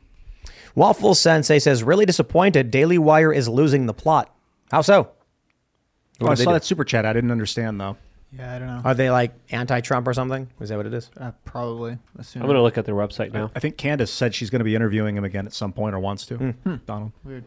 Waffle 0.76 1.16
Sensei 1.16 1.58
says, 1.58 1.84
"Really 1.84 2.06
disappointed. 2.06 2.70
Daily 2.70 2.98
Wire 2.98 3.34
is 3.34 3.50
losing 3.50 3.88
the 3.88 3.94
plot. 3.94 4.36
How 4.72 4.82
so? 4.82 5.10
Oh, 6.22 6.28
I 6.28 6.36
saw 6.36 6.52
do? 6.52 6.54
that 6.54 6.66
super 6.66 6.84
chat. 6.84 7.06
I 7.06 7.14
didn't 7.14 7.32
understand 7.32 7.80
though. 7.80 7.98
Yeah, 8.32 8.56
I 8.56 8.60
don't 8.60 8.68
know. 8.68 8.82
Are 8.84 8.94
they 8.94 9.10
like 9.10 9.34
anti-Trump 9.52 10.08
or 10.08 10.14
something? 10.14 10.50
Is 10.60 10.70
that 10.70 10.78
what 10.78 10.86
it 10.86 10.94
is? 10.94 11.10
Uh, 11.20 11.32
probably. 11.46 11.98
Assume. 12.20 12.42
I'm 12.42 12.48
going 12.48 12.58
to 12.58 12.62
look 12.62 12.78
at 12.78 12.86
their 12.86 12.96
website 12.96 13.32
now. 13.32 13.52
I 13.56 13.60
think 13.60 13.78
Candace 13.78 14.12
said 14.12 14.36
she's 14.36 14.50
going 14.50 14.60
to 14.60 14.66
be 14.66 14.76
interviewing 14.76 15.16
him 15.16 15.24
again 15.24 15.46
at 15.46 15.54
some 15.54 15.72
point 15.72 15.96
or 15.96 16.00
wants 16.00 16.26
to. 16.28 16.38
Hmm. 16.38 16.76
Donald. 16.86 17.14
Weird. 17.24 17.46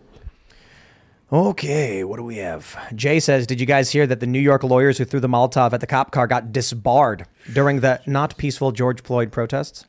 Okay, 1.33 2.03
what 2.03 2.17
do 2.17 2.25
we 2.25 2.39
have? 2.39 2.77
Jay 2.97 3.21
says, 3.21 3.47
Did 3.47 3.61
you 3.61 3.67
guys 3.67 3.91
hear 3.91 4.05
that 4.07 4.19
the 4.19 4.27
New 4.27 4.41
York 4.41 4.65
lawyers 4.65 4.99
who 4.99 5.05
threw 5.05 5.21
the 5.21 5.29
Molotov 5.29 5.73
at 5.73 5.81
the 5.81 5.87
cop 5.87 6.11
car 6.11 6.27
got 6.27 6.51
disbarred 6.51 7.25
during 7.53 7.81
the 7.81 8.01
not 8.07 8.37
peaceful 8.37 8.73
George 8.73 9.01
Floyd 9.03 9.31
protests? 9.31 9.85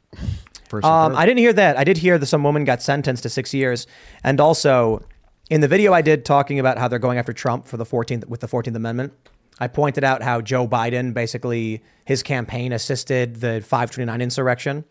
First 0.70 0.86
Um, 0.86 1.16
I 1.16 1.26
didn't 1.26 1.40
hear 1.40 1.54
that. 1.54 1.78
I 1.78 1.84
did 1.84 1.98
hear 1.98 2.20
that 2.20 2.28
some 2.28 2.44
woman 2.44 2.64
got 2.64 2.82
sentenced 2.84 3.24
to 3.24 3.30
six 3.30 3.56
years. 3.56 3.88
And 4.24 4.40
also, 4.40 5.04
in 5.50 5.62
the 5.62 5.68
video 5.68 5.94
I 5.94 6.04
did 6.04 6.26
talking 6.26 6.60
about 6.60 6.78
how 6.78 6.88
they're 6.88 7.00
going 7.00 7.18
after 7.18 7.34
Trump 7.34 7.66
for 7.66 7.78
the 7.78 7.86
14th 7.86 8.28
with 8.28 8.42
the 8.42 8.48
14th 8.48 8.76
Amendment, 8.76 9.14
I 9.60 9.68
pointed 9.68 10.04
out 10.04 10.22
how 10.24 10.42
Joe 10.42 10.68
Biden 10.68 11.14
basically 11.14 11.82
his 12.06 12.24
campaign 12.24 12.74
assisted 12.74 13.42
the 13.42 13.62
529 13.62 14.22
insurrection. 14.22 14.86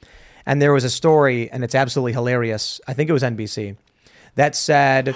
And 0.47 0.61
there 0.63 0.73
was 0.73 0.85
a 0.85 0.91
story, 0.91 1.51
and 1.51 1.63
it's 1.63 1.75
absolutely 1.75 2.13
hilarious. 2.13 2.81
I 2.89 2.95
think 2.95 3.11
it 3.11 3.13
was 3.13 3.23
NBC 3.23 3.77
that 4.37 4.55
said 4.55 5.15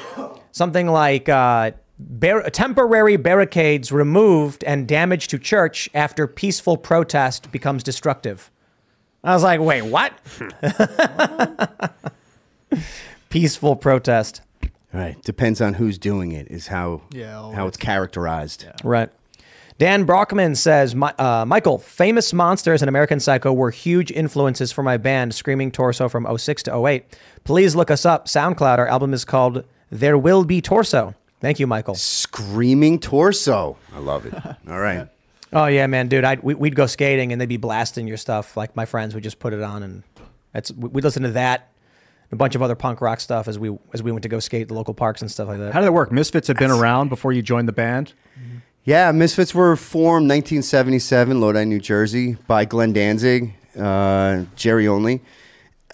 something 0.52 0.86
like 0.86 1.28
uh, 1.28 1.72
bar- 1.98 2.48
temporary 2.50 3.16
barricades 3.16 3.92
removed 3.92 4.64
and 4.64 4.86
damage 4.86 5.28
to 5.28 5.38
church 5.38 5.88
after 5.94 6.26
peaceful 6.26 6.76
protest 6.76 7.50
becomes 7.52 7.82
destructive. 7.82 8.50
I 9.22 9.32
was 9.32 9.42
like, 9.42 9.60
wait, 9.60 9.82
what? 9.82 10.12
peaceful 13.30 13.76
protest. 13.76 14.42
Right. 14.92 15.20
Depends 15.22 15.60
on 15.60 15.74
who's 15.74 15.98
doing 15.98 16.32
it, 16.32 16.48
is 16.48 16.66
how 16.68 17.02
Yeah, 17.10 17.52
how 17.52 17.66
it's 17.66 17.76
characterized. 17.78 18.66
Right. 18.84 19.10
Dan 19.78 20.04
Brockman 20.04 20.54
says, 20.54 20.94
"Mi- 20.94 21.08
uh, 21.18 21.44
Michale, 21.44 21.78
Famous 21.80 22.32
Monsters 22.32 22.80
and 22.80 22.88
American 22.88 23.18
Psycho 23.18 23.52
were 23.52 23.70
huge 23.70 24.10
influences 24.12 24.70
for 24.70 24.82
my 24.84 24.96
band, 24.96 25.34
Screaming 25.34 25.70
Torso 25.72 26.08
from 26.08 26.26
06 26.38 26.62
to 26.64 26.86
08. 26.86 27.04
Please 27.42 27.74
look 27.74 27.90
us 27.90 28.06
up. 28.06 28.26
SoundCloud. 28.26 28.78
Our 28.78 28.86
album 28.86 29.12
is 29.12 29.24
called 29.24 29.64
There 29.90 30.16
Will 30.16 30.44
Be 30.44 30.60
Torso. 30.60 31.14
Thank 31.40 31.58
you, 31.58 31.66
Michale. 31.66 31.96
Screaming 31.96 33.00
Torso. 33.00 33.76
I 33.94 33.98
love 33.98 34.26
it. 34.26 34.34
All 34.68 34.78
right. 34.80 35.08
Oh 35.52 35.66
yeah, 35.66 35.86
man, 35.86 36.08
dude. 36.08 36.24
I'd, 36.24 36.42
we, 36.42 36.54
we'd 36.54 36.74
go 36.76 36.86
skating 36.86 37.32
and 37.32 37.40
they'd 37.40 37.48
be 37.48 37.56
blasting 37.56 38.06
your 38.06 38.16
stuff. 38.16 38.56
Like 38.56 38.74
my 38.76 38.86
friends 38.86 39.14
would 39.14 39.22
just 39.24 39.38
put 39.40 39.52
it 39.52 39.60
on, 39.62 39.82
and 39.82 40.02
that's 40.52 40.70
we- 40.72 40.88
we'd 40.88 41.04
listen 41.04 41.22
to 41.24 41.30
that, 41.32 41.68
a 42.32 42.36
bunch 42.36 42.54
of 42.54 42.62
other 42.62 42.74
punk 42.76 43.00
rock 43.00 43.20
stuff 43.20 43.46
as 43.48 43.58
we 43.58 43.76
as 43.92 44.02
we 44.04 44.12
went 44.12 44.22
to 44.22 44.28
go 44.28 44.38
skate 44.38 44.68
the 44.68 44.74
local 44.74 44.94
parks 44.94 45.20
and 45.20 45.30
stuff 45.30 45.48
like 45.48 45.58
that. 45.58 45.72
How 45.72 45.80
did 45.80 45.86
it 45.86 45.92
work? 45.92 46.10
Misfits 46.12 46.46
had 46.48 46.58
been 46.58 46.70
around 46.70 47.08
before 47.08 47.32
you 47.32 47.42
joined 47.42 47.66
the 47.68 47.72
band. 47.72 48.12
Yeah, 48.86 49.12
Misfits 49.12 49.54
were 49.54 49.76
formed 49.76 50.28
1977, 50.28 51.40
Lodi, 51.40 51.64
New 51.64 51.80
Jersey, 51.80 52.36
by 52.46 52.66
Glenn 52.66 52.92
Danzig, 52.92 53.54
uh, 53.80 54.42
Jerry 54.56 54.86
Only. 54.86 55.22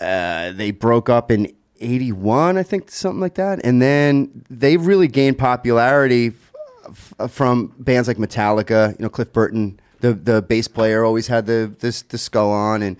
Uh, 0.01 0.51
they 0.51 0.73
broke 0.73 1.09
up 1.09 1.31
in 1.31 1.55
81, 1.79 2.59
I 2.59 2.65
think, 2.65 2.91
something 2.91 3.21
like 3.21 3.35
that. 3.35 3.61
And 3.63 3.81
then 3.81 4.45
they 4.51 4.77
really 4.77 5.07
gained 5.07 5.39
popularity 5.39 6.33
f- 6.89 7.31
from 7.31 7.73
bands 7.79 8.09
like 8.09 8.17
Metallica, 8.17 8.91
you 8.99 9.05
know, 9.05 9.09
Cliff 9.09 9.33
Burton, 9.33 9.79
the, 10.01 10.13
the 10.13 10.43
bass 10.43 10.67
player, 10.67 11.05
always 11.05 11.29
had 11.29 11.47
the, 11.47 11.73
the 11.79 12.19
skull 12.19 12.51
on, 12.51 12.83
and 12.83 12.97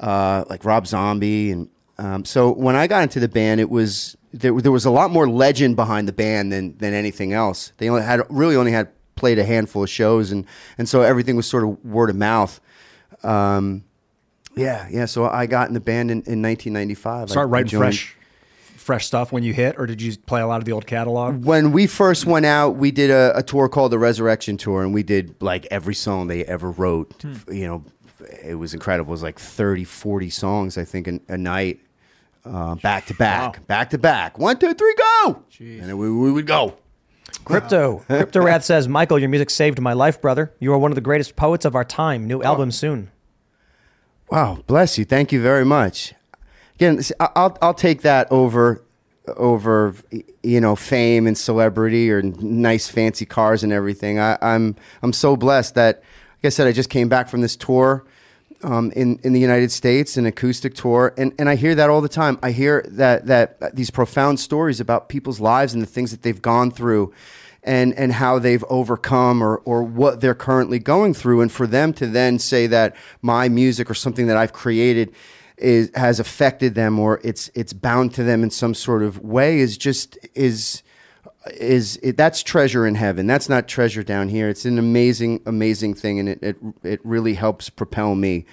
uh, 0.00 0.44
like 0.48 0.64
Rob 0.64 0.86
Zombie. 0.86 1.50
And 1.50 1.68
um, 1.98 2.24
so 2.24 2.50
when 2.50 2.74
I 2.74 2.86
got 2.86 3.02
into 3.02 3.20
the 3.20 3.28
band, 3.28 3.60
it 3.60 3.68
was 3.68 4.16
there, 4.32 4.58
there 4.60 4.72
was 4.72 4.86
a 4.86 4.90
lot 4.90 5.10
more 5.10 5.28
legend 5.28 5.76
behind 5.76 6.08
the 6.08 6.12
band 6.12 6.52
than, 6.52 6.78
than 6.78 6.94
anything 6.94 7.34
else. 7.34 7.72
They 7.76 7.90
only 7.90 8.02
had 8.02 8.22
really 8.30 8.56
only 8.56 8.72
had 8.72 8.88
played 9.16 9.38
a 9.38 9.44
handful 9.44 9.82
of 9.82 9.90
shows, 9.90 10.30
and, 10.30 10.44
and 10.78 10.88
so 10.88 11.02
everything 11.02 11.34
was 11.36 11.46
sort 11.46 11.64
of 11.64 11.84
word 11.84 12.10
of 12.10 12.16
mouth. 12.16 12.60
Um, 13.22 13.84
yeah, 14.56 14.86
yeah. 14.90 15.06
So 15.06 15.26
I 15.26 15.46
got 15.46 15.68
in 15.68 15.74
the 15.74 15.80
band 15.80 16.10
in, 16.10 16.18
in 16.22 16.40
1995. 16.42 17.30
Start 17.30 17.44
I- 17.44 17.48
I 17.48 17.50
writing 17.50 17.68
joined- 17.68 17.82
fresh, 17.82 18.16
fresh 18.76 19.06
stuff 19.06 19.32
when 19.32 19.42
you 19.42 19.52
hit, 19.52 19.74
or 19.78 19.86
did 19.86 20.00
you 20.00 20.16
play 20.16 20.40
a 20.40 20.46
lot 20.46 20.58
of 20.58 20.64
the 20.64 20.72
old 20.72 20.86
catalog? 20.86 21.44
When 21.44 21.72
we 21.72 21.86
first 21.86 22.24
went 22.26 22.46
out, 22.46 22.76
we 22.76 22.90
did 22.90 23.10
a, 23.10 23.36
a 23.36 23.42
tour 23.42 23.68
called 23.68 23.92
the 23.92 23.98
Resurrection 23.98 24.56
Tour, 24.56 24.82
and 24.82 24.94
we 24.94 25.02
did 25.02 25.34
like 25.42 25.66
every 25.70 25.94
song 25.94 26.28
they 26.28 26.44
ever 26.44 26.70
wrote. 26.70 27.12
You 27.48 27.66
know, 27.66 27.84
it 28.42 28.54
was 28.54 28.74
incredible. 28.74 29.10
It 29.10 29.12
was 29.12 29.22
like 29.22 29.38
30, 29.38 29.84
40 29.84 30.30
songs, 30.30 30.78
I 30.78 30.84
think, 30.84 31.08
a, 31.08 31.20
a 31.28 31.36
night, 31.36 31.80
uh, 32.44 32.76
back 32.76 33.06
to 33.06 33.14
back, 33.14 33.66
back 33.66 33.90
to 33.90 33.98
back. 33.98 34.38
One, 34.38 34.58
two, 34.58 34.72
three, 34.72 34.94
go! 34.96 35.42
And 35.80 35.88
then 35.90 35.98
we, 35.98 36.10
we 36.10 36.30
would 36.32 36.46
go. 36.46 36.76
Crypto. 37.44 37.98
Crypto 38.06 38.42
Wrath 38.42 38.64
says, 38.64 38.88
Michale, 38.88 39.20
your 39.20 39.28
music 39.28 39.50
saved 39.50 39.80
my 39.80 39.92
life, 39.92 40.20
brother. 40.20 40.52
You 40.58 40.72
are 40.72 40.78
one 40.78 40.90
of 40.90 40.96
the 40.96 41.00
greatest 41.00 41.36
poets 41.36 41.64
of 41.64 41.74
our 41.74 41.84
time. 41.84 42.26
New 42.26 42.42
album 42.42 42.70
soon. 42.72 43.10
Wow, 44.30 44.58
bless 44.66 44.98
you. 44.98 45.04
Thank 45.04 45.30
you 45.30 45.40
very 45.40 45.64
much. 45.64 46.14
Again, 46.74 47.00
I'll 47.20 47.56
I'll 47.62 47.74
take 47.74 48.02
that 48.02 48.30
over 48.30 48.82
over 49.36 49.94
you 50.42 50.60
know 50.60 50.76
fame 50.76 51.26
and 51.26 51.36
celebrity 51.38 52.10
or 52.10 52.22
nice 52.22 52.88
fancy 52.88 53.24
cars 53.24 53.62
and 53.62 53.72
everything. 53.72 54.18
I, 54.18 54.36
I'm 54.42 54.76
I'm 55.02 55.12
so 55.12 55.36
blessed 55.36 55.74
that, 55.76 56.02
like 56.42 56.46
I 56.46 56.48
said, 56.50 56.66
I 56.66 56.72
just 56.72 56.90
came 56.90 57.08
back 57.08 57.28
from 57.28 57.40
this 57.40 57.56
tour 57.56 58.04
um, 58.62 58.92
in 58.92 59.18
in 59.22 59.32
the 59.32 59.40
United 59.40 59.70
States, 59.70 60.16
an 60.16 60.26
acoustic 60.26 60.74
tour, 60.74 61.14
and 61.16 61.32
and 61.38 61.48
I 61.48 61.56
hear 61.56 61.74
that 61.74 61.90
all 61.90 62.00
the 62.00 62.08
time. 62.08 62.38
I 62.42 62.52
hear 62.52 62.84
that 62.88 63.26
that 63.26 63.74
these 63.74 63.90
profound 63.90 64.40
stories 64.40 64.80
about 64.80 65.08
people's 65.08 65.40
lives 65.40 65.74
and 65.74 65.82
the 65.82 65.86
things 65.86 66.10
that 66.10 66.22
they've 66.22 66.42
gone 66.42 66.70
through. 66.70 67.12
And, 67.68 67.94
and 67.94 68.12
how 68.12 68.38
they've 68.38 68.62
overcome 68.68 69.42
or, 69.42 69.56
or 69.64 69.82
what 69.82 70.20
they're 70.20 70.36
currently 70.36 70.78
going 70.78 71.14
through. 71.14 71.40
And 71.40 71.50
for 71.50 71.66
them 71.66 71.92
to 71.94 72.06
then 72.06 72.38
say 72.38 72.68
that 72.68 72.94
my 73.22 73.48
music 73.48 73.90
or 73.90 73.94
something 73.94 74.28
that 74.28 74.36
I've 74.36 74.52
created 74.52 75.12
is 75.58 75.90
has 75.94 76.20
affected 76.20 76.74
them 76.74 76.98
or 76.98 77.20
it's 77.24 77.50
it's 77.54 77.72
bound 77.72 78.14
to 78.14 78.22
them 78.22 78.42
in 78.42 78.50
some 78.50 78.74
sort 78.74 79.02
of 79.02 79.18
way 79.18 79.58
is 79.58 79.76
just 79.76 80.18
is 80.34 80.82
is 81.54 81.98
it, 82.02 82.16
that's 82.16 82.42
treasure 82.42 82.86
in 82.86 82.94
heaven. 82.94 83.26
That's 83.26 83.48
not 83.48 83.68
treasure 83.68 84.02
down 84.02 84.28
here. 84.28 84.48
It's 84.48 84.64
an 84.64 84.78
amazing 84.78 85.42
amazing 85.46 85.94
thing, 85.94 86.20
and 86.20 86.28
it 86.28 86.42
it, 86.42 86.56
it 86.82 87.00
really 87.04 87.34
helps 87.34 87.70
propel 87.70 88.14
me 88.14 88.46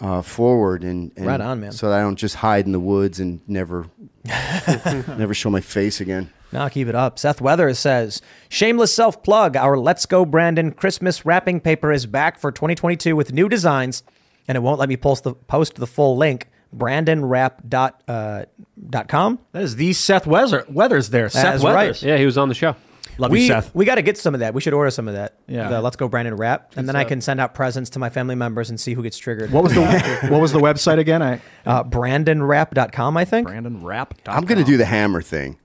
uh, 0.00 0.22
forward. 0.22 0.84
And, 0.84 1.12
and 1.16 1.26
Right 1.26 1.40
on, 1.40 1.60
man. 1.60 1.72
So 1.72 1.90
that 1.90 1.98
I 1.98 2.02
don't 2.02 2.16
just 2.16 2.36
hide 2.36 2.66
in 2.66 2.72
the 2.72 2.80
woods 2.80 3.20
and 3.20 3.40
never 3.46 3.86
never 4.24 5.34
show 5.34 5.50
my 5.50 5.60
face 5.60 6.00
again. 6.00 6.30
Now 6.50 6.68
keep 6.68 6.88
it 6.88 6.94
up. 6.94 7.18
Seth 7.18 7.40
Weathers 7.40 7.78
says, 7.78 8.22
shameless 8.48 8.94
self 8.94 9.22
plug. 9.22 9.56
Our 9.56 9.76
Let's 9.76 10.06
Go 10.06 10.24
Brandon 10.24 10.72
Christmas 10.72 11.26
wrapping 11.26 11.60
paper 11.60 11.92
is 11.92 12.06
back 12.06 12.38
for 12.38 12.50
2022 12.50 13.14
with 13.14 13.32
new 13.32 13.48
designs, 13.48 14.02
and 14.46 14.56
it 14.56 14.60
won't 14.60 14.78
let 14.78 14.88
me 14.88 14.96
post 14.96 15.24
the 15.24 15.34
post 15.34 15.76
the 15.76 15.86
full 15.86 16.16
link. 16.16 16.48
BrandonWrap 16.76 17.68
dot 17.68 18.02
uh, 18.08 18.44
dot 18.88 19.08
com. 19.08 19.38
That 19.52 19.62
is 19.62 19.76
the 19.76 19.92
Seth 19.92 20.26
Weather, 20.26 20.64
Weathers 20.68 21.10
there. 21.10 21.28
Seth 21.28 21.42
That's 21.42 21.62
Weathers. 21.62 22.02
right. 22.02 22.02
Yeah, 22.02 22.16
he 22.18 22.26
was 22.26 22.38
on 22.38 22.48
the 22.48 22.54
show. 22.54 22.76
Love 23.18 23.32
we, 23.32 23.42
you, 23.42 23.46
Seth. 23.48 23.74
We 23.74 23.84
got 23.84 23.96
to 23.96 24.02
get 24.02 24.16
some 24.16 24.34
of 24.34 24.40
that. 24.40 24.54
We 24.54 24.60
should 24.60 24.74
order 24.74 24.90
some 24.90 25.08
of 25.08 25.14
that. 25.14 25.34
Yeah. 25.48 25.68
The 25.68 25.82
Let's 25.82 25.96
Go 25.96 26.08
Brandon 26.08 26.36
wrap, 26.36 26.76
and 26.76 26.88
then 26.88 26.94
I 26.94 27.02
can 27.04 27.20
send 27.20 27.40
out 27.40 27.52
presents 27.52 27.90
to 27.90 27.98
my 27.98 28.10
family 28.10 28.36
members 28.36 28.70
and 28.70 28.78
see 28.78 28.94
who 28.94 29.02
gets 29.02 29.18
triggered. 29.18 29.50
What 29.50 29.64
was 29.64 29.74
the 29.74 29.82
What 30.28 30.40
was 30.40 30.52
the 30.52 30.60
website 30.60 30.98
again? 30.98 31.20
I 31.20 31.40
uh, 31.66 31.82
BrandonWrap.com, 31.84 33.16
I 33.16 33.24
think. 33.24 33.48
Brandon 33.48 33.84
Rap. 33.84 34.14
I'm 34.26 34.44
going 34.44 34.58
to 34.58 34.64
do 34.64 34.76
the 34.76 34.84
hammer 34.84 35.20
thing. 35.20 35.58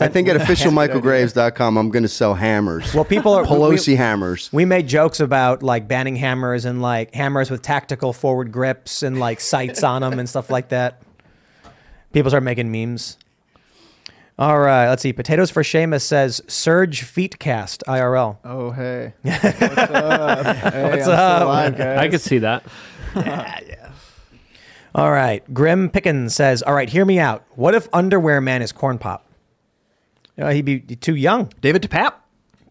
I 0.00 0.08
think 0.08 0.28
at 0.28 0.36
officialmichaelgraves.com, 0.36 1.76
I'm 1.76 1.90
going 1.90 2.02
to 2.04 2.08
sell 2.08 2.34
hammers. 2.34 2.94
Well, 2.94 3.04
people 3.04 3.32
are 3.34 3.44
Pelosi 3.44 3.88
we- 3.88 3.96
hammers. 3.96 4.48
We 4.52 4.64
made 4.64 4.86
jokes 4.88 5.20
about 5.20 5.62
like 5.62 5.88
banning 5.88 6.16
hammers 6.16 6.64
and 6.64 6.80
like 6.82 7.14
hammers 7.14 7.50
with 7.50 7.62
tactical 7.62 8.12
forward 8.12 8.52
grips 8.52 9.02
and 9.02 9.18
like 9.18 9.40
sights 9.40 9.82
on 9.82 10.02
them 10.02 10.18
and 10.18 10.28
stuff 10.28 10.50
like 10.50 10.68
that. 10.68 11.02
People 12.12 12.30
start 12.30 12.42
making 12.42 12.70
memes. 12.72 13.16
All 14.38 14.58
right, 14.58 14.88
let's 14.88 15.02
see. 15.02 15.12
Potatoes 15.12 15.50
for 15.50 15.62
Seamus 15.62 16.00
says 16.00 16.40
Serge 16.48 17.02
Feet 17.02 17.38
Cast 17.38 17.84
IRL. 17.86 18.38
Oh 18.42 18.70
hey, 18.70 19.12
what's 19.22 19.44
up? 19.44 20.46
Hey, 20.56 20.82
What's 20.82 20.94
I'm 20.94 21.00
still 21.02 21.12
up? 21.12 21.42
alive, 21.42 21.76
guys. 21.76 21.98
I 21.98 22.08
could 22.08 22.20
see 22.20 22.38
that. 22.38 22.64
Yeah. 23.14 23.90
All 24.94 25.10
right, 25.12 25.42
Grim 25.54 25.88
Pickens 25.90 26.34
says, 26.34 26.62
"All 26.62 26.74
right, 26.74 26.88
hear 26.88 27.04
me 27.04 27.18
out. 27.18 27.44
What 27.54 27.74
if 27.74 27.86
Underwear 27.92 28.40
Man 28.40 28.62
is 28.62 28.72
Corn 28.72 28.98
Pop? 28.98 29.24
He'd 30.48 30.64
be 30.64 30.80
too 30.80 31.14
young. 31.14 31.52
David 31.60 31.82
DePape. 31.82 32.14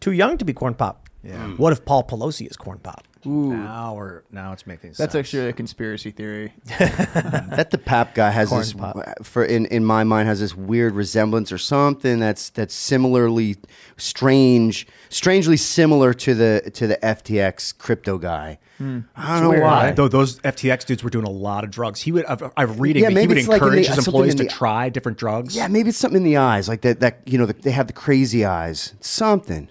Too 0.00 0.12
young 0.12 0.36
to 0.38 0.44
be 0.44 0.52
Corn 0.52 0.74
Pop. 0.74 1.08
Yeah. 1.22 1.36
Hmm. 1.36 1.56
What 1.56 1.72
if 1.72 1.84
Paul 1.84 2.04
Pelosi 2.04 2.50
is 2.50 2.56
Corn 2.56 2.78
Pop? 2.78 3.04
Ooh, 3.26 3.52
Now 3.52 3.94
we're 3.96 4.22
now 4.32 4.52
it's 4.54 4.66
making 4.66 4.90
sense. 4.94 4.96
that's 4.96 5.14
actually 5.14 5.48
a 5.48 5.52
conspiracy 5.52 6.10
theory. 6.10 6.54
that 6.78 7.68
the 7.70 7.76
pap 7.76 8.14
guy 8.14 8.30
has 8.30 8.48
Corn 8.48 8.62
this 8.62 8.72
pop. 8.72 8.96
for 9.22 9.44
in, 9.44 9.66
in 9.66 9.84
my 9.84 10.04
mind 10.04 10.26
has 10.26 10.40
this 10.40 10.56
weird 10.56 10.94
resemblance 10.94 11.52
or 11.52 11.58
something 11.58 12.18
that's 12.18 12.48
that's 12.48 12.72
similarly 12.74 13.56
strange 13.98 14.86
strangely 15.10 15.58
similar 15.58 16.14
to 16.14 16.34
the 16.34 16.70
to 16.72 16.86
the 16.86 16.96
FTX 17.02 17.76
crypto 17.76 18.16
guy. 18.16 18.58
Hmm. 18.80 19.00
I 19.14 19.38
don't 19.40 19.52
know 19.54 19.60
why. 19.62 19.90
Though 19.90 20.08
those 20.08 20.38
FTX 20.40 20.86
dudes 20.86 21.04
were 21.04 21.10
doing 21.10 21.26
a 21.26 21.30
lot 21.30 21.64
of 21.64 21.70
drugs. 21.70 22.00
He 22.00 22.12
would. 22.12 22.24
I've, 22.24 22.42
I've 22.56 22.80
reading. 22.80 23.02
Yeah, 23.02 23.10
that 23.10 23.20
he 23.20 23.26
would 23.26 23.36
it's 23.36 23.46
like 23.46 23.60
encourage 23.60 23.88
the- 23.88 23.94
his 23.94 24.06
employees 24.06 24.32
in 24.32 24.38
to 24.38 24.46
try 24.46 24.88
different 24.88 25.18
drugs. 25.18 25.54
Yeah, 25.54 25.68
maybe 25.68 25.90
it's 25.90 25.98
something 25.98 26.16
in 26.16 26.24
the 26.24 26.38
eyes 26.38 26.66
like 26.66 26.80
that 26.80 27.00
that 27.00 27.20
you 27.26 27.36
know 27.36 27.44
they 27.44 27.72
have 27.72 27.88
the 27.88 27.92
crazy 27.92 28.44
eyes. 28.46 28.94
Something. 29.00 29.68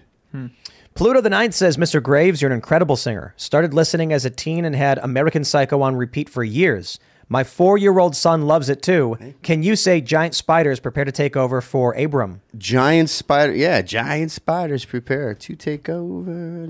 Pluto 0.93 1.21
the 1.21 1.29
Ninth 1.29 1.55
says, 1.55 1.77
Mr. 1.77 2.03
Graves, 2.03 2.41
you're 2.41 2.51
an 2.51 2.55
incredible 2.55 2.95
singer. 2.97 3.33
Started 3.37 3.73
listening 3.73 4.11
as 4.11 4.25
a 4.25 4.29
teen 4.29 4.65
and 4.65 4.75
had 4.75 4.97
American 4.99 5.43
Psycho 5.43 5.81
on 5.81 5.95
repeat 5.95 6.29
for 6.29 6.43
years. 6.43 6.99
My 7.31 7.43
four 7.43 7.77
year 7.77 7.99
old 7.99 8.15
son 8.15 8.47
loves 8.47 8.69
it 8.69 8.81
too. 8.81 9.15
Can 9.43 9.61
you 9.61 9.75
say 9.75 10.01
giant 10.01 10.33
spiders 10.33 10.79
prepare 10.79 11.05
to 11.05 11.11
take 11.11 11.37
over 11.37 11.61
for 11.61 11.93
Abram? 11.93 12.41
Giant 12.57 13.11
spider, 13.11 13.53
yeah, 13.53 13.83
giant 13.83 14.31
spiders 14.31 14.83
prepare 14.83 15.35
to 15.35 15.55
take 15.55 15.87
over. 15.87 16.31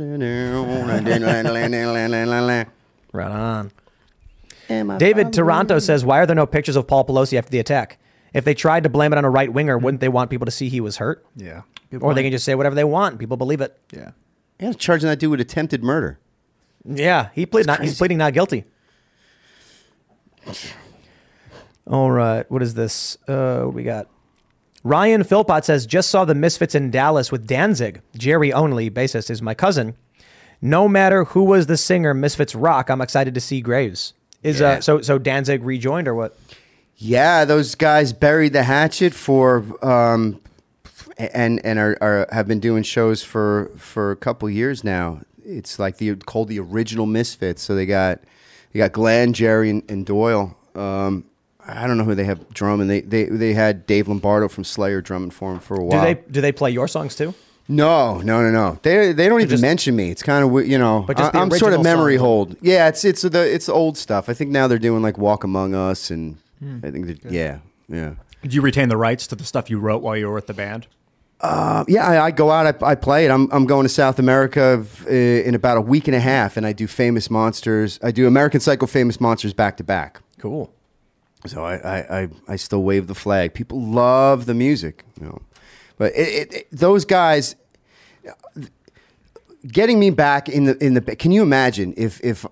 Right 3.14 3.32
on. 3.32 3.72
David 5.00 5.34
Toronto 5.34 5.80
says, 5.80 6.06
Why 6.06 6.20
are 6.20 6.26
there 6.26 6.36
no 6.36 6.46
pictures 6.46 6.76
of 6.76 6.88
Paul 6.88 7.06
Pelosi 7.06 7.38
after 7.38 7.50
the 7.50 7.60
attack? 7.60 7.98
If 8.34 8.46
they 8.46 8.54
tried 8.54 8.84
to 8.84 8.90
blame 8.90 9.12
it 9.14 9.18
on 9.18 9.26
a 9.26 9.30
right 9.30 9.52
winger, 9.52 9.78
wouldn't 9.78 10.02
they 10.02 10.10
want 10.10 10.30
people 10.30 10.46
to 10.46 10.52
see 10.52 10.70
he 10.70 10.82
was 10.82 10.98
hurt? 10.98 11.26
Yeah. 11.36 11.62
Or 12.00 12.14
they 12.14 12.22
can 12.22 12.32
just 12.32 12.46
say 12.46 12.54
whatever 12.54 12.76
they 12.76 12.84
want. 12.84 13.18
People 13.18 13.38
believe 13.38 13.62
it. 13.62 13.80
Yeah. 13.92 14.12
Yeah, 14.60 14.74
charging 14.74 15.10
that 15.10 15.20
dude 15.20 15.32
with 15.32 15.42
attempted 15.42 15.84
murder. 15.84 16.20
Yeah, 16.86 17.30
he 17.34 17.46
plead 17.46 17.66
not, 17.66 17.82
he's 17.82 17.98
pleading 17.98 18.20
not 18.20 18.34
guilty. 18.34 18.66
All 21.88 22.12
right, 22.12 22.50
what 22.52 22.62
is 22.62 22.74
this? 22.76 23.18
Uh, 23.28 23.62
what 23.64 23.74
we 23.74 23.84
got? 23.84 24.08
Ryan 24.84 25.24
Philpott 25.24 25.66
says, 25.66 25.86
just 25.86 26.10
saw 26.10 26.24
the 26.24 26.36
Misfits 26.36 26.74
in 26.76 26.90
Dallas 26.92 27.32
with 27.32 27.46
Danzig. 27.48 28.02
Jerry 28.16 28.54
Only, 28.54 28.90
bassist, 28.90 29.30
is 29.30 29.42
my 29.42 29.54
cousin. 29.54 29.96
No 30.62 30.88
matter 30.88 31.26
who 31.26 31.44
was 31.44 31.66
the 31.68 31.78
singer, 31.78 32.14
Misfits 32.14 32.56
rock. 32.56 32.90
I'm 32.90 33.02
excited 33.02 33.34
to 33.34 33.42
see 33.42 33.62
Graves. 33.62 34.14
Is 34.44 34.60
Yeah. 34.62 34.68
uh, 34.68 34.82
so 34.82 35.02
so 35.02 35.18
Danzig 35.18 35.64
rejoined 35.64 36.08
or 36.08 36.16
what? 36.16 36.38
Yeah, 36.96 37.44
those 37.46 37.76
guys 37.76 38.14
buried 38.14 38.54
the 38.54 38.64
hatchet 38.64 39.14
for 39.14 39.66
um, 39.86 40.40
and 41.18 41.64
and 41.66 41.78
are, 41.80 41.98
are 42.02 42.28
have 42.32 42.48
been 42.48 42.60
doing 42.62 42.84
shows 42.84 43.22
for 43.22 43.72
for 43.78 44.12
a 44.12 44.16
couple 44.16 44.50
years 44.50 44.84
now. 44.84 45.22
it's 45.46 45.78
like 45.80 45.98
the 45.98 46.16
called 46.16 46.48
the 46.48 46.60
original 46.60 47.06
Misfits. 47.06 47.62
So 47.62 47.76
they 47.76 47.86
got 47.86 48.20
they 48.72 48.80
got 48.80 48.92
Glenn, 48.92 49.34
Jerry, 49.34 49.70
and, 49.70 49.84
and 49.90 50.06
Doyle. 50.06 50.56
Um, 50.76 51.26
I 51.66 51.86
don't 51.88 51.98
know 51.98 52.04
who 52.04 52.16
they 52.16 52.24
have 52.26 52.48
drumming. 52.54 52.88
They 52.88 53.02
they 53.02 53.26
they 53.26 53.54
had 53.54 53.86
Dave 53.86 54.08
Lombardo 54.08 54.48
from 54.48 54.64
Slayer 54.64 55.02
drumming 55.02 55.32
for 55.32 55.52
them 55.52 55.60
for 55.60 55.76
a 55.76 55.84
while. 55.84 55.90
Do 55.92 55.98
while. 55.98 56.06
they 56.06 56.14
do 56.32 56.42
they 56.42 56.52
play 56.52 56.72
your 56.72 56.88
songs 56.88 57.16
too? 57.16 57.34
No, 57.68 58.20
no, 58.22 58.42
no, 58.42 58.50
no. 58.50 58.80
They 58.82 59.12
they 59.14 59.30
don't 59.30 59.42
even 59.42 59.50
just- 59.52 59.62
mention 59.62 59.96
me. 59.96 60.10
It's 60.10 60.24
kind 60.24 60.44
of 60.44 60.68
you 60.68 60.78
know. 60.80 61.04
But 61.06 61.18
just 61.18 61.34
the 61.34 61.40
I, 61.40 61.42
am 61.44 61.52
sort 61.52 61.74
of 61.74 61.84
memory 61.84 62.14
songs. 62.16 62.22
hold. 62.26 62.56
Yeah, 62.62 62.88
it's 62.88 63.06
it's 63.06 63.22
the 63.22 63.54
it's 63.54 63.70
old 63.70 63.98
stuff. 63.98 64.30
I 64.30 64.34
think 64.34 64.50
now 64.50 64.68
they're 64.68 64.80
doing 64.80 65.04
like 65.04 65.18
Walk 65.20 65.44
Among 65.44 65.76
Us 65.76 66.10
and 66.10 66.38
Hmm. 66.60 66.80
I 66.84 66.92
think 66.92 67.22
yeah 67.30 67.60
yeah. 67.88 68.16
Did 68.42 68.54
you 68.54 68.62
retain 68.62 68.90
the 68.90 68.98
rights 68.98 69.28
to 69.28 69.36
the 69.36 69.44
stuff 69.46 69.70
you 69.70 69.80
wrote 69.80 70.02
while 70.02 70.18
you 70.18 70.28
were 70.28 70.34
with 70.34 70.48
the 70.48 70.54
band? 70.54 70.88
Uh, 71.42 71.86
yeah, 71.88 72.06
I, 72.06 72.26
I 72.26 72.32
go 72.32 72.52
out. 72.52 72.84
I, 72.84 72.86
I 72.92 72.96
play 72.96 73.26
it. 73.26 73.32
I'm 73.32 73.50
I'm 73.52 73.66
going 73.66 73.84
to 73.84 73.90
South 73.90 74.20
America 74.20 74.86
uh, 75.06 75.10
in 75.10 75.56
about 75.56 75.78
a 75.78 75.82
week 75.82 76.08
and 76.08 76.16
a 76.16 76.20
half, 76.20 76.58
and 76.58 76.66
I 76.66 76.74
do 76.74 76.86
Famous 76.88 77.30
Monsters. 77.30 77.98
I 78.04 78.12
do 78.12 78.28
American 78.28 78.60
Psycho, 78.60 78.86
Famous 78.88 79.22
Monsters 79.22 79.54
back 79.54 79.78
to 79.78 79.84
back. 79.84 80.20
Cool. 80.38 80.74
So 81.46 81.64
I, 81.64 81.76
I, 81.78 82.20
I, 82.24 82.28
I 82.50 82.56
still 82.58 82.84
wave 82.84 83.08
the 83.08 83.16
flag. 83.16 83.54
People 83.54 83.82
love 83.82 84.46
the 84.48 84.54
music, 84.54 85.06
you 85.20 85.28
know. 85.28 85.42
But 85.98 86.12
it, 86.14 86.28
it, 86.28 86.54
it- 86.54 86.68
those 86.72 87.06
guys 87.06 87.56
getting 89.68 90.00
me 90.00 90.10
back 90.10 90.50
in 90.50 90.66
the 90.66 90.84
in 90.84 90.94
the. 90.94 91.02
Can 91.02 91.32
you 91.32 91.42
imagine 91.42 91.94
if 91.96 92.20
if 92.24 92.46
uh, 92.46 92.50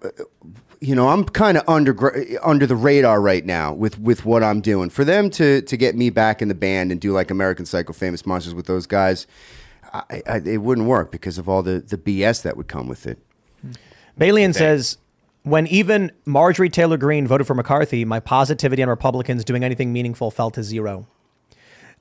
you 0.79 0.95
know 0.95 1.09
I'm 1.09 1.23
kind 1.25 1.57
of 1.57 1.67
under 1.67 1.95
under 2.43 2.65
the 2.65 2.75
radar 2.75 3.21
right 3.21 3.45
now 3.45 3.73
with 3.73 3.99
with 3.99 4.25
what 4.25 4.43
I'm 4.43 4.61
doing. 4.61 4.89
For 4.89 5.03
them 5.03 5.29
to 5.31 5.61
to 5.61 5.77
get 5.77 5.95
me 5.95 6.09
back 6.09 6.41
in 6.41 6.47
the 6.47 6.55
band 6.55 6.91
and 6.91 7.01
do 7.01 7.11
like 7.11 7.31
American 7.31 7.65
Psycho, 7.65 7.93
Famous 7.93 8.25
Monsters 8.25 8.53
with 8.53 8.65
those 8.65 8.85
guys, 8.85 9.27
I, 9.93 10.21
I, 10.27 10.37
it 10.37 10.61
wouldn't 10.61 10.87
work 10.87 11.11
because 11.11 11.37
of 11.37 11.49
all 11.49 11.63
the 11.63 11.79
the 11.79 11.97
BS 11.97 12.43
that 12.43 12.57
would 12.57 12.67
come 12.67 12.87
with 12.87 13.07
it. 13.07 13.17
Hmm. 13.61 13.71
Balian 14.19 14.53
says, 14.53 14.97
when 15.43 15.67
even 15.67 16.11
Marjorie 16.25 16.69
Taylor 16.69 16.97
Greene 16.97 17.27
voted 17.27 17.45
for 17.45 17.53
McCarthy, 17.53 18.03
my 18.03 18.19
positivity 18.19 18.81
on 18.81 18.89
Republicans 18.89 19.45
doing 19.45 19.63
anything 19.63 19.93
meaningful 19.93 20.31
fell 20.31 20.51
to 20.51 20.63
zero. 20.63 21.07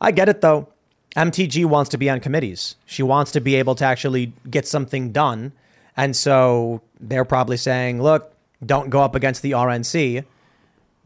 I 0.01 0.11
get 0.11 0.29
it 0.29 0.41
though. 0.41 0.69
MTG 1.15 1.65
wants 1.65 1.89
to 1.91 1.99
be 1.99 2.11
on 2.11 2.21
committees. 2.21 2.77
She 2.85 3.03
wants 3.03 3.33
to 3.33 3.41
be 3.41 3.55
able 3.55 3.75
to 3.77 3.85
actually 3.85 4.35
get 4.51 4.67
something 4.67 5.13
done. 5.13 5.53
And 5.97 6.15
so 6.15 6.83
they're 7.01 7.25
probably 7.25 7.57
saying, 7.57 8.03
look, 8.03 8.36
don't 8.65 8.91
go 8.91 9.01
up 9.01 9.15
against 9.15 9.43
the 9.43 9.53
RNC. 9.53 10.25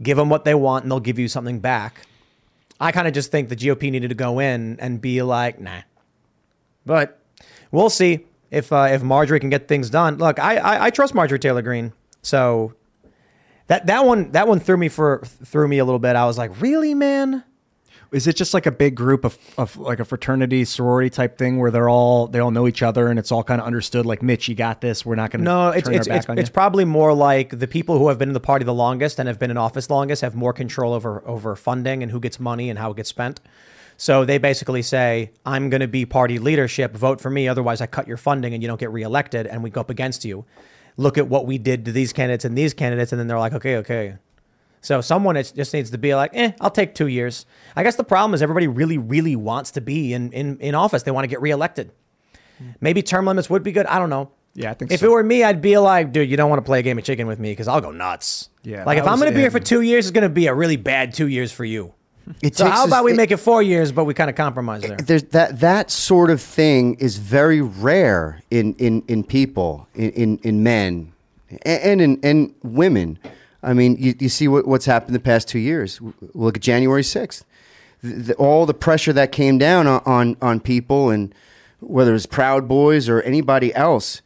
Give 0.03 0.17
them 0.17 0.29
what 0.29 0.45
they 0.45 0.55
want 0.55 0.85
and 0.85 0.91
they'll 0.91 1.01
give 1.01 1.19
you 1.19 1.29
something 1.29 1.61
back. 1.61 2.07
I 2.81 2.93
kind 2.93 3.07
of 3.07 3.13
just 3.13 3.31
think 3.31 3.49
the 3.49 3.57
GOP 3.57 3.91
needed 3.91 4.09
to 4.09 4.15
go 4.15 4.39
in 4.39 4.79
and 4.81 5.01
be 5.01 5.23
like, 5.23 5.61
nah. 5.61 5.83
But 6.87 7.21
we'll 7.71 7.91
see 7.91 8.27
if 8.51 8.73
uh, 8.73 8.89
if 8.91 9.03
Marjorie 9.03 9.41
can 9.41 9.51
get 9.51 9.69
things 9.69 9.91
done. 9.91 10.17
Look, 10.17 10.39
I, 10.39 10.57
I 10.57 10.85
I 10.87 10.91
trust 10.91 11.15
Marjorie 11.15 11.39
Taylor 11.39 11.63
Greene, 11.63 11.93
so 12.23 12.75
that 13.67 13.87
that 13.87 14.05
one 14.05 14.33
that 14.33 14.49
one 14.49 14.61
threw 14.61 14.79
me 14.79 14.89
for 14.89 15.23
threw 15.45 15.69
me 15.69 15.79
a 15.79 15.85
little 15.85 15.99
bit. 15.99 16.17
I 16.17 16.25
was 16.25 16.39
like, 16.39 16.61
really, 16.61 16.95
man? 16.95 17.45
Is 18.13 18.27
it 18.27 18.35
just 18.35 18.55
like 18.55 18.67
a 18.67 18.73
big 18.73 18.97
group 18.97 19.25
of, 19.25 19.39
of 19.57 19.77
like 19.77 20.01
a 20.01 20.05
fraternity 20.05 20.65
sorority 20.65 21.11
type 21.11 21.39
thing 21.39 21.59
where 21.59 21.71
they're 21.71 21.89
all 21.89 22.27
they 22.27 22.41
all 22.41 22.51
know 22.51 22.67
each 22.67 22.83
other 22.83 23.09
and 23.09 23.19
it's 23.19 23.31
all 23.31 23.45
kind 23.45 23.61
of 23.61 23.67
understood? 23.67 24.05
Like 24.05 24.23
Mitch, 24.23 24.49
you 24.49 24.57
got 24.57 24.81
this. 24.81 25.07
We're 25.07 25.15
not 25.15 25.31
going 25.31 25.41
to 25.41 25.45
No, 25.45 25.71
it's 25.71 25.87
turn 25.87 25.95
it's 25.95 26.09
our 26.09 26.19
back 26.19 26.29
it's, 26.31 26.41
it's 26.41 26.51
probably 26.51 26.85
more 26.85 27.15
like 27.15 27.59
the 27.59 27.69
people 27.69 27.99
who 27.99 28.09
have 28.09 28.19
been 28.19 28.31
in 28.31 28.35
the 28.35 28.41
party 28.41 28.65
the 28.65 28.75
longest 28.75 29.19
and 29.19 29.29
have 29.29 29.39
been 29.39 29.51
in 29.51 29.57
office 29.57 29.89
longest 29.91 30.23
have 30.23 30.35
more 30.35 30.53
control 30.53 30.93
over 30.93 31.23
over 31.27 31.55
funding 31.55 32.03
and 32.03 32.11
who 32.11 32.19
gets 32.19 32.41
money 32.41 32.69
and 32.69 32.79
how 32.79 32.91
it 32.91 32.97
gets 32.97 33.09
spent. 33.09 33.41
So 33.97 34.25
they 34.25 34.39
basically 34.39 34.83
say, 34.83 35.31
"I'm 35.47 35.71
going 35.71 35.83
to 35.83 35.89
be 35.89 36.05
party 36.05 36.39
leadership. 36.39 36.97
Vote 36.97 37.21
for 37.21 37.31
me, 37.31 37.47
otherwise 37.47 37.81
I 37.81 37.87
cut 37.87 38.09
your 38.09 38.17
funding 38.17 38.55
and 38.55 38.63
you 38.63 38.67
don't 38.67 38.81
get 38.81 38.91
reelected, 38.91 39.47
and 39.47 39.63
we 39.63 39.71
go 39.71 39.83
up 39.83 39.91
against 39.91 40.25
you. 40.25 40.47
Look 40.97 41.17
at 41.17 41.29
what 41.29 41.47
we 41.47 41.59
did 41.59 41.85
to 41.85 41.93
these 41.93 42.13
candidates 42.13 42.45
and 42.45 42.59
these 42.59 42.75
candidates, 42.75 43.13
and 43.13 43.21
then 43.21 43.29
they're 43.29 43.39
like, 43.39 43.53
okay, 43.53 43.77
okay." 43.77 44.17
So 44.83 45.01
someone 45.01 45.35
just 45.37 45.75
needs 45.75 45.91
to 45.91 45.99
be 45.99 46.15
like, 46.15 46.31
"Eh, 46.35 46.53
I'll 46.61 46.71
take 46.71 46.95
two 46.95 47.07
years." 47.07 47.45
I 47.77 47.83
guess 47.83 47.97
the 47.97 48.05
problem 48.05 48.35
is 48.35 48.43
everybody 48.43 48.67
really, 48.67 48.97
really 48.99 49.37
wants 49.37 49.71
to 49.73 49.81
be 49.81 50.13
in 50.15 50.33
in, 50.33 50.59
in 50.59 50.75
office. 50.75 51.03
They 51.03 51.11
want 51.11 51.25
to 51.25 51.29
get 51.29 51.41
reelected. 51.43 51.91
Maybe 52.81 53.03
term 53.03 53.27
limits 53.27 53.49
would 53.51 53.63
be 53.63 53.73
good. 53.73 53.87
I 53.87 53.99
don't 53.99 54.11
know. 54.11 54.31
Yeah, 54.55 54.71
I 54.71 54.75
think 54.75 54.91
so. 54.91 54.95
if 54.95 55.01
so. 55.01 55.07
it 55.07 55.11
were 55.11 55.23
me, 55.23 55.45
I'd 55.45 55.63
be 55.63 55.79
like, 55.79 56.13
dude, 56.13 56.29
you 56.29 56.37
don't 56.37 56.51
want 56.51 56.59
to 56.61 56.65
play 56.67 56.81
a 56.81 56.83
game 56.83 56.99
of 56.99 57.05
chicken 57.05 57.27
with 57.27 57.39
me 57.39 57.53
because 57.53 57.69
I'll 57.69 57.81
go 57.81 57.91
nuts. 57.93 58.49
Yeah, 58.65 58.85
Like 58.85 58.99
if 58.99 59.07
I'm 59.07 59.19
going 59.19 59.31
to 59.31 59.35
be 59.35 59.41
here 59.41 59.51
for 59.51 59.61
two 59.61 59.81
years, 59.81 60.07
it's 60.07 60.13
going 60.13 60.23
to 60.29 60.29
be 60.29 60.47
a 60.49 60.55
really 60.55 60.77
bad 60.77 61.15
two 61.15 61.29
years 61.29 61.53
for 61.53 61.65
you. 61.65 61.95
It 62.43 62.57
so 62.57 62.65
takes 62.65 62.77
how 62.77 62.83
us- 62.83 62.89
about 62.89 63.05
we 63.05 63.13
it- 63.13 63.17
make 63.17 63.31
it 63.31 63.39
four 63.39 63.63
years, 63.63 63.93
but 63.93 64.05
we 64.05 64.13
kind 64.15 64.29
of 64.29 64.37
compromise 64.37 64.83
there? 64.83 64.97
there's 64.99 65.23
that 65.25 65.61
that 65.61 65.91
sort 65.91 66.31
of 66.31 66.41
thing 66.41 66.95
is 66.97 67.17
very 67.17 67.61
rare 67.61 68.41
in 68.51 68.75
in 68.75 69.03
in 69.09 69.25
people 69.25 69.89
in 69.95 70.11
in, 70.11 70.39
in 70.43 70.63
men 70.63 71.13
and 71.63 72.01
in 72.01 72.21
and 72.23 72.55
women 72.63 73.19
i 73.63 73.73
mean 73.73 73.97
you, 73.99 74.15
you 74.19 74.29
see 74.29 74.49
what, 74.49 74.67
what's 74.67 74.87
happened 74.87 75.15
the 75.15 75.21
past 75.21 75.49
two 75.49 75.59
years. 75.59 76.01
Look 76.35 76.57
at 76.57 76.63
january 76.63 77.03
6th 77.03 77.45
the, 78.03 78.15
the, 78.15 78.35
all 78.35 78.67
the 78.67 78.75
pressure 78.75 79.13
that 79.13 79.33
came 79.33 79.59
down 79.59 79.87
on, 79.87 80.03
on 80.07 80.37
on 80.41 80.61
people 80.61 81.11
and 81.11 81.35
whether 81.81 82.15
it's 82.15 82.27
proud 82.27 82.69
boys 82.69 83.09
or 83.09 83.23
anybody 83.23 83.75
else 83.75 84.23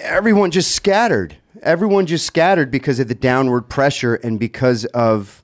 everyone 0.00 0.50
just 0.50 0.72
scattered. 0.72 1.36
Everyone 1.62 2.06
just 2.06 2.26
scattered 2.26 2.70
because 2.70 3.00
of 3.00 3.08
the 3.08 3.14
downward 3.14 3.62
pressure 3.62 4.16
and 4.16 4.38
because 4.38 4.84
of 4.86 5.42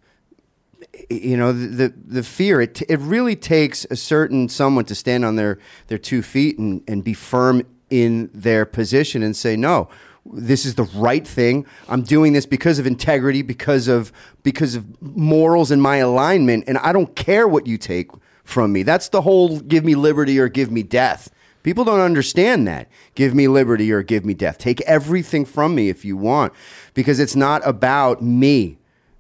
you 1.09 1.37
know 1.37 1.53
the 1.53 1.69
the, 1.69 1.95
the 2.07 2.23
fear. 2.23 2.61
It, 2.61 2.83
it 2.89 2.99
really 3.01 3.37
takes 3.37 3.87
a 3.91 3.97
certain 3.97 4.49
someone 4.49 4.85
to 4.87 4.95
stand 4.95 5.25
on 5.25 5.37
their 5.37 5.59
their 5.87 5.99
two 5.99 6.23
feet 6.23 6.59
and, 6.59 6.83
and 6.87 7.03
be 7.03 7.15
firm 7.15 7.63
in 7.89 8.31
their 8.33 8.65
position 8.65 9.23
and 9.23 9.37
say 9.37 9.57
no 9.57 9.89
this 10.25 10.65
is 10.67 10.75
the 10.75 10.85
right 10.95 11.27
thing. 11.27 11.67
I'm 11.89 12.03
doing 12.03 12.33
this 12.33 12.47
because 12.47 12.79
of 12.79 12.87
integrity 12.87 13.43
because 13.43 13.89
of 13.89 14.13
because 14.43 14.75
of 14.75 15.01
morals 15.03 15.71
and 15.71 15.83
my 15.83 15.97
alignment 15.97 16.65
and 16.67 16.79
i 16.79 16.93
don't 16.93 17.15
care 17.15 17.47
what 17.47 17.67
you 17.67 17.77
take 17.77 18.11
from 18.51 18.73
me. 18.73 18.83
That's 18.83 19.09
the 19.09 19.23
whole 19.23 19.61
give 19.61 19.85
me 19.85 19.95
liberty 19.95 20.39
or 20.39 20.49
give 20.49 20.71
me 20.71 20.83
death. 20.83 21.31
People 21.63 21.85
don't 21.85 22.01
understand 22.01 22.67
that. 22.67 22.89
Give 23.15 23.35
me 23.35 23.49
liberty 23.49 23.93
or 23.93 24.03
give 24.03 24.25
me 24.25 24.35
death. 24.35 24.59
Take 24.59 24.81
everything 24.83 25.45
from 25.45 25.75
me 25.75 25.89
if 25.89 26.05
you 26.05 26.17
want 26.17 26.53
because 26.95 27.21
it's 27.21 27.37
not 27.37 27.67
about 27.67 28.23
me 28.23 28.79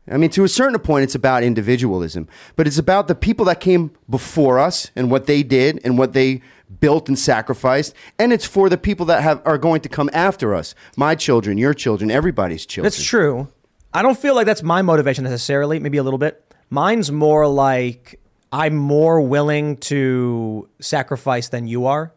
I 0.08 0.16
mean, 0.16 0.30
to 0.30 0.44
a 0.44 0.48
certain 0.48 0.78
point, 0.80 1.04
it's 1.04 1.14
about 1.14 1.42
individualism, 1.42 2.28
but 2.56 2.66
it's 2.66 2.78
about 2.78 3.06
the 3.06 3.14
people 3.14 3.44
that 3.46 3.60
came 3.60 3.92
before 4.08 4.58
us 4.58 4.90
and 4.96 5.10
what 5.10 5.26
they 5.26 5.42
did 5.42 5.80
and 5.84 5.98
what 5.98 6.14
they 6.14 6.42
built 6.80 7.08
and 7.08 7.18
sacrificed, 7.18 7.94
and 8.18 8.32
it's 8.32 8.46
for 8.46 8.68
the 8.68 8.78
people 8.78 9.06
that 9.06 9.22
have 9.22 9.42
are 9.44 9.58
going 9.58 9.80
to 9.82 9.88
come 9.88 10.10
after 10.12 10.54
us, 10.54 10.74
my 10.96 11.14
children, 11.14 11.58
your 11.58 11.74
children, 11.74 12.10
everybody's 12.10 12.64
children. 12.64 12.84
That's 12.84 13.02
true. 13.02 13.48
I 13.92 14.02
don't 14.02 14.18
feel 14.18 14.34
like 14.34 14.46
that's 14.46 14.62
my 14.62 14.82
motivation 14.82 15.24
necessarily, 15.24 15.80
maybe 15.80 15.98
a 15.98 16.02
little 16.02 16.18
bit. 16.18 16.54
Mine's 16.70 17.10
more 17.10 17.48
like 17.48 18.20
I'm 18.52 18.76
more 18.76 19.20
willing 19.20 19.76
to 19.78 20.68
sacrifice 20.80 21.48
than 21.48 21.66
you 21.66 21.86
are. 21.86 22.12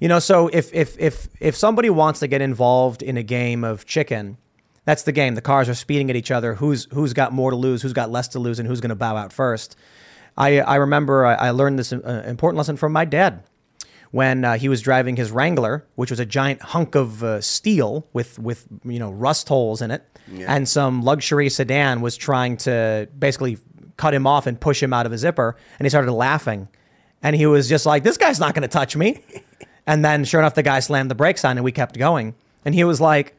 You 0.00 0.08
know, 0.08 0.18
so 0.18 0.48
if 0.48 0.72
if 0.74 0.98
if 0.98 1.28
if 1.40 1.56
somebody 1.56 1.88
wants 1.88 2.20
to 2.20 2.26
get 2.26 2.42
involved 2.42 3.02
in 3.02 3.16
a 3.16 3.22
game 3.22 3.64
of 3.64 3.86
chicken, 3.86 4.36
that's 4.86 5.02
the 5.02 5.12
game. 5.12 5.34
The 5.34 5.42
cars 5.42 5.68
are 5.68 5.74
speeding 5.74 6.08
at 6.08 6.16
each 6.16 6.30
other. 6.30 6.54
Who's 6.54 6.88
who's 6.92 7.12
got 7.12 7.32
more 7.32 7.50
to 7.50 7.56
lose? 7.56 7.82
Who's 7.82 7.92
got 7.92 8.10
less 8.10 8.28
to 8.28 8.38
lose? 8.38 8.58
And 8.58 8.66
who's 8.66 8.80
going 8.80 8.88
to 8.88 8.94
bow 8.96 9.16
out 9.16 9.32
first? 9.32 9.76
I 10.38 10.60
I 10.60 10.76
remember 10.76 11.26
I, 11.26 11.34
I 11.34 11.50
learned 11.50 11.78
this 11.78 11.92
uh, 11.92 12.24
important 12.26 12.56
lesson 12.56 12.76
from 12.78 12.92
my 12.92 13.04
dad 13.04 13.42
when 14.12 14.44
uh, 14.44 14.56
he 14.56 14.68
was 14.68 14.80
driving 14.80 15.16
his 15.16 15.30
Wrangler, 15.30 15.84
which 15.96 16.10
was 16.10 16.20
a 16.20 16.24
giant 16.26 16.62
hunk 16.62 16.94
of 16.94 17.22
uh, 17.22 17.40
steel 17.42 18.06
with 18.14 18.38
with 18.38 18.66
you 18.84 18.98
know 18.98 19.10
rust 19.10 19.48
holes 19.48 19.82
in 19.82 19.90
it, 19.90 20.02
Yeah. 20.32 20.54
and 20.54 20.68
some 20.68 21.02
luxury 21.02 21.48
sedan 21.50 22.00
was 22.00 22.16
trying 22.16 22.56
to 22.58 23.08
basically 23.18 23.58
cut 23.96 24.14
him 24.14 24.26
off 24.26 24.46
and 24.46 24.60
push 24.60 24.82
him 24.82 24.92
out 24.92 25.06
of 25.06 25.12
his 25.12 25.22
zipper, 25.22 25.56
and 25.78 25.86
he 25.86 25.90
started 25.90 26.12
laughing, 26.12 26.68
and 27.22 27.34
he 27.34 27.46
was 27.46 27.68
just 27.68 27.84
like, 27.86 28.04
"This 28.04 28.16
guy's 28.16 28.38
not 28.38 28.54
going 28.54 28.62
to 28.62 28.68
touch 28.68 28.94
me," 28.96 29.22
and 29.86 30.04
then 30.04 30.24
sure 30.24 30.40
enough, 30.40 30.54
the 30.54 30.62
guy 30.62 30.80
slammed 30.80 31.10
the 31.10 31.14
brakes 31.16 31.44
on, 31.44 31.58
and 31.58 31.64
we 31.64 31.72
kept 31.72 31.98
going, 31.98 32.34
and 32.64 32.74
he 32.74 32.84
was 32.84 33.00
like, 33.00 33.34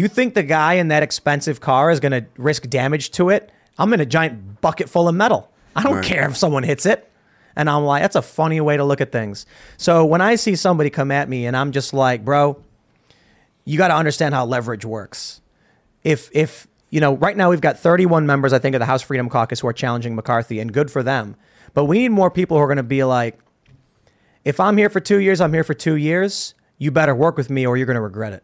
"You 0.00 0.08
think 0.08 0.34
the 0.34 0.42
guy 0.42 0.74
in 0.74 0.88
that 0.88 1.02
expensive 1.02 1.60
car 1.60 1.90
is 1.90 2.00
going 2.00 2.12
to 2.12 2.24
risk 2.38 2.68
damage 2.70 3.10
to 3.12 3.28
it? 3.28 3.52
I'm 3.78 3.92
in 3.92 4.00
a 4.00 4.06
giant 4.06 4.60
bucket 4.60 4.88
full 4.88 5.08
of 5.08 5.14
metal. 5.14 5.50
I 5.76 5.82
don't 5.82 5.96
Right. 5.96 6.04
care 6.04 6.28
if 6.28 6.36
someone 6.36 6.62
hits 6.62 6.86
it." 6.86 7.06
And 7.56 7.68
I'm 7.68 7.84
like, 7.84 8.00
that's 8.02 8.16
a 8.16 8.22
funny 8.22 8.60
way 8.60 8.76
to 8.76 8.84
look 8.84 9.00
at 9.00 9.12
things. 9.12 9.44
So 9.76 10.04
when 10.04 10.20
I 10.20 10.36
see 10.36 10.54
somebody 10.56 10.88
come 10.88 11.10
at 11.10 11.28
me 11.28 11.46
and 11.46 11.56
I'm 11.56 11.72
just 11.72 11.92
like, 11.92 12.24
bro, 12.24 12.56
you 13.64 13.76
got 13.76 13.88
to 13.88 13.94
understand 13.96 14.34
how 14.34 14.46
leverage 14.46 14.84
works. 14.84 15.40
If, 16.04 16.30
if, 16.32 16.66
you 16.90 17.00
know, 17.00 17.16
right 17.16 17.36
now 17.36 17.50
we've 17.50 17.60
got 17.60 17.78
31 17.78 18.24
members, 18.24 18.52
I 18.52 18.58
think, 18.60 18.74
of 18.76 18.78
the 18.80 18.86
House 18.86 19.02
Freedom 19.02 19.28
Caucus 19.28 19.60
who 19.60 19.66
are 19.68 19.72
challenging 19.72 20.14
McCarthy, 20.14 20.60
and 20.60 20.72
good 20.72 20.90
for 20.90 21.02
them. 21.02 21.36
But 21.74 21.84
we 21.84 21.98
need 21.98 22.10
more 22.10 22.30
people 22.30 22.56
who 22.56 22.62
are 22.62 22.66
going 22.68 22.76
to 22.78 22.82
be 22.82 23.04
like, 23.04 23.38
if 24.44 24.58
I'm 24.60 24.76
here 24.76 24.88
for 24.88 25.00
two 25.00 25.18
years, 25.18 25.40
I'm 25.40 25.52
here 25.52 25.64
for 25.64 25.74
two 25.74 25.96
years. 25.96 26.54
You 26.78 26.90
better 26.90 27.14
work 27.14 27.36
with 27.36 27.50
me 27.50 27.66
or 27.66 27.76
you're 27.76 27.86
going 27.86 27.96
to 27.96 28.00
regret 28.00 28.32
it. 28.32 28.42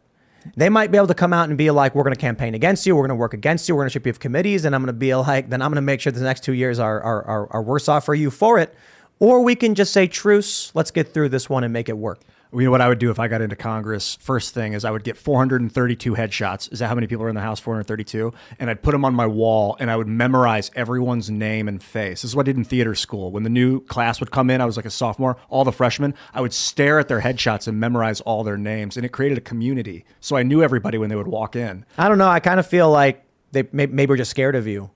They 0.56 0.68
might 0.68 0.90
be 0.90 0.96
able 0.98 1.08
to 1.08 1.14
come 1.14 1.32
out 1.32 1.48
and 1.48 1.56
be 1.58 1.70
like, 1.70 1.94
we're 1.94 2.02
going 2.02 2.14
to 2.14 2.20
campaign 2.20 2.54
against 2.54 2.86
you. 2.86 2.94
We're 2.94 3.02
going 3.02 3.16
to 3.16 3.20
work 3.20 3.34
against 3.34 3.68
you. 3.68 3.74
We're 3.74 3.82
going 3.82 3.90
to 3.90 3.92
ship 3.92 4.06
you 4.06 4.12
committees. 4.12 4.64
And 4.64 4.74
I'm 4.74 4.82
going 4.82 4.88
to 4.88 4.98
be 4.98 5.14
like, 5.14 5.50
then 5.50 5.62
I'm 5.62 5.70
going 5.70 5.76
to 5.76 5.82
make 5.82 6.00
sure 6.00 6.12
the 6.12 6.20
next 6.20 6.44
two 6.44 6.52
years 6.52 6.78
are, 6.78 7.00
are, 7.00 7.22
are, 7.24 7.52
are 7.52 7.62
worse 7.62 7.88
off 7.88 8.04
for 8.04 8.14
you 8.14 8.30
for 8.30 8.58
it. 8.58 8.74
Or 9.18 9.42
we 9.42 9.54
can 9.54 9.74
just 9.74 9.92
say, 9.92 10.06
truce, 10.06 10.70
let's 10.74 10.90
get 10.90 11.12
through 11.12 11.30
this 11.30 11.48
one 11.48 11.64
and 11.64 11.72
make 11.72 11.88
it 11.88 11.96
work. 11.96 12.20
You 12.52 12.62
know 12.64 12.70
what 12.70 12.80
I 12.80 12.88
would 12.88 12.98
do 12.98 13.10
if 13.10 13.18
I 13.18 13.28
got 13.28 13.40
into 13.42 13.56
Congress? 13.56 14.16
First 14.20 14.54
thing 14.54 14.72
is 14.72 14.84
I 14.84 14.90
would 14.90 15.04
get 15.04 15.16
432 15.16 16.14
headshots. 16.14 16.72
Is 16.72 16.78
that 16.78 16.88
how 16.88 16.94
many 16.94 17.06
people 17.06 17.24
are 17.24 17.28
in 17.28 17.34
the 17.34 17.40
House? 17.40 17.58
432. 17.60 18.32
And 18.58 18.70
I'd 18.70 18.82
put 18.82 18.92
them 18.92 19.04
on 19.04 19.14
my 19.14 19.26
wall 19.26 19.76
and 19.80 19.90
I 19.90 19.96
would 19.96 20.06
memorize 20.06 20.70
everyone's 20.74 21.28
name 21.30 21.68
and 21.68 21.82
face. 21.82 22.22
This 22.22 22.30
is 22.30 22.36
what 22.36 22.44
I 22.44 22.46
did 22.46 22.56
in 22.56 22.64
theater 22.64 22.94
school. 22.94 23.30
When 23.32 23.42
the 23.42 23.50
new 23.50 23.80
class 23.80 24.20
would 24.20 24.30
come 24.30 24.48
in, 24.48 24.60
I 24.60 24.64
was 24.64 24.76
like 24.76 24.86
a 24.86 24.90
sophomore, 24.90 25.36
all 25.48 25.64
the 25.64 25.72
freshmen, 25.72 26.14
I 26.32 26.40
would 26.40 26.52
stare 26.54 26.98
at 26.98 27.08
their 27.08 27.20
headshots 27.20 27.66
and 27.68 27.78
memorize 27.80 28.20
all 28.22 28.44
their 28.44 28.56
names. 28.56 28.96
And 28.96 29.04
it 29.04 29.10
created 29.10 29.38
a 29.38 29.42
community. 29.42 30.04
So 30.20 30.36
I 30.36 30.42
knew 30.42 30.62
everybody 30.62 30.98
when 30.98 31.10
they 31.10 31.16
would 31.16 31.28
walk 31.28 31.56
in. 31.56 31.84
I 31.98 32.08
don't 32.08 32.18
know. 32.18 32.28
I 32.28 32.40
kind 32.40 32.60
of 32.60 32.66
feel 32.66 32.90
like 32.90 33.24
they 33.52 33.64
may- 33.72 33.86
maybe 33.86 34.10
we're 34.10 34.16
just 34.16 34.30
scared 34.30 34.54
of 34.54 34.66
you. 34.66 34.90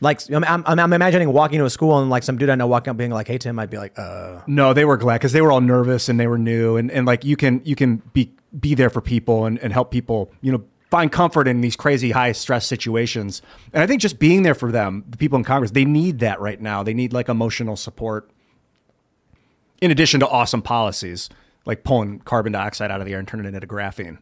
Like 0.00 0.20
I'm, 0.30 0.44
I'm, 0.44 0.64
I'm 0.66 0.92
imagining 0.92 1.32
walking 1.32 1.58
to 1.58 1.64
a 1.64 1.70
school 1.70 1.98
and 1.98 2.08
like 2.10 2.22
some 2.22 2.38
dude 2.38 2.50
I 2.50 2.54
know 2.54 2.66
walking 2.66 2.90
up 2.90 2.96
being 2.96 3.10
like, 3.10 3.26
"Hey 3.26 3.38
Tim," 3.38 3.58
I'd 3.58 3.70
be 3.70 3.78
like, 3.78 3.98
"Uh." 3.98 4.42
No, 4.46 4.72
they 4.72 4.84
were 4.84 4.96
glad 4.96 5.18
because 5.18 5.32
they 5.32 5.40
were 5.40 5.50
all 5.50 5.60
nervous 5.60 6.08
and 6.08 6.18
they 6.18 6.26
were 6.26 6.38
new 6.38 6.76
and, 6.76 6.90
and 6.90 7.06
like 7.06 7.24
you 7.24 7.36
can 7.36 7.60
you 7.64 7.74
can 7.74 7.96
be 8.12 8.32
be 8.58 8.74
there 8.74 8.90
for 8.90 9.00
people 9.00 9.44
and, 9.44 9.58
and 9.58 9.72
help 9.72 9.90
people, 9.90 10.30
you 10.40 10.52
know, 10.52 10.64
find 10.90 11.12
comfort 11.12 11.46
in 11.46 11.60
these 11.60 11.76
crazy 11.76 12.12
high 12.12 12.32
stress 12.32 12.66
situations. 12.66 13.42
And 13.72 13.82
I 13.82 13.86
think 13.86 14.00
just 14.00 14.18
being 14.18 14.42
there 14.42 14.54
for 14.54 14.72
them, 14.72 15.04
the 15.08 15.16
people 15.16 15.36
in 15.36 15.44
Congress, 15.44 15.72
they 15.72 15.84
need 15.84 16.20
that 16.20 16.40
right 16.40 16.60
now. 16.60 16.82
They 16.82 16.94
need 16.94 17.12
like 17.12 17.28
emotional 17.28 17.76
support 17.76 18.30
in 19.80 19.90
addition 19.90 20.20
to 20.20 20.28
awesome 20.28 20.62
policies 20.62 21.28
like 21.64 21.84
pulling 21.84 22.20
carbon 22.20 22.52
dioxide 22.52 22.90
out 22.90 23.00
of 23.00 23.06
the 23.06 23.12
air 23.12 23.18
and 23.18 23.28
turning 23.28 23.46
it 23.46 23.54
into 23.54 23.66
graphene. 23.66 24.18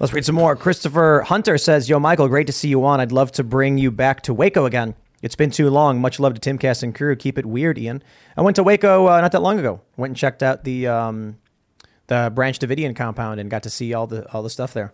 Let's 0.00 0.12
read 0.12 0.24
some 0.24 0.36
more. 0.36 0.54
Christopher 0.54 1.22
Hunter 1.26 1.58
says, 1.58 1.88
Yo, 1.88 1.98
Michale, 1.98 2.28
great 2.28 2.46
to 2.46 2.52
see 2.52 2.68
you 2.68 2.84
on. 2.84 3.00
I'd 3.00 3.10
love 3.12 3.32
to 3.32 3.44
bring 3.44 3.78
you 3.78 3.90
back 3.90 4.22
to 4.22 4.34
Waco 4.34 4.64
again. 4.64 4.94
It's 5.22 5.34
been 5.34 5.50
too 5.50 5.68
long. 5.70 6.00
Much 6.00 6.20
love 6.20 6.38
to 6.38 6.40
Timcast 6.40 6.84
and 6.84 6.94
crew. 6.94 7.16
Keep 7.16 7.38
it 7.38 7.46
weird, 7.46 7.76
Ian. 7.78 8.02
I 8.36 8.42
went 8.42 8.54
to 8.56 8.62
Waco 8.62 9.08
uh, 9.08 9.20
not 9.20 9.32
that 9.32 9.42
long 9.42 9.58
ago. 9.58 9.80
Went 9.96 10.10
and 10.10 10.16
checked 10.16 10.42
out 10.44 10.62
the 10.62 10.86
um, 10.86 11.38
the 12.06 12.30
Branch 12.32 12.56
Davidian 12.58 12.94
compound 12.94 13.40
and 13.40 13.50
got 13.50 13.64
to 13.64 13.70
see 13.70 13.92
all 13.94 14.06
the 14.06 14.30
all 14.32 14.44
the 14.44 14.50
stuff 14.50 14.72
there. 14.72 14.92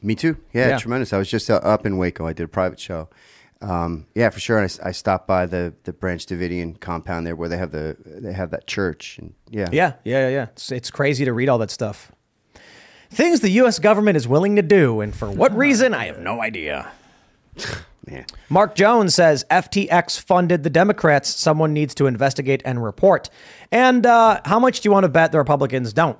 Me 0.00 0.14
too. 0.14 0.38
Yeah, 0.54 0.68
Yeah. 0.68 0.78
tremendous. 0.78 1.12
I 1.12 1.18
was 1.18 1.28
just 1.28 1.50
uh, 1.50 1.56
up 1.56 1.84
in 1.84 1.98
Waco. 1.98 2.26
I 2.26 2.32
did 2.32 2.44
a 2.44 2.48
private 2.48 2.80
show. 2.80 3.10
Um, 3.60 4.06
yeah, 4.14 4.30
for 4.30 4.38
sure. 4.40 4.56
And 4.58 4.78
I 4.82 4.88
I, 4.88 4.92
stopped 4.92 5.26
by 5.26 5.44
the 5.44 5.74
the 5.84 5.92
Branch 5.92 6.24
Davidian 6.24 6.80
compound 6.80 7.26
there, 7.26 7.36
where 7.36 7.48
they 7.50 7.58
have 7.58 7.72
the 7.72 7.96
they 8.06 8.32
have 8.32 8.50
that 8.52 8.66
church. 8.66 9.18
And 9.18 9.34
yeah, 9.50 9.68
Yeah, 9.70 9.94
yeah, 10.04 10.20
yeah, 10.20 10.28
yeah. 10.28 10.42
It's, 10.52 10.72
it's 10.72 10.90
crazy 10.90 11.26
to 11.26 11.32
read 11.34 11.50
all 11.50 11.58
that 11.58 11.70
stuff. 11.70 12.12
Things 13.10 13.40
the 13.40 13.50
U.S. 13.50 13.78
government 13.78 14.16
is 14.16 14.28
willing 14.28 14.56
to 14.56 14.62
do, 14.62 15.00
and 15.00 15.14
for 15.14 15.30
what 15.30 15.56
reason, 15.56 15.94
I 15.94 16.06
have 16.06 16.18
no 16.20 16.42
idea. 16.42 16.90
Man. 18.06 18.24
Mark 18.48 18.74
Jones 18.74 19.14
says 19.14 19.44
FTX 19.50 20.18
funded 20.20 20.62
the 20.62 20.70
Democrats. 20.70 21.28
Someone 21.28 21.72
needs 21.74 21.94
to 21.96 22.06
investigate 22.06 22.62
and 22.64 22.82
report. 22.82 23.28
And 23.70 24.06
uh, 24.06 24.40
how 24.46 24.58
much 24.58 24.80
do 24.80 24.88
you 24.88 24.92
want 24.92 25.04
to 25.04 25.08
bet 25.10 25.30
the 25.32 25.36
Republicans 25.38 25.92
don't? 25.92 26.18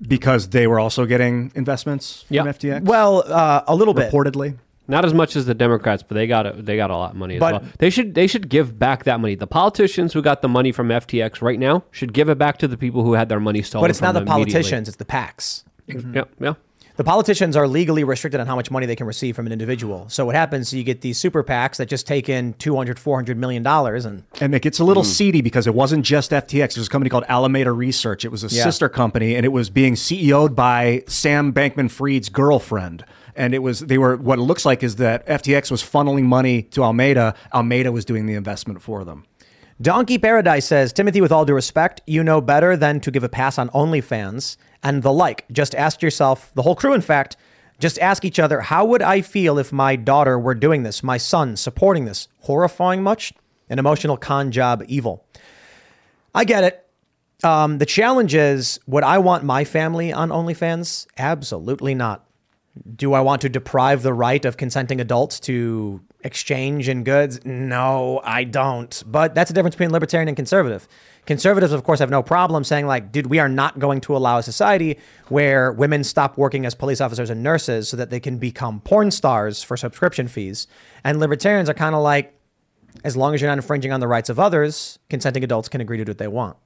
Because 0.00 0.48
they 0.48 0.66
were 0.66 0.80
also 0.80 1.04
getting 1.04 1.52
investments 1.54 2.22
from 2.22 2.36
Yeah. 2.36 2.42
FTX? 2.44 2.82
Well, 2.84 3.24
uh, 3.26 3.62
a 3.66 3.74
little 3.74 3.92
bit. 3.92 4.10
Reportedly. 4.10 4.56
Not 4.90 5.04
as 5.04 5.14
much 5.14 5.36
as 5.36 5.46
the 5.46 5.54
Democrats, 5.54 6.02
but 6.02 6.14
they 6.14 6.26
got 6.26 6.46
a, 6.46 6.52
they 6.52 6.76
got 6.76 6.90
a 6.90 6.96
lot 6.96 7.12
of 7.12 7.16
money 7.16 7.36
as 7.36 7.40
But- 7.40 7.62
well. 7.62 7.70
They 7.78 7.90
should 7.90 8.14
they 8.14 8.26
should 8.26 8.48
give 8.48 8.78
back 8.78 9.04
that 9.04 9.20
money. 9.20 9.34
The 9.34 9.46
politicians 9.46 10.12
who 10.12 10.22
got 10.22 10.42
the 10.42 10.48
money 10.48 10.72
from 10.72 10.88
FTX 10.88 11.40
right 11.40 11.58
now 11.58 11.84
should 11.90 12.12
give 12.12 12.28
it 12.28 12.38
back 12.38 12.58
to 12.58 12.68
the 12.68 12.76
people 12.76 13.02
who 13.04 13.14
had 13.14 13.28
their 13.28 13.40
money 13.40 13.62
stolen. 13.62 13.84
But 13.84 13.90
it's 13.90 14.00
not 14.00 14.08
from 14.08 14.14
the 14.14 14.20
them 14.20 14.28
immediately. 14.28 14.52
politicians, 14.52 14.88
it's 14.88 14.96
the 14.96 15.04
PACs. 15.04 15.64
Yeah, 15.86 16.24
yeah. 16.40 16.54
The 17.00 17.04
politicians 17.04 17.56
are 17.56 17.66
legally 17.66 18.04
restricted 18.04 18.42
on 18.42 18.46
how 18.46 18.56
much 18.56 18.70
money 18.70 18.84
they 18.84 18.94
can 18.94 19.06
receive 19.06 19.34
from 19.34 19.46
an 19.46 19.52
individual. 19.52 20.06
So 20.10 20.26
what 20.26 20.34
happens, 20.34 20.66
is 20.66 20.74
you 20.74 20.84
get 20.84 21.00
these 21.00 21.16
super 21.16 21.42
PACs 21.42 21.76
that 21.76 21.88
just 21.88 22.06
take 22.06 22.28
in 22.28 22.52
200, 22.54 22.98
400 22.98 23.38
million 23.38 23.62
dollars 23.62 24.04
and 24.04 24.22
And 24.38 24.54
it 24.54 24.60
gets 24.60 24.80
a 24.80 24.84
little 24.84 25.02
hmm. 25.02 25.08
seedy 25.08 25.40
because 25.40 25.66
it 25.66 25.74
wasn't 25.74 26.04
just 26.04 26.30
FTX. 26.30 26.74
There 26.74 26.80
was 26.82 26.88
a 26.88 26.90
company 26.90 27.08
called 27.08 27.24
Alameda 27.26 27.72
Research. 27.72 28.26
It 28.26 28.30
was 28.30 28.44
a 28.44 28.54
Yeah. 28.54 28.64
sister 28.64 28.90
company, 28.90 29.34
and 29.34 29.46
it 29.46 29.48
was 29.48 29.70
being 29.70 29.94
CEO'd 29.94 30.54
by 30.54 31.02
Sam 31.06 31.54
Bankman-Fried's 31.54 32.28
girlfriend. 32.28 33.04
And 33.36 33.54
it 33.54 33.60
was 33.60 33.80
they 33.80 33.98
were 33.98 34.16
what 34.16 34.38
it 34.38 34.42
looks 34.42 34.64
like 34.64 34.82
is 34.82 34.96
that 34.96 35.26
FTX 35.26 35.70
was 35.70 35.82
funneling 35.82 36.24
money 36.24 36.62
to 36.62 36.82
Alameda. 36.82 37.34
Alameda 37.52 37.92
was 37.92 38.04
doing 38.04 38.26
the 38.26 38.34
investment 38.34 38.82
for 38.82 39.04
them. 39.04 39.24
Donkey 39.80 40.18
Paradise 40.18 40.66
says, 40.66 40.92
Timothy, 40.92 41.22
with 41.22 41.32
all 41.32 41.46
due 41.46 41.54
respect, 41.54 42.02
you 42.06 42.22
know 42.22 42.42
better 42.42 42.76
than 42.76 43.00
to 43.00 43.10
give 43.10 43.24
a 43.24 43.30
pass 43.30 43.56
on 43.58 43.70
OnlyFans 43.70 44.58
and 44.82 45.02
the 45.02 45.12
like. 45.12 45.46
Just 45.50 45.74
ask 45.74 46.02
yourself, 46.02 46.52
the 46.54 46.60
whole 46.60 46.74
crew, 46.74 46.92
in 46.92 47.00
fact, 47.00 47.38
just 47.78 47.98
ask 47.98 48.26
each 48.26 48.38
other, 48.38 48.60
how 48.60 48.84
would 48.84 49.00
I 49.00 49.22
feel 49.22 49.58
if 49.58 49.72
my 49.72 49.96
daughter 49.96 50.38
were 50.38 50.54
doing 50.54 50.82
this, 50.82 51.02
my 51.02 51.16
son 51.16 51.56
supporting 51.56 52.04
this? 52.04 52.28
Horrifying 52.40 53.02
much? 53.02 53.32
An 53.70 53.78
emotional 53.78 54.18
con 54.18 54.50
job 54.50 54.84
evil. 54.86 55.24
I 56.34 56.44
get 56.44 56.62
it. 56.64 56.86
Um, 57.42 57.78
the 57.78 57.86
challenge 57.86 58.34
is, 58.34 58.80
would 58.86 59.02
I 59.02 59.16
want 59.16 59.44
my 59.44 59.64
family 59.64 60.12
on 60.12 60.28
OnlyFans? 60.28 61.06
Absolutely 61.16 61.94
not. 61.94 62.26
Do 62.96 63.14
I 63.14 63.20
want 63.20 63.42
to 63.42 63.48
deprive 63.48 64.02
the 64.02 64.12
right 64.12 64.44
of 64.44 64.56
consenting 64.56 65.00
adults 65.00 65.40
to 65.40 66.00
exchange 66.20 66.88
in 66.88 67.02
goods? 67.02 67.44
No, 67.44 68.20
I 68.22 68.44
don't. 68.44 69.02
But 69.06 69.34
that's 69.34 69.50
the 69.50 69.54
difference 69.54 69.74
between 69.74 69.90
libertarian 69.90 70.28
and 70.28 70.36
conservative. 70.36 70.86
Conservatives, 71.26 71.72
of 71.72 71.84
course, 71.84 71.98
have 71.98 72.10
no 72.10 72.22
problem 72.22 72.62
saying, 72.64 72.86
like, 72.86 73.12
dude, 73.12 73.26
we 73.26 73.38
are 73.38 73.48
not 73.48 73.78
going 73.78 74.00
to 74.02 74.16
allow 74.16 74.38
a 74.38 74.42
society 74.42 74.98
where 75.28 75.72
women 75.72 76.04
stop 76.04 76.38
working 76.38 76.64
as 76.64 76.74
police 76.74 77.00
officers 77.00 77.28
and 77.28 77.42
nurses 77.42 77.88
so 77.88 77.96
that 77.96 78.10
they 78.10 78.20
can 78.20 78.38
become 78.38 78.80
porn 78.80 79.10
stars 79.10 79.62
for 79.62 79.76
subscription 79.76 80.28
fees. 80.28 80.66
And 81.04 81.18
libertarians 81.18 81.68
are 81.68 81.74
kind 81.74 81.94
of 81.94 82.02
like, 82.02 82.34
as 83.04 83.16
long 83.16 83.34
as 83.34 83.40
you're 83.40 83.50
not 83.50 83.58
infringing 83.58 83.92
on 83.92 84.00
the 84.00 84.08
rights 84.08 84.28
of 84.28 84.38
others, 84.38 84.98
consenting 85.08 85.44
adults 85.44 85.68
can 85.68 85.80
agree 85.80 85.98
to 85.98 86.04
do 86.04 86.10
what 86.10 86.18
they 86.18 86.28
want. 86.28 86.56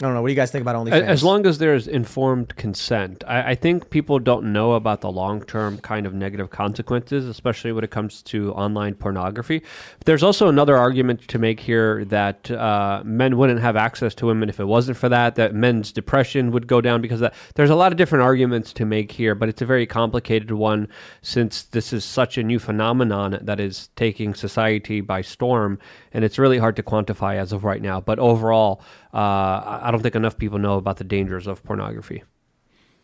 I 0.00 0.04
don't 0.04 0.14
know. 0.14 0.22
What 0.22 0.28
do 0.28 0.32
you 0.32 0.36
guys 0.36 0.52
think 0.52 0.62
about 0.62 0.76
OnlyFans? 0.76 1.02
As 1.02 1.24
long 1.24 1.44
as 1.44 1.58
there's 1.58 1.88
informed 1.88 2.54
consent, 2.54 3.24
I, 3.26 3.50
I 3.50 3.54
think 3.56 3.90
people 3.90 4.20
don't 4.20 4.52
know 4.52 4.74
about 4.74 5.00
the 5.00 5.10
long 5.10 5.42
term 5.42 5.78
kind 5.78 6.06
of 6.06 6.14
negative 6.14 6.50
consequences, 6.50 7.26
especially 7.26 7.72
when 7.72 7.82
it 7.82 7.90
comes 7.90 8.22
to 8.22 8.52
online 8.52 8.94
pornography. 8.94 9.58
But 9.98 10.06
There's 10.06 10.22
also 10.22 10.48
another 10.48 10.76
argument 10.76 11.26
to 11.26 11.40
make 11.40 11.58
here 11.58 12.04
that 12.04 12.48
uh, 12.48 13.02
men 13.04 13.36
wouldn't 13.36 13.60
have 13.60 13.74
access 13.74 14.14
to 14.16 14.26
women 14.26 14.48
if 14.48 14.60
it 14.60 14.66
wasn't 14.66 14.96
for 14.96 15.08
that, 15.08 15.34
that 15.34 15.52
men's 15.52 15.90
depression 15.90 16.52
would 16.52 16.68
go 16.68 16.80
down 16.80 17.00
because 17.00 17.20
of 17.20 17.32
that. 17.32 17.34
There's 17.56 17.70
a 17.70 17.74
lot 17.74 17.90
of 17.90 17.98
different 17.98 18.22
arguments 18.22 18.72
to 18.74 18.84
make 18.84 19.10
here, 19.10 19.34
but 19.34 19.48
it's 19.48 19.62
a 19.62 19.66
very 19.66 19.86
complicated 19.86 20.52
one 20.52 20.86
since 21.22 21.64
this 21.64 21.92
is 21.92 22.04
such 22.04 22.38
a 22.38 22.44
new 22.44 22.60
phenomenon 22.60 23.40
that 23.42 23.58
is 23.58 23.88
taking 23.96 24.32
society 24.32 25.00
by 25.00 25.22
storm, 25.22 25.80
and 26.12 26.24
it's 26.24 26.38
really 26.38 26.58
hard 26.58 26.76
to 26.76 26.84
quantify 26.84 27.34
as 27.34 27.52
of 27.52 27.64
right 27.64 27.82
now. 27.82 28.00
But 28.00 28.20
overall, 28.20 28.80
uh, 29.12 29.16
I 29.16 29.80
I 29.84 29.90
don't 29.90 30.02
think 30.02 30.14
enough 30.14 30.36
people 30.38 30.58
know 30.58 30.76
about 30.76 30.96
the 30.98 31.04
dangers 31.04 31.46
of 31.46 31.62
pornography. 31.64 32.22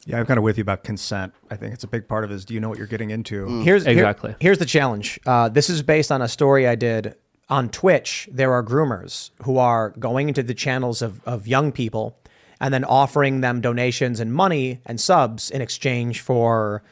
Yeah, 0.06 0.18
I'm 0.20 0.26
kind 0.26 0.36
of 0.36 0.44
with 0.44 0.58
you 0.58 0.62
about 0.62 0.84
consent. 0.84 1.32
I 1.50 1.56
think 1.56 1.72
it's 1.72 1.84
a 1.84 1.88
big 1.88 2.06
part 2.08 2.24
of 2.24 2.30
it 2.30 2.34
is 2.34 2.44
do 2.44 2.52
you 2.52 2.60
know 2.60 2.68
what 2.68 2.76
you're 2.78 2.86
getting 2.86 3.10
into? 3.10 3.62
Here's 3.62 3.84
here- 3.84 3.92
Exactly. 3.94 4.34
here's 4.38 4.58
the 4.58 4.66
challenge. 4.66 5.18
Uh, 5.24 5.48
this 5.48 5.70
is 5.70 5.82
based 5.82 6.12
on 6.12 6.20
a 6.20 6.28
story 6.28 6.68
I 6.68 6.74
did 6.74 7.14
on 7.48 7.70
Twitch. 7.70 8.28
There 8.30 8.52
are 8.52 8.62
groomers 8.62 9.30
who 9.44 9.56
are 9.56 9.90
going 9.98 10.28
into 10.28 10.42
the 10.42 10.52
channels 10.54 11.00
of, 11.00 11.20
of 11.26 11.46
young 11.46 11.72
people 11.72 12.18
and 12.60 12.72
then 12.74 12.84
offering 12.84 13.40
them 13.40 13.62
donations 13.62 14.20
and 14.20 14.32
money 14.32 14.80
and 14.84 15.00
subs 15.00 15.50
in 15.50 15.62
exchange 15.62 16.20
for 16.20 16.82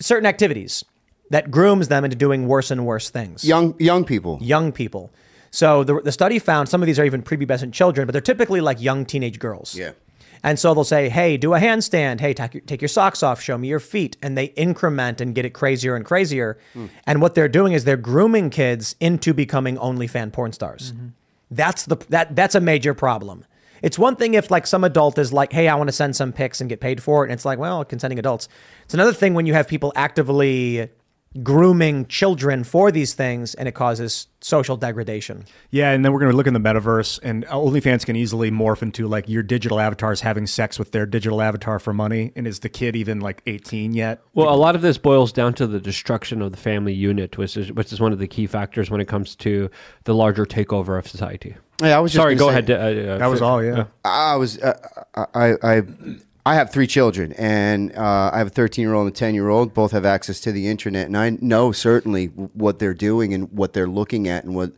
certain 0.00 0.26
activities 0.26 0.84
that 1.30 1.50
grooms 1.50 1.88
them 1.88 2.04
into 2.04 2.16
doing 2.16 2.46
worse 2.46 2.70
and 2.70 2.86
worse 2.86 3.10
things. 3.10 3.44
Young 3.44 3.74
young 3.80 4.04
people. 4.04 4.38
Young 4.40 4.70
people. 4.72 5.10
So 5.54 5.84
the, 5.84 6.00
the 6.00 6.10
study 6.10 6.40
found 6.40 6.68
some 6.68 6.82
of 6.82 6.86
these 6.86 6.98
are 6.98 7.04
even 7.04 7.22
prepubescent 7.22 7.72
children, 7.72 8.06
but 8.06 8.12
they're 8.12 8.20
typically 8.20 8.60
like 8.60 8.80
young 8.80 9.06
teenage 9.06 9.38
girls. 9.38 9.76
Yeah. 9.76 9.92
And 10.42 10.58
so 10.58 10.74
they'll 10.74 10.82
say, 10.82 11.08
hey, 11.08 11.36
do 11.36 11.54
a 11.54 11.60
handstand. 11.60 12.18
Hey, 12.18 12.34
take 12.34 12.54
your, 12.54 12.60
take 12.62 12.82
your 12.82 12.88
socks 12.88 13.22
off. 13.22 13.40
Show 13.40 13.56
me 13.56 13.68
your 13.68 13.78
feet. 13.78 14.16
And 14.20 14.36
they 14.36 14.46
increment 14.56 15.20
and 15.20 15.32
get 15.32 15.44
it 15.44 15.50
crazier 15.50 15.94
and 15.94 16.04
crazier. 16.04 16.58
Hmm. 16.72 16.86
And 17.06 17.22
what 17.22 17.36
they're 17.36 17.48
doing 17.48 17.72
is 17.72 17.84
they're 17.84 17.96
grooming 17.96 18.50
kids 18.50 18.96
into 18.98 19.32
becoming 19.32 19.76
OnlyFan 19.76 20.32
porn 20.32 20.52
stars. 20.52 20.92
Mm-hmm. 20.92 21.06
That's 21.52 21.84
the 21.84 21.96
that 22.08 22.34
that's 22.34 22.56
a 22.56 22.60
major 22.60 22.92
problem. 22.92 23.44
It's 23.80 23.98
one 23.98 24.16
thing 24.16 24.34
if 24.34 24.50
like 24.50 24.66
some 24.66 24.82
adult 24.82 25.18
is 25.18 25.32
like, 25.32 25.52
hey, 25.52 25.68
I 25.68 25.76
want 25.76 25.86
to 25.86 25.92
send 25.92 26.16
some 26.16 26.32
pics 26.32 26.60
and 26.60 26.68
get 26.68 26.80
paid 26.80 27.00
for 27.00 27.24
it. 27.24 27.28
And 27.28 27.34
it's 27.34 27.44
like, 27.44 27.60
well, 27.60 27.84
consenting 27.84 28.18
adults. 28.18 28.48
It's 28.84 28.94
another 28.94 29.12
thing 29.12 29.34
when 29.34 29.46
you 29.46 29.54
have 29.54 29.68
people 29.68 29.92
actively 29.94 30.88
grooming 31.42 32.06
children 32.06 32.62
for 32.62 32.92
these 32.92 33.14
things 33.14 33.54
and 33.54 33.66
it 33.68 33.72
causes 33.72 34.28
social 34.40 34.76
degradation. 34.76 35.44
Yeah, 35.70 35.90
and 35.90 36.04
then 36.04 36.12
we're 36.12 36.20
going 36.20 36.30
to 36.30 36.36
look 36.36 36.46
in 36.46 36.54
the 36.54 36.60
metaverse, 36.60 37.18
and 37.22 37.44
OnlyFans 37.46 38.04
can 38.06 38.14
easily 38.14 38.50
morph 38.50 38.82
into 38.82 39.08
like 39.08 39.28
your 39.28 39.42
digital 39.42 39.80
avatars 39.80 40.20
having 40.20 40.46
sex 40.46 40.78
with 40.78 40.92
their 40.92 41.06
digital 41.06 41.40
avatar 41.42 41.78
for 41.78 41.92
money. 41.92 42.30
And 42.36 42.46
is 42.46 42.60
the 42.60 42.68
kid 42.68 42.94
even 42.94 43.20
like 43.20 43.42
18 43.46 43.94
yet? 43.94 44.20
Well, 44.34 44.52
a 44.52 44.56
lot 44.56 44.76
of 44.76 44.82
this 44.82 44.98
boils 44.98 45.32
down 45.32 45.54
to 45.54 45.66
the 45.66 45.80
destruction 45.80 46.42
of 46.42 46.52
the 46.52 46.58
family 46.58 46.92
unit, 46.94 47.36
which 47.38 47.56
is 47.56 47.72
which 47.72 47.92
is 47.92 48.00
one 48.00 48.12
of 48.12 48.18
the 48.18 48.28
key 48.28 48.46
factors 48.46 48.90
when 48.90 49.00
it 49.00 49.08
comes 49.08 49.34
to 49.36 49.70
the 50.04 50.14
larger 50.14 50.44
takeover 50.44 50.98
of 50.98 51.08
society. 51.08 51.56
Yeah, 51.82 51.96
I 51.96 52.00
was 52.00 52.12
just 52.12 52.20
sorry. 52.22 52.34
Go 52.36 52.48
say- 52.50 52.58
ahead. 52.58 52.70
uh, 52.70 52.74
uh, 53.14 53.18
That 53.18 53.26
was 53.26 53.42
all, 53.42 53.64
yeah. 53.64 53.86
I 54.04 54.36
was 54.36 54.58
uh, 54.62 54.78
I 55.34 55.54
I 55.62 55.82
I 56.46 56.54
have 56.56 56.70
three 56.70 56.86
children, 56.86 57.32
and 57.32 57.96
uh, 57.96 58.30
I 58.32 58.38
have 58.38 58.48
a 58.48 58.50
13 58.50 58.82
year 58.82 58.92
old 58.92 59.06
and 59.06 59.16
a 59.16 59.18
10 59.18 59.34
year 59.34 59.48
old. 59.48 59.72
Both 59.72 59.92
have 59.92 60.04
access 60.04 60.40
to 60.40 60.52
the 60.52 60.68
internet, 60.68 61.06
and 61.06 61.16
I 61.16 61.30
know 61.40 61.72
certainly 61.72 62.26
what 62.26 62.78
they're 62.78 62.92
doing 62.92 63.32
and 63.32 63.50
what 63.50 63.72
they're 63.72 63.88
looking 63.88 64.28
at, 64.28 64.44
and 64.44 64.54
what. 64.54 64.72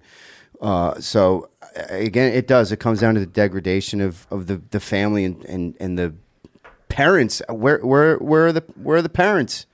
Uh, 0.60 0.98
so 1.00 1.50
again, 1.88 2.32
it 2.32 2.46
does. 2.46 2.70
It 2.70 2.78
comes 2.78 3.00
down 3.00 3.14
to 3.14 3.20
the 3.20 3.26
degradation 3.26 4.00
of, 4.00 4.26
of 4.30 4.46
the, 4.46 4.62
the 4.70 4.80
family 4.80 5.24
and, 5.24 5.44
and, 5.44 5.76
and 5.80 5.98
the 5.98 6.14
parents. 6.88 7.42
Where 7.48 7.78
where 7.78 8.16
where 8.18 8.46
are 8.46 8.52
the 8.52 8.64
where 8.76 8.98
are 8.98 9.02
the 9.02 9.08
parents? 9.08 9.66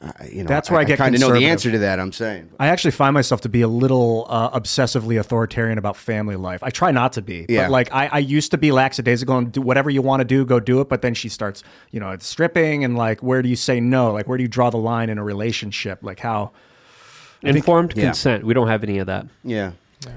Uh, 0.00 0.10
you 0.30 0.42
know, 0.42 0.48
That's 0.48 0.70
where 0.70 0.80
I 0.80 0.84
get 0.84 0.98
kind 0.98 1.14
of 1.14 1.20
know 1.20 1.32
the 1.32 1.46
answer 1.46 1.70
to 1.70 1.78
that. 1.80 2.00
I'm 2.00 2.12
saying. 2.12 2.50
I 2.58 2.68
actually 2.68 2.90
find 2.92 3.14
myself 3.14 3.40
to 3.42 3.48
be 3.48 3.60
a 3.60 3.68
little 3.68 4.26
uh, 4.28 4.58
obsessively 4.58 5.18
authoritarian 5.20 5.78
about 5.78 5.96
family 5.96 6.36
life. 6.36 6.62
I 6.62 6.70
try 6.70 6.90
not 6.90 7.12
to 7.14 7.22
be, 7.22 7.46
Yeah. 7.48 7.64
but 7.64 7.70
like 7.72 7.92
I, 7.92 8.06
I 8.08 8.18
used 8.18 8.50
to 8.52 8.58
be 8.58 8.72
lackadaisical 8.72 9.36
and 9.38 9.52
do 9.52 9.60
whatever 9.60 9.90
you 9.90 10.02
want 10.02 10.20
to 10.20 10.24
do, 10.24 10.44
go 10.44 10.58
do 10.60 10.80
it. 10.80 10.88
But 10.88 11.02
then 11.02 11.14
she 11.14 11.28
starts, 11.28 11.62
you 11.90 12.00
know, 12.00 12.10
it's 12.10 12.26
stripping 12.26 12.84
and 12.84 12.96
like, 12.96 13.22
where 13.22 13.42
do 13.42 13.48
you 13.48 13.56
say 13.56 13.80
no? 13.80 14.12
Like, 14.12 14.26
where 14.26 14.38
do 14.38 14.42
you 14.42 14.48
draw 14.48 14.70
the 14.70 14.76
line 14.78 15.10
in 15.10 15.18
a 15.18 15.24
relationship? 15.24 16.00
Like 16.02 16.20
how 16.20 16.52
I 17.42 17.46
think- 17.46 17.56
Informed 17.58 17.94
yeah. 17.96 18.04
consent. 18.04 18.44
We 18.44 18.54
don't 18.54 18.68
have 18.68 18.82
any 18.84 18.98
of 18.98 19.06
that. 19.08 19.26
Yeah. 19.44 19.72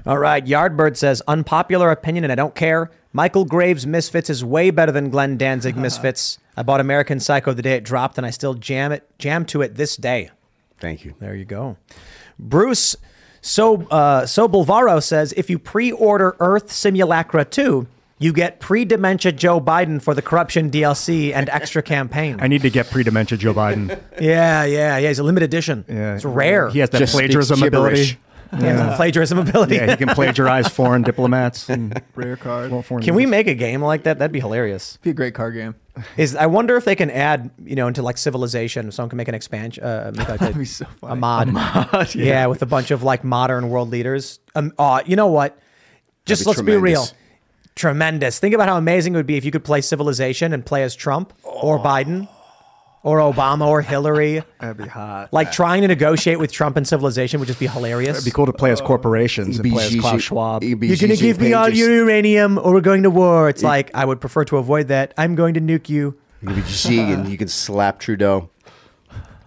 All 0.06 0.18
right, 0.18 0.44
Yardbird 0.44 0.96
says 0.96 1.22
unpopular 1.28 1.90
opinion, 1.90 2.24
and 2.24 2.32
I 2.32 2.36
don't 2.36 2.54
care. 2.54 2.90
Michale 3.14 3.46
Graves 3.46 3.86
Misfits 3.86 4.28
is 4.28 4.44
way 4.44 4.70
better 4.70 4.92
than 4.92 5.10
Glenn 5.10 5.36
Danzig 5.36 5.76
Misfits. 5.76 6.38
I 6.56 6.62
bought 6.62 6.80
American 6.80 7.20
Psycho 7.20 7.52
the 7.52 7.62
day 7.62 7.74
it 7.74 7.84
dropped, 7.84 8.18
and 8.18 8.26
I 8.26 8.30
still 8.30 8.54
jam 8.54 8.92
it, 8.92 9.08
jam 9.18 9.44
to 9.46 9.62
it 9.62 9.74
this 9.76 9.96
day. 9.96 10.30
Thank 10.78 11.04
you. 11.04 11.14
There 11.18 11.34
you 11.34 11.44
go. 11.44 11.76
Bruce 12.38 12.96
So 13.40 13.82
uh, 13.88 14.26
So 14.26 14.48
Bulvaro 14.48 15.02
says 15.02 15.32
if 15.36 15.48
you 15.48 15.58
pre-order 15.58 16.36
Earth 16.40 16.70
Simulacra 16.70 17.44
2, 17.44 17.86
you 18.18 18.32
get 18.32 18.60
pre-dementia 18.60 19.32
Joe 19.32 19.60
Biden 19.60 20.00
for 20.00 20.14
the 20.14 20.22
corruption 20.22 20.70
DLC 20.70 21.34
and 21.34 21.48
extra 21.50 21.82
campaign. 21.82 22.38
I 22.40 22.48
need 22.48 22.62
to 22.62 22.70
get 22.70 22.90
pre-dementia 22.90 23.38
Joe 23.38 23.54
Biden. 23.54 23.98
Yeah, 24.20 24.64
yeah, 24.64 24.96
yeah. 24.96 25.08
He's 25.08 25.18
a 25.18 25.22
limited 25.22 25.44
edition. 25.44 25.84
Yeah, 25.86 26.14
it's 26.14 26.24
rare. 26.24 26.70
He 26.70 26.78
has 26.78 26.88
that 26.90 27.08
plagiarism 27.08 27.62
ability. 27.62 28.18
He 28.58 28.64
has 28.64 28.80
the 28.80 28.94
plagiarism 28.96 29.38
ability. 29.38 29.76
Yeah, 29.76 29.90
he 29.90 29.96
can 29.96 30.08
plagiarize 30.08 30.68
foreign 30.68 31.02
diplomats. 31.02 31.68
And 31.68 32.00
Rare 32.14 32.36
card. 32.36 32.70
well, 32.70 32.82
foreign 32.82 33.02
Can 33.04 33.14
we 33.14 33.26
make 33.26 33.46
a 33.46 33.54
game 33.54 33.82
like 33.82 34.04
that? 34.04 34.18
That'd 34.18 34.32
be 34.32 34.40
hilarious. 34.40 34.98
Be 35.02 35.10
a 35.10 35.14
great 35.14 35.34
card 35.34 35.54
game. 35.54 35.74
Is 36.16 36.36
I 36.36 36.46
wonder 36.46 36.76
if 36.76 36.84
they 36.84 36.94
can 36.94 37.10
add, 37.10 37.50
you 37.64 37.74
know, 37.74 37.88
into 37.88 38.02
like 38.02 38.18
civilization. 38.18 38.92
Someone 38.92 39.08
can 39.10 39.16
make 39.16 39.28
an 39.28 39.34
expansion, 39.34 39.82
uh, 39.82 40.12
make 40.14 40.28
like 40.28 40.40
a, 40.40 40.44
That'd 40.44 40.58
be 40.58 40.64
so 40.66 40.84
funny. 41.00 41.12
a 41.14 41.16
mod, 41.16 41.48
A 41.48 41.52
mod, 41.52 42.14
yeah. 42.14 42.24
yeah. 42.24 42.46
with 42.46 42.62
a 42.62 42.66
bunch 42.66 42.90
of 42.90 43.02
like 43.02 43.24
modern 43.24 43.70
world 43.70 43.88
leaders. 43.90 44.38
Um, 44.54 44.72
uh, 44.78 45.02
you 45.06 45.16
know 45.16 45.28
what? 45.28 45.58
Just 46.26 46.44
be 46.44 46.48
let's 46.50 46.60
be 46.62 46.76
real. 46.76 47.06
tremendous. 47.06 47.14
Tremendous. 47.74 48.38
Think 48.38 48.54
about 48.54 48.68
how 48.68 48.76
amazing 48.78 49.14
it 49.14 49.16
would 49.16 49.26
be 49.26 49.36
if 49.36 49.44
you 49.44 49.50
could 49.50 49.64
play 49.64 49.80
Civilization 49.82 50.52
and 50.52 50.64
play 50.64 50.82
as 50.82 50.94
Trump 50.94 51.32
or 51.44 51.78
Biden 51.78 52.26
or 53.06 53.18
Obama 53.18 53.68
or 53.68 53.82
Hillary. 53.82 54.42
That'd 54.58 54.78
be 54.78 54.88
hot. 54.88 55.32
Like 55.32 55.52
trying 55.52 55.82
to 55.82 55.88
negotiate 55.88 56.40
with 56.40 56.50
Trump 56.50 56.76
and 56.76 56.84
Civilization 56.86 57.38
would 57.38 57.46
just 57.46 57.60
be 57.60 57.68
hilarious. 57.68 58.16
It'd 58.16 58.24
be 58.24 58.32
cool 58.32 58.46
to 58.46 58.52
play 58.52 58.72
as 58.72 58.80
corporations 58.80 59.60
and 59.60 59.72
play 59.72 59.86
as 59.86 59.94
Klaus 59.94 60.22
Schwab. 60.22 60.64
You're 60.64 60.76
going 60.76 60.96
to 61.10 61.16
give 61.16 61.40
me 61.40 61.52
all 61.52 61.68
your 61.68 61.88
uranium 61.88 62.58
or 62.58 62.72
we're 62.72 62.80
going 62.80 63.04
to 63.04 63.10
war. 63.10 63.48
It's 63.48 63.62
like, 63.62 63.92
I 63.94 64.04
would 64.04 64.20
prefer 64.20 64.44
to 64.46 64.56
avoid 64.56 64.88
that. 64.88 65.14
I'm 65.16 65.36
going 65.36 65.54
to 65.54 65.60
nuke 65.60 65.88
you. 65.88 66.18
You 66.42 66.48
can 66.48 66.56
be 66.56 66.98
and 66.98 67.28
you 67.28 67.38
can 67.38 67.46
slap 67.46 68.00
Trudeau. 68.00 68.50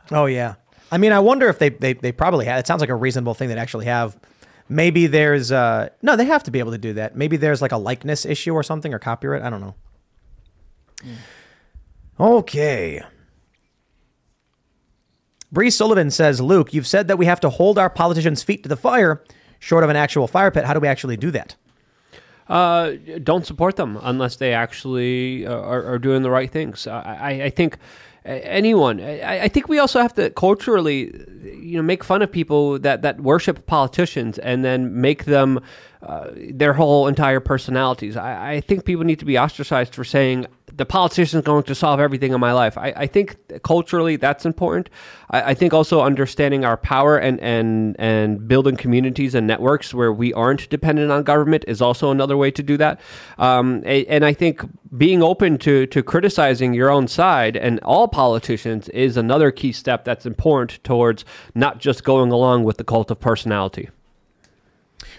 Oh, 0.09 0.25
yeah. 0.25 0.55
I 0.89 0.97
mean, 0.97 1.11
I 1.11 1.19
wonder 1.19 1.49
if 1.49 1.59
they, 1.59 1.67
they, 1.67 1.91
they 1.91 2.13
probably 2.13 2.45
have. 2.45 2.59
It 2.59 2.65
sounds 2.65 2.79
like 2.79 2.89
a 2.89 2.95
reasonable 2.95 3.33
thing 3.33 3.49
they'd 3.49 3.57
actually 3.57 3.87
have. 3.87 4.17
Maybe 4.69 5.05
there's, 5.07 5.51
uh, 5.51 5.89
no, 6.01 6.15
they 6.15 6.25
have 6.25 6.43
to 6.43 6.51
be 6.51 6.59
able 6.59 6.71
to 6.71 6.77
do 6.77 6.93
that. 6.93 7.13
Maybe 7.13 7.35
there's 7.35 7.61
like 7.61 7.73
a 7.73 7.77
likeness 7.77 8.23
issue 8.23 8.53
or 8.53 8.63
something 8.63 8.93
or 8.93 8.99
copyright. 8.99 9.41
I 9.41 9.49
don't 9.49 9.59
know. 9.59 9.75
Okay. 12.17 13.01
Bree 15.51 15.69
Sullivan 15.69 16.11
says, 16.11 16.39
Luke, 16.39 16.73
you've 16.73 16.87
said 16.87 17.07
that 17.07 17.17
we 17.17 17.25
have 17.25 17.39
to 17.39 17.49
hold 17.49 17.79
our 17.79 17.89
politicians' 17.89 18.43
feet 18.43 18.63
to 18.63 18.69
the 18.69 18.77
fire, 18.77 19.23
short 19.59 19.83
of 19.83 19.89
an 19.89 19.95
actual 19.95 20.27
fire 20.27 20.51
pit. 20.51 20.65
How 20.65 20.73
do 20.73 20.79
we 20.79 20.87
actually 20.87 21.17
do 21.17 21.31
that? 21.31 21.55
Uh, 22.47 22.93
don't 23.23 23.45
support 23.45 23.75
them 23.75 23.99
unless 24.01 24.35
they 24.37 24.53
actually 24.53 25.45
uh, 25.45 25.53
are, 25.53 25.83
are 25.93 25.99
doing 25.99 26.23
the 26.23 26.31
right 26.31 26.49
things. 26.49 26.87
I, 26.87 27.41
I, 27.43 27.49
think 27.51 27.77
anyone. 28.25 28.99
I, 28.99 29.43
I 29.43 29.47
think 29.47 29.69
we 29.69 29.77
also 29.77 30.01
have 30.01 30.13
to 30.15 30.31
culturally, 30.31 31.13
you 31.43 31.77
know, 31.77 31.83
make 31.83 32.03
fun 32.03 32.23
of 32.23 32.31
people 32.31 32.79
that 32.79 33.03
that 33.03 33.21
worship 33.21 33.67
politicians 33.67 34.39
and 34.39 34.65
then 34.65 34.99
make 34.99 35.25
them 35.25 35.59
uh, 36.01 36.31
their 36.33 36.73
whole 36.73 37.07
entire 37.07 37.39
personalities. 37.39 38.17
I, 38.17 38.53
I 38.53 38.61
think 38.61 38.83
people 38.83 39.05
need 39.05 39.19
to 39.19 39.25
be 39.25 39.37
ostracized 39.37 39.93
for 39.93 40.03
saying 40.03 40.47
the 40.79 40.85
politician 40.85 41.39
is 41.39 41.45
going 41.45 41.63
to 41.63 41.75
solve 41.75 41.99
everything 41.99 42.31
in 42.33 42.39
my 42.39 42.53
life. 42.53 42.77
I, 42.77 42.93
I 42.95 43.05
think 43.05 43.35
culturally 43.63 44.15
that's 44.15 44.45
important. 44.45 44.89
I, 45.29 45.51
I 45.51 45.53
think 45.53 45.73
also 45.73 46.01
understanding 46.01 46.63
our 46.63 46.77
power 46.77 47.17
and, 47.17 47.39
and 47.41 47.97
and 47.99 48.47
building 48.47 48.77
communities 48.77 49.35
and 49.35 49.45
networks 49.45 49.93
where 49.93 50.13
we 50.13 50.33
aren't 50.33 50.69
dependent 50.69 51.11
on 51.11 51.23
government 51.23 51.65
is 51.67 51.81
also 51.81 52.11
another 52.11 52.37
way 52.37 52.49
to 52.51 52.63
do 52.63 52.77
that. 52.77 53.01
Um, 53.37 53.83
and 53.85 54.23
I 54.23 54.33
think 54.33 54.63
being 54.97 55.21
open 55.21 55.57
to 55.59 55.85
to 55.87 56.01
criticizing 56.01 56.73
your 56.73 56.89
own 56.89 57.09
side 57.09 57.57
and 57.57 57.81
all 57.81 58.07
politicians 58.07 58.87
is 58.89 59.17
another 59.17 59.51
key 59.51 59.73
step 59.73 60.05
that's 60.05 60.25
important 60.25 60.81
towards 60.85 61.25
not 61.53 61.79
just 61.79 62.05
going 62.05 62.31
along 62.31 62.63
with 62.63 62.77
the 62.77 62.85
cult 62.85 63.11
of 63.11 63.19
personality. 63.19 63.89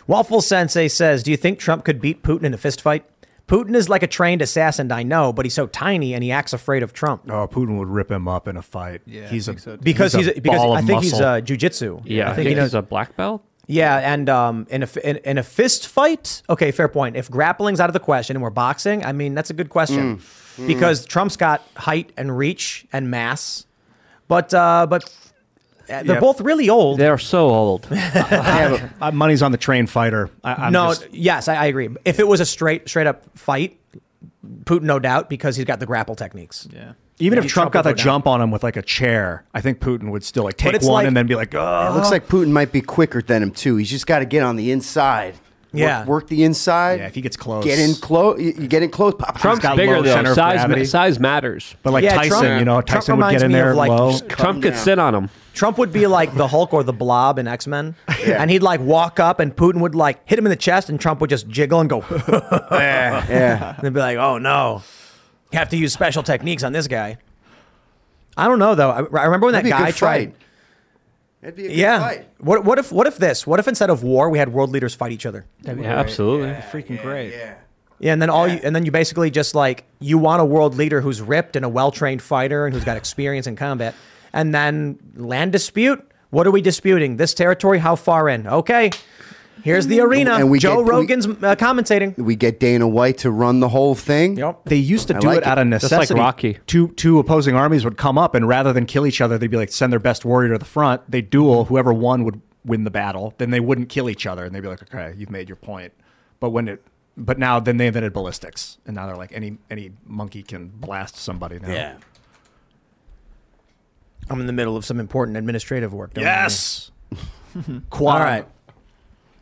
Waffle 0.06 0.40
Sensei 0.40 0.88
says, 0.88 1.22
Do 1.22 1.30
you 1.30 1.36
think 1.36 1.58
Trump 1.58 1.84
could 1.84 2.00
beat 2.00 2.22
Putin 2.22 2.44
in 2.44 2.54
a 2.54 2.58
fistfight? 2.58 3.02
Putin 3.50 3.74
is 3.74 3.88
like 3.88 4.02
a 4.02 4.06
trained 4.06 4.42
assassin, 4.42 4.92
I 4.92 5.02
know, 5.02 5.32
but 5.32 5.44
he's 5.44 5.54
so 5.54 5.66
tiny 5.66 6.14
and 6.14 6.22
he 6.22 6.30
acts 6.30 6.52
afraid 6.52 6.82
of 6.84 6.92
Trump. 6.92 7.22
Oh, 7.28 7.48
Putin 7.48 7.78
would 7.78 7.88
rip 7.88 8.10
him 8.10 8.28
up 8.28 8.46
in 8.46 8.56
a 8.56 8.62
fight. 8.62 9.02
Yeah, 9.06 9.26
he's 9.28 9.48
a 9.48 9.58
so. 9.58 9.76
Because 9.76 10.12
he's, 10.12 10.28
a 10.28 10.40
because 10.40 10.58
ball 10.58 10.74
I 10.76 10.80
of 10.80 10.86
think 10.86 11.02
he's 11.02 11.12
muscle. 11.12 11.26
uh, 11.26 11.40
jujitsu. 11.40 12.02
Yeah, 12.04 12.30
I 12.30 12.34
think 12.34 12.48
he 12.48 12.54
knows. 12.54 12.66
he's 12.66 12.74
a 12.74 12.82
black 12.82 13.16
belt. 13.16 13.42
Yeah, 13.66 13.96
and 14.12 14.28
um, 14.28 14.66
in 14.70 14.82
a 14.84 14.88
in, 15.04 15.16
in 15.18 15.38
a 15.38 15.42
fist 15.42 15.86
fight, 15.88 16.42
okay, 16.48 16.70
fair 16.70 16.88
point. 16.88 17.16
If 17.16 17.30
grappling's 17.30 17.80
out 17.80 17.88
of 17.88 17.92
the 17.92 18.00
question 18.00 18.36
and 18.36 18.42
we're 18.42 18.50
boxing, 18.50 19.04
I 19.04 19.12
mean 19.12 19.34
that's 19.34 19.50
a 19.50 19.54
good 19.54 19.68
question 19.68 20.20
Mm. 20.56 20.66
because 20.66 21.04
Trump's 21.06 21.36
got 21.36 21.62
height 21.76 22.12
and 22.16 22.36
reach 22.36 22.84
and 22.92 23.08
mass, 23.10 23.66
but 24.28 24.52
uh, 24.52 24.86
but 24.90 25.04
uh, 25.04 25.08
they're 25.90 26.04
Yeah. 26.14 26.20
both 26.20 26.40
really 26.40 26.68
old. 26.70 26.98
They're 26.98 27.18
so 27.18 27.48
old. 27.48 27.86
Uh, 29.00 29.10
money's 29.12 29.42
on 29.42 29.52
the 29.52 29.58
train 29.58 29.86
fighter. 29.86 30.30
I, 30.44 30.66
I'm 30.66 30.72
no, 30.72 30.88
just- 30.94 31.12
yes, 31.12 31.48
I, 31.48 31.54
I 31.56 31.64
agree. 31.66 31.88
If 32.04 32.18
it 32.20 32.26
was 32.28 32.40
a 32.40 32.46
straight 32.46 32.88
straight 32.88 33.06
up 33.06 33.24
fight, 33.36 33.78
Putin 34.64 34.82
no 34.82 34.98
doubt 34.98 35.28
because 35.28 35.56
he's 35.56 35.64
got 35.64 35.80
the 35.80 35.86
grapple 35.86 36.14
techniques. 36.14 36.68
Yeah. 36.72 36.92
even 37.18 37.38
if 37.38 37.44
Maybe 37.44 37.50
Trump, 37.50 37.72
got 37.72 37.84
would 37.84 37.92
the 37.94 37.98
go 37.98 38.04
jump 38.04 38.26
on 38.26 38.40
him 38.40 38.50
with 38.50 38.62
like 38.62 38.76
a 38.76 38.82
chair, 38.82 39.44
I 39.54 39.60
think 39.60 39.80
Putin 39.80 40.10
would 40.10 40.24
still 40.24 40.44
like 40.44 40.56
take 40.56 40.80
one 40.82 40.92
like- 40.92 41.06
and 41.06 41.16
then 41.16 41.26
be 41.26 41.34
like, 41.34 41.54
oh. 41.54 41.88
It 41.90 41.96
looks 41.96 42.10
like 42.10 42.28
Putin 42.28 42.50
might 42.50 42.72
be 42.72 42.80
quicker 42.80 43.20
than 43.22 43.42
him 43.42 43.50
too. 43.50 43.76
He's 43.76 43.90
just 43.90 44.06
got 44.06 44.20
to 44.20 44.24
get 44.26 44.42
on 44.42 44.56
the 44.56 44.70
inside. 44.70 45.34
Yeah. 45.72 46.04
work, 46.04 46.26
the 46.26 46.42
inside. 46.42 46.98
Yeah, 46.98 47.06
if 47.06 47.14
he 47.14 47.20
gets 47.20 47.36
close. 47.36 47.62
get 47.64 47.78
in 47.78 47.94
close. 47.94 48.40
You 48.40 48.48
you 48.58 48.66
get 48.66 48.82
in 48.82 48.90
close. 48.90 49.14
Pop, 49.14 49.34
pop, 49.34 49.38
Trump's 49.40 49.62
got 49.62 49.76
bigger 49.76 50.00
low 50.00 50.02
though. 50.02 50.34
Size, 50.34 50.34
gravity. 50.58 50.84
size 50.84 51.20
matters. 51.20 51.76
But 51.84 51.92
like 51.92 52.02
Yeah, 52.02 52.16
Tyson, 52.16 52.40
Trump- 52.40 52.58
you 52.58 52.64
know, 52.64 52.80
Trump 52.82 52.86
Tyson 53.04 53.16
would 53.18 53.30
get 53.30 53.42
in 53.42 53.52
there 53.52 53.74
like, 53.74 53.88
low. 53.88 54.18
Trump 54.28 54.62
could 54.62 54.76
sit 54.76 54.98
on 54.98 55.14
him. 55.14 55.30
Trump 55.60 55.76
would 55.76 55.92
be 55.92 56.06
like 56.06 56.34
the 56.34 56.48
Hulk 56.48 56.72
or 56.72 56.82
the 56.82 56.92
Blob 56.94 57.38
in 57.38 57.46
X 57.46 57.66
Men, 57.66 57.94
and 58.24 58.50
he'd 58.50 58.62
like 58.62 58.80
walk 58.80 59.20
up, 59.20 59.40
and 59.40 59.54
Putin 59.54 59.80
would 59.82 59.94
like 59.94 60.26
hit 60.26 60.38
him 60.38 60.46
in 60.46 60.50
the 60.50 60.56
chest, 60.56 60.88
and 60.88 60.98
Trump 60.98 61.20
would 61.20 61.28
just 61.28 61.46
jiggle 61.48 61.80
and 61.80 61.90
go, 61.90 61.98
Yeah. 62.72 63.26
yeah, 63.28 63.74
and 63.76 63.82
they'd 63.84 63.92
be 63.92 64.00
like, 64.00 64.16
"Oh 64.16 64.38
no, 64.38 64.82
you 65.52 65.58
have 65.58 65.68
to 65.68 65.76
use 65.76 65.92
special 65.92 66.22
techniques 66.22 66.62
on 66.62 66.72
this 66.72 66.86
guy." 66.86 67.18
I 68.38 68.48
don't 68.48 68.58
know 68.58 68.74
though. 68.74 68.88
I, 68.90 68.96
I 69.20 69.24
remember 69.26 69.48
when 69.48 69.52
that 69.52 69.64
That'd 69.64 69.64
be 69.64 69.82
a 69.82 69.86
guy 69.86 69.90
tried. 69.90 70.32
fight. 70.32 70.34
That'd 71.42 71.56
be 71.56 71.64
a 71.66 71.68
good 71.68 71.76
Yeah. 71.76 72.00
fight. 72.00 72.28
What 72.38 72.64
what 72.64 72.78
if 72.78 72.90
what 72.90 73.06
if 73.06 73.18
this? 73.18 73.46
What 73.46 73.60
if 73.60 73.68
instead 73.68 73.90
of 73.90 74.02
war, 74.02 74.30
we 74.30 74.38
had 74.38 74.50
world 74.54 74.70
leaders 74.70 74.94
fight 74.94 75.12
each 75.12 75.26
other? 75.26 75.44
Yeah, 75.62 75.74
absolutely. 75.98 76.54
Freaking 76.72 77.02
great. 77.02 77.32
Yeah. 77.32 77.54
Yeah, 77.98 78.14
and 78.14 78.22
then 78.22 78.30
all 78.30 78.48
you 78.48 78.60
and 78.64 78.74
then 78.74 78.86
you 78.86 78.92
basically 78.92 79.30
just 79.30 79.54
like 79.54 79.84
you 79.98 80.16
want 80.16 80.40
a 80.40 80.44
world 80.46 80.74
leader 80.76 81.02
who's 81.02 81.20
ripped 81.20 81.54
and 81.54 81.66
a 81.66 81.68
well 81.68 81.90
trained 81.90 82.22
fighter 82.22 82.64
and 82.64 82.74
who's 82.74 82.84
got 82.84 82.96
experience 82.96 83.46
in 83.46 83.56
combat, 83.56 83.94
and 84.32 84.54
then 84.54 84.98
land 85.14 85.52
dispute. 85.52 86.04
What 86.30 86.46
are 86.46 86.50
we 86.50 86.62
disputing? 86.62 87.16
This 87.16 87.34
territory? 87.34 87.78
How 87.78 87.96
far 87.96 88.28
in? 88.28 88.46
Okay, 88.46 88.90
here's 89.64 89.86
the 89.88 90.00
arena. 90.00 90.34
And 90.34 90.50
we 90.50 90.58
Joe 90.60 90.76
get- 90.76 90.84
we- 90.84 90.90
Rogan's 90.90 91.26
uh, 91.26 91.56
commentating. 91.56 92.16
We 92.16 92.36
get 92.36 92.60
Dana 92.60 92.86
White 92.86 93.18
to 93.18 93.30
run 93.30 93.60
the 93.60 93.68
whole 93.68 93.94
thing. 93.94 94.36
Yep. 94.36 94.60
They 94.66 94.76
used 94.76 95.08
to 95.08 95.16
I 95.16 95.20
do 95.20 95.26
like 95.26 95.38
it 95.38 95.46
out 95.46 95.58
of 95.58 95.72
of 95.72 95.80
Just 95.80 95.92
like. 95.92 96.10
Rocky. 96.10 96.58
Two 96.66 96.88
two 96.88 97.18
opposing 97.18 97.56
armies 97.56 97.84
would 97.84 97.96
come 97.96 98.16
up, 98.18 98.34
and 98.34 98.46
rather 98.46 98.72
than 98.72 98.86
kill 98.86 99.06
each 99.06 99.20
other, 99.20 99.38
they'd 99.38 99.50
be 99.50 99.56
like 99.56 99.72
send 99.72 99.92
their 99.92 100.00
best 100.00 100.24
warrior 100.24 100.52
to 100.52 100.58
the 100.58 100.64
front. 100.64 101.02
They 101.10 101.20
duel. 101.22 101.64
Whoever 101.64 101.92
won 101.92 102.24
would 102.24 102.40
win 102.64 102.84
the 102.84 102.90
battle. 102.90 103.34
Then 103.38 103.50
they 103.50 103.60
wouldn't 103.60 103.88
kill 103.88 104.08
each 104.08 104.26
other, 104.26 104.44
and 104.44 104.54
they'd 104.54 104.60
be 104.60 104.68
like, 104.68 104.82
okay, 104.82 105.14
you've 105.16 105.30
made 105.30 105.48
your 105.48 105.56
point. 105.56 105.92
But 106.38 106.50
when 106.50 106.68
it, 106.68 106.82
but 107.16 107.38
now 107.38 107.58
then 107.58 107.76
they 107.76 107.88
invented 107.88 108.12
ballistics, 108.12 108.78
and 108.86 108.94
now 108.94 109.06
they're 109.06 109.16
like 109.16 109.32
any 109.32 109.58
any 109.68 109.90
monkey 110.06 110.42
can 110.42 110.68
blast 110.68 111.16
somebody 111.16 111.58
now. 111.58 111.96
I'm 114.30 114.40
in 114.40 114.46
the 114.46 114.52
middle 114.52 114.76
of 114.76 114.84
some 114.84 115.00
important 115.00 115.36
administrative 115.36 115.92
work. 115.92 116.14
don't 116.14 116.24
Yes. 116.24 116.90
worry. 117.56 117.82
Quad. 117.90 118.20
All 118.20 118.24
right. 118.26 118.46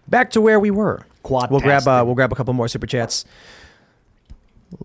Back 0.08 0.30
to 0.30 0.40
where 0.40 0.58
we 0.58 0.70
were. 0.70 1.04
Quad. 1.22 1.50
We'll 1.50 1.60
grab 1.60 1.86
uh, 1.86 2.02
we'll 2.06 2.14
grab 2.14 2.32
a 2.32 2.34
couple 2.34 2.54
more 2.54 2.68
super 2.68 2.86
chats. 2.86 3.24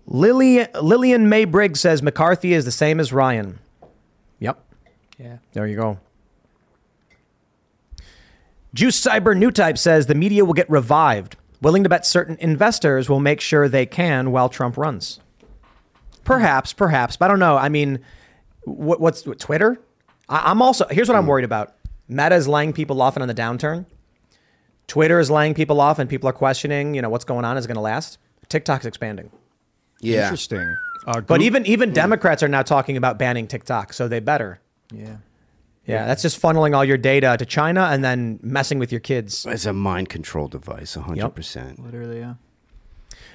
Lily 0.06 0.66
Lillian 0.80 1.28
May 1.28 1.44
Briggs 1.46 1.80
says 1.80 2.02
McCarthy 2.02 2.52
is 2.52 2.64
the 2.66 2.70
same 2.70 3.00
as 3.00 3.12
Ryan. 3.12 3.58
Yep. 4.40 4.58
Yeah. 5.18 5.38
There 5.52 5.66
you 5.66 5.76
go. 5.76 5.98
Juice 8.74 9.00
Cyber 9.00 9.36
New 9.36 9.50
Type 9.50 9.78
says 9.78 10.06
the 10.06 10.14
media 10.14 10.44
will 10.44 10.52
get 10.54 10.68
revived. 10.68 11.36
willing 11.62 11.82
to 11.84 11.88
bet 11.88 12.04
certain 12.04 12.36
investors 12.40 13.08
will 13.08 13.20
make 13.20 13.40
sure 13.40 13.68
they 13.68 13.86
can 13.86 14.32
while 14.32 14.48
Trump 14.48 14.76
runs. 14.76 15.20
Perhaps, 16.24 16.72
perhaps, 16.72 17.16
but 17.16 17.26
I 17.26 17.28
don't 17.28 17.38
know. 17.38 17.56
I 17.56 17.68
mean, 17.68 18.00
what, 18.64 19.00
what's 19.00 19.24
what, 19.26 19.38
Twitter? 19.38 19.78
I, 20.28 20.50
I'm 20.50 20.62
also 20.62 20.86
here's 20.90 21.08
what 21.08 21.16
I'm 21.16 21.26
worried 21.26 21.44
about. 21.44 21.74
Meta 22.08 22.34
is 22.34 22.46
laying 22.48 22.72
people 22.72 23.00
off 23.00 23.16
and 23.16 23.22
on 23.22 23.28
the 23.28 23.34
downturn. 23.34 23.86
Twitter 24.86 25.18
is 25.18 25.30
laying 25.30 25.54
people 25.54 25.80
off, 25.80 25.98
and 25.98 26.10
people 26.10 26.28
are 26.28 26.32
questioning, 26.34 26.94
you 26.94 27.00
know, 27.00 27.08
what's 27.08 27.24
going 27.24 27.44
on 27.44 27.56
is 27.56 27.66
going 27.66 27.76
to 27.76 27.80
last. 27.80 28.18
TikTok's 28.48 28.84
expanding. 28.84 29.30
Yeah. 30.00 30.24
Interesting. 30.24 30.76
Uh, 31.06 31.20
But 31.22 31.38
Goo- 31.38 31.44
even 31.46 31.66
even 31.66 31.92
Democrats 31.92 32.42
are 32.42 32.48
now 32.48 32.62
talking 32.62 32.96
about 32.96 33.18
banning 33.18 33.46
TikTok, 33.46 33.92
so 33.92 34.08
they 34.08 34.20
better. 34.20 34.60
Yeah. 34.92 35.16
Yeah, 35.86 36.06
that's 36.06 36.22
just 36.22 36.40
funneling 36.40 36.74
all 36.74 36.84
your 36.84 36.96
data 36.96 37.36
to 37.38 37.44
China 37.44 37.88
and 37.92 38.02
then 38.02 38.38
messing 38.42 38.78
with 38.78 38.90
your 38.90 39.02
kids. 39.02 39.44
It's 39.46 39.66
a 39.66 39.72
mind 39.74 40.08
control 40.08 40.48
device, 40.48 40.96
100%. 40.96 41.78
Literally, 41.84 42.20
yeah. 42.20 42.34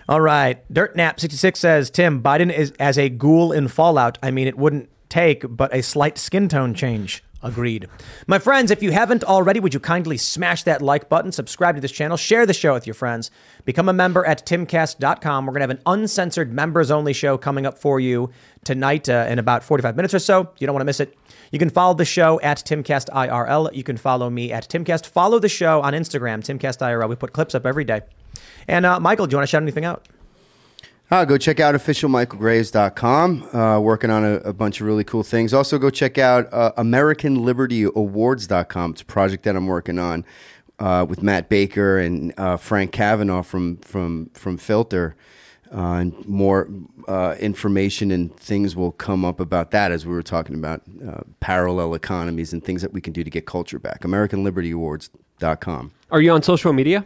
All 0.07 0.19
right. 0.19 0.57
DirtNap66 0.73 1.57
says 1.57 1.91
Tim, 1.91 2.23
Biden 2.23 2.51
is 2.51 2.71
as 2.79 2.97
a 2.97 3.07
ghoul 3.09 3.51
in 3.51 3.67
Fallout. 3.67 4.17
I 4.23 4.31
mean, 4.31 4.47
it 4.47 4.57
wouldn't 4.57 4.89
take 5.09 5.45
but 5.47 5.73
a 5.73 5.81
slight 5.81 6.17
skin 6.17 6.47
tone 6.47 6.73
change. 6.73 7.23
Agreed. 7.41 7.87
My 8.27 8.37
friends, 8.37 8.69
if 8.69 8.83
you 8.83 8.91
haven't 8.91 9.23
already, 9.23 9.61
would 9.61 9.73
you 9.73 9.79
kindly 9.79 10.17
smash 10.17 10.63
that 10.63 10.81
like 10.81 11.07
button, 11.07 11.31
subscribe 11.31 11.75
to 11.75 11.81
this 11.81 11.91
channel, 11.91 12.17
share 12.17 12.45
the 12.45 12.53
show 12.53 12.73
with 12.73 12.85
your 12.85 12.93
friends, 12.93 13.31
become 13.63 13.87
a 13.87 13.93
member 13.93 14.25
at 14.25 14.45
timcast.com. 14.45 15.45
We're 15.45 15.53
going 15.53 15.61
to 15.61 15.73
have 15.73 15.77
an 15.77 15.81
uncensored 15.85 16.51
members 16.51 16.91
only 16.91 17.13
show 17.13 17.37
coming 17.37 17.65
up 17.65 17.77
for 17.77 18.01
you 18.01 18.29
tonight 18.65 19.07
uh, 19.07 19.25
in 19.29 19.39
about 19.39 19.63
45 19.63 19.95
minutes 19.95 20.13
or 20.13 20.19
so. 20.19 20.49
You 20.59 20.67
don't 20.67 20.73
want 20.73 20.81
to 20.81 20.85
miss 20.85 20.99
it. 20.99 21.17
You 21.51 21.59
can 21.59 21.69
follow 21.69 21.93
the 21.93 22.03
show 22.03 22.41
at 22.41 22.57
TimcastIRL. 22.57 23.73
You 23.73 23.83
can 23.83 23.95
follow 23.95 24.29
me 24.29 24.51
at 24.51 24.67
Timcast. 24.67 25.05
Follow 25.05 25.39
the 25.39 25.49
show 25.49 25.81
on 25.81 25.93
Instagram, 25.93 26.41
TimcastIRL. 26.41 27.07
We 27.07 27.15
put 27.15 27.31
clips 27.31 27.55
up 27.55 27.65
every 27.65 27.85
day. 27.85 28.01
And 28.67 28.85
uh, 28.85 28.99
Michale, 28.99 29.27
do 29.27 29.33
you 29.33 29.37
want 29.37 29.47
to 29.47 29.47
shout 29.47 29.61
anything 29.61 29.85
out? 29.85 30.07
Uh, 31.11 31.25
go 31.25 31.37
check 31.37 31.59
out 31.59 31.73
officialmichalegraves.com. 31.73 33.55
Uh, 33.55 33.79
working 33.79 34.11
on 34.11 34.23
a, 34.23 34.33
a 34.35 34.53
bunch 34.53 34.79
of 34.79 34.85
really 34.85 35.03
cool 35.03 35.23
things. 35.23 35.51
Also, 35.53 35.79
go 35.79 35.89
check 35.89 36.19
out 36.19 36.47
uh, 36.53 36.71
AmericanLibertyAwards.com. 36.77 38.91
It's 38.91 39.01
a 39.01 39.05
project 39.05 39.43
that 39.43 39.55
I'm 39.55 39.65
working 39.65 39.97
on 39.97 40.23
uh, 40.77 41.07
with 41.09 41.23
Matt 41.23 41.49
Baker 41.49 41.97
and 41.97 42.31
uh, 42.37 42.57
Frank 42.57 42.91
Cavanagh 42.91 43.41
from 43.43 43.77
from 43.77 44.29
from 44.33 44.57
Filter. 44.57 45.15
Uh, 45.71 45.99
and 45.99 46.27
more 46.27 46.67
uh, 47.07 47.35
information 47.39 48.09
and 48.09 48.35
things 48.37 48.75
will 48.75 48.91
come 48.91 49.23
up 49.23 49.39
about 49.39 49.69
that 49.69 49.91
as 49.91 50.03
we 50.03 50.11
were 50.11 50.23
talking 50.23 50.55
about 50.55 50.81
uh, 51.07 51.21
parallel 51.41 51.93
economies 51.93 52.53
and 52.53 52.63
things 52.63 52.81
that 52.81 52.91
we 52.91 52.99
can 52.99 53.13
do 53.13 53.23
to 53.23 53.29
get 53.29 53.45
culture 53.45 53.77
back. 53.77 54.01
AmericanLibertyAwards.com. 54.01 55.91
Are 56.09 56.21
you 56.21 56.31
on 56.31 56.41
social 56.41 56.73
media? 56.73 57.05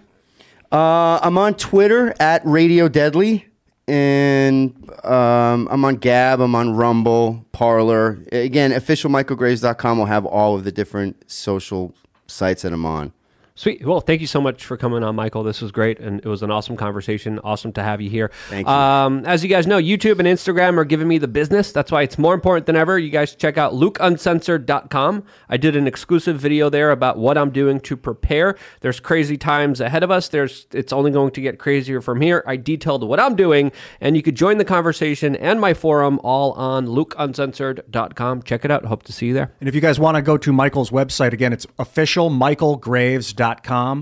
Uh, 0.72 1.20
I'm 1.22 1.38
on 1.38 1.56
Twitter 1.56 2.16
at 2.22 2.42
Radio 2.46 2.88
Deadly, 2.88 3.46
and 3.88 4.74
um, 5.04 5.68
I'm 5.70 5.84
on 5.86 5.96
Gab. 5.96 6.40
I'm 6.42 6.56
on 6.56 6.76
Rumble, 6.76 7.46
Parler. 7.52 8.24
Again, 8.32 8.72
officialmichalegraves.com 8.72 9.98
will 9.98 10.06
have 10.06 10.26
all 10.26 10.56
of 10.56 10.64
the 10.64 10.72
different 10.72 11.30
social 11.30 11.94
sites 12.28 12.62
that 12.62 12.74
I'm 12.74 12.86
on. 12.86 13.12
Sweet. 13.56 13.86
Well, 13.86 14.02
thank 14.02 14.20
you 14.20 14.26
so 14.26 14.42
much 14.42 14.66
for 14.66 14.78
coming 14.78 15.04
on, 15.04 15.16
Michale. 15.16 15.44
This 15.44 15.62
was 15.62 15.72
great, 15.72 16.00
and 16.00 16.20
it 16.22 16.26
was 16.26 16.42
an 16.42 16.50
awesome 16.50 16.76
conversation. 16.76 17.40
Awesome 17.44 17.72
to 17.74 17.84
have 17.84 18.02
you 18.02 18.10
here. 18.10 18.32
Thank 18.50 18.66
you. 18.66 18.74
Um, 18.74 19.24
as 19.28 19.44
you 19.44 19.50
guys 19.50 19.68
know, 19.68 19.78
YouTube 19.78 20.18
and 20.18 20.28
Instagram 20.28 20.76
are 20.78 20.86
giving 20.86 21.08
me 21.08 21.20
the 21.20 21.28
business. 21.28 21.72
That's 21.72 21.92
why 21.92 22.02
it's 22.02 22.18
more 22.18 22.34
important 22.34 22.66
than 22.66 22.76
ever. 22.76 22.98
You 22.98 23.12
guys 23.12 23.36
check 23.36 23.60
out 23.60 23.74
lukeuncensored.com. 23.74 25.24
I 25.50 25.58
did 25.58 25.76
an 25.76 25.86
exclusive 25.86 26.38
video 26.40 26.72
there 26.72 26.90
about 26.90 27.20
what 27.20 27.38
I'm 27.38 27.52
doing 27.52 27.80
to 27.82 27.96
prepare. 27.96 28.58
There's 28.82 29.00
crazy 29.00 29.38
times 29.38 29.80
ahead 29.80 30.02
of 30.02 30.10
us. 30.10 30.30
There's 30.30 30.66
it's 30.74 30.92
only 30.92 31.12
going 31.12 31.30
to 31.34 31.42
get 31.42 31.60
crazier 31.60 32.02
from 32.02 32.22
here. 32.22 32.44
I 32.48 32.56
detailed 32.56 33.08
what 33.08 33.20
I'm 33.20 33.36
doing, 33.36 33.72
and 34.02 34.16
you 34.16 34.24
could 34.24 34.36
join 34.36 34.58
the 34.58 34.66
conversation 34.66 35.36
and 35.36 35.62
my 35.62 35.76
forum 35.76 36.20
all 36.24 36.54
on 36.54 36.88
lukeuncensored.com. 36.88 38.42
Check 38.42 38.66
it 38.66 38.72
out. 38.72 38.86
Hope 38.86 39.04
to 39.04 39.14
see 39.14 39.28
you 39.28 39.36
there. 39.36 39.54
And 39.60 39.70
if 39.70 39.76
you 39.76 39.82
guys 39.82 40.00
want 40.00 40.16
to 40.16 40.24
go 40.24 40.40
to 40.40 40.52
Michale's 40.52 40.90
website, 40.90 41.34
again, 41.34 41.54
it's 41.54 41.68
officialmichalegraves.com. 41.78 43.43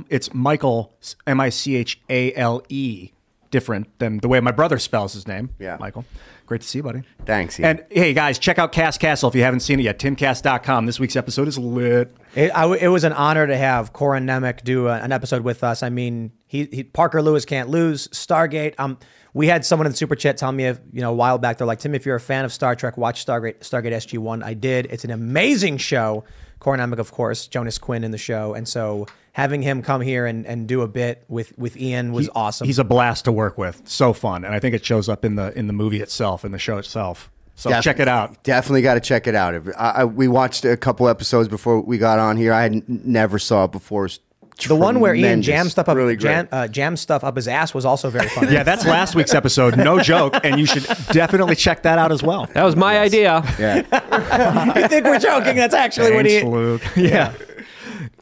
It's 0.09 0.29
Michale, 0.29 0.91
M 1.25 1.39
I 1.39 1.49
C 1.49 1.75
H 1.75 1.99
A 2.09 2.33
L 2.35 2.61
E, 2.69 3.11
different 3.49 3.87
than 3.99 4.19
the 4.19 4.27
way 4.27 4.39
my 4.39 4.51
brother 4.51 4.77
spells 4.79 5.13
his 5.13 5.27
name. 5.27 5.49
Yeah. 5.59 5.77
Michale. 5.77 6.05
Great 6.51 6.61
to 6.61 6.67
see 6.67 6.79
you, 6.79 6.83
buddy. 6.83 7.03
Thanks. 7.25 7.57
Ian. 7.59 7.69
And 7.69 7.85
hey, 7.89 8.13
guys, 8.13 8.37
check 8.37 8.59
out 8.59 8.73
Cast 8.73 8.99
Castle 8.99 9.29
if 9.29 9.35
you 9.35 9.41
haven't 9.41 9.61
seen 9.61 9.79
it 9.79 9.83
yet. 9.83 9.99
Timcast.com. 9.99 10.85
This 10.85 10.99
week's 10.99 11.15
episode 11.15 11.47
is 11.47 11.57
lit. 11.57 12.13
It, 12.35 12.49
I, 12.49 12.65
it 12.75 12.89
was 12.89 13.05
an 13.05 13.13
honor 13.13 13.47
to 13.47 13.55
have 13.55 13.93
Corin 13.93 14.25
Nemec 14.25 14.63
do 14.63 14.87
a, 14.89 14.95
an 14.95 15.13
episode 15.13 15.43
with 15.43 15.63
us. 15.63 15.81
I 15.81 15.89
mean, 15.89 16.33
he, 16.47 16.65
he 16.65 16.83
Parker 16.83 17.21
Lewis 17.21 17.45
can't 17.45 17.69
lose. 17.69 18.09
Stargate. 18.09 18.75
Um, 18.77 18.97
we 19.33 19.47
had 19.47 19.65
someone 19.65 19.85
in 19.85 19.93
the 19.93 19.97
super 19.97 20.15
chat 20.15 20.35
tell 20.35 20.51
me, 20.51 20.65
you 20.65 20.77
know, 20.91 21.11
a 21.11 21.15
while 21.15 21.37
back. 21.37 21.57
They're 21.57 21.65
like, 21.65 21.79
Tim, 21.79 21.95
if 21.95 22.05
you're 22.05 22.17
a 22.17 22.19
fan 22.19 22.43
of 22.43 22.51
Star 22.51 22.75
Trek, 22.75 22.97
watch 22.97 23.25
Stargate 23.25 23.59
Stargate 23.59 23.93
SG 23.93 24.17
One. 24.17 24.43
I 24.43 24.53
did. 24.53 24.87
It's 24.87 25.05
an 25.05 25.11
amazing 25.11 25.77
show. 25.77 26.25
Corin 26.61 26.79
Nemec, 26.79 26.99
of 26.99 27.11
course, 27.11 27.47
Jonas 27.47 27.77
Quinn 27.77 28.05
in 28.05 28.11
the 28.11 28.17
show, 28.17 28.53
and 28.53 28.65
so 28.67 29.07
having 29.33 29.61
him 29.61 29.81
come 29.81 29.99
here 30.01 30.25
and, 30.25 30.45
and 30.45 30.67
do 30.67 30.81
a 30.83 30.87
bit 30.87 31.25
with 31.27 31.57
with 31.57 31.75
Ian 31.75 32.13
was 32.13 32.27
He- 32.27 32.31
awesome. 32.33 32.67
He's 32.67 32.79
a 32.79 32.83
blast 32.85 33.25
to 33.25 33.31
work 33.33 33.57
with. 33.57 33.81
So 33.85 34.13
fun. 34.13 34.45
And 34.45 34.53
I 34.55 34.59
think 34.59 34.73
it 34.75 34.85
shows 34.85 35.09
up 35.09 35.25
in 35.25 35.35
the 35.35 35.51
in 35.57 35.67
the 35.67 35.73
movie 35.73 36.01
itself, 36.01 36.45
in 36.45 36.53
the 36.53 36.59
show 36.59 36.77
itself. 36.77 37.29
So 37.55 37.69
Def- 37.69 37.83
check 37.83 37.99
it 37.99 38.07
out. 38.07 38.43
Definitely 38.43 38.81
got 38.81 38.93
to 38.93 38.99
check 39.01 39.27
it 39.27 39.35
out. 39.35 39.53
I, 39.77 39.89
I, 40.01 40.05
we 40.05 40.27
watched 40.27 40.63
a 40.65 40.77
couple 40.77 41.07
episodes 41.09 41.47
before 41.49 41.81
we 41.81 41.97
got 41.97 42.17
on 42.17 42.37
here. 42.37 42.53
I 42.53 42.61
had 42.63 42.73
n- 42.73 43.01
never 43.03 43.37
saw 43.37 43.65
it 43.65 43.71
before. 43.71 44.05
It's 44.05 44.19
the 44.67 44.75
one 44.75 44.99
where 44.99 45.13
Ian 45.13 45.41
jammed 45.41 45.71
stuff 45.71 45.89
up, 45.89 45.95
really 45.95 46.15
jam, 46.15 46.47
uh, 46.51 46.67
jammed 46.67 46.99
stuff 46.99 47.23
up 47.23 47.35
his 47.35 47.47
ass 47.47 47.73
was 47.73 47.85
also 47.85 48.09
very 48.09 48.27
funny. 48.29 48.51
Yeah, 48.51 48.63
that's 48.63 48.85
last 48.85 49.15
week's 49.15 49.33
episode. 49.33 49.77
No 49.77 49.99
joke. 50.01 50.35
And 50.43 50.59
you 50.59 50.65
should 50.65 50.83
definitely 51.11 51.55
check 51.55 51.83
that 51.83 51.97
out 51.97 52.11
as 52.11 52.21
well. 52.21 52.47
That 52.53 52.63
was 52.63 52.75
my 52.75 52.99
idea. 52.99 53.41
Yeah. 53.57 53.77
you 54.79 54.87
think 54.87 55.05
we're 55.05 55.19
joking? 55.19 55.55
That's 55.55 55.73
actually 55.73 56.13
what 56.13 56.25
Thanks, 56.25 56.43
he. 56.43 56.47
Luke. 56.49 56.81
Yeah. 56.95 57.33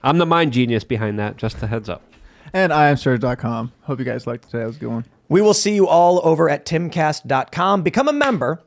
I'm 0.03 0.17
the 0.17 0.25
mind 0.25 0.53
genius 0.53 0.83
behind 0.83 1.19
that. 1.19 1.37
Just 1.37 1.61
a 1.63 1.67
heads 1.67 1.89
up. 1.89 2.03
And 2.53 2.71
iamstarted.com. 2.71 3.71
Hope 3.81 3.99
you 3.99 4.05
guys 4.05 4.27
liked 4.27 4.45
today. 4.45 4.59
That 4.59 4.67
was 4.67 4.75
a 4.77 4.79
good 4.79 4.89
one. 4.89 5.05
We 5.27 5.41
will 5.41 5.53
see 5.53 5.75
you 5.75 5.87
all 5.87 6.21
over 6.23 6.49
at 6.49 6.65
timcast.com. 6.65 7.83
Become 7.83 8.07
a 8.07 8.13
member. 8.13 8.61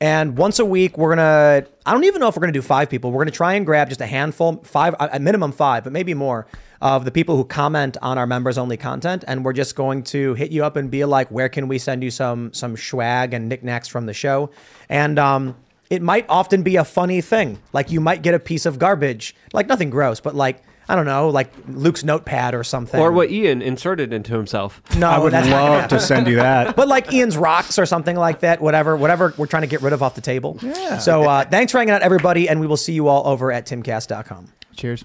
And 0.00 0.36
once 0.36 0.58
a 0.58 0.64
week, 0.64 0.96
we're 0.96 1.14
going 1.14 1.18
to, 1.64 1.68
I 1.84 1.92
don't 1.92 2.04
even 2.04 2.20
know 2.20 2.28
if 2.28 2.36
we're 2.36 2.42
going 2.42 2.52
to 2.52 2.58
do 2.58 2.62
five 2.62 2.88
people. 2.88 3.10
We're 3.10 3.24
going 3.24 3.32
to 3.32 3.36
try 3.36 3.54
and 3.54 3.66
grab 3.66 3.88
just 3.88 4.00
a 4.00 4.06
handful, 4.06 4.58
five, 4.58 4.94
a 4.98 5.18
minimum 5.18 5.52
five, 5.52 5.84
but 5.84 5.92
maybe 5.92 6.14
more 6.14 6.46
of 6.80 7.04
the 7.04 7.10
people 7.10 7.36
who 7.36 7.44
comment 7.44 7.96
on 8.02 8.18
our 8.18 8.26
members 8.26 8.58
only 8.58 8.76
content. 8.76 9.24
And 9.26 9.44
we're 9.44 9.52
just 9.52 9.74
going 9.74 10.02
to 10.04 10.34
hit 10.34 10.50
you 10.50 10.64
up 10.64 10.76
and 10.76 10.90
be 10.90 11.04
like, 11.04 11.28
where 11.30 11.48
can 11.48 11.68
we 11.68 11.78
send 11.78 12.02
you 12.02 12.10
some, 12.10 12.52
some 12.52 12.76
swag 12.76 13.34
and 13.34 13.48
knickknacks 13.48 13.88
from 13.88 14.06
the 14.06 14.14
show? 14.14 14.50
And, 14.88 15.18
um, 15.18 15.56
it 15.90 16.02
might 16.02 16.26
often 16.28 16.62
be 16.62 16.76
a 16.76 16.84
funny 16.84 17.20
thing. 17.20 17.58
Like 17.72 17.90
you 17.90 18.00
might 18.00 18.22
get 18.22 18.34
a 18.34 18.38
piece 18.38 18.66
of 18.66 18.78
garbage, 18.78 19.34
like 19.52 19.68
nothing 19.68 19.90
gross, 19.90 20.20
but 20.20 20.34
like, 20.34 20.62
I 20.86 20.96
don't 20.96 21.06
know, 21.06 21.28
like 21.28 21.52
Luke's 21.68 22.02
notepad 22.02 22.54
or 22.54 22.64
something. 22.64 22.98
Or 23.00 23.12
what 23.12 23.30
Ian 23.30 23.60
inserted 23.60 24.12
into 24.12 24.34
himself. 24.34 24.82
No, 24.96 25.08
I 25.08 25.18
would 25.18 25.32
that's 25.32 25.48
not 25.48 25.56
gonna 25.56 25.78
love 25.80 25.88
to 25.90 26.00
send 26.00 26.26
you 26.26 26.36
that. 26.36 26.76
But 26.76 26.88
like 26.88 27.12
Ian's 27.12 27.36
rocks 27.36 27.78
or 27.78 27.86
something 27.86 28.16
like 28.16 28.40
that, 28.40 28.60
whatever, 28.60 28.96
whatever 28.96 29.34
we're 29.36 29.46
trying 29.46 29.62
to 29.62 29.66
get 29.68 29.82
rid 29.82 29.92
of 29.92 30.02
off 30.02 30.14
the 30.14 30.20
table. 30.20 30.58
Yeah. 30.62 30.98
So 30.98 31.24
uh, 31.24 31.44
thanks 31.44 31.72
for 31.72 31.78
hanging 31.78 31.92
out, 31.92 32.02
everybody, 32.02 32.48
and 32.48 32.60
we 32.60 32.66
will 32.66 32.76
see 32.78 32.92
you 32.92 33.08
all 33.08 33.26
over 33.26 33.52
at 33.52 33.66
timcast.com. 33.66 34.48
Cheers. 34.76 35.04